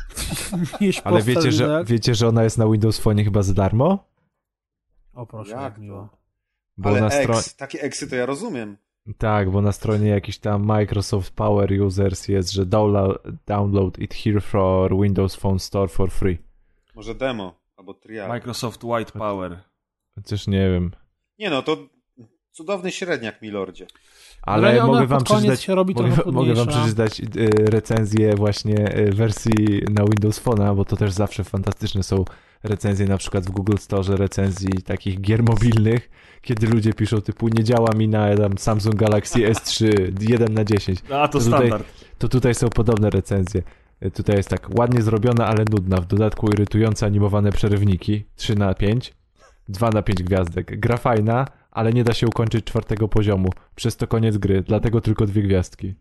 niż 0.82 1.02
Ale 1.04 1.22
wiecie, 1.22 1.52
że, 1.52 1.84
wiecie, 1.88 2.16
że 2.16 2.28
ona 2.28 2.44
jest 2.44 2.58
na 2.58 2.68
Windows 2.68 3.00
Phone 3.00 3.24
chyba 3.24 3.42
za 3.42 3.54
darmo? 3.54 4.15
O 5.16 5.26
proszę, 5.26 5.52
jak, 5.52 5.62
jak 5.62 5.78
miło. 5.78 6.10
Bo 6.78 6.90
Ale 6.90 7.02
na 7.02 7.10
ex, 7.10 7.56
takie 7.56 7.82
eksy 7.82 8.10
to 8.10 8.16
ja 8.16 8.26
rozumiem. 8.26 8.78
Tak, 9.18 9.52
bo 9.52 9.62
na 9.62 9.72
stronie 9.72 10.10
jakiś 10.10 10.38
tam 10.38 10.64
Microsoft 10.64 11.34
Power 11.34 11.82
Users 11.82 12.28
jest, 12.28 12.52
że 12.52 12.66
download 13.46 14.00
it 14.00 14.14
here 14.14 14.42
for 14.42 15.02
Windows 15.02 15.36
Phone 15.36 15.60
Store 15.60 15.88
for 15.88 16.12
free. 16.12 16.38
Może 16.96 17.16
demo, 17.16 17.60
albo 17.78 17.94
trial. 17.94 18.30
Microsoft 18.30 18.84
White 18.84 19.12
Power. 19.12 19.60
Chociaż 20.16 20.48
nie 20.48 20.70
wiem. 20.70 20.92
Nie 21.40 21.50
no, 21.50 21.62
to 21.62 21.78
Cudowny 22.56 22.92
średniak, 22.92 23.42
milordzie. 23.42 23.88
Ale 24.42 24.86
mogę 24.86 25.08
wam 25.08 25.24
przeczytać, 25.24 25.64
się 25.64 25.76
robi 25.76 25.94
mogę, 25.94 26.32
mogę 26.32 26.54
wam 26.54 26.68
przeczytać 26.68 27.22
recenzję 27.56 28.36
właśnie 28.36 28.98
y, 28.98 29.12
wersji 29.12 29.82
na 29.90 30.04
Windows 30.04 30.44
Phone'a, 30.44 30.76
bo 30.76 30.86
to 30.86 30.98
też 30.98 31.12
zawsze 31.12 31.44
fantastyczne 31.44 32.04
są 32.04 32.26
recenzje 32.64 33.06
na 33.06 33.18
przykład 33.18 33.46
w 33.46 33.52
Google 33.52 33.78
Store, 33.78 34.16
recenzji 34.18 34.70
takich 34.86 35.22
gier 35.22 35.44
mobilnych, 35.44 36.10
kiedy 36.42 36.68
ludzie 36.68 36.94
piszą 36.94 37.22
typu 37.22 37.48
nie 37.48 37.64
działa 37.64 37.94
mi 37.96 38.08
na 38.08 38.36
tam, 38.38 38.58
Samsung 38.58 38.96
Galaxy 38.96 39.40
S3 39.40 39.88
1 40.30 40.54
na 40.60 40.64
10. 40.66 41.00
A, 41.12 41.28
to 41.28 41.40
To 41.40 41.46
tutaj- 41.46 41.68
standard. 41.68 41.88
To 42.18 42.28
tutaj 42.30 42.56
są 42.56 42.70
podobne 42.70 43.10
recenzje. 43.10 43.62
Y, 44.06 44.12
Tutaj 44.12 44.36
jest 44.38 44.50
tak, 44.50 44.70
ładnie 44.80 45.02
zrobiona, 45.02 45.48
ale 45.48 45.66
nudna. 45.72 46.02
W 46.02 46.06
dodatku 46.08 46.48
irytujące 46.48 47.06
animowane 47.06 47.52
przerywniki 47.52 48.26
3 48.36 48.56
na 48.56 48.74
5, 48.74 49.14
2 49.70 49.90
na 49.90 50.02
5 50.02 50.24
gwiazdek. 50.24 50.80
Gra 50.80 50.98
fajna, 50.98 51.46
ale 51.72 51.94
nie 51.94 52.04
da 52.04 52.14
się 52.14 52.28
ukończyć 52.28 52.66
czwartego 52.66 53.08
poziomu. 53.08 53.50
Przez 53.76 53.98
to 53.98 54.08
koniec 54.08 54.38
gry, 54.38 54.62
dlatego 54.68 55.02
tylko 55.02 55.26
dwie 55.26 55.42
gwiazdki. 55.44 55.94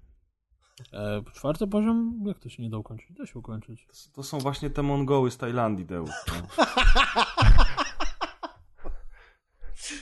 E, 0.93 1.23
czwarty 1.35 1.67
poziom, 1.67 2.23
jak 2.27 2.39
to 2.39 2.49
się 2.49 2.63
nie 2.63 2.71
da 2.71 2.79
ukończyć? 2.79 3.13
Da 3.13 3.27
się 3.27 3.39
ukończyć. 3.39 3.87
To 4.13 4.23
są 4.23 4.39
właśnie 4.39 4.71
te 4.71 4.83
Mongoły 4.83 5.31
z 5.31 5.37
Tajlandii, 5.37 5.87
Deusz. 5.87 6.11
No. 6.29 6.65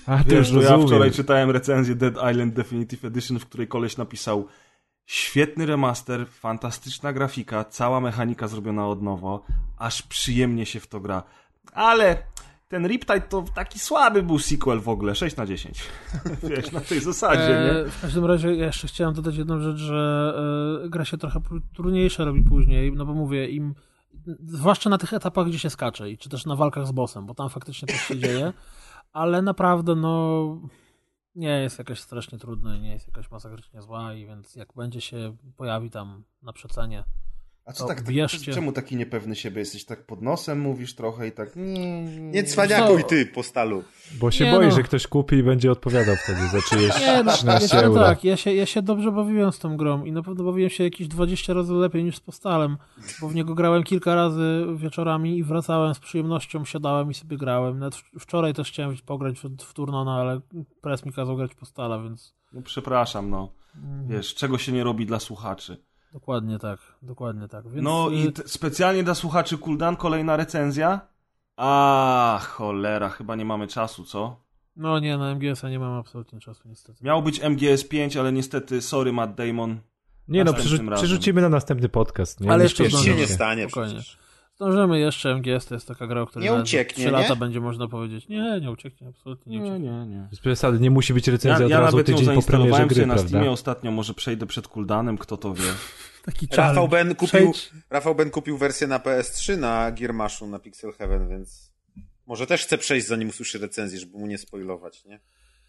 A, 0.06 0.24
to 0.24 0.30
Wiesz, 0.30 0.50
to 0.50 0.62
ja 0.62 0.78
wczoraj 0.78 1.10
czytałem 1.10 1.50
recenzję 1.50 1.94
Dead 1.94 2.14
Island 2.30 2.54
Definitive 2.54 3.04
Edition, 3.04 3.38
w 3.38 3.46
której 3.46 3.68
koleś 3.68 3.96
napisał 3.96 4.46
świetny 5.06 5.66
remaster, 5.66 6.28
fantastyczna 6.28 7.12
grafika, 7.12 7.64
cała 7.64 8.00
mechanika 8.00 8.48
zrobiona 8.48 8.88
od 8.88 9.02
nowo, 9.02 9.44
aż 9.78 10.02
przyjemnie 10.02 10.66
się 10.66 10.80
w 10.80 10.86
to 10.86 11.00
gra. 11.00 11.22
Ale 11.72 12.22
ten 12.72 12.86
Riptide 12.86 13.20
to 13.20 13.44
taki 13.54 13.78
słaby 13.78 14.22
był 14.22 14.38
sequel 14.38 14.80
w 14.80 14.88
ogóle, 14.88 15.14
6 15.14 15.36
na 15.36 15.46
10. 15.46 15.82
Wiesz, 16.50 16.72
na 16.72 16.80
tej 16.80 17.00
zasadzie, 17.00 17.48
nie? 17.48 17.70
E, 17.70 17.90
w 17.90 18.00
każdym 18.00 18.24
razie 18.24 18.54
ja 18.54 18.66
jeszcze 18.66 18.88
chciałem 18.88 19.14
dodać 19.14 19.36
jedną 19.36 19.60
rzecz, 19.60 19.76
że 19.76 20.34
e, 20.84 20.88
gra 20.88 21.04
się 21.04 21.18
trochę 21.18 21.40
trudniejsza 21.74 22.24
robi 22.24 22.42
później, 22.42 22.92
no 22.92 23.06
bo 23.06 23.14
mówię, 23.14 23.48
im 23.48 23.74
zwłaszcza 24.44 24.90
na 24.90 24.98
tych 24.98 25.12
etapach, 25.12 25.46
gdzie 25.46 25.58
się 25.58 25.70
skacze 25.70 26.10
i 26.10 26.18
czy 26.18 26.28
też 26.28 26.46
na 26.46 26.56
walkach 26.56 26.86
z 26.86 26.92
bossem, 26.92 27.26
bo 27.26 27.34
tam 27.34 27.50
faktycznie 27.50 27.88
coś 27.88 28.00
się 28.00 28.18
dzieje, 28.18 28.52
ale 29.12 29.42
naprawdę 29.42 29.94
no 29.94 30.58
nie 31.34 31.62
jest 31.62 31.78
jakaś 31.78 32.00
strasznie 32.00 32.38
trudna 32.38 32.76
i 32.76 32.80
nie 32.80 32.92
jest 32.92 33.06
jakaś 33.06 33.30
masakrycznie 33.30 33.82
zła 33.82 34.14
i 34.14 34.26
więc 34.26 34.56
jak 34.56 34.72
będzie 34.76 35.00
się 35.00 35.36
pojawi 35.56 35.90
tam 35.90 36.24
na 36.42 36.52
przecenie 36.52 37.04
A 37.64 37.72
co 37.72 37.86
tak- 37.86 38.02
bierzcie. 38.04 38.52
czemu 38.52 38.72
taki 38.72 38.96
niepewny 38.96 39.36
siebie 39.36 39.58
jesteś? 39.58 39.84
Tak 39.84 40.06
pod 40.06 40.22
nosem 40.22 40.60
mówisz 40.60 40.94
trochę 40.94 41.28
i 41.28 41.32
tak... 41.32 41.56
Nie, 41.56 42.02
Nie 42.02 42.44
cwaniakuj 42.44 43.02
Co? 43.02 43.08
ty, 43.08 43.26
postalu. 43.26 43.84
Bo 44.20 44.30
się 44.30 44.44
Nie 44.44 44.50
boi, 44.52 44.66
no. 44.66 44.72
że 44.72 44.82
ktoś 44.82 45.06
kupi 45.06 45.36
i 45.36 45.42
będzie 45.42 45.72
odpowiadał 45.72 46.16
wtedy 46.16 46.48
za 46.48 46.62
czyjeś 46.62 47.00
Nie, 47.00 47.22
no, 47.24 47.32
13 47.32 47.64
wiecie, 47.66 47.76
no 47.76 47.82
euro. 47.82 48.02
tak, 48.04 48.24
ja 48.24 48.36
się, 48.36 48.54
ja 48.54 48.66
się 48.66 48.82
dobrze 48.82 49.12
bawiłem 49.12 49.52
z 49.52 49.58
tą 49.58 49.76
grą 49.76 50.04
i 50.04 50.12
na 50.12 50.22
pewno 50.22 50.44
bawiłem 50.44 50.70
się 50.70 50.84
jakieś 50.84 51.08
20 51.08 51.54
razy 51.54 51.72
lepiej 51.74 52.04
niż 52.04 52.16
z 52.16 52.20
Postalem, 52.20 52.76
bo 53.20 53.28
w 53.28 53.34
niego 53.34 53.54
grałem 53.54 53.82
kilka 53.82 54.14
razy 54.14 54.66
wieczorami 54.76 55.38
i 55.38 55.44
wracałem 55.44 55.94
z 55.94 55.98
przyjemnością, 55.98 56.64
siadałem 56.64 57.10
i 57.10 57.14
sobie 57.14 57.36
grałem. 57.36 57.78
Nawet 57.78 57.94
wczoraj 58.20 58.54
też 58.54 58.68
chciałem 58.68 58.96
pograć 59.06 59.38
w, 59.40 59.44
w 59.64 59.74
Turnona, 59.74 60.14
ale 60.14 60.40
press 60.80 61.06
mi 61.06 61.12
kazał 61.12 61.36
grać 61.36 61.54
Postala, 61.54 62.02
więc 62.02 62.34
No 62.52 62.62
przepraszam, 62.62 63.30
no. 63.30 63.52
mm, 63.76 64.08
Wiesz, 64.08 64.34
czego 64.34 64.58
się 64.58 64.72
nie 64.72 64.84
robi 64.84 65.06
dla 65.06 65.20
słuchaczy. 65.20 65.76
Dokładnie 66.12 66.58
tak, 66.58 66.80
dokładnie 67.02 67.48
tak. 67.48 67.68
Więc, 67.68 67.84
No 67.84 68.08
y, 68.10 68.14
i 68.14 68.32
t- 68.32 68.42
specjalnie 68.48 69.02
dla 69.04 69.14
słuchaczy 69.14 69.58
Kuldan 69.58 69.96
kolejna 69.96 70.36
recenzja. 70.36 71.00
A 71.56 72.40
cholera, 72.42 73.08
chyba 73.08 73.36
nie 73.36 73.44
mamy 73.44 73.66
czasu, 73.66 74.04
co? 74.04 74.36
No 74.76 74.98
nie, 74.98 75.18
na 75.18 75.34
MGS-a 75.34 75.68
nie 75.70 75.78
mam 75.78 75.92
absolutnie 75.98 76.40
czasu 76.40 76.68
niestety. 76.68 77.04
Miał 77.04 77.22
być 77.22 77.40
MGS 77.42 77.84
5, 77.84 78.16
ale 78.16 78.32
niestety, 78.32 78.82
sorry 78.82 79.12
Matt 79.12 79.34
Damon. 79.34 79.80
Nie 80.28 80.44
no, 80.44 80.52
przerzu- 80.52 80.94
przerzucimy 80.94 81.40
na 81.40 81.48
następny 81.48 81.88
podcast. 81.88 82.40
Nie? 82.40 82.52
Ale 82.52 82.62
jeszcze 82.62 82.90
się 82.90 83.14
nie 83.14 83.26
stanie 83.26 83.62
Spokojnie. 83.68 83.94
przecież. 83.94 84.18
Zdążymy 84.62 85.00
jeszcze, 85.00 85.34
MGS 85.34 85.66
to 85.66 85.74
jest 85.74 85.88
taka 85.88 86.06
gra, 86.06 86.22
o 86.22 86.26
której 86.26 86.48
Nie 86.50 86.54
ucieknie, 86.54 86.94
3 86.94 87.04
nie? 87.04 87.10
lata 87.10 87.36
będzie 87.36 87.60
można 87.60 87.88
powiedzieć. 87.88 88.28
Nie, 88.28 88.60
nie 88.60 88.70
ucieknie, 88.70 89.08
absolutnie 89.08 89.58
nie 89.58 89.64
ucieknie. 89.64 89.90
nie, 89.90 90.06
nie. 90.06 90.26
Bez 90.30 90.40
przesady, 90.40 90.80
nie 90.80 90.90
musi 90.90 91.14
być 91.14 91.28
recenzja 91.28 91.58
Ja, 91.60 91.64
od 91.66 91.70
ja 91.70 91.80
razu 91.80 91.96
nawet 91.96 92.06
tydzień 92.06 92.34
po 92.34 92.42
premierze 92.42 92.86
gry, 92.86 93.06
na? 93.06 93.18
Steamie 93.18 93.50
ostatnio, 93.50 93.90
może 93.90 94.14
przejdę 94.14 94.46
przed 94.46 94.68
Kuldanem, 94.68 95.18
kto 95.18 95.36
to 95.36 95.54
wie. 95.54 95.62
Taki 96.26 96.48
Rafał. 96.52 96.88
Ben 96.88 97.14
kupił, 97.14 97.28
Przejdź- 97.28 97.70
Rafał 97.90 98.14
Ben 98.14 98.30
kupił 98.30 98.58
wersję 98.58 98.86
na 98.86 98.98
PS3 98.98 99.58
na 99.58 99.92
Giermaszu, 99.92 100.46
na 100.46 100.58
Pixel 100.58 100.92
Heaven, 100.92 101.28
więc 101.28 101.72
może 102.26 102.46
też 102.46 102.62
chce 102.62 102.78
przejść 102.78 103.06
zanim 103.06 103.28
usłyszy 103.28 103.58
recenzję, 103.58 104.00
żeby 104.00 104.18
mu 104.18 104.26
nie 104.26 104.38
spoilować, 104.38 105.04
nie? 105.04 105.20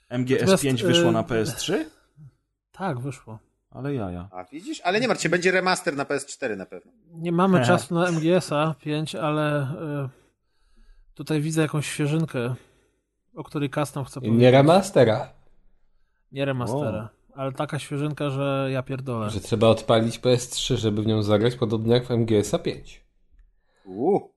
MGS 0.09 0.39
Natomiast, 0.39 0.63
5 0.63 0.83
wyszło 0.83 1.09
y- 1.09 1.13
na 1.13 1.23
PS3? 1.23 1.73
Tak, 2.71 2.99
wyszło. 2.99 3.39
Ale 3.73 3.93
jaja. 3.93 4.29
A 4.31 4.43
widzisz? 4.43 4.81
Ale 4.83 4.99
nie 4.99 5.07
martw 5.07 5.23
się, 5.23 5.29
będzie 5.29 5.51
remaster 5.51 5.95
na 5.95 6.05
PS4 6.05 6.57
na 6.57 6.65
pewno. 6.65 6.91
Nie 7.11 7.31
mamy 7.31 7.59
He. 7.59 7.65
czasu 7.71 7.95
na 7.95 8.11
MGS-a 8.11 8.75
5, 8.79 9.15
ale 9.15 9.61
y, 9.61 10.09
tutaj 11.13 11.41
widzę 11.41 11.61
jakąś 11.61 11.87
świeżynkę, 11.87 12.55
o 13.35 13.43
której 13.43 13.69
custom 13.69 14.05
chcę 14.05 14.19
I 14.19 14.21
powiedzieć. 14.21 14.41
nie 14.41 14.51
remastera. 14.51 15.29
Nie 16.31 16.45
remastera. 16.45 17.09
Ale 17.35 17.51
taka 17.51 17.79
świeżynka, 17.79 18.29
że 18.29 18.69
ja 18.71 18.83
pierdolę. 18.83 19.29
Że 19.29 19.39
trzeba 19.39 19.67
odpalić 19.67 20.19
PS3, 20.19 20.75
żeby 20.75 21.01
w 21.01 21.05
nią 21.05 21.23
zagrać, 21.23 21.55
podobnie 21.55 21.93
jak 21.93 22.05
w 22.05 22.11
MGS-a 22.11 22.59
5. 22.59 23.01
Uuu. 23.85 24.32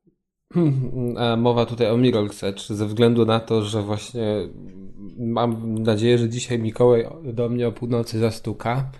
A 1.18 1.36
mowa 1.36 1.66
tutaj 1.66 1.90
o 1.90 1.96
Mirror's 1.98 2.46
Edge, 2.46 2.60
ze 2.68 2.86
względu 2.86 3.26
na 3.26 3.40
to, 3.40 3.62
że 3.62 3.82
właśnie 3.82 4.48
mam 5.18 5.82
nadzieję, 5.82 6.18
że 6.18 6.28
dzisiaj 6.28 6.58
Mikołaj 6.58 7.06
do 7.24 7.48
mnie 7.48 7.68
o 7.68 7.72
północy 7.72 8.18
zastuka. 8.18 8.90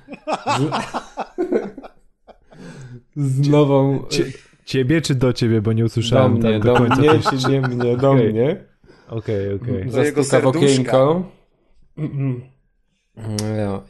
Z, 3.16 3.44
z 3.44 3.48
nową... 3.48 4.04
Cie, 4.08 4.24
ciebie 4.64 5.00
czy 5.00 5.14
do 5.14 5.32
ciebie, 5.32 5.62
bo 5.62 5.72
nie 5.72 5.82
do 5.82 5.86
usłyszałem 5.86 6.32
mnie, 6.32 6.42
tak 6.42 6.62
do 6.62 6.72
do 6.72 6.78
końca. 6.78 6.96
mnie, 6.96 7.10
czy 7.20 7.50
nie 7.50 7.60
mnie, 7.60 7.96
do 7.96 8.10
Okej. 8.10 8.32
mnie. 8.32 8.64
Okej, 9.08 9.54
okej. 9.54 9.90
Do 9.90 10.04
jego 10.04 10.22
Zastuka 10.22 10.40
w 10.40 10.46
okienko. 10.56 11.22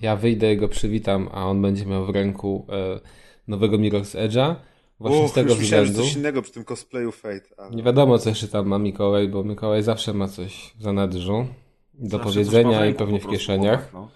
Ja, 0.00 0.16
wyjdę 0.16 0.52
i 0.52 0.56
go 0.56 0.68
przywitam, 0.68 1.28
a 1.32 1.46
on 1.46 1.62
będzie 1.62 1.86
miał 1.86 2.06
w 2.06 2.10
ręku 2.10 2.66
e, 2.68 3.00
nowego 3.48 3.78
Mirror's 3.78 4.28
Edge'a. 4.28 4.54
Właśnie 5.00 5.24
Uch, 5.24 5.30
z 5.30 5.32
tego 5.32 5.50
już 5.50 5.58
myślałem, 5.58 5.86
że 5.86 5.92
względu. 5.92 6.10
coś 6.10 6.18
innego 6.20 6.42
przy 6.42 6.52
tym 6.52 6.64
cosplayu 6.64 7.12
Fate. 7.12 7.40
Ale... 7.58 7.70
Nie 7.70 7.82
wiadomo, 7.82 8.18
co 8.18 8.28
jeszcze 8.28 8.48
tam 8.48 8.66
ma 8.66 8.78
Mikołaj, 8.78 9.28
bo 9.28 9.44
Mikołaj 9.44 9.82
zawsze 9.82 10.14
ma 10.14 10.28
coś 10.28 10.74
w 10.78 10.82
zanadrzu 10.82 11.46
do 11.94 12.10
Zawsze 12.18 12.24
powiedzenia 12.32 12.86
i 12.86 12.94
pewnie 12.94 13.20
po 13.20 13.28
w 13.28 13.30
kieszeniach. 13.30 13.90
no. 13.94 14.08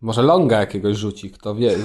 Może 0.00 0.22
longa 0.22 0.60
jakiegoś 0.60 0.96
rzuci, 0.96 1.30
kto 1.30 1.54
wie. 1.54 1.76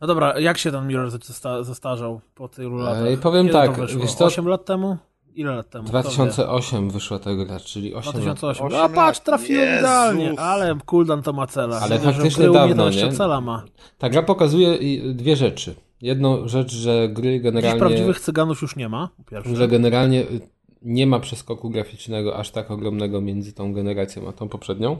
No 0.00 0.06
dobra, 0.06 0.40
jak 0.40 0.58
się 0.58 0.70
ten 0.72 0.86
Mirror 0.88 1.10
zesta- 1.10 1.62
zestarzał 1.64 2.20
po 2.34 2.48
tylu 2.48 2.76
latach? 2.76 3.06
Ej, 3.06 3.16
powiem 3.18 3.46
Kiedy 3.46 3.52
tak, 3.58 3.76
wiesz 4.00 4.14
co? 4.14 4.24
8 4.24 4.48
lat 4.48 4.64
temu? 4.64 4.96
Ile 5.34 5.54
lat 5.54 5.70
temu? 5.70 5.84
Kto 5.88 5.92
wie? 5.92 6.00
2008 6.02 6.90
wyszła 6.90 7.18
ta 7.18 7.34
gra, 7.34 7.60
czyli 7.60 7.94
8 7.94 8.12
lat. 8.12 8.22
2008. 8.22 8.66
Osiem 8.66 8.80
A 8.80 8.88
patrz, 8.88 9.18
lat. 9.18 9.24
trafiłem 9.24 9.64
Jezus. 9.64 9.80
idealnie, 9.80 10.40
ale 10.40 10.76
Kuldan 10.86 11.22
to 11.22 11.32
ma 11.32 11.46
cela. 11.46 11.80
Ale 11.80 11.98
faktycznie 11.98 12.50
dawno, 12.50 12.90
nie? 12.90 13.12
cela 13.12 13.40
ma. 13.40 13.64
Ta 13.98 14.08
gra 14.10 14.22
pokazuje 14.22 14.78
dwie 15.14 15.36
rzeczy. 15.36 15.74
Jedną 16.04 16.48
rzecz, 16.48 16.72
że 16.72 17.08
gry 17.08 17.32
Dziś 17.32 17.42
generalnie, 17.42 17.78
prawdziwych 17.78 18.20
cyganów 18.20 18.62
już 18.62 18.76
nie 18.76 18.88
ma, 18.88 19.08
po 19.16 19.24
pierwsze. 19.24 19.56
że 19.56 19.68
generalnie 19.68 20.22
y, 20.22 20.40
nie 20.82 21.06
ma 21.06 21.20
przeskoku 21.20 21.70
graficznego 21.70 22.36
aż 22.36 22.50
tak 22.50 22.70
ogromnego 22.70 23.20
między 23.20 23.52
tą 23.52 23.72
generacją 23.72 24.28
a 24.28 24.32
tą 24.32 24.48
poprzednią. 24.48 24.98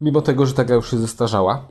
Mimo 0.00 0.22
tego, 0.22 0.46
że 0.46 0.52
ta 0.52 0.64
gra 0.64 0.76
już 0.76 0.90
się 0.90 0.98
zestarzała, 0.98 1.68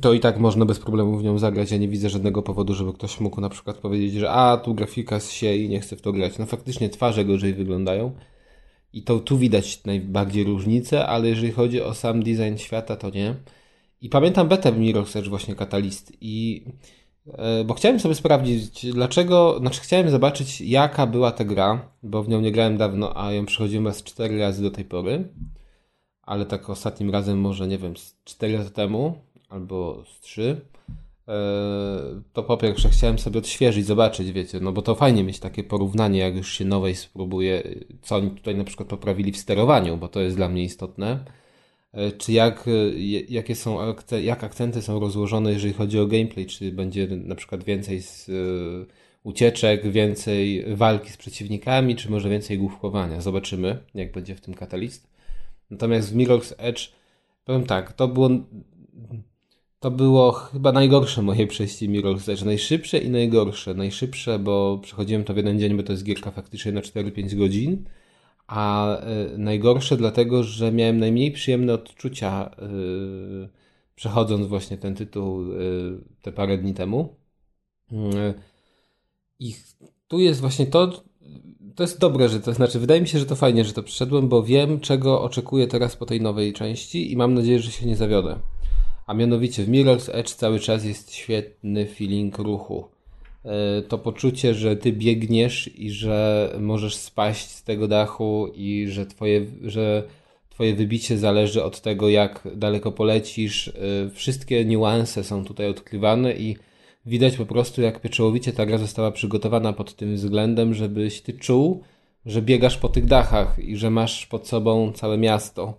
to 0.00 0.12
i 0.12 0.20
tak 0.20 0.38
można 0.38 0.64
bez 0.64 0.78
problemu 0.78 1.18
w 1.18 1.24
nią 1.24 1.38
zagrać. 1.38 1.70
Ja 1.70 1.78
nie 1.78 1.88
widzę 1.88 2.10
żadnego 2.10 2.42
powodu, 2.42 2.74
żeby 2.74 2.92
ktoś 2.92 3.20
mógł 3.20 3.40
na 3.40 3.48
przykład 3.48 3.78
powiedzieć, 3.78 4.14
że 4.14 4.30
a, 4.30 4.56
tu 4.56 4.74
grafika 4.74 5.20
się 5.20 5.54
i 5.54 5.68
nie 5.68 5.80
chcę 5.80 5.96
w 5.96 6.02
to 6.02 6.12
grać. 6.12 6.38
No 6.38 6.46
faktycznie 6.46 6.88
twarze 6.88 7.24
gorzej 7.24 7.54
wyglądają 7.54 8.12
i 8.92 9.02
to 9.02 9.18
tu 9.18 9.38
widać 9.38 9.84
najbardziej 9.84 10.44
różnicę, 10.44 11.06
ale 11.06 11.28
jeżeli 11.28 11.52
chodzi 11.52 11.82
o 11.82 11.94
sam 11.94 12.22
design 12.22 12.56
świata, 12.56 12.96
to 12.96 13.10
nie. 13.10 13.34
I 14.00 14.08
pamiętam 14.08 14.48
betę 14.48 14.72
Mirror's 14.72 15.18
Edge 15.18 15.28
właśnie 15.28 15.54
Catalyst 15.54 16.12
i 16.20 16.64
bo 17.64 17.74
chciałem 17.74 18.00
sobie 18.00 18.14
sprawdzić, 18.14 18.86
dlaczego, 18.92 19.58
znaczy 19.58 19.80
chciałem 19.80 20.10
zobaczyć, 20.10 20.60
jaka 20.60 21.06
była 21.06 21.32
ta 21.32 21.44
gra, 21.44 21.88
bo 22.02 22.22
w 22.22 22.28
nią 22.28 22.40
nie 22.40 22.52
grałem 22.52 22.76
dawno, 22.76 23.24
a 23.24 23.32
ją 23.32 23.46
przechodziłem 23.46 23.86
raz 23.86 24.02
cztery 24.02 24.38
razy 24.38 24.62
do 24.62 24.70
tej 24.70 24.84
pory, 24.84 25.28
ale 26.22 26.46
tak 26.46 26.70
ostatnim 26.70 27.10
razem 27.10 27.40
może, 27.40 27.68
nie 27.68 27.78
wiem, 27.78 27.96
z 27.96 28.16
4 28.24 28.58
lata 28.58 28.70
temu, 28.70 29.14
albo 29.48 30.04
z 30.06 30.20
3, 30.20 30.60
to 32.32 32.42
po 32.42 32.56
pierwsze 32.56 32.88
chciałem 32.88 33.18
sobie 33.18 33.38
odświeżyć, 33.38 33.86
zobaczyć, 33.86 34.32
wiecie, 34.32 34.60
no 34.60 34.72
bo 34.72 34.82
to 34.82 34.94
fajnie 34.94 35.24
mieć 35.24 35.38
takie 35.38 35.64
porównanie, 35.64 36.18
jak 36.18 36.36
już 36.36 36.52
się 36.52 36.64
nowej 36.64 36.94
spróbuje, 36.94 37.62
co 38.02 38.16
oni 38.16 38.30
tutaj 38.30 38.54
na 38.54 38.64
przykład 38.64 38.88
poprawili 38.88 39.32
w 39.32 39.36
sterowaniu, 39.36 39.96
bo 39.96 40.08
to 40.08 40.20
jest 40.20 40.36
dla 40.36 40.48
mnie 40.48 40.64
istotne. 40.64 41.24
E, 41.94 42.12
Czy 42.12 42.32
jak, 42.32 42.68
e, 42.68 42.98
jakie 43.28 43.54
są, 43.54 43.78
akce- 43.78 44.20
jak 44.22 44.44
akcenty 44.44 44.82
są 44.82 45.00
rozłożone, 45.00 45.52
jeżeli 45.52 45.72
chodzi 45.74 45.98
o 45.98 46.06
gameplay, 46.06 46.46
czy 46.46 46.72
będzie 46.72 47.06
na 47.06 47.34
przykład 47.34 47.64
więcej 47.64 48.02
z, 48.02 48.28
e, 48.28 48.32
ucieczek, 49.22 49.88
więcej 49.90 50.64
walki 50.76 51.10
z 51.10 51.16
przeciwnikami, 51.16 51.96
czy 51.96 52.10
może 52.10 52.28
więcej 52.30 52.58
główkowania. 52.58 53.20
Zobaczymy, 53.20 53.78
jak 53.94 54.12
będzie 54.12 54.34
w 54.34 54.40
tym 54.40 54.54
katalist. 54.54 55.06
Natomiast 55.70 56.12
w 56.12 56.16
Mirror's 56.16 56.54
Edge, 56.58 56.88
powiem 57.44 57.66
tak, 57.66 57.92
to 57.92 58.08
było 58.08 58.30
to 59.80 59.90
było 59.90 60.32
chyba 60.32 60.72
najgorsze 60.72 61.22
moje 61.22 61.46
przejście 61.46 61.88
Mirror's 61.88 62.32
Edge. 62.32 62.42
Najszybsze 62.42 62.98
i 62.98 63.10
najgorsze. 63.10 63.74
Najszybsze, 63.74 64.38
bo 64.38 64.78
przechodziłem 64.82 65.24
to 65.24 65.34
w 65.34 65.36
jeden 65.36 65.58
dzień, 65.60 65.76
bo 65.76 65.82
to 65.82 65.92
jest 65.92 66.04
gierka 66.04 66.30
faktycznie 66.30 66.72
na 66.72 66.80
4-5 66.80 67.34
godzin. 67.34 67.84
A 68.46 68.96
y, 69.34 69.38
najgorsze 69.38 69.96
dlatego, 69.96 70.42
że 70.42 70.72
miałem 70.72 70.98
najmniej 70.98 71.32
przyjemne 71.32 71.74
odczucia 71.74 72.50
y, 73.44 73.48
przechodząc 73.94 74.46
właśnie 74.46 74.78
ten 74.78 74.94
tytuł 74.94 75.52
y, 75.52 75.98
te 76.22 76.32
parę 76.32 76.58
dni 76.58 76.74
temu. 76.74 77.14
I 79.38 79.54
tu 80.08 80.18
jest 80.18 80.40
właśnie 80.40 80.66
to, 80.66 81.04
to 81.74 81.82
jest 81.82 82.00
dobre, 82.00 82.28
że 82.28 82.40
to 82.40 82.52
znaczy, 82.52 82.78
wydaje 82.78 83.00
mi 83.00 83.08
się, 83.08 83.18
że 83.18 83.26
to 83.26 83.36
fajnie, 83.36 83.64
że 83.64 83.72
to 83.72 83.82
przeszedłem, 83.82 84.28
bo 84.28 84.42
wiem, 84.42 84.80
czego 84.80 85.22
oczekuję 85.22 85.66
teraz 85.66 85.96
po 85.96 86.06
tej 86.06 86.20
nowej 86.20 86.52
części 86.52 87.12
i 87.12 87.16
mam 87.16 87.34
nadzieję, 87.34 87.58
że 87.58 87.70
się 87.70 87.86
nie 87.86 87.96
zawiodę. 87.96 88.38
A 89.06 89.14
mianowicie 89.14 89.64
w 89.64 89.68
Mirror's 89.68 90.10
Edge 90.12 90.30
cały 90.30 90.60
czas 90.60 90.84
jest 90.84 91.12
świetny 91.12 91.86
feeling 91.86 92.38
ruchu. 92.38 92.93
E, 93.44 93.82
to 93.82 93.98
poczucie, 93.98 94.54
że 94.54 94.76
ty 94.76 94.92
biegniesz 94.92 95.70
i 95.78 95.90
że 95.90 96.50
możesz 96.60 96.96
spaść 96.96 97.48
z 97.50 97.64
tego 97.64 97.88
dachu 97.88 98.52
i 98.54 98.86
że 98.88 99.06
twoje, 99.06 99.46
że 99.62 100.02
twoje 100.50 100.74
wybicie 100.74 101.18
zależy 101.18 101.64
od 101.64 101.80
tego, 101.80 102.08
jak 102.08 102.48
daleko 102.56 102.92
polecisz. 102.92 103.68
E, 103.68 103.72
wszystkie 104.10 104.64
niuanse 104.64 105.24
są 105.24 105.44
tutaj 105.44 105.68
odkrywane 105.68 106.32
i 106.32 106.56
widać 107.06 107.36
po 107.36 107.46
prostu, 107.46 107.82
jak 107.82 108.00
pieczołowicie 108.00 108.52
ta 108.52 108.66
gra 108.66 108.78
została 108.78 109.10
przygotowana 109.12 109.72
pod 109.72 109.96
tym 109.96 110.14
względem, 110.14 110.74
żebyś 110.74 111.20
ty 111.20 111.32
czuł, 111.32 111.82
że 112.26 112.42
biegasz 112.42 112.76
po 112.76 112.88
tych 112.88 113.06
dachach 113.06 113.58
i 113.58 113.76
że 113.76 113.90
masz 113.90 114.26
pod 114.26 114.48
sobą 114.48 114.92
całe 114.92 115.18
miasto 115.18 115.78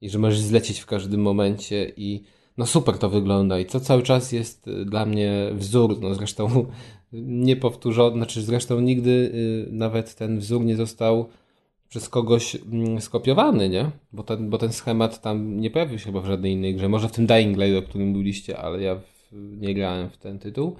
i 0.00 0.10
że 0.10 0.18
możesz 0.18 0.40
zlecieć 0.40 0.80
w 0.80 0.86
każdym 0.86 1.20
momencie 1.22 1.92
i 1.96 2.22
no 2.56 2.66
super 2.66 2.98
to 2.98 3.10
wygląda 3.10 3.58
i 3.58 3.66
co 3.66 3.80
cały 3.80 4.02
czas 4.02 4.32
jest 4.32 4.70
dla 4.84 5.06
mnie 5.06 5.32
wzór, 5.52 6.00
no 6.00 6.14
zresztą 6.14 6.66
nie 7.12 7.56
powtórzony, 7.56 8.16
znaczy 8.16 8.42
zresztą 8.42 8.80
nigdy 8.80 9.10
y, 9.10 9.72
nawet 9.72 10.14
ten 10.14 10.38
wzór 10.38 10.64
nie 10.64 10.76
został 10.76 11.28
przez 11.88 12.08
kogoś 12.08 12.56
mm, 12.56 13.00
skopiowany, 13.00 13.68
nie? 13.68 13.90
Bo 14.12 14.22
ten, 14.22 14.50
bo 14.50 14.58
ten 14.58 14.72
schemat 14.72 15.22
tam 15.22 15.60
nie 15.60 15.70
pojawił 15.70 15.98
się 15.98 16.04
chyba 16.04 16.20
w 16.20 16.26
żadnej 16.26 16.52
innej 16.52 16.74
grze. 16.74 16.88
Może 16.88 17.08
w 17.08 17.12
tym 17.12 17.26
Dying 17.26 17.58
Light, 17.58 17.84
o 17.84 17.88
którym 17.88 18.12
byliście, 18.12 18.58
ale 18.58 18.82
ja 18.82 19.00
nie 19.32 19.74
grałem 19.74 20.10
w 20.10 20.16
ten 20.16 20.38
tytuł. 20.38 20.76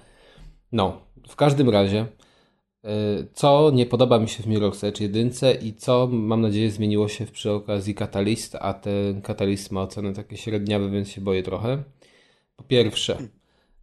No, 0.73 1.01
w 1.28 1.36
każdym 1.36 1.70
razie 1.70 2.07
E, 2.86 3.24
co 3.35 3.70
nie 3.74 3.86
podoba 3.86 4.19
mi 4.19 4.28
się 4.28 4.43
w 4.43 4.47
Mirror's 4.47 4.86
Edge 4.86 5.01
1 5.01 5.31
i 5.62 5.74
co 5.74 6.07
mam 6.12 6.40
nadzieję 6.40 6.70
zmieniło 6.70 7.09
się 7.09 7.27
przy 7.27 7.51
okazji 7.51 7.94
Catalyst, 7.94 8.57
a 8.61 8.74
ten 8.74 9.23
Catalyst 9.23 9.73
ma 9.73 9.82
ocenę 9.82 10.12
takie 10.12 10.36
średniawe, 10.36 10.90
więc 10.90 11.09
się 11.09 11.20
boję 11.20 11.43
trochę. 11.43 11.82
Po 12.57 12.65
pierwsze, 12.65 13.19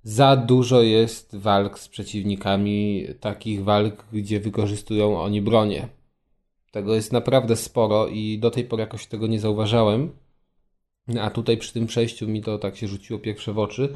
za 0.03 0.35
dużo 0.35 0.81
jest 0.81 1.35
walk 1.35 1.79
z 1.79 1.87
przeciwnikami, 1.87 3.05
takich 3.19 3.63
walk, 3.63 4.05
gdzie 4.13 4.39
wykorzystują 4.39 5.21
oni 5.21 5.41
bronię. 5.41 5.87
Tego 6.71 6.95
jest 6.95 7.13
naprawdę 7.13 7.55
sporo 7.55 8.07
i 8.07 8.39
do 8.39 8.51
tej 8.51 8.63
pory 8.63 8.81
jakoś 8.81 9.05
tego 9.05 9.27
nie 9.27 9.39
zauważałem. 9.39 10.11
A 11.21 11.29
tutaj 11.29 11.57
przy 11.57 11.73
tym 11.73 11.87
przejściu 11.87 12.27
mi 12.27 12.41
to 12.41 12.57
tak 12.57 12.77
się 12.77 12.87
rzuciło 12.87 13.19
pierwsze 13.19 13.53
w 13.53 13.59
oczy 13.59 13.95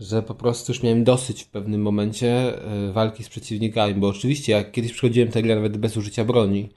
że 0.00 0.22
po 0.22 0.34
prostu 0.34 0.72
już 0.72 0.82
miałem 0.82 1.04
dosyć 1.04 1.42
w 1.42 1.48
pewnym 1.48 1.82
momencie 1.82 2.28
e, 2.28 2.92
walki 2.92 3.24
z 3.24 3.28
przeciwnikami, 3.28 3.94
bo 3.94 4.08
oczywiście 4.08 4.52
jak 4.52 4.72
kiedyś 4.72 4.92
przychodziłem 4.92 5.28
tę 5.28 5.42
grę 5.42 5.54
nawet 5.54 5.76
bez 5.76 5.96
użycia 5.96 6.24
broni, 6.24 6.68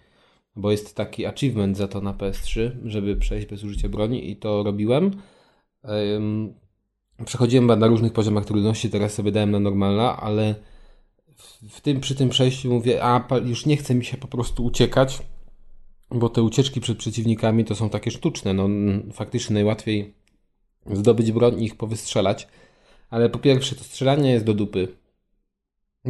bo 0.56 0.72
jest 0.72 0.96
taki 0.96 1.26
achievement 1.26 1.78
za 1.78 1.88
to 1.88 2.02
na 2.02 2.14
PS3, 2.14 2.72
żeby 2.86 3.16
przejść 3.16 3.48
bez 3.48 3.64
użycia 3.64 3.90
broni 3.90 4.32
i 4.32 4.36
to 4.36 4.64
robiłem. 4.64 5.12
Przechodziłem 7.26 7.80
na 7.80 7.88
różnych 7.88 8.14
poziomach 8.14 8.46
trudności, 8.46 8.90
teraz 8.90 9.14
sobie 9.14 9.32
dałem 9.32 9.52
na 9.52 9.60
normalna, 9.60 10.18
ale 10.18 10.56
w 11.70 11.82
tym, 11.82 12.00
przy 12.00 12.16
tym 12.16 12.30
przejściu 12.30 12.74
mówię, 12.74 13.04
a 13.04 13.28
już 13.46 13.66
nie 13.66 13.78
chce 13.78 13.96
mi 13.96 14.06
się 14.06 14.18
po 14.18 14.28
prostu 14.28 14.66
uciekać, 14.66 15.20
bo 16.10 16.30
te 16.30 16.44
ucieczki 16.44 16.82
przed 16.82 16.98
przeciwnikami 16.98 17.66
to 17.66 17.76
są 17.76 17.90
takie 17.90 18.12
sztuczne. 18.12 18.54
No, 18.54 18.70
faktycznie 19.14 19.54
najłatwiej 19.54 20.14
zdobyć 20.92 21.32
broń 21.32 21.62
i 21.62 21.66
ich 21.66 21.76
powystrzelać 21.76 22.48
ale 23.10 23.30
po 23.30 23.40
pierwsze, 23.40 23.76
to 23.76 23.84
strzelanie 23.84 24.32
jest 24.32 24.46
do 24.46 24.54
dupy. 24.54 24.88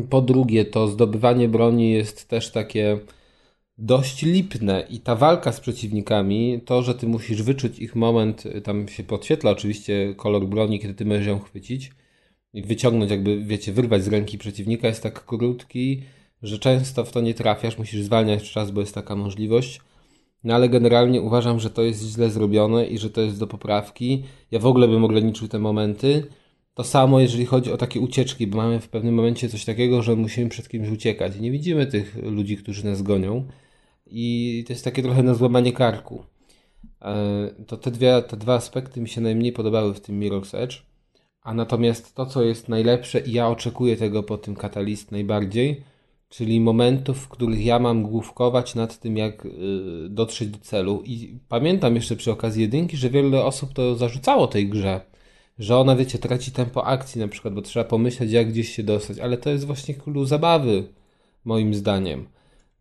Po 0.10 0.22
drugie, 0.22 0.66
to 0.66 0.88
zdobywanie 0.88 1.50
broni 1.50 1.92
jest 1.92 2.28
też 2.28 2.52
takie 2.52 3.00
dość 3.78 4.22
lipne 4.22 4.88
i 4.90 5.00
ta 5.00 5.16
walka 5.16 5.52
z 5.52 5.60
przeciwnikami, 5.60 6.62
to, 6.66 6.84
że 6.84 6.96
ty 6.96 7.08
musisz 7.08 7.44
wyczuć 7.44 7.80
ich 7.80 7.96
moment, 7.96 8.44
tam 8.64 8.88
się 8.88 9.04
podświetla 9.04 9.52
oczywiście 9.52 10.14
kolor 10.18 10.48
broni, 10.48 10.80
kiedy 10.80 10.94
ty 10.94 11.06
możesz 11.06 11.28
ją 11.28 11.40
chwycić 11.40 11.92
i 12.54 12.62
wyciągnąć, 12.62 13.12
jakby, 13.12 13.44
wiecie, 13.44 13.72
wyrwać 13.74 14.04
z 14.04 14.08
ręki 14.08 14.38
przeciwnika, 14.38 14.88
jest 14.88 15.04
tak 15.04 15.26
krótki, 15.26 16.02
że 16.44 16.60
często 16.60 17.06
w 17.06 17.12
to 17.12 17.22
nie 17.22 17.34
trafiasz, 17.34 17.78
musisz 17.78 18.02
zwalniać 18.02 18.52
czas, 18.52 18.72
bo 18.72 18.82
jest 18.82 18.96
taka 18.96 19.16
możliwość. 19.16 19.82
No 20.44 20.56
ale 20.56 20.70
generalnie 20.70 21.22
uważam, 21.22 21.60
że 21.60 21.70
to 21.70 21.82
jest 21.82 22.04
źle 22.04 22.30
zrobione 22.30 22.86
i 22.86 22.98
że 22.98 23.10
to 23.10 23.22
jest 23.22 23.40
do 23.40 23.48
poprawki. 23.48 24.24
Ja 24.52 24.60
w 24.60 24.66
ogóle 24.66 24.88
bym 24.88 25.04
ograniczył 25.04 25.48
te 25.48 25.60
momenty. 25.60 26.28
To 26.74 26.84
samo, 26.84 27.20
jeżeli 27.20 27.46
chodzi 27.46 27.72
o 27.72 27.78
takie 27.78 28.00
ucieczki, 28.00 28.48
bo 28.48 28.58
mamy 28.58 28.80
w 28.80 28.90
pewnym 28.90 29.16
momencie 29.16 29.50
coś 29.50 29.66
takiego, 29.66 30.02
że 30.02 30.16
musimy 30.16 30.50
przed 30.50 30.70
kimś 30.70 30.90
uciekać 30.90 31.40
nie 31.40 31.52
widzimy 31.52 31.88
tych 31.88 32.18
ludzi, 32.24 32.58
którzy 32.58 32.86
nas 32.86 33.02
gonią. 33.02 33.48
I 34.06 34.64
to 34.68 34.74
jest 34.74 34.84
takie 34.84 35.04
trochę 35.04 35.24
na 35.24 35.34
złamanie 35.34 35.74
karku. 35.74 36.24
E, 37.02 37.16
to 37.68 37.78
te, 37.78 37.92
dwie, 37.92 38.22
te 38.22 38.38
dwa 38.38 38.54
aspekty 38.56 39.02
mi 39.02 39.10
się 39.10 39.22
najmniej 39.22 39.52
podobały 39.52 39.94
w 39.94 40.00
tym 40.00 40.20
Mirror's 40.20 40.58
Edge. 40.58 40.76
A 41.42 41.54
natomiast 41.54 42.16
to, 42.16 42.26
co 42.26 42.44
jest 42.44 42.70
najlepsze, 42.70 43.20
i 43.20 43.32
ja 43.32 43.48
oczekuję 43.48 43.98
tego 43.98 44.24
po 44.24 44.38
tym 44.38 44.56
Catalyst 44.56 45.12
najbardziej, 45.12 45.84
czyli 46.30 46.60
momentów, 46.60 47.18
w 47.18 47.28
których 47.28 47.66
ja 47.66 47.80
mam 47.80 48.04
główkować 48.04 48.76
nad 48.76 49.00
tym, 49.00 49.18
jak 49.18 49.46
y, 49.46 49.50
dotrzeć 50.10 50.50
do 50.50 50.60
celu. 50.60 51.02
I 51.06 51.40
pamiętam 51.50 51.96
jeszcze 51.96 52.16
przy 52.16 52.32
okazji 52.32 52.62
jedynki, 52.62 52.98
że 52.98 53.10
wiele 53.10 53.46
osób 53.46 53.74
to 53.74 53.96
zarzucało 53.96 54.48
tej 54.48 54.70
grze 54.70 55.02
że 55.60 55.78
ona, 55.78 55.96
wiecie, 55.96 56.20
traci 56.20 56.52
tempo 56.52 56.86
akcji 56.86 57.22
na 57.22 57.28
przykład, 57.28 57.54
bo 57.54 57.62
trzeba 57.62 57.86
pomyśleć, 57.86 58.32
jak 58.32 58.50
gdzieś 58.50 58.76
się 58.76 58.84
dostać, 58.84 59.20
ale 59.20 59.38
to 59.38 59.50
jest 59.50 59.66
właśnie 59.66 59.94
klucz 59.94 60.28
zabawy, 60.28 60.84
moim 61.46 61.74
zdaniem. 61.74 62.28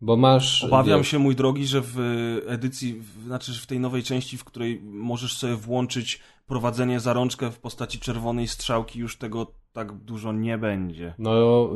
Bo 0.01 0.17
masz. 0.17 0.63
Obawiam 0.63 0.99
wiesz... 0.99 1.07
się, 1.07 1.19
mój 1.19 1.35
drogi, 1.35 1.67
że 1.67 1.81
w 1.83 1.97
edycji, 2.47 2.93
w, 2.93 3.23
znaczy 3.25 3.53
w 3.53 3.65
tej 3.65 3.79
nowej 3.79 4.03
części, 4.03 4.37
w 4.37 4.43
której 4.43 4.81
możesz 4.83 5.37
sobie 5.37 5.55
włączyć 5.55 6.19
prowadzenie 6.47 6.99
za 6.99 7.13
rączkę 7.13 7.51
w 7.51 7.59
postaci 7.59 7.99
czerwonej 7.99 8.47
strzałki, 8.47 8.99
już 8.99 9.17
tego 9.17 9.51
tak 9.73 9.93
dużo 9.93 10.33
nie 10.33 10.57
będzie. 10.57 11.13
No, 11.19 11.69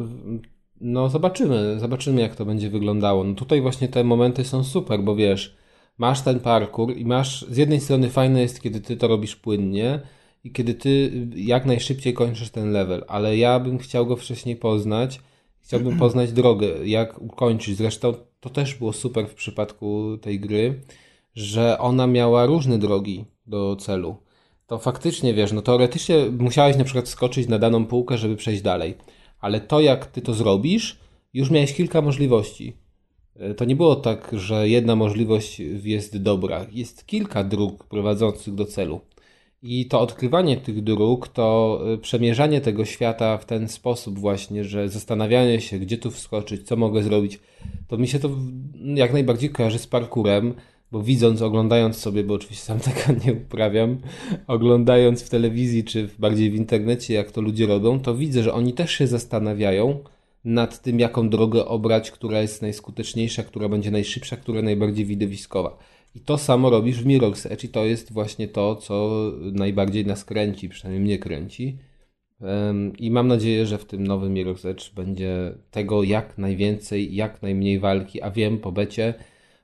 no 0.81 1.09
zobaczymy, 1.09 1.79
zobaczymy 1.79 2.21
jak 2.21 2.35
to 2.35 2.45
będzie 2.45 2.69
wyglądało. 2.69 3.23
No 3.23 3.33
tutaj 3.33 3.61
właśnie 3.61 3.87
te 3.87 4.03
momenty 4.03 4.45
są 4.45 4.63
super, 4.63 5.03
bo 5.03 5.15
wiesz, 5.15 5.57
masz 5.97 6.21
ten 6.21 6.39
parkour 6.39 6.97
i 6.97 7.05
masz, 7.05 7.45
z 7.49 7.57
jednej 7.57 7.79
strony 7.79 8.09
fajne 8.09 8.41
jest, 8.41 8.61
kiedy 8.61 8.81
ty 8.81 8.97
to 8.97 9.07
robisz 9.07 9.35
płynnie, 9.35 10.01
i 10.43 10.51
kiedy 10.51 10.73
ty 10.73 11.11
jak 11.35 11.65
najszybciej 11.65 12.13
kończysz 12.13 12.49
ten 12.49 12.71
level, 12.71 13.05
ale 13.07 13.37
ja 13.37 13.59
bym 13.59 13.77
chciał 13.77 14.05
go 14.05 14.15
wcześniej 14.15 14.55
poznać, 14.55 15.21
chciałbym 15.69 15.97
poznać 15.97 16.31
drogę, 16.31 16.67
jak 16.83 17.21
ukończyć. 17.21 17.77
Zresztą 17.77 18.13
to 18.39 18.49
też 18.49 18.75
było 18.75 18.93
super 18.93 19.27
w 19.27 19.33
przypadku 19.33 20.17
tej 20.21 20.39
gry, 20.39 20.81
że 21.35 21.79
ona 21.79 22.07
miała 22.07 22.45
różne 22.45 22.77
drogi 22.77 23.25
do 23.47 23.75
celu. 23.75 24.15
To 24.67 24.79
faktycznie 24.79 25.33
wiesz, 25.33 25.51
no 25.51 25.61
teoretycznie 25.61 26.15
musiałeś 26.39 26.77
na 26.77 26.83
przykład 26.83 27.07
skoczyć 27.07 27.47
na 27.47 27.59
daną 27.59 27.85
półkę, 27.85 28.17
żeby 28.17 28.35
przejść 28.35 28.61
dalej, 28.61 28.95
ale 29.39 29.61
to 29.61 29.81
jak 29.81 30.05
ty 30.05 30.21
to 30.21 30.33
zrobisz, 30.33 30.99
już 31.33 31.51
miałeś 31.51 31.73
kilka 31.73 32.01
możliwości. 32.01 32.77
E, 33.35 33.53
to 33.53 33.65
nie 33.65 33.75
było 33.75 33.95
tak, 33.95 34.31
że 34.33 34.69
jedna 34.69 34.95
możliwość 34.95 35.59
jest 35.83 36.17
dobra. 36.17 36.65
Jest 36.71 37.05
kilka 37.05 37.43
dróg 37.43 37.83
prowadzących 37.83 38.55
do 38.55 38.65
celu. 38.65 39.01
I 39.61 39.85
to 39.85 40.01
odkrywanie 40.01 40.57
tych 40.57 40.83
dróg, 40.83 41.27
to 41.27 41.79
y, 41.93 41.97
przemierzanie 41.97 42.61
tego 42.61 42.85
świata 42.85 43.37
w 43.37 43.45
ten 43.45 43.67
sposób 43.67 44.19
właśnie, 44.19 44.63
że 44.63 44.89
zastanawianie 44.89 45.61
się, 45.61 45.79
gdzie 45.79 45.97
tu 45.97 46.11
wskoczyć, 46.11 46.67
co 46.67 46.75
mogę 46.75 47.03
zrobić, 47.03 47.39
to 47.87 47.97
mi 47.97 48.07
się 48.07 48.19
to 48.19 48.29
jak 48.95 49.13
najbardziej 49.13 49.49
kojarzy 49.49 49.79
z 49.79 49.87
parkurem, 49.87 50.53
bo 50.91 51.03
widząc, 51.03 51.41
oglądając 51.41 51.97
sobie, 51.97 52.23
bo 52.23 52.33
oczywiście 52.33 52.65
sam 52.65 52.79
tego 52.89 53.25
nie 53.25 53.33
uprawiam, 53.33 53.97
oglądając 54.47 55.23
w 55.23 55.29
telewizji 55.29 55.83
czy 55.83 56.09
bardziej 56.19 56.51
w 56.51 56.55
internecie, 56.55 57.13
jak 57.13 57.31
to 57.31 57.41
ludzie 57.41 57.67
robią, 57.67 57.99
to 57.99 58.15
widzę, 58.15 58.43
że 58.43 58.53
oni 58.53 58.73
też 58.73 58.91
się 58.91 59.07
zastanawiają 59.07 59.99
nad 60.45 60.81
tym, 60.81 60.99
jaką 60.99 61.29
drogę 61.29 61.65
obrać, 61.65 62.11
która 62.11 62.41
jest 62.41 62.61
najskuteczniejsza, 62.61 63.43
która 63.43 63.69
będzie 63.69 63.91
najszybsza, 63.91 64.37
która 64.37 64.61
najbardziej 64.61 65.05
widowiskowa. 65.05 65.77
I 66.15 66.19
to 66.19 66.37
samo 66.37 66.69
robisz 66.69 67.03
w 67.03 67.05
Mirror's 67.05 67.51
Edge 67.51 67.63
i 67.63 67.69
to 67.69 67.85
jest 67.85 68.13
właśnie 68.13 68.47
to, 68.47 68.75
co 68.75 69.11
najbardziej 69.51 70.05
nas 70.05 70.25
kręci, 70.25 70.69
przynajmniej 70.69 71.05
mnie 71.05 71.19
kręci. 71.19 71.77
I 72.99 73.11
mam 73.11 73.27
nadzieję, 73.27 73.65
że 73.65 73.77
w 73.77 73.85
tym 73.85 74.07
nowym 74.07 74.33
Mirror's 74.33 74.69
Edge 74.69 74.93
będzie 74.93 75.51
tego 75.71 76.03
jak 76.03 76.37
najwięcej, 76.37 77.15
jak 77.15 77.41
najmniej 77.41 77.79
walki, 77.79 78.21
a 78.21 78.31
wiem 78.31 78.57
po 78.57 78.71
becie, 78.71 79.13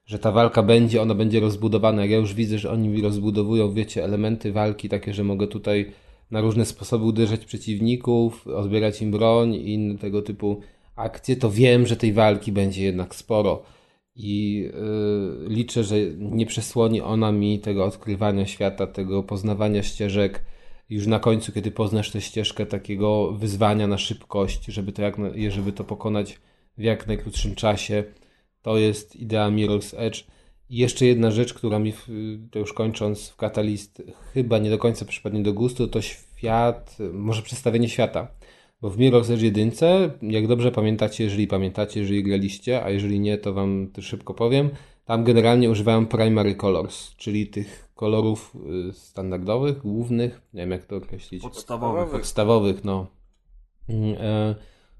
że 0.05 0.19
ta 0.19 0.31
walka 0.31 0.63
będzie, 0.63 1.01
ona 1.01 1.15
będzie 1.15 1.39
rozbudowana. 1.39 2.05
Ja 2.05 2.17
już 2.17 2.33
widzę, 2.33 2.59
że 2.59 2.71
oni 2.71 3.01
rozbudowują, 3.01 3.73
wiecie, 3.73 4.03
elementy 4.03 4.51
walki 4.51 4.89
takie, 4.89 5.13
że 5.13 5.23
mogę 5.23 5.47
tutaj 5.47 5.91
na 6.31 6.41
różne 6.41 6.65
sposoby 6.65 7.05
uderzać 7.05 7.45
przeciwników, 7.45 8.47
odbierać 8.47 9.01
im 9.01 9.11
broń 9.11 9.53
i 9.53 9.73
inne 9.73 9.97
tego 9.97 10.21
typu 10.21 10.61
akcje, 10.95 11.35
to 11.35 11.51
wiem, 11.51 11.87
że 11.87 11.95
tej 11.95 12.13
walki 12.13 12.51
będzie 12.51 12.83
jednak 12.83 13.15
sporo. 13.15 13.63
I 14.15 14.57
yy, 15.43 15.55
liczę, 15.55 15.83
że 15.83 15.95
nie 16.17 16.45
przesłoni 16.45 17.01
ona 17.01 17.31
mi 17.31 17.59
tego 17.59 17.85
odkrywania 17.85 18.45
świata, 18.45 18.87
tego 18.87 19.23
poznawania 19.23 19.83
ścieżek 19.83 20.43
już 20.89 21.07
na 21.07 21.19
końcu, 21.19 21.51
kiedy 21.51 21.71
poznasz 21.71 22.11
tę 22.11 22.21
ścieżkę 22.21 22.65
takiego 22.65 23.31
wyzwania 23.31 23.87
na 23.87 23.97
szybkość, 23.97 24.65
żeby 24.65 24.91
to, 24.91 25.01
jak, 25.01 25.17
żeby 25.49 25.71
to 25.71 25.83
pokonać 25.83 26.39
w 26.77 26.81
jak 26.81 27.07
najkrótszym 27.07 27.55
czasie. 27.55 28.03
To 28.61 28.77
jest 28.77 29.15
idea 29.15 29.49
Mirror's 29.49 29.95
Edge. 29.97 30.23
I 30.69 30.77
jeszcze 30.77 31.05
jedna 31.05 31.31
rzecz, 31.31 31.53
która 31.53 31.79
mi, 31.79 31.93
to 32.51 32.59
już 32.59 32.73
kończąc 32.73 33.29
w 33.29 33.35
Catalyst, 33.35 34.03
chyba 34.33 34.57
nie 34.57 34.69
do 34.69 34.77
końca 34.77 35.05
przypadnie 35.05 35.43
do 35.43 35.53
gustu, 35.53 35.87
to 35.87 36.01
świat, 36.01 36.97
może 37.13 37.41
przedstawienie 37.41 37.89
świata. 37.89 38.27
Bo 38.81 38.89
w 38.89 38.97
Mirror's 38.97 39.33
Edge 39.33 39.41
1, 39.41 39.81
jak 40.21 40.47
dobrze 40.47 40.71
pamiętacie, 40.71 41.23
jeżeli 41.23 41.47
pamiętacie, 41.47 41.99
jeżeli 41.99 42.23
graliście, 42.23 42.83
a 42.83 42.89
jeżeli 42.89 43.19
nie, 43.19 43.37
to 43.37 43.53
wam 43.53 43.91
to 43.93 44.01
szybko 44.01 44.33
powiem, 44.33 44.69
tam 45.05 45.23
generalnie 45.23 45.69
używałem 45.69 46.07
primary 46.07 46.55
colors, 46.55 47.15
czyli 47.15 47.47
tych 47.47 47.89
kolorów 47.95 48.55
y, 48.89 48.93
standardowych, 48.93 49.77
głównych, 49.77 50.41
nie 50.53 50.61
wiem 50.61 50.71
jak 50.71 50.85
to 50.85 50.95
określić. 50.95 51.43
Podstawowych. 51.43 52.11
Podstawowych, 52.11 52.83
no. 52.83 53.07
Mm, 53.89 54.15
e, 54.19 54.55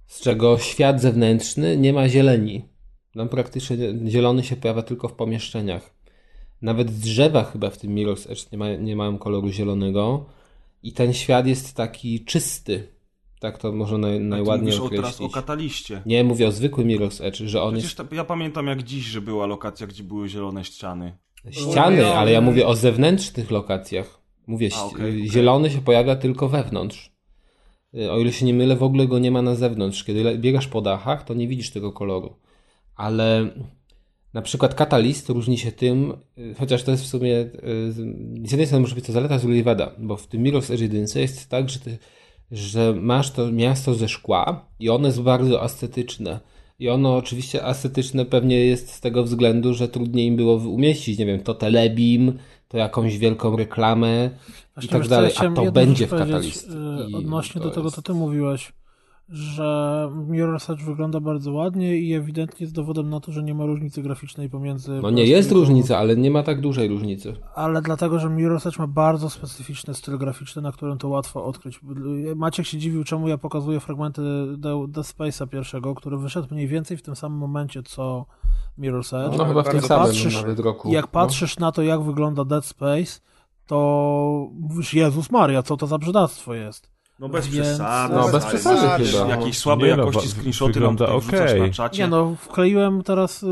z 0.08 0.22
czego 0.22 0.58
świat 0.58 1.02
zewnętrzny 1.02 1.78
nie 1.78 1.94
ma 1.94 2.10
zieleni. 2.10 2.66
Tam 3.14 3.30
praktycznie 3.30 3.78
zielony 4.08 4.44
się 4.44 4.56
pojawia 4.56 4.82
tylko 4.82 5.08
w 5.08 5.14
pomieszczeniach. 5.14 5.94
Nawet 6.62 6.92
drzewa 6.92 7.44
chyba 7.44 7.70
w 7.70 7.78
tym 7.78 7.96
Mirror's 7.96 8.32
Edge 8.32 8.52
nie, 8.52 8.58
ma, 8.58 8.76
nie 8.76 8.96
mają 8.96 9.18
koloru 9.18 9.50
zielonego. 9.50 10.26
I 10.84 10.92
ten 10.92 11.14
świat 11.14 11.48
jest 11.48 11.74
taki 11.74 12.26
czysty. 12.26 12.95
Tak 13.40 13.58
to 13.58 13.72
można 13.72 13.98
naj, 13.98 14.20
najładniej 14.20 14.66
mówisz 14.66 14.80
określić. 14.86 15.18
teraz 15.18 15.22
o 15.22 15.34
kataliście. 15.34 16.02
Nie, 16.06 16.24
mówię 16.24 16.48
o 16.48 16.52
zwykłym 16.52 16.88
Mirror's 16.88 17.24
Edge, 17.24 17.38
że 17.38 17.62
on 17.62 17.74
Przecież 17.74 17.96
ta, 17.96 18.04
ja 18.12 18.24
pamiętam 18.24 18.68
jak 18.68 18.84
dziś, 18.84 19.06
że 19.06 19.22
była 19.22 19.46
lokacja, 19.46 19.88
gdzie 19.88 20.04
były 20.04 20.30
zielone 20.30 20.64
ściany. 20.66 21.18
jest 21.46 21.60
ściany, 21.72 22.08
ale 22.08 22.32
ja 22.32 22.42
mówię 22.42 22.68
o 22.68 22.76
zewnętrznych 22.76 23.52
lokacjach. 23.52 24.22
Mówię, 24.48 24.70
A, 24.76 24.84
okej, 24.86 25.10
okej. 25.18 25.30
zielony 25.32 25.70
się 25.72 25.82
pojawia 25.82 26.16
tylko 26.16 26.50
wewnątrz. 26.50 27.12
Y, 27.96 28.12
O 28.12 28.20
ile 28.20 28.32
się 28.32 28.46
nie 28.46 28.54
mylę, 28.54 28.76
w 28.76 28.84
ogóle 28.84 29.08
go 29.08 29.20
nie 29.20 29.32
ma 29.32 29.42
na 29.42 29.56
zewnątrz. 29.56 30.04
Kiedy 30.04 30.38
biegasz 30.38 30.68
po 30.68 30.82
dachach, 30.82 31.24
to 31.26 31.34
nie 31.34 31.48
widzisz 31.48 31.72
tego 31.72 31.92
koloru. 31.92 32.36
Ale 32.96 33.50
na 34.34 34.42
przykład 34.42 34.76
katalist 34.76 35.30
różni 35.30 35.58
się 35.58 35.72
tym, 35.72 36.14
y, 36.38 36.56
chociaż 36.60 36.84
to 36.84 36.92
jest 36.92 37.04
w 37.04 37.08
sumie, 37.08 37.36
y, 37.38 37.92
z 37.92 37.96
z 38.48 38.52
jednej 38.52 38.66
strony 38.68 38.82
może 38.82 38.96
być 38.96 39.06
to 39.06 39.14
zaleta, 39.14 39.38
z 39.40 39.42
drugiej 39.42 39.64
wada, 39.64 39.92
bo 39.98 40.18
w 40.18 40.28
tym 40.28 40.44
Mirror's 40.44 40.74
Edge 40.74 40.82
1 40.82 41.22
jest 41.22 41.50
tak, 41.50 41.70
że, 41.70 41.80
ty, 41.80 41.98
że 42.52 42.94
masz 42.94 43.32
to 43.32 43.52
miasto 43.52 43.94
ze 43.94 44.08
szkła 44.08 44.66
i 44.80 44.90
ono 44.90 45.08
jest 45.08 45.22
bardzo 45.22 45.64
estetyczne. 45.64 46.40
I 46.80 46.90
ono 46.90 47.16
oczywiście 47.16 47.66
estetyczne 47.66 48.26
pewnie 48.26 48.66
jest 48.66 48.92
z 48.94 49.02
tego 49.02 49.24
względu, 49.24 49.74
że 49.74 49.88
trudniej 49.88 50.28
im 50.28 50.36
było 50.36 50.56
umieścić, 50.56 51.20
nie 51.20 51.26
wiem, 51.26 51.40
to 51.40 51.54
telebim, 51.54 52.40
to 52.68 52.78
jakąś 52.78 53.18
wielką 53.18 53.56
reklamę 53.58 54.30
i 54.48 54.74
Właśnie 54.74 54.90
tak 54.90 55.02
wiesz 55.02 55.10
co, 55.10 55.16
dalej, 55.16 55.32
a 55.38 55.50
to 55.52 55.72
będzie 55.72 56.08
w 56.08 56.14
y, 56.14 56.18
I 57.10 57.16
Odnośnie 57.16 57.62
to 57.62 57.68
do 57.68 57.74
tego, 57.74 57.88
jest- 57.88 57.96
co 57.96 58.02
ty 58.02 58.14
mówiłeś, 58.14 58.74
że 59.30 60.10
Mirror's 60.30 60.74
Edge 60.74 60.84
wygląda 60.84 61.20
bardzo 61.20 61.52
ładnie 61.52 61.98
i 61.98 62.14
ewidentnie 62.14 62.64
jest 62.64 62.74
dowodem 62.74 63.10
na 63.10 63.20
to, 63.20 63.32
że 63.32 63.44
nie 63.44 63.56
ma 63.56 63.66
różnicy 63.66 64.02
graficznej 64.02 64.50
pomiędzy... 64.50 65.00
No 65.02 65.10
nie 65.10 65.26
jest 65.26 65.50
PS3 65.50 65.54
różnica, 65.54 65.98
ale 65.98 66.16
nie 66.16 66.32
ma 66.32 66.44
tak 66.44 66.62
dużej 66.62 66.88
różnicy. 66.88 67.36
Ale 67.56 67.82
dlatego, 67.82 68.20
że 68.20 68.28
Mirror's 68.28 68.68
Edge 68.68 68.80
ma 68.80 68.88
bardzo 68.88 69.30
specyficzny 69.30 69.94
styl 69.94 70.18
graficzny, 70.18 70.62
na 70.62 70.72
którym 70.72 70.98
to 70.98 71.08
łatwo 71.08 71.46
odkryć. 71.46 71.80
Maciek 72.36 72.66
się 72.66 72.78
dziwił, 72.78 73.04
czemu 73.04 73.28
ja 73.28 73.38
pokazuję 73.38 73.80
fragmenty 73.80 74.22
The, 74.62 74.86
The 74.94 75.02
Space'a 75.02 75.48
pierwszego, 75.48 75.96
który 75.96 76.18
wyszedł 76.18 76.48
mniej 76.52 76.68
więcej 76.68 76.98
w 76.98 77.02
tym 77.02 77.16
samym 77.16 77.38
momencie, 77.38 77.84
co 77.84 78.26
Mirror's 78.80 79.28
Edge. 79.28 79.38
No 79.38 79.46
chyba 79.46 79.64
w 79.64 79.70
tym 79.70 79.82
samym 79.82 80.08
patrzysz- 80.08 80.42
nawet 80.42 80.60
roku. 80.60 80.92
Jak 80.92 81.06
no. 81.06 81.12
patrzysz 81.12 81.60
na 81.60 81.72
to, 81.72 81.82
jak 81.82 82.02
wygląda 82.02 82.46
Dead 82.46 82.66
Space, 82.66 83.20
to 83.68 84.50
mówisz, 84.60 84.94
Jezus 84.94 85.32
Maria, 85.32 85.64
co 85.64 85.78
to 85.78 85.88
za 85.88 85.98
brzydactwo 85.98 86.54
jest. 86.54 86.95
No 87.20 87.30
bez 87.30 87.48
Więc- 87.48 87.68
przesady. 87.68 88.16
No, 88.16 88.30
bez 88.32 88.46
przesady 88.46 89.06
chyba. 89.06 89.28
Jakieś 89.28 89.58
słabej 89.58 89.90
Nie 89.90 89.98
no, 89.98 90.06
jakości 90.06 90.30
wa- 90.30 90.36
screenshoty 90.36 90.80
nam 90.80 90.98
tutaj 90.98 91.16
okej. 91.16 91.62
na 91.62 91.70
czacie. 91.70 92.04
Nie 92.04 92.10
no, 92.10 92.36
wkleiłem 92.40 93.04
teraz 93.04 93.44
y, 93.44 93.48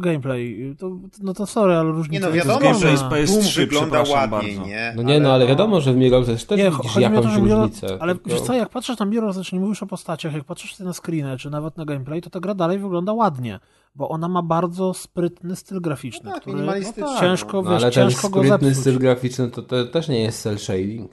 gameplay. 0.00 0.74
To, 0.78 0.90
no 1.22 1.34
to 1.34 1.46
sorry, 1.46 1.74
ale 1.74 1.90
różnica 1.92 2.12
Nie 2.26 2.30
no, 2.30 2.34
jest 2.36 2.48
wiadomo, 2.48 2.60
gameplay 2.70 2.96
z 2.96 3.00
PS3, 3.00 3.26
Doom 3.30 3.54
wygląda 3.56 3.98
ładniej, 3.98 4.28
bardzo. 4.56 4.66
nie? 4.66 4.92
No 4.96 5.02
nie, 5.02 5.20
no 5.20 5.32
ale 5.32 5.46
wiadomo, 5.46 5.80
że 5.80 5.92
w 5.92 5.96
Mirror's 5.96 6.30
Edge 6.30 6.44
też 6.44 6.58
Nie, 6.58 6.70
widzisz 6.70 6.90
o 6.90 6.94
to, 6.94 7.00
jakąś 7.00 7.24
że 7.32 7.40
Mirror- 7.40 7.60
różnicę. 7.62 7.86
Ale 8.00 8.14
tylko- 8.14 8.30
wiesz 8.30 8.40
co, 8.40 8.54
jak 8.54 8.68
patrzysz 8.68 8.98
na 8.98 9.06
Mirror's 9.06 9.40
Edge, 9.40 9.52
nie 9.52 9.60
mówisz 9.60 9.82
o 9.82 9.86
postaciach, 9.86 10.32
jak 10.34 10.44
patrzysz 10.44 10.74
sobie 10.74 10.88
na 10.88 10.94
screeny, 10.94 11.36
czy 11.38 11.50
nawet 11.50 11.76
na 11.76 11.84
gameplay, 11.84 12.22
to 12.22 12.30
ta 12.30 12.40
gra 12.40 12.54
dalej 12.54 12.78
wygląda 12.78 13.12
ładnie, 13.12 13.60
bo 13.94 14.08
ona 14.08 14.28
ma 14.28 14.42
bardzo 14.42 14.94
sprytny 14.94 15.56
styl 15.56 15.80
graficzny, 15.80 16.20
No 16.24 16.32
tak, 16.32 16.40
który 16.40 16.56
minimalistyczny. 16.56 17.20
ciężko, 17.20 17.62
No 17.62 17.70
wiesz, 17.70 17.82
ale 17.82 17.92
ten 17.92 18.08
go 18.30 18.44
sprytny 18.44 18.74
styl 18.74 18.98
graficzny 18.98 19.50
to, 19.50 19.62
to 19.62 19.84
też 19.84 20.08
nie 20.08 20.20
jest 20.22 20.42
cel 20.42 20.58
shading. 20.58 21.10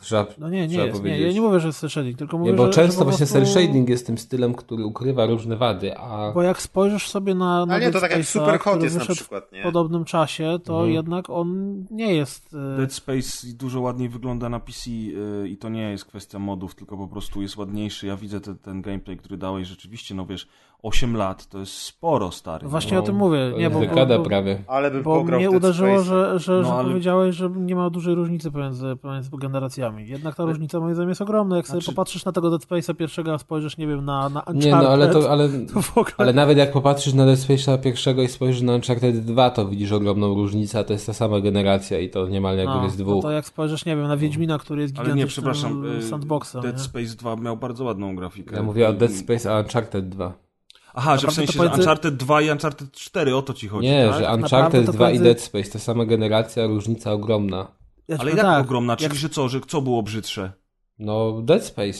Trzeba, 0.00 0.26
No 0.38 0.48
nie, 0.48 0.60
nie 0.62 0.68
trzeba 0.68 0.84
jest, 0.84 0.94
nie, 0.98 1.00
powiedzieć. 1.02 1.26
ja 1.26 1.32
nie 1.32 1.40
mówię, 1.40 1.60
że 1.60 1.66
jest 1.66 1.80
cel 1.80 1.90
shading, 1.90 2.18
tylko 2.18 2.38
mówię, 2.38 2.50
Nie, 2.50 2.56
bo 2.56 2.66
że, 2.66 2.72
często 2.72 2.98
że 2.98 3.04
właśnie 3.04 3.26
prostu, 3.26 3.52
cel 3.52 3.64
shading 3.64 3.88
jest 3.88 4.06
tym 4.06 4.18
stylem, 4.18 4.54
który 4.54 4.84
ukrywa 4.84 5.26
różne 5.26 5.56
wady, 5.56 5.96
a 5.98 6.32
Bo 6.34 6.42
jak 6.42 6.62
spojrzysz 6.62 7.08
sobie 7.08 7.34
na, 7.34 7.66
na 7.66 7.74
Ale 7.74 7.86
nie, 7.86 7.92
to 7.92 8.00
tak 8.00 8.10
jak 8.10 8.20
Space'a, 8.20 8.24
Super 8.24 8.58
Hot 8.60 8.72
który 8.72 8.84
jest 8.84 9.08
na 9.08 9.14
przykład, 9.14 9.52
nie? 9.52 9.60
w 9.60 9.62
podobnym 9.62 10.04
czasie, 10.04 10.58
to 10.64 10.72
Mhm. 10.74 10.92
jednak 10.92 11.30
on 11.30 11.76
nie 11.90 12.14
jest... 12.14 12.54
e, 12.74 12.76
Dead 12.76 12.92
Space 12.92 13.46
dużo 13.54 13.80
ładniej 13.80 14.08
wygląda 14.08 14.48
na 14.48 14.60
PC 14.60 14.90
yy, 14.90 15.48
i 15.48 15.56
to 15.56 15.68
nie 15.68 15.82
jest 15.90 16.04
kwestia 16.04 16.38
modów, 16.38 16.74
tylko 16.74 16.96
po 16.96 17.08
prostu 17.08 17.42
jest 17.42 17.56
ładniejszy. 17.56 18.06
Ja 18.06 18.16
widzę 18.16 18.40
ten, 18.40 18.58
ten 18.58 18.82
gameplay, 18.82 19.16
który 19.16 19.36
dałeś 19.36 19.68
rzeczywiście, 19.68 20.14
no 20.14 20.26
wiesz, 20.26 20.48
8 20.82 21.16
lat 21.16 21.46
to 21.46 21.58
jest 21.58 21.72
sporo, 21.72 22.30
stary. 22.30 22.68
Właśnie 22.68 22.96
no, 22.96 23.02
o 23.02 23.06
tym 23.06 23.16
mówię. 23.16 23.52
Nie, 23.58 23.70
bo, 23.70 23.80
dekada 23.80 24.18
bo, 24.18 24.24
prawie. 24.24 24.62
Ale 24.66 24.90
bym 24.90 25.02
Bo 25.02 25.24
mnie 25.24 25.50
uderzyło, 25.50 26.00
że, 26.02 26.38
że, 26.38 26.52
No, 26.52 26.64
że 26.64 26.72
ale- 26.72 26.88
powiedziałeś, 26.88 27.36
że 27.36 27.50
nie 27.50 27.76
ma 27.76 27.90
dużej 27.90 28.14
różnicy 28.14 28.50
pomiędzy, 28.50 28.96
pomiędzy 28.96 29.30
generacjami. 29.32 30.08
Jednak 30.08 30.34
ta 30.34 30.44
różnica 30.44 30.80
moim 30.80 30.94
zdaniem 30.94 31.08
jest 31.08 31.22
ogromna. 31.22 31.56
Jak 31.56 31.66
sobie 31.66 31.80
Znaczy- 31.80 31.96
popatrzysz 31.96 32.24
na 32.24 32.32
tego 32.32 32.50
Dead 32.50 32.62
Space'a 32.62 32.94
pierwszego, 32.94 33.34
a 33.34 33.38
spojrzysz, 33.38 33.76
nie 33.78 33.86
wiem, 33.86 34.04
na, 34.04 34.28
na 34.28 34.40
Uncharted, 34.40 34.64
Nie, 34.64 34.70
no 34.70 34.88
ale 34.88 35.08
to, 35.08 35.30
ale, 35.30 35.48
to 35.74 35.82
w 35.82 35.98
ogóle... 35.98 36.14
ale 36.18 36.32
nawet 36.32 36.58
jak 36.58 36.72
popatrzysz 36.72 37.14
na 37.14 37.26
Dead 37.26 37.38
Space'a 37.38 37.80
pierwszego 37.80 38.22
i 38.22 38.28
spojrzysz 38.28 38.62
na 38.62 38.74
Uncharted 38.74 39.24
2, 39.24 39.50
to 39.50 39.68
widzisz 39.68 39.92
ogromną 39.92 40.34
różnicę, 40.34 40.78
a 40.78 40.84
to 40.84 40.92
jest 40.92 41.06
ta 41.06 41.12
sama 41.12 41.40
generacja 41.40 41.98
i 41.98 42.10
to 42.10 42.28
niemal 42.28 42.56
jakby 42.56 42.74
no, 42.74 42.84
jest 42.84 42.98
no 42.98 43.04
dwóch. 43.04 43.22
to 43.22 43.30
jak 43.30 43.46
spojrzysz, 43.46 43.84
nie 43.84 43.96
wiem, 43.96 44.08
na 44.08 44.16
Wiedźmina, 44.16 44.58
który 44.58 44.82
jest 44.82 44.98
Ale 44.98 45.08
nie, 45.08 45.14
gigantycznym 45.14 45.44
przepraszam, 45.52 45.84
yy, 45.84 46.02
sandboxem. 46.02 46.62
Dead 46.62 46.76
nie? 46.76 46.82
Space 46.82 47.16
2 47.16 47.36
miał 47.36 47.56
bardzo 47.56 47.84
ładną 47.84 48.16
grafikę. 48.16 48.56
Ja 48.56 48.62
mówię 48.62 48.88
o 48.88 48.92
Dead 48.92 49.12
Space, 49.12 49.54
a 49.54 49.60
Uncharted 49.60 50.08
2. 50.08 50.49
Aha, 50.94 51.16
że 51.18 51.28
w 51.28 51.32
sensie, 51.32 51.52
to 51.58 51.64
że 51.64 51.70
Uncharted 51.74 52.16
2 52.16 52.40
i 52.42 52.50
Uncharted 52.50 52.92
4, 52.92 53.36
o 53.36 53.42
to 53.42 53.54
ci 53.54 53.68
chodzi, 53.68 53.88
Nie, 53.88 54.06
tak? 54.08 54.14
że 54.14 54.20
Naprawdę 54.20 54.44
Uncharted 54.56 54.86
to 54.86 54.92
2 54.92 55.04
i 55.10 55.12
pomiędzy- 55.12 55.24
Dead 55.24 55.40
Space, 55.40 55.70
ta 55.70 55.78
sama 55.78 56.04
generacja, 56.04 56.66
różnica 56.66 57.12
ogromna. 57.12 57.66
Ja 58.08 58.16
Ale 58.18 58.30
jak 58.30 58.40
tak, 58.40 58.64
ogromna? 58.64 58.96
Czyli, 58.96 59.08
jak- 59.08 59.14
że 59.18 59.28
co, 59.28 59.48
że 59.48 59.60
co 59.68 59.82
było 59.82 60.02
brzydsze? 60.02 60.52
No, 60.98 61.42
Dead 61.42 61.64
Space. 61.64 61.98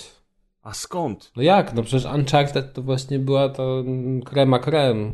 A 0.62 0.72
skąd? 0.74 1.32
No 1.36 1.42
jak? 1.42 1.74
No 1.74 1.82
przecież 1.82 2.12
Uncharted 2.14 2.72
to 2.72 2.82
właśnie 2.82 3.18
była 3.18 3.48
to 3.48 3.84
krema 4.24 4.58
krem. 4.58 5.12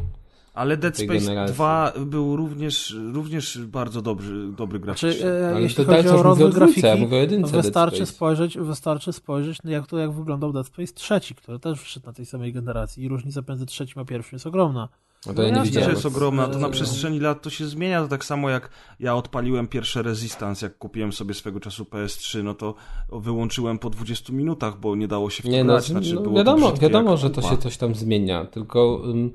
Ale 0.57 0.77
Dead 0.77 0.99
Space 0.99 1.19
generacji. 1.19 1.55
2 1.55 1.93
był 2.07 2.37
również, 2.37 2.97
również 3.13 3.59
bardzo 3.59 4.03
dobry, 4.03 4.27
dobry 4.53 4.79
Czy, 4.79 4.85
graficznie. 4.85 5.27
e, 5.31 5.49
Ale 5.49 5.63
jeśli 5.63 5.85
chodzi 5.85 6.09
o 6.09 6.23
rozwój 6.23 6.47
ja 6.47 6.53
grafiki, 6.53 6.87
mówię 6.99 7.17
o 7.17 7.21
jedynce 7.21 7.53
Dead 7.53 7.65
wystarczy 7.65 8.07
spojrzeć, 8.07 8.59
wystarczy 8.59 9.13
spojrzeć, 9.13 9.59
jak 9.65 9.87
to 9.87 9.99
jak 9.99 10.13
wyglądał 10.13 10.53
Dead 10.53 10.67
Space 10.67 10.93
trzeci, 10.93 11.35
który 11.35 11.59
też 11.59 11.81
wyszedł 11.81 12.07
na 12.07 12.13
tej 12.13 12.27
samej 12.27 12.53
generacji 12.53 13.05
i 13.05 13.09
różnica 13.09 13.41
między 13.49 13.67
trzecim 13.67 14.03
a 14.03 14.05
pierwszym 14.05 14.37
jest 14.37 14.47
ogromna. 14.47 14.89
No 15.27 15.35
to 15.35 15.43
ja 15.43 15.51
nie 15.51 15.63
widziałem. 15.63 15.91
jest 15.91 16.07
ogromna. 16.07 16.49
To 16.49 16.59
na 16.59 16.67
Eee. 16.67 16.73
przestrzeni 16.73 17.21
lat 17.21 17.43
to 17.43 17.51
się 17.51 17.67
zmienia. 17.67 18.03
To 18.03 18.09
tak 18.09 18.25
samo 18.25 18.51
jak 18.51 18.71
ja 19.01 19.15
odpaliłem 19.15 19.67
pierwsze 19.69 20.03
Resistance, 20.03 20.67
jak 20.67 20.79
kupiłem 20.79 21.13
sobie 21.13 21.35
swego 21.35 21.61
czasu 21.61 21.85
PS3, 21.85 22.45
no 22.45 22.55
to 22.55 22.75
wyłączyłem 23.13 23.79
po 23.79 23.91
20 23.91 24.33
minutach, 24.33 24.81
bo 24.81 24.97
nie 24.97 25.09
dało 25.09 25.31
się 25.31 25.43
w 25.43 25.47
to 25.47 25.53
Nie, 25.53 25.65
no, 25.65 25.73
grać. 25.73 25.85
Znaczy, 25.87 26.15
no 26.15 26.33
wiadomo, 26.33 26.73
wiadomo, 26.73 27.17
że 27.17 27.31
to 27.31 27.43
się 27.43 27.59
coś 27.59 27.77
tam 27.77 27.95
zmienia, 27.95 28.45
tylko 28.45 29.03
ym, 29.11 29.33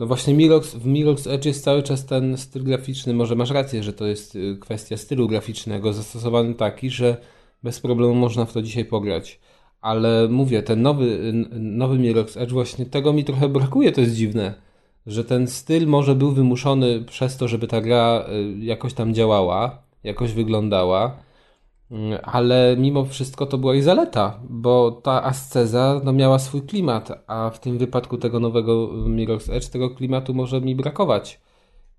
no 0.00 0.06
właśnie 0.06 0.34
Mirox, 0.34 0.74
w 0.74 0.86
Mirox 0.86 1.26
Edge 1.26 1.46
jest 1.46 1.64
cały 1.64 1.82
czas 1.82 2.06
ten 2.06 2.36
styl 2.36 2.64
graficzny, 2.64 3.14
może 3.14 3.34
masz 3.34 3.50
rację, 3.50 3.82
że 3.82 3.92
to 3.92 4.06
jest 4.06 4.36
y, 4.36 4.56
kwestia 4.60 4.96
stylu 4.96 5.28
graficznego. 5.28 5.92
Zastosowany 5.92 6.54
taki, 6.54 6.90
że 6.90 7.16
bez 7.62 7.80
problemu 7.80 8.14
można 8.14 8.44
w 8.44 8.52
to 8.52 8.62
dzisiaj 8.62 8.84
pograć. 8.84 9.40
Ale 9.80 10.28
mówię, 10.28 10.62
ten 10.62 10.82
nowy, 10.82 11.32
nowy 11.52 11.98
Mirox 11.98 12.36
Edge 12.36 12.52
właśnie 12.52 12.86
tego 12.86 13.12
mi 13.12 13.24
trochę 13.24 13.48
brakuje, 13.48 13.92
to 13.92 14.00
jest 14.00 14.14
dziwne, 14.14 14.54
że 15.06 15.24
ten 15.24 15.48
styl 15.48 15.86
może 15.86 16.14
był 16.14 16.32
wymuszony 16.32 17.02
przez 17.04 17.36
to, 17.36 17.48
żeby 17.48 17.66
ta 17.66 17.80
gra 17.80 18.24
y, 18.28 18.64
jakoś 18.64 18.94
tam 18.94 19.14
działała, 19.14 19.82
jakoś 20.04 20.32
wyglądała, 20.32 21.16
ale 22.22 22.76
mimo 22.78 23.04
wszystko 23.04 23.46
to 23.46 23.58
była 23.58 23.74
i 23.74 23.82
zaleta, 23.82 24.40
bo 24.48 24.90
ta 24.90 25.24
asceza 25.24 26.00
no, 26.04 26.12
miała 26.12 26.38
swój 26.38 26.62
klimat, 26.62 27.24
a 27.26 27.50
w 27.50 27.60
tym 27.60 27.78
wypadku 27.78 28.18
tego 28.18 28.40
nowego 28.40 28.88
Mirror's 28.88 29.52
Edge 29.52 29.68
tego 29.68 29.90
klimatu 29.90 30.34
może 30.34 30.60
mi 30.60 30.74
brakować. 30.76 31.40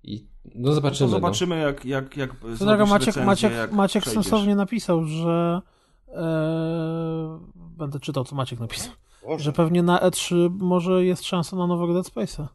I 0.02 0.26
no 0.54 0.68
To 0.68 0.74
zobaczymy. 0.74 1.10
zobaczymy, 1.10 1.60
jak, 1.60 1.84
jak, 1.84 2.16
jak 2.16 2.30
Co 2.58 2.64
drogą, 2.64 2.86
Maciek, 2.86 3.06
recenzję, 3.06 3.24
Maciek, 3.24 3.52
jak 3.52 3.72
Maciek 3.72 4.02
przejdziesz. 4.02 4.24
sensownie 4.24 4.56
napisał, 4.56 5.04
że 5.04 5.60
e, 6.08 7.40
będę 7.54 8.00
czytał, 8.00 8.24
co 8.24 8.36
Maciek 8.36 8.60
napisał. 8.60 8.92
Boże. 9.26 9.44
Że 9.44 9.52
pewnie 9.52 9.82
na 9.82 9.98
E3 9.98 10.50
może 10.60 11.04
jest 11.04 11.24
szansa 11.24 11.56
na 11.56 11.66
nowego 11.66 11.94
Dead 11.94 12.06
Space'a. 12.06 12.46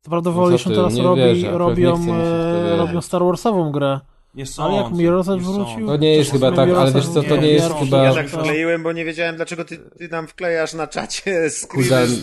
Co 0.00 0.10
prawda 0.10 0.30
No 0.30 0.36
Volition 0.36 0.72
ty, 0.72 0.76
teraz 0.78 0.96
robi, 0.96 1.22
wierzę, 1.22 1.58
robią, 1.58 2.06
to 2.06 2.12
e, 2.14 2.76
robią 2.76 3.00
Star 3.00 3.22
Warsową 3.24 3.72
grę. 3.72 4.00
Nie 4.34 4.44
Ale 4.58 4.74
jak 4.74 4.92
nie 4.92 5.10
wrócił... 5.36 5.86
To 5.86 5.96
nie 5.96 6.16
jest 6.16 6.30
to 6.30 6.36
chyba 6.36 6.52
tak, 6.52 6.70
ale 6.70 6.92
wiesz 6.92 7.08
co, 7.08 7.22
to 7.22 7.36
nie 7.36 7.48
jest 7.48 7.66
pierwszy, 7.68 7.84
chyba- 7.84 8.04
Ja 8.04 8.14
tak 8.14 8.28
wkleiłem, 8.28 8.82
bo 8.82 8.92
nie 8.92 9.04
wiedziałem, 9.04 9.36
dlaczego 9.36 9.64
ty, 9.64 9.78
ty 9.78 10.08
nam 10.08 10.26
wklejasz 10.26 10.74
na 10.74 10.86
czacie 10.86 11.50
screeny. 11.60 12.16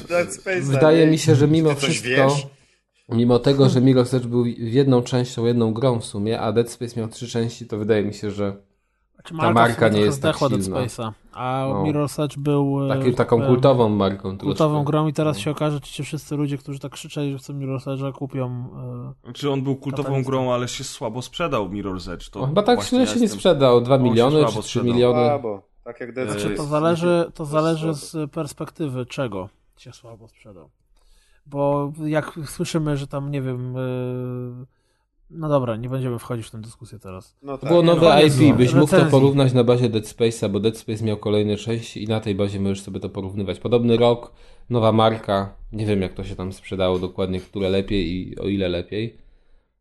Wydaje 0.61 1.05
nie? 1.05 1.11
mi 1.11 1.17
się, 1.17 1.35
że 1.35 1.47
mimo 1.47 1.75
wszystko, 1.75 2.07
wiesz? 2.09 2.47
mimo 3.09 3.39
tego, 3.39 3.69
że 3.69 3.81
Mirror's 3.81 4.17
Edge 4.17 4.25
był 4.25 4.45
jedną 4.45 5.01
częścią, 5.03 5.45
jedną 5.45 5.73
grą 5.73 5.99
w 5.99 6.05
sumie, 6.05 6.39
a 6.39 6.51
Dead 6.51 6.71
Space 6.71 6.99
miał 6.99 7.09
trzy 7.09 7.27
części, 7.27 7.65
to 7.65 7.77
wydaje 7.77 8.03
mi 8.03 8.13
się, 8.13 8.31
że 8.31 8.55
Znaczy, 9.17 9.37
ta 9.37 9.51
marka 9.53 9.89
nie 9.89 9.99
jest 9.99 10.21
tak 10.21 10.37
silna. 10.37 10.57
Space'a, 10.57 11.11
a 11.33 11.65
No. 11.69 11.83
Mirror's 11.83 12.23
Edge 12.23 12.37
był... 12.37 12.85
e, 12.85 12.97
taki, 12.97 13.13
taką 13.13 13.43
e, 13.43 13.47
kultową 13.47 13.89
marką 13.89 14.37
kultową 14.37 14.75
troszkę. 14.75 14.91
grą 14.91 15.07
i 15.07 15.13
teraz 15.13 15.37
się 15.39 15.51
okaże, 15.51 15.79
czy 15.81 15.91
ci 15.93 16.03
wszyscy 16.03 16.35
ludzie, 16.35 16.57
którzy 16.57 16.79
tak 16.79 16.91
krzyczeli, 16.91 17.31
że 17.31 17.37
chcą 17.37 17.53
Mirror's 17.53 17.83
Edge'a, 17.97 18.13
kupią... 18.13 18.45
e, 18.45 19.13
Znaczy 19.23 19.51
on 19.51 19.61
był 19.61 19.75
kultową 19.75 20.03
Katalista. 20.03 20.31
grą, 20.31 20.51
ale 20.53 20.67
się 20.67 20.83
słabo 20.83 21.21
sprzedał 21.21 21.69
Mirror's 21.69 22.11
Edge. 22.13 22.29
To 22.29 22.39
On 22.39 22.47
chyba 22.49 22.63
tak 22.63 22.79
źle 22.83 22.89
się 22.89 22.95
nie 23.15 23.21
jestem- 23.21 23.29
sprzedał. 23.29 23.81
2 23.81 23.95
On 23.95 24.01
się 24.01 24.03
miliony 24.09 24.45
czy 24.45 24.51
3 24.51 24.61
sprzedał. 24.61 24.85
miliony. 24.93 25.25
Słabo. 25.25 25.61
Tak 25.83 25.99
jak 25.99 26.13
Dead 26.13 26.31
Znaczy, 26.31 26.49
to 26.55 26.63
zależy, 26.63 27.31
to 27.33 27.45
zależy 27.45 27.93
z 27.93 28.31
perspektywy 28.31 29.05
czego 29.05 29.49
się 29.77 29.93
słabo 29.93 30.27
sprzedał. 30.27 30.69
Bo 31.45 31.91
jak 32.05 32.39
słyszymy, 32.45 32.97
że 32.97 33.07
tam, 33.07 33.31
nie 33.31 33.41
wiem, 33.41 33.73
yy, 33.73 34.65
no 35.29 35.49
dobra, 35.49 35.75
nie 35.75 35.89
będziemy 35.89 36.19
wchodzić 36.19 36.47
w 36.47 36.51
tę 36.51 36.61
dyskusję 36.61 36.99
teraz. 36.99 37.37
No 37.43 37.57
To 37.57 37.61
tak. 37.61 37.69
było 37.69 37.83
nowe 37.83 38.09
no, 38.09 38.17
IP, 38.19 38.23
Jezu, 38.23 38.53
byś 38.57 38.73
mógł 38.73 38.91
to 38.91 39.05
porównać 39.05 39.53
na 39.53 39.63
bazie 39.63 39.89
Dead 39.89 40.03
Space'a, 40.03 40.49
bo 40.49 40.59
Dead 40.59 40.77
Space 40.77 41.03
miał 41.03 41.17
kolejne 41.17 41.57
części 41.57 42.03
i 42.03 42.07
na 42.07 42.19
tej 42.19 42.35
bazie 42.35 42.59
możesz 42.59 42.81
sobie 42.81 42.99
to 42.99 43.09
porównywać. 43.09 43.59
Podobny 43.59 43.97
rok, 43.97 44.33
nowa 44.69 44.91
marka, 44.91 45.55
nie 45.71 45.85
wiem 45.85 46.01
jak 46.01 46.13
to 46.13 46.23
się 46.23 46.35
tam 46.35 46.53
sprzedało 46.53 46.99
dokładnie, 46.99 47.39
które 47.39 47.69
lepiej 47.69 48.11
i 48.11 48.39
o 48.39 48.47
ile 48.47 48.69
lepiej, 48.69 49.17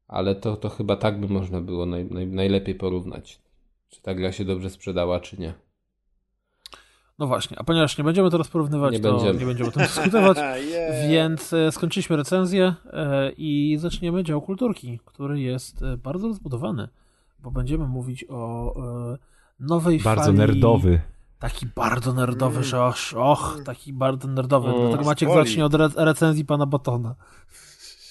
ale 0.08 0.34
to, 0.34 0.56
to 0.56 0.68
chyba 0.68 0.96
tak 0.96 1.20
by 1.20 1.28
można 1.28 1.60
było 1.60 1.86
naj, 1.86 2.04
naj, 2.04 2.26
najlepiej 2.26 2.74
porównać. 2.74 3.40
Czy 3.88 4.02
ta 4.02 4.14
gra 4.14 4.32
się 4.32 4.44
dobrze 4.44 4.70
sprzedała, 4.70 5.20
czy 5.20 5.40
nie. 5.40 5.54
No 7.18 7.26
właśnie, 7.26 7.58
a 7.58 7.64
ponieważ 7.64 7.98
nie 7.98 8.04
będziemy 8.04 8.30
teraz 8.30 8.48
porównywać, 8.48 8.92
Nie 8.92 9.00
to 9.00 9.12
będziemy. 9.12 9.38
nie 9.40 9.46
będziemy 9.46 9.68
o 9.68 9.72
tym 9.72 9.82
dyskutować. 9.82 10.38
Yeah. 10.70 11.08
Więc 11.10 11.52
e, 11.52 11.72
skończyliśmy 11.72 12.16
recenzję 12.16 12.74
e, 12.92 13.30
i 13.36 13.76
zaczniemy 13.80 14.24
dział 14.24 14.42
kulturki, 14.42 15.00
który 15.04 15.40
jest 15.40 15.82
e, 15.82 15.96
bardzo 15.96 16.28
rozbudowany, 16.28 16.88
bo 17.38 17.50
będziemy 17.50 17.86
mówić 17.88 18.24
o 18.28 18.74
nowej 19.60 19.98
Bardzo 20.00 20.24
fali... 20.24 20.38
nerdowy. 20.38 21.00
Taki 21.38 21.66
bardzo 21.76 22.12
nerdowy, 22.12 22.56
Mm. 22.56 22.64
że 22.68 22.84
aż, 22.84 23.14
och, 23.14 23.58
taki 23.64 23.92
bardzo 23.92 24.28
nerdowy. 24.28 24.68
Mm. 24.68 24.80
Dlatego 24.80 25.04
Maciek 25.04 25.28
zacznie 25.34 25.64
od 25.64 25.74
re 25.74 25.88
recenzji 25.96 26.44
pana 26.44 26.66
Batona. 26.66 27.14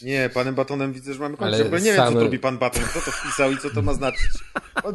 Nie, 0.01 0.29
panem 0.33 0.55
Batonem 0.55 0.93
widzę, 0.93 1.13
że 1.13 1.19
mamy 1.19 1.35
Ale 1.39 1.51
kończyć, 1.51 1.71
bo 1.71 1.77
nie 1.77 1.83
wiem, 1.83 1.95
co 1.95 2.01
same- 2.03 2.13
to 2.13 2.23
robi 2.23 2.39
pan 2.39 2.57
Baton, 2.57 2.83
kto 2.83 2.99
to 3.01 3.11
wpisał 3.11 3.51
i 3.51 3.57
co 3.57 3.69
to 3.69 3.81
ma 3.81 3.93
znaczyć. 3.93 4.31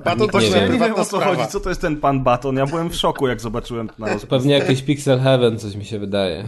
Baton 0.05 0.29
to 0.29 0.41
nie. 0.41 0.49
Ja 0.49 0.69
nie 0.69 0.79
wiem 0.79 0.95
o 0.95 1.05
co 1.05 1.21
chodzi, 1.21 1.47
co 1.47 1.61
to 1.61 1.69
jest 1.69 1.81
ten 1.81 1.97
pan 1.97 2.23
Baton. 2.23 2.57
Ja 2.57 2.67
byłem 2.67 2.91
w 2.91 2.95
szoku, 2.95 3.29
jak 3.29 3.41
zobaczyłem 3.41 3.89
to 3.89 3.95
na 3.99 4.07
To 4.07 4.13
rozpis. 4.13 4.31
pewnie 4.31 4.55
jakiś 4.59 4.83
Pixel 4.83 5.21
Heaven, 5.21 5.59
coś 5.59 5.75
mi 5.75 5.85
się 5.85 5.99
wydaje. 5.99 6.45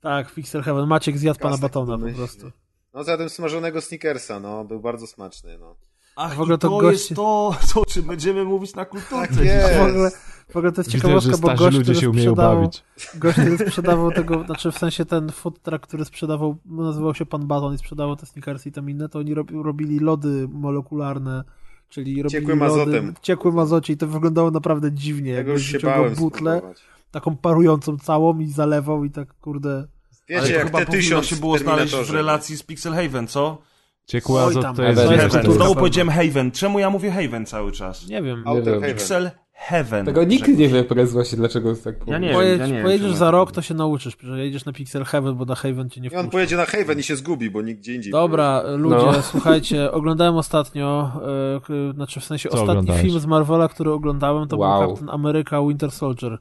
Tak, 0.00 0.32
Pixel 0.34 0.62
Heaven. 0.62 0.86
Maciek 0.86 1.18
zjadł 1.18 1.38
pana 1.40 1.50
Kastek 1.56 1.72
Batona 1.72 2.08
po 2.08 2.16
prostu. 2.16 2.50
No 2.94 3.04
zjadłem 3.04 3.30
smażonego 3.30 3.80
Snickersa, 3.80 4.40
no, 4.40 4.64
był 4.64 4.80
bardzo 4.80 5.06
smaczny, 5.06 5.58
no. 5.58 5.76
Ach, 6.16 6.34
W 6.34 6.40
ogóle 6.40 6.56
i 6.56 6.58
to 6.58 6.68
to 6.68 6.78
goście- 6.78 6.92
jest 6.92 7.14
to, 7.14 7.80
o 7.80 7.84
czym 7.86 8.02
będziemy 8.02 8.44
mówić 8.44 8.74
na 8.74 8.84
kulturce. 8.84 9.34
Tak 9.34 9.44
jest. 9.44 9.74
W 9.78 9.80
ogóle, 9.82 10.10
w 10.48 10.56
ogóle 10.56 10.72
to 10.72 10.80
jest 10.80 10.90
ciekawostka, 10.90 11.36
bo 11.36 11.48
gość, 11.48 11.62
ludzie 11.76 11.82
który 11.82 12.00
się 12.00 12.10
umieją 12.10 12.30
sprzedawał, 12.32 12.56
bawić. 12.56 12.84
gość, 13.14 13.38
który 13.40 13.58
sprzedawał 13.70 14.12
tego, 14.12 14.42
znaczy 14.46 14.72
w 14.72 14.78
sensie 14.78 15.04
ten 15.04 15.30
food 15.32 15.62
truck, 15.62 15.86
który 15.86 16.04
sprzedawał, 16.04 16.56
nazywał 16.66 17.14
się 17.14 17.26
Pan 17.26 17.46
Baton 17.46 17.74
i 17.74 17.78
sprzedawał 17.78 18.16
te 18.16 18.26
sneakersy 18.26 18.68
i 18.68 18.72
tam 18.72 18.90
inne, 18.90 19.08
to 19.08 19.18
oni 19.18 19.34
robi, 19.34 19.54
robili 19.62 19.98
lody 19.98 20.48
molekularne, 20.52 21.44
czyli 21.88 22.22
robili 22.22 22.40
Ciekłym 22.40 22.58
lody, 22.58 22.82
azotem. 22.82 23.14
ciekłym 23.22 23.58
azocie 23.58 23.92
i 23.92 23.96
to 23.96 24.06
wyglądało 24.06 24.50
naprawdę 24.50 24.92
dziwnie. 24.92 25.30
Ja 25.30 25.34
go 25.34 25.38
jakby 25.38 25.52
już 25.52 25.62
się 25.62 25.72
wyciągał 25.72 26.00
bałem 26.02 26.14
butlę, 26.14 26.50
spróbować. 26.56 26.82
taką 27.10 27.36
parującą 27.36 27.98
całą 27.98 28.38
i 28.38 28.46
zalewał 28.46 29.04
i 29.04 29.10
tak 29.10 29.32
kurde... 29.40 29.86
Wiecie, 30.28 30.40
Ale 30.40 30.48
to 30.50 30.54
jak 30.54 30.66
chyba 30.66 30.78
te 30.78 30.86
tysiąc 30.86 31.26
się 31.26 31.36
było 31.36 31.58
znaleźć 31.58 31.94
w 31.94 32.10
relacji 32.10 32.56
z 32.56 32.62
Pixel 32.62 32.92
Haven, 32.94 33.26
co? 33.26 33.58
Ciekły 34.06 34.42
Oj 34.42 34.54
tam, 34.62 34.76
to 34.76 34.82
jest 34.82 35.02
Haven. 35.02 35.52
Znowu 35.52 35.74
powiedziałem 35.74 36.10
Haven. 36.10 36.50
Czemu 36.50 36.78
ja 36.78 36.90
mówię 36.90 37.10
Haven 37.10 37.46
cały 37.46 37.72
czas? 37.72 38.08
Nie 38.08 38.22
wiem. 38.22 38.42
Outer 38.46 38.64
wiem. 38.64 38.74
Haven. 38.74 38.90
Pixel 38.96 39.30
Heaven. 39.52 40.06
Tego 40.06 40.24
nikt 40.24 40.48
nie 40.48 40.68
wie 40.68 40.84
teraz 40.84 41.12
właśnie, 41.12 41.38
dlaczego 41.38 41.68
jest 41.68 41.84
tak 41.84 41.94
Ja 42.06 42.18
nie 42.18 42.32
Pojedź, 42.32 42.50
wiem, 42.50 42.60
ja 42.60 42.66
nie 42.66 42.72
wiem, 42.72 42.82
pojedziesz 42.82 43.06
czemu 43.06 43.16
za 43.18 43.30
rok, 43.30 43.52
to 43.52 43.62
się 43.62 43.74
nauczysz, 43.74 44.16
że 44.22 44.44
jedziesz 44.44 44.64
na 44.64 44.72
Pixel 44.72 45.04
Heaven, 45.04 45.34
bo 45.34 45.44
na 45.44 45.54
Haven 45.54 45.90
cię 45.90 46.00
nie 46.00 46.08
I 46.08 46.10
on 46.10 46.14
wpuszczą. 46.16 46.30
pojedzie 46.30 46.56
na 46.56 46.64
Haven 46.66 46.98
i 46.98 47.02
się 47.02 47.16
zgubi, 47.16 47.50
bo 47.50 47.62
nigdzie 47.62 47.94
indziej. 47.94 48.12
Dobra, 48.12 48.62
ludzie, 48.76 48.96
No. 48.96 49.22
słuchajcie, 49.22 49.92
oglądałem 49.92 50.36
ostatnio, 50.36 51.12
e, 51.90 51.92
znaczy 51.94 52.20
w 52.20 52.24
sensie 52.24 52.48
Co 52.48 52.54
ostatni 52.54 52.70
oglądałeś? 52.72 53.02
film 53.02 53.20
z 53.20 53.26
Marvela, 53.26 53.68
który 53.68 53.92
oglądałem, 53.92 54.48
to 54.48 54.56
Wow. 54.56 54.80
był 54.80 54.88
Captain 54.96 55.10
America 55.10 55.62
Winter 55.68 55.90
Soldier. 55.90 56.38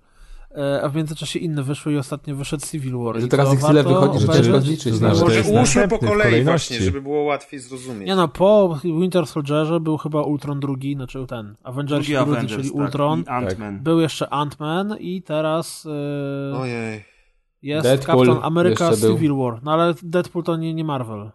E, 0.57 0.82
a 0.82 0.90
w 0.90 0.95
międzyczasie 0.95 1.40
inne 1.40 1.64
wyszły 1.64 1.94
i 1.94 1.98
ostatnio 1.98 2.36
wyszedł 2.36 2.65
Civil 2.65 2.98
War. 2.98 3.19
Że 3.19 3.26
I 3.26 3.30
teraz 3.30 3.53
ich 3.53 3.60
tyle 3.64 3.84
wychodzi, 3.84 4.19
że 4.19 4.27
ciężko 4.34 4.61
zliczyć. 4.61 4.91
To 4.91 4.98
znaczy, 4.98 5.22
Może 5.22 5.44
ułóżmy 5.44 5.88
po 5.88 5.99
kolei 5.99 6.18
kolejności. 6.18 6.73
właśnie, 6.73 6.86
żeby 6.86 7.02
było 7.02 7.23
łatwiej 7.23 7.60
zrozumieć. 7.60 8.07
Nie 8.07 8.15
no, 8.15 8.27
po 8.27 8.80
Winter 8.84 9.27
Soldierze 9.27 9.80
był 9.80 9.98
chyba 9.98 10.22
Ultron 10.22 10.60
drugi, 10.60 10.95
znaczy 10.95 11.26
ten, 11.27 11.56
Avengers 11.64 12.06
Drugi 12.06 12.14
drugi, 12.14 12.32
Avengers, 12.32 12.61
czyli 12.61 12.69
tak, 12.69 12.77
Ultron. 12.82 13.23
Ant-Man. 13.23 13.80
Był 13.80 13.99
jeszcze 14.02 14.26
Ant-Man 14.26 14.95
i 14.99 15.22
teraz 15.22 15.88
e, 16.53 16.57
Ojej. 16.57 17.06
jest 17.61 17.88
Deadpool 17.88 18.26
Captain 18.26 18.45
America 18.45 18.90
był. 19.02 19.14
Civil 19.14 19.36
War. 19.36 19.60
No 19.64 19.73
ale 19.73 19.94
Deadpool 20.03 20.44
to 20.44 20.57
nie, 20.57 20.73
nie 20.73 20.84
Marvel. 20.84 21.32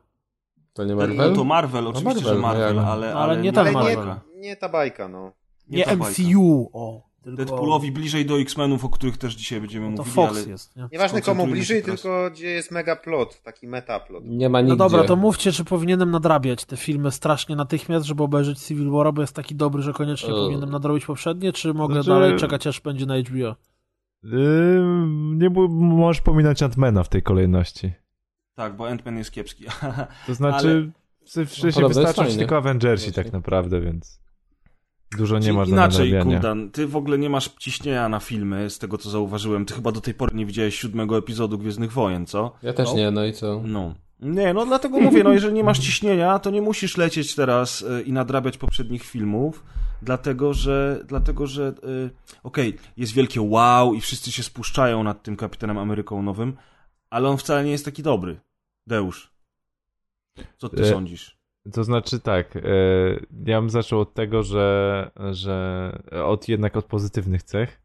To 0.72 0.84
nie 0.84 0.94
No 0.94 0.96
Marvel? 1.06 1.34
to 1.34 1.44
Marvel, 1.44 1.86
oczywiście, 1.86 2.14
Marvel, 2.14 2.34
że 2.34 2.40
Marvel, 2.40 2.74
no 2.74 2.82
jak? 2.82 2.90
ale, 2.90 3.14
Ale 3.14 3.36
nie 3.40 3.52
ten 3.52 3.58
Ale 3.60 3.70
nie, 3.70 3.96
Marvel. 3.96 4.14
nie 4.36 4.56
ta 4.56 4.68
bajka, 4.68 5.08
no. 5.08 5.32
Nie, 5.68 5.84
ta 5.84 5.96
bajka. 5.96 6.22
MCU, 6.22 6.70
o. 6.72 7.09
Tylko... 7.22 7.36
Deadpoolowi 7.36 7.92
bliżej 7.92 8.26
do 8.26 8.40
X-Menów, 8.40 8.84
o 8.84 8.88
których 8.88 9.18
też 9.18 9.34
dzisiaj 9.34 9.60
będziemy 9.60 9.86
To 9.86 9.90
mówili, 9.90 10.14
Fox 10.14 10.38
ale... 10.38 10.48
jest, 10.48 10.76
nie? 10.76 10.88
Nieważne 10.92 11.22
komu 11.22 11.46
bliżej, 11.46 11.82
tylko 11.82 12.30
gdzie 12.30 12.46
jest 12.50 12.70
mega 12.70 12.96
plot, 12.96 13.42
taki 13.42 13.68
metaplot. 13.68 14.24
Nie 14.26 14.48
ma 14.48 14.58
No 14.58 14.62
nigdzie. 14.68 14.76
dobra, 14.76 15.04
to 15.04 15.16
mówcie, 15.16 15.52
czy 15.52 15.64
powinienem 15.64 16.10
nadrabiać 16.10 16.64
te 16.64 16.76
filmy 16.76 17.10
strasznie 17.10 17.56
natychmiast, 17.56 18.06
żeby 18.06 18.22
obejrzeć 18.22 18.58
Civil 18.58 18.90
War, 18.90 19.12
bo 19.14 19.20
jest 19.20 19.34
taki 19.34 19.54
dobry, 19.54 19.82
że 19.82 19.92
koniecznie 19.92 20.28
powinienem 20.28 20.70
nadrobić 20.70 21.04
poprzednie, 21.06 21.52
czy 21.52 21.74
mogę 21.74 21.94
Znaczy- 21.94 22.08
dalej 22.08 22.36
czekać, 22.36 22.66
aż 22.66 22.80
będzie 22.80 23.06
na 23.06 23.16
HBO? 23.18 23.56
Yy, 24.22 24.82
nie 25.36 25.50
możesz 25.80 26.22
pominąć 26.22 26.62
Antmana 26.62 27.02
w 27.02 27.08
tej 27.08 27.22
kolejności. 27.22 27.92
Tak, 28.54 28.76
bo 28.76 28.84
Ant-Man 28.84 29.16
jest 29.16 29.30
kiepski. 29.32 29.64
To 30.26 30.34
znaczy, 30.34 30.90
w- 31.26 31.30
wcześniej 31.30 31.72
podobno 31.72 32.00
jest 32.00 32.10
wystarczą 32.16 32.38
tylko 32.38 32.56
Avengersi 32.56 33.04
Właśnie. 33.06 33.22
tak 33.24 33.32
naprawdę, 33.32 33.80
więc 33.80 34.20
dużo 35.16 35.38
nie 35.38 35.44
Czyli 35.44 35.56
masz 35.56 35.68
inaczej. 35.68 36.22
Kuldan, 36.22 36.70
ty 36.70 36.86
w 36.86 36.96
ogóle 36.96 37.18
nie 37.18 37.30
masz 37.30 37.48
ciśnienia 37.48 38.08
na 38.08 38.20
filmy, 38.20 38.70
z 38.70 38.78
tego 38.78 38.98
co 38.98 39.10
zauważyłem. 39.10 39.66
Ty 39.66 39.74
chyba 39.74 39.92
do 39.92 40.00
tej 40.00 40.14
pory 40.14 40.34
nie 40.34 40.46
widziałeś 40.46 40.78
siódmego 40.78 41.18
epizodu 41.18 41.58
Gwiezdnych 41.58 41.92
Wojen, 41.92 42.26
co? 42.26 42.52
Ja 42.62 42.72
też 42.72 42.94
nie, 42.94 43.10
no 43.10 43.24
i 43.24 43.32
co? 43.32 43.62
No. 43.64 43.94
Nie, 44.20 44.54
no 44.54 44.66
dlatego 44.66 45.00
mówię, 45.00 45.24
no 45.24 45.32
jeżeli 45.32 45.54
nie 45.54 45.64
masz 45.64 45.78
ciśnienia, 45.78 46.38
to 46.38 46.50
nie 46.50 46.62
musisz 46.62 46.96
lecieć 46.96 47.34
teraz 47.34 47.82
y, 47.82 48.02
i 48.02 48.12
nadrabiać 48.12 48.58
poprzednich 48.58 49.02
filmów, 49.02 49.64
dlatego 50.02 50.54
że, 50.54 51.04
dlatego 51.08 51.46
że, 51.46 51.74
y, 51.84 52.10
okej, 52.42 52.78
jest 52.96 53.12
wielkie 53.12 53.40
wow 53.40 53.94
i 53.94 54.00
wszyscy 54.00 54.32
się 54.32 54.42
spuszczają 54.42 55.02
nad 55.02 55.22
tym 55.22 55.36
Kapitanem 55.36 55.78
Ameryką 55.78 56.22
nowym, 56.22 56.56
ale 57.10 57.28
on 57.28 57.36
wcale 57.36 57.64
nie 57.64 57.70
jest 57.70 57.84
taki 57.84 58.02
dobry. 58.02 58.40
Deusz, 58.86 59.30
co 60.56 60.68
ty 60.68 60.82
E, 60.82 60.90
sądzisz? 60.90 61.39
To 61.72 61.84
znaczy 61.84 62.20
tak, 62.20 62.56
e, 62.56 62.60
ja 63.46 63.60
bym 63.60 63.70
zaczął 63.70 64.00
od 64.00 64.14
tego, 64.14 64.42
że, 64.42 65.10
że 65.30 65.92
od 66.24 66.48
jednak 66.48 66.76
od 66.76 66.84
pozytywnych 66.84 67.42
cech. 67.42 67.80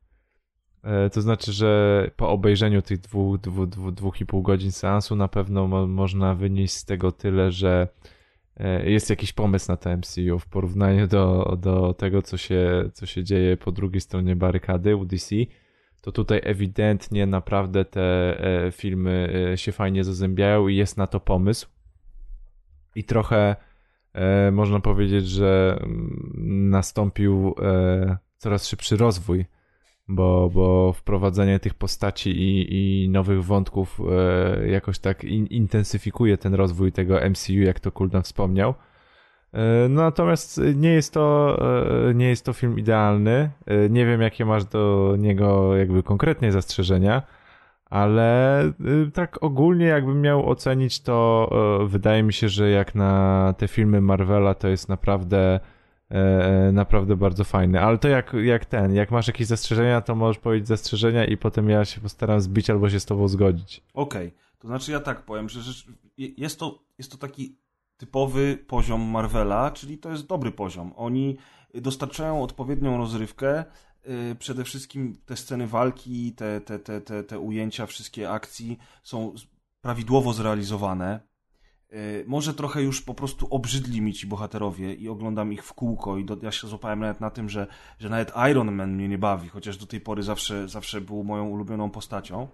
E, 0.83 1.09
To 1.09 1.21
znaczy, 1.21 1.53
że 1.53 2.11
po 2.15 2.29
obejrzeniu 2.29 2.81
tych 2.81 2.99
dwóch, 2.99 3.37
dwóch, 3.39 3.69
dwóch, 3.69 3.93
dwóch 3.93 4.21
i 4.21 4.25
pół 4.25 4.41
godzin 4.41 4.71
seansu 4.71 5.15
na 5.15 5.27
pewno 5.27 5.67
mo, 5.67 5.87
można 5.87 6.35
wynieść 6.35 6.73
z 6.73 6.85
tego 6.85 7.11
tyle, 7.11 7.51
że 7.51 7.87
e, 8.57 8.89
jest 8.89 9.09
jakiś 9.09 9.33
pomysł 9.33 9.71
na 9.71 9.77
to 9.77 9.97
MCU 9.97 10.39
w 10.39 10.47
porównaniu 10.47 11.07
do, 11.07 11.57
do 11.61 11.93
tego, 11.93 12.21
co 12.21 12.37
się, 12.37 12.89
co 12.93 13.05
się 13.05 13.23
dzieje 13.23 13.57
po 13.57 13.71
drugiej 13.71 14.01
stronie 14.01 14.35
barykady 14.35 14.95
u 14.95 15.05
DC. 15.05 15.35
To 16.01 16.11
tutaj 16.11 16.41
ewidentnie 16.43 17.25
naprawdę 17.25 17.85
te 17.85 18.37
filmy 18.71 19.33
się 19.55 19.71
fajnie 19.71 20.03
zazębiają 20.03 20.67
i 20.67 20.75
jest 20.75 20.97
na 20.97 21.07
to 21.07 21.19
pomysł. 21.19 21.67
I 22.95 23.03
trochę 23.03 23.55
można 24.51 24.79
powiedzieć, 24.79 25.27
że 25.27 25.79
mm, 25.81 26.69
nastąpił 26.69 27.55
e, 27.61 28.17
coraz 28.37 28.67
szybszy 28.67 28.97
rozwój 28.97 29.45
bo, 30.07 30.49
bo 30.53 30.93
wprowadzenie 30.93 31.59
tych 31.59 31.73
postaci 31.73 32.29
i, 32.29 33.03
i 33.03 33.09
nowych 33.09 33.43
wątków 33.43 34.01
e, 34.59 34.67
jakoś 34.67 34.99
tak 34.99 35.23
in, 35.23 35.45
intensyfikuje 35.45 36.37
ten 36.37 36.53
rozwój 36.53 36.91
tego 36.91 37.19
MCU, 37.29 37.53
jak 37.53 37.79
to 37.79 37.91
Kuldan 37.91 38.23
wspomniał. 38.23 38.73
E, 39.53 39.89
no, 39.89 40.01
natomiast 40.01 40.61
nie 40.75 40.89
jest 40.89 41.13
to 41.13 41.57
e, 42.09 42.13
nie 42.13 42.29
jest 42.29 42.45
to 42.45 42.53
film 42.53 42.79
idealny. 42.79 43.49
E, 43.65 43.89
nie 43.89 44.05
wiem, 44.05 44.21
jakie 44.21 44.45
masz 44.45 44.65
do 44.65 45.15
niego 45.19 45.75
jakby 45.75 46.03
konkretnie 46.03 46.51
zastrzeżenia, 46.51 47.21
ale 47.89 48.61
e, 48.63 48.71
tak 49.13 49.43
ogólnie 49.43 49.85
jakbym 49.85 50.21
miał 50.21 50.49
ocenić, 50.49 50.99
to 50.99 51.49
e, 51.81 51.87
wydaje 51.87 52.23
mi 52.23 52.33
się, 52.33 52.49
że 52.49 52.69
jak 52.69 52.95
na 52.95 53.53
te 53.57 53.67
filmy 53.67 54.01
Marvela 54.01 54.53
to 54.53 54.67
jest 54.67 54.89
naprawdę 54.89 55.59
e, 56.09 56.71
naprawdę 56.71 57.15
bardzo 57.15 57.43
fajny. 57.43 57.81
Ale 57.81 57.97
to 57.97 58.07
jak, 58.07 58.33
jak 58.43 58.65
ten, 58.65 58.93
jak 58.95 59.11
masz 59.11 59.27
jakieś 59.27 59.47
zastrzeżenia, 59.47 60.01
to 60.01 60.15
możesz 60.15 60.39
powiedzieć 60.39 60.67
zastrzeżenia 60.67 61.25
i 61.25 61.37
potem 61.37 61.69
ja 61.69 61.85
się 61.85 62.01
postaram 62.01 62.41
zbić 62.41 62.69
albo 62.69 62.89
się 62.89 62.99
z 62.99 63.05
tobą 63.05 63.27
zgodzić. 63.27 63.83
Okej, 63.93 64.33
to 64.59 64.67
znaczy 64.67 64.91
ja 64.91 64.99
tak 64.99 65.25
powiem, 65.25 65.49
że 65.49 65.59
jest, 66.17 66.59
to, 66.59 66.79
jest 66.97 67.11
to 67.11 67.17
taki 67.17 67.57
typowy 67.97 68.57
poziom 68.67 69.01
Marvela, 69.01 69.72
czyli 69.72 69.97
to 69.97 70.09
jest 70.09 70.27
dobry 70.27 70.51
poziom. 70.51 70.93
Oni 70.95 71.38
dostarczają 71.73 72.43
odpowiednią 72.43 72.97
rozrywkę, 72.97 73.65
przede 74.40 74.64
wszystkim 74.64 75.17
te 75.25 75.38
sceny 75.38 75.67
walki, 75.67 76.34
te, 76.34 76.61
te, 76.61 76.80
te, 76.80 77.01
te, 77.01 77.24
te 77.24 77.40
ujęcia, 77.40 77.85
wszystkie 77.85 78.32
akcji 78.32 78.77
są 79.03 79.34
prawidłowo 79.82 80.34
zrealizowane. 80.34 81.19
Yy, 81.92 82.24
może 82.27 82.53
trochę 82.53 82.82
już 82.82 83.01
po 83.01 83.14
prostu 83.14 83.48
obrzydli 83.50 84.01
mi 84.01 84.14
ci 84.14 84.27
bohaterowie 84.27 84.93
i 84.93 85.09
oglądam 85.09 85.53
ich 85.53 85.64
w 85.64 85.74
kółko 85.74 86.17
i 86.17 86.25
do, 86.25 86.38
ja 86.42 86.51
się 86.51 86.67
złapałem 86.67 87.00
nawet 87.00 87.22
na 87.22 87.30
tym, 87.30 87.50
że, 87.50 87.67
że 88.00 88.09
nawet 88.09 88.32
Iron 88.51 88.72
Man 88.72 88.93
mnie 88.93 89.08
nie 89.08 89.17
bawi, 89.17 89.50
chociaż 89.50 89.77
do 89.77 89.85
tej 89.85 90.01
pory 90.01 90.24
zawsze, 90.24 90.69
zawsze 90.69 91.01
był 91.01 91.24
moją 91.24 91.48
ulubioną 91.48 91.90
postacią. 91.90 92.48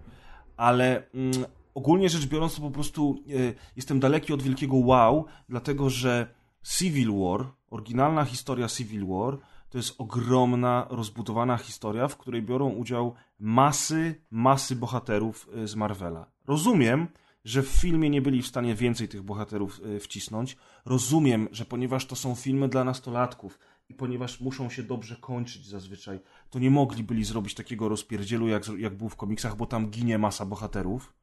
Ale 0.56 1.02
mm, 1.14 1.44
ogólnie 1.74 2.08
rzecz 2.08 2.26
biorąc, 2.26 2.54
to 2.54 2.60
po 2.60 2.70
prostu 2.70 3.22
y, 3.28 3.54
jestem 3.76 4.00
daleki 4.00 4.32
od 4.32 4.42
wielkiego 4.42 4.76
wow, 4.76 5.26
dlatego 5.48 5.90
że 5.90 6.34
Civil 6.62 7.12
War, 7.12 7.46
oryginalna 7.70 8.24
historia 8.24 8.68
Civil 8.68 9.06
War, 9.06 9.38
to 9.72 9.78
jest 9.78 9.94
ogromna, 9.98 10.86
rozbudowana 10.90 11.56
historia, 11.56 12.08
w 12.08 12.16
której 12.16 12.42
biorą 12.42 12.68
udział 12.68 13.14
masy, 13.38 14.14
masy 14.30 14.76
bohaterów 14.76 15.48
y, 15.56 15.68
z 15.68 15.76
Marvela. 15.76 16.26
Rozumiem, 16.46 17.08
że 17.44 17.62
w 17.62 17.68
filmie 17.68 18.10
nie 18.10 18.22
byli 18.22 18.42
w 18.42 18.46
stanie 18.46 18.74
więcej 18.74 19.08
tych 19.08 19.22
bohaterów 19.22 19.80
y, 19.80 20.00
wcisnąć. 20.00 20.56
Rozumiem, 20.84 21.48
że 21.52 21.64
ponieważ 21.64 22.06
to 22.06 22.16
są 22.16 22.34
filmy 22.34 22.68
dla 22.68 22.84
nastolatków 22.84 23.58
i 23.88 23.94
ponieważ 23.94 24.40
muszą 24.40 24.70
się 24.70 24.82
dobrze 24.82 25.16
kończyć 25.16 25.66
zazwyczaj, 25.66 26.20
to 26.50 26.58
nie 26.58 26.70
mogli 26.70 27.04
byli 27.04 27.24
zrobić 27.24 27.54
takiego 27.54 27.88
rozpierdzielu, 27.88 28.48
jak, 28.48 28.62
jak 28.78 28.96
był 28.96 29.08
w 29.08 29.16
komiksach, 29.16 29.56
bo 29.56 29.66
tam 29.66 29.90
ginie 29.90 30.18
masa 30.18 30.46
bohaterów. 30.46 31.14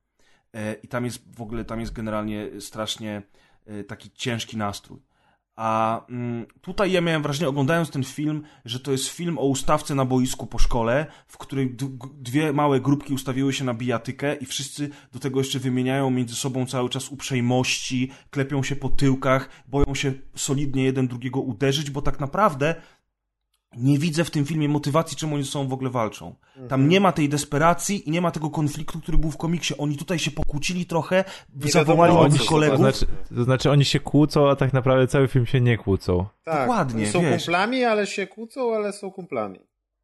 E, 0.53 0.73
I 0.73 0.87
tam 0.87 1.05
jest 1.05 1.35
w 1.35 1.41
ogóle, 1.41 1.65
tam 1.65 1.79
jest 1.79 1.93
generalnie 1.93 2.61
strasznie 2.61 3.21
e, 3.65 3.83
taki 3.83 4.11
ciężki 4.11 4.57
nastrój. 4.57 5.08
A 5.61 6.05
mm, 6.09 6.45
tutaj 6.61 6.91
ja 6.91 7.01
miałem 7.01 7.21
wrażenie, 7.21 7.49
oglądając 7.49 7.89
ten 7.89 8.03
film, 8.03 8.43
że 8.65 8.79
to 8.79 8.91
jest 8.91 9.07
film 9.07 9.37
o 9.37 9.45
ustawce 9.45 9.95
na 9.95 10.05
boisku 10.05 10.47
po 10.47 10.59
szkole, 10.59 11.05
w 11.27 11.37
której 11.37 11.75
dwie 12.13 12.53
małe 12.53 12.79
grupki 12.79 13.13
ustawiły 13.13 13.53
się 13.53 13.65
na 13.65 13.73
bijatykę 13.73 14.35
i 14.35 14.45
wszyscy 14.45 14.89
do 15.13 15.19
tego 15.19 15.39
jeszcze 15.39 15.59
wymieniają 15.59 16.09
między 16.09 16.35
sobą 16.35 16.65
cały 16.65 16.89
czas 16.89 17.09
uprzejmości, 17.09 18.11
klepią 18.29 18.63
się 18.63 18.75
po 18.75 18.89
tyłkach, 18.89 19.49
boją 19.67 19.95
się 19.95 20.13
solidnie 20.35 20.83
jeden 20.83 21.07
drugiego 21.07 21.39
uderzyć, 21.39 21.91
bo 21.91 22.01
tak 22.01 22.19
naprawdę 22.19 22.75
nie 23.77 23.97
widzę 23.97 24.23
w 24.23 24.31
tym 24.31 24.45
filmie 24.45 24.69
motywacji, 24.69 25.17
czemu 25.17 25.35
oni 25.35 25.43
ze 25.43 25.51
sobą 25.51 25.67
w 25.69 25.73
ogóle 25.73 25.89
walczą. 25.89 26.35
Tam 26.69 26.89
nie 26.89 26.99
ma 26.99 27.11
tej 27.11 27.29
desperacji 27.29 28.09
i 28.09 28.11
nie 28.11 28.21
ma 28.21 28.31
tego 28.31 28.49
konfliktu, 28.49 28.99
który 28.99 29.17
był 29.17 29.31
w 29.31 29.37
komiksie. 29.37 29.73
Oni 29.77 29.97
tutaj 29.97 30.19
się 30.19 30.31
pokłócili 30.31 30.85
trochę, 30.85 31.23
zawołali 31.55 32.11
wiadomo, 32.11 32.23
nowych 32.23 32.39
co 32.41 32.45
to 32.45 32.49
kolegów. 32.49 32.77
znaczy, 32.79 33.05
to 33.35 33.43
znaczy 33.43 33.71
oni 33.71 33.85
się 33.85 33.99
kłócą, 33.99 34.49
a 34.49 34.55
tak 34.55 34.73
naprawdę 34.73 35.07
cały 35.07 35.27
film 35.27 35.45
się 35.45 35.61
nie 35.61 35.77
kłócą. 35.77 36.25
Tak, 36.43 36.59
Dokładnie, 36.59 37.07
są 37.07 37.21
wiesz. 37.21 37.43
kumplami, 37.43 37.83
ale 37.83 38.07
się 38.07 38.27
kłócą, 38.27 38.75
ale 38.75 38.93
są 38.93 39.11
kumplami. 39.11 39.59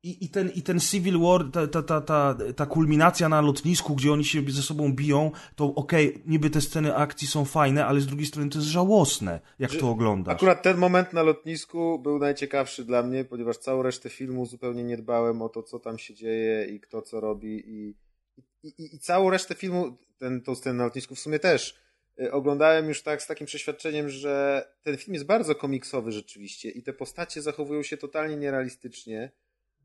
I, 0.05 0.25
i, 0.25 0.29
ten, 0.29 0.49
I 0.55 0.61
ten 0.61 0.79
Civil 0.79 1.19
War, 1.19 1.51
ta, 1.51 1.67
ta, 1.67 1.83
ta, 1.83 2.01
ta, 2.01 2.37
ta 2.55 2.65
kulminacja 2.65 3.29
na 3.29 3.41
lotnisku, 3.41 3.95
gdzie 3.95 4.11
oni 4.11 4.25
się 4.25 4.41
ze 4.47 4.61
sobą 4.61 4.93
biją, 4.93 5.31
to 5.55 5.65
okej, 5.75 6.21
niby 6.25 6.49
te 6.49 6.61
sceny 6.61 6.95
akcji 6.95 7.27
są 7.27 7.45
fajne, 7.45 7.85
ale 7.85 8.01
z 8.01 8.07
drugiej 8.07 8.25
strony 8.25 8.49
to 8.49 8.57
jest 8.57 8.69
żałosne, 8.69 9.39
jak 9.59 9.71
Że- 9.71 9.79
to 9.79 9.89
oglądasz. 9.89 10.35
Akurat 10.35 10.63
ten 10.63 10.77
moment 10.77 11.13
na 11.13 11.23
lotnisku 11.23 11.99
był 11.99 12.19
najciekawszy 12.19 12.85
dla 12.85 13.03
mnie, 13.03 13.25
ponieważ 13.25 13.57
całą 13.57 13.83
resztę 13.83 14.09
filmu 14.09 14.45
zupełnie 14.45 14.83
nie 14.83 14.97
dbałem 14.97 15.41
o 15.41 15.49
to, 15.49 15.63
co 15.63 15.79
tam 15.79 15.97
się 15.97 16.13
dzieje 16.13 16.65
i 16.65 16.79
kto 16.79 17.01
co 17.01 17.19
robi 17.19 17.63
i, 17.67 17.95
i, 18.63 18.67
i, 18.67 18.95
i 18.95 18.99
całą 18.99 19.29
resztę 19.29 19.55
filmu, 19.55 19.97
ten, 20.17 20.41
tą 20.41 20.55
scenę 20.55 20.77
na 20.77 20.83
lotnisku 20.83 21.15
w 21.15 21.19
sumie 21.19 21.39
też, 21.39 21.75
y, 22.21 22.31
oglądałem 22.31 22.87
już 22.87 23.03
tak 23.03 23.21
z 23.21 23.27
takim 23.27 23.47
przeświadczeniem, 23.47 24.09
że 24.09 24.65
ten 24.81 24.97
film 24.97 25.13
jest 25.13 25.25
bardzo 25.25 25.55
komiksowy 25.55 26.11
rzeczywiście 26.11 26.69
i 26.69 26.83
te 26.83 26.93
postacie 26.93 27.41
zachowują 27.41 27.83
się 27.83 27.97
totalnie 27.97 28.35
nierealistycznie. 28.35 29.31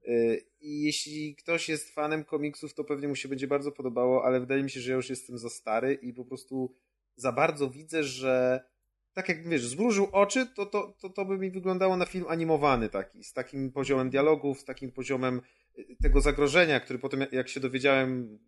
Y, 0.08 0.46
I 0.60 0.82
jeśli 0.82 1.36
ktoś 1.36 1.68
jest 1.68 1.94
fanem 1.94 2.24
komiksów, 2.24 2.74
to 2.74 2.84
pewnie 2.84 3.08
mu 3.08 3.16
się 3.16 3.28
będzie 3.28 3.46
bardzo 3.46 3.72
podobało, 3.72 4.24
ale 4.24 4.40
wydaje 4.40 4.62
mi 4.62 4.70
się, 4.70 4.80
że 4.80 4.90
ja 4.90 4.96
już 4.96 5.10
jestem 5.10 5.38
za 5.38 5.50
stary 5.50 5.94
i 5.94 6.12
po 6.12 6.24
prostu 6.24 6.74
za 7.16 7.32
bardzo 7.32 7.70
widzę, 7.70 8.04
że 8.04 8.64
tak 9.12 9.28
jak 9.28 9.48
wiesz, 9.48 9.66
zmrużył 9.66 10.08
oczy, 10.12 10.46
to, 10.46 10.66
to, 10.66 10.94
to, 11.00 11.10
to 11.10 11.24
by 11.24 11.38
mi 11.38 11.50
wyglądało 11.50 11.96
na 11.96 12.06
film 12.06 12.24
animowany 12.28 12.88
taki, 12.88 13.24
z 13.24 13.32
takim 13.32 13.72
poziomem 13.72 14.10
dialogów, 14.10 14.60
z 14.60 14.64
takim 14.64 14.92
poziomem 14.92 15.40
y, 15.78 15.96
tego 16.02 16.20
zagrożenia, 16.20 16.80
który 16.80 16.98
potem 16.98 17.26
jak 17.32 17.48
się 17.48 17.60
dowiedziałem, 17.60 18.38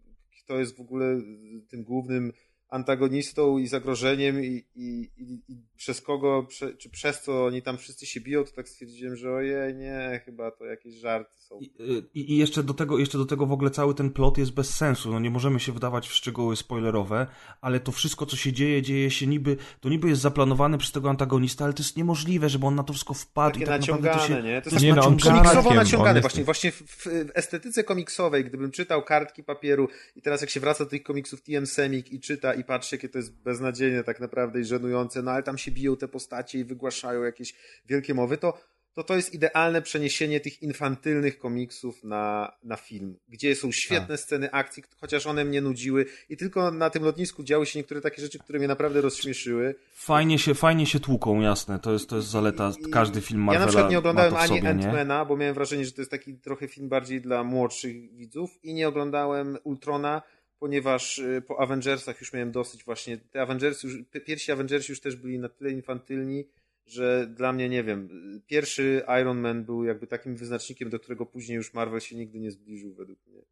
kto 0.45 0.59
jest 0.59 0.77
w 0.77 0.81
ogóle 0.81 1.07
y, 1.07 1.23
tym 1.69 1.85
głównym 1.85 2.33
antagonistą 2.73 3.59
i 3.59 3.67
zagrożeniem 3.67 4.45
i, 4.45 4.65
i, 4.75 5.11
i, 5.19 5.53
i 5.53 5.57
przez 5.77 6.01
kogo, 6.01 6.43
prze, 6.49 6.75
czy 6.75 6.91
przez 6.91 7.23
co 7.23 7.45
oni 7.45 7.63
tam 7.63 7.79
wszyscy 7.79 8.07
się 8.07 8.21
biją, 8.21 8.45
to 8.45 8.53
tak 8.53 8.69
stwierdziłem, 8.69 9.17
że 9.17 9.33
ojej, 9.33 9.75
nie, 9.75 10.21
chyba 10.25 10.51
to 10.51 10.65
jakieś 10.65 10.95
żarty 10.95 11.31
są. 11.39 11.59
I, 11.61 11.73
i, 12.15 12.33
I 12.33 12.37
jeszcze 12.37 12.63
do 12.63 12.75
tego, 12.75 12.99
jeszcze 12.99 13.19
do 13.19 13.25
tego 13.27 13.47
w 13.47 13.53
ogóle 13.53 13.71
cały 13.71 13.95
ten 13.95 14.11
plot 14.11 14.39
jest 14.39 14.53
bez 14.55 14.75
sensu. 14.77 15.13
No 15.13 15.21
nie 15.21 15.31
możemy 15.31 15.61
się 15.61 15.73
wdawać 15.73 16.09
w 16.09 16.13
szczegóły 16.13 16.57
spoilerowe, 16.57 17.27
ale 17.61 17.81
to 17.81 17.93
wszystko, 17.93 18.27
co 18.27 18.37
się 18.37 18.53
dzieje, 18.53 18.83
dzieje 18.83 19.11
się 19.11 19.27
niby, 19.27 19.57
to 19.81 19.89
niby 19.89 20.09
jest 20.09 20.23
zaplanowane 20.23 20.79
przez 20.79 20.93
tego 20.93 21.11
antagonista, 21.11 21.65
ale 21.65 21.73
to 21.75 21.83
jest 21.83 21.97
niemożliwe, 21.97 22.49
żeby 22.49 22.67
on 22.67 22.75
na 22.75 22.83
to 22.83 22.93
wszystko 22.93 23.15
wpadł 23.15 23.53
Takie 23.55 23.65
i 23.65 23.67
tak 23.67 23.81
naprawdę 23.81 24.09
to 24.09 24.15
naciągane, 24.17 24.43
się... 24.43 24.49
nie? 24.49 24.63
To 24.63 24.71
jest 24.71 24.83
Nie, 24.83 24.91
no, 24.91 24.97
naciągane. 24.97 25.33
kartkiem, 25.33 25.53
komiksowo 25.53 25.75
naciągane. 25.75 26.19
jest- 26.19 26.23
Właśnie, 26.23 26.45
właśnie 26.45 26.73
w, 26.73 26.83
w 26.83 27.07
estetyce 27.35 27.85
komiksowej, 27.85 28.45
gdybym 28.45 28.71
czytał 28.71 29.03
kartki 29.03 29.43
papieru 29.45 29.89
i 30.17 30.23
teraz 30.23 30.41
jak 30.41 30.51
się 30.51 30.61
wraca 30.61 30.85
do 30.85 30.91
tych 30.91 31.03
komiksów 31.03 31.43
TM 31.43 31.67
Semik 31.67 32.13
i 32.13 32.21
czyta 32.21 32.55
i 32.63 32.65
patrzy, 32.65 32.97
jakie 32.97 33.09
to 33.09 33.19
jest 33.19 33.33
beznadziejne 33.33 34.05
tak 34.05 34.21
naprawdę 34.21 34.61
i 34.61 34.65
żenujące, 34.65 35.23
no 35.23 35.31
ale 35.31 35.43
tam 35.43 35.59
się 35.59 35.71
biją 35.71 35.97
te 35.97 36.09
postacie 36.09 36.59
i 36.59 36.65
wygłaszają 36.65 37.23
jakieś 37.23 37.55
wielkie 37.87 38.15
mowy, 38.15 38.39
to 38.39 38.59
to, 38.95 39.05
to 39.05 39.17
jest 39.17 39.35
idealne 39.35 39.83
przeniesienie 39.83 40.41
tych 40.41 40.63
infantylnych 40.63 41.39
komiksów 41.39 42.05
na, 42.05 42.53
na 42.65 42.77
film, 42.77 43.17
gdzie 43.29 43.57
są 43.57 43.73
świetne 43.73 44.17
sceny 44.17 44.51
akcji, 44.51 44.83
chociaż 45.01 45.27
one 45.27 45.45
mnie 45.45 45.61
nudziły 45.61 46.07
i 46.29 46.37
tylko 46.37 46.71
na 46.71 46.91
tym 46.91 47.05
lotnisku 47.05 47.43
działy 47.43 47.67
się 47.67 47.79
niektóre 47.79 48.01
takie 48.01 48.23
rzeczy, 48.23 48.39
które 48.39 48.59
mnie 48.59 48.69
naprawdę 48.69 49.01
rozśmieszyły. 49.01 49.75
Fajnie 49.95 50.39
się, 50.39 50.55
fajnie 50.55 50.87
się 50.87 51.01
tłuką, 51.01 51.41
jasne. 51.41 51.79
To 51.79 51.93
jest, 51.93 52.09
to 52.09 52.17
jest 52.17 52.29
zaleta. 52.29 52.73
Każdy 52.93 53.21
film 53.21 53.41
Ja 53.41 53.47
Marvela 53.47 53.67
na 53.67 53.71
przykład 53.71 53.91
nie 53.91 53.99
oglądałem 53.99 54.37
ani? 54.37 54.61
Ant-Mana, 54.61 55.27
bo 55.27 55.37
miałem 55.37 55.55
wrażenie, 55.55 55.85
że 55.85 55.93
to 55.93 56.01
jest 56.01 56.11
taki 56.11 56.35
trochę 56.35 56.69
film 56.69 56.89
bardziej 56.89 57.21
dla 57.21 57.45
młodszych 57.45 58.15
widzów 58.15 58.59
i 58.63 58.75
nie 58.75 58.89
oglądałem 58.89 59.59
Ultrona, 59.65 60.23
ponieważ 60.63 61.19
y, 61.19 61.43
po 61.47 61.61
Avengersach 61.61 62.21
już 62.21 62.33
miałem 62.33 62.53
dosyć 62.53 62.85
właśnie. 62.85 63.19
Te 63.19 63.43
Avengers 63.43 63.83
już, 63.83 63.99
pi- 64.13 64.21
pierwsi 64.21 64.53
Avengersi 64.53 64.93
już 64.93 65.01
też 65.01 65.17
byli 65.17 65.39
na 65.39 65.49
tyle 65.49 65.71
infantylni, 65.71 66.45
że 66.87 67.27
dla 67.27 67.53
mnie, 67.53 67.69
nie 67.69 67.85
wiem, 67.85 68.09
pierwszy 68.47 69.03
Iron 69.21 69.41
Man 69.41 69.65
był 69.65 69.85
jakby 69.85 70.07
takim 70.07 70.37
wyznacznikiem, 70.37 70.91
do 70.91 70.99
którego 70.99 71.27
później 71.27 71.57
już 71.57 71.75
Marvel 71.75 72.01
się 72.01 72.17
nigdy 72.17 72.41
nie 72.41 72.51
zbliżył 72.51 72.95
według 72.95 73.19
mnie. 73.27 73.43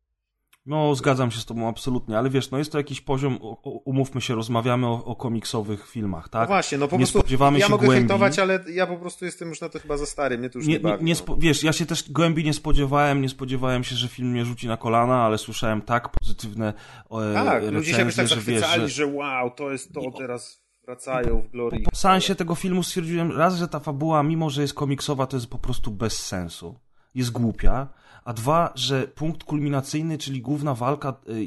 No, 0.66 0.94
zgadzam 0.94 1.30
się 1.30 1.40
z 1.40 1.44
tobą 1.44 1.68
absolutnie, 1.68 2.18
ale 2.18 2.30
wiesz, 2.30 2.50
no 2.50 2.58
jest 2.58 2.72
to 2.72 2.78
jakiś 2.78 3.00
poziom, 3.00 3.38
umówmy 3.84 4.20
się, 4.20 4.34
rozmawiamy 4.34 4.86
o, 4.86 5.04
o 5.04 5.16
komiksowych 5.16 5.88
filmach, 5.88 6.24
No 6.24 6.30
tak? 6.30 6.48
właśnie, 6.48 6.78
no 6.78 6.88
po 6.88 6.96
Nie 6.96 6.98
prostu 7.00 7.18
spodziewamy 7.18 7.58
ja 7.58 7.66
się 7.66 7.70
mogę 7.70 7.86
głębi. 7.86 8.00
hejtować, 8.00 8.38
ale 8.38 8.64
ja 8.72 8.86
po 8.86 8.96
prostu 8.96 9.24
jestem 9.24 9.48
już 9.48 9.60
na 9.60 9.68
to 9.68 9.78
chyba 9.78 9.96
za 9.96 10.06
stary, 10.06 10.38
mnie 10.38 10.50
to 10.50 10.58
już 10.58 10.66
nie, 10.68 10.74
nie, 10.74 10.80
bawi. 10.80 11.04
nie 11.04 11.14
no. 11.28 11.36
wiesz, 11.38 11.62
ja 11.62 11.72
się 11.72 11.86
też 11.86 12.10
głębi 12.12 12.44
nie 12.44 12.54
spodziewałem, 12.54 13.22
nie 13.22 13.28
spodziewałem 13.28 13.84
się, 13.84 13.96
że 13.96 14.08
film 14.08 14.30
mnie 14.30 14.44
rzuci 14.44 14.68
na 14.68 14.76
kolana, 14.76 15.22
ale 15.24 15.38
słyszałem 15.38 15.82
tak 15.82 16.08
pozytywne 16.08 16.68
e, 17.10 17.34
Tak, 17.34 17.46
recenzje, 17.46 17.70
ludzie 17.70 17.90
się 17.90 17.96
tak 18.04 18.10
że 18.10 18.26
zachwycali, 18.26 18.82
że... 18.82 18.88
że 18.88 19.06
wow, 19.06 19.50
to 19.50 19.70
jest 19.70 19.92
to, 19.94 20.00
teraz 20.18 20.62
wracają 20.86 21.42
w 21.42 21.50
glorii. 21.50 21.82
Po 21.82 21.96
seansie 21.96 22.34
tego 22.34 22.54
filmu 22.54 22.82
stwierdziłem 22.82 23.32
raz, 23.38 23.56
że 23.56 23.68
ta 23.68 23.80
fabuła, 23.80 24.22
mimo 24.22 24.50
że 24.50 24.62
jest 24.62 24.74
komiksowa, 24.74 25.26
to 25.26 25.36
jest 25.36 25.46
po 25.46 25.58
prostu 25.58 25.90
bez 25.90 26.18
sensu. 26.26 26.78
Jest 27.14 27.30
głupia. 27.30 27.88
A 28.30 28.32
dwa, 28.32 28.72
że 28.74 29.06
punkt 29.06 29.44
kulminacyjny, 29.44 30.18
czyli 30.18 30.40
główna 30.40 30.74
walka 30.74 31.14
y, 31.28 31.46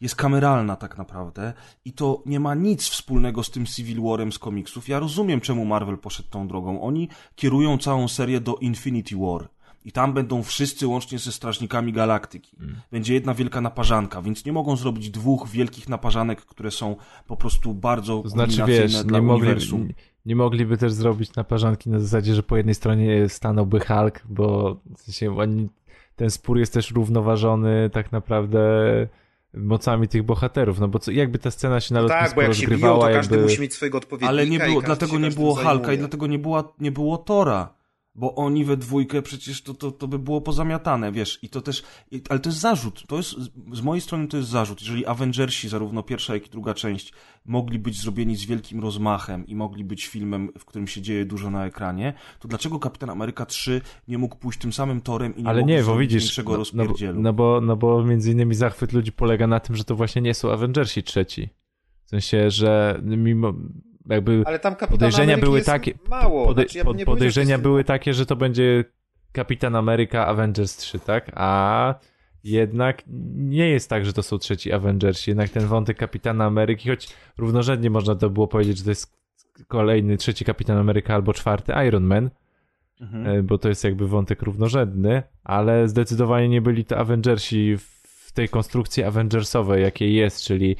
jest 0.00 0.16
kameralna 0.16 0.76
tak 0.76 0.98
naprawdę 0.98 1.52
i 1.84 1.92
to 1.92 2.22
nie 2.26 2.40
ma 2.40 2.54
nic 2.54 2.88
wspólnego 2.88 3.42
z 3.42 3.50
tym 3.50 3.66
Civil 3.66 4.02
Warem 4.02 4.32
z 4.32 4.38
komiksów. 4.38 4.88
Ja 4.88 4.98
rozumiem, 4.98 5.40
czemu 5.40 5.64
Marvel 5.64 5.98
poszedł 5.98 6.28
tą 6.28 6.48
drogą. 6.48 6.82
Oni 6.82 7.08
kierują 7.34 7.78
całą 7.78 8.08
serię 8.08 8.40
do 8.40 8.54
Infinity 8.54 9.16
War. 9.16 9.48
I 9.84 9.92
tam 9.92 10.12
będą 10.12 10.42
wszyscy 10.42 10.86
łącznie 10.86 11.18
ze 11.18 11.32
Strażnikami 11.32 11.92
Galaktyki. 11.92 12.56
Mm. 12.60 12.80
Będzie 12.90 13.14
jedna 13.14 13.34
wielka 13.34 13.60
naparzanka, 13.60 14.22
więc 14.22 14.44
nie 14.44 14.52
mogą 14.52 14.76
zrobić 14.76 15.10
dwóch 15.10 15.48
wielkich 15.48 15.88
naparzanek, 15.88 16.40
które 16.40 16.70
są 16.70 16.96
po 17.26 17.36
prostu 17.36 17.74
bardzo 17.74 18.22
To 18.22 18.28
znaczy, 18.28 18.64
wiesz, 18.66 19.04
dla 19.04 19.18
nie, 19.18 19.26
mogli, 19.26 19.46
uniwersum. 19.46 19.86
nie, 19.86 19.94
nie 20.26 20.36
mogliby 20.36 20.78
też 20.78 20.92
zrobić 20.92 21.34
naparzanki 21.34 21.90
na 21.90 22.00
zasadzie, 22.00 22.34
że 22.34 22.42
po 22.42 22.56
jednej 22.56 22.74
stronie 22.74 23.28
stanąłby 23.28 23.80
Hulk, 23.80 24.22
bo 24.28 24.76
w 24.96 25.00
sensie 25.00 25.38
oni, 25.38 25.68
ten 26.16 26.30
spór 26.30 26.58
jest 26.58 26.72
też 26.72 26.90
równoważony 26.90 27.90
tak 27.92 28.12
naprawdę 28.12 28.60
mocami 29.54 30.08
tych 30.08 30.22
bohaterów, 30.22 30.80
no 30.80 30.88
bo 30.88 30.98
co, 30.98 31.10
jakby 31.10 31.38
ta 31.38 31.50
scena 31.50 31.80
się 31.80 31.94
na 31.94 32.00
No 32.00 32.06
lotnisku 32.08 32.26
tak, 32.28 32.34
bo 32.36 32.42
jak 32.42 32.54
się 32.54 32.68
biją, 32.68 32.98
to 32.98 33.00
każdy 33.02 33.34
jakby... 33.34 33.50
musi 33.50 33.60
mieć 33.60 33.74
swojego 33.74 33.98
odpowiednika. 33.98 34.28
Ale 34.28 34.46
nie 34.46 34.56
i 34.56 34.60
było, 34.60 34.82
dlatego 34.82 35.18
nie 35.18 35.30
było 35.30 35.54
Hulka 35.54 35.70
i 35.70 35.74
zajmuje. 35.74 35.98
dlatego 35.98 36.26
nie, 36.26 36.38
była, 36.38 36.72
nie 36.80 36.92
było 36.92 37.18
Tora. 37.18 37.74
Bo 38.14 38.34
oni 38.34 38.64
we 38.64 38.76
dwójkę 38.76 39.22
przecież 39.22 39.62
to, 39.62 39.74
to, 39.74 39.92
to 39.92 40.08
by 40.08 40.18
było 40.18 40.40
pozamiatane, 40.40 41.12
wiesz, 41.12 41.38
i 41.42 41.48
to 41.48 41.60
też, 41.60 41.82
i, 42.10 42.22
ale 42.28 42.40
to 42.40 42.48
jest 42.48 42.60
zarzut, 42.60 43.06
to 43.06 43.16
jest, 43.16 43.34
z 43.72 43.82
mojej 43.82 44.00
strony 44.00 44.28
to 44.28 44.36
jest 44.36 44.48
zarzut, 44.48 44.80
jeżeli 44.80 45.06
Avengersi, 45.06 45.68
zarówno 45.68 46.02
pierwsza, 46.02 46.34
jak 46.34 46.46
i 46.46 46.50
druga 46.50 46.74
część, 46.74 47.12
mogli 47.44 47.78
być 47.78 48.00
zrobieni 48.00 48.36
z 48.36 48.44
wielkim 48.44 48.80
rozmachem 48.80 49.46
i 49.46 49.54
mogli 49.54 49.84
być 49.84 50.06
filmem, 50.06 50.52
w 50.58 50.64
którym 50.64 50.88
się 50.88 51.02
dzieje 51.02 51.24
dużo 51.24 51.50
na 51.50 51.66
ekranie, 51.66 52.14
to 52.38 52.48
dlaczego 52.48 52.78
Kapitan 52.78 53.10
Ameryka 53.10 53.46
3 53.46 53.80
nie 54.08 54.18
mógł 54.18 54.36
pójść 54.36 54.58
tym 54.58 54.72
samym 54.72 55.00
torem 55.00 55.36
i 55.36 55.42
nie 55.42 55.48
Ale 55.48 55.60
mógł 55.60 55.70
nie, 55.70 55.82
bo 55.82 55.96
widzisz, 55.96 56.22
większego 56.22 56.52
no, 56.52 56.58
no, 56.58 56.58
rozpierdzielu? 56.58 57.20
no, 57.20 57.32
bo, 57.32 57.60
no 57.60 57.76
bo 57.76 58.04
między 58.04 58.32
innymi 58.32 58.54
zachwyt 58.54 58.92
ludzi 58.92 59.12
polega 59.12 59.46
na 59.46 59.60
tym, 59.60 59.76
że 59.76 59.84
to 59.84 59.96
właśnie 59.96 60.22
nie 60.22 60.34
są 60.34 60.52
Avengersi 60.52 61.02
trzeci. 61.02 61.48
W 62.04 62.08
sensie, 62.08 62.50
że 62.50 63.00
mimo 63.02 63.54
jakby 64.06 64.42
Ale 64.46 64.58
tam 64.58 64.72
Kapitan 64.74 64.88
podejrzenia 64.98 65.24
Ameryki 65.24 65.44
były 65.44 65.58
jest 65.58 65.66
takie, 65.68 65.92
mało. 66.08 66.46
pode, 66.46 66.62
Znaczy, 66.62 66.78
ja 66.78 66.84
pod- 66.84 67.04
podejrzenia 67.04 67.50
jest- 67.50 67.62
były 67.62 67.84
takie, 67.84 68.14
że 68.14 68.26
to 68.26 68.36
będzie 68.36 68.84
Kapitan 69.32 69.76
Ameryka 69.76 70.26
Avengers 70.26 70.76
3, 70.76 70.98
tak? 70.98 71.30
A 71.34 71.94
jednak 72.44 73.02
nie 73.36 73.68
jest 73.68 73.90
tak, 73.90 74.04
że 74.06 74.12
to 74.12 74.22
są 74.22 74.38
trzeci 74.38 74.72
Avengersi. 74.72 75.30
Jednak 75.30 75.50
ten 75.50 75.66
wątek 75.66 75.96
Kapitana 75.96 76.44
Ameryki, 76.44 76.88
choć 76.88 77.08
równorzędnie 77.38 77.90
można 77.90 78.14
to 78.14 78.30
było 78.30 78.48
powiedzieć, 78.48 78.78
że 78.78 78.84
to 78.84 78.90
jest 78.90 79.16
kolejny, 79.68 80.16
trzeci 80.16 80.44
Kapitan 80.44 80.78
Ameryka 80.78 81.14
albo 81.14 81.32
czwarty 81.32 81.72
Iron 81.88 82.04
Man, 82.04 82.30
Mhm. 83.00 83.26
e, 83.26 83.42
bo 83.42 83.58
to 83.58 83.68
jest 83.68 83.84
jakby 83.84 84.08
wątek 84.08 84.42
równorzędny, 84.42 85.22
ale 85.44 85.88
zdecydowanie 85.88 86.48
nie 86.48 86.60
byli 86.62 86.84
to 86.84 86.98
Avengersi 86.98 87.76
w 88.26 88.32
tej 88.32 88.48
konstrukcji 88.48 89.02
Avengersowej, 89.04 89.82
jakiej 89.82 90.14
jest, 90.14 90.44
czyli 90.44 90.76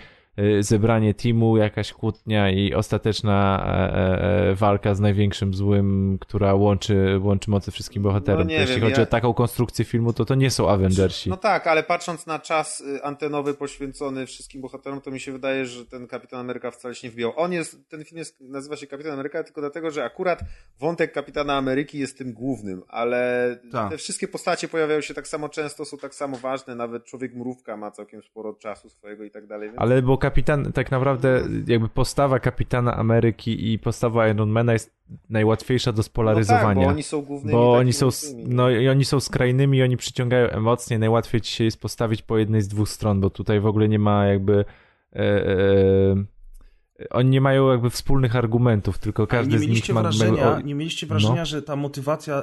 zebranie 0.60 1.14
teamu, 1.14 1.56
jakaś 1.56 1.92
kłótnia 1.92 2.50
i 2.50 2.74
ostateczna 2.74 3.64
e, 3.66 3.96
e, 3.96 4.50
e, 4.50 4.54
walka 4.54 4.94
z 4.94 5.00
największym 5.00 5.54
złym, 5.54 6.18
która 6.20 6.54
łączy, 6.54 7.20
łączy 7.22 7.50
mocy 7.50 7.70
wszystkim 7.70 8.02
bohaterom. 8.02 8.46
No 8.46 8.52
Jeśli 8.52 8.74
wiem, 8.74 8.84
chodzi 8.84 8.96
ja- 9.00 9.02
o 9.02 9.06
taką 9.06 9.34
konstrukcję 9.34 9.84
filmu, 9.84 10.12
to 10.12 10.24
to 10.24 10.34
nie 10.34 10.50
są 10.50 10.68
Avengersi. 10.70 11.30
No 11.30 11.36
tak, 11.36 11.66
ale 11.66 11.82
patrząc 11.82 12.26
na 12.26 12.38
czas 12.38 12.80
y, 12.80 13.02
antenowy 13.02 13.54
poświęcony 13.54 14.26
wszystkim 14.26 14.60
bohaterom, 14.62 15.00
to 15.00 15.10
mi 15.10 15.20
się 15.20 15.32
wydaje, 15.32 15.66
że 15.66 15.86
ten 15.86 16.06
Kapitan 16.06 16.40
Ameryka 16.40 16.70
wcale 16.70 16.94
się 16.94 17.08
nie 17.08 17.12
wbijał. 17.12 17.32
On 17.36 17.52
jest, 17.52 17.88
ten 17.88 18.04
film 18.04 18.18
jest, 18.18 18.40
nazywa 18.40 18.76
się 18.76 18.86
Kapitan 18.86 19.12
Ameryka 19.12 19.44
tylko 19.44 19.60
dlatego, 19.60 19.90
że 19.90 20.04
akurat 20.04 20.40
wątek 20.78 21.12
Kapitana 21.12 21.56
Ameryki 21.56 21.98
jest 21.98 22.18
tym 22.18 22.32
głównym, 22.32 22.82
ale 22.88 23.56
Tak. 23.72 23.90
te 23.90 23.96
wszystkie 23.96 24.28
postacie 24.28 24.68
pojawiają 24.68 25.00
się 25.00 25.14
tak 25.14 25.28
samo 25.28 25.48
często, 25.48 25.84
są 25.84 25.98
tak 25.98 26.14
samo 26.14 26.36
ważne, 26.36 26.74
nawet 26.74 27.04
Człowiek 27.04 27.34
Mrówka 27.34 27.76
ma 27.76 27.90
całkiem 27.90 28.22
sporo 28.22 28.54
czasu 28.54 28.88
swojego 28.90 29.24
i 29.24 29.30
tak 29.30 29.46
dalej. 29.46 29.68
Więc... 29.68 29.80
Ale 29.80 30.02
bo 30.02 30.18
kapitan, 30.22 30.72
tak 30.72 30.90
naprawdę 30.90 31.42
jakby 31.66 31.88
postawa 31.88 32.38
kapitana 32.38 32.96
Ameryki 32.96 33.72
i 33.72 33.78
postawa 33.78 34.28
Ironmana 34.28 34.72
jest 34.72 34.94
najłatwiejsza 35.30 35.92
do 35.92 35.96
no 35.96 36.02
spolaryzowania. 36.02 36.74
tak, 36.74 36.84
bo 36.84 36.90
oni 36.90 37.02
są 37.02 37.22
głównymi 37.22 37.52
Bo 37.52 37.72
oni 37.72 37.92
są, 37.92 38.08
no 38.46 38.70
i 38.70 38.88
oni 38.88 39.04
są 39.04 39.20
skrajnymi 39.20 39.78
i 39.78 39.82
oni 39.82 39.96
przyciągają 39.96 40.48
emocje. 40.48 40.98
Najłatwiej 40.98 41.40
ci 41.40 41.52
się 41.52 41.64
jest 41.64 41.80
postawić 41.80 42.22
po 42.22 42.38
jednej 42.38 42.62
z 42.62 42.68
dwóch 42.68 42.88
stron, 42.88 43.20
bo 43.20 43.30
tutaj 43.30 43.60
w 43.60 43.66
ogóle 43.66 43.88
nie 43.88 43.98
ma 43.98 44.26
jakby. 44.26 44.64
E, 45.12 45.18
e, 45.18 46.31
oni 47.10 47.30
nie 47.30 47.40
mają 47.40 47.70
jakby 47.70 47.90
wspólnych 47.90 48.36
argumentów, 48.36 48.98
tylko 48.98 49.26
każdy 49.26 49.58
z 49.58 49.66
nich 49.68 49.88
ma. 49.88 50.02
wrażenia, 50.02 50.60
nie 50.60 50.74
mieliście 50.74 51.06
wrażenia, 51.06 51.40
No. 51.40 51.46
że 51.46 51.62
ta 51.62 51.76
motywacja 51.76 52.42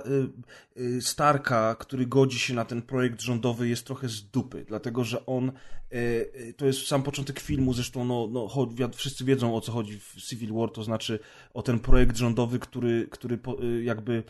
y, 0.77 0.81
y, 0.81 1.01
Starka, 1.01 1.75
który 1.79 2.05
godzi 2.05 2.39
się 2.39 2.53
na 2.53 2.65
ten 2.65 2.81
projekt 2.81 3.21
rządowy 3.21 3.69
jest 3.69 3.85
trochę 3.85 4.09
z 4.09 4.21
dupy, 4.23 4.65
dlatego 4.67 5.03
że 5.03 5.25
on 5.25 5.51
y, 5.93 6.53
to 6.57 6.65
jest 6.65 6.87
sam 6.87 7.03
początek 7.03 7.39
filmu, 7.39 7.73
zresztą 7.73 8.05
no, 8.05 8.27
no, 8.31 8.49
wszyscy 8.93 9.25
wiedzą 9.25 9.55
o 9.55 9.61
co 9.61 9.71
chodzi 9.71 9.99
w 9.99 10.15
Civil 10.15 10.53
War, 10.53 10.69
to 10.69 10.83
znaczy 10.83 11.19
o 11.53 11.61
ten 11.61 11.79
projekt 11.79 12.17
rządowy, 12.17 12.59
który, 12.59 13.07
który 13.11 13.39
jakby 13.83 14.23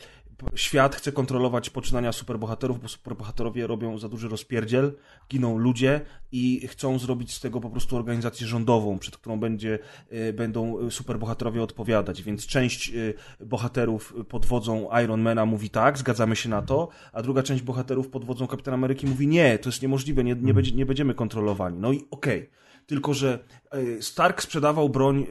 świat 0.54 0.96
chce 0.96 1.12
kontrolować 1.12 1.70
poczynania 1.70 2.12
superbohaterów, 2.12 2.82
bo 2.82 2.88
superbohaterowie 2.88 3.66
robią 3.66 3.98
za 3.98 4.08
duży 4.08 4.28
rozpierdziel, 4.28 4.92
giną 5.30 5.58
ludzie 5.58 6.00
i 6.32 6.68
chcą 6.68 6.98
zrobić 6.98 7.34
z 7.34 7.40
tego 7.40 7.60
po 7.60 7.70
prostu 7.70 7.96
organizację 7.96 8.46
rządową, 8.46 8.98
przed 8.98 9.16
którą 9.16 9.40
będzie, 9.40 9.78
y, 10.12 10.32
będą 10.32 10.90
superbohaterowie 10.90 11.62
odpowiadać, 11.62 12.22
więc 12.22 12.46
część 12.46 12.90
y, 12.94 13.14
bohaterów 13.40 14.14
pod 14.28 14.46
wodzą 14.46 14.88
Ironmana 15.04 15.46
mówi 15.46 15.70
tak, 15.70 15.98
zgadzamy 15.98 16.36
się 16.36 16.48
na 16.48 16.62
to, 16.62 16.88
a 17.12 17.22
druga 17.22 17.42
część 17.42 17.62
bohaterów 17.62 18.08
pod 18.08 18.24
wodzą 18.24 18.46
Kapitana 18.46 18.74
Ameryki 18.74 19.06
mówi 19.06 19.26
nie, 19.26 19.58
to 19.58 19.68
jest 19.68 19.82
niemożliwe, 19.82 20.24
nie, 20.24 20.34
nie, 20.34 20.54
będzie, 20.54 20.72
nie 20.72 20.86
będziemy 20.86 21.14
kontrolowani. 21.14 21.78
No 21.78 21.92
i 21.92 22.04
okej. 22.10 22.50
Tylko, 22.90 23.14
że 23.14 23.38
y, 23.74 24.02
Stark 24.02 24.42
sprzedawał 24.42 24.88
broń 24.88 25.26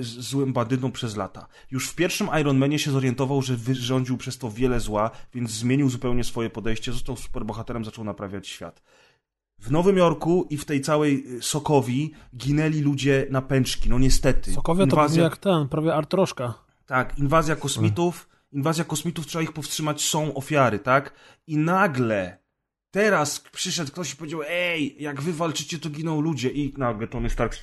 z- 0.00 0.06
złym 0.06 0.52
bandytom 0.52 0.92
przez 0.92 1.16
lata. 1.16 1.46
Już 1.70 1.88
w 1.88 1.94
pierwszym 1.94 2.28
Iron 2.40 2.58
Manie 2.58 2.78
się 2.78 2.90
zorientował, 2.90 3.42
że 3.42 3.56
wyrządził 3.56 4.16
przez 4.16 4.38
to 4.38 4.50
wiele 4.50 4.80
zła, 4.80 5.10
więc 5.34 5.50
zmienił 5.50 5.88
zupełnie 5.90 6.24
swoje 6.24 6.50
podejście, 6.50 6.92
został 6.92 7.16
superbohaterem, 7.16 7.84
zaczął 7.84 8.04
naprawiać 8.04 8.48
świat. 8.48 8.82
W 9.58 9.70
Nowym 9.70 9.96
Jorku 9.96 10.46
i 10.50 10.56
w 10.56 10.64
tej 10.64 10.80
całej 10.80 11.24
y, 11.36 11.42
Sokowi 11.42 12.12
ginęli 12.36 12.80
ludzie 12.80 13.26
na 13.30 13.42
pęczki, 13.42 13.88
no 13.90 13.98
niestety. 13.98 14.52
Sokowie 14.52 14.86
to 14.86 14.96
brzmi 15.06 15.22
jak 15.22 15.36
ten, 15.36 15.68
prawie 15.68 15.94
Artroszka. 15.94 16.54
Tak, 16.86 17.18
inwazja 17.18 17.56
kosmitów, 17.56 18.28
inwazja 18.52 18.84
kosmitów, 18.84 19.26
trzeba 19.26 19.42
ich 19.42 19.52
powstrzymać, 19.52 20.02
są 20.04 20.34
ofiary, 20.34 20.78
tak? 20.78 21.14
I 21.46 21.56
nagle, 21.56 22.38
teraz 22.94 23.40
przyszedł 23.40 23.92
ktoś 23.92 24.12
i 24.12 24.16
powiedział, 24.16 24.40
ej, 24.48 24.96
jak 25.02 25.22
wy 25.22 25.32
walczycie, 25.32 25.78
to 25.78 25.90
giną 25.90 26.20
ludzie. 26.20 26.48
I 26.50 26.74
nagle 26.78 27.06
Tony 27.06 27.30
Stark, 27.30 27.56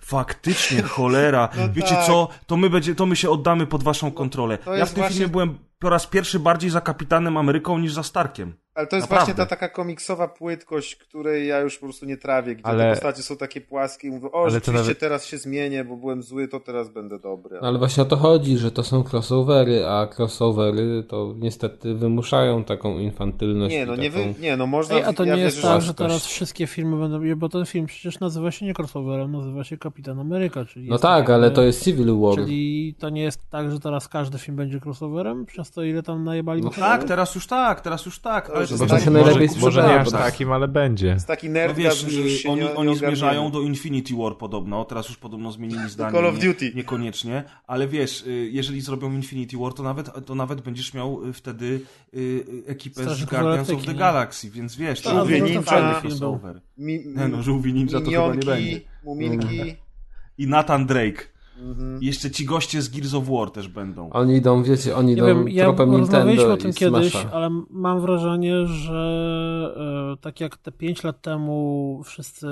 faktycznie, 0.00 0.82
cholera, 0.82 1.48
No 1.56 1.72
wiecie 1.72 1.94
tak. 1.94 2.06
co, 2.06 2.28
to 2.46 2.56
my, 2.56 2.70
będzie, 2.70 2.94
to 2.94 3.06
my 3.06 3.16
się 3.16 3.30
oddamy 3.30 3.66
pod 3.66 3.82
waszą 3.82 4.10
kontrolę. 4.12 4.58
to 4.58 4.74
ja 4.74 4.86
w 4.86 4.88
tym 4.92 4.98
właśnie- 4.98 5.16
filmie 5.16 5.28
byłem 5.32 5.58
po 5.78 5.90
raz 5.90 6.06
pierwszy 6.06 6.38
bardziej 6.38 6.70
za 6.70 6.80
Kapitanem 6.80 7.36
Ameryką 7.36 7.78
niż 7.78 7.92
za 7.92 8.02
Starkiem. 8.02 8.54
Ale 8.78 8.86
to 8.86 8.96
jest 8.96 9.10
Naprawdę. 9.10 9.32
właśnie 9.32 9.44
ta 9.44 9.50
taka 9.50 9.68
komiksowa 9.68 10.28
płytkość, 10.28 10.96
której 10.96 11.48
ja 11.48 11.60
już 11.60 11.78
po 11.78 11.86
prostu 11.86 12.06
nie 12.06 12.16
trawię, 12.16 12.54
gdzie 12.54 12.66
Ale- 12.66 12.84
te 12.84 12.90
postacie 12.90 13.22
są 13.22 13.36
takie 13.36 13.60
płaskie 13.60 14.08
i 14.08 14.10
mówię, 14.10 14.32
o, 14.32 14.42
Ale 14.42 14.50
rzeczywiście 14.50 14.82
nawet- 14.82 14.98
teraz 14.98 15.26
się 15.26 15.38
zmienię, 15.38 15.84
bo 15.84 15.96
byłem 15.96 16.22
zły, 16.22 16.48
to 16.48 16.60
teraz 16.60 16.88
będę 16.88 17.18
dobry. 17.18 17.58
No 17.62 17.68
ale 17.68 17.78
właśnie 17.78 18.02
o 18.02 18.06
to 18.06 18.16
chodzi, 18.16 18.58
że 18.58 18.70
to 18.70 18.82
są 18.82 19.04
crossovery, 19.12 19.86
a 19.86 20.08
crossovery 20.18 21.04
to 21.08 21.34
niestety 21.36 21.94
wymuszają 21.94 22.64
taką 22.64 22.98
infantylność. 22.98 23.74
Nie, 23.74 23.86
no 23.86 23.96
nie, 23.96 24.10
taką... 24.10 24.32
wy, 24.32 24.40
nie, 24.40 24.56
no 24.56 24.66
można... 24.66 24.96
Ej, 24.96 25.02
a 25.02 25.12
to 25.12 25.24
ja 25.24 25.36
nie 25.36 25.42
jest 25.42 25.62
tak, 25.62 25.82
że 25.82 25.94
teraz 25.94 26.26
wszystkie 26.26 26.66
filmy 26.66 26.96
będą, 26.96 27.36
bo 27.36 27.48
ten 27.48 27.66
film 27.66 27.86
przecież 27.86 28.20
nazywa 28.20 28.50
się 28.50 28.66
nie 28.66 28.74
crossoverem, 28.78 29.32
nazywa 29.32 29.64
się 29.64 29.76
Kapitan 29.76 30.20
Ameryka, 30.20 30.64
czyli 30.64 30.88
No 30.88 30.98
tak, 30.98 31.30
ale 31.30 31.50
to 31.50 31.62
jest 31.62 31.84
Civil 31.84 32.20
War. 32.20 32.34
Czyli 32.34 32.94
to 32.98 33.10
nie 33.10 33.22
jest 33.22 33.50
tak, 33.50 33.70
że 33.70 33.80
teraz 33.80 34.08
każdy 34.08 34.38
film 34.38 34.56
będzie 34.56 34.80
crossoverem, 34.84 35.46
przez 35.46 35.70
to 35.70 35.82
ile 35.82 36.02
tam 36.02 36.24
najebali 36.24 36.62
No? 36.62 36.70
Tak, 36.70 37.04
teraz 37.04 37.34
już 37.34 37.46
tak, 37.46 37.80
teraz 37.80 38.06
już 38.06 38.18
tak. 38.20 38.50
Ale 38.50 38.67
Bo 38.76 38.86
to 38.86 38.98
się 38.98 39.10
może, 39.10 39.24
najlepiej 39.24 39.48
może, 39.48 39.60
może 39.60 39.82
nie 39.82 40.00
aż 40.00 40.10
tak. 40.10 40.22
takim, 40.22 40.52
ale 40.52 40.68
będzie. 40.68 41.06
jest 41.06 41.26
taki 41.26 41.46
No 41.46 41.52
nerd, 41.52 41.76
wiesz, 41.76 41.98
że 42.08 42.20
już 42.20 42.32
się 42.32 42.50
oni, 42.50 42.60
nie, 42.60 42.66
nie 42.68 42.74
oni 42.74 42.96
zmierzają 42.96 43.40
ogarniemy. 43.40 43.52
do 43.64 43.68
Infinity 43.72 44.14
War 44.16 44.36
podobno, 44.36 44.84
teraz 44.84 45.08
już 45.08 45.16
podobno 45.18 45.52
zmienili 45.52 45.88
zdanie. 45.90 46.12
Call 46.12 46.26
of 46.26 46.34
nie- 46.38 46.44
Duty. 46.44 46.72
Niekoniecznie, 46.74 47.44
ale 47.66 47.88
wiesz, 47.88 48.22
y, 48.26 48.48
jeżeli 48.52 48.80
zrobią 48.80 49.12
Infinity 49.12 49.56
War, 49.56 49.74
to 49.74 49.82
nawet, 49.82 50.26
to 50.26 50.34
nawet 50.34 50.60
będziesz 50.60 50.94
miał 50.94 51.24
y, 51.28 51.32
wtedy 51.32 51.80
y, 52.14 52.44
ekipę 52.66 53.14
z 53.14 53.24
Guardians 53.24 53.70
of 53.70 53.84
the 53.84 53.92
nie? 53.92 53.98
Galaxy, 53.98 54.50
więc 54.50 54.76
wiesz, 54.76 55.00
to 55.00 55.10
Żółwie 55.20 55.40
Ninja. 55.40 55.62
crossover. 56.02 56.60
Mi, 56.78 56.98
Nie 57.06 57.28
no, 57.36 57.42
żółwi 57.42 57.72
ninja 57.74 58.00
to 58.00 58.10
chyba 58.10 58.34
nie 58.34 58.40
będzie. 58.40 58.80
muminki. 59.04 59.60
I 60.38 60.46
Nathan 60.46 60.86
Drake. 60.86 61.22
Mhm. 61.60 61.98
Jeszcze 62.02 62.30
ci 62.30 62.44
goście 62.44 62.82
z 62.82 62.88
Gears 62.88 63.14
of 63.14 63.24
War 63.28 63.50
też 63.50 63.68
będą. 63.68 64.10
Oni 64.10 64.34
idą, 64.36 64.62
wiecie, 64.62 64.96
oni 64.96 65.06
Nie 65.06 65.12
idą 65.12 65.26
wiem, 65.26 65.48
ja 65.48 65.64
tropem 65.64 65.90
rozmawialiśmy 65.90 66.30
Nintendo 66.32 66.54
o 66.54 66.56
tym 66.56 66.70
i 66.70 66.74
kiedyś, 66.74 67.10
Smasha. 67.12 67.30
ale 67.32 67.50
mam 67.70 68.00
wrażenie, 68.00 68.66
że 68.66 69.74
e, 70.12 70.16
tak 70.20 70.40
jak 70.40 70.56
te 70.56 70.72
5 70.72 71.04
lat 71.04 71.20
temu 71.22 72.00
wszyscy 72.04 72.46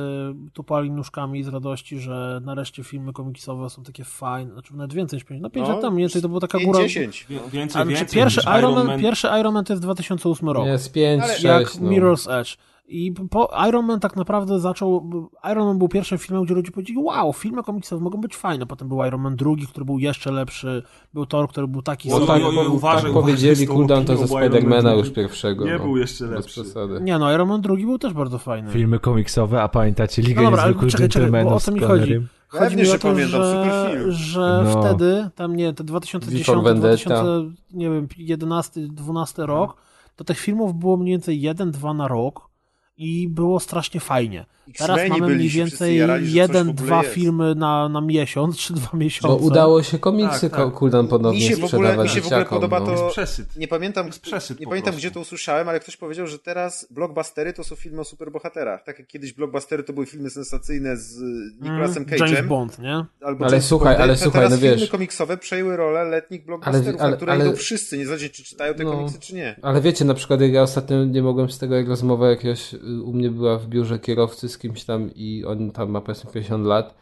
tupali 0.52 0.91
nóżkami 0.91 1.43
z 1.44 1.49
radości, 1.49 1.99
że 1.99 2.41
nareszcie 2.44 2.85
filmy 2.85 3.12
komiksowe 3.12 3.70
są 3.70 3.83
takie 3.83 4.05
fajne, 4.05 4.52
znaczy 4.52 4.76
nawet 4.76 4.94
więcej 4.94 5.17
niż 5.17 5.25
5, 5.25 5.43
no 5.43 5.51
5 5.51 5.67
No, 5.68 5.73
lat 5.75 5.83
temu, 5.83 5.93
mniej 5.94 6.02
więcej 6.05 6.23
to 6.23 6.28
była 6.28 6.41
taka 6.41 6.59
góra. 6.65 6.81
10. 6.83 7.26
Wie- 7.31 7.41
Więcej, 7.52 7.83
Ale 7.83 7.91
więcej 7.91 8.09
pierwszy 8.20 8.41
niż 8.47 8.59
Iron, 8.59 8.75
Man, 8.75 8.86
Man. 8.86 9.01
pierwszy 9.01 9.28
Iron 9.41 9.55
Man 9.55 9.65
to 9.65 9.73
jest 9.73 9.83
2008 9.83 10.49
rok. 10.49 10.67
Jest 10.67 10.93
5, 10.93 11.23
Ale- 11.23 11.33
6, 11.33 11.44
jak 11.44 11.81
no. 11.81 11.91
Mirror's 11.91 12.41
Edge. 12.41 12.57
I 12.89 13.12
po 13.31 13.50
Iron 13.68 13.86
Man 13.86 14.00
tak 14.00 14.16
naprawdę 14.16 14.60
zaczął. 14.60 15.10
Iron 15.52 15.66
Man 15.66 15.78
był 15.78 15.89
pierwszym 15.89 16.18
filmem, 16.18 16.44
gdzie 16.44 16.55
ludzie 16.55 16.70
powiedzieli: 16.70 16.98
Wow, 16.98 17.32
filmy 17.32 17.62
komiksowe 17.62 18.02
mogą 18.02 18.20
być 18.20 18.36
fajne. 18.36 18.66
Potem 18.66 18.89
był 18.89 19.05
Iron 19.05 19.20
Man 19.20 19.36
drugi, 19.36 19.66
który 19.66 19.86
był 19.86 19.98
jeszcze 19.98 20.32
lepszy. 20.32 20.82
Był 21.15 21.26
Thor, 21.26 21.48
który 21.48 21.68
był 21.68 21.82
taki 21.82 22.12
oj, 22.12 22.26
tak, 22.26 22.40
uważaj, 22.42 22.65
tak 22.65 22.73
uważaj 22.74 23.12
powiedzieli 23.12 23.66
cooldown 23.66 24.05
to 24.05 24.16
ze 24.16 24.28
Spidermana 24.28 24.94
już 24.94 25.10
pierwszego. 25.10 25.65
nie 25.65 25.73
no. 25.73 25.84
był 25.84 25.97
jeszcze 25.97 26.26
lepszy. 26.26 26.48
przesady. 26.48 27.00
Nie 27.00 27.18
no, 27.18 27.32
Iron 27.32 27.48
Man 27.48 27.60
drugi 27.60 27.84
był 27.86 27.98
też 27.98 28.12
bardzo 28.12 28.39
fajny. 28.39 28.70
Filmy 28.70 28.98
komiksowe, 28.98 29.62
a 29.62 29.68
pamiętacie 29.68 30.23
Ligę 30.23 30.42
No 30.42 30.50
dobra, 30.50 30.62
Niezwykłych 30.66 30.92
czekaj, 30.92 31.08
czekaj, 31.08 31.31
bo 31.31 31.36
o 31.36 31.40
Gentlemanów 31.40 31.62
co 31.65 31.70
z 31.70 31.74
mi 31.74 31.81
chodzi? 31.81 32.02
Connerym? 32.02 32.28
Chodzi 32.48 32.65
Pewnie, 32.65 32.82
mi 32.82 32.89
o 32.89 32.92
że 32.92 32.98
to, 32.98 33.08
pamiętam, 33.08 33.42
że, 33.42 34.12
że 34.12 34.65
No. 34.65 34.82
wtedy, 34.82 35.31
tam 35.34 35.56
nie, 35.56 35.73
te 35.73 35.84
2010, 35.84 36.47
V 36.47 36.52
for 36.55 36.65
Vendetta. 36.65 36.97
2000, 36.97 37.55
nie 37.73 37.90
wiem, 37.90 38.08
11, 38.18 38.81
12 38.81 39.47
rok, 39.47 39.76
to 40.16 40.24
tych 40.24 40.39
filmów 40.39 40.74
było 40.74 40.97
mniej 40.97 41.10
więcej 41.15 41.40
jeden, 41.40 41.70
dwa 41.70 41.94
na 41.94 42.08
rok 42.08 42.48
i 42.97 43.28
było 43.28 43.60
strasznie 43.60 44.00
fajnie. 44.00 44.47
Teraz 44.78 45.09
mamy 45.09 45.35
mniej 45.35 45.49
więcej 45.49 45.97
jeden, 46.23 46.75
dwa 46.75 47.03
jest. 47.03 47.15
filmy 47.15 47.55
na, 47.55 47.89
na 47.89 48.01
miesiąc, 48.01 48.57
czy 48.62 48.73
dwa 48.75 48.97
miesiące. 48.99 49.28
No 49.28 49.47
udało 49.51 49.83
się 49.83 49.99
komiksy 49.99 50.51
Tak, 50.51 50.61
tak. 50.65 50.75
cooldown 50.75 51.09
ponownie 51.09 51.39
Mi 51.41 51.45
się 51.47 51.51
w 51.57 51.65
ogóle- 51.65 51.69
sprzedawać 51.69 52.09
mi 52.09 52.15
się 52.15 52.20
w 52.20 52.27
ogóle 52.27 52.45
podoba 52.45 52.81
no. 52.81 52.86
to- 52.86 52.93
Jest 52.93 53.05
przesyt. 53.12 53.57
Nie 53.57 53.69
pamiętam, 53.69 54.07
jest 54.07 54.20
przesyt 54.20 54.61
nie 54.61 54.67
pamiętam 54.67 54.95
gdzie 54.95 55.11
to 55.11 55.20
usłyszałem, 55.20 55.69
ale 55.69 55.81
ktoś 55.81 55.97
powiedział, 55.97 56.27
że 56.27 56.39
teraz 56.39 56.86
blockbustery 56.91 57.53
to 57.53 57.65
są 57.65 57.75
filmy 57.77 58.01
o 58.01 58.05
superbohaterach. 58.05 58.83
Tak 58.85 58.99
jak 58.99 59.09
kiedyś 59.09 59.33
blockbustery 59.33 59.83
to 59.85 59.93
były 59.93 60.07
filmy 60.07 60.31
sensacyjne 60.31 60.97
z 60.97 61.19
y, 61.19 61.23
Nicolasem 61.61 62.03
Mm, 62.03 62.19
James 62.19 62.33
Cage'em. 62.33 62.47
Bond, 62.49 62.78
nie? 62.78 63.05
Albo 63.20 63.45
Ale 63.45 63.53
James 63.53 63.67
słuchaj, 63.67 63.86
Bondem, 63.95 64.03
ale 64.03 64.17
słuchaj, 64.17 64.33
teraz 64.43 64.51
no 64.51 64.59
wiesz- 64.59 64.75
filmy 64.75 64.89
komiksowe 64.89 65.36
przejęły 65.36 65.77
rolę 65.77 66.05
letnich 66.05 66.45
blockbusterów, 66.47 66.89
Ale- 66.89 66.99
ale- 67.01 67.11
na 67.11 67.17
które 67.17 67.33
ale- 67.33 67.45
idą 67.47 67.57
wszyscy, 67.57 67.99
niezależnie 67.99 68.28
czy 68.28 68.45
czytają 68.45 68.75
te 68.75 68.85
No. 68.85 68.91
komiksy, 68.93 69.19
czy 69.20 69.35
nie. 69.35 69.57
Ale 69.62 69.81
wiecie, 69.81 70.05
na 70.05 70.15
przykład 70.15 70.41
ja 70.41 70.62
ostatnio 70.62 71.05
nie 71.05 71.23
mogłem 71.23 71.51
z 71.51 71.59
tego, 71.59 71.75
jak 71.75 71.89
rozmowa 71.89 72.31
jakaś 72.31 72.75
y, 72.75 72.78
u 73.05 73.12
mnie 73.12 73.31
była 73.31 73.59
w 73.59 73.67
biurze 73.67 73.99
kierowcy 73.99 74.49
z 74.49 74.56
kimś 74.59 74.85
tam 74.85 75.10
i 75.15 75.44
on 75.44 75.70
tam 75.70 75.91
ma 75.91 76.01
powiedzmy 76.01 76.33
50 76.33 76.67
lat. 76.67 76.94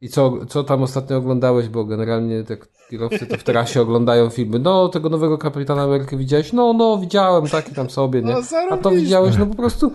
I 0.00 0.08
co, 0.08 0.46
co 0.48 0.64
tam 0.64 0.82
ostatnio 0.82 1.16
oglądałeś, 1.16 1.68
bo 1.68 1.84
generalnie 1.84 2.44
te 2.44 2.56
kierowcy 2.90 3.26
to 3.26 3.36
w 3.36 3.44
trasie 3.44 3.80
oglądają 3.86 4.30
filmy. 4.30 4.58
No, 4.58 4.88
tego 4.88 5.08
nowego 5.08 5.38
Kapitana 5.38 5.82
Ameryki 5.82 6.16
widziałeś? 6.16 6.52
No, 6.52 6.72
no, 6.72 6.98
widziałem, 6.98 7.46
taki 7.46 7.74
tam 7.74 7.90
sobie, 7.90 8.22
nie? 8.22 8.34
No, 8.34 8.40
A 8.70 8.76
to 8.76 8.90
widziałeś, 8.90 9.36
no 9.38 9.46
po 9.46 9.54
prostu 9.54 9.92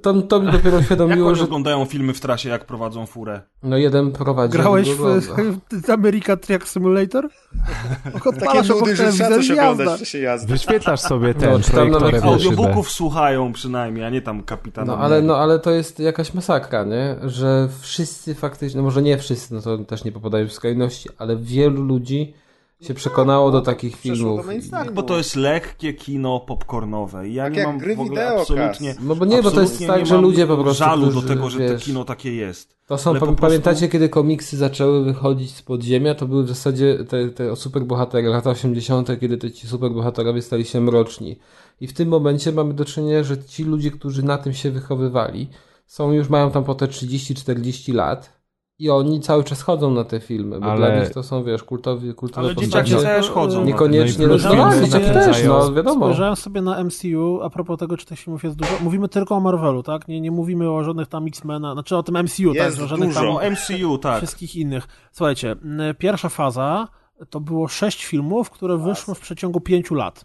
to, 0.00 0.22
to 0.22 0.40
mi 0.40 0.52
dopiero 0.52 0.76
Jak 0.76 0.82
uświadomiło, 0.82 1.28
oni 1.28 1.38
że 1.38 1.44
oglądają 1.44 1.84
filmy 1.84 2.14
w 2.14 2.20
trasie, 2.20 2.48
jak 2.48 2.64
prowadzą 2.64 3.06
furę? 3.06 3.40
no 3.62 3.76
jeden 3.76 4.12
prowadzi. 4.12 4.52
Grałeś 4.52 4.90
w, 4.90 5.20
w 5.86 5.90
America 5.90 6.36
Truck 6.36 6.68
Simulator? 6.68 7.28
Takie 8.12 8.28
Odpalasz 8.28 8.70
obok 8.70 8.80
nudy, 8.80 8.96
że 8.96 9.12
trzeba 9.12 9.28
telewizora 9.28 9.36
coś 9.36 9.48
i 9.48 9.52
oglądać 9.52 10.00
jazda. 10.00 10.18
jazdy. 10.18 10.52
Wyświetlasz 10.52 11.00
sobie 11.00 11.34
ten 11.34 11.52
No, 11.52 11.60
czy 11.60 11.72
tam 11.72 11.90
nawet. 11.90 12.24
Audiobooków 12.24 12.90
słuchają 12.90 13.52
przynajmniej, 13.52 14.04
a 14.04 14.10
nie 14.10 14.22
tam 14.22 14.42
kapitana. 14.42 14.96
No 14.96 14.98
ale, 15.02 15.22
no 15.22 15.36
ale 15.36 15.58
to 15.58 15.70
jest 15.70 16.00
jakaś 16.00 16.34
masakra, 16.34 16.84
nie? 16.84 17.16
Że 17.22 17.68
wszyscy 17.80 18.34
faktycznie, 18.34 18.78
no 18.78 18.84
może 18.84 19.02
nie 19.02 19.18
wszyscy, 19.18 19.54
no 19.54 19.62
to 19.62 19.78
też 19.78 20.04
nie 20.04 20.12
popadają 20.12 20.48
w 20.48 20.52
skrajności, 20.52 21.08
ale 21.18 21.36
wielu 21.36 21.82
ludzi 21.82 22.34
się 22.82 22.94
przekonało 22.94 23.50
do 23.50 23.60
takich 23.60 23.96
filmów. 23.96 24.40
do 24.40 24.46
mainstreamu. 24.46 24.92
Bo 24.92 25.02
to 25.02 25.18
jest 25.18 25.36
lekkie 25.36 25.94
kino 25.94 26.40
popcornowe. 26.40 27.28
I 27.28 27.34
ja 27.34 27.44
Tak 27.44 27.52
nie 27.52 27.58
jak 27.58 27.68
mam 27.68 27.78
gry 27.78 27.96
w 27.96 28.00
ogóle 28.00 28.20
wideo, 28.20 28.40
absolutnie... 28.40 28.94
No 29.02 29.16
bo 29.16 29.24
nie, 29.24 29.42
bo 29.42 29.50
to 29.50 29.60
jest 29.60 29.86
tak, 29.86 30.06
że 30.06 30.20
ludzie 30.20 30.46
po 30.46 30.56
prostu, 30.56 30.84
żalu 30.84 31.06
do 31.06 31.10
którzy, 31.10 31.28
tego, 31.28 31.50
że 31.50 31.58
wiesz, 31.58 31.72
to 31.72 31.86
kino 31.86 32.04
takie 32.04 32.34
jest. 32.34 32.76
To 32.86 32.98
są, 32.98 33.14
po 33.14 33.26
pam- 33.26 33.36
pamiętacie, 33.36 33.78
prostu- 33.78 33.92
kiedy 33.92 34.08
komiksy 34.08 34.56
zaczęły 34.56 35.04
wychodzić 35.04 35.56
z 35.56 35.62
podziemia, 35.62 36.14
to 36.14 36.26
były 36.26 36.44
w 36.44 36.48
zasadzie 36.48 36.98
te, 37.08 37.28
te 37.28 37.56
superbohatery, 37.56 38.28
lata 38.28 38.50
80., 38.50 39.20
kiedy 39.20 39.38
te 39.38 39.50
ci 39.50 39.66
superbohaterowie 39.66 40.42
stali 40.42 40.64
się 40.64 40.80
mroczni. 40.80 41.38
I 41.80 41.86
w 41.86 41.92
tym 41.92 42.08
momencie 42.08 42.52
mamy 42.52 42.74
do 42.74 42.84
czynienia, 42.84 43.22
że 43.22 43.44
ci 43.44 43.64
ludzie, 43.64 43.90
którzy 43.90 44.22
na 44.22 44.38
tym 44.38 44.52
się 44.52 44.70
wychowywali, 44.70 45.48
są 45.86 46.12
już, 46.12 46.28
mają 46.28 46.50
tam 46.50 46.64
po 46.64 46.74
te 46.74 46.86
30-40 46.86 47.94
lat 47.94 48.41
i 48.82 48.90
oni 48.90 49.20
cały 49.20 49.44
czas 49.44 49.62
chodzą 49.62 49.90
na 49.90 50.04
te 50.04 50.20
filmy, 50.20 50.60
bo 50.60 50.66
Ale- 50.66 50.76
dla 50.76 51.00
nich 51.00 51.10
to 51.10 51.22
są, 51.22 51.44
wiesz, 51.44 51.62
kultowi, 51.62 52.14
kultowe 52.14 52.46
Ale 52.46 52.56
dzieciaki 52.56 52.90
też 52.92 53.30
chodzą. 53.30 53.64
Niekoniecznie, 53.64 54.26
No 54.26 54.34
no, 54.54 54.54
no, 54.56 54.84
dzieciaki 54.84 55.04
też, 55.04 55.44
no 55.44 55.72
wiadomo. 55.72 56.00
Spojrzałem 56.06 56.36
sobie 56.36 56.62
na 56.62 56.84
MCU, 56.84 57.40
a 57.42 57.50
propos 57.50 57.78
tego, 57.78 57.96
czy 57.96 58.06
tych 58.06 58.18
filmów 58.18 58.44
jest 58.44 58.56
dużo. 58.56 58.70
Mówimy 58.80 59.08
tylko 59.08 59.34
o 59.36 59.40
Marvelu, 59.40 59.82
tak? 59.82 60.08
Nie, 60.08 60.20
nie 60.20 60.30
mówimy 60.30 60.70
o 60.70 60.84
żadnych 60.84 61.08
tam 61.08 61.26
X-Mena, 61.26 61.72
znaczy 61.72 61.96
o 61.96 62.02
tym 62.02 62.16
MCU, 62.22 62.52
Jest 62.54 62.76
tak? 62.76 62.84
O 62.84 62.88
żadnych 62.88 63.08
dużo. 63.08 63.20
tam 63.40 63.52
MCU, 63.52 63.98
tak. 64.08 64.16
wszystkich 64.18 64.56
innych. 64.56 64.88
Słuchajcie, 65.12 65.56
pierwsza 65.98 66.28
faza 66.28 66.88
to 67.30 67.40
było 67.40 67.68
sześć 67.68 68.04
filmów, 68.04 68.50
które 68.50 68.78
wyszły 68.78 69.14
w 69.14 69.20
przeciągu 69.20 69.60
pięciu 69.60 69.94
lat. 69.94 70.24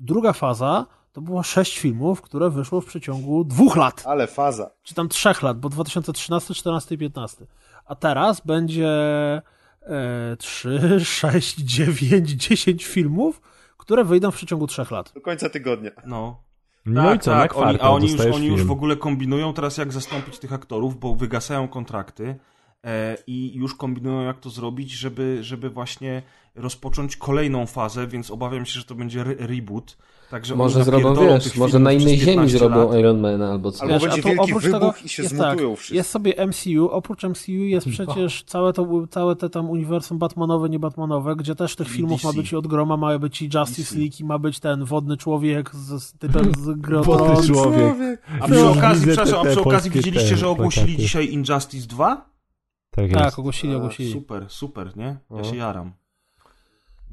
Druga 0.00 0.32
faza 0.32 0.86
to 1.12 1.20
było 1.20 1.42
sześć 1.42 1.78
filmów, 1.78 2.22
które 2.22 2.50
wyszło 2.50 2.80
w 2.80 2.86
przeciągu 2.86 3.44
dwóch 3.44 3.76
lat. 3.76 4.02
Ale 4.06 4.26
faza. 4.26 4.70
Czy 4.82 4.94
tam 4.94 5.08
trzech 5.08 5.42
lat, 5.42 5.60
bo 5.60 5.68
2013, 5.68 6.54
14 6.54 6.94
i 6.94 6.98
15. 6.98 7.46
A 7.86 7.94
teraz 7.94 8.40
będzie 8.40 8.90
e, 9.82 10.36
3, 10.38 11.00
6, 11.04 11.56
9, 11.56 12.30
10 12.30 12.84
filmów, 12.84 13.40
które 13.76 14.04
wyjdą 14.04 14.30
w 14.30 14.34
przeciągu 14.34 14.66
trzech 14.66 14.90
lat. 14.90 15.12
Do 15.14 15.20
końca 15.20 15.48
tygodnia. 15.48 15.90
No. 16.06 16.42
No 16.86 17.02
tak, 17.02 17.16
i 17.16 17.18
co, 17.20 17.30
tak. 17.30 17.54
na 17.54 17.60
Oni, 17.60 17.80
a 17.80 17.90
oni 17.90 18.12
już, 18.12 18.20
oni 18.20 18.46
już 18.46 18.64
w 18.64 18.70
ogóle 18.70 18.96
kombinują 18.96 19.54
teraz, 19.54 19.78
jak 19.78 19.92
zastąpić 19.92 20.38
tych 20.38 20.52
aktorów, 20.52 21.00
bo 21.00 21.14
wygasają 21.14 21.68
kontrakty 21.68 22.38
e, 22.84 23.16
i 23.26 23.54
już 23.54 23.74
kombinują, 23.74 24.22
jak 24.22 24.40
to 24.40 24.50
zrobić, 24.50 24.90
żeby, 24.90 25.38
żeby 25.40 25.70
właśnie 25.70 26.22
rozpocząć 26.54 27.16
kolejną 27.16 27.66
fazę, 27.66 28.06
więc 28.06 28.30
obawiam 28.30 28.66
się, 28.66 28.80
że 28.80 28.84
to 28.84 28.94
będzie 28.94 29.20
re 29.20 29.34
reboot. 29.38 29.96
Także 30.32 30.56
Może 30.56 30.84
zrobią, 30.84 31.14
wiesz, 31.14 31.56
może 31.56 31.78
na 31.78 31.92
innej 31.92 32.18
ziemi 32.18 32.26
15 32.26 32.58
zrobią 32.58 32.88
lat. 32.90 32.98
Ironmana 32.98 33.50
albo 33.50 33.72
co. 33.72 33.82
Albo 33.82 33.94
Wiesz, 33.94 34.02
będzie 34.02 34.20
a 34.20 34.22
tu 34.22 34.28
wielki 34.28 34.42
oprócz 34.42 34.64
wybuch 34.64 34.80
tego 34.80 34.94
i 35.04 35.08
się 35.08 35.22
jest 35.22 35.34
zmutują 35.34 35.68
tak, 35.70 35.78
wszyscy. 35.78 35.94
Jest 35.94 36.10
sobie 36.10 36.46
MCU, 36.46 36.90
oprócz 36.90 37.22
MCU 37.22 37.52
jest 37.52 37.88
przecież 37.88 38.44
całe, 38.44 38.72
to, 38.72 39.06
całe 39.10 39.36
te 39.36 39.50
tam 39.50 39.70
uniwersum 39.70 40.18
Batmanowe, 40.18 40.68
nie 40.68 40.78
Batmanowe, 40.78 41.36
gdzie 41.36 41.54
też 41.54 41.76
tych 41.76 41.88
filmów 41.88 42.24
ma 42.24 42.30
DC. 42.30 42.42
być 42.42 42.52
i 42.52 42.56
od 42.56 42.66
groma, 42.66 42.96
ma 42.96 43.18
być 43.18 43.42
i 43.42 43.50
Justice 43.54 43.82
DC. 43.82 43.98
League, 43.98 44.14
i 44.20 44.24
ma 44.24 44.38
być 44.38 44.60
ten 44.60 44.84
wodny 44.84 45.16
człowiek 45.16 45.74
z, 45.74 46.02
z 46.02 46.12
typem 46.12 46.52
z 46.58 46.70
gry 46.84 47.00
Wodny 47.00 47.46
człowiek. 47.46 48.22
A 48.40 48.48
przy 48.48 48.68
okazji, 48.68 49.06
Widzę 49.06 49.22
przepraszam, 49.22 49.48
a 49.48 49.50
przy 49.50 49.60
okazji 49.60 49.90
widzieliście, 49.90 50.36
że 50.36 50.48
ogłosili 50.48 50.86
plakaty. 50.86 51.02
dzisiaj 51.02 51.32
Injustice 51.32 51.86
2? 51.86 52.30
Tak 52.90 53.04
jest. 53.10 53.24
Tak, 53.24 53.38
ogłosili, 53.38 53.74
ogłosili. 53.74 54.12
Super, 54.12 54.44
super, 54.48 54.96
nie? 54.96 55.04
Ja 55.04 55.36
No. 55.36 55.44
się 55.44 55.56
jaram. 55.56 55.92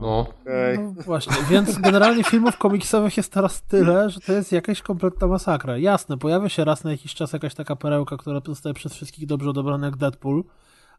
No. 0.02 0.20
Okej. 0.20 0.80
No 0.80 1.02
właśnie, 1.06 1.36
więc 1.50 1.78
generalnie 1.78 2.24
filmów 2.24 2.58
komiksowych 2.58 3.18
jest 3.18 3.34
teraz 3.34 3.62
tyle, 3.62 4.10
że 4.10 4.20
to 4.20 4.34
jest 4.34 4.52
jakaś 4.52 4.82
kompletna 4.82 5.28
masakra. 5.28 5.78
Jasne, 5.78 6.18
pojawia 6.18 6.50
się 6.50 6.66
raz 6.66 6.84
na 6.84 6.92
jakiś 6.92 7.16
czas 7.16 7.34
jakaś 7.34 7.56
taka 7.56 7.76
perełka, 7.76 8.18
która 8.18 8.42
zostaje 8.46 8.74
przez 8.74 8.94
wszystkich 8.94 9.26
dobrze 9.26 9.50
odebrana 9.50 9.86
jak 9.86 9.98
Deadpool, 9.98 10.44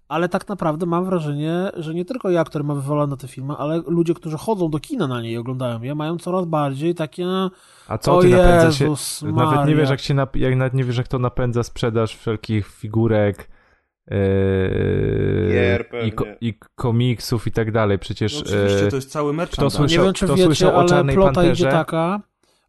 ale 0.09 0.29
tak 0.29 0.49
naprawdę 0.49 0.87
mam 0.87 1.05
wrażenie, 1.05 1.70
że 1.77 1.95
nie 1.95 2.05
tylko 2.05 2.31
ja, 2.31 2.45
który 2.45 2.65
ma 2.65 2.75
wywalone 2.75 3.17
te 3.17 3.29
filmy, 3.29 3.55
ale 3.59 3.83
ludzie, 3.87 4.15
którzy 4.15 4.37
chodzą 4.37 4.70
do 4.70 4.79
kina 4.79 5.07
na 5.07 5.20
nie 5.20 5.33
i 5.33 5.37
oglądają 5.37 5.83
je, 5.83 5.95
mają 5.95 6.19
coraz 6.19 6.45
bardziej 6.45 6.95
takie... 6.95 7.27
A 7.89 7.99
co 7.99 8.17
O 8.17 8.23
ty 8.23 8.29
napędza 8.29 8.73
się? 8.73 8.85
Jezus 8.85 9.23
Nawet 9.23 9.37
nie 9.37 9.57
Maria. 9.57 9.77
wiesz, 9.77 9.91
jak 9.91 10.01
się 10.01 10.15
nap... 10.15 10.37
jak 10.37 10.57
nawet 10.57 10.75
nie 10.75 10.85
wiesz, 10.85 10.97
jak 10.97 11.09
to 11.09 11.19
napędza 11.19 11.62
sprzedaż 11.62 12.17
wszelkich 12.17 12.67
figurek. 12.67 13.51
Yy, 14.11 15.49
Gier 15.53 15.85
i, 16.41 16.49
i 16.49 16.55
komiksów 16.75 17.47
i 17.47 17.53
tak 17.53 17.73
dalej. 17.73 17.99
Przecież 17.99 18.35
No 18.35 18.41
oczywiście, 18.41 18.87
e, 18.87 18.91
to 18.91 18.97
jest 18.97 19.11
cały 19.11 19.31
kto 19.33 19.37
merchandise. 19.37 19.77
słyszał- 19.79 19.99
Nie 19.99 20.05
wiem, 20.05 20.15
czy 20.15 20.25
kto 20.25 20.35
wiecie, 20.35 20.45
słyszał 20.47 20.77
o 20.77 20.85
Czarnej 20.85 21.15
plota 21.15 21.33
Panterze? 21.33 21.53
idzie 21.53 21.71
taka, 21.71 22.21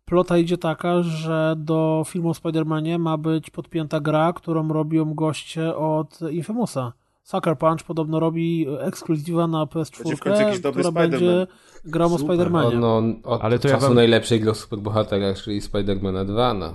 plota 0.05 0.37
idzie 0.37 0.57
taka, 0.57 1.03
że 1.03 1.53
do 1.57 2.03
filmu 2.07 2.29
o 2.29 2.33
Spider-Manie 2.33 2.99
ma 2.99 3.17
być 3.17 3.49
podpięta 3.49 3.99
gra, 3.99 4.33
którą 4.33 4.67
robią 4.73 5.13
goście 5.13 5.75
od 5.75 6.19
Infamousa. 6.31 6.93
Sucker 7.23 7.57
Punch 7.57 7.83
podobno 7.83 8.19
robi 8.19 8.67
ekskluzywa 8.79 9.47
na 9.47 9.65
PS4, 9.65 9.97
Będzie 10.03 10.15
w 10.15 10.19
końcu 10.19 10.41
jakiś 10.41 10.59
dobry 10.59 10.83
która 10.83 10.91
będzie 11.01 11.47
grą 11.85 12.05
o. 12.13 12.17
Spider-Manie. 12.17 12.79
No, 12.79 13.01
od 13.23 13.41
Ale 13.43 13.59
to 13.59 13.67
ja 13.67 13.73
czasu 13.73 13.85
wam- 13.87 13.95
najlepszej 13.95 14.39
gry 14.39 14.51
o 14.51 14.55
superbohaterach, 14.55 15.37
czyli 15.41 15.61
Spider-Mana 15.61 16.25
2, 16.25 16.53
no. 16.53 16.73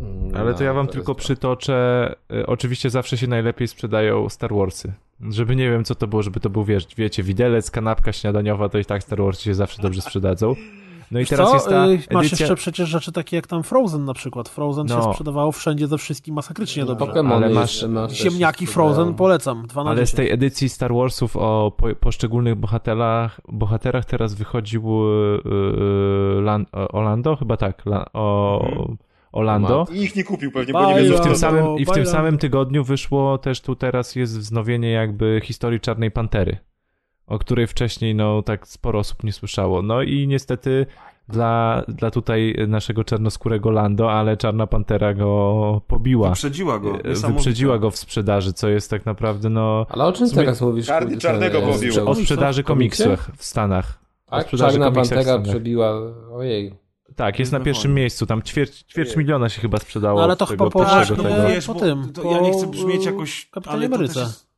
Mm, 0.00 0.36
Ale 0.36 0.54
to 0.54 0.64
ja 0.64 0.72
wam 0.72 0.86
to 0.86 0.92
tylko 0.92 1.12
jest- 1.12 1.20
przytoczę. 1.20 2.14
e, 2.32 2.46
Oczywiście 2.46 2.90
zawsze 2.90 3.16
się 3.18 3.26
najlepiej 3.26 3.68
sprzedają 3.68 4.28
Star 4.28 4.54
Warsy. 4.54 4.92
Żeby 5.30 5.56
nie 5.56 5.70
wiem, 5.70 5.84
co 5.84 5.94
to 5.94 6.06
było, 6.06 6.22
żeby 6.22 6.40
to 6.40 6.50
był, 6.50 6.64
wiesz, 6.64 6.86
wiecie, 6.96 7.22
widelec, 7.22 7.70
kanapka 7.70 8.12
śniadaniowa, 8.12 8.68
to 8.68 8.78
i 8.78 8.84
tak 8.84 9.02
Star 9.02 9.22
Warsy 9.22 9.42
się 9.44 9.54
zawsze 9.54 9.82
dobrze 9.82 10.00
sprzedadzą. 10.00 10.54
No 11.10 11.18
i 11.18 11.22
Wiesz 11.22 11.28
teraz 11.28 11.48
co? 11.48 11.54
jest 11.54 11.68
ta 11.68 11.86
Y, 11.86 11.98
Masz 12.12 12.26
edycja... 12.26 12.44
jeszcze 12.44 12.56
przecież 12.56 12.88
rzeczy 12.88 13.12
takie 13.12 13.36
jak 13.36 13.46
tam 13.46 13.62
Frozen 13.62 14.04
na 14.04 14.14
przykład. 14.14 14.48
Frozen 14.48 14.88
się 14.88 14.94
No. 14.94 15.12
sprzedawało 15.12 15.52
wszędzie 15.52 15.86
ze 15.86 15.98
wszystkim 15.98 16.34
masakrycznie 16.34 16.84
dobrze. 16.84 17.04
Pokémony 17.06 17.32
Ale 17.34 17.48
masz- 17.50 17.88
masz. 17.88 18.12
Ziemniaki 18.12 18.66
się 18.66 18.72
Frozen 18.72 19.14
polecam. 19.14 19.66
2 19.66 19.84
na 19.84 19.90
Ale 19.90 20.06
z 20.06 20.10
10. 20.10 20.16
tej 20.16 20.30
edycji 20.32 20.68
Star 20.68 20.94
Warsów 20.94 21.36
o 21.36 21.72
po, 21.76 21.86
poszczególnych 22.00 22.54
bohaterach, 22.54 23.40
bohaterach 23.48 24.04
teraz 24.04 24.34
wychodził 24.34 24.82
yy, 25.44 26.40
Lan, 26.42 26.66
o- 26.72 26.88
Orlando? 26.88 27.36
Chyba 27.36 27.56
tak. 27.56 27.86
La, 27.86 28.06
o, 28.12 28.60
Mhm. 28.66 28.96
Orlando. 29.32 29.86
I 29.92 30.02
ich 30.02 30.16
nie 30.16 30.24
kupił 30.24 30.52
pewnie, 30.52 30.72
bo 30.72 30.78
Bajla. 30.78 31.00
nie 31.00 31.08
wiedzą, 31.08 31.16
w, 31.16 31.20
tym 31.20 31.34
co 31.34 31.34
to- 31.34 31.40
samym, 31.40 31.78
I 31.78 31.84
w 31.84 31.90
tym 31.90 32.06
samym 32.06 32.38
tygodniu 32.38 32.84
wyszło 32.84 33.38
też 33.38 33.60
tu 33.60 33.76
teraz 33.76 34.16
jest 34.16 34.38
wznowienie 34.38 34.90
jakby 34.90 35.40
historii 35.44 35.80
Czarnej 35.80 36.10
Pantery, 36.10 36.58
o 37.26 37.38
której 37.38 37.66
wcześniej 37.66 38.14
no 38.14 38.42
tak 38.42 38.66
sporo 38.68 38.98
osób 38.98 39.24
nie 39.24 39.32
słyszało. 39.32 39.82
No 39.82 40.02
i 40.02 40.28
niestety 40.28 40.86
dla, 41.28 41.82
dla 41.88 42.10
tutaj 42.10 42.54
naszego 42.68 43.04
czarnoskórego 43.04 43.70
Lando, 43.70 44.12
ale 44.12 44.36
Czarna 44.36 44.66
Pantera 44.66 45.14
go 45.14 45.80
pobiła. 45.86 46.28
Wyprzedziła 46.28 46.78
go. 46.78 46.94
E. 47.04 47.14
Wyprzedziła 47.14 47.78
go 47.78 47.90
w 47.90 47.96
sprzedaży, 47.96 48.52
co 48.52 48.68
jest 48.68 48.90
tak 48.90 49.06
naprawdę, 49.06 49.48
no... 49.48 49.86
Ale 49.88 50.04
o 50.04 50.12
czym 50.12 50.28
sumie- 50.28 50.36
teraz 50.36 50.60
mówisz? 50.60 50.86
Czarny 50.86 51.18
czarnego 51.18 51.60
pobił. 51.60 52.08
O 52.08 52.14
sprzedaży 52.14 52.62
komiksów 52.62 53.30
w 53.36 53.44
Stanach. 53.44 53.98
Tak, 54.26 54.48
Czarna 54.50 54.90
Pantera 54.92 55.38
przebiła, 55.38 55.92
ojej. 56.32 56.87
Tak, 57.18 57.38
jest 57.38 57.52
na 57.52 57.60
pierwszym 57.60 57.90
Wojny. 57.90 58.00
miejscu, 58.00 58.26
tam 58.26 58.42
ćwierć, 58.42 58.82
ćwierć 58.82 59.16
miliona 59.16 59.48
się 59.48 59.60
chyba 59.60 59.78
sprzedało 59.78 60.18
No, 60.18 60.24
ale 60.24 60.36
to 60.36 60.46
chyba 60.46 60.70
po- 60.70 60.84
tak, 60.84 61.08
tego. 61.08 61.22
no, 61.22 61.48
wiesz, 61.48 61.66
po 61.66 61.74
tym, 61.74 62.12
to, 62.12 62.32
ja 62.32 62.40
nie 62.40 62.52
chcę 62.52 62.66
brzmieć 62.66 63.04
jakoś... 63.04 63.48
Kapitanie 63.50 63.76
ale 63.78 63.88
to 63.88 63.90
też 63.98 63.98
Ameryce. 64.00 64.20
jest- 64.20 64.48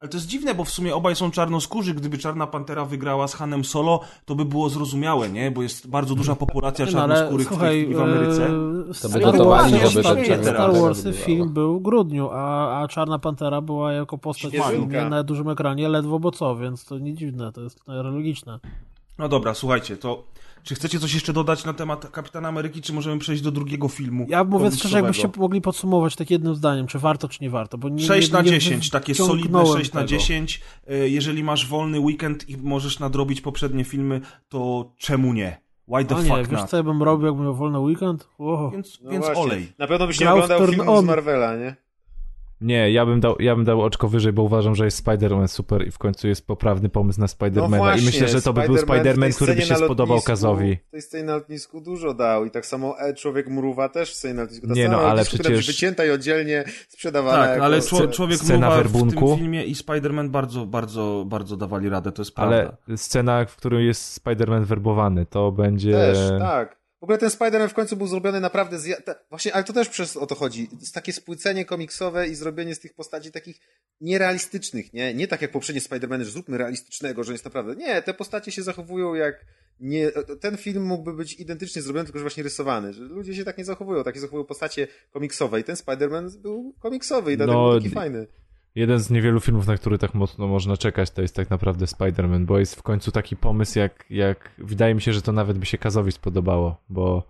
Ale 0.00 0.08
to 0.08 0.16
jest 0.16 0.26
dziwne, 0.26 0.54
bo 0.54 0.64
w 0.64 0.70
sumie 0.70 0.94
obaj 0.94 1.16
są 1.16 1.30
czarnoskórzy. 1.30 1.94
Gdyby 1.94 2.18
Czarna 2.18 2.46
Pantera 2.46 2.84
wygrała 2.84 3.28
z 3.28 3.34
Hanem 3.34 3.64
Solo, 3.64 4.00
to 4.24 4.34
by 4.34 4.44
było 4.44 4.68
zrozumiałe, 4.68 5.30
nie? 5.30 5.50
Bo 5.50 5.62
jest 5.62 5.88
bardzo 5.90 6.14
duża 6.14 6.36
populacja 6.36 6.84
Nie, 6.86 6.92
no, 6.92 7.02
ale 7.02 7.14
czarnoskórych 7.14 7.48
w 7.48 7.94
w 7.94 8.00
Ameryce. 8.00 8.46
e, 8.46 8.48
To 9.02 9.08
by 9.08 9.18
Warsy- 9.18 9.90
żeby 9.90 10.02
Star- 10.02 10.26
Czarna 10.26 10.42
Star 10.42 10.72
wygrała. 10.72 10.94
film 11.12 11.52
był 11.52 11.78
w 11.78 11.82
grudniu, 11.82 12.28
a, 12.32 12.80
a 12.82 12.88
Czarna 12.88 13.18
Pantera 13.18 13.60
była 13.60 13.92
jako 13.92 14.18
postać 14.18 14.52
w 14.52 14.54
Świeżynka. 14.54 14.70
filmie 14.90 15.08
na 15.10 15.22
dużym 15.22 15.48
ekranie 15.48 15.88
ledwo 15.88 16.18
bo 16.18 16.30
co, 16.30 16.56
więc 16.56 16.84
to 16.84 16.98
nie 16.98 17.14
dziwne, 17.14 17.52
to 17.52 17.60
jest 17.60 17.78
logiczne. 17.88 18.58
No 19.18 19.28
dobra, 19.28 19.54
słuchajcie, 19.54 19.96
to 19.96 20.24
czy 20.62 20.74
chcecie 20.74 20.98
coś 20.98 21.14
jeszcze 21.14 21.32
dodać 21.32 21.64
na 21.64 21.72
temat 21.72 22.10
Kapitana 22.10 22.48
Ameryki, 22.48 22.82
czy 22.82 22.92
możemy 22.92 23.18
przejść 23.18 23.42
do 23.42 23.50
drugiego 23.50 23.88
filmu? 23.88 24.26
Ja 24.28 24.44
mówię 24.44 24.70
szczerze, 24.70 24.96
jakbyście 24.96 25.28
mogli 25.36 25.60
podsumować 25.60 26.16
tak 26.16 26.30
jednym 26.30 26.54
zdaniem, 26.54 26.86
czy 26.86 26.98
warto, 26.98 27.28
czy 27.28 27.38
nie 27.42 27.50
warto, 27.50 27.78
bo 27.78 27.88
nie 27.88 28.04
6 28.06 28.28
nie, 28.28 28.32
na 28.34 28.42
nie 28.42 28.50
10, 28.50 28.90
takie 28.90 29.14
solidne 29.14 29.40
wciągnąłem 29.40 29.78
6 29.78 29.92
na 29.92 30.00
tego. 30.00 30.08
10. 30.10 30.60
E, 30.86 31.08
Jeżeli 31.08 31.44
masz 31.44 31.68
wolny 31.68 32.00
weekend 32.00 32.48
i 32.48 32.56
możesz 32.56 32.98
nadrobić 32.98 33.40
poprzednie 33.40 33.84
filmy, 33.84 34.20
to 34.48 34.92
czemu 34.98 35.32
nie? 35.32 35.60
Why 35.88 36.04
the 36.04 36.16
A 36.16 36.22
nie, 36.22 36.28
fuck 36.28 36.50
wiesz 36.50 36.60
not? 36.60 36.70
co 36.70 36.76
ja 36.76 36.82
bym 36.82 37.02
robił, 37.02 37.26
jakbym 37.26 37.44
miał 37.44 37.54
wolny 37.54 37.78
weekend? 37.78 38.28
Wow. 38.38 38.70
Więc, 38.70 38.98
No 39.02 39.10
więc 39.10 39.24
właśnie. 39.24 39.42
olej. 39.42 39.72
Na 39.78 39.86
pewno 39.86 40.06
byś 40.06 40.20
nie 40.20 40.24
Grał 40.26 40.34
oglądał 40.34 40.66
filmów 40.68 41.00
z. 41.00 41.04
Marvela, 41.04 41.56
nie? 41.56 41.76
Nie, 42.62 42.90
ja 42.90 43.06
bym, 43.06 43.20
dał, 43.20 43.36
ja 43.38 43.56
bym 43.56 43.64
dał 43.64 43.82
oczko 43.82 44.08
wyżej, 44.08 44.32
bo 44.32 44.42
uważam, 44.42 44.74
że 44.74 44.84
jest 44.84 45.04
Spider-Man 45.06 45.48
super 45.48 45.88
i 45.88 45.90
w 45.90 45.98
końcu 45.98 46.28
jest 46.28 46.46
poprawny 46.46 46.88
pomysł 46.88 47.20
na 47.20 47.26
Spider-Mana. 47.26 47.70
No 47.70 47.76
właśnie, 47.78 48.02
I 48.02 48.06
myślę, 48.06 48.28
że 48.28 48.42
to 48.42 48.52
by 48.52 48.62
był 48.66 48.76
Spider-Man 48.76 49.34
który 49.34 49.54
by 49.54 49.62
się 49.62 49.76
spodobał 49.76 50.20
Kazowi. 50.20 50.78
Tej 50.90 51.02
scenie 51.02 51.24
na 51.24 51.34
lotnisku 51.34 51.80
dużo 51.80 52.14
dał 52.14 52.44
i 52.44 52.50
tak 52.50 52.66
samo 52.66 53.00
e, 53.00 53.14
Człowiek 53.14 53.48
Mruwa 53.48 53.88
też 53.88 54.10
w 54.10 54.14
scenie 54.14 54.34
na 54.34 54.42
lotnisku. 54.42 54.66
Ta 54.66 54.74
Nie, 54.74 54.88
no, 54.88 54.96
ale 55.00 55.08
lotnisku, 55.08 55.34
przecież- 55.36 55.56
być 55.56 55.66
wycięta 55.66 56.04
i 56.04 56.10
oddzielnie 56.10 56.64
sprzedawana 56.88 57.38
Tak, 57.38 57.50
jako... 57.50 57.64
ale 57.64 57.78
czło- 57.78 58.10
człowiek 58.12 58.38
scena 58.38 58.58
Mruwa 58.68 58.74
w 58.74 58.82
werbunku. 58.82 59.28
tym 59.28 59.38
filmie 59.38 59.64
i 59.64 59.74
Spider-Man 59.74 60.28
bardzo, 60.28 60.66
bardzo, 60.66 61.24
bardzo 61.26 61.56
dawali 61.56 61.88
radę, 61.88 62.12
to 62.12 62.22
jest 62.22 62.32
Ale 62.38 62.62
prawda. 62.62 62.96
scena, 62.96 63.44
w 63.44 63.56
której 63.56 63.86
jest 63.86 64.24
Spider-Man 64.24 64.64
werbowany, 64.64 65.26
to 65.26 65.52
będzie... 65.52 65.92
Też, 65.92 66.18
tak. 66.38 66.81
W 67.02 67.04
ogóle 67.04 67.18
ten 67.18 67.28
Spider-Man 67.28 67.68
w 67.68 67.74
końcu 67.74 67.96
był 67.96 68.06
zrobiony 68.06 68.40
naprawdę 68.40 68.78
z... 68.78 69.02
Właśnie, 69.30 69.54
ale 69.54 69.64
to 69.64 69.72
też 69.72 69.88
przez 69.88 70.16
o 70.16 70.26
to 70.26 70.34
chodzi. 70.34 70.68
To 70.68 70.76
jest 70.80 70.94
takie 70.94 71.12
spłycenie 71.12 71.64
komiksowe 71.64 72.28
i 72.28 72.34
zrobienie 72.34 72.74
z 72.74 72.80
tych 72.80 72.94
postaci 72.94 73.32
takich 73.32 73.60
nierealistycznych, 74.00 74.92
nie? 74.92 75.14
Nie 75.14 75.28
tak 75.28 75.42
jak 75.42 75.50
poprzednie 75.50 75.80
Spider-Many, 75.80 76.24
że 76.24 76.30
zróbmy 76.30 76.58
realistycznego, 76.58 77.24
że 77.24 77.32
jest 77.32 77.44
naprawdę... 77.44 77.76
Nie, 77.76 78.02
te 78.02 78.14
postacie 78.14 78.52
się 78.52 78.62
zachowują 78.62 79.14
jak... 79.14 79.46
Nie, 79.80 80.10
ten 80.40 80.56
film 80.56 80.82
mógłby 80.82 81.12
być 81.12 81.40
identycznie 81.40 81.82
zrobiony, 81.82 82.04
tylko 82.04 82.18
że 82.18 82.22
właśnie 82.22 82.42
rysowany. 82.42 82.92
Że 82.92 83.02
ludzie 83.02 83.34
się 83.34 83.44
tak 83.44 83.58
nie 83.58 83.64
zachowują, 83.64 84.04
tak 84.04 84.14
się 84.14 84.20
zachowują 84.20 84.44
postacie 84.44 84.88
komiksowe 85.10 85.60
i 85.60 85.64
ten 85.64 85.76
Spider-Man 85.76 86.36
był 86.36 86.74
komiksowy 86.80 87.32
i 87.32 87.36
dlatego 87.36 87.58
No, 87.58 87.70
był 87.70 87.80
taki 87.80 87.94
fajny. 87.94 88.26
Jeden 88.74 88.98
z 88.98 89.10
niewielu 89.10 89.40
filmów, 89.40 89.66
na 89.66 89.76
który 89.76 89.98
tak 89.98 90.14
mocno 90.14 90.46
można 90.46 90.76
czekać, 90.76 91.10
to 91.10 91.22
jest 91.22 91.36
tak 91.36 91.50
naprawdę 91.50 91.86
Spider-Man, 91.86 92.44
bo 92.44 92.58
jest 92.58 92.76
w 92.76 92.82
końcu 92.82 93.12
taki 93.12 93.36
pomysł, 93.36 93.78
jak, 93.78 94.04
jak 94.10 94.50
wydaje 94.58 94.94
mi 94.94 95.00
się, 95.00 95.12
że 95.12 95.22
to 95.22 95.32
nawet 95.32 95.58
by 95.58 95.66
się 95.66 95.78
Kazowi 95.78 96.12
spodobało, 96.12 96.76
bo, 96.88 97.22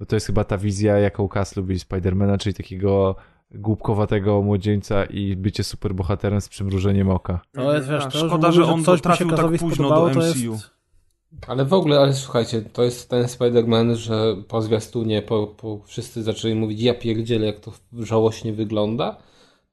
bo 0.00 0.06
to 0.06 0.16
jest 0.16 0.26
chyba 0.26 0.44
ta 0.44 0.58
wizja, 0.58 0.98
jaką 0.98 1.28
Kaz 1.28 1.56
lubi 1.56 1.78
Spidermana, 1.78 2.38
czyli 2.38 2.54
takiego 2.54 3.16
głupkowatego 3.50 4.42
młodzieńca 4.42 5.04
i 5.04 5.36
bycie 5.36 5.64
superbohaterem 5.64 6.40
z 6.40 6.48
przymrużeniem 6.48 7.10
oka. 7.10 7.40
To 7.52 7.74
jest, 7.74 7.88
wiesz, 7.88 8.04
to, 8.04 8.26
szkoda, 8.26 8.52
że, 8.52 8.64
że 8.64 8.72
on 8.72 8.84
coś 8.84 9.00
trafił 9.00 9.30
tak 9.30 9.58
późno 9.58 9.88
do 9.88 10.10
to 10.10 10.20
MCU. 10.20 10.52
Jest... 10.52 10.70
Ale 11.46 11.64
w 11.64 11.72
ogóle, 11.72 11.98
ale 11.98 12.12
słuchajcie, 12.12 12.62
to 12.62 12.82
jest 12.82 13.10
ten 13.10 13.24
Spider-Man, 13.24 13.94
że 13.94 14.36
po 14.48 14.62
zwiastunie 14.62 15.22
po, 15.22 15.46
po 15.46 15.80
wszyscy 15.84 16.22
zaczęli 16.22 16.54
mówić, 16.54 16.82
ja 16.82 16.94
pierdzielę, 16.94 17.46
jak 17.46 17.60
to 17.60 17.72
żałośnie 17.92 18.52
wygląda. 18.52 19.16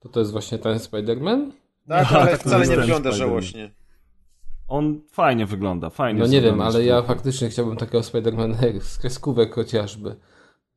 To 0.02 0.10
to 0.10 0.20
jest 0.20 0.32
właśnie 0.32 0.58
ten 0.58 0.78
Spider-Man? 0.78 1.52
Tak, 1.88 2.12
Nie, 2.12 2.18
ale 2.18 2.32
tak 2.32 2.40
wcale 2.42 2.68
nie 2.68 2.78
wygląda 2.78 3.12
żałośnie. 3.12 3.72
On 4.68 5.02
fajnie 5.12 5.46
wygląda, 5.46 5.90
fajnie 5.90 6.20
No 6.20 6.28
nie 6.28 6.42
wiem, 6.42 6.62
ale 6.62 6.86
ja 6.86 7.02
faktycznie 7.02 7.50
chciałbym 7.50 7.78
takiego 7.78 8.00
Spider-Mana 8.00 8.80
z 8.82 8.98
kreskówek 8.98 9.54
chociażby. 9.56 10.16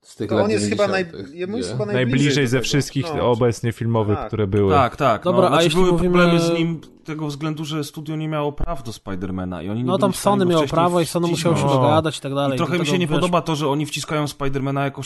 Z 0.01 0.17
tych 0.17 0.29
To 0.29 0.35
lat 0.35 0.45
on 0.45 0.51
jest 0.51 0.69
chyba, 0.69 0.89
naj... 0.89 1.05
90., 1.05 1.35
jemu 1.35 1.57
jest 1.57 1.69
gdzie- 1.69 1.79
chyba 1.79 1.93
najbliżej, 1.93 2.17
Najbliżej 2.19 2.47
ze 2.47 2.61
wszystkich 2.61 3.07
No. 3.17 3.31
obecnie 3.31 3.73
filmowych, 3.73 4.17
Tak. 4.19 4.27
które 4.27 4.47
były. 4.47 4.73
Tak, 4.73 4.97
tak. 4.97 5.25
Dobra, 5.25 5.41
no. 5.41 5.47
a 5.47 5.51
znaczy, 5.51 5.65
jeśli 5.65 5.81
były 5.81 5.93
mówimy- 5.93 6.15
problemy 6.19 6.41
z 6.41 6.51
nim 6.51 6.81
z 7.03 7.07
tego 7.07 7.27
względu, 7.27 7.65
że 7.65 7.85
studio 7.85 8.17
nie 8.17 8.29
miało 8.29 8.53
praw 8.53 8.83
do 8.83 8.93
Spidermana 8.93 9.63
i 9.63 9.69
oni 9.69 9.81
nie 9.81 9.87
No 9.87 9.99
tam 9.99 10.15
Sony 10.15 10.47
miało 10.47 10.67
prawo 10.67 11.01
i 11.01 11.07
Sony 11.07 11.29
musiało 11.29 11.57
się 11.57 11.67
dogadać 11.69 12.19
i 12.19 12.21
tak 12.21 12.35
dalej. 12.35 12.55
I 12.55 12.59
trochę 12.59 12.73
mi 12.73 12.79
Dlatego, 12.79 12.93
się 12.95 12.99
nie 12.99 13.07
wiesz, 13.07 13.15
podoba 13.15 13.43
to, 13.43 13.57
że 13.57 13.69
oni 13.69 13.87
wciskają 13.87 14.29
Spidermana 14.29 14.85
jako 14.85 15.03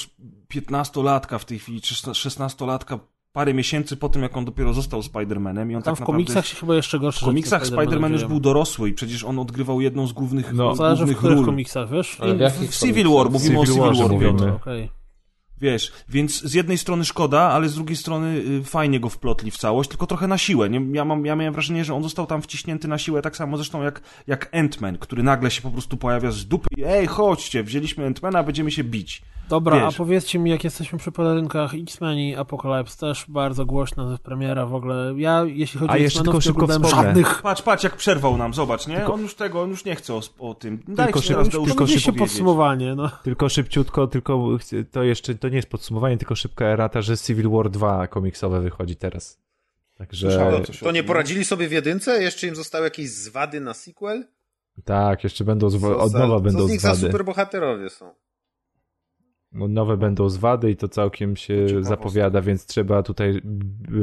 15-latka 0.55 1.39
w 1.39 1.45
tej 1.45 1.59
chwili, 1.59 1.81
czy 1.81 1.95
16-latka 1.95 2.99
parę 3.33 3.55
miesięcy 3.55 3.97
po 3.97 4.09
tym, 4.09 4.23
jak 4.23 4.37
on 4.37 4.45
dopiero 4.45 4.75
został 4.75 5.03
Spidermanem 5.03 5.71
i 5.71 5.77
on 5.77 5.83
Tam 5.83 5.95
tak 5.97 6.05
w 6.05 6.07
komiksach 6.07 6.35
naprawdę... 6.35 6.51
się 6.51 6.57
chyba 6.57 6.75
jeszcze 6.75 6.99
gorsze 6.99 7.21
W 7.21 7.25
komiksach 7.25 7.67
Spider-Man 7.67 8.13
już 8.13 8.25
był 8.25 8.41
dorosły 8.41 8.89
i 8.89 8.93
przecież 8.93 9.25
on 9.25 9.39
odgrywał 9.39 9.81
jedną 9.81 10.07
z 10.07 10.13
głównych, 10.13 10.53
No. 10.53 10.75
Zależy 10.75 10.95
w 10.95 10.99
głównych 10.99 11.19
których 11.19 11.37
ról. 11.37 11.47
komiksach, 11.47 11.91
wiesz? 11.91 12.17
Ale 12.21 12.35
w 12.35 12.41
jakich 12.41 12.71
W 12.71 12.79
Civil? 12.81 13.09
War, 13.09 13.31
mówimy 13.31 13.59
o 13.61 13.67
Civil 13.67 13.75
Civil 13.75 13.89
Warze 13.89 14.09
War. 14.09 14.21
Piotr. 14.21 14.53
Wiesz, 15.61 15.93
więc 16.09 16.43
z 16.43 16.55
jednej 16.55 16.79
strony 16.79 17.05
szkoda, 17.05 17.41
ale 17.41 17.69
z 17.69 17.75
drugiej 17.75 17.97
strony 17.97 18.43
y, 18.61 18.65
fajnie 18.65 19.01
go 19.01 19.09
wplotli 19.09 19.51
w 19.51 19.57
całość, 19.57 19.91
tylko 19.91 20.07
trochę 20.07 20.27
na 20.27 20.39
siłę. 20.39 20.71
Nie? 20.71 20.81
Ja, 20.93 21.05
mam, 21.05 21.27
ja 21.27 21.37
miałem 21.37 21.55
wrażenie, 21.55 21.85
że 21.85 21.95
on 21.95 22.03
został 22.03 22.27
tam 22.27 22.43
wciśnięty 22.43 22.89
na 22.89 22.99
siłę, 22.99 23.23
tak 23.23 23.37
samo 23.37 23.57
zresztą 23.57 23.83
jak, 23.83 24.01
jak 24.27 24.53
Ant-Man, 24.55 24.99
który 24.99 25.23
nagle 25.23 25.51
się 25.51 25.63
po 25.63 25.71
prostu 25.71 25.97
pojawia 25.97 26.31
z 26.31 26.45
dupy 26.45 26.69
i 26.77 26.85
ej, 26.85 27.07
chodźcie, 27.07 27.63
wzięliśmy 27.63 28.11
Ant-Mana, 28.11 28.45
będziemy 28.45 28.71
się 28.71 28.85
bić. 28.85 29.23
Dobra, 29.49 29.77
Wiesz. 29.86 29.94
a 29.94 29.99
powiedzcie 29.99 30.39
mi, 30.39 30.51
jak 30.51 30.65
jesteśmy 30.65 30.99
przy 30.99 31.12
pojedynkach 31.12 31.75
X-Men 31.75 32.18
i 32.18 32.36
Apocalypse, 32.36 32.97
też 32.97 33.25
bardzo 33.28 33.67
głośna 33.67 34.18
premiera 34.23 34.67
w 34.67 34.75
ogóle. 34.75 35.15
Ja, 35.17 35.44
jeśli 35.47 35.81
chodzi 35.81 35.91
A 35.91 35.94
o 35.94 35.97
jeszcze 35.97 36.20
X-Menów, 36.20 36.25
tylko 36.25 36.41
szybko 36.41 36.65
oglądałem 36.65 37.07
żadnych. 37.07 37.43
Patrz, 37.43 37.62
patrz, 37.62 37.85
jak 37.85 37.97
przerwał 37.97 38.36
nam, 38.36 38.55
zobacz, 38.55 38.86
nie? 38.86 39.07
On 39.07 39.20
już 39.20 39.35
tego, 39.35 39.62
on 39.62 39.70
już 39.70 39.85
nie 39.85 39.97
chce 39.97 40.15
o, 40.15 40.20
o 40.39 40.55
tym. 40.55 40.83
Daj 40.89 41.07
Tylko 41.07 41.20
szybko- 41.20 41.39
raz 41.43 41.49
tylko 41.49 41.67
Powiedzieliście 41.67 42.12
powiedzieć. 42.12 42.28
podsumowanie, 42.31 42.94
no. 42.94 43.10
Tylko 43.23 43.49
szybciutko, 43.49 44.07
tylko 44.07 44.49
to 44.93 45.02
jeszcze, 45.02 45.35
to 45.35 45.49
nie 45.49 45.57
jest 45.57 45.68
podsumowanie, 45.70 46.18
tylko 46.18 46.35
szybka 46.35 46.65
erata, 46.65 47.02
że 47.02 47.17
Civil 47.18 47.51
War 47.51 47.70
2 47.70 48.07
komiksowe 48.07 48.60
wychodzi 48.60 48.97
teraz. 48.97 49.39
Także 49.99 50.31
Słyszałem 50.31 50.62
To 50.81 50.93
nie 50.93 51.05
poradzili 51.05 51.44
sobie 51.44 51.68
w 51.68 51.73
jedynce? 51.73 52.23
Jeszcze 52.23 52.47
im 52.47 52.55
zostały 52.57 52.85
jakieś 52.85 53.10
zwady 53.10 53.60
na 53.60 53.75
sequel? 53.75 54.25
tak, 54.85 55.25
jeszcze 55.25 55.44
będą, 55.44 55.68
zwa- 55.70 55.89
Co 55.89 55.99
od 55.99 56.12
za- 56.12 56.18
nowa 56.18 56.35
co 56.36 56.41
będą 56.41 56.67
z 56.68 56.70
nich 56.70 56.81
za 56.81 56.94
zwady. 56.94 57.12
superbohaterowie 57.12 57.91
są? 57.91 58.15
Od 59.60 59.70
nowe 59.70 59.97
będą 59.97 60.28
zwady 60.28 60.70
i 60.70 60.77
to 60.77 60.89
całkiem 60.89 61.36
się 61.36 61.55
Ciekawostka. 61.67 61.89
zapowiada, 61.89 62.41
więc 62.41 62.67
trzeba 62.67 63.02
tutaj 63.02 63.41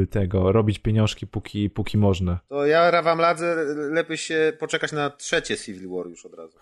tego, 0.10 0.52
robić 0.52 0.80
pieniążki 0.80 1.28
póki, 1.28 1.70
póki 1.70 1.98
można. 1.98 2.40
To 2.48 2.66
ja 2.66 3.02
wam 3.02 3.20
radzę 3.20 3.56
lepiej 3.76 4.18
się 4.18 4.54
poczekać 4.60 4.92
na 4.92 5.10
trzecie 5.10 5.58
Civil 5.58 5.90
War 5.90 6.08
już 6.08 6.26
od 6.26 6.34
razu. 6.34 6.58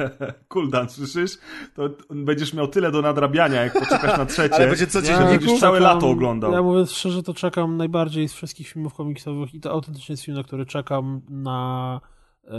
Kuldan, 0.48 0.88
słyszysz? 0.88 1.38
To 1.74 1.90
będziesz 2.10 2.54
miał 2.54 2.68
tyle 2.68 2.90
do 2.90 3.02
nadrabiania, 3.02 3.64
jak 3.64 3.72
poczekasz 3.72 4.18
na 4.18 4.26
trzecie. 4.26 4.54
Ale 4.56 4.66
będzie 4.66 4.86
co 4.86 4.98
Ja 4.98 5.04
dzienniku? 5.04 5.28
będziesz 5.44 5.60
całe 5.60 5.80
lato 5.80 6.08
oglądał. 6.08 6.52
Ja 6.52 6.62
mówiąc 6.62 6.92
szczerze, 6.92 7.22
to 7.22 7.34
czekam 7.34 7.76
najbardziej 7.76 8.28
z 8.28 8.32
wszystkich 8.32 8.68
filmów 8.68 8.94
komiksowych 8.94 9.54
i 9.54 9.60
to 9.60 9.70
autentycznie 9.70 10.12
jest 10.12 10.24
film, 10.24 10.36
na 10.36 10.42
który 10.42 10.66
czekam 10.66 11.20
na 11.28 12.00
e, 12.44 12.50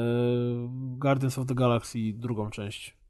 Guardians 0.98 1.38
of 1.38 1.45
the 1.48 1.56
Galaxy 1.56 2.00
drugą 2.14 2.50
część. 2.50 3.03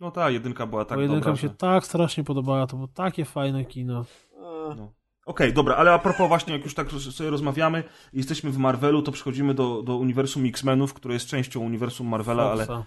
No 0.00 0.10
ta 0.10 0.30
jedynka 0.30 0.66
była 0.66 0.84
tak 0.84 0.98
Bo 0.98 1.02
jedynka 1.02 1.20
dobra. 1.20 1.32
mi 1.32 1.38
się 1.38 1.48
że- 1.48 1.54
tak 1.54 1.86
strasznie 1.86 2.24
podobała, 2.24 2.66
to 2.66 2.76
było 2.76 2.88
takie 2.88 3.24
fajne 3.24 3.64
kino. 3.64 4.04
A, 4.36 4.74
No. 4.74 4.92
Okej, 5.26 5.52
dobra, 5.52 5.76
ale 5.76 5.92
a 5.92 5.98
propos 5.98 6.28
właśnie, 6.28 6.52
jak 6.52 6.64
już 6.64 6.74
tak 6.74 6.90
sobie 6.90 7.30
rozmawiamy, 7.30 7.84
jesteśmy 8.12 8.50
w 8.50 8.58
Marvelu, 8.58 9.02
to 9.02 9.12
przechodzimy 9.12 9.54
do, 9.54 9.82
do 9.82 9.96
uniwersum 9.96 10.46
X-Menów, 10.46 10.94
które 10.94 11.14
jest 11.14 11.26
częścią 11.26 11.60
uniwersum 11.60 12.06
Marvela, 12.08 12.50
ale 12.50 12.66
Foxa. 12.66 12.84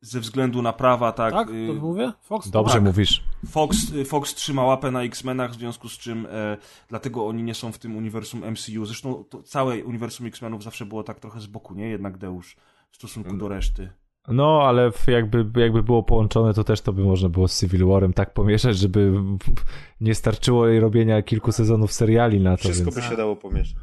ze 0.00 0.20
względu 0.20 0.62
na 0.62 0.72
prawa, 0.72 1.12
tak, 1.12 1.32
Tak? 1.34 1.50
y, 1.50 1.66
To 1.68 1.74
mówię? 1.86 2.12
Fox? 2.20 2.50
Dobrze 2.50 2.74
Tak. 2.74 2.82
mówisz. 2.82 3.24
Fox, 3.50 3.90
y, 3.92 4.04
Fox 4.04 4.34
trzyma 4.34 4.64
łapę 4.64 4.90
na 4.90 5.02
X-Menach, 5.02 5.50
w 5.50 5.54
związku 5.54 5.88
z 5.88 5.92
czym 5.98 6.26
e, 6.30 6.56
dlatego 6.88 7.26
oni 7.26 7.42
nie 7.42 7.54
są 7.54 7.72
w 7.72 7.78
tym 7.78 7.96
uniwersum 7.96 8.44
MCU. 8.50 8.86
Zresztą 8.86 9.24
to 9.24 9.42
całe 9.42 9.84
uniwersum 9.84 10.26
X-Menów 10.26 10.62
zawsze 10.62 10.86
było 10.86 11.02
tak 11.02 11.20
trochę 11.20 11.40
z 11.40 11.46
boku, 11.46 11.74
nie? 11.74 11.88
Jednak 11.88 12.18
Deusz 12.18 12.56
w 12.90 12.96
stosunku 12.96 13.36
do 13.36 13.48
reszty. 13.48 13.90
No, 14.30 14.62
ale 14.62 14.90
jakby, 15.06 15.60
jakby 15.60 15.82
było 15.82 16.02
połączone, 16.02 16.54
to 16.54 16.64
też 16.64 16.80
to 16.80 16.92
by 16.92 17.02
można 17.02 17.28
było 17.28 17.48
z 17.48 17.60
Civil 17.60 17.86
Warem 17.86 18.12
tak 18.12 18.32
pomieszać, 18.32 18.78
żeby 18.78 19.12
nie 20.00 20.14
starczyło 20.14 20.68
jej 20.68 20.80
robienia 20.80 21.22
kilku 21.22 21.52
sezonów 21.52 21.92
seriali 21.92 22.40
na 22.40 22.56
to, 22.56 22.62
wszystko 22.62 22.90
więc... 22.90 22.94
by 22.94 23.02
się 23.02 23.16
dało 23.16 23.36
pomieszać. 23.36 23.76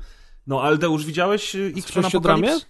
No, 0.47 0.61
ale 0.61 0.77
Deusz, 0.77 1.05
widziałeś 1.05 1.55
y, 1.55 1.73
X-Men? 1.77 2.05
Apocalypse? 2.05 2.65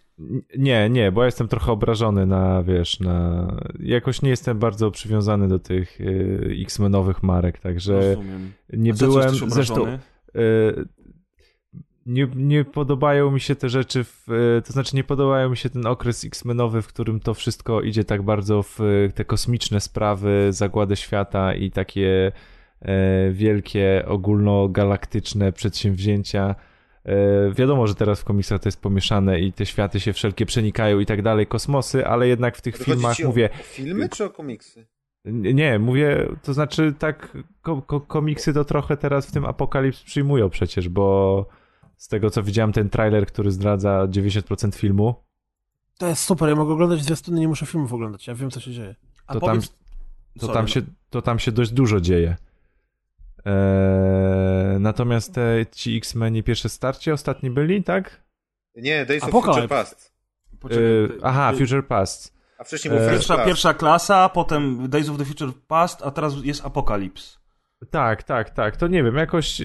Nie, 0.57 0.89
nie, 0.89 1.11
bo 1.11 1.21
ja 1.21 1.25
jestem 1.25 1.47
trochę 1.47 1.71
obrażony 1.71 2.25
na, 2.25 2.63
wiesz, 2.63 2.99
na... 2.99 3.47
Jakoś 3.79 4.21
nie 4.21 4.29
jestem 4.29 4.59
bardzo 4.59 4.91
przywiązany 4.91 5.47
do 5.47 5.59
tych 5.59 6.01
y, 6.01 6.57
X-Menowych 6.61 7.23
marek, 7.23 7.59
także 7.59 8.15
Rozumiem. 8.15 8.53
nie 8.73 8.93
byłem... 8.93 9.35
Zresztą 9.35 9.87
y, 9.87 9.97
nie, 12.07 12.27
nie 12.35 12.65
podobają 12.65 13.31
mi 13.31 13.39
się 13.39 13.55
te 13.55 13.69
rzeczy, 13.69 14.03
w, 14.03 14.31
y, 14.31 14.61
to 14.65 14.73
znaczy 14.73 14.95
nie 14.95 15.03
podobają 15.03 15.49
mi 15.49 15.57
się 15.57 15.69
ten 15.69 15.85
okres 15.85 16.25
X-Menowy, 16.25 16.81
w 16.81 16.87
którym 16.87 17.19
to 17.19 17.33
wszystko 17.33 17.81
idzie 17.81 18.03
tak 18.03 18.21
bardzo 18.21 18.63
w 18.63 18.81
y, 18.81 19.11
te 19.15 19.25
kosmiczne 19.25 19.79
sprawy, 19.79 20.47
zagładę 20.49 20.95
świata 20.95 21.53
i 21.53 21.71
takie 21.71 22.31
e, 22.81 23.31
wielkie, 23.31 24.03
ogólnogalaktyczne 24.07 25.51
przedsięwzięcia. 25.51 26.55
E, 27.05 27.51
wiadomo, 27.51 27.87
że 27.87 27.95
teraz 27.95 28.21
w 28.21 28.23
komiksach 28.23 28.61
to 28.61 28.67
jest 28.67 28.81
pomieszane 28.81 29.39
i 29.39 29.53
te 29.53 29.65
światy 29.65 29.99
się 29.99 30.13
wszelkie 30.13 30.45
przenikają 30.45 30.99
i 30.99 31.05
tak 31.05 31.21
dalej, 31.21 31.47
kosmosy, 31.47 32.05
ale 32.05 32.27
jednak 32.27 32.57
w 32.57 32.61
tych 32.61 32.77
Chodzi 32.77 32.91
filmach 32.91 33.15
ci 33.15 33.25
o 33.25 33.27
mówię, 33.27 33.49
filmy 33.63 34.09
czy 34.09 34.25
o 34.25 34.29
komiksy? 34.29 34.87
nie, 35.25 35.53
nie, 35.53 35.79
mówię, 35.79 36.27
to 36.43 36.53
znaczy 36.53 36.93
tak, 36.99 37.37
ko, 37.61 37.81
ko, 37.81 38.01
komiksy 38.01 38.53
to 38.53 38.65
trochę 38.65 38.97
teraz 38.97 39.27
w 39.27 39.31
tym 39.31 39.45
Apokalips 39.45 40.03
przyjmują 40.03 40.49
przecież, 40.49 40.89
bo 40.89 41.45
z 41.97 42.07
tego 42.07 42.29
co 42.29 42.43
widziałem 42.43 42.73
ten 42.73 42.89
trailer, 42.89 43.25
który 43.25 43.51
zdradza 43.51 44.07
90% 44.07 44.75
filmu, 44.75 45.15
To 45.97 46.07
jest 46.07 46.23
super, 46.23 46.49
ja 46.49 46.55
mogę 46.55 46.73
oglądać 46.73 47.03
zwiastuny, 47.03 47.39
nie 47.39 47.47
muszę 47.47 47.65
filmów 47.65 47.93
oglądać, 47.93 48.27
ja 48.27 48.35
wiem 48.35 48.51
co 48.51 48.59
się 48.59 48.71
dzieje. 48.71 48.95
A 49.27 49.33
to 49.33 49.39
powiedz... 49.39 49.67
tam, 49.69 49.77
to, 50.39 50.45
Sorry, 50.45 50.53
tam 50.53 50.65
no. 50.65 50.67
się, 50.67 50.81
to 51.09 51.21
tam 51.21 51.39
się 51.39 51.51
dość 51.51 51.71
dużo 51.71 52.01
dzieje. 52.01 52.35
Eee, 53.45 54.79
natomiast 54.79 55.33
te, 55.33 55.65
ci 55.71 55.97
X-Meni 55.97 56.43
pierwsze 56.43 56.69
starcie 56.69 57.13
ostatni 57.13 57.49
byli, 57.49 57.83
tak? 57.83 58.23
Nie, 58.75 59.05
Days 59.05 59.23
of 59.23 59.29
Apocalypse. 59.29 59.61
Future 59.61 59.69
Past. 59.69 60.13
Poczekaj, 60.59 60.83
Eee, 60.85 61.09
aha, 61.23 61.53
Future 61.57 61.87
Past. 61.87 62.37
A 62.59 62.63
wcześniej 62.63 62.93
był 62.93 62.99
E, 62.99 63.01
First 63.01 63.13
Pierwsza, 63.13 63.33
Class. 63.33 63.47
pierwsza 63.47 63.73
klasa, 63.73 64.29
potem 64.29 64.89
Days 64.89 65.09
of 65.09 65.17
the 65.17 65.25
Future 65.25 65.53
Past, 65.67 66.01
a 66.03 66.11
teraz 66.11 66.33
jest 66.43 66.65
Apokalips. 66.65 67.39
Tak, 67.89 68.23
tak, 68.23 68.49
tak. 68.49 68.77
To 68.77 68.87
nie 68.87 69.03
wiem, 69.03 69.15
jakoś 69.15 69.61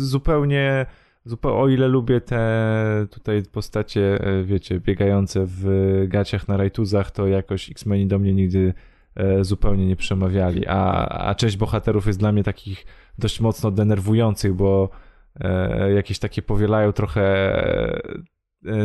zupełnie, 0.00 0.86
zupełnie 1.26 1.58
o 1.58 1.68
ile 1.68 1.88
lubię 1.88 2.20
te 2.20 3.06
tutaj 3.10 3.42
postacie, 3.52 4.18
e, 4.20 4.44
wiecie, 4.44 4.80
biegające 4.80 5.44
w 5.46 5.66
gaciach 6.08 6.48
na 6.48 6.56
rajtuzach, 6.56 7.10
to 7.10 7.26
jakoś 7.26 7.70
X-Meni 7.70 8.06
do 8.06 8.18
mnie 8.18 8.34
nigdy 8.34 8.74
e, 9.14 9.44
zupełnie 9.44 9.86
nie 9.86 9.96
przemawiali, 9.96 10.66
a, 10.66 11.08
a 11.08 11.34
część 11.34 11.56
bohaterów 11.56 12.06
jest 12.06 12.18
dla 12.18 12.32
mnie 12.32 12.44
takich 12.44 12.86
dość 13.18 13.40
mocno 13.40 13.70
denerwujących, 13.70 14.54
bo 14.54 14.88
e, 15.40 15.92
jakieś 15.92 16.18
takie 16.18 16.42
powielają 16.42 16.92
trochę, 16.92 17.22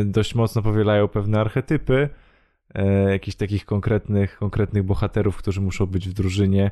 dość 0.04 0.34
mocno 0.34 0.62
powielają 0.62 1.08
pewne 1.08 1.40
archetypy, 1.40 2.08
jakichś 3.10 3.36
takich 3.36 3.64
konkretnych, 3.64 4.38
konkretnych 4.38 4.82
bohaterów, 4.82 5.36
którzy 5.36 5.60
muszą 5.60 5.86
być 5.86 6.08
w 6.08 6.12
drużynie 6.12 6.70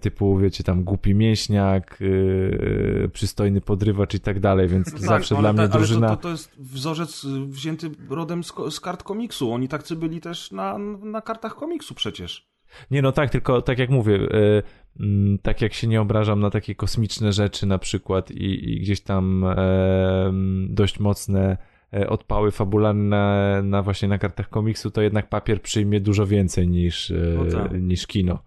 typu, 0.00 0.38
wiecie, 0.38 0.64
tam 0.64 0.84
głupi 0.84 1.14
mięśniak, 1.14 1.96
yy, 2.00 3.10
przystojny 3.12 3.60
podrywacz 3.60 4.14
i 4.14 4.20
tak 4.20 4.40
dalej, 4.40 4.68
więc 4.68 4.92
Tak, 4.92 5.00
zawsze 5.00 5.34
ale 5.34 5.42
dla 5.42 5.52
mnie 5.52 5.68
ta- 5.68 5.74
ale 5.74 5.84
drużyna... 5.86 6.08
To, 6.08 6.16
to, 6.16 6.22
to 6.22 6.28
jest 6.28 6.52
wzorzec 6.58 7.24
y, 7.24 7.46
wzięty 7.46 7.90
rodem 8.10 8.44
z, 8.44 8.52
z 8.70 8.80
kart 8.80 9.02
komiksu. 9.02 9.52
Oni 9.52 9.68
tacy 9.68 9.96
byli 9.96 10.20
też 10.20 10.50
na, 10.52 10.78
na 11.02 11.20
kartach 11.22 11.54
komiksu 11.54 11.94
przecież. 11.94 12.52
Nie, 12.90 13.02
no 13.02 13.12
tak, 13.12 13.30
tylko 13.30 13.62
tak 13.62 13.78
jak 13.78 13.90
mówię, 13.90 14.14
y, 14.14 14.62
mm, 15.00 15.38
tak 15.38 15.60
jak 15.62 15.72
się 15.72 15.86
nie 15.86 16.00
obrażam 16.00 16.40
na 16.40 16.50
takie 16.50 16.74
kosmiczne 16.74 17.32
rzeczy 17.32 17.66
na 17.66 17.78
przykład 17.78 18.30
i, 18.30 18.72
i 18.74 18.80
gdzieś 18.80 19.00
tam 19.00 19.44
e, 19.44 20.26
mm, 20.26 20.74
dość 20.74 21.00
mocne 21.00 21.56
e, 21.94 22.08
odpały 22.08 22.50
fabularne 22.50 23.60
na 23.64 23.82
właśnie 23.82 24.08
na 24.08 24.18
kartach 24.18 24.48
komiksu, 24.48 24.90
to 24.90 25.02
jednak 25.02 25.28
papier 25.28 25.62
przyjmie 25.62 26.00
dużo 26.00 26.26
więcej 26.26 26.68
niż, 26.68 27.10
e, 27.10 27.14
No 27.36 27.44
tak. 27.44 27.80
niż 27.80 28.06
kino. 28.06 28.42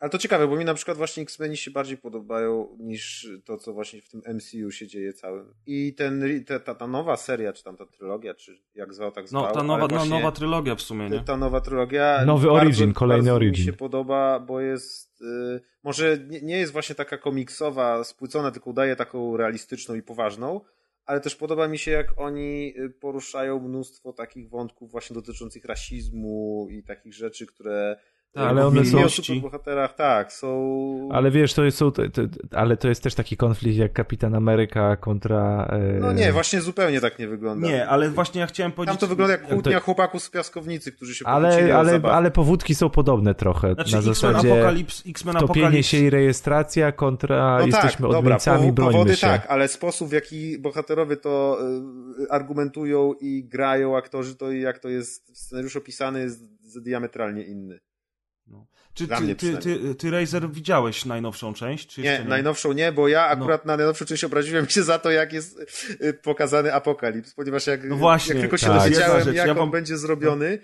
Ale 0.00 0.10
to 0.10 0.18
ciekawe, 0.18 0.48
bo 0.48 0.56
mi 0.56 0.64
na 0.64 0.74
przykład 0.74 0.96
właśnie 0.96 1.22
X-Meni 1.22 1.56
się 1.56 1.70
bardziej 1.70 1.96
podobają 1.98 2.76
niż 2.78 3.28
to, 3.44 3.56
co 3.56 3.72
właśnie 3.72 4.02
w 4.02 4.08
tym 4.08 4.22
MCU 4.34 4.70
się 4.70 4.86
dzieje 4.86 5.12
całym. 5.12 5.54
I 5.66 5.94
ten, 5.94 6.44
te, 6.46 6.60
ta, 6.60 6.74
ta 6.74 6.86
nowa 6.86 7.16
seria, 7.16 7.52
czy 7.52 7.64
tam 7.64 7.76
ta 7.76 7.86
trylogia, 7.86 8.34
czy 8.34 8.62
jak 8.74 8.94
zwał, 8.94 9.12
tak 9.12 9.28
zwał. 9.28 9.42
No, 9.42 9.52
ta 9.52 9.62
nowa, 9.62 9.86
no, 9.88 10.04
nowa 10.04 10.32
trylogia 10.32 10.74
w 10.74 10.82
sumie, 10.82 11.10
nie? 11.10 11.20
Ta 11.20 11.36
nowa 11.36 11.60
trylogia. 11.60 12.24
Nowy 12.26 12.46
bardzo, 12.46 12.62
origin, 12.62 12.92
kolejny 12.92 13.22
bardzo 13.22 13.34
origin. 13.34 13.66
mi 13.66 13.72
się 13.72 13.72
podoba, 13.72 14.40
bo 14.40 14.60
jest. 14.60 15.22
Y, 15.22 15.60
może 15.82 16.18
nie, 16.28 16.40
nie 16.40 16.58
jest 16.58 16.72
właśnie 16.72 16.94
taka 16.94 17.18
komiksowa, 17.18 18.04
spłycona, 18.04 18.50
tylko 18.50 18.70
udaje 18.70 18.96
taką 18.96 19.36
realistyczną 19.36 19.94
i 19.94 20.02
poważną. 20.02 20.60
Ale 21.06 21.20
też 21.20 21.36
podoba 21.36 21.68
mi 21.68 21.78
się, 21.78 21.90
jak 21.90 22.20
oni 22.20 22.74
y, 22.78 22.90
poruszają 22.90 23.60
mnóstwo 23.60 24.12
takich 24.12 24.48
wątków 24.48 24.90
właśnie 24.90 25.14
dotyczących 25.14 25.64
rasizmu 25.64 26.68
i 26.70 26.82
takich 26.82 27.14
rzeczy, 27.14 27.46
które 27.46 27.96
Tak, 28.32 28.48
ale 28.48 28.66
one 28.66 28.84
są- 28.84 29.04
o 29.04 29.08
superbohaterach, 29.08 29.94
tak, 29.94 30.32
są... 30.32 31.08
Ale 31.12 31.30
wiesz, 31.30 31.54
to 31.54 31.64
jest, 31.64 31.78
są, 31.78 31.92
to, 31.92 32.02
to, 32.08 32.22
ale 32.52 32.76
to 32.76 32.88
jest 32.88 33.02
też 33.02 33.14
taki 33.14 33.36
konflikt 33.36 33.78
jak 33.78 33.92
Kapitan 33.92 34.34
Ameryka 34.34 34.96
kontra... 34.96 35.68
E, 35.72 36.00
No 36.00 36.12
nie, 36.12 36.32
właśnie 36.32 36.60
zupełnie 36.60 37.00
tak 37.00 37.18
nie 37.18 37.28
wygląda. 37.28 37.66
Nie, 37.68 37.88
ale 37.88 38.10
właśnie 38.10 38.40
ja 38.40 38.46
chciałem 38.46 38.72
powiedzieć... 38.72 38.92
Tam 39.00 39.00
to 39.00 39.06
wygląda 39.06 39.32
jak 39.32 39.42
to- 39.46 39.48
kłótnia 39.54 39.80
chłopaków 39.80 40.22
z 40.22 40.30
piaskownicy, 40.30 40.92
którzy 40.92 41.14
się 41.14 41.26
ale, 41.26 41.74
ale, 41.76 42.00
ale 42.02 42.30
powódki 42.30 42.74
są 42.74 42.90
podobne 42.90 43.34
trochę. 43.34 43.74
Znaczy 43.74 43.92
na 43.92 43.98
X-Men 43.98 44.14
zasadzie 44.14 44.52
Apokalips, 44.52 45.02
X-Men 45.06 45.34
topienie 45.36 45.82
się 45.82 45.96
i 45.98 46.10
rejestracja 46.10 46.92
kontra 46.92 47.52
No 47.58 47.58
tak, 47.58 47.66
jesteśmy 47.66 48.02
dobra, 48.02 48.18
odmieńcami, 48.18 48.66
pow- 48.68 48.74
bronimy 48.74 48.92
powody 48.94 49.16
się. 49.16 49.26
tak, 49.26 49.46
ale 49.48 49.68
sposób 49.68 50.08
w 50.08 50.12
jaki 50.12 50.58
bohaterowie 50.58 51.16
to 51.16 51.58
y, 52.24 52.30
argumentują 52.30 53.12
i 53.20 53.44
grają 53.44 53.96
aktorzy, 53.96 54.36
to 54.36 54.52
jak 54.52 54.78
to 54.78 54.88
jest 54.88 55.32
w 55.34 55.38
scenariuszu 55.38 55.78
opisane 55.78 56.20
jest 56.20 56.44
diametralnie 56.82 57.42
inny. 57.44 57.80
Czy 58.94 59.06
Dla 59.06 59.18
ty, 59.18 59.34
ty, 59.36 59.56
ty, 59.58 59.94
ty, 59.94 60.10
Razer, 60.10 60.50
widziałeś 60.50 61.04
najnowszą 61.04 61.54
część? 61.54 61.86
Czy 61.94 62.00
Nie, 62.00 62.18
nie? 62.18 62.24
najnowszą 62.24 62.72
nie, 62.72 62.92
bo 62.92 63.08
ja 63.08 63.20
No. 63.20 63.26
akurat 63.26 63.66
na 63.66 63.76
najnowszą 63.76 64.04
część 64.04 64.24
obraziłem 64.24 64.68
się 64.68 64.82
za 64.82 64.98
to, 64.98 65.10
jak 65.10 65.32
jest 65.32 65.58
y, 66.04 66.12
pokazany 66.22 66.74
Apokalips, 66.74 67.34
ponieważ 67.34 67.66
jak, 67.66 67.84
No 67.84 67.96
właśnie, 67.96 68.34
jak 68.34 68.40
tylko 68.40 68.56
się 68.58 68.66
tak. 68.66 68.78
dowiedziałem, 68.78 69.26
jak 69.26 69.36
ja 69.46 69.52
on 69.52 69.58
wam- 69.58 69.70
będzie 69.70 69.98
zrobiony, 69.98 70.58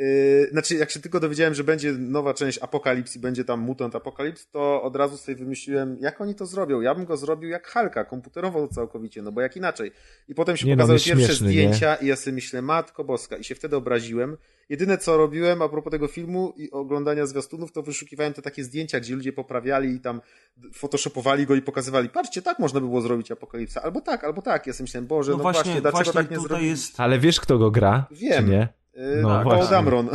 y, 0.00 0.48
znaczy 0.52 0.74
jak 0.74 0.90
się 0.90 1.00
tylko 1.00 1.20
dowiedziałem, 1.20 1.54
że 1.54 1.64
będzie 1.64 1.92
nowa 1.92 2.34
część 2.34 2.58
Apokalips 2.62 3.16
i 3.16 3.18
będzie 3.18 3.44
tam 3.44 3.60
Mutant 3.60 3.94
Apokalips, 3.96 4.50
to 4.50 4.82
od 4.82 4.96
razu 4.96 5.16
sobie 5.16 5.36
wymyśliłem, 5.36 5.96
jak 6.00 6.20
oni 6.20 6.34
to 6.34 6.46
zrobią. 6.46 6.80
Ja 6.80 6.94
bym 6.94 7.04
go 7.04 7.16
zrobił 7.16 7.50
jak 7.50 7.66
Halka, 7.66 8.04
komputerowo 8.04 8.68
całkowicie, 8.68 9.22
no 9.22 9.32
bo 9.32 9.40
jak 9.40 9.56
inaczej. 9.56 9.92
I 10.28 10.34
potem 10.34 10.56
się 10.56 10.66
Nie 10.66 10.76
no, 10.76 10.82
pokazały 10.82 10.98
no 10.98 11.04
pierwsze 11.04 11.26
śmieszny, 11.26 11.48
zdjęcia 11.48 11.94
i 11.94 12.06
ja 12.06 12.16
sobie 12.16 12.34
myślę, 12.34 12.62
matko 12.62 13.04
boska, 13.04 13.36
i 13.36 13.44
się 13.44 13.54
wtedy 13.54 13.76
obraziłem. 13.76 14.36
Jedyne 14.68 14.98
co 14.98 15.16
robiłem 15.16 15.62
a 15.62 15.68
propos 15.68 15.90
tego 15.90 16.08
filmu 16.08 16.52
i 16.56 16.70
oglądania 16.70 17.26
zwiastunów, 17.26 17.72
to 17.72 17.82
wyszukiwałem 17.82 18.32
te 18.32 18.42
takie 18.42 18.64
zdjęcia, 18.64 19.00
gdzie 19.00 19.14
ludzie 19.14 19.32
poprawiali 19.32 19.94
i 19.94 20.00
tam 20.00 20.20
photoshopowali 20.74 21.46
go 21.46 21.54
i 21.54 21.62
pokazywali, 21.62 22.08
patrzcie, 22.08 22.42
tak 22.42 22.58
można 22.58 22.80
by 22.80 22.86
było 22.86 23.00
zrobić 23.00 23.30
Apokalipsa, 23.30 23.82
albo 23.82 24.00
tak, 24.00 24.24
albo 24.24 24.42
tak. 24.42 24.66
Ja 24.66 24.72
sobie 24.72 24.84
myślałem, 24.84 25.06
Boże, 25.06 25.32
No, 25.32 25.36
no, 25.36 25.42
właśnie, 25.42 25.62
właśnie, 25.62 25.80
dlaczego 25.80 26.04
właśnie 26.04 26.22
tak 26.22 26.30
nie 26.30 26.40
zrobili? 26.40 26.68
jest... 26.70 27.00
Ale 27.00 27.18
wiesz, 27.18 27.40
kto 27.40 27.58
go 27.58 27.70
gra? 27.70 28.06
Wiem. 28.10 28.44
Czy 28.44 28.50
nie? 28.50 28.79
Yy, 28.94 29.22
No 29.22 29.28
Paul 29.28 29.44
właśnie. 29.44 29.70
Dameron. 29.70 30.08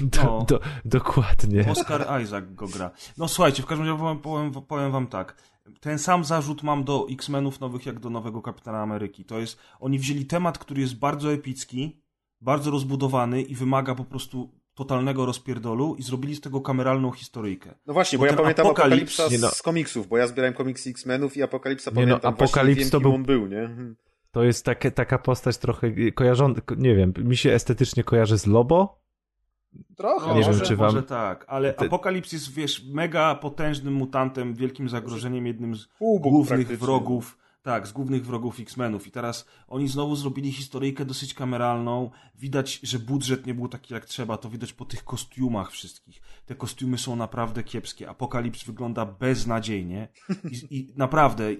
Do, 0.00 0.22
No. 0.24 0.44
do, 0.48 0.60
dokładnie. 0.84 1.66
Oscar 1.70 2.22
Isaac 2.22 2.44
go 2.54 2.66
gra. 2.68 2.90
No 3.18 3.28
słuchajcie, 3.28 3.62
w 3.62 3.66
każdym 3.66 3.86
razie 3.86 3.98
powiem, 3.98 4.18
powiem, 4.18 4.52
powiem 4.52 4.92
wam 4.92 5.06
tak. 5.06 5.36
Ten 5.80 5.98
sam 5.98 6.24
zarzut 6.24 6.62
mam 6.62 6.84
do 6.84 7.06
X-Menów 7.10 7.60
nowych, 7.60 7.86
jak 7.86 8.00
do 8.00 8.10
nowego 8.10 8.42
Kapitana 8.42 8.82
Ameryki. 8.82 9.24
To 9.24 9.38
jest, 9.38 9.58
oni 9.80 9.98
wzięli 9.98 10.26
temat, 10.26 10.58
który 10.58 10.80
jest 10.80 10.98
bardzo 10.98 11.32
epicki, 11.32 12.02
bardzo 12.40 12.70
rozbudowany 12.70 13.42
i 13.42 13.54
wymaga 13.54 13.94
po 13.94 14.04
prostu 14.04 14.50
totalnego 14.74 15.26
rozpierdolu 15.26 15.94
i 15.98 16.02
zrobili 16.02 16.36
z 16.36 16.40
tego 16.40 16.60
kameralną 16.60 17.10
historyjkę. 17.12 17.74
No 17.86 17.92
właśnie, 17.94 18.18
Bo 18.18 18.22
bo 18.24 18.26
ja 18.30 18.36
pamiętam 18.36 18.66
Apokalips- 18.66 18.70
Apokalipsa 18.70 19.22
no. 19.40 19.48
z 19.50 19.62
komiksów, 19.62 20.08
bo 20.08 20.18
ja 20.18 20.26
zbierałem 20.26 20.54
komiksy 20.54 20.90
X-Menów 20.90 21.36
i 21.36 21.42
Apokalipsa 21.42 21.90
Nie 21.90 21.94
no, 21.94 22.00
pamiętam 22.06 22.34
Apokalips 22.34 22.76
właśnie, 22.76 22.90
to 22.90 23.00
wiem, 23.00 23.02
kim 23.02 23.10
był- 23.10 23.14
on 23.14 23.22
był, 23.24 23.46
nie? 23.46 23.94
To 24.32 24.42
jest 24.42 24.64
takie, 24.64 24.90
taka 24.90 25.18
postać 25.18 25.58
trochę 25.58 25.90
kojarzona, 26.14 26.54
nie 26.76 26.94
wiem, 26.94 27.12
mi 27.18 27.36
się 27.36 27.52
estetycznie 27.52 28.04
kojarzy 28.04 28.38
z 28.38 28.46
Lobo. 28.46 29.02
Trochę, 29.96 30.34
Nie 30.34 30.40
wiem, 30.40 30.46
może, 30.52 30.64
czy 30.64 30.76
wam- 30.76 30.86
może 30.94 31.02
tak, 31.02 31.44
ale 31.48 31.72
Ty- 31.74 31.86
Apokalips 31.86 32.32
jest, 32.32 32.52
wiesz, 32.52 32.84
mega 32.84 33.34
potężnym 33.34 33.94
mutantem, 33.94 34.54
wielkim 34.54 34.88
zagrożeniem, 34.88 35.46
jednym 35.46 35.76
z 35.76 35.88
głównych 36.20 36.78
wrogów, 36.78 37.38
tak, 37.62 37.86
z 37.86 37.92
głównych 37.92 38.26
wrogów 38.26 38.60
X-Menów. 38.60 39.06
I 39.06 39.10
teraz 39.10 39.46
oni 39.68 39.88
znowu 39.88 40.16
zrobili 40.16 40.52
historyjkę 40.52 41.04
dosyć 41.04 41.34
kameralną. 41.34 42.10
Widać, 42.34 42.80
że 42.82 42.98
budżet 42.98 43.46
nie 43.46 43.54
był 43.54 43.68
taki 43.68 43.94
jak 43.94 44.04
trzeba, 44.04 44.36
to 44.36 44.48
widać 44.50 44.72
po 44.72 44.84
tych 44.84 45.04
kostiumach 45.04 45.70
wszystkich. 45.70 46.20
Te 46.46 46.54
kostiumy 46.54 46.98
są 46.98 47.16
naprawdę 47.16 47.62
kiepskie. 47.62 48.08
Apokalips 48.08 48.64
wygląda 48.64 49.06
beznadziejnie 49.06 50.08
i, 50.50 50.76
i 50.78 50.92
naprawdę 50.96 51.52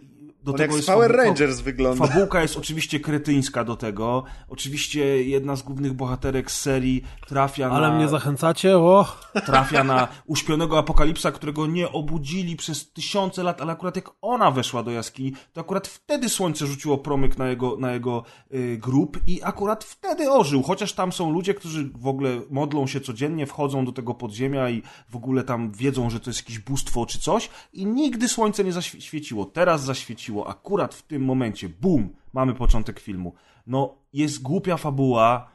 do 0.45 0.53
On 0.53 0.59
tego 0.59 0.73
jak 0.73 0.77
jest 0.77 0.89
Power 0.89 1.11
fabułka- 1.11 1.17
Rangers 1.25 1.61
wygląda. 1.61 2.07
Fabułka 2.07 2.43
jest 2.43 2.57
oczywiście 2.57 3.01
kretyńska 3.01 3.65
do 3.65 3.77
tego. 3.77 4.25
Oczywiście 4.49 5.25
jedna 5.25 5.57
z 5.57 5.63
głównych 5.63 5.93
bohaterek 5.93 6.51
z 6.51 6.61
serii 6.61 7.05
trafia 7.29 7.71
Ale 7.71 7.89
na... 7.89 7.97
mnie 7.97 8.09
zachęcacie, 8.09 8.79
o! 8.79 9.17
trafia 9.47 9.85
na 9.85 10.09
uśpionego 10.27 10.79
apokalipsa, 10.79 11.33
którego 11.33 11.67
nie 11.67 11.93
obudzili 11.93 12.57
przez 12.57 12.93
tysiące 12.93 13.43
lat, 13.43 13.61
ale 13.61 13.73
akurat 13.73 13.97
jak 13.97 14.11
ona 14.23 14.51
weszła 14.51 14.83
do 14.83 14.91
jaskini, 14.91 15.33
to 15.53 15.61
akurat 15.61 15.89
wtedy 15.89 16.29
słońce 16.29 16.67
rzuciło 16.67 16.99
promyk 16.99 17.39
na 17.39 17.49
jego, 17.49 17.77
na 17.77 17.93
jego 17.93 18.25
y, 18.55 18.79
grób 18.83 19.19
i 19.27 19.41
akurat 19.43 19.85
wtedy 19.85 20.31
ożył, 20.31 20.63
chociaż 20.63 20.93
tam 20.93 21.13
są 21.13 21.31
ludzie, 21.33 21.55
którzy 21.55 21.91
w 21.95 22.07
ogóle 22.07 22.41
modlą 22.51 22.87
się 22.87 23.01
codziennie, 23.01 23.47
wchodzą 23.47 23.85
do 23.85 23.93
tego 23.93 24.15
podziemia 24.15 24.71
i 24.71 24.83
w 25.09 25.17
ogóle 25.17 25.43
tam 25.45 25.73
wiedzą, 25.73 26.11
że 26.11 26.21
to 26.21 26.31
jest 26.31 26.41
jakieś 26.41 26.59
bóstwo 26.59 27.07
czy 27.07 27.19
coś 27.19 27.51
i 27.73 27.87
nigdy 27.87 28.29
słońce 28.29 28.65
nie 28.65 28.73
zaświeciło. 28.73 29.45
Teraz 29.45 29.85
zaświeciło, 29.85 30.32
akurat 30.41 30.95
w 30.95 31.03
tym 31.03 31.25
momencie, 31.25 31.69
bum, 31.69 32.09
mamy 32.33 32.55
początek 32.55 33.01
filmu. 33.01 33.35
No, 33.67 33.95
jest 34.13 34.43
głupia 34.43 34.77
fabuła, 34.77 35.51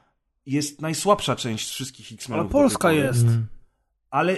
jest 0.45 0.81
najsłabsza 0.81 1.35
część 1.35 1.69
wszystkich 1.69 2.11
X-Menów. 2.11 2.41
Ale 2.41 2.51
Polska 2.51 2.91
jest. 2.91 3.25
ale 4.09 4.37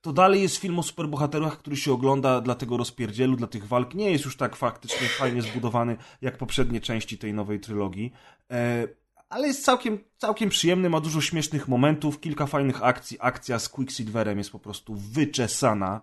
to 0.00 0.12
dalej 0.12 0.42
jest 0.42 0.56
film 0.56 0.78
o 0.78 0.82
superbohaterach, 0.82 1.58
który 1.58 1.76
się 1.76 1.92
ogląda 1.92 2.40
dla 2.40 2.54
tego 2.54 2.76
rozpierdzielu, 2.76 3.36
dla 3.36 3.46
tych 3.46 3.66
walk. 3.66 3.94
Nie 3.94 4.10
jest 4.10 4.24
już 4.24 4.36
tak 4.36 4.56
faktycznie 4.56 5.08
fajnie 5.08 5.42
zbudowany 5.42 5.96
jak 6.22 6.38
poprzednie 6.38 6.80
części 6.80 7.18
tej 7.18 7.34
nowej 7.34 7.60
trylogii. 7.60 8.12
E, 8.50 8.88
ale 9.28 9.46
jest 9.46 9.64
całkiem, 9.64 9.98
całkiem 10.18 10.50
przyjemny, 10.50 10.90
ma 10.90 11.00
dużo 11.00 11.20
śmiesznych 11.20 11.68
momentów, 11.68 12.20
kilka 12.20 12.46
fajnych 12.46 12.82
akcji. 12.82 13.16
Akcja 13.20 13.58
z 13.58 13.68
Quicksilverem 13.68 14.38
jest 14.38 14.50
po 14.50 14.58
prostu 14.58 14.94
wyczesana. 14.94 16.00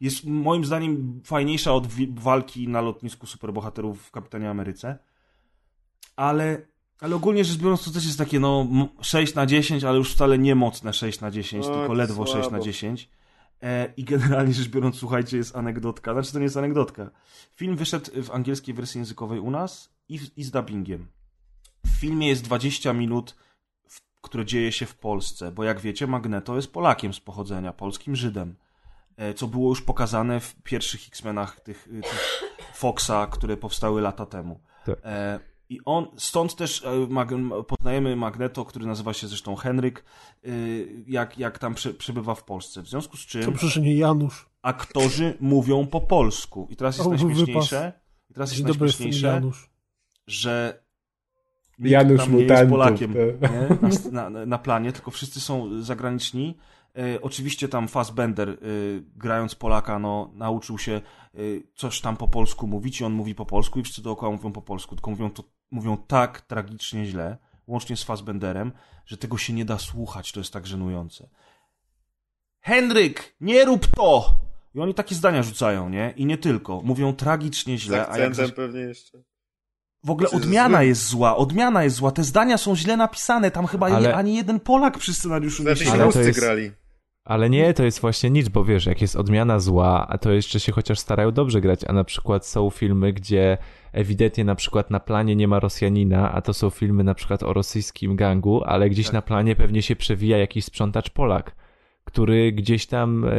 Jest 0.00 0.24
moim 0.24 0.64
zdaniem 0.64 1.20
fajniejsza 1.24 1.72
od 1.72 1.86
walki 2.14 2.68
na 2.68 2.80
lotnisku 2.80 3.26
superbohaterów 3.26 4.02
w 4.02 4.10
Kapitanie 4.10 4.50
Ameryce. 4.50 4.98
Ale, 6.16 6.62
ale 7.00 7.16
ogólnie 7.16 7.44
rzecz 7.44 7.56
biorąc, 7.58 7.84
to 7.84 7.90
też 7.90 8.04
jest 8.06 8.18
takie 8.18 8.40
no 8.40 8.66
m- 8.70 8.88
6 9.00 9.34
na 9.34 9.46
10, 9.46 9.84
ale 9.84 9.98
już 9.98 10.12
wcale 10.14 10.38
nie 10.38 10.54
mocne 10.54 10.92
6 10.92 11.20
na 11.20 11.30
10, 11.30 11.64
O, 11.66 11.68
tylko 11.68 11.86
to 11.86 11.92
ledwo 11.94 12.26
6 12.26 12.36
na 12.36 12.42
słabo. 12.48 12.64
10. 12.64 13.08
E, 13.62 13.92
I 13.96 14.04
generalnie 14.04 14.54
rzecz 14.54 14.68
biorąc, 14.68 14.96
słuchajcie, 14.96 15.36
jest 15.36 15.56
anegdotka. 15.56 16.12
Znaczy, 16.12 16.32
to 16.32 16.38
nie 16.38 16.44
jest 16.44 16.56
anegdotka. 16.56 17.10
Film 17.56 17.76
wyszedł 17.76 18.22
w 18.22 18.30
angielskiej 18.30 18.74
wersji 18.74 18.98
językowej 18.98 19.40
u 19.40 19.50
nas 19.50 19.92
i, 20.08 20.20
i 20.36 20.44
z 20.44 20.50
dubbingiem. 20.50 21.06
W 21.86 22.00
filmie 22.00 22.28
jest 22.28 22.42
20 22.44 22.92
minut, 22.92 23.36
które 24.22 24.44
dzieje 24.46 24.72
się 24.72 24.86
w 24.86 24.94
Polsce, 24.94 25.52
bo 25.52 25.64
jak 25.64 25.80
wiecie, 25.80 26.06
Magneto 26.06 26.56
jest 26.56 26.72
Polakiem 26.72 27.14
z 27.14 27.20
pochodzenia, 27.20 27.72
polskim 27.72 28.16
Żydem. 28.16 28.54
E, 29.16 29.34
co 29.34 29.46
było 29.46 29.68
już 29.68 29.82
pokazane 29.82 30.40
w 30.40 30.54
pierwszych 30.62 31.08
X-Menach 31.08 31.60
tych, 31.60 31.86
y, 31.86 32.00
tych 32.02 32.42
Foxa, 32.74 33.26
które 33.30 33.56
powstały 33.56 34.00
lata 34.00 34.26
temu. 34.26 34.60
Tak. 34.86 34.98
E, 35.04 35.40
I 35.68 35.80
on, 35.84 36.06
stąd 36.16 36.56
też 36.56 36.84
e, 36.84 37.06
mag- 37.08 37.64
poznajemy 37.66 38.16
Magneto, 38.16 38.64
który 38.64 38.86
nazywa 38.86 39.12
się 39.12 39.28
zresztą 39.28 39.56
Henryk, 39.56 40.04
jak, 41.06 41.38
jak 41.38 41.58
tam 41.58 41.74
prze, 41.74 41.94
przebywa 41.94 42.34
w 42.34 42.44
Polsce. 42.44 42.82
W 42.82 42.88
związku 42.88 43.16
z 43.16 43.20
czym 43.20 43.52
przyszedł 43.52 43.86
Janusz. 43.86 44.48
aktorzy 44.62 45.36
mówią 45.40 45.86
po 45.86 46.00
polsku. 46.00 46.68
I 46.70 46.76
teraz 46.76 46.96
jest 46.96 47.06
O, 47.06 47.10
najśmieszniejsze, 47.10 47.92
i 48.30 48.34
teraz 48.34 48.50
Dzień 48.50 48.58
jest 48.58 48.68
jestem 48.68 48.86
najśmieszniejsze, 48.86 49.26
Janusz. 49.26 49.70
że 50.26 50.82
Janusz 51.78 52.28
nie 52.28 52.42
jest 52.42 52.70
Polakiem 52.70 53.14
nie? 53.14 54.10
Na, 54.12 54.30
na, 54.30 54.46
na 54.46 54.58
planie, 54.58 54.92
tylko 54.92 55.10
wszyscy 55.10 55.40
są 55.40 55.82
zagraniczni. 55.82 56.56
E, 56.96 57.20
oczywiście 57.22 57.68
tam 57.68 57.88
Fassbender, 57.88 58.48
e, 58.50 58.54
grając 59.16 59.54
Polaka, 59.54 59.98
no, 59.98 60.30
nauczył 60.34 60.78
się 60.78 60.92
e, 60.92 61.38
coś 61.74 62.00
tam 62.00 62.16
po 62.16 62.28
polsku 62.28 62.66
mówić 62.66 63.00
i 63.00 63.04
on 63.04 63.12
mówi 63.12 63.34
po 63.34 63.46
polsku 63.46 63.78
i 63.78 63.82
wszyscy 63.82 64.02
dookoła 64.02 64.32
mówią 64.32 64.52
po 64.52 64.62
polsku, 64.62 64.96
tylko 64.96 65.10
mówią 65.10 65.30
to 65.30 65.44
mówią 65.70 65.96
tak 65.96 66.40
tragicznie 66.40 67.06
źle, 67.06 67.36
łącznie 67.66 67.96
z 67.96 68.02
Fassbenderem, 68.02 68.72
że 69.06 69.16
tego 69.16 69.38
się 69.38 69.52
nie 69.52 69.64
da 69.64 69.78
słuchać, 69.78 70.32
to 70.32 70.40
jest 70.40 70.52
tak 70.52 70.66
żenujące. 70.66 71.28
Henryk, 72.60 73.36
nie 73.40 73.64
rób 73.64 73.86
to! 73.86 74.34
I 74.74 74.80
oni 74.80 74.94
takie 74.94 75.14
zdania 75.14 75.42
rzucają, 75.42 75.88
nie? 75.88 76.14
I 76.16 76.26
nie 76.26 76.38
tylko. 76.38 76.80
Mówią 76.84 77.12
tragicznie 77.12 77.78
Z 77.78 77.80
źle, 77.80 78.08
a 78.08 78.18
jak 78.18 78.34
zaś... 78.34 78.52
pewnie 78.52 78.80
jeszcze. 78.80 79.18
W 80.04 80.10
ogóle 80.10 80.28
Czy 80.28 80.36
odmiana 80.36 80.82
jest 80.82 81.06
zła, 81.06 81.36
odmiana 81.36 81.84
jest 81.84 81.96
zła. 81.96 82.10
Te 82.10 82.24
zdania 82.24 82.58
są 82.58 82.76
źle 82.76 82.96
napisane, 82.96 83.50
tam 83.50 83.66
chyba 83.66 83.86
Ale- 83.86 84.14
ani 84.14 84.36
jeden 84.36 84.60
Polak 84.60 84.98
przy 84.98 85.14
scenariuszu 85.14 85.62
nie 85.62 85.68
Znaczy 85.68 85.84
siedział. 85.84 86.00
Ale 86.02 86.12
to 86.12 86.20
jest- 86.20 86.40
grali. 86.40 86.72
Ale 87.26 87.50
nie, 87.50 87.74
to 87.74 87.84
jest 87.84 88.00
właśnie 88.00 88.30
nic, 88.30 88.48
bo 88.48 88.64
wiesz, 88.64 88.86
jak 88.86 89.00
jest 89.00 89.16
odmiana 89.16 89.58
zła, 89.58 90.06
a 90.08 90.18
to 90.18 90.32
jeszcze 90.32 90.60
się 90.60 90.72
chociaż 90.72 90.98
starają 90.98 91.32
dobrze 91.32 91.60
grać, 91.60 91.80
a 91.88 91.92
na 91.92 92.04
przykład 92.04 92.46
są 92.46 92.70
filmy, 92.70 93.12
gdzie 93.12 93.58
ewidentnie 93.92 94.44
na 94.44 94.54
przykład 94.54 94.90
na 94.90 95.00
planie 95.00 95.36
nie 95.36 95.48
ma 95.48 95.60
Rosjanina, 95.60 96.32
a 96.32 96.40
to 96.42 96.54
są 96.54 96.70
filmy 96.70 97.04
na 97.04 97.14
przykład 97.14 97.42
o 97.42 97.52
rosyjskim 97.52 98.16
gangu, 98.16 98.64
ale 98.64 98.90
gdzieś 98.90 99.06
Tak. 99.06 99.14
na 99.14 99.22
planie 99.22 99.56
pewnie 99.56 99.82
się 99.82 99.96
przewija 99.96 100.38
jakiś 100.38 100.64
sprzątacz 100.64 101.10
Polak, 101.10 101.56
który 102.16 102.52
gdzieś 102.52 102.86
tam, 102.86 103.24
e, 103.24 103.30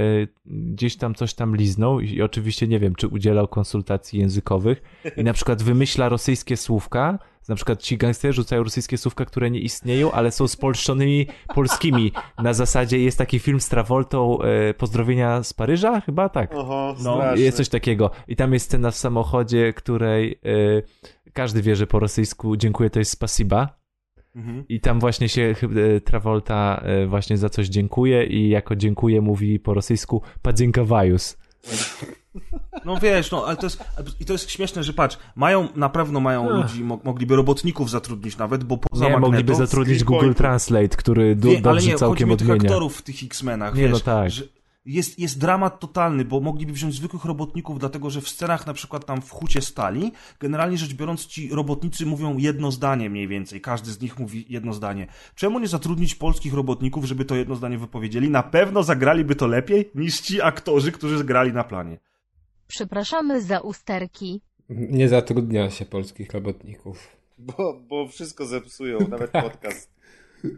gdzieś 0.46 0.98
tam 0.98 1.16
coś 1.16 1.34
tam 1.34 1.56
liznął 1.56 2.00
i 2.00 2.22
oczywiście 2.22 2.68
nie 2.68 2.80
wiem, 2.80 2.96
czy 2.96 3.08
udzielał 3.08 3.48
konsultacji 3.48 4.20
językowych 4.20 4.82
i 5.18 5.24
na 5.24 5.34
przykład 5.34 5.64
wymyśla 5.64 6.10
rosyjskie 6.10 6.58
słówka, 6.58 7.20
na 7.48 7.56
przykład 7.56 7.82
ci 7.82 7.98
gangsterzy 7.98 8.34
rzucają 8.34 8.64
rosyjskie 8.64 8.98
słówka, 8.98 9.26
które 9.26 9.52
nie 9.52 9.60
istnieją, 9.60 10.12
ale 10.12 10.32
są 10.32 10.48
spolszczonymi 10.48 11.28
polskimi. 11.56 12.12
Na 12.44 12.54
zasadzie 12.54 13.00
jest 13.00 13.18
taki 13.18 13.40
film 13.40 13.60
z 13.62 13.70
Travoltą, 13.70 14.42
e, 14.42 14.74
Pozdrowienia 14.74 15.44
z 15.44 15.54
Paryża? 15.54 16.02
Chyba 16.02 16.30
tak. 16.30 16.54
Oho, 16.56 16.96
No, 17.04 17.16
straszne. 17.16 17.44
Jest 17.44 17.58
coś 17.58 17.70
takiego. 17.70 18.12
I 18.28 18.36
tam 18.36 18.54
jest 18.54 18.66
scena 18.66 18.92
w 18.92 18.96
samochodzie, 18.96 19.74
której 19.74 20.40
e, 21.26 21.32
każdy 21.34 21.62
wie, 21.62 21.76
że 21.76 21.88
po 21.88 22.00
rosyjsku 22.00 22.58
dziękuję 22.58 22.90
to 22.90 23.00
jest 23.00 23.12
spasiba. 23.12 23.78
Mhm. 24.38 24.64
I 24.70 24.80
tam 24.80 25.00
właśnie 25.00 25.30
się 25.30 25.56
e, 25.96 26.02
Travolta 26.02 26.82
e, 26.86 27.08
właśnie 27.08 27.38
za 27.38 27.50
coś 27.50 27.68
dziękuję 27.68 28.26
i 28.26 28.50
jako 28.50 28.76
dziękuję 28.76 29.22
mówi 29.22 29.60
po 29.60 29.74
rosyjsku 29.74 30.22
padziękowajus. 30.42 31.38
No 32.86 33.00
wiesz, 33.00 33.32
no 33.32 33.46
ale 33.46 33.58
to 33.58 33.66
jest, 33.66 33.84
i 34.20 34.26
to 34.26 34.34
jest 34.34 34.52
śmieszne, 34.52 34.84
że 34.84 34.94
patrz, 34.94 35.18
mają, 35.36 35.68
na 35.76 35.90
pewno 35.90 36.20
mają 36.20 36.50
Ech. 36.50 36.56
ludzi, 36.56 36.84
mo, 36.84 37.00
mogliby 37.04 37.36
robotników 37.36 37.90
zatrudnić 37.90 38.38
nawet, 38.38 38.64
bo 38.64 38.78
poza 38.78 39.06
Nie, 39.06 39.12
Magneto, 39.12 39.32
mogliby 39.32 39.56
zatrudnić 39.56 40.04
Google. 40.04 40.34
Translate, 40.34 40.88
który 40.98 41.36
du- 41.36 41.48
Wie, 41.50 41.54
ale 41.54 41.62
dobrze 41.62 41.86
nie, 41.86 41.92
chodzi 41.92 42.00
całkiem 42.00 42.28
mi 42.28 42.34
o 42.34 42.38
tych 42.38 42.48
odmienia. 42.50 42.70
aktorów 42.70 42.98
w 42.98 43.02
tych 43.02 43.24
X-Menach, 43.24 43.76
Nie, 43.76 43.82
wiesz, 43.82 43.92
no 43.92 44.00
tak. 44.00 44.30
że 44.32 44.44
jest, 44.88 45.20
jest 45.20 45.40
dramat 45.40 45.80
totalny, 45.80 46.26
bo 46.26 46.40
mogliby 46.40 46.74
wziąć 46.74 46.96
zwykłych 46.96 47.26
robotników, 47.26 47.80
dlatego 47.80 48.10
że 48.10 48.22
w 48.22 48.30
scenach 48.30 48.68
na 48.68 48.74
przykład 48.74 49.06
tam 49.06 49.22
w 49.22 49.32
hucie 49.32 49.62
stali, 49.62 50.12
generalnie 50.40 50.78
rzecz 50.78 50.94
biorąc 50.94 51.26
ci 51.26 51.50
robotnicy 51.50 52.06
mówią 52.06 52.38
jedno 52.38 52.72
zdanie 52.72 53.10
mniej 53.10 53.28
więcej, 53.28 53.62
każdy 53.62 53.92
z 53.92 54.02
nich 54.02 54.20
mówi 54.20 54.46
jedno 54.50 54.74
zdanie. 54.74 55.08
Czemu 55.36 55.60
nie 55.60 55.68
zatrudnić 55.68 56.16
polskich 56.16 56.54
robotników, 56.54 57.06
żeby 57.06 57.26
to 57.26 57.36
jedno 57.36 57.56
zdanie 57.56 57.78
wypowiedzieli? 57.78 58.30
Na 58.30 58.44
pewno 58.44 58.84
zagraliby 58.84 59.36
to 59.36 59.48
lepiej 59.48 59.90
niż 59.96 60.22
ci 60.22 60.42
aktorzy, 60.42 60.92
którzy 60.92 61.24
grali 61.24 61.54
na 61.54 61.64
planie. 61.64 61.98
Przepraszamy 62.68 63.42
za 63.42 63.60
usterki. 63.60 64.42
Nie 64.70 65.10
zatrudnia 65.10 65.70
się 65.70 65.86
polskich 65.86 66.34
robotników. 66.34 67.08
Bo, 67.38 67.80
bo 67.90 68.08
wszystko 68.08 68.46
zepsują, 68.46 68.98
nawet 69.10 69.32
podcast. 69.48 69.97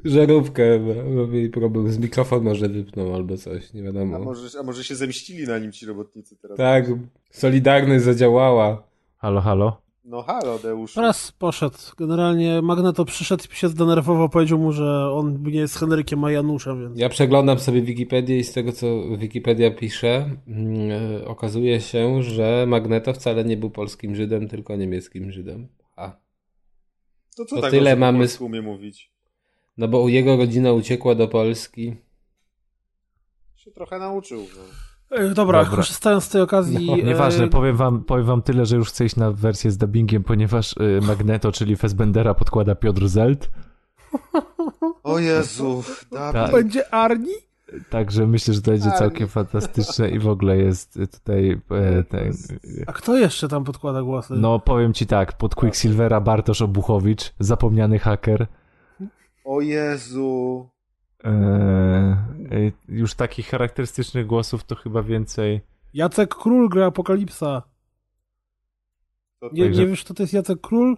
Żarówkę, 0.05 0.79
bo 1.15 1.27
mieli 1.27 1.49
problem 1.49 1.91
z 1.91 1.97
mikrofon, 1.97 2.43
może 2.43 2.69
wypną 2.69 3.15
albo 3.15 3.37
coś, 3.37 3.73
nie 3.73 3.81
A 3.81 3.83
wiadomo. 3.83 4.19
może, 4.19 4.59
a 4.59 4.63
może 4.63 4.83
się 4.83 4.95
zemścili 4.95 5.47
na 5.47 5.59
nim 5.59 5.71
ci 5.71 5.85
robotnicy 5.85 6.35
teraz? 6.41 6.57
Tak, 6.57 6.85
Solidarność 7.31 8.03
zadziałała. 8.03 8.83
Halo, 9.17 9.41
halo? 9.41 9.81
No 10.05 10.21
halo, 10.23 10.59
Deuszu. 10.59 10.95
Teraz 10.95 11.31
poszedł. 11.31 11.77
Generalnie 11.97 12.61
Magneto 12.61 13.05
przyszedł 13.05 13.43
i 13.53 13.55
się 13.55 13.67
zdenerwował, 13.67 14.29
powiedział 14.29 14.59
mu, 14.59 14.71
że 14.71 15.11
on 15.13 15.43
nie 15.43 15.59
jest 15.59 15.77
Henrykiem, 15.77 16.23
a 16.23 16.31
Januszem, 16.31 16.81
więc... 16.81 16.99
Ja 16.99 17.09
przeglądam 17.09 17.59
sobie 17.59 17.81
Wikipedię 17.81 18.39
i 18.39 18.43
z 18.43 18.53
tego, 18.53 18.71
co 18.71 19.17
Wikipedia 19.17 19.71
pisze, 19.71 20.29
e, 21.21 21.27
okazuje 21.27 21.81
się, 21.81 22.23
że 22.23 22.65
Magneto 22.67 23.13
wcale 23.13 23.45
nie 23.45 23.57
był 23.57 23.69
polskim 23.69 24.15
Żydem, 24.15 24.47
tylko 24.47 24.75
niemieckim 24.75 25.31
Żydem. 25.31 25.67
A. 25.95 26.11
to 27.37 27.45
co 27.45 27.55
to 27.55 27.61
tak 27.61 27.71
tyle 27.71 27.95
mamy- 27.95 28.25
umie 28.39 28.61
mówić? 28.61 29.11
No 29.79 29.87
bo 29.87 30.09
jego 30.09 30.37
rodzina 30.37 30.73
uciekła 30.73 31.15
do 31.15 31.27
Polski. 31.27 31.95
Się 33.55 33.71
trochę 33.71 33.99
nauczył. 33.99 34.39
No. 34.39 35.17
Ej, 35.17 35.33
dobra, 35.33 35.63
Dobra. 35.63 35.75
korzystając 35.75 36.23
z 36.23 36.29
tej 36.29 36.41
okazji... 36.41 36.87
No, 36.87 36.97
Nieważne, 36.97 37.43
e, 37.45 37.47
powiem 37.47 37.77
wam, 37.77 38.03
powiem 38.03 38.25
wam 38.25 38.41
tyle, 38.41 38.65
że 38.65 38.75
już 38.75 38.89
chcę 38.89 39.05
iść 39.05 39.15
na 39.15 39.31
wersję 39.31 39.71
z 39.71 39.77
dubbingiem, 39.77 40.23
ponieważ 40.23 40.75
y, 40.77 40.99
Magneto, 41.07 41.51
czyli 41.51 41.75
Fassbendera 41.75 42.33
podkłada 42.33 42.75
Piotr 42.75 43.07
Zelt, 43.07 43.51
O 45.03 45.19
Jezu, 45.19 45.83
Tak. 46.11 46.51
Będzie 46.51 46.93
Arni? 46.93 47.33
także 47.89 48.27
myślę, 48.27 48.53
że 48.53 48.61
to 48.61 48.71
będzie 48.71 48.91
całkiem 48.91 49.27
fantastyczne 49.27 50.09
i 50.09 50.19
w 50.19 50.27
ogóle 50.27 50.57
jest 50.57 50.97
y, 50.97 51.07
tutaj 51.07 51.61
e, 51.71 52.03
ten, 52.03 52.33
A 52.87 52.93
kto 52.93 53.17
jeszcze 53.17 53.47
tam 53.47 53.63
podkłada 53.63 54.01
głosy? 54.01 54.33
no 54.37 54.59
powiem 54.59 54.93
ci 54.93 55.05
tak, 55.07 55.37
pod 55.37 55.55
Quicksilvera 55.55 56.21
Bartosz 56.21 56.61
Obuchowicz, 56.61 57.33
zapomniany 57.39 57.99
haker, 57.99 58.47
O 59.51 59.61
Jezu. 59.61 60.69
e, 61.23 61.29
e, 61.29 62.71
już 62.87 63.13
takich 63.15 63.47
charakterystycznych 63.47 64.25
głosów 64.27 64.63
to 64.63 64.75
chyba 64.75 65.03
więcej, 65.03 65.61
Jacek 65.93 66.35
Król 66.35 66.69
gra 66.69 66.85
Apokalipsa. 66.85 67.61
To, 69.39 69.49
Nie, 69.53 69.63
Także- 69.63 69.81
nie 69.81 69.87
wiesz, 69.87 70.03
kto 70.03 70.13
to 70.13 70.23
jest 70.23 70.33
Jacek 70.33 70.61
Król? 70.61 70.97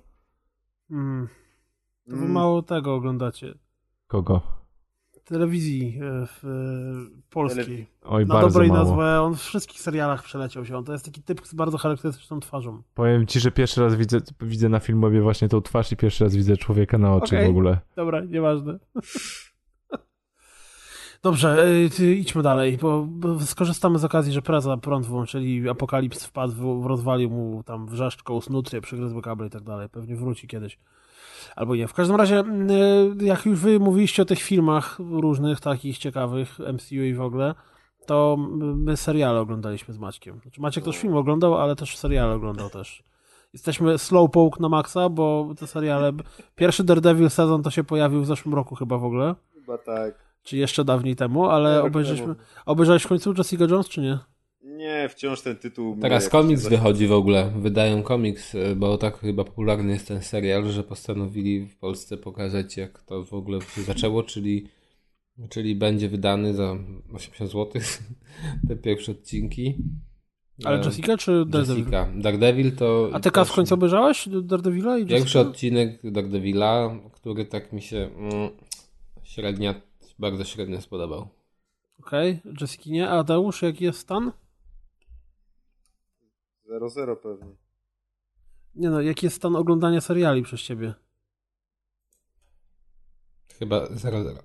Hmm. 0.90 1.28
To 2.10 2.16
wy 2.16 2.22
Mm. 2.22 2.32
mało 2.32 2.62
tego 2.62 2.96
oglądacie. 2.96 3.54
Kogo? 4.08 4.42
Telewizji 5.32 6.00
e, 6.02 6.28
w, 6.28 6.46
e, 6.46 7.30
polskiej. 7.30 7.88
Oj, 8.04 8.26
Na 8.26 8.34
bardzo 8.34 8.50
dobre 8.50 8.68
i 8.68 8.72
na 8.72 8.84
mało. 8.84 8.96
złe. 8.96 9.22
On 9.22 9.36
w 9.36 9.42
wszystkich 9.42 9.82
serialach 9.82 10.24
przeleciał 10.24 10.66
się. 10.66 10.78
On 10.78 10.84
to 10.84 10.92
jest 10.94 11.06
taki 11.06 11.24
typ 11.24 11.48
z 11.48 11.54
bardzo 11.54 11.78
charakterystyczną 11.78 12.40
twarzą. 12.40 12.82
Powiem 12.94 13.28
ci, 13.28 13.40
że 13.40 13.52
pierwszy 13.52 13.82
raz 13.82 13.96
widzę, 13.96 14.18
widzę 14.42 14.70
na 14.70 14.80
filmie 14.80 15.22
właśnie 15.22 15.50
tą 15.50 15.62
twarz 15.62 15.92
i 15.92 15.96
pierwszy 15.98 16.24
raz 16.24 16.36
widzę 16.36 16.58
człowieka 16.58 16.98
na 16.98 17.16
oczy 17.16 17.36
Okej. 17.36 17.48
w 17.48 17.50
ogóle. 17.50 17.80
Dobra, 17.96 18.22
nieważne. 18.22 18.80
Dobrze, 21.24 21.68
y, 21.68 21.90
ty, 21.90 22.16
idźmy 22.16 22.44
dalej, 22.44 22.78
bo, 22.82 23.06
bo 23.10 23.40
skorzystamy 23.40 24.00
z 24.00 24.06
okazji, 24.06 24.34
że 24.34 24.42
preza 24.42 24.78
prąd 24.78 25.06
wyłączyli, 25.06 25.70
Apokalips 25.70 26.26
wpadł, 26.26 26.82
w, 26.82 26.86
rozwalił 26.86 27.30
mu 27.30 27.64
tam 27.64 27.88
wrzeszczką, 27.88 28.42
snutrię, 28.42 28.82
przygryzły 28.82 29.22
kable 29.22 29.48
i 29.48 29.50
tak 29.50 29.64
dalej. 29.64 29.90
Pewnie 29.90 30.16
wróci 30.16 30.48
kiedyś. 30.48 30.78
Albo 31.56 31.76
nie. 31.76 31.88
W 31.88 31.94
każdym 31.94 32.16
razie, 32.16 32.44
y, 33.22 33.26
jak 33.26 33.46
już 33.46 33.60
wy 33.60 33.80
mówiliście 33.80 34.22
o 34.22 34.26
tych 34.26 34.40
filmach 34.40 35.00
różnych, 35.00 35.60
takich 35.60 35.98
ciekawych, 35.98 36.60
MCU 36.74 36.96
i 36.96 37.14
w 37.14 37.22
ogóle, 37.22 37.56
to 38.06 38.38
my 38.76 38.98
seriale 38.98 39.40
oglądaliśmy 39.40 39.94
z 39.94 39.98
Maćkiem. 39.98 40.40
Znaczy 40.42 40.62
Maciek 40.62 40.84
też 40.84 40.98
film 40.98 41.16
oglądał, 41.16 41.58
ale 41.58 41.76
też 41.76 41.98
seriale 41.98 42.34
oglądał 42.34 42.70
też. 42.70 43.04
Jesteśmy 43.54 43.98
slowpoke 43.98 44.62
na 44.62 44.70
maksa, 44.70 45.10
bo 45.10 45.54
te 45.60 45.68
seriale... 45.68 46.12
Pierwszy 46.56 46.84
Daredevil 46.84 47.30
sezon 47.30 47.64
to 47.64 47.72
się 47.72 47.84
pojawił 47.84 48.22
w 48.22 48.26
zeszłym 48.26 48.56
roku 48.56 48.76
chyba 48.76 48.98
w 48.98 49.06
ogóle 49.06 49.36
Chyba 49.54 49.78
tak. 49.78 50.16
czy 50.44 50.58
jeszcze 50.58 50.84
dawniej 50.86 51.16
temu, 51.16 51.50
ale 51.50 51.84
obejrzeliśmy. 51.84 52.36
Obejrzałeś 52.66 53.04
w 53.04 53.08
końcu 53.08 53.34
Jessica 53.38 53.66
Jones, 53.70 53.90
czy 53.90 54.02
nie? 54.02 54.20
Nie, 54.82 55.10
wciąż 55.10 55.42
ten 55.42 55.56
tytuł... 55.56 55.98
Teraz 56.02 56.30
komiks 56.30 56.68
wychodzi 56.68 57.08
w 57.08 57.12
ogóle. 57.12 57.52
Wydają 57.56 58.04
komiks, 58.04 58.56
e, 58.56 58.76
bo 58.76 58.98
tak 58.98 59.20
chyba 59.20 59.44
popularny 59.44 59.94
jest 59.94 60.08
ten 60.08 60.22
serial, 60.22 60.70
że 60.70 60.84
postanowili 60.84 61.66
w 61.68 61.78
Polsce 61.78 62.18
pokazać, 62.18 62.78
jak 62.78 63.04
to 63.04 63.26
w 63.26 63.34
ogóle 63.34 63.62
się 63.62 63.82
zaczęło, 63.82 64.24
czyli, 64.24 64.68
czyli 65.50 65.76
będzie 65.76 66.10
wydany 66.10 66.54
za 66.54 66.78
80 67.14 67.52
zł 67.52 67.82
te 68.68 68.76
pierwsze 68.76 69.12
odcinki. 69.12 69.76
Ale 70.64 70.82
E, 70.82 70.86
Jessica 70.86 71.18
czy 71.18 71.46
Daredevil? 71.46 71.78
Jessica. 71.78 72.10
Daredevil 72.16 72.76
to. 72.76 73.10
A 73.14 73.20
ty 73.20 73.32
Kas 73.32 73.50
w 73.50 73.54
końcu 73.54 73.74
obejrzałeś 73.74 74.30
Daredevila 74.44 74.98
i 74.98 75.06
Pierwszy 75.06 75.40
odcinek 75.40 76.12
Daredevila, 76.12 77.00
który 77.12 77.46
tak 77.46 77.74
mi 77.74 77.82
się 77.82 78.10
mm, 78.18 78.50
średnia, 79.24 79.76
bardzo 80.20 80.44
średnio 80.44 80.82
spodobał. 80.82 81.28
Okej, 82.00 82.40
Jessica 82.62 82.90
nie. 82.90 83.10
A 83.10 83.24
Deusz, 83.24 83.62
jaki 83.62 83.84
jest 83.84 84.00
stan? 84.00 84.32
0-0 86.72 87.16
pewnie. 87.16 87.56
Nie 88.76 88.90
no, 88.90 89.02
jaki 89.02 89.26
jest 89.26 89.36
stan 89.36 89.56
oglądania 89.56 90.02
seriali 90.02 90.44
przez 90.44 90.62
ciebie? 90.62 90.94
Chyba 93.60 93.86
0-0. 93.86 94.36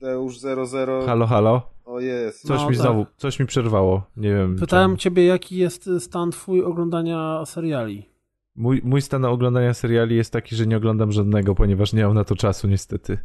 Deusz 0.00 0.38
0-0. 0.38 1.06
Halo, 1.06 1.26
halo? 1.26 1.70
O 1.84 2.00
jest. 2.00 2.46
Coś 2.46 2.60
No, 2.60 2.70
mi 2.70 2.76
tak. 2.76 2.82
znowu, 2.82 3.06
coś 3.16 3.40
mi 3.40 3.46
przerwało. 3.46 4.02
Nie 4.16 4.34
wiem. 4.34 4.56
Pytałem 4.56 4.90
czemu. 4.90 4.96
ciebie, 4.96 5.24
jaki 5.26 5.56
jest 5.56 5.90
stan 5.98 6.30
twój 6.30 6.62
oglądania 6.64 7.42
seriali. 7.46 8.10
Mój, 8.56 8.80
mój 8.84 9.02
stan 9.02 9.24
oglądania 9.24 9.74
seriali 9.74 10.16
jest 10.16 10.32
taki, 10.32 10.56
że 10.56 10.66
nie 10.66 10.76
oglądam 10.76 11.12
żadnego, 11.12 11.54
ponieważ 11.54 11.92
nie 11.92 12.04
mam 12.06 12.14
na 12.14 12.24
to 12.24 12.36
czasu 12.36 12.68
niestety. 12.68 13.18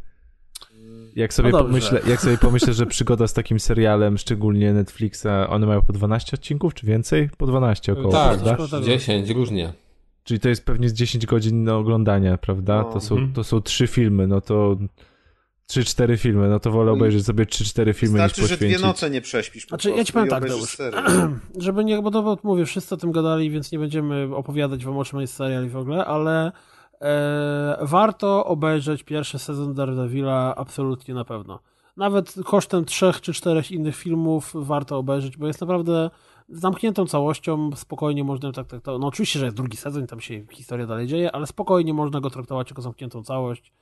Jak 1.16 1.34
sobie, 1.34 1.50
No 1.50 1.58
pomyślę, 1.58 2.00
jak 2.08 2.20
sobie 2.20 2.38
pomyślę, 2.38 2.72
że 2.72 2.86
przygoda 2.86 3.26
z 3.26 3.32
takim 3.32 3.60
serialem, 3.60 4.18
szczególnie 4.18 4.72
Netflixa, 4.72 5.26
one 5.48 5.66
mają 5.66 5.82
po 5.82 5.92
12 5.92 6.36
odcinków, 6.36 6.74
czy 6.74 6.86
więcej? 6.86 7.30
Po 7.38 7.46
12 7.46 7.92
około, 7.92 8.12
tak, 8.12 8.28
prawda? 8.40 8.54
Szkoda 8.54 8.68
tego. 8.70 8.86
10, 8.86 9.30
różnie. 9.30 9.72
Czyli 10.24 10.40
to 10.40 10.48
jest 10.48 10.64
pewnie 10.64 10.88
z 10.88 10.92
10 10.92 11.26
godzin 11.26 11.64
na 11.64 11.76
oglądania, 11.76 12.38
prawda? 12.38 12.82
No. 12.82 12.92
To, 12.92 13.00
są, 13.00 13.14
Mhm. 13.14 13.32
to 13.32 13.44
są 13.44 13.60
trzy 13.60 13.86
filmy, 13.86 14.26
no 14.26 14.40
to 14.40 14.76
3-4 15.70 16.16
filmy, 16.18 16.48
no 16.48 16.60
to 16.60 16.70
wolę 16.70 16.92
obejrzeć 16.92 17.24
sobie 17.26 17.44
3-4 17.44 17.94
filmy 17.94 18.18
Znaczy, 18.18 18.40
niż 18.40 18.50
że 18.50 18.56
dwie 18.56 18.66
poświęcić. 18.66 18.86
noce 18.86 19.10
nie 19.10 19.20
prześpisz 19.20 19.66
po 19.66 19.68
Znaczy, 19.68 19.90
ja 19.90 20.04
ci 20.04 20.12
prostu 20.12 20.30
powiem 20.30 20.48
tak, 20.48 20.48
Deusz. 20.48 20.76
Żeby 21.64 21.84
nie, 21.84 22.02
bo 22.02 22.10
to 22.10 22.38
mówię, 22.42 22.66
wszyscy 22.66 22.94
o 22.94 22.98
tym 22.98 23.12
gadali, 23.12 23.50
więc 23.50 23.72
nie 23.72 23.78
będziemy 23.78 24.36
opowiadać 24.36 24.84
wam 24.84 24.98
o 24.98 25.04
czym 25.04 25.20
jest 25.20 25.34
serial 25.34 25.66
i 25.66 25.68
w 25.68 25.76
ogóle, 25.76 26.04
ale 26.04 26.52
warto 27.80 28.44
obejrzeć 28.46 29.02
pierwszy 29.02 29.38
sezon 29.38 29.74
Daredevila 29.74 30.54
absolutnie 30.56 31.14
na 31.14 31.24
pewno. 31.24 31.60
Nawet 31.96 32.34
kosztem 32.44 32.84
trzech 32.84 33.20
czy 33.20 33.32
czterech 33.32 33.72
innych 33.72 33.96
filmów 33.96 34.52
warto 34.54 34.98
obejrzeć, 34.98 35.36
bo 35.36 35.46
jest 35.46 35.60
naprawdę 35.60 36.10
zamkniętą 36.48 37.06
całością, 37.06 37.70
spokojnie 37.76 38.24
można 38.24 38.52
tak, 38.52 38.66
to, 38.82 38.98
no 38.98 39.06
oczywiście, 39.06 39.38
że 39.38 39.44
jest 39.44 39.56
drugi 39.56 39.76
sezon, 39.76 40.06
tam 40.06 40.20
się 40.20 40.46
historia 40.50 40.86
dalej 40.86 41.06
dzieje, 41.06 41.32
ale 41.32 41.46
spokojnie 41.46 41.94
można 41.94 42.20
go 42.20 42.30
traktować 42.30 42.70
jako 42.70 42.82
zamkniętą 42.82 43.22
całość. 43.22 43.72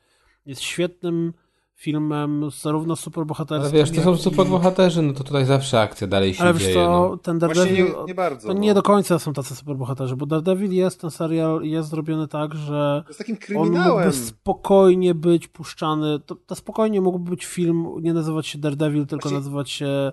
Jest 0.46 0.60
świetnym 0.60 1.32
filmem, 1.74 2.50
zarówno 2.62 2.92
Ale 2.94 3.02
superbohaterskim, 3.02 3.72
wiesz, 3.78 3.90
to 3.90 4.02
są 4.02 4.16
superbohaterzy, 4.16 5.02
no 5.02 5.12
to 5.12 5.24
tutaj 5.24 5.44
zawsze 5.44 5.80
akcja 5.80 6.06
dalej 6.06 6.34
się 6.34 6.42
ale 6.42 6.52
wiesz 6.52 6.62
dzieje. 6.62 6.74
co, 6.74 6.80
no. 6.90 7.16
ten 7.16 7.38
Daredevil, 7.38 7.84
nie, 7.84 8.04
nie 8.06 8.14
bardzo. 8.14 8.48
to 8.48 8.54
no. 8.54 8.60
nie 8.60 8.74
do 8.74 8.82
końca 8.82 9.18
są 9.18 9.32
tacy 9.32 9.56
superbohaterzy, 9.56 10.16
bo 10.16 10.26
Daredevil 10.26 10.72
jest, 10.72 11.00
ten 11.00 11.10
serial 11.10 11.62
jest 11.62 11.88
zrobiony 11.88 12.28
tak, 12.28 12.54
że 12.54 13.02
To 13.04 13.10
jest 13.10 13.18
takim 13.18 13.34
on 13.34 13.40
kryminałem. 13.40 13.92
mógłby 13.94 14.12
spokojnie 14.12 15.14
być 15.14 15.48
puszczany, 15.48 16.20
to, 16.26 16.34
to 16.34 16.54
spokojnie 16.54 17.00
mógłby 17.00 17.30
być 17.30 17.44
film, 17.46 17.86
nie 18.00 18.14
nazywać 18.14 18.46
się 18.46 18.58
Daredevil, 18.58 19.06
tylko 19.06 19.22
Właśnie- 19.28 19.38
nazywać 19.38 19.70
się, 19.70 20.12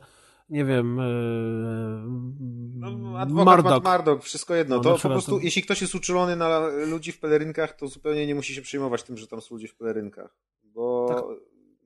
nie 0.49 0.65
wiem, 0.65 0.95
No, 2.75 2.89
yy, 2.89 3.19
adwokat 3.19 3.57
Murdoch. 3.57 3.83
Matt 3.83 3.97
Murdoch, 3.97 4.23
wszystko 4.23 4.55
jedno. 4.55 4.75
No, 4.75 4.81
to 4.83 4.97
po 4.97 5.09
prostu, 5.09 5.31
to- 5.31 5.43
jeśli 5.43 5.61
ktoś 5.63 5.81
jest 5.81 5.95
uczulony 5.95 6.35
na 6.35 6.67
ludzi 6.87 7.11
w 7.11 7.19
pelerynkach, 7.19 7.73
to 7.75 7.87
zupełnie 7.87 8.27
nie 8.27 8.35
musi 8.35 8.53
się 8.55 8.61
przejmować 8.61 9.03
tym, 9.03 9.17
że 9.17 9.27
tam 9.27 9.41
są 9.41 9.55
ludzie 9.55 9.67
w 9.67 9.75
pelerynkach. 9.75 10.35
Bo 10.63 11.05
Tak. 11.09 11.23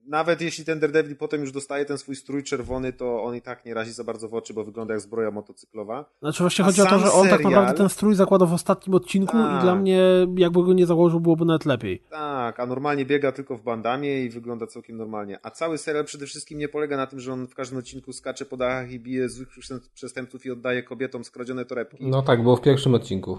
Nawet 0.07 0.41
jeśli 0.41 0.65
ten 0.65 0.79
Daredevil 0.79 1.15
potem 1.15 1.41
już 1.41 1.51
dostaje 1.51 1.85
ten 1.85 1.97
swój 1.97 2.15
strój 2.15 2.43
czerwony, 2.43 2.93
to 2.93 3.23
on 3.23 3.35
i 3.35 3.41
tak 3.41 3.65
nie 3.65 3.73
razi 3.73 3.91
za 3.93 4.03
bardzo 4.03 4.29
w 4.29 4.33
oczy, 4.33 4.53
bo 4.53 4.63
wygląda 4.63 4.93
jak 4.93 5.01
zbroja 5.01 5.31
motocyklowa. 5.31 6.05
Znaczy 6.19 6.43
właśnie 6.43 6.65
A 6.65 6.67
chodzi 6.67 6.81
o 6.81 6.85
to, 6.85 6.99
że 6.99 7.11
on 7.11 7.29
tak 7.29 7.39
serial- 7.41 7.43
naprawdę 7.51 7.77
ten 7.77 7.89
strój 7.89 8.15
zakładał 8.15 8.47
w 8.47 8.53
ostatnim 8.53 8.95
odcinku 8.95 9.37
i 9.37 9.41
Tak. 9.41 9.61
dla 9.61 9.75
mnie 9.75 10.01
jakby 10.37 10.63
go 10.63 10.73
nie 10.73 10.85
założył 10.85 11.19
byłoby 11.19 11.45
nawet 11.45 11.65
lepiej. 11.65 12.03
Tak, 12.09 12.59
a 12.59 12.65
normalnie 12.65 13.05
biega 13.05 13.31
tylko 13.31 13.57
w 13.57 13.61
bandamie 13.63 14.23
i 14.25 14.29
wygląda 14.29 14.67
całkiem 14.67 14.97
normalnie. 14.97 15.39
A 15.43 15.51
cały 15.51 15.77
serial 15.77 16.05
przede 16.05 16.25
wszystkim 16.25 16.59
nie 16.59 16.69
polega 16.69 16.97
na 16.97 17.07
tym, 17.07 17.19
że 17.19 17.33
on 17.33 17.47
w 17.47 17.55
każdym 17.55 17.77
odcinku 17.79 18.13
skacze 18.13 18.45
po 18.45 18.57
dachach 18.57 18.91
i 18.91 18.99
bije 18.99 19.29
złych 19.29 19.47
przestępców 19.93 20.45
i 20.45 20.51
oddaje 20.51 20.83
kobietom 20.83 21.23
skradzione 21.23 21.65
torebki. 21.65 22.05
no 22.07 22.21
tak, 22.21 22.43
było 22.43 22.55
w 22.55 22.61
pierwszym 22.61 22.93
odcinku. 22.95 23.37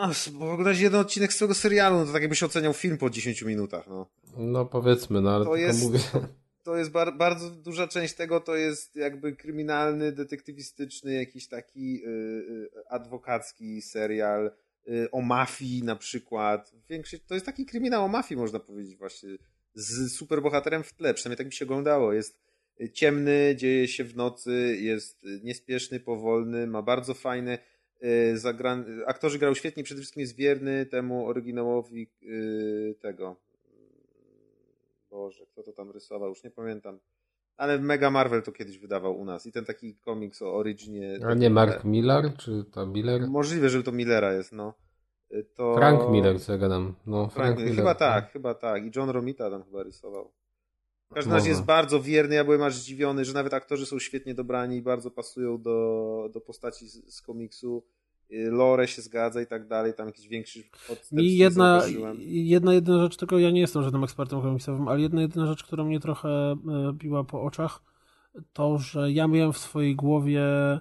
No, 0.00 0.10
bo 0.32 0.52
oglądać 0.52 0.80
jeden 0.80 1.00
odcinek 1.00 1.32
z 1.32 1.38
tego 1.38 1.54
serialu, 1.54 1.96
no 1.98 2.06
to 2.06 2.12
tak 2.12 2.22
jakbyś 2.22 2.42
oceniał 2.42 2.72
film 2.72 2.98
po 2.98 3.10
10 3.10 3.42
minutach, 3.42 3.86
no. 3.88 4.06
No 4.38 4.66
powiedzmy, 4.66 5.20
no 5.20 5.34
ale 5.34 5.44
To 5.44 5.56
jest- 5.56 5.82
mówię. 5.82 5.98
To 6.62 6.76
jest 6.76 6.90
bar 6.90 7.16
bardzo 7.16 7.50
duża 7.50 7.88
część 7.88 8.14
tego, 8.14 8.40
to 8.40 8.56
jest 8.56 8.96
jakby 8.96 9.36
kryminalny, 9.36 10.12
detektywistyczny, 10.12 11.14
jakiś 11.14 11.48
taki 11.48 12.04
y, 12.04 12.08
y, 12.08 12.70
adwokacki 12.88 13.82
serial 13.82 14.50
y, 14.88 15.10
o 15.10 15.20
mafii 15.20 15.82
na 15.82 15.96
przykład. 15.96 16.72
Większość, 16.90 17.22
to 17.26 17.34
jest 17.34 17.46
taki 17.46 17.66
kryminał 17.66 18.04
o 18.04 18.08
mafii, 18.08 18.40
można 18.40 18.60
powiedzieć 18.60 18.96
właśnie, 18.96 19.28
z 19.74 20.12
superbohaterem 20.12 20.82
w 20.82 20.92
tle, 20.92 21.14
przynajmniej 21.14 21.36
tak 21.38 21.46
mi 21.46 21.52
się 21.52 21.64
oglądało. 21.64 22.12
Jest 22.12 22.38
ciemny, 22.92 23.54
dzieje 23.56 23.88
się 23.88 24.04
w 24.04 24.16
nocy, 24.16 24.76
jest 24.80 25.26
niespieszny, 25.42 26.00
powolny, 26.00 26.66
ma 26.66 26.82
bardzo 26.82 27.14
fajne 27.14 27.58
zagran... 28.34 29.02
Aktorzy 29.06 29.38
grał 29.38 29.54
świetnie, 29.54 29.84
przede 29.84 30.00
wszystkim 30.00 30.20
jest 30.20 30.36
wierny 30.36 30.86
temu 30.86 31.26
oryginałowi 31.26 32.10
tego 33.00 33.47
Boże, 35.18 35.46
kto 35.46 35.62
to 35.62 35.72
tam 35.72 35.90
rysował, 35.90 36.28
już 36.28 36.44
nie 36.44 36.50
pamiętam. 36.50 36.98
Ale 37.56 37.78
Mega 37.78 38.10
Marvel 38.10 38.42
to 38.42 38.52
kiedyś 38.52 38.78
wydawał 38.78 39.20
u 39.20 39.24
nas 39.24 39.46
i 39.46 39.52
ten 39.52 39.64
taki 39.64 39.96
komiks 39.96 40.42
o 40.42 40.54
Originie. 40.54 41.18
A 41.26 41.34
nie 41.34 41.50
Mark 41.50 41.84
Miller, 41.84 42.36
czy 42.36 42.64
to 42.72 42.86
Miller? 42.86 43.28
Możliwe, 43.28 43.68
że 43.68 43.82
to 43.82 43.92
Millera 43.92 44.32
jest, 44.32 44.52
no. 44.52 44.74
To... 45.54 45.74
Frank 45.74 46.10
Miller, 46.10 46.40
co 46.40 46.52
ja 46.52 46.58
gadam. 46.58 46.94
No, 47.06 47.28
Frank, 47.28 47.58
Miller. 47.58 47.76
chyba 47.76 47.94
tak, 47.94 48.32
chyba 48.32 48.54
tak. 48.54 48.84
I 48.84 48.90
John 48.96 49.10
Romita 49.10 49.50
tam 49.50 49.64
chyba 49.64 49.82
rysował. 49.82 50.32
W 51.10 51.14
każdym 51.14 51.32
razie 51.32 51.42
Może. 51.42 51.50
jest 51.50 51.64
bardzo 51.64 52.02
wierny. 52.02 52.34
Ja 52.34 52.44
byłem 52.44 52.62
aż 52.62 52.74
zdziwiony, 52.74 53.24
że 53.24 53.32
nawet 53.32 53.54
aktorzy 53.54 53.86
są 53.86 53.98
świetnie 53.98 54.34
dobrani 54.34 54.76
i 54.76 54.82
bardzo 54.82 55.10
pasują 55.10 55.62
do, 55.62 56.28
do 56.32 56.40
postaci 56.40 56.88
z, 56.88 57.14
z 57.14 57.22
komiksu. 57.22 57.86
Y, 58.32 58.50
Lore 58.50 58.88
się 58.88 59.02
zgadza 59.02 59.40
i 59.42 59.46
tak 59.46 59.68
dalej. 59.68 59.94
Tam 59.94 60.06
jakiś 60.06 60.28
większy 60.28 60.58
Mi 61.12 61.22
nie 61.22 61.36
jedna, 61.36 61.82
jedna, 62.26 62.74
jedna 62.74 62.98
rzecz, 63.02 63.16
tylko 63.16 63.38
ja 63.38 63.50
nie 63.50 63.60
jestem 63.60 63.82
żadnym 63.82 64.04
ekspertem 64.04 64.42
komiksowym, 64.42 64.88
ale 64.88 65.00
jedna, 65.00 65.20
jedna 65.20 65.46
rzecz, 65.46 65.64
która 65.64 65.84
mnie 65.84 66.00
trochę 66.00 66.28
e, 66.28 66.56
biła 66.92 67.24
po 67.24 67.42
oczach, 67.42 67.82
to, 68.52 68.78
że 68.78 69.12
ja 69.12 69.26
miałem 69.28 69.52
w 69.52 69.58
swojej 69.58 69.96
głowie 69.96 70.42
e, 70.42 70.80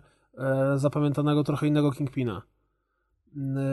zapamiętanego 0.75 1.43
trochę 1.43 1.67
innego 1.67 1.91
Kingpina. 1.91 2.41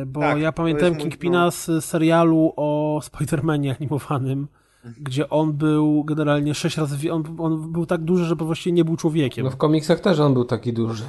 Bo 0.06 0.20
Tak, 0.20 0.38
ja 0.40 0.52
pamiętałem 0.52 0.96
Kingpina 0.96 1.44
no. 1.44 1.50
z 1.50 1.84
serialu 1.84 2.52
o 2.56 3.00
Spider-Manie 3.02 3.74
animowanym, 3.76 4.48
Mhm. 4.84 5.04
gdzie 5.04 5.30
on 5.30 5.52
był 5.52 6.04
generalnie 6.04 6.54
sześć 6.54 6.76
razy, 6.76 7.12
on, 7.12 7.24
on 7.38 7.72
był 7.72 7.86
tak 7.86 8.00
duży, 8.00 8.24
że 8.24 8.36
po 8.36 8.44
właściwie 8.44 8.72
nie 8.72 8.84
był 8.84 8.96
człowiekiem. 8.96 9.44
No 9.44 9.50
w 9.50 9.56
komiksach 9.56 10.00
też 10.00 10.20
on 10.20 10.34
był 10.34 10.44
taki 10.44 10.72
duży. 10.72 11.04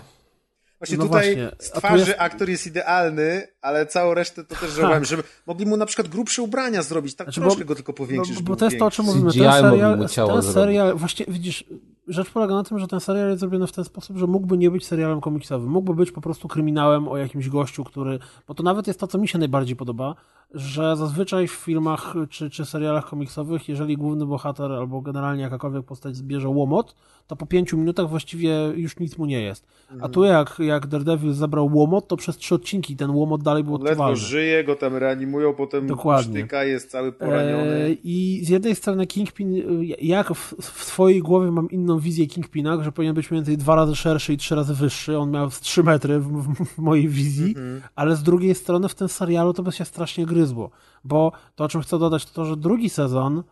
Właśnie 0.80 0.98
No 0.98 1.04
tutaj 1.04 1.36
właśnie, 1.36 1.52
z 1.60 1.72
twarzy 1.72 1.98
jest- 2.08 2.16
aktor 2.20 2.50
jest 2.50 2.68
idealny, 2.68 3.48
ale 3.62 3.86
całą 3.86 4.14
resztę 4.14 4.44
to 4.44 4.56
też 4.56 4.72
żałowałem, 4.72 5.06
żeby 5.06 5.24
mogli 5.48 5.66
mu 5.66 5.78
na 5.78 5.86
przykład 5.86 6.08
grubsze 6.08 6.42
ubrania 6.42 6.82
zrobić, 6.84 7.16
tak 7.16 7.28
Znaczy, 7.28 7.42
troszkę 7.42 7.60
bo- 7.64 7.68
go 7.68 7.76
tylko 7.76 7.92
No, 7.92 7.96
powiększyć. 7.98 8.34
bo 8.36 8.40
żeby 8.54 8.60
to 8.60 8.66
jest 8.66 8.80
to, 8.80 8.86
o 8.86 8.92
czym 8.92 9.06
mówimy. 9.06 9.30
CGI 9.32 9.40
Ten 9.40 9.52
serial, 9.52 9.98
mu 9.98 10.08
ciało 10.08 10.32
ten 10.34 10.42
zrobić. 10.42 10.54
serial, 10.56 10.96
właśnie 10.96 11.26
widzisz, 11.30 11.64
rzecz 12.08 12.30
polega 12.30 12.56
na 12.56 12.64
tym, 12.64 12.80
że 12.80 12.88
ten 12.88 13.00
serial 13.00 13.28
jest 13.30 13.40
zrobiony 13.40 13.68
w 13.68 13.72
ten 13.72 13.84
sposób, 13.84 14.18
że 14.18 14.28
mógłby 14.28 14.58
nie 14.58 14.72
być 14.72 14.86
serialem 14.86 15.22
komiksowym. 15.22 15.70
Mógłby 15.70 15.94
być 15.94 16.12
po 16.12 16.22
prostu 16.22 16.48
kryminałem 16.48 17.08
o 17.08 17.18
jakimś 17.18 17.50
gościu, 17.50 17.84
który. 17.84 18.20
Bo 18.48 18.54
to 18.54 18.64
nawet 18.64 18.88
jest 18.88 19.00
to, 19.00 19.08
co 19.08 19.18
mi 19.18 19.28
się 19.28 19.38
najbardziej 19.38 19.76
podoba, 19.76 20.16
że 20.54 20.96
zazwyczaj 20.98 21.48
w 21.48 21.52
filmach 21.52 22.14
czy, 22.30 22.50
czy 22.50 22.66
serialach 22.66 23.06
komiksowych, 23.10 23.70
jeżeli 23.70 23.98
główny 23.98 24.26
bohater 24.26 24.72
albo 24.72 25.02
generalnie 25.02 25.44
jakakolwiek 25.44 25.86
postać 25.86 26.16
zbierze 26.16 26.50
łomot, 26.50 26.96
to 27.28 27.36
po 27.36 27.46
pięciu 27.46 27.78
minutach 27.78 28.10
właściwie 28.10 28.56
już 28.76 29.00
nic 29.00 29.18
mu 29.18 29.26
nie 29.26 29.42
jest. 29.42 29.68
A 30.02 30.10
tu 30.10 30.24
jak, 30.24 30.60
jak 30.66 30.88
Daredevil 30.88 31.34
zabrał 31.34 31.70
łomot, 31.74 32.08
to 32.08 32.18
przez 32.18 32.38
trzy 32.38 32.56
odcinki 32.56 32.96
ten 32.96 33.10
łomot 33.10 33.44
dalej 33.44 33.64
był 33.64 33.76
On 33.76 33.82
ledwo 33.82 33.92
odczuwalny. 33.92 34.16
żyje, 34.18 34.64
go 34.64 34.76
tam 34.76 34.96
reanimują, 34.96 35.54
potem 35.54 35.88
Dokładnie. 35.88 36.40
sztyka, 36.40 36.64
jest 36.64 36.92
cały 36.92 37.12
poraniony. 37.12 37.72
E, 37.86 37.92
I 38.04 38.40
z 38.44 38.50
jednej 38.50 38.76
strony 38.76 39.08
Kingpin, 39.08 39.56
y, 39.56 39.86
jak 40.02 40.34
w, 40.34 40.56
w 40.62 40.84
swojej 40.84 41.20
głowie 41.22 41.52
mam 41.52 41.70
inną 41.70 42.00
wizję 42.00 42.28
Kingpina, 42.28 42.84
że 42.84 42.92
powinien 42.92 43.16
być 43.16 43.32
mniej 43.32 43.40
więcej 43.42 43.58
dwa 43.58 43.76
razy 43.76 43.96
szerszy 43.96 44.34
i 44.34 44.38
trzy 44.38 44.56
razy 44.56 44.74
wyższy. 44.74 45.18
On 45.18 45.32
miał 45.32 45.52
z 45.52 45.60
3 45.60 45.84
metry 45.84 46.20
w, 46.20 46.28
w, 46.28 46.66
w 46.66 46.78
mojej 46.78 47.08
wizji, 47.08 47.48
Mhm. 47.48 47.82
ale 47.96 48.16
z 48.16 48.24
drugiej 48.24 48.56
strony 48.56 48.90
w 48.90 48.96
tym 48.96 49.08
serialu 49.08 49.54
to 49.54 49.64
by 49.64 49.72
się 49.72 49.86
strasznie 49.86 50.26
gryzło. 50.26 50.70
Bo 51.04 51.32
to, 51.56 51.64
o 51.64 51.68
czym 51.68 51.82
chcę 51.82 52.00
dodać, 52.00 52.26
to 52.26 52.34
to, 52.34 52.46
że 52.46 52.58
drugi 52.58 52.90
sezon 52.90 53.44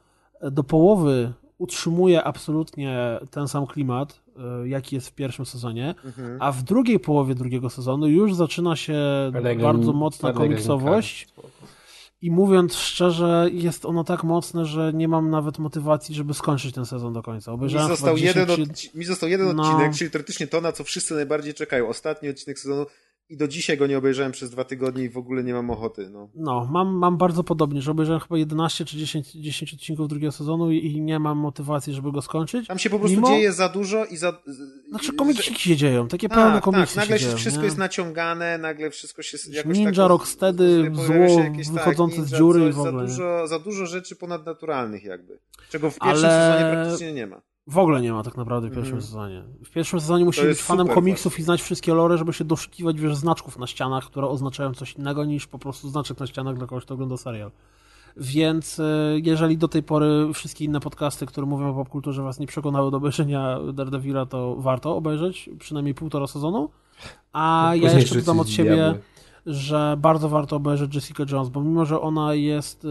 e, 0.42 0.52
do 0.52 0.64
połowy 0.64 1.34
utrzymuje 1.58 2.24
absolutnie 2.24 3.20
ten 3.32 3.48
sam 3.48 3.68
klimat, 3.68 4.20
e, 4.23 4.23
jaki 4.66 4.96
jest 4.96 5.08
w 5.08 5.14
pierwszym 5.14 5.46
sezonie, 5.46 5.96
Mhm. 6.06 6.38
a 6.42 6.52
w 6.52 6.64
drugiej 6.64 7.00
połowie 7.00 7.36
drugiego 7.36 7.70
sezonu 7.70 8.08
już 8.08 8.34
zaczyna 8.36 8.76
się 8.76 8.94
Pelegrin- 9.34 9.62
bardzo 9.62 9.94
mocna 9.94 10.34
komiksowość. 10.34 11.28
I 12.22 12.32
mówiąc 12.32 12.76
szczerze, 12.76 13.48
jest 13.52 13.86
ono 13.86 14.04
tak 14.04 14.24
mocne, 14.24 14.66
że 14.66 14.92
nie 14.94 15.08
mam 15.08 15.30
nawet 15.30 15.60
motywacji, 15.60 16.16
żeby 16.16 16.34
skończyć 16.34 16.76
ten 16.76 16.86
sezon 16.86 17.14
do 17.14 17.22
końca. 17.22 17.58
Mi 17.58 17.70
został, 17.70 17.98
chyba 17.98 18.14
10 18.20 18.36
jeden 18.36 18.48
odci- 18.68 18.96
mi 18.98 19.06
został 19.06 19.30
jeden 19.30 19.56
No. 19.56 19.64
odcinek, 19.64 19.94
czyli 19.96 20.12
teoretycznie 20.12 20.48
to, 20.48 20.62
na 20.62 20.72
co 20.72 20.84
wszyscy 20.84 21.14
najbardziej 21.16 21.54
czekają. 21.54 21.88
Ostatni 21.88 22.30
odcinek 22.30 22.60
sezonu 22.60 22.86
i 23.30 23.38
do 23.38 23.48
dzisiaj 23.48 23.78
go 23.78 23.88
nie 23.88 23.98
obejrzałem 23.98 24.32
przez 24.32 24.50
dwa 24.52 24.64
tygodnie 24.64 25.04
i 25.04 25.10
w 25.10 25.18
ogóle 25.18 25.44
nie 25.44 25.54
mam 25.54 25.70
ochoty. 25.70 26.10
No. 26.10 26.30
No, 26.36 26.68
mam, 26.72 26.88
mam 26.98 27.18
bardzo 27.18 27.44
podobnie, 27.44 27.82
że 27.82 27.92
obejrzałem 27.92 28.22
chyba 28.22 28.38
11 28.38 28.86
czy 28.86 28.98
10, 28.98 29.32
10 29.32 29.74
odcinków 29.74 30.08
drugiego 30.08 30.32
sezonu 30.32 30.72
i, 30.72 30.78
i 30.86 31.02
nie 31.02 31.20
mam 31.20 31.38
motywacji, 31.38 31.94
żeby 31.94 32.12
go 32.12 32.22
skończyć. 32.22 32.68
Tam 32.68 32.80
się 32.80 32.90
po 32.90 33.00
prostu 33.00 33.18
Mimo- 33.18 33.28
dzieje 33.28 33.52
za 33.54 33.70
dużo 33.70 34.06
i 34.06 34.18
za... 34.18 34.42
Znaczy 34.90 35.14
komiksiki 35.14 35.62
się 35.62 35.76
dzieją, 35.76 36.08
takie 36.08 36.30
Tak, 36.30 36.38
pełne 36.38 36.54
tak, 36.54 36.64
komiksy 36.64 36.98
nagle 36.98 37.20
się 37.20 37.26
dzieją. 37.26 37.38
wszystko 37.38 37.64
jest 37.64 37.78
naciągane, 37.78 38.58
nagle 38.58 38.90
wszystko 38.92 39.22
się 39.24 39.38
jakoś 39.52 39.78
Ninja, 39.78 39.92
tak... 39.92 40.10
Rocksteady, 40.10 40.92
zło 40.94 41.16
jakieś, 41.44 41.66
tak, 41.68 41.76
wychodzące 41.76 42.16
z 42.16 42.26
ninja, 42.26 42.38
dziury 42.38 42.60
coś, 42.60 42.70
i 42.70 42.74
w 42.74 42.80
ogóle, 42.80 43.08
Za 43.08 43.14
dużo, 43.14 43.48
za 43.48 43.60
dużo 43.60 43.86
rzeczy 43.86 44.16
ponadnaturalnych 44.16 45.04
jakby. 45.04 45.40
Czego 45.70 45.92
w 45.92 46.00
pierwszym 46.00 46.26
Ale- 46.30 46.54
sezonie 46.54 46.72
praktycznie 46.74 47.14
nie 47.14 47.28
ma. 47.28 47.42
W 47.68 47.78
ogóle 47.78 48.02
nie 48.02 48.12
ma 48.14 48.24
tak 48.24 48.38
naprawdę 48.38 48.68
w 48.70 48.74
pierwszym 48.74 48.96
Mhm. 48.96 49.02
sezonie. 49.04 49.44
W 49.66 49.70
pierwszym 49.70 50.00
sezonie 50.00 50.26
musisz 50.26 50.44
być 50.46 50.62
fanem 50.62 50.88
komiksów 50.88 51.40
i 51.40 51.44
znać 51.44 51.62
wszystkie 51.62 51.94
lore, 51.94 52.18
żeby 52.18 52.34
się 52.34 52.44
doszukiwać 52.46 53.00
wiesz, 53.00 53.16
znaczków 53.16 53.60
na 53.60 53.68
ścianach, 53.68 54.06
które 54.06 54.28
oznaczają 54.28 54.74
coś 54.74 54.94
innego 54.94 55.26
niż 55.26 55.48
po 55.48 55.60
prostu 55.60 55.90
znaczek 55.90 56.20
na 56.20 56.28
ścianach 56.28 56.58
dla 56.58 56.68
kogoś, 56.68 56.84
kto 56.86 56.94
ogląda 56.94 57.18
serial. 57.18 57.52
Więc 58.18 58.80
e, 58.80 58.84
jeżeli 59.24 59.58
do 59.58 59.68
tej 59.68 59.84
pory 59.84 60.30
wszystkie 60.34 60.66
inne 60.66 60.80
podcasty, 60.80 61.26
które 61.26 61.48
mówią 61.48 61.70
o 61.70 61.74
popkulturze 61.74 62.24
was 62.24 62.40
nie 62.40 62.48
przekonały 62.48 62.92
do 62.92 62.98
obejrzenia 62.98 63.60
Daredevila, 63.74 64.26
to 64.26 64.56
warto 64.60 64.96
obejrzeć 64.96 65.50
przynajmniej 65.60 65.96
półtora 65.96 66.28
sezonu. 66.28 66.70
A 67.34 67.72
ja 67.76 67.82
Później 67.82 68.02
jeszcze 68.02 68.16
dodam 68.20 68.40
od 68.40 68.50
siebie, 68.50 68.76
diabły. 68.76 69.02
że 69.46 69.96
bardzo 70.00 70.30
warto 70.30 70.56
obejrzeć 70.56 70.96
Jessica 70.96 71.24
Jones, 71.32 71.50
bo 71.50 71.62
mimo, 71.62 71.86
że 71.86 72.02
ona 72.02 72.34
jest 72.34 72.86
y, 72.86 72.90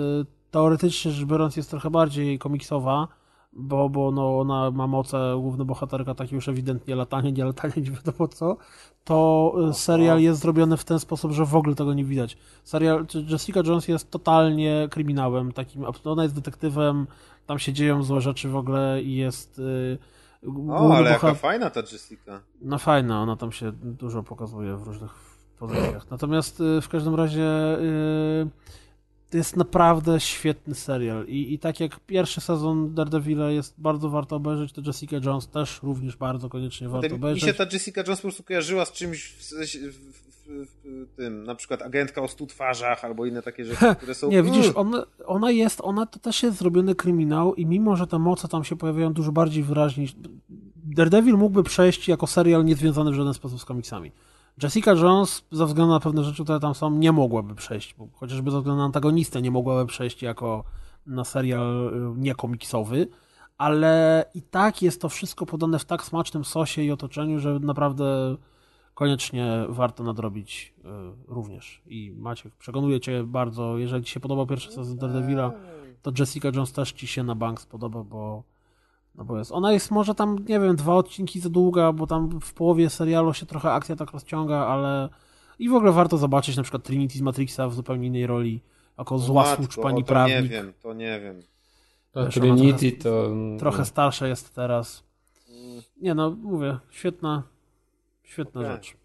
teoretycznie 0.50 1.10
rzecz 1.10 1.24
biorąc 1.26 1.56
jest 1.56 1.70
trochę 1.70 1.90
bardziej 1.90 2.38
komiksowa, 2.38 3.08
bo, 3.52 3.88
bo 3.88 4.10
no, 4.10 4.38
ona 4.40 4.70
ma 4.70 4.86
moce, 4.86 5.34
główna 5.40 5.64
bohaterka 5.64 6.14
takie 6.14 6.34
już 6.34 6.48
ewidentnie 6.48 6.94
latanie, 6.94 7.32
nie 7.32 7.44
latanie, 7.44 7.74
nie 7.84 7.90
wiadomo 7.90 8.28
co, 8.28 8.56
to 9.04 9.54
y, 9.70 9.74
serial 9.74 10.20
jest 10.20 10.40
zrobiony 10.40 10.76
w 10.76 10.84
ten 10.84 10.98
sposób, 10.98 11.32
że 11.32 11.44
w 11.44 11.56
ogóle 11.56 11.74
tego 11.74 11.94
nie 11.94 12.04
widać. 12.04 12.36
Serial, 12.64 13.06
Jessica 13.28 13.60
Jones 13.66 13.88
jest 13.88 14.10
totalnie 14.10 14.88
kryminałem, 14.90 15.52
takim, 15.52 15.84
ona 16.04 16.22
jest 16.22 16.34
detektywem, 16.34 17.06
tam 17.46 17.58
się 17.58 17.72
dzieją 17.72 18.02
złe 18.02 18.20
rzeczy 18.20 18.48
w 18.48 18.56
ogóle 18.56 19.02
i 19.02 19.14
jest 19.14 19.58
y, 19.58 19.98
O, 20.70 20.94
ale 20.94 21.10
jaka 21.10 21.34
fajna 21.34 21.70
ta 21.70 21.80
Jessica. 21.80 22.40
no 22.60 22.78
fajna, 22.78 23.22
ona 23.22 23.36
tam 23.36 23.52
się 23.52 23.72
dużo 23.72 24.22
pokazuje 24.22 24.76
w 24.76 24.82
różnych 24.82 25.10
pozycjach. 25.58 26.10
Natomiast 26.10 26.60
y, 26.60 26.80
w 26.80 26.88
każdym 26.88 27.14
razie 27.14 27.78
y, 27.78 28.48
to 29.32 29.38
jest 29.38 29.56
naprawdę 29.56 30.20
świetny 30.20 30.74
serial. 30.74 31.26
I, 31.26 31.54
I 31.54 31.58
tak 31.58 31.80
jak 31.80 32.00
pierwszy 32.00 32.40
sezon 32.40 32.94
Daredevila 32.94 33.50
jest 33.50 33.74
bardzo 33.78 34.10
warto 34.10 34.36
obejrzeć, 34.36 34.72
to 34.72 34.82
Jessica 34.86 35.16
Jones 35.24 35.48
też 35.48 35.82
również 35.82 36.16
bardzo 36.16 36.48
koniecznie 36.48 36.88
warto 36.88 37.06
Mi 37.06 37.10
się 37.10 37.16
obejrzeć. 37.16 37.56
ta 37.56 37.66
Jessica 37.72 38.00
Jones 38.00 38.18
po 38.18 38.22
prostu 38.22 38.42
kojarzyła 38.42 38.84
z 38.84 38.92
czymś 38.92 39.24
w, 39.24 39.42
w, 39.42 39.54
w, 40.46 41.06
w, 41.06 41.16
tym, 41.16 41.44
na 41.44 41.54
przykład 41.54 41.82
agentka 41.82 42.22
o 42.22 42.28
stu 42.28 42.46
twarzach 42.46 43.04
albo 43.04 43.26
inne 43.26 43.42
takie 43.42 43.64
rzeczy, 43.64 43.94
które 43.96 44.14
są... 44.14 44.30
Nie, 44.30 44.42
widzisz, 44.42 44.66
Uff, 44.66 44.76
ona, 44.76 45.06
ona 45.26 45.50
jest, 45.50 45.80
ona 45.84 46.06
to 46.06 46.18
też 46.18 46.42
jest 46.42 46.58
zrobiony 46.58 46.94
kryminał 46.94 47.54
i 47.54 47.66
mimo, 47.66 47.96
że 47.96 48.06
te 48.06 48.18
moce 48.18 48.48
tam 48.48 48.64
się 48.64 48.76
pojawiają 48.76 49.12
dużo 49.12 49.32
bardziej 49.32 49.62
wyraźnie, 49.62 50.06
Daredevil 50.84 51.34
mógłby 51.34 51.62
przejść 51.62 52.08
jako 52.08 52.26
serial 52.26 52.64
niezwiązany 52.64 53.10
w 53.10 53.14
żaden 53.14 53.34
sposób 53.34 53.60
z 53.60 53.64
komiksami. 53.64 54.12
Jessica 54.62 54.92
Jones, 54.92 55.44
ze 55.50 55.66
względu 55.66 55.92
na 55.92 56.00
pewne 56.00 56.24
rzeczy, 56.24 56.44
które 56.44 56.60
tam 56.60 56.74
są, 56.74 56.90
nie 56.90 57.12
mogłaby 57.12 57.54
przejść, 57.54 57.94
bo 57.98 58.08
chociażby 58.14 58.50
ze 58.50 58.58
względu 58.58 58.78
na 58.78 58.84
antagonistę 58.84 59.42
nie 59.42 59.50
mogłaby 59.50 59.86
przejść 59.86 60.22
jako 60.22 60.64
na 61.06 61.24
serial 61.24 61.92
y, 62.16 62.20
niekomiksowy, 62.20 63.08
ale 63.58 64.24
i 64.34 64.42
tak 64.42 64.82
jest 64.82 65.00
to 65.00 65.08
wszystko 65.08 65.46
podane 65.46 65.78
w 65.78 65.84
tak 65.84 66.04
smacznym 66.04 66.44
sosie 66.44 66.82
i 66.82 66.90
otoczeniu, 66.90 67.38
że 67.38 67.58
naprawdę 67.58 68.36
koniecznie 68.94 69.66
warto 69.68 70.04
nadrobić 70.04 70.74
y, 70.78 70.82
również. 71.28 71.82
I 71.86 72.12
Maciek, 72.16 72.54
przekonuję 72.54 73.00
cię 73.00 73.24
bardzo, 73.24 73.78
jeżeli 73.78 74.04
ci 74.04 74.12
się 74.12 74.20
podobał 74.20 74.46
pierwszy 74.46 74.72
sezon 74.72 74.98
Daredevila, 74.98 75.52
to 76.02 76.12
Jessica 76.18 76.48
Jones 76.54 76.72
też 76.72 76.92
ci 76.92 77.06
się 77.06 77.22
na 77.22 77.34
bank 77.34 77.60
spodoba, 77.60 78.04
bo 78.04 78.42
no 79.14 79.24
bo 79.24 79.38
jest. 79.38 79.52
Ona 79.52 79.72
jest 79.72 79.90
może 79.90 80.14
tam, 80.14 80.36
nie 80.48 80.60
wiem, 80.60 80.76
dwa 80.76 80.94
odcinki 80.94 81.40
za 81.40 81.48
długa, 81.48 81.92
bo 81.92 82.06
tam 82.06 82.40
w 82.40 82.54
połowie 82.54 82.90
serialu 82.90 83.34
się 83.34 83.46
trochę 83.46 83.72
akcja 83.72 83.96
tak 83.96 84.10
rozciąga, 84.10 84.56
ale 84.56 85.08
i 85.58 85.68
w 85.68 85.74
ogóle 85.74 85.92
warto 85.92 86.18
zobaczyć 86.18 86.56
na 86.56 86.62
przykład 86.62 86.82
Trinity 86.82 87.18
z 87.18 87.20
Matrixa 87.20 87.68
w 87.68 87.74
zupełnie 87.74 88.06
innej 88.06 88.26
roli, 88.26 88.60
jako 88.98 89.18
zła 89.18 89.42
matko, 89.42 89.62
słucz 89.62 89.76
pani 89.76 89.86
o, 89.86 89.90
to 89.92 90.00
nie 90.00 90.04
prawnik. 90.04 90.50
wiem, 90.52 90.72
to 90.82 90.92
nie 90.94 91.20
wiem. 91.20 91.40
To 92.12 92.24
Wiesz, 92.24 92.38
ona 92.38 92.46
Trinity 92.46 92.92
trochę- 92.92 93.02
to... 93.02 93.58
Trochę 93.58 93.84
starsza 93.84 94.26
jest 94.26 94.54
teraz. 94.54 95.04
Nie 96.00 96.14
no, 96.14 96.30
mówię, 96.30 96.78
świetna, 96.90 97.42
świetna 98.22 98.60
Okej. 98.60 98.72
rzecz. 98.72 98.96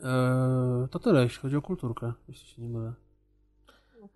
Eee, 0.00 0.88
to 0.90 0.98
tyle, 0.98 1.22
jeśli 1.22 1.38
chodzi 1.40 1.56
o 1.56 1.62
kulturkę, 1.62 2.12
jeśli 2.28 2.48
się 2.48 2.62
nie 2.62 2.68
mylę. 2.68 2.92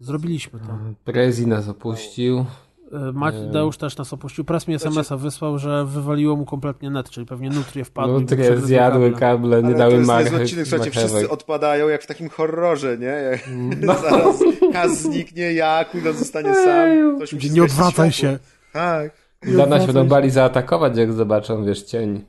Zrobiliśmy 0.01 0.61
to. 0.61 0.79
Prezi 1.05 1.47
nas 1.47 1.69
opuścił. 1.69 2.45
E, 2.93 3.13
Mateusz 3.13 3.77
też 3.77 3.97
nas 3.97 4.13
opuścił. 4.13 4.45
Press 4.45 4.69
mi 4.69 4.75
SMS-a 4.75 5.17
wysłał, 5.17 5.59
że 5.59 5.85
wywaliło 5.85 6.37
mu 6.37 6.45
kompletnie 6.45 6.91
net, 6.91 7.11
czyli 7.11 7.27
pewnie 7.27 7.51
nutrie 7.51 7.85
wpadły. 7.85 8.21
Nutrie 8.21 8.39
przegryzły 8.39 8.67
zjadły 8.69 9.11
kable. 9.11 9.21
kable, 9.21 9.63
nie 9.63 9.67
Ale 9.67 9.73
to 9.73 9.79
dały 9.79 9.95
jest 9.95 10.07
marchew. 10.07 10.33
niezły 10.33 10.45
odcinek, 10.45 10.67
słuchajcie, 10.67 10.91
wszyscy 10.91 11.31
odpadają 11.31 11.89
jak 11.89 12.03
w 12.03 12.07
takim 12.07 12.29
horrorze, 12.29 12.99
nie? 12.99 13.07
Jak 13.07 13.41
No. 13.81 13.95
zaraz 14.11 14.39
Kaz 14.73 14.99
zniknie, 15.03 15.53
Jakub 15.53 16.01
zostanie 16.03 16.55
sam. 16.55 17.17
Ktoś 17.17 17.33
musi 17.33 17.51
nie 17.51 17.63
odwracaj 17.63 18.13
się. 18.13 18.39
Tak. 18.73 19.13
Dana 19.57 19.81
się 19.81 19.87
będą 19.87 20.09
bali 20.09 20.31
zaatakować, 20.31 20.97
jak 20.97 21.13
zobaczą, 21.13 21.65
wiesz, 21.65 21.83
cień. 21.83 22.25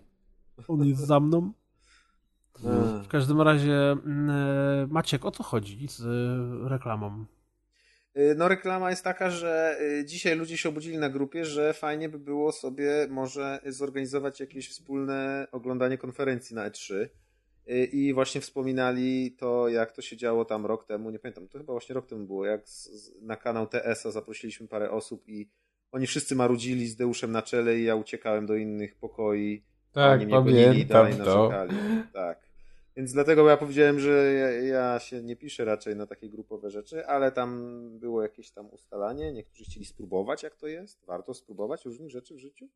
On 0.68 0.86
jest 0.86 1.02
za 1.08 1.20
mną. 1.20 1.52
W 3.04 3.08
każdym 3.08 3.42
razie, 3.42 3.92
mm, 3.92 4.30
e, 4.30 4.88
Maciek, 4.88 5.26
o 5.26 5.32
co 5.32 5.44
chodzi 5.44 5.88
z 5.88 6.02
e, 6.02 6.70
reklamą? 6.70 7.26
Y, 8.18 8.36
No 8.38 8.48
reklama 8.48 8.90
jest 8.90 9.04
taka, 9.04 9.30
że 9.30 9.78
y, 9.82 10.06
dzisiaj 10.06 10.36
ludzie 10.36 10.58
się 10.58 10.70
obudzili 10.70 10.98
na 10.98 11.10
grupie, 11.10 11.46
że 11.46 11.74
fajnie 11.74 12.10
by 12.10 12.20
było 12.20 12.52
sobie 12.52 13.08
może 13.10 13.60
zorganizować 13.66 14.40
jakieś 14.40 14.70
wspólne 14.70 15.48
oglądanie 15.52 15.98
konferencji 15.98 16.56
na 16.56 16.70
E3. 16.70 16.96
Y, 16.96 17.10
I 17.86 18.14
właśnie 18.14 18.42
wspominali 18.42 19.32
to, 19.32 19.70
jak 19.70 19.92
to 19.92 20.02
się 20.02 20.18
działo 20.18 20.46
tam 20.46 20.66
rok 20.66 20.86
temu, 20.86 21.10
nie 21.10 21.20
pamiętam, 21.20 21.48
to 21.48 21.58
chyba 21.58 21.74
właśnie 21.74 21.96
rok 21.96 22.08
temu 22.08 22.26
było, 22.26 22.46
jak 22.46 22.70
z, 22.70 22.90
z, 22.90 23.22
na 23.22 23.36
kanał 23.36 23.68
TS-a 23.68 24.12
zaprosiliśmy 24.12 24.68
parę 24.68 24.92
osób 24.92 25.24
i 25.28 25.50
oni 25.92 26.08
wszyscy 26.08 26.36
marudzili 26.36 26.88
z 26.88 26.96
Deuszem 26.96 27.32
na 27.32 27.42
czele 27.42 27.80
i 27.80 27.84
ja 27.84 27.96
uciekałem 27.96 28.46
do 28.46 28.56
innych 28.56 28.96
pokoi. 28.96 29.64
Tak, 29.92 30.14
oni 30.22 30.26
mnie 30.26 30.36
gonili 30.36 30.80
i 30.80 30.86
dalej 30.86 31.14
pamiętam 31.14 31.26
to. 31.26 31.50
narzekali. 31.50 32.04
Tak. 32.14 32.45
Więc 32.98 33.14
dlatego 33.14 33.50
ja 33.50 33.58
powiedziałem, 33.58 34.00
że 34.00 34.34
ja, 34.34 34.52
ja 34.52 35.00
się 35.00 35.24
nie 35.24 35.36
piszę 35.36 35.66
raczej 35.66 35.96
na 35.96 36.08
takie 36.08 36.30
grupowe 36.30 36.70
rzeczy, 36.72 37.06
ale 37.06 37.32
tam 37.32 37.90
było 38.00 38.22
jakieś 38.22 38.52
tam 38.52 38.70
ustalanie. 38.70 39.34
Niektórzy 39.34 39.64
chcieli 39.64 39.86
spróbować, 39.86 40.44
jak 40.44 40.56
to 40.56 40.68
jest. 40.68 41.06
Warto 41.06 41.34
spróbować 41.34 41.86
różnych 41.86 42.10
rzeczy 42.10 42.36
w 42.36 42.40
życiu. 42.40 42.70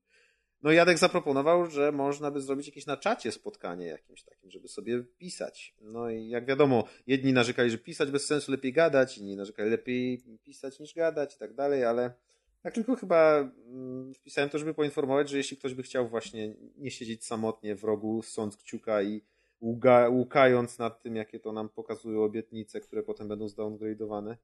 No 0.64 0.72
Jadek 0.72 0.98
zaproponował, 0.98 1.66
że 1.66 1.92
można 1.92 2.32
by 2.32 2.42
zrobić 2.42 2.68
jakieś 2.68 2.86
na 2.86 2.98
czacie 2.98 3.32
spotkanie 3.32 3.86
jakimś 3.86 4.24
takim, 4.24 4.52
żeby 4.52 4.68
sobie 4.68 5.04
pisać. 5.04 5.76
No 5.82 6.10
i 6.10 6.30
jak 6.30 6.46
wiadomo, 6.46 6.84
jedni 7.08 7.34
narzekali, 7.34 7.72
że 7.72 7.78
pisać 7.78 8.12
bez 8.12 8.26
sensu, 8.26 8.52
lepiej 8.52 8.74
gadać, 8.74 9.18
inni 9.18 9.36
narzekali, 9.36 9.70
lepiej 9.70 10.24
pisać 10.44 10.80
niż 10.80 10.94
gadać 10.94 11.36
i 11.36 11.38
tak 11.38 11.54
dalej, 11.54 11.86
ale 11.86 12.14
tak 12.62 12.74
tylko 12.74 12.96
chyba 12.96 13.40
mm, 13.40 14.14
wpisałem 14.14 14.50
to, 14.50 14.60
żeby 14.60 14.74
poinformować, 14.74 15.30
że 15.30 15.38
jeśli 15.38 15.58
ktoś 15.58 15.74
by 15.74 15.84
chciał 15.84 16.10
właśnie 16.10 16.56
nie 16.78 16.92
siedzieć 16.92 17.26
samotnie 17.26 17.76
w 17.76 17.84
rogu, 17.84 18.22
sąc 18.22 18.58
kciuka 18.58 19.02
i 19.02 19.22
ługa, 19.62 20.10
łukając 20.10 20.80
nad 20.80 21.02
tym, 21.02 21.16
jakie 21.16 21.40
to 21.40 21.52
nam 21.52 21.70
pokazują 21.70 22.24
obietnice, 22.24 22.82
które 22.82 23.04
potem 23.04 23.28
będą 23.28 23.48
zdowngradowane, 23.48 24.38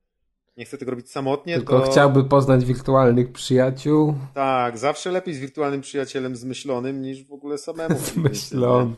nie 0.57 0.65
chce 0.65 0.77
tego 0.77 0.91
robić 0.91 1.11
samotnie, 1.11 1.55
Tylko 1.55 1.79
to... 1.79 1.91
chciałby 1.91 2.23
poznać 2.23 2.65
wirtualnych 2.65 3.31
przyjaciół. 3.31 4.13
Tak, 4.33 4.77
zawsze 4.77 5.11
lepiej 5.11 5.33
z 5.33 5.39
wirtualnym 5.39 5.81
przyjacielem 5.81 6.35
zmyślonym 6.35 7.01
niż 7.01 7.23
w 7.23 7.33
ogóle 7.33 7.57
samemu. 7.57 7.95
Zmyślony. 8.13 8.95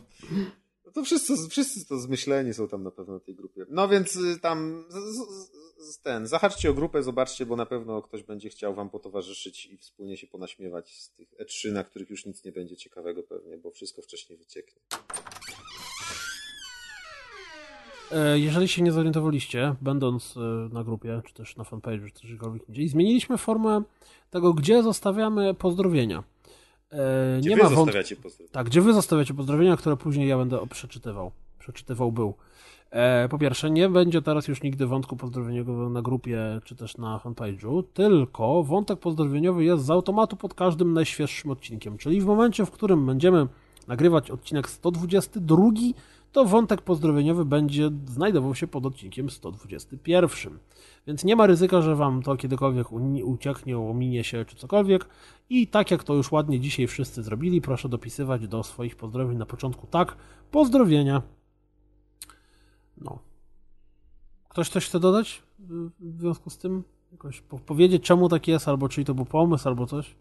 No 0.86 0.92
to 0.92 1.04
wszyscy, 1.04 1.34
wszyscy 1.50 1.86
to 1.86 1.98
zmyśleni 1.98 2.54
są 2.54 2.68
tam 2.68 2.82
na 2.82 2.90
pewno 2.90 3.18
w 3.18 3.24
tej 3.24 3.34
grupie. 3.34 3.66
No 3.70 3.88
więc 3.88 4.16
y, 4.16 4.40
tam 4.40 4.84
z, 4.88 4.94
z, 4.94 5.94
z, 5.94 6.00
ten, 6.00 6.26
zahaczcie 6.26 6.70
o 6.70 6.74
grupę, 6.74 7.02
zobaczcie, 7.02 7.46
bo 7.46 7.56
na 7.56 7.66
pewno 7.66 8.02
ktoś 8.02 8.22
będzie 8.22 8.48
chciał 8.48 8.74
wam 8.74 8.90
potowarzyszyć 8.90 9.66
i 9.66 9.78
wspólnie 9.78 10.16
się 10.16 10.26
ponaśmiewać 10.26 11.02
z 11.02 11.10
tych 11.10 11.34
E3, 11.38 11.72
na 11.72 11.84
których 11.84 12.10
już 12.10 12.26
nic 12.26 12.44
nie 12.44 12.52
będzie 12.52 12.76
ciekawego 12.76 13.22
pewnie, 13.22 13.58
bo 13.58 13.70
wszystko 13.70 14.02
wcześniej 14.02 14.38
wycieknie. 14.38 14.80
E, 18.12 18.38
Jeżeli 18.38 18.68
się 18.68 18.82
nie 18.82 18.92
zorientowaliście, 18.92 19.74
będąc 19.80 20.36
e, 20.36 20.40
na 20.74 20.84
grupie, 20.84 21.22
czy 21.24 21.34
też 21.34 21.56
na 21.56 21.64
fanpage'u, 21.64 22.12
czy 22.12 22.28
czegokolwiek 22.28 22.68
indziej, 22.68 22.88
zmieniliśmy 22.88 23.38
formę 23.38 23.82
tego, 24.30 24.54
gdzie 24.54 24.82
zostawiamy 24.82 25.54
pozdrowienia. 25.54 26.22
E, 26.92 27.38
Gdzie 27.38 27.50
nie 27.50 27.56
wy 27.56 27.62
ma 27.62 27.68
wątku. 27.68 27.84
zostawiacie 27.84 28.16
pozdrowienia? 28.16 28.52
Tak, 28.52 28.66
gdzie 28.66 28.80
wy 28.80 28.92
zostawiacie 28.92 29.34
pozdrowienia, 29.34 29.76
które 29.76 29.96
później 29.96 30.28
ja 30.28 30.38
będę 30.38 30.66
przeczytywał. 30.70 31.30
Przeczytywał 31.58 32.12
był. 32.12 32.34
Po 33.30 33.38
pierwsze, 33.38 33.70
nie 33.70 33.88
będzie 33.88 34.22
teraz 34.22 34.48
już 34.48 34.62
nigdy 34.62 34.86
wątku 34.86 35.16
pozdrowieniowego 35.16 35.88
na 35.90 36.02
grupie, 36.02 36.60
czy 36.64 36.76
też 36.76 36.96
na 36.96 37.20
fanpage'u, 37.24 37.82
tylko 37.94 38.62
wątek 38.62 38.98
pozdrowieniowy 38.98 39.64
jest 39.64 39.84
z 39.84 39.90
automatu 39.90 40.36
pod 40.36 40.54
każdym 40.54 40.92
najświeższym 40.92 41.50
odcinkiem. 41.50 41.98
Czyli 41.98 42.20
w 42.20 42.26
momencie, 42.26 42.66
w 42.66 42.70
którym 42.70 43.06
będziemy 43.06 43.46
nagrywać 43.88 44.30
odcinek 44.30 44.68
122, 44.70 45.56
to 46.38 46.44
wątek 46.44 46.82
pozdrowieniowy 46.82 47.44
będzie 47.44 47.90
znajdował 48.06 48.54
się 48.54 48.66
pod 48.66 48.86
odcinkiem 48.86 49.30
121. 49.30 50.58
Więc 51.06 51.24
nie 51.24 51.36
ma 51.36 51.46
ryzyka, 51.46 51.82
że 51.82 51.96
wam 51.96 52.22
to 52.22 52.36
kiedykolwiek 52.36 52.92
ucieknie, 53.24 53.78
ominie 53.78 54.24
się 54.24 54.44
czy 54.44 54.56
cokolwiek. 54.56 55.08
I 55.50 55.66
tak 55.66 55.90
jak 55.90 56.04
to 56.04 56.14
już 56.14 56.32
ładnie 56.32 56.60
dzisiaj 56.60 56.86
wszyscy 56.86 57.22
zrobili, 57.22 57.60
proszę 57.60 57.88
dopisywać 57.88 58.48
do 58.48 58.62
swoich 58.62 58.96
pozdrowień 58.96 59.38
na 59.38 59.46
początku 59.46 59.86
tak, 59.86 60.16
pozdrowienia. 60.50 61.22
No. 62.98 63.18
Ktoś 64.48 64.68
coś 64.68 64.86
chce 64.86 65.00
dodać 65.00 65.42
w 66.00 66.20
związku 66.20 66.50
z 66.50 66.58
tym? 66.58 66.84
Jakoś 67.12 67.40
po- 67.40 67.58
powiedzieć 67.58 68.02
czemu 68.02 68.28
tak 68.28 68.48
jest, 68.48 68.68
albo 68.68 68.88
czyj 68.88 69.04
to 69.04 69.14
był 69.14 69.24
pomysł, 69.24 69.68
albo 69.68 69.86
coś? 69.86 70.14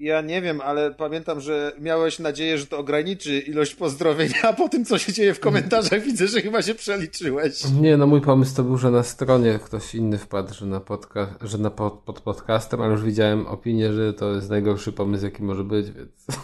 Ja 0.00 0.20
nie 0.20 0.42
wiem, 0.42 0.60
ale 0.60 0.90
pamiętam, 0.94 1.40
że 1.40 1.72
miałeś 1.80 2.18
nadzieję, 2.18 2.58
że 2.58 2.66
to 2.66 2.78
ograniczy 2.78 3.38
ilość 3.38 3.74
pozdrowień, 3.74 4.28
a 4.42 4.52
po 4.52 4.68
tym, 4.68 4.84
co 4.84 4.98
się 4.98 5.12
dzieje 5.12 5.34
w 5.34 5.40
komentarzach, 5.40 6.00
widzę, 6.08 6.26
że 6.28 6.40
chyba 6.40 6.62
się 6.62 6.74
przeliczyłeś. 6.74 7.64
Nie, 7.80 7.96
no 7.96 8.06
mój 8.06 8.20
pomysł 8.20 8.56
to 8.56 8.62
był, 8.62 8.78
że 8.78 8.90
na 8.90 9.02
stronie 9.02 9.58
ktoś 9.64 9.94
inny 9.94 10.18
wpadł, 10.18 10.54
że 10.54 10.66
na, 10.66 10.80
podca- 10.80 11.26
że 11.42 11.58
na 11.58 11.70
pod, 11.70 11.94
pod 11.94 12.20
podcastem, 12.20 12.80
ale 12.82 12.92
już 12.92 13.02
widziałem 13.02 13.46
opinię, 13.46 13.92
że 13.92 14.12
to 14.12 14.32
jest 14.34 14.50
najgorszy 14.50 14.92
pomysł, 14.92 15.24
jaki 15.24 15.42
może 15.42 15.64
być, 15.64 15.90
więc... 15.90 16.10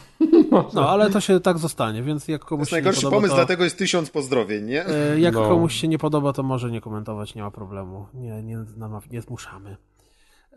No, 0.74 0.88
ale 0.90 1.10
to 1.10 1.20
się 1.20 1.40
tak 1.40 1.58
zostanie, 1.58 2.02
więc 2.02 2.28
jak 2.28 2.40
To 2.40 2.46
komuś 2.48 2.60
jest 2.60 2.70
się 2.70 2.76
nie 2.76 2.82
najgorszy 2.82 3.00
podoba, 3.02 3.16
pomysł, 3.16 3.32
to... 3.32 3.36
dlatego 3.36 3.64
jest 3.64 3.78
tysiąc 3.78 4.10
pozdrowień, 4.10 4.64
nie? 4.64 4.86
E, 4.86 5.20
Jak 5.20 5.34
No. 5.34 5.48
komuś 5.48 5.74
się 5.74 5.88
nie 5.88 5.98
podoba, 5.98 6.32
to 6.32 6.42
może 6.42 6.70
nie 6.70 6.80
komentować, 6.80 7.34
nie 7.34 7.42
ma 7.42 7.50
problemu. 7.50 8.06
Nie, 8.14 8.42
nie, 8.42 8.64
nie 9.10 9.22
zmuszamy. 9.22 9.76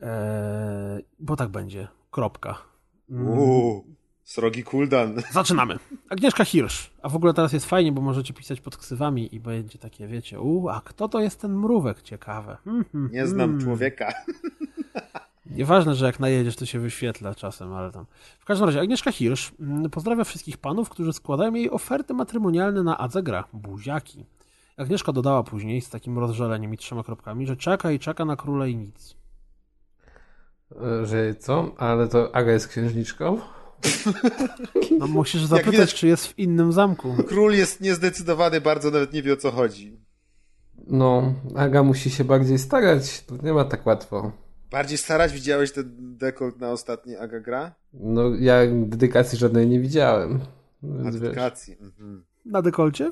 E, 0.01 0.99
bo 1.19 1.35
tak 1.35 1.49
będzie. 1.49 1.88
Kropka. 2.11 2.72
Mm. 3.14 3.27
Uuu, 3.27 3.85
srogi 4.24 4.64
cooldown. 4.64 5.16
Zaczynamy. 5.32 5.80
Agnieszka 6.09 6.45
Hirsch. 6.45 6.90
A 7.01 7.09
w 7.09 7.16
ogóle 7.16 7.33
teraz 7.33 7.53
jest 7.53 7.66
fajnie, 7.66 7.92
bo 7.92 8.01
możecie 8.01 8.33
pisać 8.33 8.61
pod 8.61 8.77
ksywami 8.77 9.35
i 9.35 9.40
będzie 9.40 9.80
takie, 9.80 10.08
wiecie, 10.08 10.40
u, 10.40 10.69
a 10.69 10.82
kto 10.85 11.09
to 11.09 11.19
jest 11.19 11.42
ten 11.42 11.58
mrówek? 11.58 12.01
Ciekawe. 12.01 12.58
Hmm, 12.64 12.85
hmm, 12.92 13.11
Nie 13.11 13.27
znam 13.27 13.50
hmm. 13.50 13.61
człowieka. 13.61 14.14
Nieważne, 15.45 15.95
że 15.95 16.06
jak 16.06 16.19
najedziesz, 16.19 16.56
to 16.56 16.66
się 16.66 16.80
wyświetla 16.80 17.35
czasem, 17.35 17.74
ale 17.74 17.92
tam. 17.92 18.06
W 18.40 18.45
każdym 18.45 18.66
razie, 18.66 18.82
Agnieszka 18.82 19.11
Hirsch 19.11 19.51
mm, 19.59 19.90
pozdrawia 19.90 20.24
wszystkich 20.24 20.58
panów, 20.58 20.90
którzy 20.90 21.14
składają 21.14 21.53
jej 21.53 21.72
oferty 21.72 22.14
matrymonialne 22.14 22.83
na 22.83 22.98
Adzegra, 22.98 23.43
buziaki. 23.53 24.25
Agnieszka 24.77 25.11
dodała 25.11 25.43
później 25.43 25.82
z 25.82 25.90
takim 25.90 26.19
rozżaleniem 26.19 26.74
i 26.74 26.77
trzema 26.77 27.03
kropkami, 27.03 27.48
że 27.48 27.58
czeka 27.58 27.92
i 27.92 28.00
czeka 28.00 28.25
na 28.25 28.35
króla 28.35 28.67
i 28.67 28.75
nic. 28.75 29.16
E, 30.81 31.05
Że 31.05 31.35
co? 31.35 31.71
Ale 31.77 32.07
to 32.07 32.35
Aga 32.35 32.51
jest 32.51 32.67
księżniczką? 32.67 33.39
No 34.99 35.07
musisz 35.07 35.45
zapytać, 35.45 35.71
widać- 35.71 35.93
czy 35.93 36.07
jest 36.07 36.27
w 36.27 36.39
innym 36.39 36.71
zamku. 36.73 37.15
Król 37.27 37.53
jest 37.53 37.81
niezdecydowany, 37.81 38.61
bardzo 38.61 38.91
nawet 38.91 39.13
nie 39.13 39.23
wie 39.23 39.33
o 39.33 39.37
co 39.37 39.51
chodzi. 39.51 39.99
No, 40.87 41.33
Aga 41.55 41.83
musi 41.83 42.09
się 42.09 42.23
bardziej 42.23 42.59
starać, 42.59 43.23
to 43.23 43.35
nie 43.43 43.53
ma 43.53 43.65
tak 43.65 43.85
łatwo. 43.85 44.31
Bardziej 44.71 44.97
starać, 44.97 45.33
widziałeś 45.33 45.71
ten 45.71 46.17
dekolt 46.17 46.59
na 46.59 46.71
ostatniej 46.71 47.17
Aga 47.17 47.39
gra? 47.39 47.75
No, 47.93 48.21
ja 48.39 48.55
dedykacji 48.85 49.37
żadnej 49.37 49.67
nie 49.67 49.79
widziałem. 49.79 50.39
Wiesz, 50.83 51.15
Aplikacji. 51.15 51.77
Mhm. 51.81 52.23
Na 52.45 52.61
dekolcie? 52.61 53.11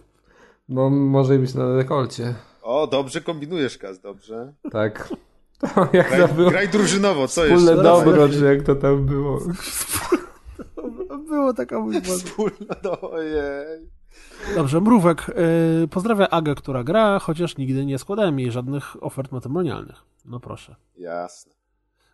no, 0.69 0.89
może 0.89 1.37
być 1.39 1.53
na 1.53 1.75
dekolcie. 1.77 2.33
O, 2.61 2.87
dobrze 2.87 3.21
kombinujesz, 3.21 3.77
Kaz, 3.77 3.99
dobrze. 3.99 4.53
Tak. 4.71 5.09
To 5.61 5.87
jak 5.93 6.07
Graj, 6.07 6.27
to 6.27 6.33
było? 6.33 6.49
graj 6.49 6.69
drużynowo, 6.69 7.27
co 7.27 7.41
Wspólne 7.41 7.71
jeszcze? 7.71 7.83
dobro, 7.83 8.29
czy 8.29 8.45
jak 8.45 8.63
to 8.63 8.75
tam 8.75 9.05
było? 9.05 9.39
Było 11.27 11.53
taka 11.53 11.79
mój 11.79 12.01
Wspólne, 12.01 12.75
no, 12.83 13.01
ojej. 13.01 13.89
Dobrze, 14.55 14.81
Mrówek 14.81 15.31
yy, 15.81 15.87
pozdrawia 15.87 16.29
Agę, 16.29 16.55
która 16.55 16.83
gra, 16.83 17.19
chociaż 17.19 17.57
nigdy 17.57 17.85
nie 17.85 17.97
składałem 17.99 18.39
jej 18.39 18.51
żadnych 18.51 19.03
ofert 19.03 19.31
matrymonialnych. 19.31 20.03
No 20.25 20.39
proszę. 20.39 20.75
Jasne. 20.97 21.53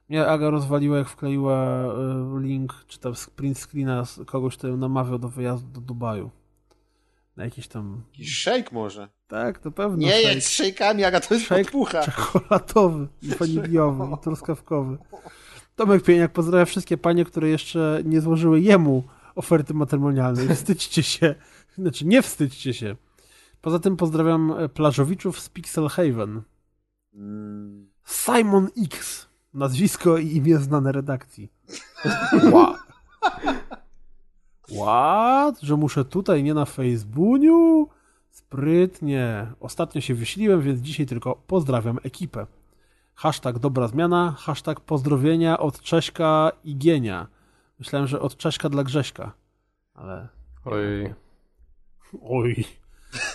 Mnie 0.10 0.28
Aga 0.28 0.50
rozwaliła, 0.50 0.98
jak 0.98 1.10
wkleiła 1.10 1.86
y, 2.38 2.42
link, 2.42 2.74
czy 2.88 3.00
tam 3.00 3.14
print 3.36 3.58
screena 3.60 4.06
z 4.06 4.20
kogoś, 4.26 4.58
kto 4.58 4.68
ją 4.68 4.78
namawiał 4.78 5.20
do 5.20 5.30
wyjazdu 5.30 5.68
do 5.72 5.82
Dubaju. 5.82 6.30
Na 7.38 7.44
jakiś 7.46 7.68
tam... 7.68 8.02
Jakiś 8.12 8.36
szejk 8.38 8.72
może. 8.72 9.10
Tak, 9.28 9.60
to 9.60 9.72
pewno 9.72 9.98
Nie 9.98 10.22
jedź 10.22 10.46
z 10.46 10.50
szejkami, 10.50 11.04
Aga, 11.04 11.20
to 11.20 11.34
jest 11.34 11.46
Shake 11.46 11.64
podpucha. 11.64 12.04
Czekolatowy, 12.04 13.08
i 13.22 13.28
waniliowy, 13.40 14.04
i 14.14 14.24
truskawkowy. 14.24 14.98
Tomek 15.76 16.04
Pieniak 16.04 16.32
pozdrawia 16.32 16.66
wszystkie 16.66 16.98
panie, 16.98 17.26
które 17.26 17.50
jeszcze 17.50 18.02
nie 18.06 18.22
złożyły 18.22 18.62
jemu 18.62 19.04
oferty 19.36 19.74
matrymonialnej. 19.74 20.48
Wstydźcie 20.56 21.04
się. 21.04 21.36
Znaczy, 21.78 22.06
nie 22.06 22.22
wstydźcie 22.22 22.74
się. 22.74 22.96
Poza 23.62 23.80
tym 23.80 23.98
pozdrawiam 23.98 24.52
e, 24.52 24.70
plażowiczów 24.70 25.40
z 25.40 25.50
Pixel 25.50 25.88
Haven. 25.88 26.42
Mm. 27.14 27.90
Simon 28.06 28.68
X. 28.86 29.28
Nazwisko 29.54 30.18
i 30.18 30.36
imię 30.36 30.58
znane 30.58 30.92
redakcji. 30.92 31.52
Wow. 32.52 32.76
What? 34.70 35.62
Że 35.62 35.76
muszę 35.76 36.06
tutaj, 36.06 36.44
nie 36.44 36.54
na 36.54 36.66
Facebooku? 36.66 37.90
Sprytnie. 38.48 39.54
Ostatnio 39.60 40.02
się 40.02 40.16
wyśliłem, 40.16 40.62
więc 40.62 40.80
dzisiaj 40.82 41.06
tylko 41.06 41.36
pozdrawiam 41.48 42.00
ekipę. 42.04 42.48
Hashtag 43.16 43.60
dobra 43.60 43.88
zmiana, 43.88 44.36
hashtag 44.40 44.80
pozdrowienia 44.80 45.60
od 45.60 45.82
Cześka 45.82 46.52
i 46.64 46.78
Gienia. 46.78 47.28
Myślałem, 47.80 48.08
że 48.08 48.20
od 48.20 48.38
Cześka 48.38 48.70
dla 48.70 48.84
Grześka. 48.84 49.32
Ale... 49.94 50.28
Oj. 50.66 51.14
Oj. 52.40 52.66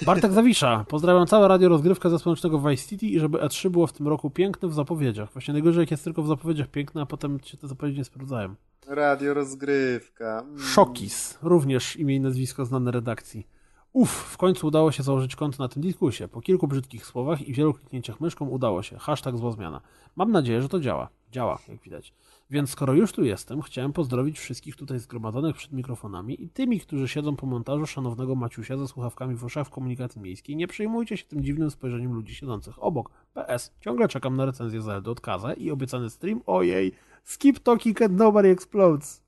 Bartek 0.07 0.33
Zawisza. 0.33 0.85
Pozdrawiam 0.89 1.27
całe 1.27 1.49
radio 1.49 1.69
rozgrywkę 1.69 2.11
ze 2.11 2.19
Słonecznego 2.19 2.59
Vice 2.59 2.89
City 2.89 3.07
i 3.07 3.21
żeby 3.21 3.39
E3 3.39 3.71
było 3.71 3.87
w 3.87 3.93
tym 3.93 4.09
roku 4.09 4.31
piękne 4.31 4.69
w 4.69 4.75
zapowiedziach. 4.75 5.33
Właśnie 5.33 5.53
najgorzej 5.53 5.81
jak 5.81 5.91
jest 5.91 6.05
tylko 6.05 6.23
w 6.23 6.29
zapowiedziach 6.29 6.69
piękne, 6.69 7.03
a 7.03 7.07
potem 7.07 7.41
się 7.41 7.57
te 7.57 7.69
zapowiedzi 7.69 7.99
nie 7.99 8.05
sprawdzają. 8.05 8.55
Radio 8.87 9.35
rozgrywka. 9.35 10.41
Mm. 10.41 10.59
Szokis. 10.59 11.39
Również 11.43 11.97
imię 11.97 12.17
i 12.17 12.21
nazwisko 12.21 12.65
znane 12.65 12.91
redakcji. 12.91 13.47
Uff, 13.93 14.11
w 14.11 14.37
końcu 14.37 14.67
udało 14.67 14.93
się 14.93 15.03
założyć 15.03 15.37
konto 15.37 15.63
na 15.63 15.69
tym 15.69 15.83
dyskusie. 15.83 16.29
Po 16.29 16.41
kilku 16.41 16.69
brzydkich 16.69 17.07
słowach 17.07 17.49
i 17.49 17.53
wielu 17.53 17.75
kliknięciach 17.75 18.21
myszką 18.21 18.49
udało 18.49 18.83
się. 18.83 18.99
Hashtag 18.99 19.37
zła 19.37 19.51
zmiana. 19.51 19.81
Mam 20.17 20.33
nadzieję, 20.33 20.63
że 20.63 20.69
to 20.69 20.81
działa. 20.81 21.09
Działa, 21.33 21.59
jak 21.69 21.83
widać. 21.83 22.15
Więc 22.51 22.71
skoro 22.71 22.93
już 22.93 23.13
tu 23.13 23.25
jestem, 23.25 23.63
chciałem 23.63 23.93
pozdrowić 23.93 24.39
wszystkich 24.39 24.77
tutaj 24.77 24.99
zgromadzonych 24.99 25.57
przed 25.57 25.73
mikrofonami 25.73 26.45
i 26.45 26.49
tymi, 26.49 26.81
którzy 26.81 27.09
siedzą 27.09 27.37
po 27.37 27.47
montażu 27.47 27.87
szanownego 27.87 28.35
Maciusia 28.35 28.77
ze 28.77 28.89
słuchawkami 28.89 29.35
w 29.35 29.45
uszach 29.45 29.67
w 29.67 29.71
komunikacji 29.71 30.21
miejskiej. 30.21 30.57
Nie 30.57 30.67
przejmujcie 30.67 31.17
się 31.17 31.25
tym 31.25 31.45
dziwnym 31.45 31.71
spojrzeniem 31.71 32.13
ludzi 32.13 32.35
siedzących 32.35 32.83
obok. 32.83 33.11
PS. 33.35 33.75
Ciągle 33.81 34.09
czekam 34.09 34.37
na 34.37 34.45
recenzję 34.45 34.83
Zelda 34.83 35.11
od 35.11 35.21
Kaza 35.21 35.53
i 35.53 35.71
obiecany 35.71 36.11
stream. 36.11 36.41
Ojej. 36.47 36.93
Skip 37.25 37.59
talking 37.59 38.03
and 38.03 38.17
nobody 38.17 38.49
explodes. 38.49 39.23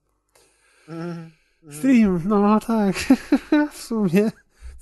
Mm. 0.89 1.31
Stream, 1.71 2.21
no 2.25 2.61
tak, 2.61 2.97
w 3.73 3.77
sumie. 3.77 4.31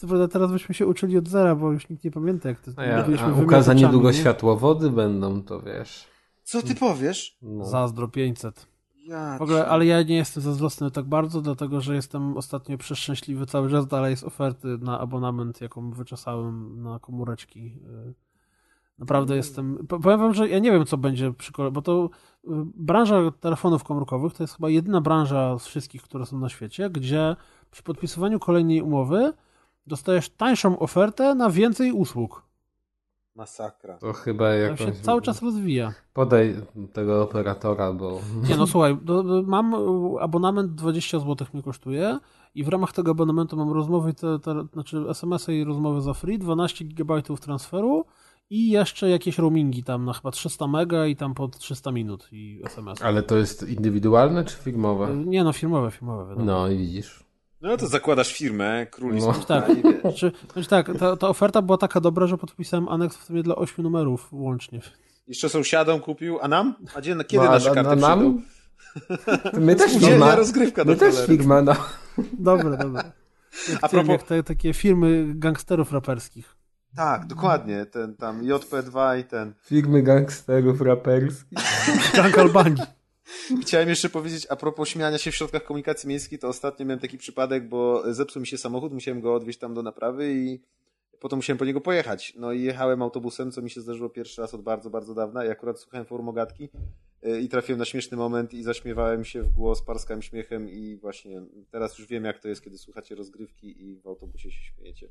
Co 0.03 0.09
prawda 0.09 0.29
teraz 0.29 0.53
byśmy 0.53 0.75
się 0.75 0.87
uczyli 0.87 1.19
od 1.19 1.29
zera, 1.29 1.55
bo 1.55 1.73
już 1.73 1.89
nikt 1.89 2.05
nie 2.05 2.11
pamięta 2.11 2.49
jak 2.49 2.61
to 2.61 2.71
A, 2.77 2.85
ja, 2.85 3.03
byliśmy 3.03 3.27
a 3.27 3.33
ukaza 3.43 3.75
niedługo 3.75 4.09
nie? 4.11 4.15
światłowody 4.15 4.91
będą, 4.91 5.43
to 5.43 5.61
wiesz. 5.61 6.05
Co 6.43 6.63
ty 6.63 6.75
powiesz? 6.75 7.39
No. 7.43 7.65
Zazdro 7.65 8.09
500. 8.09 8.67
Ja 9.07 9.39
W 9.39 9.43
ogóle, 9.43 9.67
ale 9.67 9.87
ja 9.87 10.03
nie 10.03 10.17
jestem 10.17 10.43
zazdrosny 10.43 10.91
tak 10.91 11.05
bardzo, 11.05 11.41
dlatego 11.41 11.81
że 11.81 11.95
jestem 11.95 12.37
ostatnio 12.37 12.79
przeszczęśliwy 12.79 13.47
cały 13.47 13.71
czas 13.71 13.87
dalej 13.87 14.17
z 14.17 14.25
oferty 14.25 14.79
na 14.81 15.01
abonament, 15.01 15.61
jaką 15.61 15.91
wyczesałem 15.91 16.83
na 16.83 16.99
komóreczki. 16.99 17.65
Yy, 17.65 18.15
Naprawdę 18.99 19.37
jestem. 19.37 19.87
po- 19.89 20.01
Powiem 20.01 20.21
wam, 20.21 20.35
że 20.35 20.49
ja 20.49 20.59
nie 20.59 20.73
wiem, 20.73 20.87
co 20.87 20.97
będzie 20.97 21.33
przy 21.33 21.53
kole, 21.53 21.71
bo 21.71 21.83
to 21.83 22.11
y, 22.45 22.49
branża 22.75 23.31
telefonów 23.41 23.85
komórkowych 23.85 24.33
to 24.33 24.43
jest 24.43 24.55
chyba 24.57 24.71
jedyna 24.71 25.01
branża 25.01 25.59
z 25.59 25.67
wszystkich, 25.67 26.03
które 26.03 26.27
są 26.27 26.39
na 26.39 26.49
świecie, 26.49 26.91
gdzie 26.91 27.37
przy 27.71 27.83
podpisywaniu 27.83 28.39
kolejnej 28.39 28.83
umowy 28.83 29.33
dostajesz 29.87 30.29
tańszą 30.29 30.79
ofertę 30.79 31.35
na 31.35 31.51
więcej 31.51 31.93
usług. 31.93 32.53
Masakra. 33.35 33.99
To 33.99 34.13
chyba 34.13 34.45
To 34.45 34.55
jakoś... 34.55 34.81
się 34.81 34.93
cały 34.93 35.23
czas 35.23 35.43
rozwija. 35.43 35.93
Podaj 36.13 36.57
tego 36.93 37.23
operatora, 37.23 37.93
bo... 37.93 38.21
Nie 38.49 38.57
no 38.57 38.67
słuchaj, 38.67 38.99
do, 39.03 39.23
do, 39.23 39.43
mam 39.43 39.75
y, 39.75 40.21
abonament 40.21 40.75
20 40.75 41.19
zł 41.19 41.47
mnie 41.53 41.63
kosztuje 41.63 42.19
i 42.55 42.65
w 42.65 42.69
ramach 42.69 42.93
tego 42.93 43.11
abonamentu 43.11 43.57
mam 43.57 43.73
rozmowy, 43.73 44.15
te, 44.15 44.39
te, 44.39 44.67
znaczy 44.73 45.05
SMS-y 45.09 45.55
i 45.55 45.65
rozmowy 45.65 46.01
za 46.01 46.15
free, 46.15 46.39
12 46.39 46.85
GB 46.85 47.23
transferu 47.23 48.05
i 48.51 48.71
jeszcze 48.71 49.11
jakieś 49.11 49.39
roamingi 49.39 49.85
tam 49.85 50.05
na 50.05 50.13
chyba 50.13 50.31
300 50.31 50.67
mega 50.67 51.07
i 51.07 51.17
tam 51.17 51.35
po 51.35 51.49
300 51.49 51.93
minut 51.93 52.29
i 52.33 52.63
SMS. 52.65 53.03
Ale 53.03 53.23
to 53.23 53.37
jest 53.37 53.69
indywidualne 53.69 54.45
czy 54.45 54.57
firmowe? 54.57 55.17
Nie 55.17 55.45
no, 55.45 55.53
firmowe, 55.53 55.91
firmowe. 55.91 56.29
wiadomo. 56.29 56.47
No 56.47 56.69
i 56.69 56.79
widzisz. 56.79 57.25
No 57.63 57.77
to 57.77 57.87
zakładasz 57.87 58.35
firmę, 58.35 58.87
król 58.91 59.15
i 59.15 59.19
No. 59.19 59.35
smutna 59.35 59.61
Tak. 59.63 59.71
i 59.79 59.83
wiesz. 59.83 60.01
Znaczy, 60.01 60.33
znaczy 60.53 60.69
tak, 60.69 60.91
ta, 60.99 61.17
ta 61.17 61.29
oferta 61.29 61.63
była 61.63 61.79
taka 61.79 62.01
dobra, 62.01 62.27
że 62.27 62.39
podpisałem 62.39 62.89
aneks 62.89 63.17
w 63.17 63.25
sumie 63.25 63.43
dla 63.43 63.55
8 63.57 63.83
numerów 63.83 64.29
łącznie. 64.33 64.81
Jeszcze 65.29 65.49
sąsiadom 65.49 66.01
kupił, 66.01 66.39
a 66.43 66.49
nam? 66.49 66.75
A 66.95 67.01
gdzie, 67.01 67.17
kiedy 67.27 67.45
no, 67.45 67.51
nasze 67.51 67.71
karty 67.75 67.91
a 67.91 67.97
przyjdą? 67.97 68.09
nam? 68.09 68.43
My 69.61 69.77
też 69.77 69.93
firma. 70.07 70.35
rozgrywka 70.37 70.85
do 70.85 70.93
My 70.93 70.99
też 70.99 71.15
cholery. 71.15 71.37
firma, 71.37 71.63
no. 71.63 71.75
Dobre, 72.39 72.77
dobre. 72.77 73.03
Jak, 73.73 73.85
A 73.85 73.89
propos- 73.89 74.09
jak 74.13 74.23
te 74.23 74.43
takie 74.43 74.75
firmy 74.75 75.25
gangsterów 75.35 75.93
raperskich. 75.93 76.57
Tak, 76.97 77.27
dokładnie. 77.27 77.87
Ten 77.87 78.17
tam 78.17 78.43
JP2 78.43 79.19
i 79.21 79.25
ten. 79.25 79.55
Firmy 79.65 80.03
gangsterów 80.03 80.81
raperskich. 80.81 81.59
Gang 82.15 82.39
Albanii. 82.39 82.83
Chciałem 83.63 83.89
jeszcze 83.89 84.09
powiedzieć, 84.09 84.47
a 84.51 84.57
propos 84.57 84.89
śmiania 84.89 85.19
się 85.19 85.31
w 85.31 85.35
środkach 85.35 85.65
komunikacji 85.65 86.09
miejskiej, 86.09 86.39
to 86.39 86.49
ostatnio 86.49 86.87
miałem 86.87 87.01
taki 87.01 87.19
przypadek, 87.19 87.69
bo 87.69 88.03
zepsuł 88.15 88.41
mi 88.41 88.47
się 88.47 88.59
samochód, 88.59 88.93
musiałem 88.93 89.21
go 89.21 89.35
odwieźć 89.35 89.59
tam 89.59 89.75
do 89.75 89.83
naprawy 89.83 90.35
i 90.35 90.61
potem 91.21 91.39
musiałem 91.39 91.59
po 91.59 91.65
niego 91.65 91.81
pojechać. 91.81 92.35
No 92.37 92.53
i 92.53 92.63
jechałem 92.63 93.03
autobusem, 93.03 93.53
co 93.53 93.63
mi 93.63 93.71
się 93.71 93.81
zdarzyło 93.81 94.11
pierwszy 94.11 94.41
raz 94.41 94.55
od 94.55 94.63
bardzo, 94.63 94.91
bardzo 94.91 95.15
dawna 95.15 95.45
i 95.45 95.49
akurat 95.49 95.81
słuchałem 95.81 96.07
formogatki 96.07 96.69
y, 97.27 97.41
i 97.41 97.49
trafiłem 97.49 97.79
na 97.79 97.85
śmieszny 97.85 98.17
moment 98.17 98.55
i 98.55 98.63
zaśmiewałem 98.63 99.25
się 99.25 99.43
w 99.43 99.53
głos, 99.53 99.83
parskałem 99.83 100.23
śmiechem 100.23 100.71
i 100.71 100.97
właśnie 100.97 101.43
teraz 101.71 101.99
już 101.99 102.09
wiem, 102.09 102.25
jak 102.25 102.39
to 102.39 102.49
jest, 102.49 102.63
kiedy 102.65 102.79
słuchacie 102.79 103.15
rozgrywki 103.15 103.85
i 103.85 103.97
w 103.97 104.07
autobusie 104.07 104.51
się 104.51 104.63
śmiejecie. 104.63 105.09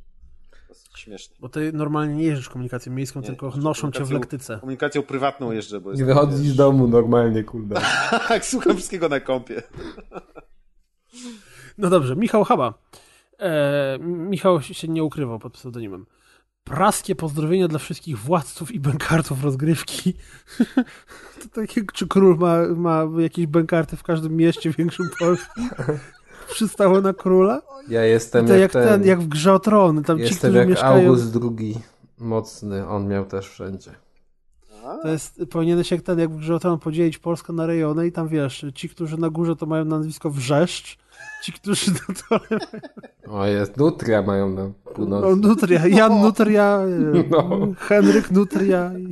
Dosyć 0.71 0.99
śmieszne. 0.99 1.35
Bo 1.39 1.49
ty 1.49 1.71
normalnie 1.73 2.15
nie 2.15 2.23
jeździsz 2.23 2.49
komunikacją 2.49 2.93
miejską, 2.93 3.19
Nie, 3.19 3.27
tylko 3.27 3.53
noszą 3.57 3.91
cię 3.91 4.05
w 4.05 4.11
lektyce. 4.11 4.59
Komunikacją 4.59 5.03
prywatną 5.03 5.51
jeżdżę, 5.51 5.81
bo 5.81 5.93
Nie 5.93 6.05
wychodzisz 6.05 6.37
z 6.37 6.55
domu 6.55 6.87
normalnie, 6.87 7.43
kurde. 7.43 7.81
Tak, 8.27 8.45
słucham 8.45 8.75
wszystkiego 8.75 9.09
na 9.09 9.19
kompie. 9.19 9.63
No 11.77 11.89
dobrze, 11.89 12.15
Michał 12.15 12.43
Haba. 12.43 12.73
E, 13.39 13.99
Michał 13.99 14.61
się 14.61 14.87
nie 14.87 15.03
ukrywał 15.03 15.39
pod 15.39 15.53
pseudonimem. 15.53 16.05
Praskie 16.63 17.15
pozdrowienia 17.15 17.67
dla 17.67 17.79
wszystkich 17.79 18.17
władców 18.17 18.71
i 18.71 18.79
bękartów 18.79 19.43
rozgrywki. 19.43 20.13
to 21.41 21.49
takie, 21.53 21.81
czy 21.93 22.07
król 22.07 22.37
ma, 22.37 22.67
ma 22.67 23.07
jakieś 23.21 23.47
bękarty 23.47 23.97
w 23.97 24.03
każdym 24.03 24.35
mieście 24.35 24.69
większym 24.69 25.09
Polski? 25.19 25.61
Przystało 26.51 27.01
na 27.01 27.13
króla? 27.13 27.61
Ja 27.89 28.05
jestem 28.05 28.47
to 28.47 28.53
jak, 28.53 28.61
jak 28.73 28.85
ten, 28.85 29.05
jak 29.05 29.21
w 29.21 29.27
grze 29.27 29.53
o 29.53 29.59
tron. 29.59 30.03
Tam 30.03 30.17
ci, 30.17 30.23
Jestem 30.23 30.37
którzy 30.37 30.57
jak 30.57 30.67
mieszkają... 30.69 31.07
August 31.09 31.37
II. 31.59 31.77
Mocny, 32.19 32.87
on 32.87 33.07
miał 33.07 33.25
też 33.25 33.49
wszędzie. 33.49 33.91
To 35.01 35.07
jest, 35.07 35.41
powinieneś 35.49 35.91
jak 35.91 36.01
ten, 36.01 36.19
jak 36.19 36.29
w 36.29 36.37
grze 36.37 36.55
o 36.55 36.59
tron 36.59 36.79
podzielić 36.79 37.17
Polskę 37.17 37.53
na 37.53 37.65
rejony 37.65 38.07
i 38.07 38.11
tam 38.11 38.27
wiesz, 38.27 38.65
ci, 38.75 38.89
którzy 38.89 39.17
na 39.17 39.29
górze 39.29 39.55
to 39.55 39.65
mają 39.65 39.85
nazwisko 39.85 40.29
Wrzeszcz, 40.29 40.97
ci, 41.43 41.53
którzy 41.53 41.91
na 41.91 42.15
dole 42.29 42.61
O 43.27 43.45
jest, 43.45 43.77
Nutria 43.77 44.21
mają 44.21 44.49
na 44.49 44.63
No, 44.63 44.93
północy. 44.93 45.35
Nutria, 45.35 45.87
Jan 45.87 46.13
Nutria, 46.23 46.79
No. 47.29 47.59
Henryk 47.77 48.31
Nutria. 48.31 48.91
I... 48.97 49.11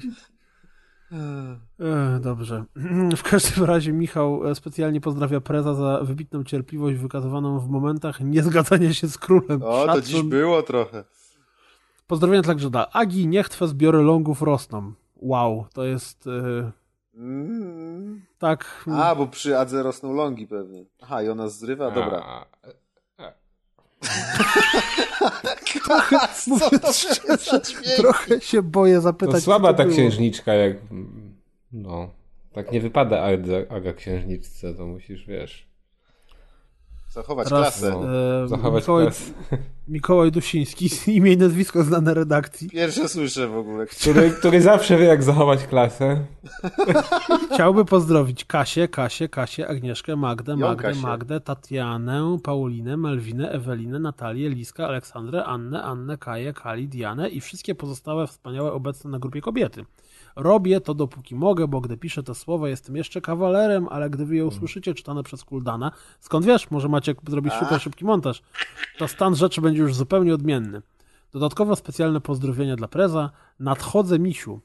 E, 1.12 2.20
dobrze. 2.20 2.64
W 3.18 3.24
każdym 3.24 3.64
razie 3.66 3.94
Michał 3.94 4.48
e, 4.48 4.56
specjalnie 4.56 5.02
pozdrawia 5.02 5.42
preza 5.42 5.74
za 5.74 6.00
wybitną 6.04 6.44
cierpliwość 6.44 6.98
wykazywaną 6.98 7.60
w 7.60 7.70
momentach 7.70 8.20
niezgadzania 8.22 8.94
się 8.94 9.08
z 9.08 9.18
królem. 9.18 9.64
O, 9.64 9.86
to 9.86 9.86
Szacun. 9.86 10.02
dziś 10.04 10.22
było 10.24 10.64
trochę. 10.64 11.04
Pozdrowienia 12.08 12.44
także 12.44 12.70
dla 12.70 12.92
Agi, 12.92 13.28
niech 13.28 13.50
twe 13.50 13.68
zbiory 13.68 14.02
longów 14.04 14.42
rosną. 14.42 14.94
Wow, 15.16 15.66
to 15.74 15.84
jest 15.84 16.28
e, 16.28 16.72
Mm. 17.16 18.22
tak... 18.38 18.86
A, 18.94 19.16
bo 19.16 19.28
przy 19.28 19.58
Adze 19.58 19.84
rosną 19.84 20.14
longi 20.14 20.48
pewnie. 20.48 20.86
Aha, 21.02 21.24
i 21.24 21.30
ona 21.30 21.50
zrywa? 21.50 21.92
Dobra. 21.92 22.22
A, 22.26 22.46
Mówiąc 26.48 26.98
szczerze, 26.98 27.62
trochę 27.98 28.42
się 28.42 28.62
boję 28.62 29.02
zapytać. 29.02 29.36
To 29.36 29.40
co 29.40 29.46
słaba 29.46 29.74
ta 29.74 29.84
było. 29.84 29.96
księżniczka, 29.96 30.54
jak. 30.54 30.78
No. 31.72 32.10
Tak 32.54 32.72
nie 32.72 32.82
wypada 32.82 33.22
Aga 33.70 33.94
księżniczce, 33.94 34.74
to 34.74 34.86
musisz, 34.86 35.26
wiesz. 35.28 35.69
Zachować 37.10 37.50
Teraz, 37.50 37.80
klasę. 37.80 37.96
E, 38.44 38.48
Zachować 38.48 38.84
Mikołaj, 38.84 39.06
klasę. 39.06 39.32
Mikołaj 39.88 40.32
Dusiński, 40.32 40.90
imię 41.18 41.34
i 41.34 41.38
nazwisko 41.38 41.84
znane 41.84 42.14
redakcji. 42.14 42.70
Pierwsze 42.70 43.10
słyszę 43.10 43.48
w 43.48 43.58
ogóle. 43.58 43.86
Który, 43.86 44.32
który 44.32 44.62
zawsze 44.62 44.98
wie, 44.98 45.06
jak 45.06 45.24
zachować 45.24 45.68
klasę. 45.68 46.26
Chciałby 47.54 47.86
pozdrowić 47.86 48.46
Kasię, 48.46 48.88
Kasię, 48.88 49.30
Kasię, 49.30 49.68
Agnieszkę, 49.68 50.16
Magdę, 50.16 50.56
Magdę. 50.56 50.96
Magdę, 50.96 51.40
Tatianę, 51.40 52.38
Paulinę, 52.44 52.98
Melwinę, 52.98 53.52
Ewelinę, 53.52 54.00
Natalię, 54.00 54.50
Liskę, 54.50 54.86
Aleksandrę, 54.86 55.46
Annę, 55.46 55.84
Annę, 55.84 56.18
Kaję, 56.18 56.54
Kali, 56.54 56.88
Dianę 56.88 57.30
i 57.30 57.42
wszystkie 57.42 57.76
pozostałe 57.76 58.28
wspaniałe 58.28 58.74
obecne 58.74 59.10
na 59.10 59.20
grupie 59.20 59.42
kobiety. 59.42 59.86
Robię 60.36 60.82
to 60.82 60.94
dopóki 60.94 61.36
mogę, 61.36 61.68
bo 61.68 61.82
gdy 61.82 61.98
piszę 61.98 62.24
te 62.24 62.36
słowa 62.36 62.70
jestem 62.70 62.96
jeszcze 62.96 63.22
kawalerem, 63.22 63.88
ale 63.90 64.10
gdy 64.10 64.26
wy 64.26 64.36
je 64.36 64.46
usłyszycie 64.46 64.94
czytane 64.94 65.24
przez 65.24 65.44
Kuldana, 65.44 65.92
skąd 66.20 66.46
wiesz, 66.46 66.72
może 66.72 66.90
Maciek 66.90 67.18
zrobić 67.30 67.54
super 67.54 67.82
szybki 67.82 68.06
montaż, 68.06 68.42
to 68.98 69.08
stan 69.08 69.36
rzeczy 69.36 69.62
będzie 69.62 69.82
już 69.82 69.96
zupełnie 69.96 70.34
odmienny. 70.34 70.82
Dodatkowo 71.32 71.76
specjalne 71.76 72.22
pozdrowienia 72.22 72.76
dla 72.76 72.88
preza. 72.88 73.32
Nadchodzę 73.60 74.20
misiu. 74.20 74.60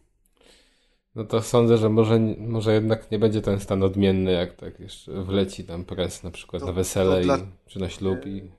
No 1.14 1.24
to 1.24 1.42
sądzę, 1.42 1.76
że 1.78 1.88
może, 1.88 2.20
może 2.38 2.74
jednak 2.74 3.10
nie 3.10 3.18
będzie 3.18 3.40
ten 3.42 3.60
stan 3.60 3.82
odmienny, 3.82 4.32
jak 4.32 4.56
tak 4.56 4.80
jeszcze 4.80 5.22
wleci 5.22 5.64
tam 5.64 5.84
pres 5.84 6.22
na 6.22 6.30
przykład 6.30 6.60
To- 6.60 6.66
na 6.66 6.72
wesele 6.72 7.20
dla- 7.20 7.38
i, 7.38 7.40
czy 7.66 7.78
na 7.80 7.88
ślub 7.88 8.26
i... 8.26 8.50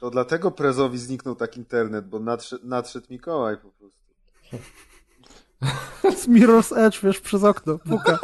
To 0.00 0.10
dlatego 0.10 0.50
prezowi 0.50 0.98
zniknął 0.98 1.34
tak 1.36 1.56
internet, 1.56 2.08
bo 2.08 2.18
nadszedł, 2.18 2.66
nadszedł 2.66 3.06
Mikołaj 3.10 3.56
po 3.56 3.68
prostu. 3.70 4.06
Z 6.16 6.28
Mirror's 6.28 6.76
Edge, 6.78 7.00
wiesz, 7.02 7.20
przez 7.20 7.44
okno, 7.44 7.78
puka. 7.78 8.18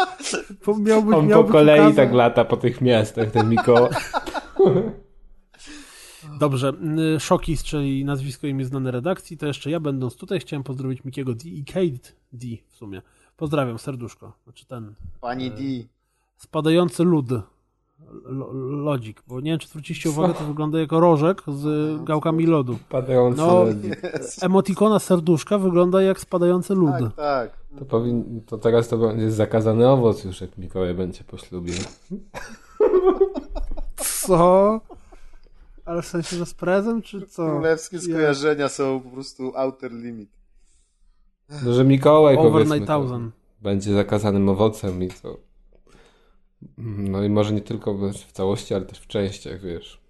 Po- 0.64 0.76
Miałby, 0.78 1.16
On 1.16 1.28
po 1.28 1.44
kolei 1.44 1.76
pokazać- 1.80 1.96
tak 1.96 2.12
lata 2.12 2.44
po 2.44 2.56
tych 2.56 2.80
miastach, 2.80 3.30
ten 3.30 3.48
Mikołaj. 3.48 3.90
Dobrze, 6.38 6.72
y, 7.16 7.20
Szokis, 7.20 7.62
czyli 7.62 8.04
nazwisko 8.04 8.46
imię 8.46 8.64
znane 8.64 8.90
redakcji, 8.90 9.36
to 9.38 9.46
jeszcze 9.46 9.70
ja 9.70 9.80
będąc 9.80 10.16
tutaj 10.16 10.40
chciałem 10.40 10.62
pozdrowić 10.62 11.04
Mikiego 11.04 11.34
D 11.34 11.48
i 11.48 11.64
Kate 11.64 12.12
D 12.32 12.46
w 12.68 12.76
sumie. 12.76 13.02
Pozdrawiam, 13.36 13.78
serduszko. 13.78 14.32
Znaczy 14.44 14.66
ten 14.66 14.94
Pani 15.20 15.50
D. 15.50 15.56
spadający 16.36 17.04
lód. 17.04 17.26
Lo, 18.24 18.52
lodzik, 18.52 19.22
bo 19.26 19.40
nie 19.40 19.50
wiem, 19.50 19.58
czy 19.58 19.68
zwróciliście 19.68 20.10
uwagę, 20.10 20.34
to 20.34 20.44
wygląda 20.44 20.80
jako 20.80 21.00
rożek 21.00 21.42
z 21.48 22.04
gałkami 22.04 22.46
lodu. 22.46 22.78
Padający 22.88 23.38
No, 23.38 23.64
lodzik. 23.64 24.02
Emotikona 24.42 24.98
serduszka 24.98 25.58
wygląda 25.58 26.02
jak 26.02 26.20
spadający 26.20 26.74
lód. 26.74 26.90
Tak, 26.90 27.14
tak. 27.16 27.62
To, 27.78 27.84
powin... 27.84 28.40
to 28.46 28.58
teraz 28.58 28.88
to 28.88 28.98
będzie 28.98 29.30
zakazany 29.30 29.88
owoc 29.88 30.24
już, 30.24 30.40
jak 30.40 30.58
Mikołaj 30.58 30.94
będzie 30.94 31.24
po 31.24 31.38
ślubie. 31.38 31.72
Co? 33.96 34.80
Ale 35.84 36.02
w 36.02 36.06
sensie, 36.06 36.36
że 36.36 36.46
z 36.46 36.54
prezem, 36.54 37.02
czy 37.02 37.26
co? 37.26 37.46
Królewskie 37.46 37.96
Ja- 37.96 38.02
skojarzenia 38.02 38.68
są 38.68 39.00
po 39.00 39.10
prostu 39.10 39.52
outer 39.56 39.92
limit. 39.92 40.30
No, 41.64 41.72
że 41.72 41.84
Mikołaj 41.84 42.36
Over 42.36 42.52
powiedzmy, 42.52 42.86
będzie 43.62 43.94
zakazanym 43.94 44.48
owocem 44.48 45.02
i 45.02 45.08
to... 45.08 45.36
No 46.78 47.24
i 47.24 47.28
może 47.28 47.52
nie 47.52 47.60
tylko 47.60 47.94
w 47.94 48.32
całości, 48.32 48.74
ale 48.74 48.84
też 48.84 48.98
w 48.98 49.06
częściach, 49.06 49.60
wiesz. 49.60 50.00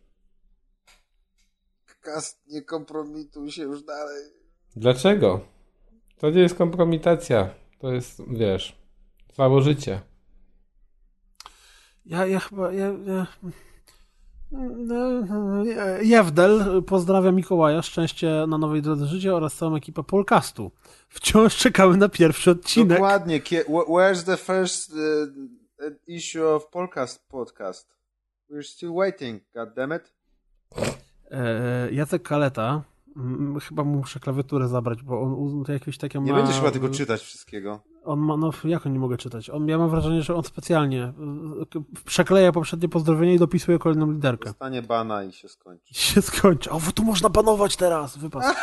Podcast, 1.86 2.48
nie 2.48 2.62
kompromituj 2.62 3.52
się 3.52 3.62
już 3.62 3.82
dalej. 3.82 4.24
Dlaczego? 4.76 5.40
To 6.18 6.30
nie 6.30 6.40
jest 6.40 6.54
kompromitacja. 6.54 7.50
To 7.78 7.92
jest, 7.92 8.22
wiesz, 8.28 8.76
całe 9.36 9.62
życie. 9.62 10.00
Ja, 12.06 12.26
ja 12.26 12.40
chyba. 12.40 12.72
Ja, 12.72 12.86
ja... 12.86 13.26
No, 14.76 15.64
Jewdel 16.02 16.82
pozdrawia 16.82 17.32
Mikołaja, 17.32 17.82
szczęście 17.82 18.44
na 18.48 18.58
nowej 18.58 18.82
drodze 18.82 19.06
życia 19.06 19.34
oraz 19.34 19.54
całą 19.54 19.76
ekipę 19.76 20.02
Polcastu. 20.02 20.70
Wciąż 21.08 21.56
czekamy 21.56 21.96
na 21.96 22.08
pierwszy 22.08 22.50
odcinek. 22.50 22.98
Dokładnie. 22.98 23.40
Where's 23.40 24.24
the 24.24 24.36
first 24.36 24.92
uh, 25.82 25.92
issue 26.06 26.44
of 26.44 26.70
podcast 26.70 27.18
podcast? 27.28 27.86
We're 28.50 28.62
still 28.62 28.94
waiting, 28.94 29.40
god 29.54 29.74
damn 29.74 29.92
it. 29.96 30.12
E, 31.30 31.92
Jacek 31.92 32.22
Kaleta. 32.22 32.82
Chyba 33.68 33.84
mu 33.84 33.96
muszę 33.96 34.20
klawiaturę 34.20 34.68
zabrać, 34.68 35.02
bo 35.02 35.22
on 35.22 35.64
jakieś 35.68 35.98
takie 35.98 36.18
Nie 36.18 36.32
ma... 36.32 36.38
będziesz 36.38 36.56
chyba 36.56 36.70
tego 36.70 36.88
czytać 36.88 37.22
wszystkiego. 37.22 37.80
On 38.04 38.20
ma, 38.20 38.36
no 38.36 38.50
jak 38.64 38.86
on 38.86 38.92
nie 38.92 38.98
mogę 38.98 39.16
czytać? 39.16 39.50
On, 39.50 39.68
ja 39.68 39.78
mam 39.78 39.90
wrażenie, 39.90 40.22
że 40.22 40.34
on 40.34 40.42
specjalnie 40.42 41.12
y, 41.76 42.02
przekleja 42.04 42.52
poprzednie 42.52 42.88
pozdrowienie 42.88 43.34
i 43.34 43.38
dopisuje 43.38 43.78
kolejną 43.78 44.12
literkę. 44.12 44.50
Dostanie 44.50 44.82
bana 44.82 45.24
i 45.24 45.32
się 45.32 45.48
skończy. 45.48 45.84
I 45.90 45.94
się 45.94 46.22
skończy. 46.22 46.70
O, 46.70 46.80
tu 46.94 47.04
można 47.04 47.28
banować 47.28 47.76
teraz, 47.76 48.18
wypas. 48.18 48.56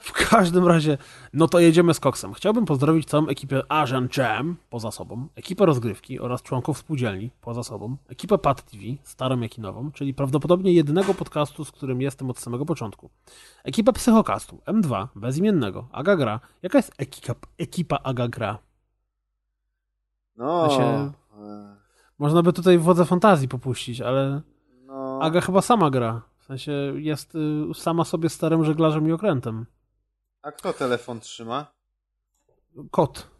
W 0.00 0.12
każdym 0.12 0.66
razie, 0.66 0.98
no 1.32 1.48
to 1.48 1.60
jedziemy 1.60 1.94
z 1.94 2.00
koksem. 2.00 2.34
Chciałbym 2.34 2.64
pozdrowić 2.64 3.08
całą 3.08 3.26
ekipę 3.26 3.62
Asian 3.68 4.08
Jam 4.16 4.56
poza 4.70 4.90
sobą, 4.90 5.28
ekipę 5.36 5.66
rozgrywki 5.66 6.20
oraz 6.20 6.42
członków 6.42 6.78
spółdzielni 6.78 7.30
poza 7.40 7.62
sobą, 7.62 7.96
ekipę 8.08 8.38
Pad 8.38 8.62
TV, 8.62 8.82
starą 9.02 9.40
jak 9.40 9.58
i 9.58 9.60
nową, 9.60 9.92
czyli 9.92 10.14
prawdopodobnie 10.14 10.72
jedynego 10.72 11.14
podcastu, 11.14 11.64
z 11.64 11.72
którym 11.72 12.00
jestem 12.00 12.30
od 12.30 12.38
samego 12.38 12.66
początku. 12.66 13.10
Ekipę 13.64 13.92
Psychokastu, 13.92 14.58
M2, 14.66 15.06
bezimiennego, 15.16 15.88
Aga 15.92 16.16
Gra. 16.16 16.40
Jaka 16.62 16.78
jest 16.78 16.92
ekipa, 16.98 17.34
ekipa 17.58 17.98
Aga 18.02 18.28
Gra? 18.28 18.53
No. 20.36 20.70
Się- 20.70 21.12
e, 21.42 21.76
Można 22.18 22.42
by 22.42 22.52
tutaj 22.52 22.78
wodze 22.78 23.04
fantazji 23.04 23.48
popuścić, 23.48 24.00
ale 24.00 24.40
no. 24.86 25.18
Aga 25.22 25.40
chyba 25.40 25.62
sama 25.62 25.90
gra. 25.90 26.22
W 26.38 26.44
sensie 26.44 26.72
jest 26.96 27.34
y, 27.34 27.74
sama 27.74 28.04
sobie 28.04 28.28
starym 28.28 28.64
żeglarzem 28.64 29.08
i 29.08 29.12
okrętem. 29.12 29.66
A 30.42 30.52
kto 30.52 30.72
telefon 30.72 31.20
trzyma? 31.20 31.66
Kot. 32.90 33.30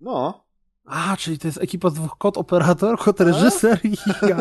No. 0.00 0.44
A, 0.84 1.16
czyli 1.16 1.38
to 1.38 1.48
jest 1.48 1.58
ekipa 1.62 1.90
z 1.90 1.94
dwóch 1.94 2.18
kot 2.18 2.38
operator, 2.38 2.98
kot 2.98 3.20
reżyser 3.20 3.80
i 3.84 3.96
Aga. 4.22 4.36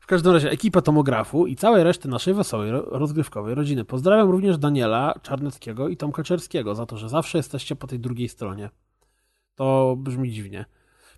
W 0.00 0.06
każdym 0.06 0.32
razie 0.32 0.50
ekipa 0.50 0.82
tomografu 0.82 1.46
i 1.46 1.56
całej 1.56 1.84
reszty 1.84 2.08
naszej 2.08 2.34
wesołej, 2.34 2.70
ro- 2.70 2.84
rozgrywkowej 2.90 3.54
rodziny. 3.54 3.84
Pozdrawiam 3.84 4.30
również 4.30 4.58
Daniela 4.58 5.14
Czarneckiego 5.22 5.88
i 5.88 5.96
Tomka 5.96 6.22
Czerskiego 6.22 6.74
za 6.74 6.86
to, 6.86 6.96
że 6.96 7.08
zawsze 7.08 7.38
jesteście 7.38 7.76
po 7.76 7.86
tej 7.86 8.00
drugiej 8.00 8.28
stronie. 8.28 8.70
To 9.54 9.96
brzmi 9.98 10.32
dziwnie. 10.32 10.64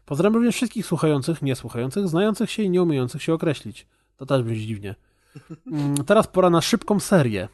Pozdrawiam 0.05 0.35
również 0.35 0.55
wszystkich 0.55 0.87
słuchających, 0.87 1.43
niesłuchających, 1.43 2.09
znających 2.09 2.51
się 2.51 2.63
i 2.63 2.71
nie 2.71 2.83
umiejących 2.83 3.23
się 3.23 3.35
określić. 3.35 3.87
To 4.17 4.27
też 4.27 4.43
brzmi 4.43 4.67
dziwnie. 4.67 4.95
Mm, 5.73 5.95
Teraz 5.97 6.27
pora 6.27 6.51
na 6.51 6.61
szybką 6.61 7.01
serię. 7.01 7.49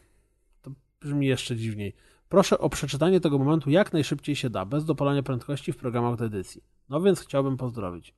To 0.63 0.71
brzmi 1.01 1.27
jeszcze 1.27 1.57
dziwniej. 1.57 1.95
Proszę 2.29 2.59
o 2.59 2.71
przeczytanie 2.71 3.21
tego 3.21 3.39
momentu 3.39 3.71
jak 3.71 3.93
najszybciej 3.93 4.37
się 4.37 4.51
da, 4.51 4.65
bez 4.65 4.85
dopalania 4.85 5.23
prędkości 5.23 5.73
w 5.73 5.77
programach 5.77 6.17
do 6.17 6.25
edycji. 6.25 6.63
No 6.89 7.01
więc 7.01 7.21
chciałbym 7.21 7.57
pozdrowić. 7.57 8.15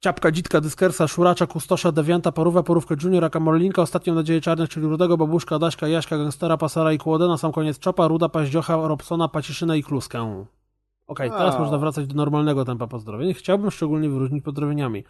Ciapka, 0.00 0.30
Dzitka, 0.30 0.60
Dyskersa, 0.60 1.08
Szuracza, 1.08 1.46
Kustosza, 1.46 1.92
Dewianta, 1.92 2.32
Parówę, 2.32 2.62
Porówkę 2.62 2.94
Juniora, 3.02 3.30
Kamorlinka, 3.30 3.82
Ostatnią 3.82 4.14
Nadzieję 4.14 4.40
Czarnych, 4.40 4.68
czyli 4.68 4.86
Rudego, 4.86 5.16
Babuszka, 5.16 5.58
Daśka, 5.58 5.88
Jaśka, 5.88 6.18
Gangstera, 6.18 6.56
Pasara 6.56 6.92
i 6.92 6.98
Kłodę, 6.98 7.28
na 7.28 7.38
sam 7.38 7.52
koniec 7.52 7.78
Czopa, 7.78 8.08
Ruda, 8.08 8.28
Paździocha, 8.28 8.88
Robsona, 8.88 9.28
Paciszynę 9.28 9.78
i 9.78 9.82
Kluskę. 9.82 10.46
Okej, 11.06 11.30
teraz 11.30 11.54
A. 11.54 11.58
można 11.58 11.78
wracać 11.78 12.06
do 12.06 12.14
normalnego 12.14 12.64
tempa 12.64 12.86
pozdrowień. 12.86 13.34
Chciałbym 13.34 13.70
szczególnie 13.70 14.08
wyróżnić 14.08 14.44
pozdrowieniami. 14.44 15.04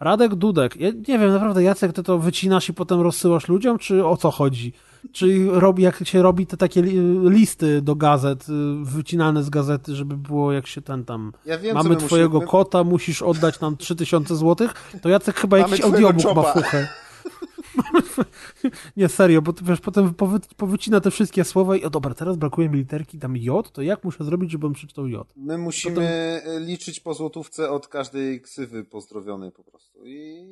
Radek 0.00 0.34
Dudek. 0.34 0.76
Ja 0.76 0.90
nie 0.90 1.18
wiem, 1.18 1.32
naprawdę, 1.32 1.62
Jacek, 1.62 1.92
ty 1.92 2.02
to 2.02 2.18
wycinasz 2.18 2.68
i 2.68 2.74
potem 2.74 3.00
rozsyłasz 3.00 3.48
ludziom, 3.48 3.78
czy 3.78 4.06
o 4.06 4.16
co 4.16 4.30
chodzi? 4.30 4.72
Czy 5.12 5.46
robi, 5.50 5.82
jak 5.82 6.08
się 6.08 6.22
robi 6.22 6.46
te 6.46 6.56
takie 6.56 6.82
li- 6.82 7.30
listy 7.30 7.82
do 7.82 7.94
gazet, 7.94 8.48
y, 8.48 8.52
wycinane 8.84 9.42
z 9.42 9.50
gazety, 9.50 9.94
żeby 9.94 10.16
było 10.16 10.52
jak 10.52 10.66
się 10.66 10.80
ten 10.82 11.04
tam... 11.04 11.32
Ja 11.46 11.58
wiem, 11.58 11.74
Mamy 11.74 11.88
my 11.88 11.96
twojego 11.96 12.34
musimy... 12.34 12.50
kota, 12.50 12.84
musisz 12.84 13.22
oddać 13.22 13.60
nam 13.60 13.76
3000 13.76 14.36
złotych, 14.36 14.74
to 15.02 15.08
Jacek 15.08 15.36
chyba 15.36 15.56
Mamy 15.56 15.70
jakiś 15.70 15.84
audiobook 15.86 16.36
ma 16.36 16.42
fuchę. 16.42 16.88
Nie, 18.96 19.08
serio, 19.08 19.42
bo 19.42 19.52
ty 19.52 19.64
wiesz, 19.64 19.80
potem 19.80 20.14
powy, 20.14 20.38
powycina 20.56 21.00
te 21.00 21.10
wszystkie 21.10 21.44
słowa 21.44 21.76
i 21.76 21.84
o 21.84 21.90
dobra, 21.90 22.14
teraz 22.14 22.36
brakuje 22.36 22.68
mi 22.68 22.78
literki 22.78 23.18
tam 23.18 23.36
J, 23.36 23.70
to 23.72 23.82
jak 23.82 24.04
muszę 24.04 24.24
zrobić, 24.24 24.50
żebym 24.50 24.72
przeczytał 24.72 25.08
J? 25.08 25.32
My 25.36 25.58
musimy 25.58 26.42
liczyć 26.60 27.00
po 27.00 27.14
złotówce 27.14 27.70
od 27.70 27.88
każdej 27.88 28.40
ksywy 28.40 28.84
pozdrowionej 28.84 29.52
po 29.52 29.64
prostu. 29.64 30.06
I 30.06 30.44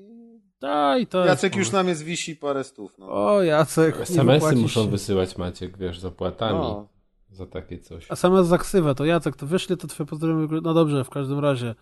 Daj, 0.61 1.07
to 1.07 1.25
Jacek 1.25 1.53
jest 1.53 1.59
już 1.67 1.73
nam 1.73 1.89
jest 1.89 2.03
wisi 2.03 2.37
parę 2.37 2.65
stów. 2.65 2.99
No. 2.99 3.07
O, 3.09 3.43
Jacek, 3.43 4.01
SMS-y 4.01 4.57
muszą 4.57 4.85
się. 4.85 4.91
wysyłać 4.91 5.37
Maciek, 5.39 5.79
wiesz, 5.79 6.01
z 6.01 6.05
opłatami 6.05 6.59
No. 6.59 6.89
za 7.31 7.47
takie 7.47 7.79
coś. 7.79 8.11
SMS 8.11 8.47
za 8.47 8.59
ksywę, 8.59 8.95
to 8.95 9.05
Jacek, 9.05 9.37
to 9.37 9.47
wiesz, 9.47 9.69
ile 9.69 9.77
to 9.77 9.87
twoje 9.89 10.07
pozdrowienie... 10.07 10.61
No 10.63 10.75
dobrze, 10.75 11.05
w 11.05 11.11
każdym 11.11 11.39
razie. 11.39 11.75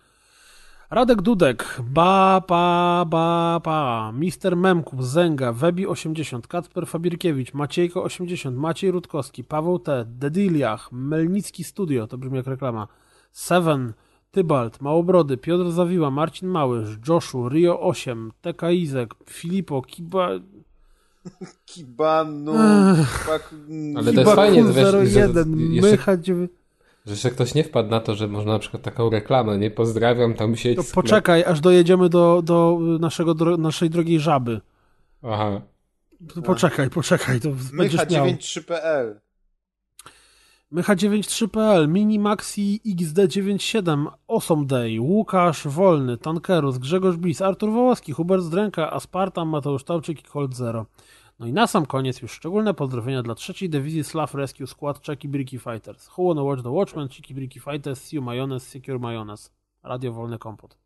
Radek 0.91 1.21
Dudek, 1.21 1.81
ba, 1.93 2.41
pa, 2.47 3.05
ba, 3.07 3.59
pa, 3.63 4.11
Mister 4.11 4.55
Memku, 4.55 5.03
Zęga, 5.03 5.53
Webi 5.53 5.87
80, 5.87 6.47
Kacper 6.47 6.87
Fabirkiewicz, 6.87 7.53
Maciejko 7.53 8.03
80, 8.03 8.57
Maciej 8.57 8.91
Rutkowski, 8.91 9.43
Paweł 9.43 9.79
T, 9.79 10.05
Dediliach, 10.07 10.91
Melnicki 10.91 11.63
Studio, 11.63 12.07
to 12.07 12.17
brzmi 12.17 12.37
jak 12.37 12.47
reklama, 12.47 12.87
Seven, 13.31 13.93
Tybalt, 14.31 14.81
Małobrody, 14.81 15.37
Piotr 15.37 15.71
Zawiła, 15.71 16.11
Marcin 16.11 16.47
Małysz, 16.49 16.97
Joshu, 17.07 17.49
Rio 17.49 17.79
8, 17.79 18.31
TK 18.41 18.63
Izek, 18.71 19.13
Filipo, 19.29 19.81
Kiba... 19.81 20.29
Kibanu, 21.65 22.53
pak... 23.27 23.55
Ale 23.95 24.13
to 24.13 24.19
jest 24.21 24.33
fajnie, 24.35 24.63
to 24.63 24.73
wiesz, 24.73 24.91
że- 24.91 25.27
01, 25.29 25.59
jeszcze- 25.71 25.91
Mycha 25.91 26.17
9... 26.17 26.51
Że 27.05 27.11
jeszcze 27.11 27.29
ktoś 27.31 27.53
nie 27.53 27.63
wpadł 27.63 27.89
na 27.89 27.99
to, 27.99 28.15
że 28.15 28.27
można 28.27 28.53
na 28.53 28.59
przykład 28.59 28.83
taką 28.83 29.09
reklamę, 29.09 29.57
nie? 29.57 29.71
Pozdrawiam, 29.71 30.33
tam 30.33 30.55
sieć 30.55 30.75
To 30.75 30.83
sklep. 30.83 30.95
poczekaj, 30.95 31.43
aż 31.43 31.59
dojedziemy 31.59 32.09
do, 32.09 32.41
do 32.45 32.79
naszego, 32.99 33.33
dro, 33.33 33.57
naszej 33.57 33.89
drogiej 33.89 34.19
żaby. 34.19 34.61
Aha. 35.23 35.61
To 36.35 36.41
Poczekaj, 36.41 36.89
poczekaj, 36.89 37.39
to 37.39 37.49
będziesz 37.73 38.09
miał. 38.09 38.25
Mycha93.pl 38.25 39.19
Mycha93.pl, 40.73 41.87
Minimaxi 41.87 42.81
XD97, 42.85 44.07
Awesome 44.27 44.65
Day, 44.65 45.01
Łukasz 45.01 45.67
Wolny, 45.67 46.17
Tankerus, 46.17 46.77
Grzegorz 46.77 47.17
Bis, 47.17 47.41
Artur 47.41 47.71
Wołowski, 47.71 48.11
Hubert 48.13 48.43
Zdręka, 48.43 48.91
Aspartam, 48.91 49.49
Mateusz 49.49 49.83
Tałczyk 49.83 50.19
i 50.19 50.23
Colt 50.23 50.55
Zero. 50.55 50.85
No 51.41 51.47
i 51.47 51.53
na 51.53 51.67
sam 51.67 51.85
koniec 51.85 52.21
już 52.21 52.31
szczególne 52.31 52.73
pozdrowienia 52.73 53.23
dla 53.23 53.35
trzeciej 53.35 53.69
dywizji 53.69 54.03
Slav 54.03 54.33
Rescue 54.33 54.67
Squad 54.67 55.01
Czeki 55.01 55.29
Briki 55.29 55.59
Fighters. 55.59 56.09
Who 56.17 56.27
wanna 56.27 56.43
watch 56.43 56.63
the 56.63 56.69
Watchmen, 56.69 57.09
Czeki 57.09 57.33
Briki 57.33 57.59
Fighters, 57.59 58.03
See 58.03 58.15
you 58.15 58.21
Mayonnaise, 58.21 58.65
Secure 58.65 58.99
Mayonnaise. 58.99 59.49
Radio 59.83 60.13
Wolny 60.13 60.39
Kompot. 60.39 60.77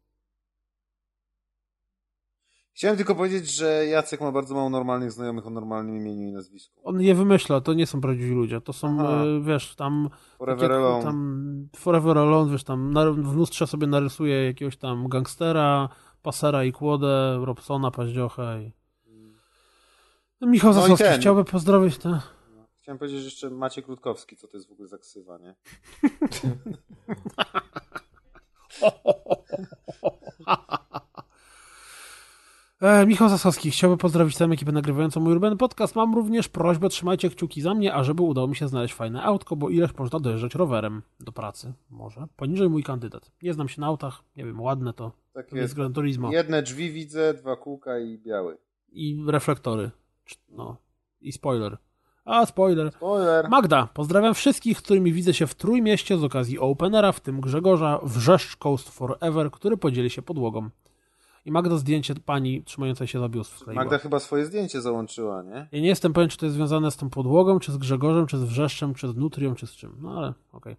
Chciałem 2.74 2.98
tylko 2.98 3.16
powiedzieć, 3.16 3.56
że 3.56 3.86
Jacek 3.86 4.22
ma 4.22 4.32
bardzo 4.32 4.56
mało 4.56 4.70
normalnych 4.70 5.12
znajomych 5.12 5.48
o 5.48 5.50
normalnym 5.50 5.96
imieniu 5.96 6.28
i 6.28 6.32
nazwisku. 6.32 6.82
On 6.84 7.02
je 7.02 7.16
wymyśla, 7.16 7.62
to 7.62 7.74
nie 7.74 7.88
są 7.88 8.02
prawdziwi 8.02 8.32
ludzie, 8.32 8.62
to 8.62 8.74
są, 8.74 8.98
Aha. 9.00 9.24
e, 9.24 9.42
wiesz, 9.42 9.76
tam 9.76 10.10
Forever 10.38 10.70
takie, 10.70 10.80
Alone. 10.80 11.04
tam 11.04 11.68
Forever 11.76 12.18
Alone, 12.18 12.52
wiesz, 12.52 12.64
tam 12.64 12.94
na, 12.94 13.12
w 13.12 13.36
lustrze 13.36 13.68
sobie 13.68 13.88
narysuje 13.88 14.46
jakiegoś 14.46 14.78
tam 14.78 15.08
gangstera, 15.10 15.90
pasera 16.22 16.64
i 16.64 16.72
kłodę, 16.72 17.40
Robsona, 17.46 17.92
Paździocha 17.92 18.58
i... 18.60 18.85
No, 20.42 20.48
Michał 20.48 20.74
No 20.74 20.82
Zasowski, 20.82 21.04
ten. 21.04 21.20
chciałby 21.22 21.46
pozdrowić 21.46 21.98
te... 21.98 22.20
Chciałem 22.78 23.00
powiedzieć 23.00 23.20
że 23.20 23.26
jeszcze 23.26 23.50
Maciek 23.50 23.88
Rutkowski, 23.88 24.36
co 24.38 24.48
to 24.48 24.58
jest 24.58 24.70
w 24.70 24.72
ogóle 24.72 24.88
za 24.88 24.98
ksywa, 24.98 25.38
nie? 25.38 25.56
E, 32.82 33.06
Michał 33.06 33.30
Zasowski, 33.30 33.72
chciałby 33.72 33.98
pozdrowić 33.98 34.38
całą 34.38 34.52
ekipę 34.52 34.72
nagrywającą 34.72 35.20
mój 35.20 35.32
ulubiony 35.32 35.58
podcast. 35.58 35.96
Mam 35.96 36.16
również 36.16 36.50
prośbę, 36.50 36.90
trzymajcie 36.90 37.30
kciuki 37.30 37.62
za 37.62 37.74
mnie, 37.74 37.94
ażeby 37.94 38.24
udało 38.24 38.48
mi 38.48 38.56
się 38.56 38.68
znaleźć 38.68 38.94
fajne 38.94 39.24
autko, 39.24 39.56
bo 39.56 39.70
ileż 39.70 39.96
można 39.98 40.20
dojeżdżać 40.20 40.56
rowerem 40.56 41.02
do 41.20 41.32
pracy, 41.32 41.74
może. 41.90 42.28
Poniżej 42.36 42.70
mój 42.70 42.84
kandydat. 42.84 43.32
Nie 43.42 43.54
znam 43.54 43.70
się 43.70 43.82
na 43.82 43.88
autach, 43.88 44.24
nie 44.36 44.46
wiem, 44.46 44.62
ładne 44.62 44.94
to. 44.94 45.12
Tak 45.34 45.50
To 45.50 45.56
jest 45.56 45.64
jest. 45.64 45.76
Gran 45.76 45.94
Turismo. 45.94 46.32
Jedne 46.32 46.62
drzwi 46.62 46.92
widzę, 46.92 47.34
dwa 47.34 47.56
kółka 47.56 48.00
i 48.00 48.18
biały. 48.18 48.58
I 48.92 49.24
reflektory. 49.28 49.92
No. 50.50 50.78
I 51.22 51.32
spoiler. 51.32 51.78
A, 52.26 52.46
spoiler. 52.46 52.92
Spoiler! 52.92 53.50
Magda, 53.50 53.88
pozdrawiam 53.94 54.34
wszystkich, 54.34 54.78
z 54.78 54.82
którymi 54.82 55.14
widzę 55.14 55.34
się 55.34 55.48
w 55.48 55.56
Trójmieście 55.56 56.18
z 56.18 56.24
okazji 56.24 56.60
Openera, 56.60 57.12
w 57.12 57.20
tym 57.20 57.42
Grzegorza 57.42 58.00
Wrzeszcz 58.04 58.56
Coast 58.56 58.90
Forever, 58.90 59.52
który 59.52 59.78
podzieli 59.78 60.10
się 60.10 60.22
podłogą. 60.22 60.70
I 61.46 61.52
Magda 61.52 61.78
zdjęcie 61.78 62.16
pani 62.26 62.64
trzymającej 62.64 63.08
się 63.08 63.20
za 63.20 63.30
biust 63.30 63.52
wkleiła. 63.52 63.84
Magda 63.84 63.98
chyba 63.98 64.20
swoje 64.20 64.46
zdjęcie 64.46 64.82
załączyła, 64.82 65.44
nie? 65.44 65.68
Ja 65.72 65.80
nie 65.80 65.88
jestem 65.88 66.14
pewien, 66.14 66.30
czy 66.30 66.38
to 66.38 66.46
jest 66.46 66.56
związane 66.56 66.92
z 66.92 66.98
tą 66.98 67.10
podłogą, 67.10 67.60
czy 67.60 67.72
z 67.72 67.78
Grzegorzem, 67.78 68.28
czy 68.28 68.38
z 68.38 68.44
Wrzeszczem, 68.44 68.94
czy 68.94 69.08
z 69.08 69.16
Nutrią, 69.16 69.56
czy 69.56 69.68
z 69.68 69.72
czym. 69.72 69.98
No 70.02 70.18
ale 70.18 70.34
okej. 70.52 70.76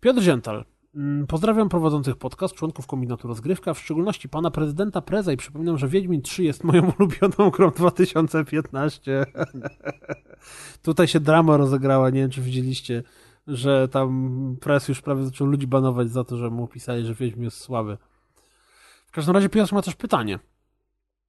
Piotr 0.00 0.20
Ziętal. 0.20 0.64
Mm, 0.96 1.26
Pozdrawiam 1.26 1.68
prowadzących 1.68 2.16
podcast, 2.16 2.54
członków 2.54 2.86
kombinatu 2.86 3.28
Rozgrywka, 3.28 3.74
w 3.74 3.78
szczególności 3.78 4.28
pana 4.28 4.50
prezydenta 4.50 5.00
Preza 5.00 5.32
i 5.32 5.36
przypominam, 5.36 5.78
że 5.78 5.88
Wiedźmin 5.88 6.22
3 6.22 6.44
jest 6.44 6.64
moją 6.64 6.82
ulubioną 6.98 7.50
grą 7.50 7.70
2015. 7.70 9.26
Tutaj 10.82 11.08
się 11.08 11.20
drama 11.20 11.56
rozegrała, 11.56 12.10
nie 12.10 12.20
wiem 12.20 12.30
czy 12.30 12.42
widzieliście, 12.42 13.02
że 13.46 13.88
tam 13.88 14.56
Prez 14.60 14.88
już 14.88 15.02
prawie 15.02 15.24
zaczął 15.24 15.46
ludzi 15.46 15.66
banować 15.66 16.10
za 16.10 16.24
to, 16.24 16.36
że 16.36 16.50
mu 16.50 16.66
pisali, 16.68 17.06
że 17.06 17.14
Wiedźmin 17.14 17.44
jest 17.44 17.60
słaby. 17.60 17.98
W 19.06 19.12
każdym 19.12 19.34
razie 19.34 19.48
Piotr 19.48 19.72
ma 19.72 19.82
też 19.82 19.94
pytanie. 19.94 20.38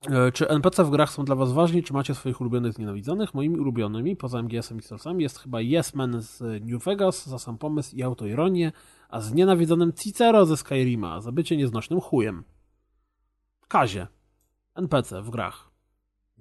E, 0.10 0.32
Czy 0.32 0.50
NPC 0.50 0.84
w 0.84 0.90
grach 0.90 1.10
są 1.10 1.26
dla 1.26 1.36
was 1.36 1.52
ważni, 1.52 1.84
czy 1.84 1.94
macie 1.94 2.16
swoich 2.16 2.42
ulubionych 2.42 2.74
znienawidzonych? 2.74 3.34
Moimi 3.34 3.60
ulubionymi, 3.60 4.16
poza 4.16 4.40
MGS-em 4.44 4.80
i 4.80 4.82
Soulsami, 4.82 5.24
jest 5.24 5.40
chyba 5.40 5.60
Yes 5.62 5.96
Man 5.96 6.22
z 6.22 6.42
New 6.66 6.84
Vegas 6.84 7.28
za 7.28 7.40
sam 7.40 7.58
pomysł 7.58 7.96
i 7.96 8.04
autoironię, 8.04 8.72
a 9.10 9.22
znienawidzonym 9.22 9.94
Cicero 9.94 10.46
ze 10.46 10.58
Skyrima 10.58 11.22
za 11.22 11.32
bycie 11.32 11.58
nieznośnym 11.58 12.02
chujem. 12.02 12.44
Kazie. 13.68 14.08
NPC 14.76 15.22
w 15.22 15.30
grach. 15.30 15.70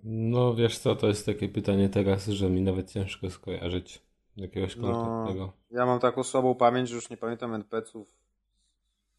No 0.05 0.55
wiesz 0.55 0.79
co, 0.79 0.97
to 0.97 1.07
jest 1.07 1.27
takie 1.27 1.49
pytanie 1.49 1.89
teraz, 1.89 2.27
że 2.27 2.51
mi 2.51 2.63
nawet 2.63 2.91
ciężko 2.93 3.31
skojarzyć 3.31 4.03
jakiegoś 4.37 4.77
No, 4.77 4.93
konkretnego. 4.93 5.53
ja 5.71 5.87
mam 5.87 6.01
taką 6.01 6.23
słabą 6.23 6.55
pamięć, 6.55 6.89
że 6.89 6.95
już 6.95 7.11
nie 7.11 7.17
pamiętam 7.17 7.55
NPC-ów 7.55 8.09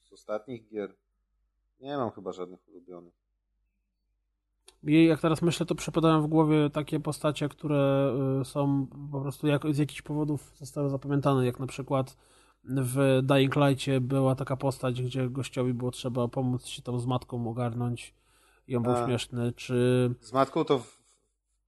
z 0.03 0.13
ostatnich 0.13 0.67
gier. 0.69 0.95
Nie 1.81 1.97
mam 1.97 2.11
chyba 2.11 2.31
żadnych 2.31 2.67
ulubionych. 2.67 3.13
I 4.83 5.05
jak 5.05 5.21
teraz 5.21 5.41
myślę, 5.41 5.65
to 5.65 5.75
przepadają 5.75 6.21
w 6.21 6.27
głowie 6.27 6.69
takie 6.69 6.99
postacie, 6.99 7.49
które 7.49 8.13
y, 8.41 8.45
są 8.45 8.87
po 9.11 9.21
prostu 9.21 9.47
jak, 9.47 9.63
z 9.73 9.77
jakichś 9.77 10.01
powodów 10.01 10.51
zostały 10.55 10.89
zapamiętane, 10.89 11.45
jak 11.45 11.59
na 11.59 11.67
przykład 11.67 12.17
w 12.67 13.19
Dying 13.23 13.55
Light'cie 13.55 13.99
była 13.99 14.35
taka 14.35 14.57
postać, 14.57 15.01
gdzie 15.01 15.29
gościowi 15.29 15.73
było 15.73 15.91
trzeba 15.91 16.27
pomóc 16.27 16.65
się 16.65 16.81
tam 16.81 16.99
z 16.99 17.05
matką 17.05 17.49
ogarnąć 17.49 18.13
i 18.67 18.75
on 18.75 18.83
był 18.83 18.91
A. 18.91 19.05
śmieszny, 19.05 19.53
czy 19.53 20.09
Z 20.21 20.33
matką 20.33 20.63
to 20.63 20.79
w... 20.79 20.97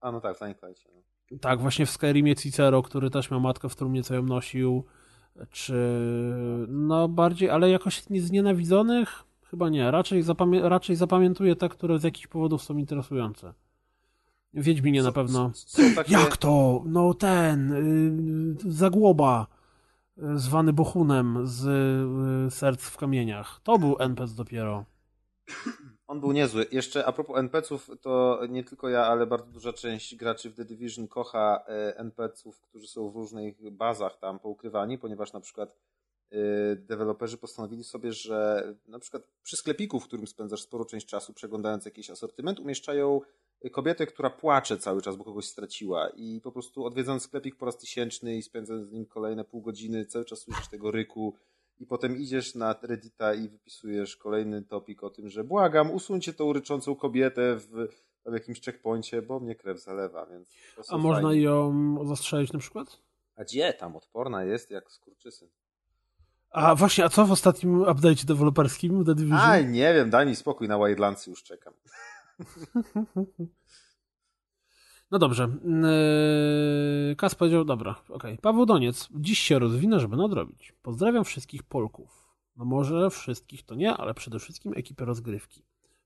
A 0.02 0.11
no 0.11 0.22
tak, 0.22 0.38
w 0.38 0.40
Dying 0.40 0.61
Light'cie, 0.61 0.88
no. 1.32 1.38
tak, 1.42 1.61
właśnie 1.61 1.86
w 1.86 1.90
Skyrimie 1.90 2.36
Cicero, 2.36 2.82
który 2.84 3.10
też 3.10 3.32
miał 3.32 3.40
matkę 3.40 3.69
w 3.69 3.76
trumnie, 3.76 4.03
co 4.03 4.16
ją 4.16 4.24
nosił, 4.24 4.84
czy 5.52 5.74
no 6.68 7.08
bardziej, 7.08 7.50
ale 7.50 7.69
jakoś 7.69 8.10
nie 8.10 8.22
znienawidzonych? 8.22 9.24
Chyba 9.44 9.69
nie, 9.69 9.92
raczej, 9.92 10.24
zapamię 10.24 10.69
raczej 10.69 10.95
zapamiętuję 10.95 11.56
te, 11.56 11.69
które 11.69 12.00
z 12.00 12.03
jakichś 12.03 12.28
powodów 12.28 12.64
są 12.64 12.78
interesujące. 12.78 13.53
Wiedźminie 14.53 15.03
na 15.03 15.10
Są- 15.10 15.14
pewno. 15.14 15.52
Są 15.53 15.84
takie... 15.95 16.14
Jak 16.14 16.38
to? 16.38 16.84
No 16.86 17.14
ten, 17.14 17.72
y, 18.68 18.72
Zagłoba, 18.72 19.48
zwany 20.36 20.74
Bohunem 20.74 21.48
z 21.48 21.66
y, 22.48 22.52
Serc 22.52 22.82
w 22.82 22.98
kamieniach. 22.98 23.60
To 23.64 23.80
był 23.80 23.96
NPC 24.00 24.36
dopiero. 24.36 24.86
On 26.08 26.20
był 26.20 26.32
niezły. 26.32 26.66
Jeszcze 26.72 27.06
a 27.06 27.12
propos 27.12 27.38
NPC-ów, 27.38 27.90
to 28.02 28.40
nie 28.50 28.64
tylko 28.64 28.90
ja, 28.90 29.06
ale 29.06 29.28
bardzo 29.28 29.52
duża 29.52 29.74
część 29.74 30.16
graczy 30.16 30.50
w 30.50 30.56
The 30.56 30.66
Division 30.66 31.08
kocha 31.08 31.64
e, 31.68 31.98
NPC-ów, 31.98 32.62
którzy 32.62 32.88
są 32.88 33.10
w 33.10 33.16
różnych 33.16 33.72
bazach 33.72 34.20
tam 34.20 34.40
poukrywani, 34.40 34.98
ponieważ 34.98 35.34
na 35.34 35.40
przykład 35.40 35.76
e, 36.32 36.36
deweloperzy 36.76 37.38
postanowili 37.38 37.84
sobie, 37.84 38.14
że 38.14 38.64
na 38.88 39.00
przykład 39.00 39.24
przy 39.44 39.58
sklepiku, 39.58 40.00
w 40.00 40.08
którym 40.08 40.28
spędzasz 40.28 40.62
sporo 40.62 40.86
część 40.86 41.08
czasu 41.08 41.34
przeglądając 41.34 41.86
jakiś 41.86 42.10
asortyment, 42.10 42.60
umieszczają 42.60 43.22
kobietę, 43.72 44.06
która 44.06 44.30
płacze 44.30 44.78
cały 44.78 45.02
czas, 45.02 45.16
bo 45.16 45.24
kogoś 45.24 45.46
straciła 45.46 46.10
i 46.10 46.42
po 46.42 46.52
prostu 46.52 46.86
odwiedzając 46.86 47.24
sklepik 47.24 47.56
po 47.56 47.66
raz 47.66 47.78
tysięczny 47.78 48.38
i 48.38 48.42
spędzając 48.42 48.88
z 48.88 48.92
nim 48.92 49.06
kolejne 49.06 49.44
pół 49.44 49.62
godziny, 49.62 50.06
cały 50.06 50.26
czas 50.26 50.40
słyszysz 50.40 50.68
tego 50.68 50.92
ryku 50.92 51.36
i 51.80 51.86
potem 51.86 52.18
idziesz 52.18 52.56
na 52.56 52.76
Reddita 52.82 53.34
i 53.34 53.50
wypisujesz 53.50 54.18
kolejny 54.18 54.62
topik 54.62 55.04
o 55.04 55.10
tym, 55.10 55.30
że 55.30 55.44
błagam, 55.44 55.92
usuńcie 55.92 56.34
tą 56.34 56.54
ryczącą 56.54 56.96
kobietę 56.96 57.56
w, 57.56 57.88
w 58.26 58.34
jakimś 58.34 58.62
checkpoincie, 58.62 59.22
bo 59.22 59.40
mnie 59.40 59.56
krew 59.56 59.84
zalewa, 59.84 60.26
więc 60.26 60.50
A 60.90 60.98
można 60.98 61.34
ją 61.34 61.98
zastrzelić 62.08 62.54
na 62.54 62.60
przykład? 62.60 63.00
A 63.36 63.44
gdzie 63.44 63.74
tam? 63.74 63.96
Odporna 63.96 64.44
jest 64.44 64.72
jak 64.72 64.92
skurczysyn. 64.92 65.48
A 66.52 66.76
właśnie, 66.76 67.06
a 67.06 67.10
co 67.10 67.26
w 67.26 67.32
ostatnim 67.32 67.84
update'cie 67.84 68.26
deweloperskim 68.26 69.06
The 69.06 69.16
Division? 69.16 69.40
Aj, 69.40 69.66
nie 69.68 69.94
wiem, 69.94 70.10
daj 70.10 70.26
mi 70.26 70.36
spokój, 70.36 70.68
na 70.68 70.78
Wildlandsy 70.78 71.30
już 71.30 71.44
czekam. 71.44 71.74
No 75.11 75.19
dobrze. 75.19 75.50
Yy, 77.09 77.16
Kas 77.16 77.35
powiedział, 77.35 77.66
dobra, 77.66 77.95
okej. 78.09 78.38
Paweł 78.38 78.66
Doniec, 78.66 79.09
dziś 79.16 79.40
się 79.40 79.59
rozwinę, 79.59 80.00
żeby 80.00 80.18
nadrobić. 80.18 80.74
Pozdrawiam 80.82 81.24
wszystkich 81.24 81.64
Polków. 81.64 82.30
No 82.56 82.66
może 82.66 83.09
wszystkich 83.09 83.64
to 83.64 83.76
nie, 83.76 83.93
ale 83.93 84.14
przede 84.14 84.40
wszystkim 84.40 84.74
ekipę 84.76 85.06
rozgrywki. 85.06 85.64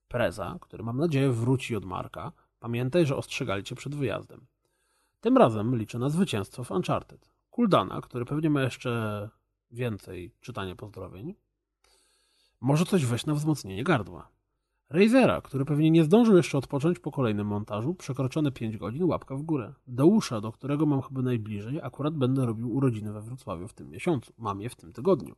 Preza, 0.08 0.58
który 0.62 0.84
mam 0.84 0.98
nadzieję 0.98 1.32
wróci 1.32 1.76
od 1.76 1.86
Marka. 1.86 2.32
Pamiętaj, 2.60 3.06
że 3.06 3.16
ostrzegali 3.16 3.64
cię 3.64 3.76
przed 3.76 3.96
wyjazdem. 3.96 4.46
Tym 5.22 5.38
razem 5.38 5.76
liczę 5.78 6.00
na 6.00 6.10
zwycięstwo 6.10 6.64
w 6.64 6.72
Uncharted. 6.72 7.30
Kuldana, 7.50 8.02
który 8.02 8.26
pewnie 8.26 8.50
ma 8.50 8.62
jeszcze 8.62 9.30
więcej 9.72 10.32
czytania 10.42 10.76
pozdrowień. 10.76 11.36
Może 12.62 12.86
coś 12.86 13.06
weź 13.06 13.26
na 13.26 13.34
wzmocnienie 13.34 13.84
gardła. 13.84 14.33
Razera, 14.94 15.42
który 15.42 15.66
pewnie 15.66 15.92
nie 15.92 16.04
zdążył 16.04 16.38
jeszcze 16.38 16.58
odpocząć 16.58 17.00
po 17.00 17.12
kolejnym 17.12 17.48
montażu, 17.48 17.94
przekroczone 17.94 18.52
5 18.52 18.78
godzin, 18.78 19.04
łapka 19.04 19.36
w 19.36 19.42
górę. 19.42 19.74
Deusza, 19.88 20.42
do 20.42 20.52
którego 20.52 20.86
mam 20.86 21.02
chyba 21.02 21.22
najbliżej, 21.22 21.80
akurat 21.82 22.14
będę 22.14 22.46
robił 22.46 22.76
urodziny 22.76 23.14
we 23.14 23.22
Wrocławiu 23.22 23.68
w 23.68 23.74
tym 23.74 23.90
miesiącu. 23.90 24.34
Mam 24.38 24.62
je 24.62 24.70
w 24.70 24.76
tym 24.76 24.94
tygodniu. 24.94 25.36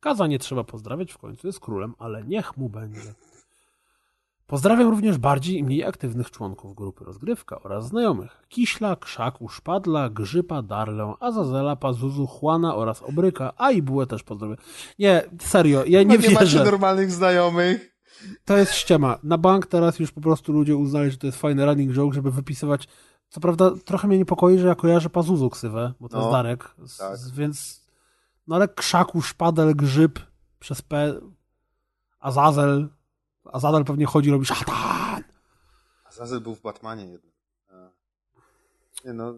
Kaza 0.00 0.26
nie 0.26 0.38
trzeba 0.38 0.64
pozdrawiać, 0.64 1.12
w 1.12 1.18
końcu 1.18 1.46
jest 1.46 1.60
królem, 1.60 1.94
ale 1.98 2.24
niech 2.24 2.56
mu 2.56 2.68
będzie. 2.68 3.14
Pozdrawiam 4.46 4.88
również 4.90 5.18
bardziej 5.18 5.58
i 5.58 5.64
mniej 5.64 5.84
aktywnych 5.84 6.30
członków 6.30 6.74
grupy 6.74 7.04
Rozgrywka 7.04 7.62
oraz 7.62 7.88
znajomych. 7.88 8.42
Kiśla, 8.48 8.96
Krzaku, 8.96 9.48
Szpadla, 9.48 10.10
Grzypa, 10.10 10.62
Darlę, 10.62 11.14
Azazela, 11.20 11.76
Pazuzu, 11.76 12.28
Juana 12.42 12.76
oraz 12.76 13.02
Obryka, 13.02 13.52
a 13.56 13.70
i 13.70 13.82
Bułę 13.82 14.06
też 14.06 14.22
pozdrawiam. 14.22 14.56
Nie, 14.98 15.22
serio, 15.40 15.84
ja 15.84 15.98
nie, 15.98 16.04
Nie, 16.04 16.12
nie 16.12 16.18
wierzę. 16.18 16.34
macie 16.34 16.64
normalnych 16.64 17.10
znajomych. 17.10 17.95
To 18.44 18.56
jest 18.56 18.72
ściema. 18.72 19.18
Na 19.22 19.38
bank 19.38 19.66
teraz 19.66 19.98
już 19.98 20.12
po 20.12 20.20
prostu 20.20 20.52
ludzie 20.52 20.76
uznali, 20.76 21.10
że 21.10 21.16
to 21.16 21.26
jest 21.26 21.38
fajny 21.38 21.66
running 21.66 21.92
joke, 21.92 22.14
żeby 22.14 22.30
wypisywać. 22.30 22.88
Co 23.28 23.40
prawda 23.40 23.70
trochę 23.84 24.08
mnie 24.08 24.18
niepokoi, 24.18 24.58
że 24.58 24.68
ja 24.68 24.74
kojarzę 24.74 25.10
Pazuzu 25.10 25.50
ksywę, 25.50 25.92
bo 26.00 26.08
to 26.08 26.16
No, 26.16 26.22
jest 26.22 26.32
Darek, 26.32 26.74
tak. 26.98 27.16
z, 27.16 27.30
więc... 27.30 27.86
No 28.46 28.56
ale 28.56 28.68
krzaku, 28.68 29.22
szpadel, 29.22 29.76
grzyb 29.76 30.18
przez 30.58 30.82
P... 30.82 31.20
Azazel. 32.20 32.88
Azazel 33.44 33.84
pewnie 33.84 34.06
chodzi 34.06 34.28
i 34.28 34.32
robi 34.32 34.46
szatan. 34.46 35.22
Azazel 36.04 36.40
był 36.40 36.54
w 36.54 36.60
Batmanie 36.60 37.06
jednym. 37.06 37.32
A. 37.68 37.90
Nie 39.04 39.12
no, 39.12 39.34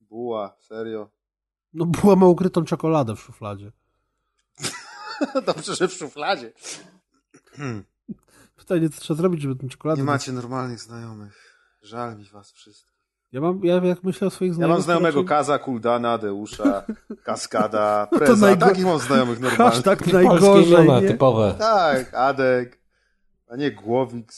buła, 0.00 0.56
serio. 0.58 1.08
No 1.74 1.86
była 1.86 2.16
ma 2.16 2.26
ukrytą 2.26 2.64
czekoladę 2.64 3.16
w 3.16 3.20
szufladzie. 3.20 3.72
Dobrze, 5.46 5.74
że 5.76 5.88
w 5.88 5.92
szufladzie. 5.92 6.52
Pytanie, 8.62 8.88
co 8.90 9.00
trzeba 9.00 9.18
zrobić, 9.18 9.40
żeby 9.42 9.56
tę 9.56 9.68
czekoladę... 9.68 10.00
Nie 10.00 10.06
macie 10.06 10.32
normalnych 10.32 10.80
znajomych. 10.80 11.56
Żal 11.82 12.16
mi 12.16 12.24
was 12.24 12.52
wszystkich. 12.52 12.92
Ja 13.32 13.40
mam, 13.40 13.60
ja 13.64 13.74
jak 13.84 14.04
myślę 14.04 14.26
o 14.26 14.30
swoich 14.30 14.48
Ja 14.50 14.54
znajomych... 14.54 14.72
mam 14.74 14.80
to 14.80 14.84
znajomego 14.84 15.18
raczej- 15.18 15.28
Kaza, 15.28 15.58
Kuldana, 15.58 16.18
Deusza, 16.18 16.82
Kaskada, 17.24 18.08
No 18.12 18.18
to 18.18 18.24
Preza. 18.24 18.46
najgo- 18.46 18.60
Takich 18.68 18.84
mam 18.84 18.98
znajomych 18.98 19.40
normalnych. 19.40 19.82
Polskie 19.84 20.12
najgorzej, 20.12 20.88
nie? 21.02 21.08
typowe. 21.08 21.54
Tak, 21.58 22.14
Adek, 22.14 22.78
a 23.50 23.56
nie 23.56 23.70
Głowik. 23.70 24.32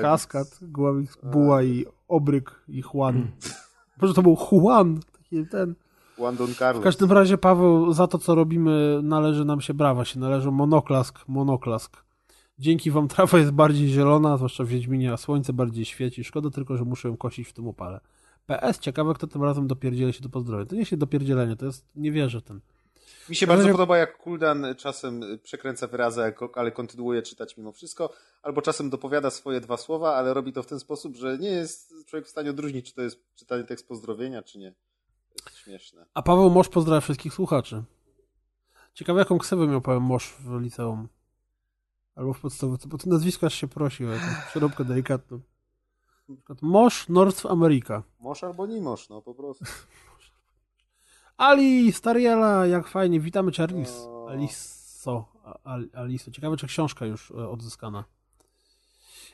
Kaskad, 0.00 0.58
Głowik, 0.62 1.10
Buła 1.22 1.62
i 1.62 1.86
Obryk 2.08 2.60
i 2.68 2.82
Juan. 2.94 3.26
Może 4.00 4.14
to 4.14 4.22
był 4.22 4.36
Juan, 4.52 5.00
taki 5.12 5.46
ten. 5.46 5.74
Juan 6.18 6.36
Don 6.36 6.46
W 6.46 6.58
Carlos. 6.58 6.84
każdym 6.84 7.12
razie, 7.12 7.38
Paweł, 7.38 7.92
za 7.92 8.06
to, 8.06 8.18
co 8.18 8.34
robimy, 8.34 9.00
należy 9.02 9.44
nam 9.44 9.60
się 9.60 9.74
brawa, 9.74 10.04
się 10.04 10.20
należą 10.20 10.50
monoklask, 10.50 11.18
monoklask. 11.28 11.96
Dzięki 12.58 12.90
wam 12.90 13.08
trawa 13.08 13.38
jest 13.38 13.50
bardziej 13.50 13.88
zielona, 13.88 14.36
zwłaszcza 14.36 14.64
w 14.64 14.68
Wiedźminie, 14.68 15.12
a 15.12 15.16
słońce 15.16 15.52
bardziej 15.52 15.84
świeci. 15.84 16.24
Szkoda 16.24 16.50
tylko, 16.50 16.76
że 16.76 16.84
muszę 16.84 17.08
ją 17.08 17.16
kosić 17.16 17.48
w 17.48 17.52
tym 17.52 17.66
upale. 17.66 18.00
PS, 18.46 18.78
ciekawe, 18.78 19.14
kto 19.14 19.26
tym 19.26 19.42
razem 19.42 19.66
dopierdzieli 19.66 20.12
się 20.12 20.20
do 20.20 20.28
pozdrowienia. 20.28 20.66
To 20.68 20.74
nie 20.74 20.80
jest 20.80 20.94
dopierdzielenie, 20.94 21.56
to 21.56 21.66
jest, 21.66 21.86
nie 21.96 22.12
wierzę 22.12 22.40
w 22.40 22.42
ten. 22.44 22.60
Mi 23.28 23.36
się 23.36 23.46
Ale 23.46 23.54
bardzo 23.54 23.68
jak- 23.68 23.74
podoba, 23.76 23.96
jak 23.98 24.18
Kuldan 24.18 24.66
czasem 24.76 25.20
przekręca 25.42 25.86
wyrazy, 25.86 26.20
ale 26.54 26.72
kontynuuje 26.72 27.22
czytać 27.22 27.56
mimo 27.56 27.72
wszystko, 27.72 28.12
albo 28.42 28.62
czasem 28.62 28.90
dopowiada 28.90 29.30
swoje 29.30 29.60
dwa 29.60 29.76
słowa, 29.76 30.14
ale 30.16 30.34
robi 30.34 30.52
to 30.52 30.62
w 30.62 30.66
ten 30.66 30.80
sposób, 30.80 31.16
że 31.16 31.38
nie 31.38 31.48
jest 31.48 31.94
człowiek 32.06 32.26
w 32.26 32.30
stanie 32.30 32.50
odróżnić, 32.50 32.86
czy 32.88 32.94
to 32.94 33.02
jest 33.02 33.20
czytanie 33.34 33.64
tekst 33.64 33.88
pozdrowienia, 33.88 34.42
czy 34.42 34.58
nie. 34.58 34.72
To 35.28 35.44
jest 35.46 35.58
śmieszne. 35.58 36.06
A 36.14 36.22
Paweł 36.22 36.50
Mosz 36.50 36.68
pozdrawia 36.68 37.00
wszystkich 37.00 37.34
słuchaczy. 37.34 37.82
Ciekawe, 38.94 39.18
jaką 39.18 39.38
ksywę 39.38 39.66
miał 39.66 39.80
Paweł 39.80 40.00
Mosz 40.00 40.34
w 40.40 40.60
liceum. 40.60 41.08
Albo 42.16 42.32
w 42.32 42.40
podstawówce, 42.40 42.88
bo 42.88 42.98
to 42.98 43.10
nazwisko 43.10 43.46
aż 43.46 43.54
się 43.54 43.68
prosi 43.68 44.04
o 44.06 44.10
jakąś 44.10 44.44
przeróbkę 44.50 44.84
delikatną. 44.84 45.40
Na 46.28 46.34
przykład 46.36 46.62
Mosz 46.62 47.08
North 47.08 47.46
America. 47.46 48.02
Mosz 48.20 48.44
albo 48.44 48.66
nie 48.66 48.80
mosz, 48.80 49.08
no 49.08 49.22
po 49.22 49.34
prostu. 49.34 49.64
Ali, 51.36 51.92
Stariela, 51.92 52.66
jak 52.66 52.88
fajnie, 52.88 53.20
witamy 53.20 53.52
cię 53.52 53.62
Alice. 53.62 53.92
O. 53.92 54.28
Aliso, 54.30 55.24
Al- 55.64 55.88
Aliso. 55.94 56.30
Ciekawe, 56.30 56.56
czy 56.56 56.66
książka 56.66 57.06
już 57.06 57.30
e, 57.30 57.48
odzyskana. 57.48 58.04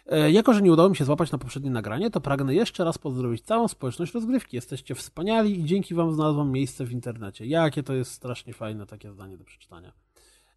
E, 0.06 0.30
Jako, 0.30 0.54
że 0.54 0.62
nie 0.62 0.72
udało 0.72 0.88
mi 0.88 0.96
się 0.96 1.04
złapać 1.04 1.32
na 1.32 1.38
poprzednie 1.38 1.70
nagranie, 1.70 2.10
to 2.10 2.20
pragnę 2.20 2.54
jeszcze 2.54 2.84
raz 2.84 2.98
pozdrowić 2.98 3.42
całą 3.42 3.68
społeczność 3.68 4.14
rozgrywki. 4.14 4.56
Jesteście 4.56 4.94
wspaniali 4.94 5.60
i 5.60 5.64
dzięki 5.64 5.94
wam 5.94 6.12
znalazłam 6.14 6.50
miejsce 6.50 6.84
w 6.84 6.92
internecie. 6.92 7.46
Jakie 7.46 7.82
to 7.82 7.94
jest 7.94 8.12
strasznie 8.12 8.54
fajne 8.54 8.86
takie 8.86 9.12
zdanie 9.12 9.36
do 9.36 9.44
przeczytania. 9.44 9.92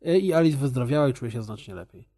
E, 0.02 0.20
I 0.20 0.34
Alice 0.34 0.58
wyzdrowiała 0.58 1.10
i 1.10 1.14
czuje 1.14 1.32
się 1.32 1.44
znacznie 1.44 1.76
lepiej. 1.76 2.15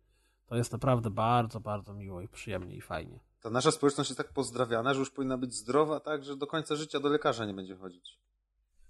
To 0.47 0.55
jest 0.55 0.71
naprawdę 0.71 1.09
bardzo, 1.09 1.59
bardzo 1.59 1.93
miło 1.93 2.21
i 2.21 2.27
przyjemnie 2.27 2.75
i 2.75 2.81
fajnie. 2.81 3.19
Ta 3.41 3.49
nasza 3.49 3.71
społeczność 3.71 4.09
jest 4.09 4.17
tak 4.17 4.33
pozdrawiana, 4.33 4.93
że 4.93 4.99
już 4.99 5.09
powinna 5.09 5.37
być 5.37 5.53
zdrowa, 5.53 5.99
tak, 5.99 6.23
że 6.23 6.35
do 6.35 6.47
końca 6.47 6.75
życia 6.75 6.99
do 6.99 7.09
lekarza 7.09 7.45
nie 7.45 7.53
będzie 7.53 7.75
chodzić. 7.75 8.19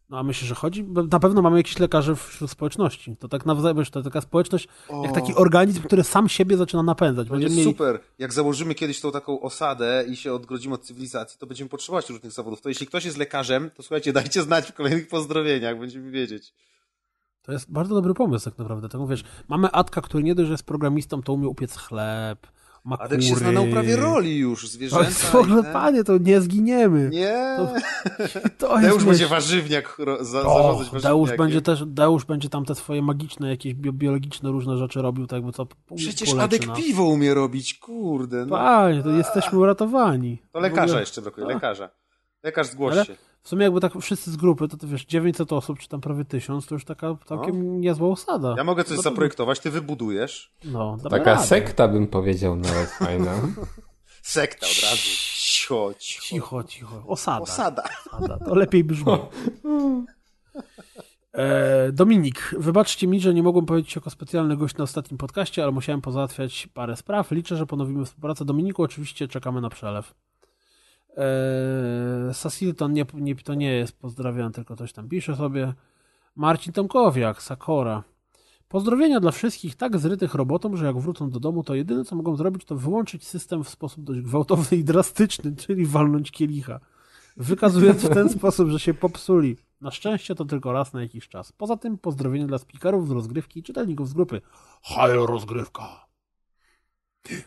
No 0.09 0.19
a 0.19 0.23
myślę, 0.23 0.47
że 0.47 0.55
chodzi? 0.55 0.83
Na 0.83 1.19
pewno 1.19 1.41
mamy 1.41 1.57
jakichś 1.57 1.79
lekarzy 1.79 2.15
wśród 2.15 2.51
społeczności. 2.51 3.17
To 3.17 3.27
tak 3.27 3.45
nawzajem, 3.45 3.85
to 3.85 4.03
taka 4.03 4.21
społeczność, 4.21 4.67
jak 5.03 5.11
O. 5.11 5.13
taki 5.13 5.35
organizm, 5.35 5.81
który 5.81 6.03
sam 6.03 6.29
siebie 6.29 6.57
zaczyna 6.57 6.83
napędzać. 6.83 7.29
Będzie 7.29 7.49
mieli... 7.49 7.63
super. 7.63 7.99
Jak 8.19 8.33
założymy 8.33 8.75
kiedyś 8.75 9.01
tą 9.01 9.11
taką 9.11 9.41
osadę 9.41 10.05
i 10.09 10.15
się 10.15 10.33
odgrodzimy 10.33 10.75
od 10.75 10.83
cywilizacji, 10.83 11.39
to 11.39 11.47
będziemy 11.47 11.69
potrzebować 11.69 12.09
różnych 12.09 12.31
zawodów. 12.31 12.61
To 12.61 12.69
jeśli 12.69 12.87
ktoś 12.87 13.05
jest 13.05 13.17
lekarzem, 13.17 13.69
to 13.69 13.83
słuchajcie, 13.83 14.13
dajcie 14.13 14.41
znać 14.41 14.71
w 14.71 14.73
kolejnych 14.73 15.07
pozdrowieniach, 15.07 15.79
będziemy 15.79 16.11
wiedzieć. 16.11 16.53
To 17.47 17.51
jest 17.53 17.71
bardzo 17.71 17.95
dobry 17.95 18.13
pomysł 18.13 18.49
tak 18.49 18.57
naprawdę. 18.59 18.89
Tak 18.89 19.07
wiesz, 19.07 19.23
mamy 19.47 19.71
Adka, 19.71 20.01
który 20.01 20.23
nie 20.23 20.35
dość, 20.35 20.47
że 20.47 20.53
jest 20.53 20.63
programistą, 20.65 21.23
to 21.23 21.33
umie 21.33 21.47
upiec 21.47 21.75
chleb, 21.75 22.47
ma 22.85 22.97
Adek 22.97 23.21
się 23.21 23.29
kury. 23.29 23.39
zna 23.39 23.51
na 23.51 23.61
uprawie 23.61 23.95
roli 23.95 24.37
już, 24.37 24.61
To 24.61 24.67
zwierzęta. 24.67 25.05
jest 25.05 25.23
w 25.25 25.35
ogóle, 25.35 25.59
i 25.59 25.63
ten. 25.63 25.73
panie, 25.73 26.03
to 26.03 26.17
nie 26.17 26.41
zginiemy. 26.41 27.09
Nie. 27.09 27.57
To 28.57 28.73
jest 28.79 28.87
Deusz 28.89 29.03
będzie 29.05 29.23
myśl. 29.23 29.27
warzywniak, 29.35 29.97
za, 30.21 30.41
O, 30.41 30.77
zarządzać 30.77 31.03
Deusz 31.03 31.31
będzie 31.37 31.61
też, 31.61 31.83
Deusz 31.85 32.25
będzie 32.25 32.49
tam 32.49 32.65
te 32.65 32.75
swoje 32.75 33.01
magiczne, 33.01 33.49
jakieś 33.49 33.73
bio, 33.73 33.93
biologiczne 33.93 34.49
różne 34.51 34.77
rzeczy 34.77 35.01
robił, 35.01 35.27
tak 35.27 35.37
jakby 35.37 35.51
co 35.51 35.67
Przecież 35.95 36.29
poleczy 36.29 36.55
Adek 36.57 36.75
piwo 36.75 37.03
umie 37.03 37.33
robić, 37.33 37.73
kurde. 37.73 38.45
No. 38.45 38.55
Panie, 38.57 39.03
to 39.03 39.09
jesteśmy 39.09 39.59
uratowani. 39.59 40.41
To 40.51 40.59
lekarza 40.59 40.99
jeszcze 40.99 41.21
brakuje, 41.21 41.47
lekarza. 41.47 41.89
Lekarz 42.43 42.67
zgłoś 42.67 42.93
Ale- 42.93 43.05
się. 43.05 43.15
W 43.47 43.49
sumie 43.49 43.63
jakby 43.63 43.79
tak 43.81 43.93
wszyscy 44.01 44.31
z 44.31 44.35
grupy, 44.37 44.67
to, 44.67 44.77
to 44.77 44.87
wiesz, 44.87 45.05
900 45.05 45.53
osób, 45.53 45.79
czy 45.79 45.87
tam 45.89 46.01
prawie 46.01 46.25
1000, 46.25 46.65
to 46.65 46.75
już 46.75 46.85
taka 46.85 47.15
całkiem 47.25 47.81
niezła 47.81 48.07
osada. 48.07 48.55
Ja 48.57 48.63
mogę 48.63 48.83
coś 48.83 48.97
No 48.97 49.03
to- 49.03 49.09
zaprojektować, 49.09 49.59
ty 49.59 49.71
wybudujesz. 49.71 50.53
No, 50.65 50.97
Taka 51.09 51.17
radę. 51.33 51.43
sekta 51.43 51.87
bym 51.87 52.07
powiedział 52.07 52.55
nawet 52.55 52.89
fajna. 52.89 53.31
Sekta 54.21 54.65
od 54.67 54.83
razu. 54.83 55.01
Cicho, 55.37 55.91
cicho. 55.99 56.23
Cicho, 56.25 56.63
cicho. 56.63 57.03
Osada. 57.07 57.41
Osada. 57.43 57.83
Osada. 58.11 58.37
To 58.45 58.55
lepiej 58.55 58.83
brzmi. 58.83 59.13
E, 61.33 61.91
Dominik, 61.91 62.55
wybaczcie 62.59 63.07
mi, 63.07 63.19
że 63.19 63.33
nie 63.33 63.43
mogłem 63.43 63.65
powiedzieć 63.65 63.95
jako 63.95 64.09
specjalny 64.09 64.57
gość 64.57 64.77
na 64.77 64.83
ostatnim 64.83 65.17
podcaście, 65.17 65.63
ale 65.63 65.71
musiałem 65.71 66.01
pozałatwiać 66.01 66.67
parę 66.73 66.95
spraw. 66.95 67.31
Liczę, 67.31 67.57
że 67.57 67.65
ponowimy 67.65 68.05
współpracę. 68.05 68.45
Dominiku, 68.45 68.83
oczywiście 68.83 69.27
czekamy 69.27 69.61
na 69.61 69.69
przelew. 69.69 70.13
E, 71.17 72.33
Sasil 72.33 72.75
to 72.75 72.87
nie, 72.87 73.05
nie, 73.13 73.35
to 73.35 73.53
nie 73.53 73.71
jest, 73.71 73.99
pozdrawiam, 73.99 74.51
tylko 74.51 74.75
coś 74.75 74.93
tam 74.93 75.09
pisze 75.09 75.35
sobie. 75.35 75.73
Marcin 76.35 76.73
Tomkowiak, 76.73 77.41
Sakora. 77.41 78.03
Pozdrowienia 78.67 79.19
dla 79.19 79.31
wszystkich 79.31 79.75
tak 79.75 79.97
zrytych 79.97 80.33
robotą, 80.35 80.75
że 80.75 80.85
jak 80.85 80.97
wrócą 80.97 81.29
do 81.29 81.39
domu, 81.39 81.63
to 81.63 81.75
jedyne 81.75 82.05
co 82.05 82.15
mogą 82.15 82.35
zrobić, 82.35 82.65
to 82.65 82.75
wyłączyć 82.75 83.27
system 83.27 83.63
w 83.63 83.69
sposób 83.69 84.03
dość 84.03 84.21
gwałtowny 84.21 84.77
i 84.77 84.83
drastyczny, 84.83 85.55
czyli 85.55 85.85
walnąć 85.85 86.31
kielicha. 86.31 86.79
Wykazując 87.37 88.05
w 88.05 88.13
ten 88.13 88.29
sposób, 88.29 88.69
że 88.69 88.79
się 88.79 88.93
popsuli. 88.93 89.57
Na 89.81 89.91
szczęście 89.91 90.35
to 90.35 90.45
tylko 90.45 90.71
raz 90.71 90.93
na 90.93 91.01
jakiś 91.01 91.27
czas. 91.27 91.51
Poza 91.51 91.77
tym 91.77 91.97
pozdrowienia 91.97 92.47
dla 92.47 92.57
speakerów 92.57 93.07
z 93.07 93.11
rozgrywki 93.11 93.59
i 93.59 93.63
czytelników 93.63 94.09
z 94.09 94.13
grupy. 94.13 94.41
Halo 94.83 95.25
rozgrywka! 95.25 96.06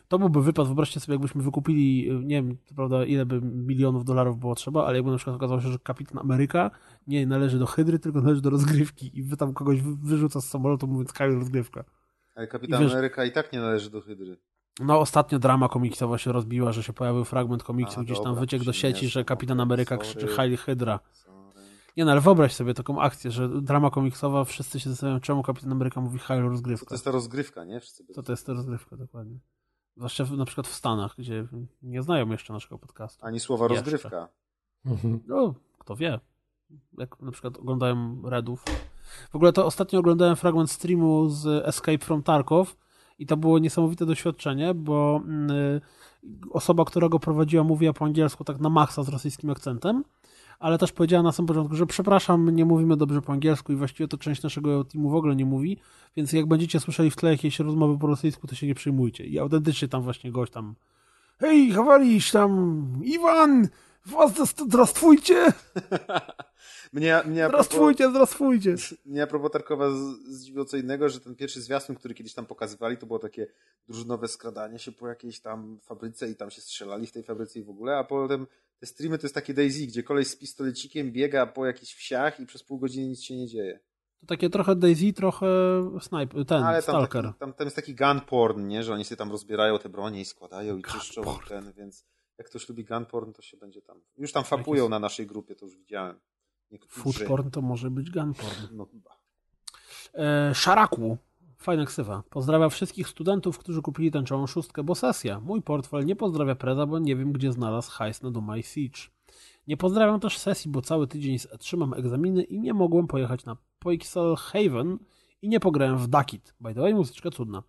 To 0.08 0.18
byłby 0.18 0.42
wypad, 0.42 0.66
wyobraźcie 0.66 1.00
sobie, 1.00 1.14
jakbyśmy 1.14 1.42
wykupili, 1.42 2.10
nie 2.24 2.42
wiem, 2.42 2.56
to 2.66 2.74
prawda, 2.74 3.04
ile 3.04 3.26
by 3.26 3.40
milionów 3.42 4.04
dolarów 4.04 4.38
było 4.38 4.54
trzeba, 4.54 4.86
ale 4.86 4.96
jakby 4.96 5.10
na 5.10 5.16
przykład 5.16 5.36
okazało 5.36 5.60
się, 5.60 5.68
że 5.68 5.78
kapitan 5.78 6.18
Ameryka 6.18 6.70
nie 7.06 7.26
należy 7.26 7.58
do 7.58 7.66
Hydry, 7.66 7.98
tylko 7.98 8.20
należy 8.20 8.40
do 8.42 8.50
rozgrywki 8.50 9.18
i 9.18 9.22
wy 9.22 9.36
tam 9.36 9.54
kogoś 9.54 9.80
wy- 9.82 9.96
wyrzuca 9.96 10.40
z 10.40 10.48
samolotu 10.48 10.86
mówiąc 10.86 11.12
Halo 11.12 11.34
rozgrywka. 11.34 11.84
Ale 12.34 12.46
kapitan 12.46 12.80
I 12.80 12.84
wiesz- 12.84 12.92
Ameryka 12.92 13.24
i 13.24 13.32
tak 13.32 13.52
nie 13.52 13.60
należy 13.60 13.90
do 13.90 14.00
Hydry. 14.00 14.36
No, 14.80 15.00
ostatnio 15.00 15.38
drama 15.38 15.68
komiksowa 15.68 16.18
się 16.18 16.32
rozbiła, 16.32 16.72
że 16.72 16.82
się 16.82 16.92
pojawił 16.92 17.24
fragment 17.24 17.62
komiksu, 17.62 18.00
A, 18.00 18.02
gdzieś 18.04 18.16
tam 18.16 18.24
dobra, 18.24 18.40
wyciekł 18.40 18.64
do 18.64 18.72
sieci, 18.72 19.08
że 19.08 19.24
kapitan 19.24 19.60
Ameryka 19.60 19.96
sorry. 19.96 20.08
krzyczy 20.08 20.26
Hail 20.26 20.56
Hydra. 20.56 21.00
Nie 21.96 22.04
no, 22.04 22.12
ale 22.12 22.20
wyobraź 22.20 22.54
sobie 22.54 22.74
taką 22.74 23.00
akcję, 23.00 23.30
że 23.30 23.48
drama 23.62 23.90
komiksowa, 23.90 24.44
wszyscy 24.44 24.80
się 24.80 24.90
zastanawiają, 24.90 25.20
czemu 25.20 25.42
kapitan 25.42 25.72
Ameryka 25.72 26.00
mówi 26.00 26.18
Hail 26.18 26.42
To, 26.42 26.48
rozgrywka. 26.48 26.86
to 26.86 26.94
jest 26.94 27.04
ta 27.04 27.10
rozgrywka, 27.10 27.64
nie? 27.64 27.80
Wszyscy 27.80 28.04
Co 28.14 28.22
to 28.22 28.32
jest 28.32 28.46
ta 28.46 28.52
rozgrywka, 28.52 28.96
dokładnie. 28.96 29.38
Zwłaszcza 30.00 30.24
na 30.24 30.44
przykład 30.44 30.68
w 30.68 30.74
Stanach, 30.74 31.14
gdzie 31.18 31.46
nie 31.82 32.02
znają 32.02 32.30
jeszcze 32.30 32.52
naszego 32.52 32.78
podcastu. 32.78 33.26
Ani 33.26 33.40
słowa 33.40 33.64
Jeszcze. 33.64 33.76
rozgrywka. 33.76 34.28
No, 35.26 35.54
kto 35.78 35.96
wie. 35.96 36.20
Jak 36.98 37.20
na 37.20 37.30
przykład 37.30 37.58
oglądają 37.58 38.22
Redów. 38.24 38.64
W 39.30 39.36
ogóle 39.36 39.52
to 39.52 39.66
ostatnio 39.66 39.98
oglądałem 39.98 40.36
fragment 40.36 40.70
streamu 40.70 41.28
z 41.28 41.46
Escape 41.66 41.98
from 41.98 42.22
Tarkov 42.22 42.76
i 43.18 43.26
to 43.26 43.36
było 43.36 43.58
niesamowite 43.58 44.06
doświadczenie, 44.06 44.74
bo 44.74 45.20
mm, 45.24 45.50
y, 45.50 45.80
osoba, 46.50 46.84
która 46.84 47.08
go 47.08 47.18
prowadziła, 47.18 47.64
mówiła 47.64 47.92
po 47.92 48.04
angielsku 48.04 48.44
tak 48.44 48.60
na 48.60 48.70
maksa 48.70 49.02
z 49.02 49.08
rosyjskim 49.08 49.50
akcentem, 49.50 50.04
ale 50.60 50.78
też 50.78 50.92
powiedziała 50.92 51.22
na 51.22 51.32
samym 51.32 51.46
początku, 51.46 51.76
że 51.76 51.86
przepraszam, 51.86 52.50
nie 52.50 52.64
mówimy 52.64 52.96
dobrze 52.96 53.22
po 53.22 53.32
angielsku 53.32 53.72
i 53.72 53.76
właściwie 53.76 54.08
to 54.08 54.18
część 54.18 54.42
naszego 54.42 54.84
teamu 54.84 55.10
w 55.10 55.14
ogóle 55.14 55.36
nie 55.36 55.44
mówi, 55.44 55.78
więc 56.16 56.32
jak 56.32 56.46
będziecie 56.46 56.80
słyszeli 56.80 57.10
w 57.10 57.16
tle 57.16 57.30
jakieś 57.30 57.58
rozmowy 57.58 57.98
po 57.98 58.06
rosyjsku, 58.06 58.46
to 58.46 58.54
się 58.54 58.66
nie 58.66 58.74
przyjmujcie. 58.74 59.24
I 59.24 59.38
autentycznie 59.38 59.88
tam 59.88 60.02
właśnie 60.02 60.32
gość 60.32 60.52
tam 60.52 60.74
hej, 61.38 61.72
Hawarisz, 61.72 62.30
tam 62.30 62.92
Iwan, 63.04 63.68
was 64.06 64.32
zdrastwujcie! 64.58 65.46
Mnie, 66.92 67.22
mnie 67.26 67.46
zdrastwujcie, 67.48 68.10
zdrastwujcie! 68.10 68.76
Mnie 69.06 69.22
a 69.22 69.26
propos 69.26 69.50
Tarkowa 69.50 69.86
zdziwiło 70.28 70.64
co 70.64 70.76
innego, 70.76 71.08
że 71.08 71.20
ten 71.20 71.36
pierwszy 71.36 71.60
zwiastun, 71.60 71.96
który 71.96 72.14
kiedyś 72.14 72.34
tam 72.34 72.46
pokazywali, 72.46 72.96
to 72.96 73.06
było 73.06 73.18
takie 73.18 73.46
drużynowe 73.88 74.28
skradanie 74.28 74.78
się 74.78 74.92
po 74.92 75.08
jakiejś 75.08 75.40
tam 75.40 75.78
fabryce 75.82 76.30
i 76.30 76.36
tam 76.36 76.50
się 76.50 76.60
strzelali 76.60 77.06
w 77.06 77.12
tej 77.12 77.22
fabryce 77.22 77.58
i 77.58 77.62
w 77.62 77.70
ogóle, 77.70 77.96
a 77.96 78.04
potem 78.04 78.46
te 78.80 78.86
streamy 78.86 79.18
to 79.18 79.26
jest 79.26 79.34
takie 79.34 79.54
Daisy, 79.54 79.86
gdzie 79.86 80.02
koleś 80.02 80.28
z 80.28 80.36
pistolecikiem 80.36 81.12
biega 81.12 81.46
po 81.46 81.66
jakichś 81.66 81.94
wsiach 81.94 82.40
i 82.40 82.46
przez 82.46 82.62
pół 82.62 82.78
godziny 82.78 83.08
nic 83.08 83.22
się 83.22 83.36
nie 83.36 83.46
dzieje. 83.46 83.80
To 84.20 84.26
takie 84.26 84.50
trochę 84.50 84.76
Daisy, 84.76 85.12
trochę 85.12 85.46
Snipe, 86.00 86.44
ten, 86.44 86.62
Ale 86.62 86.82
tam, 86.82 86.94
Stalker. 86.94 87.24
taki, 87.24 87.38
tam, 87.38 87.52
tam 87.52 87.66
jest 87.66 87.76
taki 87.76 87.94
gun 87.94 88.20
porn, 88.20 88.66
nie? 88.66 88.82
Że 88.82 88.94
oni 88.94 89.04
sobie 89.04 89.16
tam 89.16 89.30
rozbierają 89.30 89.78
te 89.78 89.88
bronie 89.88 90.20
i 90.20 90.24
składają 90.24 90.76
i 90.76 90.82
czyszczą 90.82 91.22
i 91.22 91.48
ten, 91.48 91.72
więc 91.72 92.06
jak 92.38 92.46
ktoś 92.46 92.68
lubi 92.68 92.84
gun 92.84 93.06
porn, 93.06 93.32
to 93.32 93.42
się 93.42 93.56
będzie 93.56 93.82
tam. 93.82 94.00
Już 94.16 94.32
tam 94.32 94.44
fapują 94.44 94.88
na 94.88 94.98
naszej 94.98 95.26
grupie, 95.26 95.54
to 95.54 95.66
już 95.66 95.76
widziałem. 95.76 96.20
Niektórzy. 96.70 97.00
Food 97.02 97.28
porn 97.28 97.50
to 97.50 97.62
może 97.62 97.90
być 97.90 98.10
gun 98.10 98.34
porn. 98.34 98.76
No 98.76 98.86
chyba. 98.86 99.10
E, 100.14 100.54
Szaraku. 100.54 101.18
Fajna 101.60 101.84
ksywa. 101.84 102.22
Pozdrawia 102.30 102.68
wszystkich 102.68 103.08
studentów, 103.08 103.58
którzy 103.58 103.82
kupili 103.82 104.10
tęczową 104.10 104.46
szóstkę, 104.46 104.82
bo 104.82 104.94
sesja. 104.94 105.40
Mój 105.40 105.62
portfel 105.62 106.04
nie 106.04 106.16
pozdrawia 106.16 106.54
preza, 106.54 106.86
bo 106.86 106.98
nie 106.98 107.16
wiem, 107.16 107.32
gdzie 107.32 107.52
znalazł 107.52 107.90
hajs 107.90 108.22
na 108.22 108.30
Duma 108.30 108.56
i 108.56 108.62
Siege. 108.62 109.00
Nie 109.66 109.76
pozdrawiam 109.76 110.20
też 110.20 110.38
sesji, 110.38 110.70
bo 110.70 110.82
cały 110.82 111.06
tydzień 111.06 111.38
z 111.38 111.46
E3 111.46 111.76
mam 111.76 111.94
egzaminy 111.94 112.42
i 112.42 112.60
nie 112.60 112.74
mogłem 112.74 113.06
pojechać 113.06 113.44
na 113.44 113.56
Pixel 113.78 114.36
Haven 114.36 114.98
i 115.42 115.48
nie 115.48 115.60
pograłem 115.60 115.98
w 115.98 116.08
Duckit. 116.08 116.54
By 116.60 116.74
the 116.74 116.80
way, 116.80 116.94
muzyczka 116.94 117.30
cudna. 117.30 117.62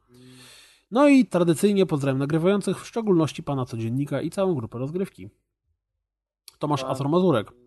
No 0.92 1.08
i 1.08 1.26
tradycyjnie 1.26 1.86
pozdrawiam 1.86 2.20
nagrywających, 2.20 2.82
w 2.82 2.88
szczególności 2.88 3.44
pana 3.44 3.66
codziennika 3.66 4.22
i 4.22 4.30
całą 4.30 4.56
grupę 4.56 4.80
rozgrywki. 4.80 5.30
Tomasz 6.60 6.84
Azor 6.84 7.10
Mazurek. 7.10 7.61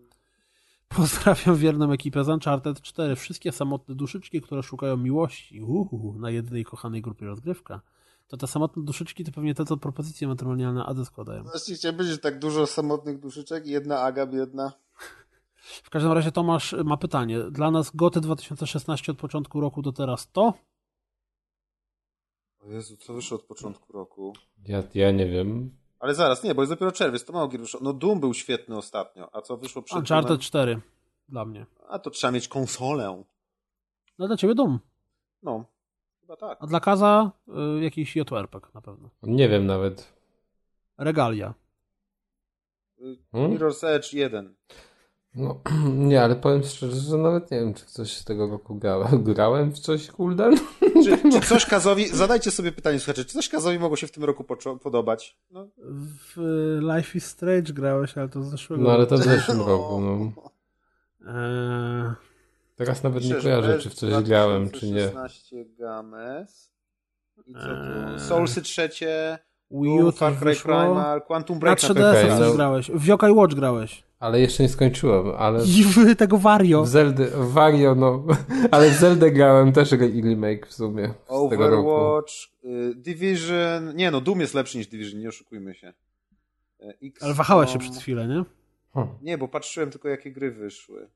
Pozdrawiam 0.87 1.55
wierną 1.55 1.91
ekipę 1.91 2.23
z 2.23 2.29
Uncharted 2.29 2.81
4. 2.81 3.15
Wszystkie 3.15 3.51
samotne 3.51 3.95
duszyczki, 3.95 4.41
które 4.41 4.63
szukają 4.63 4.97
miłości 4.97 5.61
uhu, 5.61 6.15
na 6.19 6.31
jednej 6.31 6.65
kochanej 6.65 7.01
grupie 7.01 7.25
rozgrywka. 7.25 7.81
To 8.27 8.37
te 8.37 8.47
samotne 8.47 8.83
duszyczki 8.83 9.23
to 9.23 9.31
pewnie 9.31 9.55
te, 9.55 9.65
co 9.65 9.77
propozycje 9.77 10.27
matrymonialne 10.27 10.85
Ady 10.85 11.05
składają. 11.05 11.43
Właśnie 11.43 11.75
chciałem 11.75 11.95
powiedzieć, 11.95 12.15
że 12.15 12.21
tak 12.21 12.39
dużo 12.39 12.67
samotnych 12.67 13.19
duszyczek 13.19 13.67
jedna 13.67 13.99
Aga 13.99 14.25
biedna. 14.25 14.73
W 15.83 15.89
każdym 15.89 16.11
razie 16.11 16.31
Tomasz 16.31 16.75
ma 16.85 16.97
pytanie. 16.97 17.39
Dla 17.51 17.71
nas 17.71 17.95
GOTY 17.95 18.21
2016 18.21 19.11
od 19.11 19.17
początku 19.17 19.61
roku 19.61 19.81
do 19.81 19.91
teraz 19.91 20.31
to? 20.31 20.53
O 22.59 22.71
Jezu, 22.71 22.97
co 22.97 23.13
wyszło 23.13 23.37
od 23.37 23.43
początku 23.43 23.93
roku? 23.93 24.33
Ja, 24.67 24.83
ja 24.93 25.11
nie 25.11 25.27
wiem. 25.27 25.77
Ale 26.05 26.15
zaraz, 26.15 26.43
nie, 26.43 26.55
bo 26.55 26.61
jest 26.61 26.71
dopiero 26.71 26.91
czerwiec, 26.91 27.25
to 27.25 27.33
mało 27.33 27.47
gier 27.47 27.61
wyszło. 27.61 27.79
No 27.83 27.93
Doom 27.93 28.19
był 28.19 28.33
świetny 28.33 28.77
ostatnio, 28.77 29.29
a 29.35 29.41
co 29.41 29.57
wyszło 29.57 29.81
przed 29.81 29.97
Uncharted 29.97 30.27
Doomem? 30.27 30.41
4 30.41 30.81
dla 31.29 31.45
mnie. 31.45 31.65
A 31.89 31.99
to 31.99 32.09
trzeba 32.09 32.31
mieć 32.31 32.47
konsolę. 32.47 33.23
No 34.19 34.27
dla 34.27 34.37
ciebie 34.37 34.55
dum. 34.55 34.79
No. 35.43 35.65
Chyba 36.21 36.35
tak. 36.35 36.57
A 36.61 36.67
dla 36.67 36.79
Kaza 36.79 37.31
y, 37.79 37.83
jakiś 37.83 38.15
JRPG 38.15 38.73
na 38.73 38.81
pewno. 38.81 39.09
Nie 39.23 39.49
wiem 39.49 39.65
nawet. 39.65 40.13
Regalia. 40.97 41.53
Y, 42.99 43.17
Hmm? 43.31 43.51
Mirror's 43.51 43.87
Edge 43.87 44.13
1. 44.13 44.55
No, 45.35 45.61
nie, 46.09 46.23
ale 46.23 46.35
powiem 46.35 46.63
szczerze, 46.63 46.95
że 46.95 47.17
nawet 47.17 47.51
nie 47.51 47.59
wiem, 47.59 47.73
czy 47.73 47.85
coś 47.85 48.17
z 48.17 48.23
tego 48.25 48.47
roku 48.47 48.75
grałem. 48.75 49.23
Grałem 49.33 49.71
w 49.71 49.79
coś, 49.79 50.07
Kuldan? 50.07 50.55
Czy, 51.03 51.31
czy 51.31 51.41
coś 51.49 51.65
Kazowi, 51.65 52.07
zadajcie 52.07 52.51
sobie 52.51 52.71
pytanie, 52.71 52.99
słuchajcie, 52.99 53.25
czy 53.25 53.33
coś 53.33 53.49
Kazowi 53.49 53.79
mogło 53.79 53.97
się 53.97 54.07
w 54.07 54.11
tym 54.11 54.23
roku 54.23 54.43
podobać? 54.83 55.37
No, 55.51 55.67
W 55.77 56.39
y, 56.39 56.95
Life 56.95 57.17
is 57.17 57.25
Strange 57.25 57.73
grałeś, 57.73 58.17
ale 58.17 58.29
to 58.29 58.43
z 58.43 58.49
zeszłego 58.49 58.83
No 58.83 58.91
ale 58.91 59.07
to 59.07 59.17
w 59.17 59.19
roku. 59.19 59.31
zeszłym 59.31 59.59
roku, 59.61 60.01
no. 60.01 60.31
Eee, 61.27 62.13
Teraz 62.75 63.03
nawet 63.03 63.23
nie 63.23 63.35
kojarzę, 63.35 63.79
czy 63.79 63.89
w 63.89 63.93
coś 63.93 64.23
grałem, 64.23 64.69
czy 64.69 64.85
nie. 64.85 65.07
2016 65.07 65.65
Games. 65.79 66.71
I 67.47 67.53
co 67.53 67.59
tu? 67.59 68.13
Eee. 68.13 68.19
Soulsy 68.19 68.61
trzecie, 68.61 69.39
Wii 69.71 70.03
U 70.03 70.11
Far 70.11 70.35
Cry. 70.39 70.55
Primal, 70.55 71.21
Quantum 71.21 71.55
Na 71.55 71.59
Break 71.59 71.79
3DS 71.79 72.25
okay, 72.25 72.39
no. 72.39 72.53
grałeś. 72.53 72.91
W 72.91 73.05
Yokai 73.05 73.31
Watch 73.31 73.55
grałeś. 73.55 74.03
Ale 74.25 74.39
jeszcze 74.39 74.63
nie 74.63 74.69
skończyłem, 74.69 75.31
ale 75.37 75.63
I 75.65 75.83
w 75.83 76.15
tego 76.15 76.37
Wario. 76.37 76.83
w 76.83 76.87
Zelda, 76.87 77.23
w 77.25 77.51
Wario, 77.51 77.95
no, 77.95 78.23
ale 78.71 78.89
w 78.89 78.93
Zeldę 78.93 79.31
grałem 79.31 79.71
też 79.73 79.93
re- 79.93 80.07
remake 80.07 80.67
w 80.67 80.73
sumie 80.73 81.13
z 81.47 81.49
tego 81.49 81.69
roku. 81.69 81.89
Overwatch, 81.91 82.33
y, 82.63 82.95
Division. 82.95 83.95
Nie 83.95 84.11
no, 84.11 84.21
Doom 84.21 84.39
jest 84.39 84.53
lepszy 84.53 84.77
niż 84.77 84.87
Division, 84.87 85.19
nie 85.19 85.29
oszukujmy 85.29 85.75
się. 85.75 85.93
Y, 86.81 86.85
XCOM. 87.03 87.25
Ale 87.25 87.33
wahałeś 87.33 87.73
się 87.73 87.79
przez 87.79 87.97
chwilę, 87.97 88.27
nie? 88.27 88.43
Hmm. 88.93 89.13
Nie, 89.21 89.37
bo 89.37 89.47
patrzyłem 89.47 89.91
tylko 89.91 90.09
jakie 90.09 90.31
gry 90.31 90.51
wyszły. 90.51 91.07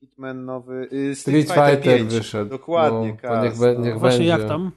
Hitman 0.00 0.44
nowy. 0.44 0.88
y, 0.92 1.14
Street 1.14 1.46
Fighter 1.48 1.82
5. 1.82 2.14
wyszedł. 2.14 2.50
Dokładnie, 2.50 3.16
no, 3.22 3.44
niech, 3.44 3.58
be- 3.58 3.74
no. 3.74 3.80
niech 3.84 3.98
Właśnie 3.98 4.18
będzie. 4.18 4.30
jak 4.42 4.48
tam? 4.48 4.72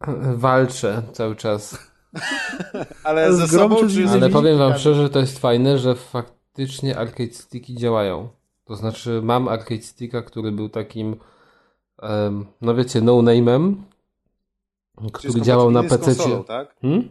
Walczę 0.46 1.02
cały 1.12 1.36
czas. 1.36 1.90
Ale 3.04 3.34
ze 3.34 3.48
sobą 3.48 3.76
czy? 3.88 4.08
Ale 4.08 4.30
powiem 4.30 4.58
wam 4.58 4.78
szczerze, 4.78 5.02
że 5.02 5.10
to 5.10 5.18
jest 5.20 5.38
fajne, 5.38 5.78
że 5.78 5.94
faktycznie 6.54 6.98
arcade 6.98 7.32
sticki 7.32 7.74
działają. 7.76 8.28
To 8.64 8.76
znaczy 8.76 9.20
mam 9.22 9.48
arcade 9.48 9.82
sticka, 9.82 10.22
który 10.22 10.52
był 10.52 10.68
takim 10.68 11.16
em, 12.02 12.46
no 12.60 12.74
wiecie, 12.74 13.00
no-name'em, 13.00 13.74
który 15.12 15.40
działał 15.40 15.70
na 15.70 15.82
PC. 15.82 16.44
tak? 16.46 16.76
Hmm? 16.80 17.02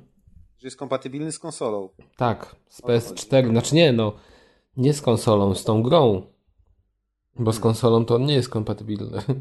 Że 0.57 0.67
jest 0.67 0.77
kompatybilny 0.77 1.31
z 1.31 1.39
konsolą. 1.39 1.89
Tak, 2.17 2.55
z 2.69 2.79
O 2.79 2.87
to 2.87 2.93
PS4. 2.93 3.49
Znaczy 3.49 3.75
nie, 3.75 3.93
no 3.93 4.13
nie 4.77 4.93
z 4.93 5.01
konsolą, 5.01 5.55
z 5.55 5.63
tą 5.63 5.83
grą. 5.83 6.21
Bo 7.35 7.51
z 7.51 7.55
Hmm. 7.55 7.61
konsolą 7.63 8.05
to 8.05 8.15
on 8.15 8.25
nie 8.25 8.33
jest 8.33 8.49
kompatybilny. 8.49 9.21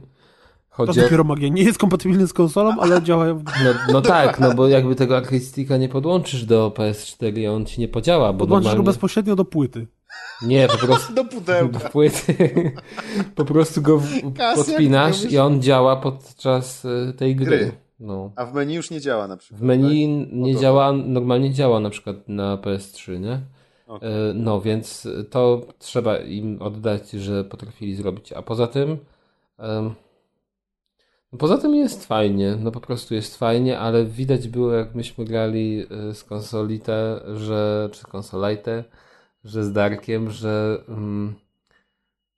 To 0.79 0.87
Chodzi 0.87 1.01
o... 1.01 1.03
dopiero 1.03 1.25
magia. 1.25 1.49
Nie 1.49 1.63
jest 1.63 1.79
kompatybilny 1.79 2.27
z 2.27 2.33
konsolą, 2.33 2.77
ale 2.81 3.03
działają 3.03 3.39
w 3.39 3.45
No, 3.45 3.53
no 3.93 4.01
tak, 4.03 4.41
no 4.41 4.55
bo 4.55 4.69
jakby 4.69 4.95
tego 4.95 5.17
arcade 5.17 5.41
sticka 5.41 5.77
nie 5.77 5.89
podłączysz 5.89 6.45
do 6.45 6.71
PS4 6.77 7.39
i 7.39 7.47
on 7.47 7.67
ci 7.67 7.81
nie 7.81 7.89
podziała, 7.89 8.33
bo 8.33 8.39
Podłączysz 8.39 8.65
go 8.67 8.69
normalnie... 8.71 8.87
bezpośrednio 8.87 9.37
do 9.37 9.45
płyty. 9.45 9.87
Nie, 10.43 10.69
po 10.69 10.87
prostu... 10.87 11.15
Do 11.15 11.25
do 11.25 11.31
pudełka. 11.31 11.79
płyty. 11.91 12.73
po 13.35 13.45
prostu 13.45 13.83
go 13.83 13.99
w- 13.99 14.33
podpinasz 14.57 15.25
i 15.25 15.39
on 15.39 15.63
działa 15.63 15.97
podczas 15.97 16.85
e, 16.85 17.13
tej 17.13 17.37
gry. 17.37 17.47
Gry. 17.47 17.73
No. 18.01 18.33
A 18.37 18.45
w 18.47 18.55
menu 18.55 18.75
już 18.75 18.91
nie 18.91 19.01
działa 19.01 19.29
na 19.29 19.37
przykład. 19.37 19.61
W 19.61 19.65
menu 19.65 20.09
nie 20.33 20.55
to- 20.55 20.61
działa, 20.61 20.93
normalnie 20.93 21.53
działa 21.53 21.81
na 21.81 21.91
przykład 21.91 22.17
na 22.29 22.57
PS3, 22.57 23.21
nie? 23.21 23.41
Okej. 23.87 24.09
E, 24.31 24.35
No, 24.35 24.61
więc 24.61 25.09
to 25.31 25.61
trzeba 25.79 26.17
im 26.17 26.63
oddać, 26.63 27.11
że 27.11 27.45
potrafili 27.45 27.95
zrobić. 27.97 28.33
A 28.33 28.43
poza 28.43 28.67
tym 28.67 28.97
no 29.59 29.95
poza 31.39 31.59
tym 31.59 31.75
jest 31.75 32.07
fajnie, 32.07 32.57
no 32.61 32.71
po 32.71 32.81
prostu 32.81 33.15
jest 33.15 33.37
fajnie, 33.37 33.79
ale 33.79 34.05
widać 34.05 34.49
było 34.49 34.73
jak 34.73 34.95
myśmy 34.95 35.25
grali 35.25 35.87
e, 35.91 36.15
z 36.15 36.25
konsolite, 36.25 37.21
że, 37.37 37.89
czy 37.93 38.03
konsolite, 38.07 38.85
że 39.45 39.65
z 39.65 39.73
Darkiem, 39.73 40.31
że 40.31 40.83
mm, 40.89 41.35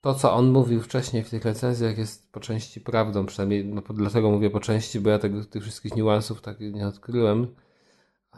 to 0.00 0.14
co 0.14 0.32
on 0.34 0.50
mówił 0.52 0.80
wcześniej 0.82 1.24
w 1.24 1.30
tych 1.30 1.44
recenzjach 1.44 1.98
jest 1.98 2.32
po 2.32 2.40
części 2.40 2.80
prawdą, 2.80 3.26
przynajmniej 3.26 3.64
no, 3.64 3.82
dlatego 3.94 4.30
mówię 4.30 4.50
po 4.50 4.60
części, 4.60 5.00
bo 5.00 5.10
ja 5.10 5.18
tego, 5.18 5.44
tych 5.44 5.62
wszystkich 5.62 5.96
niuansów 5.96 6.40
tak 6.42 6.60
nie 6.60 6.86
odkryłem, 6.86 7.46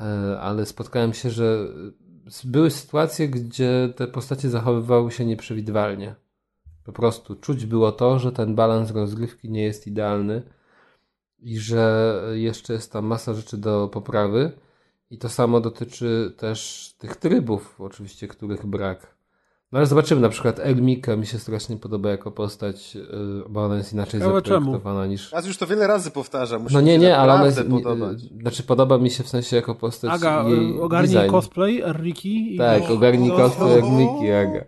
E, 0.01 0.41
ale 0.41 0.67
spotkałem 0.67 1.15
się, 1.15 1.31
że 1.31 1.69
s- 2.27 2.47
były 2.47 2.71
sytuacje, 2.71 3.29
gdzie 3.29 3.93
te 3.97 4.07
postacie 4.07 4.51
zachowywały 4.51 5.11
się 5.13 5.25
nieprzewidywalnie. 5.25 6.15
Po 6.85 6.93
prostu 6.93 7.37
czuć 7.37 7.67
było 7.67 7.93
to, 7.93 8.19
że 8.19 8.33
ten 8.33 8.55
balans 8.55 8.91
rozgrywki 8.91 9.51
nie 9.51 9.63
jest 9.63 9.87
idealny 9.87 10.43
i 11.39 11.59
że 11.59 12.15
jeszcze 12.33 12.73
jest 12.73 12.93
tam 12.93 13.07
masa 13.07 13.35
rzeczy 13.35 13.57
do 13.57 13.89
poprawy. 13.89 14.53
I 15.11 15.19
to 15.19 15.29
samo 15.29 15.61
dotyczy 15.61 16.35
też 16.37 16.91
tych 16.99 17.17
trybów, 17.17 17.81
oczywiście, 17.81 18.29
których 18.29 18.67
brak. 18.67 19.15
No 19.73 19.79
ale 19.79 19.87
zobaczymy, 19.87 20.21
na 20.21 20.29
przykład 20.29 20.59
Elmika 20.59 21.17
mi 21.17 21.27
się 21.27 21.39
strasznie 21.39 21.77
podoba 21.77 22.11
jako 22.11 22.31
postać, 22.31 22.95
yy, 22.95 23.03
bo 23.49 23.65
ona 23.65 23.77
jest 23.77 23.93
inaczej 23.93 24.21
Ciekawe 24.21 24.41
zaprojektowana 24.41 25.07
niż... 25.07 25.33
Raz 25.33 25.47
już 25.47 25.57
to 25.57 25.67
wiele 25.67 25.87
razy 25.87 26.11
powtarza. 26.11 26.59
Musi 26.59 26.75
No 26.75 26.81
nie, 26.81 26.99
nie, 26.99 27.17
ale 27.17 27.33
ona 27.33 27.47
jest. 27.47 27.63
podobać. 27.69 28.21
Znaczy, 28.21 28.63
podoba 28.63 28.99
mi 28.99 29.11
się 29.11 29.25
w 29.25 29.29
sensie 29.29 29.57
jako 29.57 29.75
postać. 29.75 30.11
Aga, 30.13 30.45
jej 30.49 30.81
ogarnij 30.81 31.15
design. 31.15 31.31
cosplay, 31.31 31.83
Riki. 32.03 32.55
I 32.55 32.59
Tak, 32.59 32.91
ogarnij 32.91 33.31
cosplay 33.31 33.83
Miki 33.83 34.33
Aga. 34.33 34.65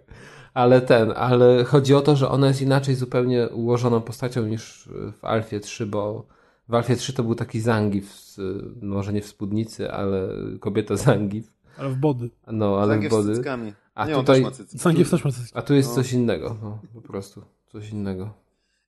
Ale 0.54 0.80
ten, 0.80 1.12
ale 1.16 1.64
chodzi 1.64 1.94
o 1.94 2.00
to, 2.00 2.16
że 2.16 2.28
ona 2.28 2.46
jest 2.46 2.62
inaczej 2.62 2.94
zupełnie 2.94 3.48
ułożoną 3.48 4.00
postacią 4.00 4.46
niż 4.46 4.88
w 5.20 5.24
Alfie 5.24 5.60
3, 5.60 5.86
bo 5.86 6.26
w 6.68 6.74
Alfie 6.74 6.96
3 6.96 7.12
to 7.12 7.22
był 7.22 7.34
taki 7.34 7.60
Zangief, 7.60 8.12
z, 8.12 8.40
może 8.82 9.12
nie 9.12 9.20
w 9.20 9.26
spódnicy, 9.26 9.90
ale 9.92 10.28
kobieta 10.60 10.96
Zangief. 10.96 11.44
Ale 11.78 11.88
w 11.90 11.96
body. 11.96 12.30
No, 12.46 12.76
ale 12.78 12.88
Zangief 12.88 13.10
w 13.12 13.14
z 13.14 13.16
body. 13.16 13.34
cyckami. 13.34 13.72
A 13.94 14.06
nie, 14.06 14.16
on 14.16 14.20
tutaj- 14.22 14.36
też 14.36 14.44
ma 14.44 14.50
cycki. 14.50 14.78
Zangief 14.78 15.10
też 15.10 15.24
ma 15.24 15.30
coś. 15.30 15.50
A 15.54 15.62
tu 15.62 15.74
jest 15.74 15.88
No. 15.88 15.94
coś 15.94 16.12
innego, 16.12 16.56
no, 16.62 16.78
po 16.94 17.00
prostu. 17.00 17.42
Coś 17.72 17.90
innego. 17.90 18.30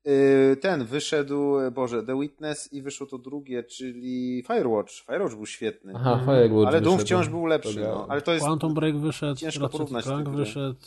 Y, 0.09 0.57
Ten 0.61 0.85
wyszedł, 0.85 1.55
Boże, 1.75 2.03
The 2.03 2.21
Witness 2.21 2.73
i 2.73 2.83
wyszło 2.83 3.07
to 3.07 3.19
drugie, 3.19 3.63
czyli 3.63 4.43
Firewatch. 4.47 4.93
Firewatch 5.07 5.35
był 5.35 5.47
świetny. 5.47 5.93
Aha, 5.97 6.21
Firewatch 6.25 6.69
ale 6.69 6.81
Doom 6.81 6.97
wyszedł. 6.97 7.07
wciąż 7.07 7.29
był 7.29 7.47
lepszy. 7.47 7.81
No. 7.81 8.07
Ale 8.09 8.23
to 8.23 8.33
jest 8.33 8.45
Quantum 8.45 8.75
Break 8.75 8.97
wyszedł, 8.99 9.41
ciężko 9.41 9.63
Ratchet 9.63 9.79
porównać 9.81 10.05
Clank 10.05 10.29
wyszedł, 10.29 10.79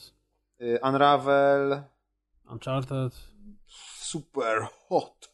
Unravel. 0.84 1.82
Uncharted. 2.52 3.14
Super 4.00 4.68
hot. 4.90 5.30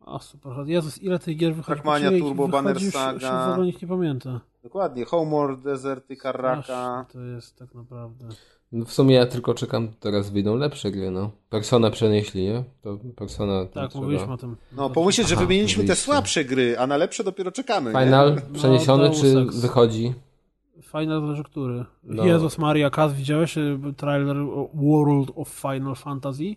O, 0.00 0.18
super. 0.18 0.52
Jezus, 0.66 0.98
ile 1.02 1.18
tych 1.18 1.36
gier 1.36 1.54
wychodzi? 1.54 1.66
Trackmania, 1.66 2.10
Turbo, 2.10 2.28
wychodzi, 2.46 2.52
Banner 2.52 2.82
już- 2.82 2.94
Saga. 2.94 3.12
Już 3.38 3.48
w 3.48 3.52
ogóle 3.52 3.66
nikt 3.66 3.82
nie 3.82 3.88
pamięta. 3.88 4.40
Dokładnie. 4.62 5.04
Homeward, 5.04 5.60
Deserty, 5.60 6.16
Karraka. 6.16 7.06
To 7.12 7.20
jest 7.20 7.58
tak 7.58 7.74
naprawdę. 7.74 8.28
No 8.72 8.84
w 8.84 8.92
sumie 8.92 9.14
ja 9.14 9.26
tylko 9.26 9.54
czekam, 9.54 9.88
teraz 10.00 10.30
wyjdą 10.30 10.56
lepsze 10.56 10.90
gry, 10.90 11.10
no. 11.10 11.30
Persona 11.50 11.90
przenieśli, 11.90 12.44
nie? 12.44 12.64
To 12.82 12.98
Persona... 13.16 13.66
Tak, 13.66 13.90
trzeba- 13.90 14.04
mówiliśmy 14.04 14.32
o 14.32 14.36
tym. 14.36 14.56
No, 14.72 14.90
pomyśleć, 14.90 15.28
że 15.28 15.36
wymieniliśmy 15.36 15.84
te 15.84 15.96
słabsze 15.96 16.44
gry, 16.44 16.78
a 16.78 16.86
na 16.86 16.96
lepsze 16.96 17.24
dopiero 17.24 17.52
czekamy. 17.52 17.92
nie? 17.92 17.98
Final 18.04 18.40
przeniesiony, 18.54 19.04
Deus 19.04 19.20
czy 19.20 19.44
wychodzi? 19.44 20.14
Final 20.82 21.20
zależy 21.20 21.44
który. 21.44 21.84
No. 22.04 22.24
Jezus 22.26 22.58
Maria, 22.58 22.90
Kaz, 22.90 23.12
widziałeś 23.14 23.58
y, 23.58 23.78
trailer 23.96 24.36
World 24.74 25.30
of 25.36 25.48
Final 25.48 25.94
Fantasy? 25.94 26.54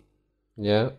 Nie? 0.56 0.90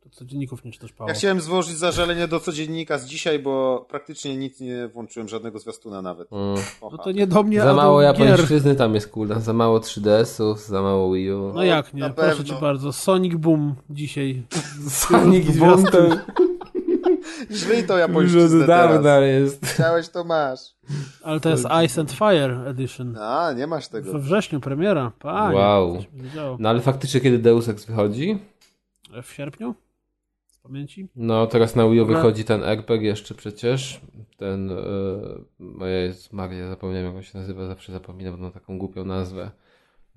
To 0.00 0.10
codzienników 0.10 0.64
nie 0.64 0.72
czytasz, 0.72 0.92
Paweł. 0.92 1.08
Ja 1.08 1.14
chciałem 1.14 1.40
złożyć 1.40 1.76
zażalenie 1.76 2.28
do 2.28 2.40
codziennika 2.40 2.98
z 2.98 3.06
dzisiaj, 3.06 3.38
bo 3.38 3.86
praktycznie 3.90 4.36
nic 4.36 4.60
nie 4.60 4.88
włączyłem, 4.88 5.28
żadnego 5.28 5.58
zwiastuna 5.58 6.02
nawet. 6.02 6.32
Mm. 6.32 6.54
No 6.92 6.98
to 6.98 7.12
nie 7.12 7.26
do 7.26 7.42
mnie, 7.42 7.60
Za 7.60 7.74
mało 7.74 8.02
japońszczyzny 8.02 8.74
tam 8.74 8.94
jest 8.94 9.08
kula, 9.10 9.40
za 9.40 9.52
mało 9.52 9.78
3DS-ów, 9.78 10.60
za 10.60 10.82
mało 10.82 11.12
Wii 11.12 11.32
U. 11.32 11.52
No 11.54 11.62
jak 11.64 11.94
nie, 11.94 12.00
Na 12.00 12.10
proszę 12.10 12.30
pewno. 12.36 12.44
cię 12.54 12.60
bardzo. 12.60 12.92
Sonic 12.92 13.34
Boom 13.34 13.74
dzisiaj. 13.90 14.42
Sonic 14.88 15.56
Boom 15.56 15.84
to- 15.84 15.98
To 17.86 17.92
już 17.94 18.00
japońszczyznę 18.00 18.60
od 18.60 18.66
dawna 18.66 19.02
teraz. 19.02 19.24
jest. 19.28 19.66
Chciałeś, 19.66 20.08
to 20.08 20.24
masz. 20.24 20.60
Ale 21.22 21.40
to 21.40 21.48
jest 21.48 21.66
Ice 21.86 22.00
and 22.00 22.12
Fire 22.12 22.64
Edition. 22.66 23.16
A, 23.18 23.52
nie 23.52 23.66
masz 23.66 23.88
tego. 23.88 24.12
We 24.12 24.18
wrześniu 24.18 24.60
premiera. 24.60 25.12
Panie, 25.18 25.56
Wow. 25.56 26.04
No 26.58 26.68
ale 26.68 26.80
faktycznie 26.80 27.20
kiedy 27.20 27.38
Deus 27.38 27.68
Ex 27.68 27.84
wychodzi? 27.84 28.38
W 29.22 29.32
sierpniu? 29.32 29.74
Z 30.46 30.58
pamięci? 30.58 31.08
No 31.16 31.46
teraz 31.46 31.76
na 31.76 31.88
Wii 31.88 32.00
U 32.00 32.06
wychodzi 32.06 32.44
ten 32.44 32.62
RPG 32.64 33.08
jeszcze 33.08 33.34
przecież. 33.34 34.00
Ten, 34.36 34.68
yy, 34.68 35.44
moja 35.58 35.98
jest 35.98 36.32
Maria, 36.32 36.68
zapomniałem 36.68 37.06
jak 37.06 37.16
on 37.16 37.22
się 37.22 37.38
nazywa, 37.38 37.66
zawsze 37.66 37.92
zapominam, 37.92 38.36
bo 38.36 38.42
ma 38.42 38.50
taką 38.50 38.78
głupią 38.78 39.04
nazwę. 39.04 39.50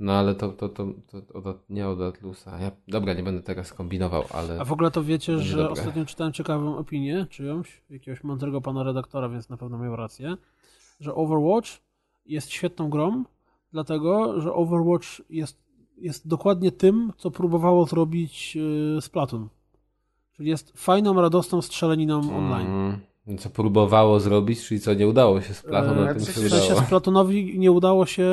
No 0.02 0.14
ale 0.14 0.36
to, 0.36 0.50
to, 0.50 0.70
to, 0.70 0.88
to 1.12 1.34
od, 1.34 1.70
nie 1.70 1.88
od 1.88 2.02
Atlusa. 2.02 2.60
Ja, 2.60 2.72
dobra, 2.88 3.14
nie 3.14 3.24
będę 3.24 3.44
teraz 3.44 3.74
kombinował, 3.74 4.24
ale... 4.34 4.62
A 4.62 4.66
w 4.66 4.72
ogóle 4.72 4.92
to 4.92 5.04
wiecie, 5.04 5.40
że 5.40 5.58
dobre. 5.58 5.72
ostatnio 5.72 6.06
czytałem 6.06 6.34
ciekawą 6.34 6.78
opinię 6.78 7.26
czyjąś, 7.30 7.82
jakiegoś 7.90 8.24
mądrego 8.24 8.62
pana 8.62 8.84
redaktora, 8.84 9.30
więc 9.30 9.50
na 9.50 9.58
pewno 9.58 9.78
miał 9.78 9.96
rację, 9.96 10.38
że 11.00 11.16
Overwatch 11.16 11.70
jest 12.26 12.50
świetną 12.50 12.90
grą, 12.90 13.24
dlatego, 13.72 14.42
że 14.42 14.54
Overwatch 14.54 15.08
jest, 15.30 15.64
jest 15.98 16.28
dokładnie 16.28 16.72
tym, 16.72 17.14
co 17.18 17.32
próbowało 17.32 17.86
zrobić 17.86 18.56
yy, 18.56 19.02
Splatoon. 19.02 19.42
Czyli 19.42 20.38
Czyli 20.42 20.50
jest 20.50 20.72
fajną, 20.76 21.22
radosną 21.22 21.62
strzelaniną 21.62 22.20
online. 22.20 22.68
Mm. 22.68 23.00
Co 23.40 23.50
próbowało 23.50 24.20
zrobić, 24.20 24.66
czyli 24.68 24.80
co 24.80 24.94
nie 24.94 25.08
udało 25.08 25.42
się 25.42 25.54
z 25.54 25.62
Platon, 25.62 25.98
Eee, 26.00 26.06
na 26.06 26.14
tym 26.14 26.26
się 26.26 26.32
przecież 26.32 26.48
W 26.50 26.52
sensie 26.52 26.66
udało. 26.66 26.82
z 26.82 26.90
Platonowi 26.90 27.60
nie 27.60 27.72
udało 27.72 28.06
się 28.06 28.26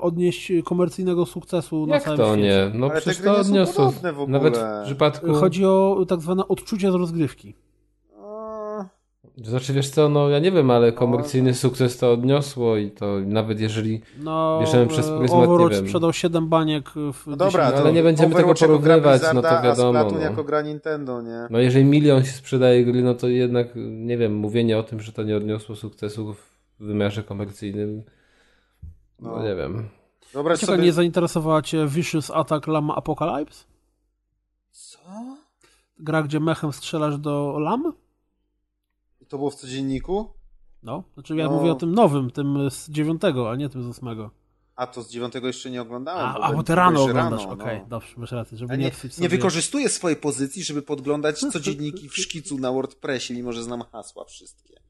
odnieść 0.00 0.52
komercyjnego 0.64 1.26
sukcesu 1.26 1.86
na 1.86 1.94
Jak 1.94 2.04
całym 2.04 2.18
to 2.18 2.26
świecie. 2.32 2.42
nie? 2.42 2.78
No 2.78 2.86
Ale 2.86 2.94
te 2.94 3.00
przecież 3.00 3.22
gry 3.22 3.30
to 3.32 3.38
odniosło. 3.40 3.86
podobne 3.86 4.12
w 4.12 4.20
ogóle. 4.20 4.38
Nawet 4.38 4.58
w 4.58 4.84
przypadku... 4.86 5.34
Chodzi 5.34 5.64
o 5.64 6.04
tak 6.08 6.20
zwane 6.20 6.48
odczucie 6.48 6.92
z 6.92 6.94
rozgrywki. 6.94 7.54
Znaczy 9.36 9.72
wiesz 9.72 9.90
co, 9.90 10.08
no 10.08 10.28
ja 10.28 10.38
nie 10.38 10.52
wiem, 10.52 10.70
ale 10.70 10.92
komercyjny 10.92 11.54
sukces 11.54 11.98
to 11.98 12.12
odniosło 12.12 12.76
i 12.76 12.90
to 12.90 13.06
nawet 13.26 13.60
jeżeli... 13.60 14.00
No, 14.18 14.58
Bierzemy 14.60 14.86
przez 14.86 15.08
e, 15.08 15.18
pryzmat, 15.18 15.48
nie 15.48 15.68
wiem. 15.70 15.86
sprzedał 15.86 16.12
7 16.12 16.48
baniek 16.48 16.90
w 16.90 17.26
No 17.26 17.36
dobra, 17.36 17.64
10 17.64 17.80
ale 17.80 17.92
nie 17.92 18.02
będziemy 18.02 18.34
tego 18.34 18.54
porównywać, 18.54 19.22
no 19.34 19.42
to 19.42 19.62
wiadomo, 19.62 19.98
A 19.98 20.04
no. 20.04 20.18
jako 20.18 20.44
gra 20.44 20.62
Nintendo, 20.62 21.22
nie? 21.22 21.46
No 21.50 21.58
jeżeli 21.58 21.84
milion 21.84 22.24
się 22.24 22.30
sprzedaje 22.30 22.84
gry, 22.84 23.02
no 23.02 23.14
to 23.14 23.28
jednak, 23.28 23.68
nie 23.76 24.18
wiem, 24.18 24.34
mówienie 24.34 24.78
o 24.78 24.82
tym, 24.82 25.00
że 25.00 25.12
to 25.12 25.22
nie 25.22 25.36
odniosło 25.36 25.76
sukcesu 25.76 26.34
w 26.34 26.84
wymiarze 26.84 27.22
komercyjnym, 27.22 28.02
no, 29.20 29.36
No. 29.36 29.42
nie 29.42 29.54
wiem. 29.54 29.88
Wyobraź 30.32 30.60
Czekaj, 30.60 30.76
sobie... 30.76 30.86
nie 30.86 30.92
zainteresowała 30.92 31.62
cię 31.62 31.86
Vicious 31.86 32.30
Attack 32.30 32.66
Llama 32.66 32.94
Apocalypse? 32.96 33.64
Co? 34.70 34.98
Gra, 35.98 36.22
gdzie 36.22 36.40
mechem 36.40 36.72
strzelasz 36.72 37.18
do 37.18 37.58
lam? 37.58 37.92
To 39.28 39.38
było 39.38 39.50
w 39.50 39.54
codzienniku? 39.54 40.30
No, 40.82 41.04
znaczy 41.14 41.36
ja 41.36 41.44
No. 41.44 41.50
mówię 41.50 41.72
o 41.72 41.74
tym 41.74 41.92
nowym, 41.92 42.30
tym 42.30 42.70
z 42.70 42.90
dziewiątego, 42.90 43.50
a 43.50 43.56
nie 43.56 43.68
tym 43.68 43.82
z 43.82 43.86
ósmego. 43.86 44.30
A 44.76 44.86
to 44.86 45.02
z 45.02 45.10
dziewiątego 45.10 45.46
jeszcze 45.46 45.70
nie 45.70 45.82
oglądałem. 45.82 46.26
A, 46.26 46.32
bo 46.34 46.44
a 46.44 46.52
bo 46.52 46.62
ty 46.62 46.74
rano 46.74 47.02
oglądasz, 47.02 47.44
no. 47.44 47.50
okej, 47.50 47.80
dobrze, 47.88 48.14
masz 48.16 48.32
rację, 48.32 48.58
żeby 48.58 48.78
nie, 48.78 48.84
nie, 48.84 48.92
nie 49.18 49.28
wykorzystuję 49.28 49.88
swojej 49.88 50.16
pozycji, 50.16 50.64
żeby 50.64 50.82
podglądać 50.82 51.40
codzienniki 51.52 52.08
w 52.08 52.16
szkicu 52.16 52.58
na 52.58 52.72
WordPressie, 52.72 53.34
mimo 53.34 53.52
że 53.52 53.62
znam 53.62 53.82
hasła 53.92 54.24
wszystkie. 54.24 54.80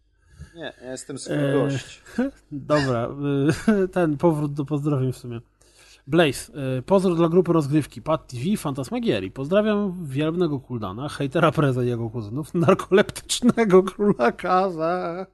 Nie, 0.55 0.73
ja 0.82 0.90
jestem 0.92 1.18
swój 1.18 1.36
Eee, 1.36 1.52
gość. 1.52 2.02
Dobra, 2.52 3.08
y, 3.84 3.89
ten 3.97 4.16
powrót 4.16 4.52
do 4.55 4.65
pozdrowień 4.65 5.12
w 5.12 5.16
sumie. 5.16 5.40
Blaze, 6.07 6.52
y, 6.78 6.83
pozdro 6.83 7.15
dla 7.15 7.28
grupy 7.28 7.52
rozgrywki, 7.52 8.02
Pat 8.02 8.26
TV, 8.26 8.57
Fantasmagierii. 8.57 9.31
Pozdrawiam 9.31 10.07
wielbnego 10.07 10.60
Kuldana, 10.60 11.09
hejtera 11.09 11.52
Preza 11.52 11.85
i 11.85 11.86
jego 11.86 12.10
kuzynów, 12.10 12.55
narkoleptycznego 12.55 13.83
króla 13.83 14.33
Kaza, 14.33 15.26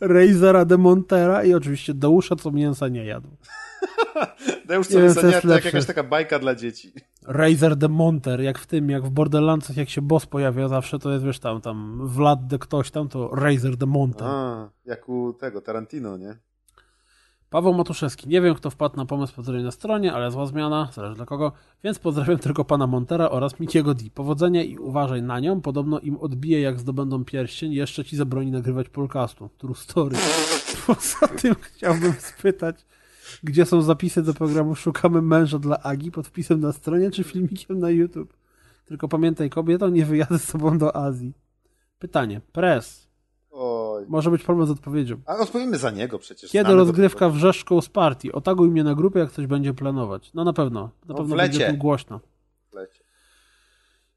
Razera 0.00 0.64
de 0.64 0.78
Montera 0.78 1.44
i 1.44 1.54
oczywiście 1.54 1.94
Deusza, 1.94 2.36
co 2.36 2.50
mięsa 2.50 2.88
nie 2.88 3.04
jadł. 3.04 3.28
Deusz 4.66 4.86
co 4.86 4.92
co 4.92 4.98
nie, 4.98 5.04
jest 5.04 5.20
to 5.42 5.48
jak 5.48 5.64
jakaś 5.64 5.86
taka 5.86 6.02
bajka 6.02 6.38
dla 6.38 6.54
dzieci. 6.54 6.92
Razer 7.26 7.76
de 7.76 7.88
Monter, 7.88 8.40
jak 8.40 8.58
w 8.58 8.66
tym, 8.66 8.90
jak 8.90 9.04
w 9.04 9.10
Borderlandsach, 9.10 9.76
jak 9.76 9.88
się 9.88 10.02
boss 10.02 10.26
pojawia 10.26 10.68
zawsze, 10.68 10.98
to 10.98 11.12
jest, 11.12 11.24
wiesz, 11.24 11.38
tam, 11.38 11.60
tam, 11.60 12.08
Vlad 12.08 12.46
de 12.46 12.58
ktoś 12.58 12.90
tam, 12.90 13.08
to 13.08 13.28
Razer 13.34 13.76
de 13.76 13.86
Monter. 13.86 14.26
A, 14.26 14.68
jak 14.84 15.08
u 15.08 15.32
tego, 15.32 15.60
Tarantino, 15.60 16.16
nie? 16.16 16.36
Paweł 17.50 17.74
Matuszewski. 17.74 18.28
Nie 18.28 18.40
wiem, 18.40 18.54
kto 18.54 18.70
wpadł 18.70 18.96
na 18.96 19.06
pomysł 19.06 19.34
pozdrowienia 19.34 19.64
na 19.64 19.70
stronie, 19.70 20.12
ale 20.12 20.30
zła 20.30 20.46
zmiana, 20.46 20.88
zależy 20.92 21.14
dla 21.14 21.26
kogo, 21.26 21.52
więc 21.84 21.98
pozdrawiam 21.98 22.38
tylko 22.38 22.64
pana 22.64 22.86
Montera 22.86 23.30
oraz 23.30 23.60
Mikiego 23.60 23.94
D. 23.94 24.04
Powodzenia 24.14 24.62
i 24.62 24.78
uważaj 24.78 25.22
na 25.22 25.40
nią, 25.40 25.60
podobno 25.60 26.00
im 26.00 26.16
odbije 26.16 26.60
jak 26.60 26.80
zdobędą 26.80 27.24
pierścień, 27.24 27.72
jeszcze 27.72 28.04
ci 28.04 28.16
zabroni 28.16 28.50
nagrywać 28.50 28.88
podcastu. 28.88 29.50
True 29.58 29.74
story. 29.74 30.16
Poza 30.86 31.28
tym 31.28 31.54
chciałbym 31.60 32.12
spytać, 32.12 32.86
gdzie 33.42 33.66
są 33.66 33.82
zapisy 33.82 34.22
do 34.22 34.34
programu 34.34 34.74
Szukamy 34.74 35.22
męża 35.22 35.58
dla 35.58 35.82
Agi 35.82 36.10
pod 36.10 36.26
wpisem 36.26 36.60
na 36.60 36.72
stronie 36.72 37.10
czy 37.10 37.24
filmikiem 37.24 37.78
na 37.78 37.90
YouTube. 37.90 38.36
Tylko 38.84 39.08
pamiętaj, 39.08 39.50
kobieto, 39.50 39.88
nie 39.88 40.04
wyjadę 40.04 40.38
z 40.38 40.46
tobą 40.46 40.78
do 40.78 40.96
Azji. 40.96 41.32
Pytanie. 41.98 42.40
Press. 42.52 43.07
Oj. 43.60 44.04
Może 44.08 44.30
być 44.30 44.42
problem 44.42 44.66
z 44.66 44.70
odpowiedzią. 44.70 45.16
A 45.26 45.36
odpowiemy 45.36 45.78
za 45.78 45.90
niego 45.90 46.18
przecież. 46.18 46.50
Kiedy 46.50 46.74
rozgrywka 46.74 47.28
wrzeszką 47.30 47.80
z 47.80 47.88
partii? 47.88 48.32
Otaguj 48.32 48.68
mnie 48.70 48.84
na 48.84 48.94
grupie, 48.94 49.18
jak 49.20 49.30
ktoś 49.30 49.46
będzie 49.46 49.74
planować. 49.74 50.30
No 50.34 50.44
na 50.44 50.52
pewno. 50.52 50.80
Na 50.80 50.88
No, 51.08 51.14
pewno 51.14 51.34
w 51.34 51.38
będzie 51.38 51.58
lecie. 51.58 51.72
tu 51.72 51.78
głośno. 51.78 52.20
Lecie. 52.72 53.00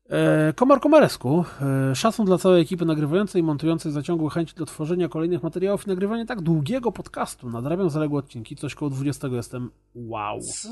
E, 0.09 0.53
Komar 0.53 0.79
Komaresku. 0.79 1.45
E, 1.91 1.95
szacun 1.95 2.25
dla 2.25 2.37
całej 2.37 2.61
ekipy 2.61 2.85
nagrywającej 2.85 3.39
i 3.41 3.43
montującej 3.43 3.91
zaciągłą 3.91 4.29
chęć 4.29 4.53
do 4.53 4.65
tworzenia 4.65 5.09
kolejnych 5.09 5.43
materiałów 5.43 5.85
i 5.85 5.89
nagrywania 5.89 6.25
tak 6.25 6.41
długiego 6.41 6.91
podcastu. 6.91 7.49
Nadrabiam 7.49 7.89
zaległe 7.89 8.19
odcinki, 8.19 8.55
coś 8.55 8.75
koło 8.75 8.91
20 8.91 9.27
jestem. 9.27 9.69
Wow. 9.95 10.39
Co? 10.41 10.69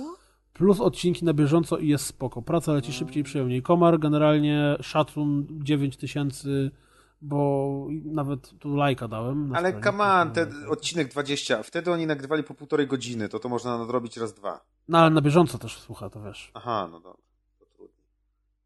Plus 0.53 0.79
odcinki 0.81 1.25
na 1.25 1.33
bieżąco 1.33 1.77
i 1.77 1.87
jest 1.87 2.05
spoko. 2.05 2.41
Praca 2.41 2.73
leci 2.73 2.93
szybciej 2.93 3.21
i 3.21 3.23
przyjemniej. 3.23 3.61
Komar 3.61 3.99
generalnie 3.99 4.77
szacun 4.81 5.45
9000, 5.51 6.49
bo 7.21 7.87
nawet 8.05 8.59
tu 8.59 8.75
lajka 8.75 9.07
dałem. 9.07 9.55
Ale 9.55 9.81
come 9.81 10.03
on, 10.03 10.31
ten 10.31 10.53
odcinek 10.69 11.07
20, 11.07 11.63
wtedy 11.63 11.91
oni 11.91 12.07
nagrywali 12.07 12.43
po 12.43 12.53
półtorej 12.53 12.87
godziny, 12.87 13.29
to 13.29 13.39
to 13.39 13.49
można 13.49 13.77
nadrobić 13.77 14.17
raz 14.17 14.33
dwa. 14.33 14.61
No 14.87 14.97
ale 14.97 15.09
na 15.09 15.21
bieżąco 15.21 15.57
też 15.57 15.79
słucha, 15.79 16.09
to 16.09 16.21
wiesz. 16.21 16.51
Aha, 16.53 16.87
no 16.91 16.99
dobra. 16.99 17.29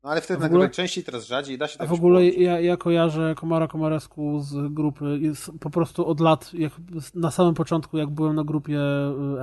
No 0.04 0.10
ale 0.10 0.22
wtedy 0.22 0.40
A 0.40 0.42
nagrywali 0.42 0.72
częściej, 0.72 1.04
teraz 1.04 1.26
rzadziej, 1.26 1.58
da 1.58 1.68
się 1.68 1.76
A 1.76 1.78
tak 1.78 1.90
w 1.90 1.94
ogóle 1.94 2.26
ja, 2.26 2.60
ja 2.60 2.78
kojarzę 2.78 3.36
Komara 3.38 3.68
Komaresku 3.68 4.40
z 4.40 4.74
grupy, 4.74 5.20
jest 5.22 5.52
po 5.60 5.70
prostu 5.70 6.08
od 6.08 6.20
lat, 6.20 6.54
jak 6.54 6.74
na 7.16 7.32
samym 7.32 7.54
początku, 7.54 7.98
jak 7.98 8.10
byłem 8.10 8.36
na 8.36 8.44
grupie 8.44 8.80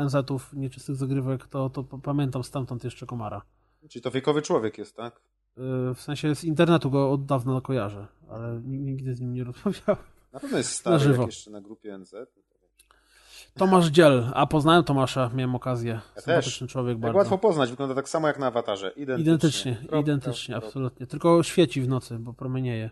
y, 0.01 0.05
NZ-ów 0.05 0.53
nieczystych 0.53 0.97
zagrywek, 0.97 1.47
to, 1.47 1.71
to 1.71 1.85
pamiętam 1.85 2.45
stamtąd 2.45 2.85
jeszcze 2.85 3.07
Komara. 3.07 3.43
Czyli 3.89 4.03
to 4.03 4.11
wiekowy 4.11 4.43
człowiek 4.43 4.79
jest, 4.79 4.97
tak? 4.97 5.21
Y, 5.59 5.95
W 5.95 6.01
sensie 6.01 6.35
z 6.35 6.45
internetu 6.45 6.91
go 6.91 7.13
od 7.13 7.25
dawna 7.27 7.61
kojarzę, 7.61 8.07
ale 8.31 8.49
nig- 8.61 8.81
nigdy 8.81 9.15
z 9.15 9.21
nim 9.21 9.33
nie 9.35 9.45
rozmawiałem. 9.45 10.03
Na 10.33 10.41
pewno 10.41 10.59
jest 10.59 10.73
stary, 10.73 10.95
Na 10.97 10.99
żywo. 10.99 11.27
jeszcze 11.27 11.51
na 11.51 11.61
grupie 11.61 11.99
NZ. 11.99 12.15
Tomasz 13.55 13.87
Dziel, 13.87 14.31
a 14.35 14.47
poznałem 14.47 14.85
Tomasza, 14.85 15.31
miałem 15.35 15.55
okazję. 15.55 16.01
Ja 16.17 16.21
Sympatyczny 16.23 16.67
człowiek 16.69 16.91
Jak 16.91 17.01
bardzo. 17.01 17.19
łatwo 17.19 17.39
poznać, 17.39 17.71
wygląda 17.71 17.95
tak 17.95 18.09
samo 18.09 18.27
jak 18.29 18.39
na 18.39 18.47
awatarze. 18.47 18.91
Identycznie. 18.97 19.23
Identycznie, 19.23 20.01
identycznie, 20.01 20.57
absolutnie. 20.57 21.07
Tylko 21.07 21.43
świeci 21.43 21.83
w 21.83 21.89
nocy, 21.89 22.19
bo 22.19 22.33
promienieje. 22.33 22.91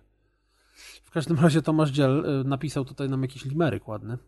W 1.04 1.10
każdym 1.10 1.38
razie 1.38 1.62
Tomasz 1.62 1.90
Dziel 1.90 2.40
y, 2.40 2.44
napisał 2.44 2.84
tutaj 2.84 3.08
nam 3.08 3.22
jakiś 3.22 3.44
limeryk 3.44 3.88
ładny. 3.88 4.18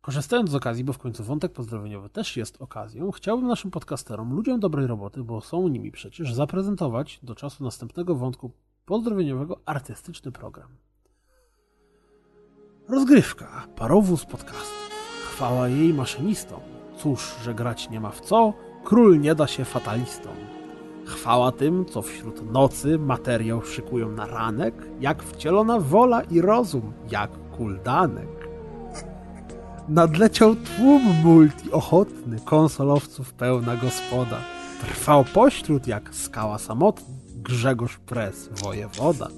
Korzystając 0.00 0.50
z 0.50 0.54
okazji, 0.54 0.84
bo 0.84 0.92
w 0.92 0.98
końcu 0.98 1.24
wątek 1.24 1.52
pozdrowieniowy 1.52 2.08
też 2.08 2.36
jest 2.36 2.62
okazją, 2.62 3.10
chciałbym 3.10 3.46
naszym 3.48 3.70
podcasterom, 3.70 4.34
ludziom 4.34 4.60
dobrej 4.60 4.86
roboty, 4.86 5.22
bo 5.22 5.40
są 5.40 5.68
nimi 5.68 5.92
przecież, 5.92 6.34
zaprezentować 6.34 7.20
do 7.22 7.34
czasu 7.34 7.64
następnego 7.64 8.14
wątku 8.14 8.50
pozdrowieniowego 8.86 9.60
artystyczny 9.66 10.32
program. 10.32 10.68
Rozgrywka, 12.88 13.66
parowóz 13.76 14.24
podcastu. 14.24 14.90
Chwała 15.24 15.68
jej 15.68 15.94
maszynistom. 15.94 16.60
Cóż, 16.96 17.34
że 17.42 17.54
grać 17.54 17.90
nie 17.90 18.00
ma 18.00 18.10
w 18.10 18.20
co, 18.20 18.52
król 18.84 19.20
nie 19.20 19.34
da 19.34 19.46
się 19.46 19.64
fatalistom. 19.64 20.34
Chwała 21.04 21.52
tym, 21.52 21.84
co 21.84 22.02
wśród 22.02 22.52
nocy 22.52 22.98
materiał 22.98 23.62
szykują 23.62 24.08
na 24.08 24.26
ranek, 24.26 24.74
jak 25.00 25.22
wcielona 25.22 25.80
wola 25.80 26.22
i 26.22 26.40
rozum, 26.40 26.92
jak 27.10 27.30
kuldanek. 27.50 28.39
Nadleciał 29.90 30.56
tłum 30.56 31.02
multi 31.24 31.70
ochotny, 31.72 32.40
konsolowców 32.44 33.32
pełna 33.32 33.76
gospoda. 33.76 34.36
Trwał 34.80 35.24
pośród 35.24 35.86
jak 35.86 36.14
skała 36.14 36.58
samotny, 36.58 37.14
Grzegorz 37.34 37.96
Pres, 37.96 38.48
wojewoda. 38.62 39.28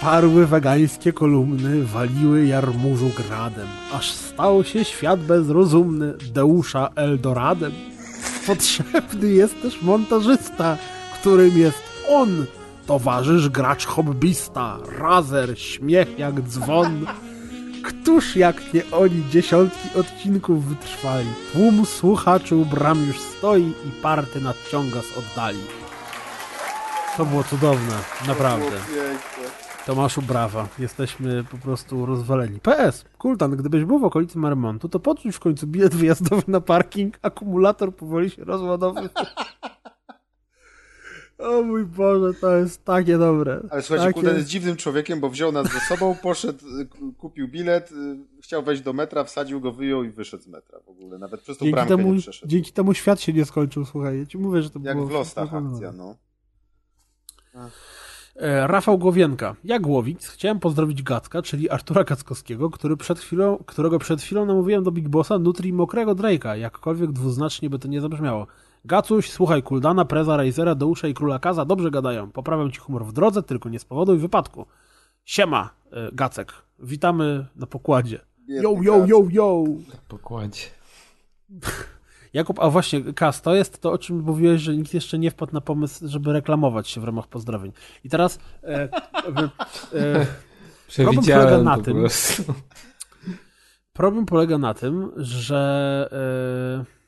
Parły 0.00 0.46
wegańskie 0.46 1.12
kolumny 1.12 1.84
waliły 1.84 2.46
jarmużu 2.46 3.10
gradem, 3.16 3.68
aż 3.92 4.12
stał 4.12 4.64
się 4.64 4.84
świat 4.84 5.20
bezrozumny 5.20 6.14
Deusza 6.32 6.88
Eldoradem. 6.94 7.72
Potrzebny 8.46 9.28
jest 9.28 9.62
też 9.62 9.82
montażysta, 9.82 10.76
którym 11.20 11.58
jest 11.58 11.82
on, 12.08 12.46
towarzysz 12.86 13.48
gracz 13.48 13.86
hobbysta, 13.86 14.78
razer, 14.98 15.58
śmiech 15.58 16.18
jak 16.18 16.40
dzwon. 16.40 17.06
Któż 17.84 18.36
jak 18.36 18.74
nie 18.74 18.82
oni 18.92 19.24
dziesiątki 19.30 19.98
odcinków 19.98 20.64
wytrwali, 20.64 21.28
tłum 21.52 21.86
słuchaczy 21.86 22.56
u 22.56 22.64
bram 22.64 23.06
już 23.06 23.20
stoi 23.20 23.62
i 23.62 24.02
party 24.02 24.40
nadciąga 24.40 25.02
z 25.02 25.18
oddali. 25.18 25.58
To 27.16 27.26
było 27.26 27.44
cudowne, 27.44 27.94
naprawdę. 28.26 28.76
Tomaszu, 29.86 30.22
brawa. 30.22 30.68
Jesteśmy 30.78 31.44
po 31.44 31.56
prostu 31.56 32.06
rozwaleni. 32.06 32.60
PS, 32.60 33.04
Kultan, 33.18 33.56
gdybyś 33.56 33.84
był 33.84 33.98
w 33.98 34.04
okolicy 34.04 34.38
Marmontu, 34.38 34.88
to 34.88 35.00
podrzuć 35.00 35.36
w 35.36 35.40
końcu 35.40 35.66
bilet 35.66 35.94
wyjazdowy 35.94 36.42
na 36.48 36.60
parking, 36.60 37.18
akumulator 37.22 37.96
powoli 37.96 38.30
się 38.30 38.44
rozładowywa. 38.44 39.08
O 41.40 41.62
mój 41.62 41.84
Boże, 41.84 42.34
to 42.40 42.56
jest 42.56 42.84
takie 42.84 43.18
dobre. 43.18 43.60
Ale 43.70 43.82
słuchajcie, 43.82 44.06
takie... 44.06 44.14
Kulden 44.14 44.36
jest 44.36 44.48
dziwnym 44.48 44.76
człowiekiem, 44.76 45.20
bo 45.20 45.30
wziął 45.30 45.52
nas 45.52 45.72
ze 45.72 45.80
sobą, 45.80 46.16
poszedł, 46.22 46.64
y, 46.78 46.88
kupił 47.18 47.48
bilet, 47.48 47.92
y, 47.92 47.94
chciał 48.42 48.62
wejść 48.62 48.82
do 48.82 48.92
metra, 48.92 49.24
wsadził 49.24 49.60
go, 49.60 49.72
wyjął 49.72 50.04
i 50.04 50.10
wyszedł 50.10 50.42
z 50.42 50.46
metra 50.46 50.78
w 50.86 50.88
ogóle. 50.88 51.18
Nawet 51.18 51.40
przez 51.40 51.58
tą 51.58 51.64
Dzięki 51.64 51.74
bramkę 51.74 51.96
temu, 51.96 52.14
nie 52.14 52.20
przeszedł. 52.20 52.50
dzięki 52.50 52.72
temu 52.72 52.94
świat 52.94 53.20
się 53.20 53.32
nie 53.32 53.44
skończył, 53.44 53.84
słuchaj. 53.84 54.18
Ja 54.18 54.26
ci 54.26 54.38
mówię, 54.38 54.62
że 54.62 54.70
to 54.70 54.80
Jak 54.82 54.96
było... 54.96 55.08
w 55.08 55.10
Lostach 55.10 55.54
akcja, 55.54 55.92
no. 55.92 56.16
E, 58.36 58.66
Rafał 58.66 58.98
Głowienka. 58.98 59.56
Jak 59.64 59.82
Głowic, 59.82 60.28
chciałem 60.28 60.60
pozdrowić 60.60 61.02
Gacka, 61.02 61.42
czyli 61.42 61.70
Artura 61.70 62.04
Gackowskiego, 62.04 62.70
który 62.70 62.96
przed 62.96 63.20
chwilą, 63.20 63.58
którego 63.66 63.98
przed 63.98 64.22
chwilą 64.22 64.46
namówiłem 64.46 64.84
do 64.84 64.92
Big 64.92 65.08
Bossa 65.08 65.38
Nutri 65.38 65.72
mokrego 65.72 66.14
Drake'a, 66.14 66.58
jakkolwiek 66.58 67.12
dwuznacznie 67.12 67.70
by 67.70 67.78
to 67.78 67.88
nie 67.88 68.00
zabrzmiało. 68.00 68.46
Gacuś, 68.84 69.30
słuchaj 69.30 69.62
Kuldana, 69.62 70.04
Preza, 70.04 70.36
Razera, 70.36 70.74
Deusza 70.74 71.08
i 71.08 71.14
Króla 71.14 71.38
Kaza 71.38 71.64
dobrze 71.64 71.90
gadają. 71.90 72.30
Poprawiam 72.30 72.70
ci 72.72 72.78
humor 72.80 73.04
w 73.06 73.12
drodze, 73.12 73.42
tylko 73.42 73.68
nie 73.68 73.78
z 73.78 73.84
powodu 73.84 74.14
i 74.14 74.18
wypadku. 74.18 74.66
Siema, 75.24 75.70
e, 75.92 76.08
Gacek. 76.12 76.52
Witamy 76.78 77.46
na 77.56 77.66
pokładzie. 77.66 78.20
Yo, 78.48 78.74
yo, 78.82 79.06
yo, 79.06 79.22
yo! 79.30 79.64
Pokładzie. 80.08 80.62
Jakub, 82.32 82.60
a 82.60 82.70
właśnie, 82.70 83.14
Kas, 83.14 83.42
to 83.42 83.54
jest 83.54 83.80
to, 83.80 83.92
o 83.92 83.98
czym 83.98 84.20
mówiłeś, 84.20 84.60
że 84.62 84.76
nikt 84.76 84.94
jeszcze 84.94 85.18
nie 85.18 85.30
wpadł 85.30 85.52
na 85.52 85.60
pomysł, 85.60 86.08
żeby 86.08 86.32
reklamować 86.32 86.88
się 86.88 87.00
w 87.00 87.04
ramach 87.04 87.26
pozdrowień. 87.28 87.72
I 88.04 88.08
teraz 88.08 88.38
e, 88.62 88.68
e, 88.68 88.88
e, 89.94 90.26
Przewidziałem 90.88 91.46
polega 91.48 91.62
na 91.62 91.76
po 91.76 91.82
tym- 91.82 91.96
prostu. 92.00 92.54
problem 93.92 94.26
polega 94.26 94.58
na 94.58 94.74
tym, 94.74 95.10
że 95.16 96.08
e, 96.82 96.99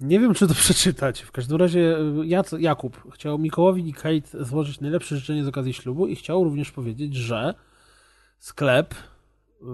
nie 0.00 0.20
wiem, 0.20 0.34
czy 0.34 0.48
to 0.48 0.54
przeczytać. 0.64 1.20
W 1.20 1.32
każdym 1.32 1.56
razie 1.56 1.96
e, 1.98 2.02
Jac- 2.02 2.58
Jakub 2.60 3.12
chciał 3.12 3.38
Mikołowi 3.38 3.88
i 3.88 3.92
Kate 3.92 4.44
złożyć 4.44 4.80
najlepsze 4.80 5.16
życzenie 5.16 5.44
z 5.44 5.48
okazji 5.48 5.72
ślubu 5.72 6.06
i 6.06 6.16
chciał 6.16 6.44
również 6.44 6.70
powiedzieć, 6.70 7.14
że 7.14 7.54
sklep 8.38 8.94
e, 9.62 9.64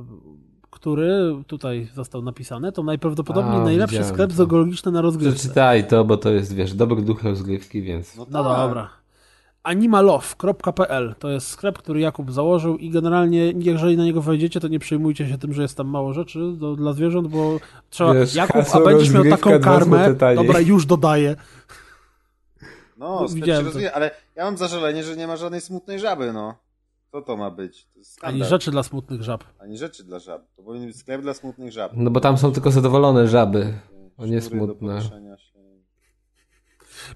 który 0.70 1.42
tutaj 1.46 1.88
został 1.94 2.22
napisany, 2.22 2.72
to 2.72 2.82
najprawdopodobniej 2.82 3.60
A, 3.60 3.64
najlepszy 3.64 4.04
sklep 4.04 4.30
to. 4.30 4.36
zoologiczny 4.36 4.92
na 4.92 5.00
rozgrywce. 5.00 5.38
Przeczytaj 5.38 5.86
to, 5.86 6.04
bo 6.04 6.16
to 6.16 6.30
jest, 6.30 6.54
wiesz, 6.54 6.74
dobry 6.74 7.02
duch 7.02 7.22
rozgrywki, 7.22 7.82
więc... 7.82 8.16
No 8.16 8.24
tak. 8.24 8.32
dobra. 8.32 8.90
Animalow.pl 9.68 11.14
to 11.18 11.28
jest 11.28 11.48
sklep, 11.48 11.78
który 11.78 12.00
Jakub 12.00 12.32
założył 12.32 12.76
i 12.76 12.90
generalnie 12.90 13.52
jeżeli 13.58 13.96
na 13.96 14.04
niego 14.04 14.22
wejdziecie, 14.22 14.60
to 14.60 14.68
nie 14.68 14.78
przejmujcie 14.78 15.28
się 15.28 15.38
tym, 15.38 15.52
że 15.52 15.62
jest 15.62 15.76
tam 15.76 15.86
mało 15.86 16.12
rzeczy 16.12 16.52
do, 16.56 16.76
dla 16.76 16.92
zwierząt, 16.92 17.28
bo 17.28 17.58
trzeba... 17.90 18.14
Wiesz, 18.14 18.34
Jakub, 18.34 18.62
a 18.72 18.80
będziesz 18.80 19.10
miał 19.10 19.24
taką 19.24 19.60
karmę, 19.60 20.14
dobra, 20.36 20.60
już 20.60 20.86
dodaję. 20.86 21.36
No, 22.96 23.28
sklep 23.28 23.40
Widziałem 23.40 23.64
rozwija, 23.64 23.92
ale 23.92 24.10
ja 24.36 24.44
mam 24.44 24.56
zażalenie, 24.56 25.04
że 25.04 25.16
nie 25.16 25.26
ma 25.26 25.36
żadnej 25.36 25.60
smutnej 25.60 25.98
żaby, 25.98 26.32
no. 26.32 26.54
Co 27.12 27.22
to 27.22 27.36
ma 27.36 27.50
być? 27.50 27.86
To 27.92 27.98
jest 27.98 28.24
Ani 28.24 28.44
rzeczy 28.44 28.70
dla 28.70 28.82
smutnych 28.82 29.22
żab. 29.22 29.44
Ani 29.58 29.78
rzeczy 29.78 30.04
dla 30.04 30.18
żab. 30.18 30.42
To 30.56 30.62
powinien 30.62 30.88
być 30.88 30.96
sklep 30.96 31.22
dla 31.22 31.34
smutnych 31.34 31.72
żab. 31.72 31.92
No 31.94 32.10
bo 32.10 32.20
tam 32.20 32.38
są 32.38 32.52
tylko 32.52 32.70
zadowolone 32.70 33.28
żaby, 33.28 33.74
a 34.18 34.26
nie 34.26 34.40
smutne. 34.40 35.00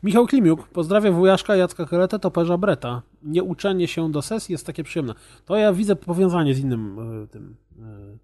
Michał 0.03 0.27
Klimiuk, 0.27 0.69
pozdrawia 0.69 1.13
wujaszka 1.13 1.57
Jacka 1.57 1.87
Keretę, 1.87 2.19
toperza 2.19 2.59
Breta. 2.59 3.03
Nieuczenie 3.23 3.89
się 3.89 4.13
do 4.13 4.23
sesji 4.23 4.53
jest 4.53 4.67
takie 4.67 4.85
przyjemne. 4.85 5.15
To 5.45 5.57
ja 5.57 5.73
widzę 5.73 5.97
powiązanie 5.97 6.55
z 6.55 6.59
innym 6.59 6.99
e, 7.25 7.27
tym... 7.27 7.57
e, 7.83 8.17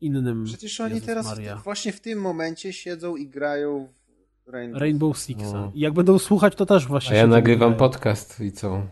innym... 0.00 0.44
Przecież 0.44 0.80
oni 0.80 0.94
Jezus 0.94 1.06
teraz 1.06 1.26
Maria. 1.26 1.56
właśnie 1.56 1.92
w 1.92 2.00
tym 2.00 2.20
momencie 2.20 2.72
siedzą 2.72 3.16
i 3.16 3.26
grają 3.28 3.88
w 4.46 4.48
Rainbow. 4.48 4.80
Rainbow 4.80 5.18
Sixa. 5.18 5.52
No. 5.52 5.72
I 5.74 5.80
jak 5.80 5.92
będą 5.92 6.18
słuchać, 6.18 6.54
to 6.54 6.66
też 6.66 6.84
A 6.84 6.88
właśnie 6.88 7.16
ja 7.16 7.22
się 7.22 7.28
nagrywam 7.28 7.70
wygrają. 7.70 7.90
podcast 7.90 8.40
i 8.40 8.52
co? 8.52 8.82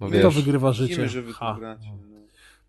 No 0.00 0.08
I 0.08 0.10
wiesz, 0.10 0.34
wygrywa 0.34 0.72
życie? 0.72 1.06
Wy 1.22 1.32
Ha. 1.32 1.58
No. 1.60 1.76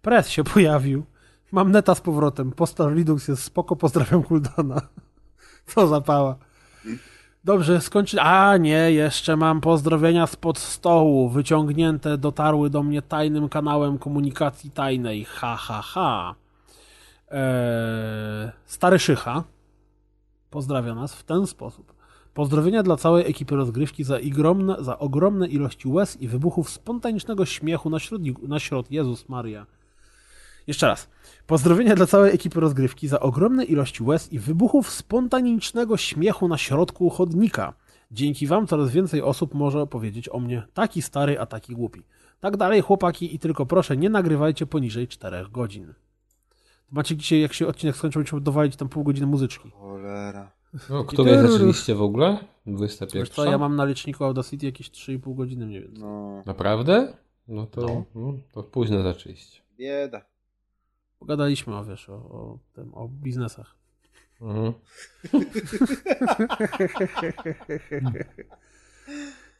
Press 0.01 0.29
się 0.29 0.43
pojawił. 0.43 1.03
Mam 1.51 1.71
neta 1.71 1.95
z 1.95 2.01
powrotem. 2.01 2.51
Postal 2.51 2.95
Redux 2.95 3.27
jest 3.27 3.43
spoko, 3.43 3.75
pozdrawiam 3.75 4.23
Kuldana. 4.23 4.81
Co 5.67 5.87
za 5.87 6.01
pała. 6.01 6.37
Dobrze, 7.43 7.81
skończy... 7.81 8.21
A, 8.21 8.57
nie, 8.57 8.91
jeszcze 8.91 9.35
mam 9.35 9.61
pozdrowienia 9.61 10.27
spod 10.27 10.59
stołu. 10.59 11.29
Wyciągnięte 11.29 12.17
dotarły 12.17 12.69
do 12.69 12.83
mnie 12.83 13.01
tajnym 13.01 13.49
kanałem 13.49 13.97
komunikacji 13.97 14.71
tajnej. 14.71 15.25
Ha, 15.25 15.55
ha, 15.55 15.81
ha. 15.81 16.35
Eee, 17.31 18.51
Stary 18.65 18.99
Szycha 18.99 19.43
pozdrawia 20.49 20.95
nas 20.95 21.15
w 21.15 21.23
ten 21.23 21.47
sposób. 21.47 21.93
Pozdrowienia 22.33 22.83
dla 22.83 22.97
całej 22.97 23.29
ekipy 23.29 23.55
rozgrywki 23.55 24.03
za, 24.03 24.17
ogromne, 24.27 24.75
za 24.79 24.99
ogromne 24.99 25.47
ilości 25.47 25.87
łez 25.87 26.21
i 26.21 26.27
wybuchów 26.27 26.69
spontanicznego 26.69 27.45
śmiechu 27.45 27.89
na, 27.89 27.99
środniku, 27.99 28.47
na 28.47 28.59
środ. 28.59 28.91
Jezus 28.91 29.29
Maria. 29.29 29.65
Jeszcze 30.67 30.87
raz. 30.87 31.09
Pozdrowienia 31.47 31.95
dla 31.95 32.05
całej 32.05 32.33
ekipy 32.35 32.59
rozgrywki 32.59 33.07
za 33.07 33.19
ogromne 33.19 33.63
ilości 33.63 34.03
łez 34.03 34.33
i 34.33 34.39
wybuchów 34.39 34.89
spontanicznego 34.89 35.97
śmiechu 35.97 36.47
na 36.47 36.57
środku 36.57 37.09
chodnika. 37.09 37.73
Dzięki 38.11 38.47
wam 38.47 38.67
coraz 38.67 38.91
więcej 38.91 39.21
osób 39.21 39.53
może 39.53 39.81
opowiedzieć 39.81 40.29
o 40.29 40.39
mnie. 40.39 40.63
Taki 40.73 41.01
stary, 41.01 41.39
a 41.39 41.45
taki 41.45 41.73
głupi. 41.75 42.03
Tak 42.39 42.57
dalej, 42.57 42.81
chłopaki, 42.81 43.35
i 43.35 43.39
tylko 43.39 43.65
proszę, 43.65 43.97
nie 43.97 44.09
nagrywajcie 44.09 44.65
poniżej 44.65 45.07
4 45.07 45.45
godzin. 45.51 45.93
Macie 46.91 47.15
dzisiaj, 47.15 47.41
jak 47.41 47.53
się 47.53 47.67
odcinek 47.67 47.95
skończy, 47.95 48.19
będziemy 48.19 48.41
dowalić 48.41 48.75
tam 48.75 48.89
pół 48.89 49.03
godziny 49.03 49.27
muzyczki. 49.27 49.71
Cholera. 49.71 50.51
no, 50.89 51.03
które 51.03 51.47
zaczęliście 51.47 51.95
w 51.95 52.01
ogóle? 52.01 52.37
21. 52.65 53.21
Wiesz 53.21 53.29
co, 53.29 53.45
ja 53.45 53.57
mam 53.57 53.75
na 53.75 53.85
liczniku 53.85 54.23
Audacity 54.23 54.65
jakieś 54.65 54.91
3,5 54.91 55.35
godziny 55.35 55.65
mniej 55.65 55.81
więcej. 55.81 56.03
No, 56.03 56.43
Naprawdę? 56.45 57.13
No 57.47 57.65
to, 57.65 58.05
no, 58.15 58.33
to 58.53 58.63
późno 58.63 59.01
zaczęliście. 59.03 59.61
bieda. 59.77 60.21
Pogadaliśmy 61.21 61.75
o, 61.75 61.85
wiesz, 61.85 62.09
o, 62.09 62.13
o, 62.13 62.59
tym, 62.73 62.93
o 62.93 63.07
biznesach. 63.07 63.75
Mhm. 64.41 64.73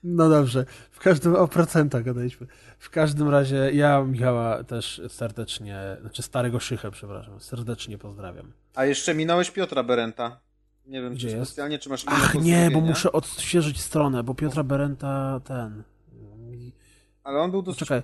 No 0.04 0.30
dobrze, 0.30 0.66
w 0.92 1.00
każdym 1.00 1.36
o 1.36 1.48
procentach 1.48 2.04
gadaliśmy. 2.04 2.48
W 2.80 2.90
każdym 2.90 3.30
razie 3.30 3.72
ja 3.74 4.04
Michała 4.04 4.64
też 4.64 5.02
serdecznie, 5.08 5.98
znaczy 6.02 6.22
starego 6.22 6.60
Szychę, 6.60 6.92
przepraszam, 6.92 7.40
serdecznie 7.40 7.98
pozdrawiam. 7.98 8.52
A 8.76 8.86
jeszcze 8.86 9.14
minąłeś 9.16 9.52
Piotra 9.52 9.84
Berenta. 9.84 10.40
Nie 10.86 11.02
wiem, 11.02 11.14
Gdzie 11.14 11.30
czy 11.30 11.36
jest? 11.38 11.52
specjalnie, 11.52 11.80
czy 11.80 11.90
masz 11.90 12.04
Ach 12.08 12.36
nie, 12.36 12.72
bo 12.72 12.82
muszę 12.82 13.12
odświeżyć 13.12 13.82
stronę, 13.82 14.24
bo 14.24 14.36
Piotra 14.36 14.64
Berenta 14.64 15.42
ten. 15.44 15.84
Ale 17.24 17.40
on 17.40 17.52
był 17.52 17.62
dosyć... 17.62 17.80
Czekaj, 17.80 18.04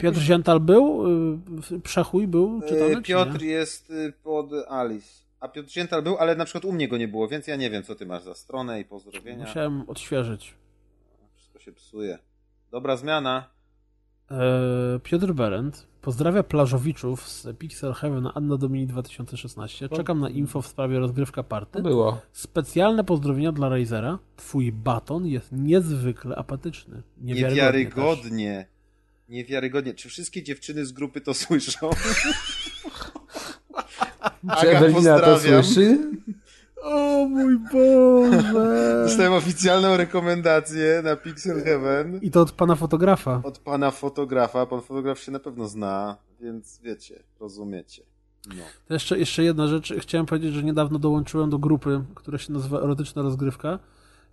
Piotr 0.00 0.18
Ziętal 0.18 0.60
był? 0.60 1.06
Y, 1.72 1.80
Przechuj 1.80 2.26
był 2.28 2.60
czytany? 2.62 2.84
E, 2.84 2.96
czy 2.96 3.02
Piotr 3.02 3.40
nie? 3.40 3.46
jest 3.46 3.90
y, 3.90 4.12
pod 4.22 4.50
Alice. 4.68 5.20
A 5.40 5.48
Piotr 5.48 5.70
Ziętal 5.70 6.02
był, 6.02 6.16
ale 6.18 6.36
na 6.36 6.44
przykład 6.44 6.64
u 6.64 6.72
mnie 6.72 6.88
go 6.88 6.96
nie 6.96 7.08
było, 7.08 7.28
więc 7.28 7.46
ja 7.46 7.56
nie 7.56 7.70
wiem, 7.70 7.82
co 7.82 7.94
ty 7.94 8.06
masz 8.06 8.22
za 8.22 8.34
stronę 8.34 8.80
i 8.80 8.84
pozdrowienia. 8.84 9.46
Musiałem 9.46 9.84
odświeżyć. 9.88 10.54
Wszystko 11.34 11.58
się 11.58 11.72
psuje. 11.72 12.18
Dobra 12.70 12.96
zmiana. 12.96 13.50
E, 14.30 15.00
Piotr 15.02 15.32
Berend 15.32 15.86
pozdrawia 16.02 16.42
plażowiczów 16.42 17.28
z 17.28 17.58
Pixel 17.58 17.92
Heaven 17.92 18.28
Anna 18.34 18.56
Domini 18.56 18.86
2016. 18.86 19.88
Czekam 19.88 20.20
na 20.20 20.30
info 20.30 20.62
w 20.62 20.66
sprawie 20.66 20.98
rozgrywka 20.98 21.42
party. 21.42 21.82
Było. 21.82 22.20
Specjalne 22.32 23.04
pozdrowienia 23.04 23.52
dla 23.52 23.68
Razera. 23.68 24.18
Twój 24.36 24.72
baton 24.72 25.26
jest 25.26 25.52
niezwykle 25.52 26.36
apatyczny. 26.36 27.02
Niewiarygodnie. 27.20 27.56
Niewiarygodnie. 27.56 28.66
Niewiarygodnie. 29.30 29.94
Czy 29.94 30.08
wszystkie 30.08 30.42
dziewczyny 30.42 30.86
z 30.86 30.92
grupy 30.92 31.20
to 31.20 31.34
słyszą? 31.44 31.90
Czy 34.42 34.70
Aga, 34.70 34.78
Ewelina 34.78 35.18
to 35.18 35.24
pozdrawiam. 35.26 35.64
słyszy? 35.64 35.98
O 36.82 37.26
mój 37.28 37.58
Boże! 37.72 39.02
Dostałem 39.04 39.32
oficjalną 39.32 39.96
rekomendację 39.96 41.00
na 41.04 41.16
Pixel 41.16 41.62
Heaven 41.64 42.18
I 42.22 42.30
to 42.30 42.40
od 42.40 42.52
pana 42.52 42.74
fotografa. 42.74 43.40
od 43.44 43.58
pana 43.58 43.90
fotografa. 43.90 44.66
Pan 44.66 44.80
fotograf 44.80 45.18
się 45.20 45.32
na 45.32 45.38
pewno 45.38 45.68
zna, 45.68 46.16
więc 46.40 46.80
wiecie, 46.82 47.22
rozumiecie. 47.40 48.02
No. 48.48 48.62
To 48.88 48.94
jeszcze, 48.94 49.18
jeszcze 49.18 49.42
jedna 49.44 49.66
rzecz. 49.66 49.92
Chciałem 50.00 50.26
powiedzieć, 50.26 50.54
że 50.54 50.62
niedawno 50.62 50.98
dołączyłem 50.98 51.50
do 51.50 51.58
grupy, 51.58 52.04
która 52.14 52.38
się 52.38 52.52
nazywa 52.52 52.78
Erotyczna 52.80 53.22
Rozgrywka. 53.22 53.78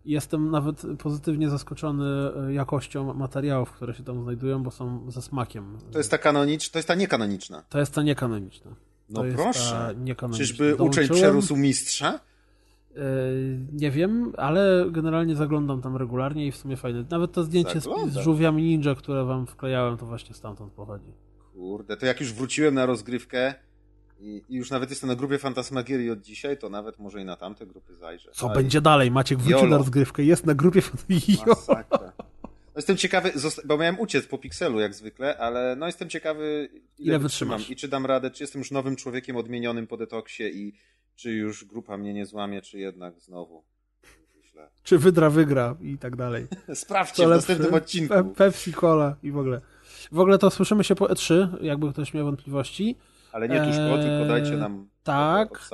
Jestem 0.07 0.51
nawet 0.51 0.81
pozytywnie 1.03 1.49
zaskoczony 1.49 2.05
e, 2.47 2.53
jakością 2.53 3.13
materiałów, 3.13 3.71
które 3.71 3.93
się 3.93 4.03
tam 4.03 4.23
znajdują, 4.23 4.63
bo 4.63 4.71
są 4.71 5.11
ze 5.11 5.21
smakiem. 5.21 5.77
To 5.91 5.97
jest 5.97 6.11
ta 6.11 6.17
kanoniczna, 6.17 6.71
to 6.73 6.79
jest 6.79 6.87
ta 6.87 6.95
niekanoniczna. 6.95 7.63
To 7.69 7.79
jest 7.79 7.93
ta 7.93 8.03
niekanoniczna. 8.03 8.71
No 9.09 9.23
To 9.23 9.27
proszę. 9.35 9.95
Czyżby 10.33 10.75
uczeń 10.75 11.09
przerósł 11.09 11.55
mistrza? 11.55 12.19
e, 12.95 12.99
Nie 13.73 13.91
wiem, 13.91 14.33
ale 14.37 14.85
generalnie 14.91 15.35
zaglądam 15.35 15.81
tam 15.81 15.95
regularnie 15.97 16.47
i 16.47 16.51
w 16.51 16.55
sumie 16.57 16.77
fajne. 16.77 17.03
Nawet 17.09 17.31
to 17.31 17.43
zdjęcie 17.43 17.79
z, 17.81 17.83
z 17.83 17.85
Zaglądasz. 17.87 18.23
żółwiami 18.23 18.63
ninja, 18.63 18.95
które 18.95 19.25
wam 19.25 19.47
wklejałem, 19.47 19.97
to 19.97 20.05
właśnie 20.05 20.35
stamtąd 20.35 20.73
pochodzi. 20.73 21.11
Kurde, 21.53 21.97
to 21.97 22.05
jak 22.05 22.19
już 22.21 22.33
wróciłem 22.33 22.73
na 22.73 22.85
rozgrywkę 22.85 23.53
i, 24.19 24.43
i 24.49 24.55
już 24.55 24.71
nawet 24.71 24.89
jestem 24.89 25.09
na 25.09 25.15
grupie 25.15 25.37
Fantasmagierii 25.37 26.09
od 26.09 26.21
dzisiaj, 26.21 26.57
to 26.57 26.69
nawet 26.69 26.99
może 26.99 27.21
i 27.21 27.25
na 27.25 27.35
tamte 27.35 27.65
grupy 27.65 27.95
zajrzę. 27.95 28.31
Co 28.33 28.49
będzie 28.49 28.81
dalej? 28.81 29.11
Maciek 29.11 29.37
wrócił 29.37 29.57
Jolo. 29.57 29.69
na 29.69 29.77
rozgrywkę, 29.77 30.23
jest 30.23 30.45
na 30.45 30.53
grupie. 30.53 30.81
Masakra. 31.47 32.11
No 32.77 32.79
jestem 32.79 32.97
ciekawy, 32.97 33.31
bo 33.65 33.77
miałem 33.77 33.99
uciec 33.99 34.27
po 34.27 34.37
pikselu 34.37 34.79
jak 34.79 34.93
zwykle, 34.93 35.37
ale 35.37 35.75
no 35.75 35.85
jestem 35.85 36.09
ciekawy, 36.09 36.69
ile, 36.71 37.07
Ile 37.07 37.19
wytrzymam 37.19 37.61
i 37.69 37.75
czy 37.75 37.87
dam 37.87 38.05
radę, 38.05 38.31
czy 38.31 38.43
jestem 38.43 38.59
już 38.59 38.71
nowym 38.71 38.95
człowiekiem 38.95 39.37
odmienionym 39.37 39.87
po 39.87 39.97
detoksie 39.97 40.43
i 40.43 40.73
czy 41.15 41.31
już 41.31 41.65
grupa 41.65 41.97
mnie 41.97 42.13
nie 42.13 42.25
złamie, 42.25 42.61
czy 42.61 42.79
jednak 42.79 43.19
znowu 43.19 43.63
wyślę. 44.35 44.69
Czy 44.83 44.97
Wydra 44.97 45.29
wygra 45.29 45.75
i 45.81 45.97
tak 45.97 46.15
dalej. 46.15 46.47
Sprawdźcie 46.73 47.23
To 47.23 47.29
w 47.29 47.31
następnym 47.31 47.73
odcinku. 47.73 48.13
Pe 48.13 48.23
Pepsi, 48.23 48.73
Cola 48.73 49.15
i 49.23 49.31
w 49.31 49.37
ogóle. 49.37 49.61
W 50.11 50.19
ogóle 50.19 50.37
to 50.37 50.51
słyszymy 50.51 50.83
się 50.83 50.95
po 50.95 51.05
E3, 51.05 51.47
jakby 51.61 51.93
ktoś 51.93 52.13
miał 52.13 52.25
wątpliwości. 52.25 52.95
Ale 53.37 53.49
nie 53.49 53.57
tuż 53.59 53.75
po, 53.75 53.97
tylko 53.97 54.25
dajcie 54.27 54.51
Eee, 54.53 54.59
nam 54.59 54.87
tak. 55.03 55.69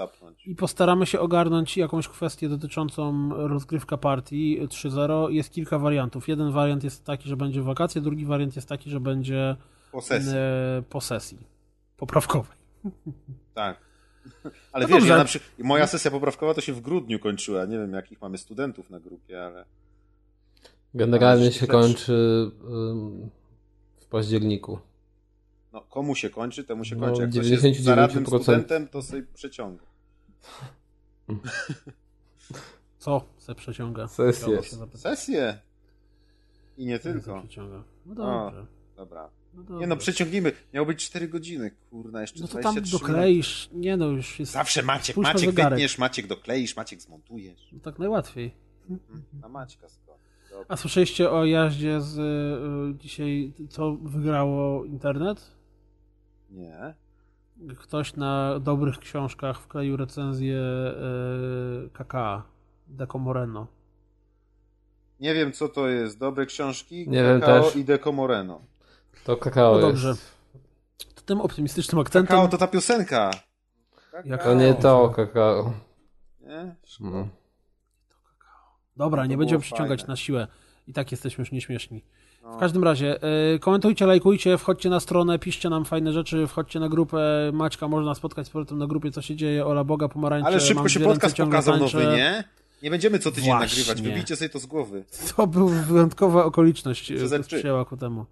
I 0.46 0.56
postaramy 0.56 1.06
się 1.06 1.20
ogarnąć 1.20 1.78
jakąś 1.78 2.08
kwestię 2.08 2.50
dotyczącą 2.50 3.30
rozgrywka 3.48 3.98
partii 3.98 4.60
3.0. 4.62 5.30
Jest 5.30 5.52
kilka 5.52 5.80
wariantów. 5.80 6.28
Jeden 6.28 6.52
wariant 6.52 6.84
jest 6.84 7.06
taki, 7.06 7.30
że 7.30 7.38
będzie 7.38 7.62
w 7.62 7.66
wakacje, 7.66 8.02
drugi 8.02 8.26
wariant 8.26 8.56
jest 8.56 8.70
taki, 8.70 8.90
że 8.90 9.00
będzie 9.00 9.56
Po 9.92 10.02
sesji. 10.02 10.32
e, 10.36 10.84
po 10.90 11.02
sesji 11.02 11.38
poprawkowej. 11.98 12.58
Tak. 13.54 13.78
Ale 14.74 14.84
No 14.84 14.88
wiesz, 14.88 14.98
dobrze. 14.98 15.08
ja 15.14 15.18
na 15.18 15.26
przykład, 15.26 15.52
moja 15.60 15.88
sesja 15.88 16.12
poprawkowa 16.12 16.54
to 16.54 16.62
się 16.62 16.74
w 16.74 16.82
grudniu 16.82 17.20
kończyła. 17.20 17.66
Nie 17.66 17.78
wiem, 17.78 17.94
jakich 17.94 18.22
mamy 18.22 18.38
studentów 18.38 18.90
na 18.90 19.00
grupie, 19.00 19.46
ale 19.46 19.66
Generalnie 20.94 21.52
się 21.52 21.68
kończy 21.68 22.52
w 24.00 24.06
październiku. 24.10 24.80
No, 25.74 25.82
komu 25.82 26.16
się 26.16 26.30
kończy, 26.30 26.64
temu 26.64 26.86
się 26.86 26.96
No, 26.96 27.06
kończy. 27.06 27.22
Jak 27.22 27.32
ktoś 27.32 27.48
jest 27.48 27.64
99% 27.64 27.82
zaradnym 27.82 28.26
studentem, 28.26 28.88
to 28.88 29.02
sobie 29.02 29.24
przeciąga. 29.34 29.84
Co 33.00 33.26
se 33.38 33.56
przeciąga? 33.56 34.08
Sesję. 34.08 34.60
Sesję. 34.96 35.60
I 36.78 36.86
nie 36.86 37.00
tylko. 37.00 37.40
przeciąga? 37.40 37.84
No 38.06 38.16
dobrze. 38.16 38.66
Dobra. 38.96 39.30
No 39.54 39.62
Nie 39.62 39.68
dobrze. 39.68 39.88
no, 39.88 39.98
przeciągnijmy. 39.98 40.52
Miało 40.74 40.88
być 40.88 41.06
4 41.06 41.28
godziny. 41.28 41.72
Kurna, 41.90 42.22
jeszcze 42.22 42.40
No 42.42 42.48
to 42.48 42.54
tam 42.54 42.62
23 42.62 42.92
dokleisz. 42.92 43.70
Nie 43.74 43.98
no, 43.98 44.06
już 44.08 44.40
jest 44.40 44.52
Zawsze 44.52 44.84
Maciek, 44.84 45.14
Spójrz 45.14 45.28
Maciek 45.34 45.52
wytniesz, 45.52 45.98
Maciek 45.98 46.28
dokleisz, 46.28 46.76
Maciek 46.76 47.02
zmontujesz. 47.02 47.70
no 47.72 47.80
tak 47.80 48.00
najłatwiej. 48.00 48.56
Na 49.42 49.50
Maćka 49.50 49.90
skoro. 49.90 50.18
Dobra. 50.50 50.66
A 50.68 50.78
słyszeliście 50.78 51.32
o 51.32 51.46
jaździe 51.46 52.02
z 52.02 52.18
y, 52.18 53.00
dzisiaj, 53.00 53.54
co 53.70 53.92
wygrało 54.02 54.86
internet? 54.86 55.52
Nie. 56.54 56.94
Ktoś 57.80 58.16
na 58.16 58.60
dobrych 58.60 58.98
książkach 59.00 59.60
wkleił 59.62 59.98
recenzję 59.98 60.58
y, 61.86 61.90
KK, 61.94 62.44
Deco 62.88 63.18
Moreno. 63.20 63.68
Nie 65.20 65.34
wiem, 65.34 65.52
co 65.52 65.70
to 65.70 65.88
jest. 65.88 66.20
Dobre 66.20 66.46
książki, 66.46 67.10
Nie 67.10 67.24
wiem 67.24 67.40
Kakao 67.42 67.64
też. 67.64 67.76
i 67.76 67.86
Deco 67.86 68.12
Moreno. 68.12 68.62
To 69.24 69.38
kakao 69.38 69.74
No 69.74 69.82
dobrze. 69.82 70.08
jest. 70.08 70.32
To 71.16 71.22
tym 71.22 71.42
optymistycznym 71.42 72.00
akcentem. 72.02 72.28
Kakao 72.28 72.48
to 72.48 72.58
ta 72.58 72.68
piosenka. 72.68 73.32
Jak- 74.26 74.44
To 74.44 74.54
nie 74.54 74.74
to 74.74 75.10
kakao. 75.10 75.74
Nie? 76.42 76.76
No. 77.00 77.28
Dobra, 78.98 79.22
To 79.24 79.28
nie 79.28 79.38
będziemy 79.38 79.62
przyciągać 79.62 80.00
fajne. 80.00 80.12
na 80.12 80.16
siłę. 80.16 80.48
I 80.88 80.94
tak 80.94 81.12
jesteśmy 81.12 81.42
już 81.42 81.52
nieśmieszni. 81.52 82.04
No. 82.44 82.54
W 82.58 82.60
każdym 82.60 82.84
razie, 82.84 83.20
y, 83.56 83.60
komentujcie, 83.60 84.06
lajkujcie, 84.06 84.58
wchodźcie 84.58 84.90
na 84.90 85.00
stronę, 85.00 85.40
piszcie 85.40 85.70
nam 85.70 85.86
fajne 85.86 86.14
rzeczy, 86.14 86.48
wchodźcie 86.48 86.80
na 86.80 86.90
grupę 86.90 87.20
Maćka, 87.54 87.88
można 87.88 88.16
spotkać 88.16 88.48
z 88.48 88.50
powrotem 88.50 88.78
na 88.78 88.88
grupie, 88.88 89.12
co 89.12 89.22
się 89.22 89.36
dzieje, 89.36 89.66
Ola 89.66 89.84
Boga, 89.84 90.08
Pomarańcze, 90.08 90.48
Ale 90.48 90.60
szybko 90.60 90.90
się 90.90 91.00
podcast 91.00 91.38
pokazał 91.38 91.80
tańczę. 91.80 91.98
nowy, 92.04 92.18
nie? 92.18 92.44
Nie 92.84 92.90
będziemy 92.90 93.20
co 93.20 93.32
tydzień 93.32 93.46
Właśnie. 93.54 93.78
nagrywać. 93.84 94.02
Wybijcie 94.02 94.36
sobie 94.36 94.50
to 94.50 94.60
z 94.60 94.66
głowy. 94.66 95.04
To 95.36 95.48
był 95.48 95.68
wyjątkowa 95.70 96.46
okoliczność, 96.46 97.14
która 97.14 97.28
E3. 97.40 97.44
sprzyjała 97.44 97.86
ku 97.86 97.98
temu. 97.98 98.26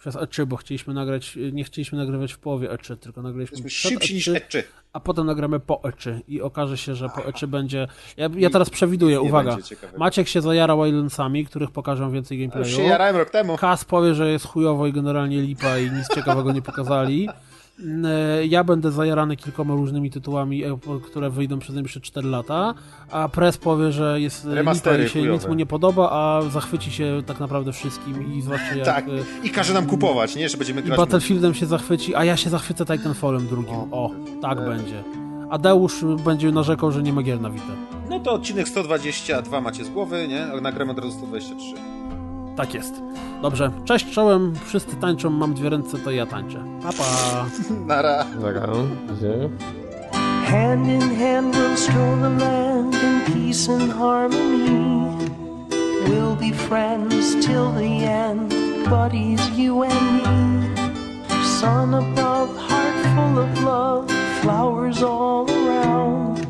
Przez 0.00 0.14
E3, 0.14 0.44
bo 0.46 0.56
chcieliśmy 0.56 0.94
nagrać, 0.94 1.38
nie 1.52 1.64
chcieliśmy 1.64 1.98
nagrywać 1.98 2.32
w 2.32 2.38
połowie 2.38 2.68
E3, 2.68 2.96
tylko 2.96 3.22
nagraliśmy 3.22 3.56
Jesteśmy 3.56 3.90
szybsi 3.90 4.14
niż 4.14 4.28
E3, 4.28 4.36
Eczy. 4.36 4.64
a 4.92 5.00
potem 5.00 5.26
nagramy 5.26 5.60
po 5.60 5.74
E3 5.74 6.20
i 6.28 6.40
okaże 6.42 6.78
się, 6.78 6.94
że 6.94 7.08
po 7.08 7.20
E3 7.20 7.46
będzie... 7.46 7.88
Ja, 8.16 8.28
ja 8.36 8.50
teraz 8.50 8.70
przewiduję, 8.70 9.20
uwaga. 9.20 9.56
Maciek 9.98 10.28
się 10.28 10.40
zajara 10.40 10.76
Wildlandsami, 10.76 11.46
których 11.46 11.70
pokażę 11.70 12.10
więcej 12.10 12.38
Ja 12.38 12.44
Już 12.44 12.52
gameplayu. 12.54 12.76
się 12.76 12.82
jarałem 12.82 13.16
rok 13.16 13.30
temu. 13.30 13.56
Kas 13.56 13.84
powie, 13.84 14.14
że 14.14 14.30
jest 14.30 14.46
chujowo 14.46 14.86
i 14.86 14.92
generalnie 14.92 15.42
lipa 15.42 15.78
i 15.78 15.90
nic 15.90 16.08
ciekawego 16.14 16.52
nie 16.52 16.62
pokazali. 16.62 17.28
E, 18.04 18.46
Ja 18.46 18.64
będę 18.64 18.90
zajarany 18.92 19.36
kilkoma 19.36 19.74
różnymi 19.74 20.10
tytułami, 20.10 20.64
e, 20.64 20.78
które 21.04 21.30
wyjdą 21.30 21.58
przez 21.58 21.74
najbliższe 21.74 22.00
4 22.00 22.28
lata, 22.28 22.74
a 23.10 23.28
Press 23.28 23.56
powie, 23.58 23.92
że 23.92 24.20
jest 24.20 24.44
Remastery 24.44 25.04
i 25.04 25.08
się 25.08 25.22
nic 25.22 25.46
mu 25.46 25.54
nie 25.54 25.66
podoba, 25.66 26.10
a 26.10 26.42
zachwyci 26.50 26.90
się 26.90 27.22
tak 27.26 27.40
naprawdę 27.40 27.72
wszystkim 27.72 28.34
i 28.34 28.42
zwłaszcza 28.42 28.74
jak 28.74 28.84
Tak. 28.86 29.04
e, 29.08 29.10
I 29.46 29.50
każe 29.50 29.74
nam 29.74 29.86
kupować, 29.86 30.36
nie? 30.36 30.48
Że 30.48 30.56
będziemy 30.56 30.80
i 30.80 30.84
grać. 30.84 30.98
Battlefieldem 30.98 31.54
się 31.54 31.66
zachwyci, 31.66 32.14
a 32.14 32.24
ja 32.24 32.36
się 32.36 32.50
zachwycę 32.50 32.84
Titanfallem 32.86 33.46
drugim. 33.46 33.74
O, 33.90 34.10
tak 34.42 34.58
e. 34.58 34.64
będzie. 34.66 35.04
A 35.50 35.58
Deusz 35.58 36.04
będzie 36.24 36.52
narzekał, 36.52 36.92
że 36.92 37.02
nie 37.02 37.12
ma 37.12 37.22
gier 37.22 37.40
na 37.40 37.50
Vita. 37.50 37.72
No 38.10 38.20
to 38.20 38.32
odcinek 38.32 38.68
122 38.68 39.60
macie 39.60 39.84
z 39.84 39.90
głowy, 39.90 40.28
nie? 40.28 40.46
Nagramy 40.62 40.90
od 40.92 40.98
razu 40.98 41.10
123. 41.12 41.74
Tak 42.60 42.74
jest. 42.74 43.02
Dobrze, 43.42 43.70
cześć 43.84 44.10
czołem, 44.10 44.54
wszyscy 44.64 44.96
tańczą, 44.96 45.30
mam 45.30 45.54
dwie 45.54 45.70
ręce, 45.70 45.98
to 45.98 46.10
ja 46.10 46.26
tańczę. 46.26 46.64
Pa, 46.82 46.92
pa. 46.92 47.46
Nara. 47.86 48.24
Dobra, 48.24 48.66
gdzie? 49.16 49.50
Hand 50.44 50.88
in 50.88 51.00
hand 51.00 51.56
we'll 51.56 51.76
stroll 51.76 52.16
the 52.16 52.44
land 52.44 52.94
in 52.94 53.34
peace 53.34 53.72
and 53.72 53.92
harmony. 53.92 55.16
We'll 56.08 56.36
be 56.36 56.52
friends 56.52 57.46
till 57.46 57.72
the 57.72 58.04
end, 58.04 58.54
buddies, 58.90 59.40
you 59.58 59.82
and 59.82 60.12
me. 60.12 60.68
Sun 61.60 61.94
above, 61.94 62.56
heart 62.56 62.94
full 63.14 63.38
of 63.38 63.64
love, 63.64 64.10
flowers 64.42 65.02
all 65.02 65.50
around. 65.50 66.46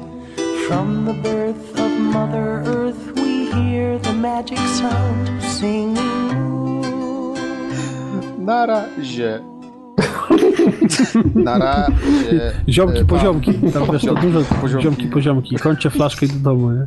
From 0.67 1.05
the 1.05 1.15
birth 1.15 1.81
of 1.81 1.91
Mother 2.01 2.63
Earth, 2.67 3.13
we 3.15 3.40
hear 3.55 3.99
the 3.99 4.13
magic 4.13 4.59
sound, 4.59 5.43
singing. 5.43 6.01
Na 8.39 8.67
razie. 8.67 9.41
Na 11.35 11.59
razie. 11.59 12.53
Ziomki, 12.69 12.99
E, 12.99 13.05
poziomki. 13.05 13.55
Tam 13.73 13.83
wiesz, 13.93 14.03
dużo 14.23 14.41
poziomki. 14.61 14.83
ziomki, 14.83 15.07
poziomki. 15.09 15.57
Kończę 15.57 15.91
flaszkę 15.91 16.27
i 16.27 16.29
do 16.29 16.39
domu, 16.39 16.71
nie? 16.73 16.87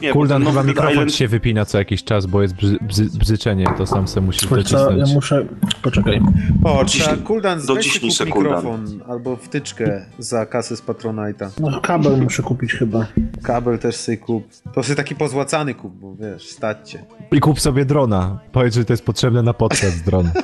Nie, 0.00 0.12
Kuldan 0.12 0.44
chyba 0.46 0.62
mikrofon 0.62 0.92
Island- 0.92 1.14
się 1.14 1.28
wypina 1.28 1.64
co 1.64 1.78
jakiś 1.78 2.04
czas, 2.04 2.26
bo 2.26 2.42
jest 2.42 2.54
bzy, 2.54 2.78
bzy, 2.82 3.18
bzyczenie, 3.18 3.66
to 3.78 3.86
sam 3.86 4.08
se 4.08 4.20
musisz 4.20 4.48
docisnąć. 4.48 5.14
muszę... 5.14 5.46
Poczekaj. 5.82 6.20
O, 6.64 6.84
trzeba 6.84 7.16
Kuldan 7.16 7.66
dociśnij 7.66 8.10
kup 8.10 8.18
se, 8.18 8.26
Kuldan. 8.26 8.56
mikrofon 8.56 9.00
albo 9.08 9.36
wtyczkę 9.36 10.06
za 10.18 10.46
kasę 10.46 10.76
z 10.76 10.82
Patronite'a. 10.82 11.50
No, 11.60 11.80
kabel 11.80 12.22
muszę 12.22 12.42
kupić 12.42 12.72
chyba. 12.72 13.06
Kabel 13.42 13.78
też 13.78 13.96
sobie 13.96 14.16
kup. 14.18 14.44
To 14.74 14.82
sobie 14.82 14.96
taki 14.96 15.14
pozłacany 15.14 15.74
kup, 15.74 15.94
bo 15.94 16.14
wiesz, 16.14 16.48
stać 16.48 16.90
cię. 16.90 17.04
I 17.32 17.40
kup 17.40 17.60
sobie 17.60 17.84
drona. 17.84 18.38
Powiedz, 18.52 18.74
że 18.74 18.84
to 18.84 18.92
jest 18.92 19.04
potrzebne 19.04 19.42
na 19.42 19.52
podcast 19.54 20.04
dron. 20.04 20.30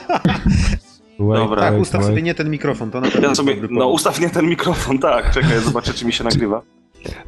Wait, 1.19 1.41
Dobra. 1.43 1.63
Tak, 1.63 1.81
ustaw 1.81 2.01
wait. 2.01 2.11
sobie 2.11 2.23
nie 2.23 2.35
ten 2.35 2.51
mikrofon, 2.51 2.91
to 2.91 3.01
na 3.01 3.11
pewno 3.11 3.29
Ja 3.29 3.35
sobie, 3.35 3.57
no 3.71 3.89
ustaw 3.89 4.21
nie 4.21 4.31
ten 4.31 4.47
mikrofon, 4.47 4.99
tak, 4.99 5.31
czekaj, 5.35 5.61
zobaczę 5.65 5.95
czy 5.95 6.07
mi 6.07 6.13
się 6.13 6.25
nagrywa. 6.25 6.63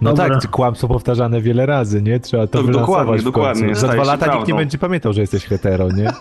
No 0.00 0.12
Dobra. 0.14 0.40
tak, 0.40 0.50
kłamstwo 0.50 0.88
powtarzane 0.88 1.40
wiele 1.40 1.66
razy, 1.66 2.02
nie? 2.02 2.20
Trzeba 2.20 2.46
to 2.46 2.58
Tak, 2.58 2.66
wylansować 2.66 2.96
dokładnie, 2.96 3.18
w 3.18 3.24
dokładnie. 3.24 3.74
Za 3.74 3.88
dwa 3.88 4.04
lata 4.04 4.12
nikt 4.12 4.26
nie 4.26 4.30
prawdą. 4.30 4.56
będzie 4.56 4.78
pamiętał, 4.78 5.12
że 5.12 5.20
jesteś 5.20 5.44
hetero, 5.46 5.88
nie? 5.92 6.10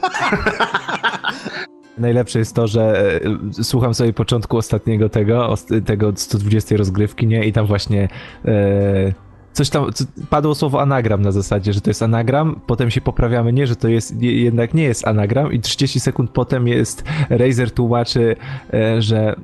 Najlepsze 1.97 2.39
jest 2.39 2.55
to, 2.55 2.67
że 2.67 3.11
e, 3.59 3.63
słucham 3.63 3.93
sobie 3.93 4.13
początku 4.13 4.57
ostatniego 4.57 5.09
tego, 5.09 5.55
tego 5.85 6.11
120 6.15 6.77
rozgrywki, 6.77 7.27
nie? 7.27 7.45
I 7.45 7.53
tam 7.53 7.65
właśnie 7.65 8.07
e, 8.45 9.13
coś 9.53 9.69
tam, 9.69 9.93
co, 9.93 10.03
padło 10.29 10.55
słowo 10.55 10.81
anagram 10.81 11.21
na 11.21 11.31
zasadzie, 11.31 11.73
że 11.73 11.81
to 11.81 11.89
jest 11.89 12.01
anagram, 12.01 12.59
potem 12.67 12.91
się 12.91 13.01
poprawiamy, 13.01 13.53
nie, 13.53 13.67
że 13.67 13.75
to 13.75 13.87
jest, 13.87 14.15
nie, 14.15 14.31
jednak 14.31 14.73
nie 14.73 14.83
jest 14.83 15.07
anagram 15.07 15.53
i 15.53 15.59
30 15.59 15.99
sekund 15.99 16.31
potem 16.31 16.67
jest, 16.67 17.03
Razer 17.29 17.71
tłumaczy, 17.71 18.35
e, 18.73 19.01
że 19.01 19.35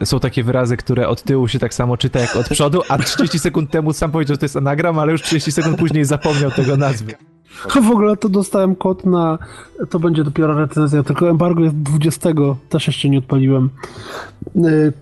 e, 0.00 0.06
są 0.06 0.20
takie 0.20 0.44
wyrazy, 0.44 0.76
które 0.76 1.08
od 1.08 1.22
tyłu 1.22 1.48
się 1.48 1.58
tak 1.58 1.74
samo 1.74 1.96
czyta 1.96 2.20
jak 2.20 2.36
od 2.36 2.48
przodu, 2.48 2.82
a 2.88 2.98
30 2.98 3.38
sekund 3.38 3.70
temu 3.70 3.92
sam 3.92 4.10
powiedział, 4.10 4.34
że 4.34 4.38
to 4.38 4.44
jest 4.44 4.56
anagram, 4.56 4.98
ale 4.98 5.12
już 5.12 5.22
30 5.22 5.52
sekund 5.52 5.78
później 5.78 6.04
zapomniał 6.04 6.50
tego 6.50 6.76
nazwy. 6.76 7.14
W 7.70 7.90
ogóle 7.90 8.16
to 8.16 8.28
dostałem 8.28 8.76
kod 8.76 9.06
na. 9.06 9.38
To 9.90 9.98
będzie 9.98 10.24
dopiero 10.24 10.58
recenzja, 10.58 11.02
tylko 11.02 11.30
embargo 11.30 11.62
jest 11.62 11.76
20. 11.76 12.30
Też 12.68 12.86
jeszcze 12.86 13.08
nie 13.08 13.18
odpaliłem. 13.18 13.70
Yy, 14.54 14.92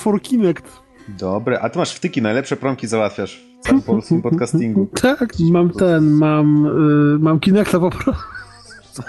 for 0.00 0.22
Kinect. 0.22 0.80
Dobre, 1.08 1.60
a 1.60 1.70
ty 1.70 1.78
masz 1.78 1.94
wtyki, 1.94 2.22
najlepsze 2.22 2.56
promki 2.56 2.86
załatwiasz 2.86 3.49
całym 3.60 3.82
polskim 3.82 4.22
podcastingu. 4.22 4.88
Tak, 5.02 5.28
mam 5.52 5.70
ten, 5.70 6.10
mam. 6.10 6.64
Yy, 6.64 7.18
mam 7.18 7.40
Kinecta 7.40 7.80
po 7.80 7.90
prostu. 7.90 9.02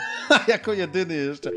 jako 0.48 0.74
jedyny 0.74 1.16
jeszcze. 1.16 1.52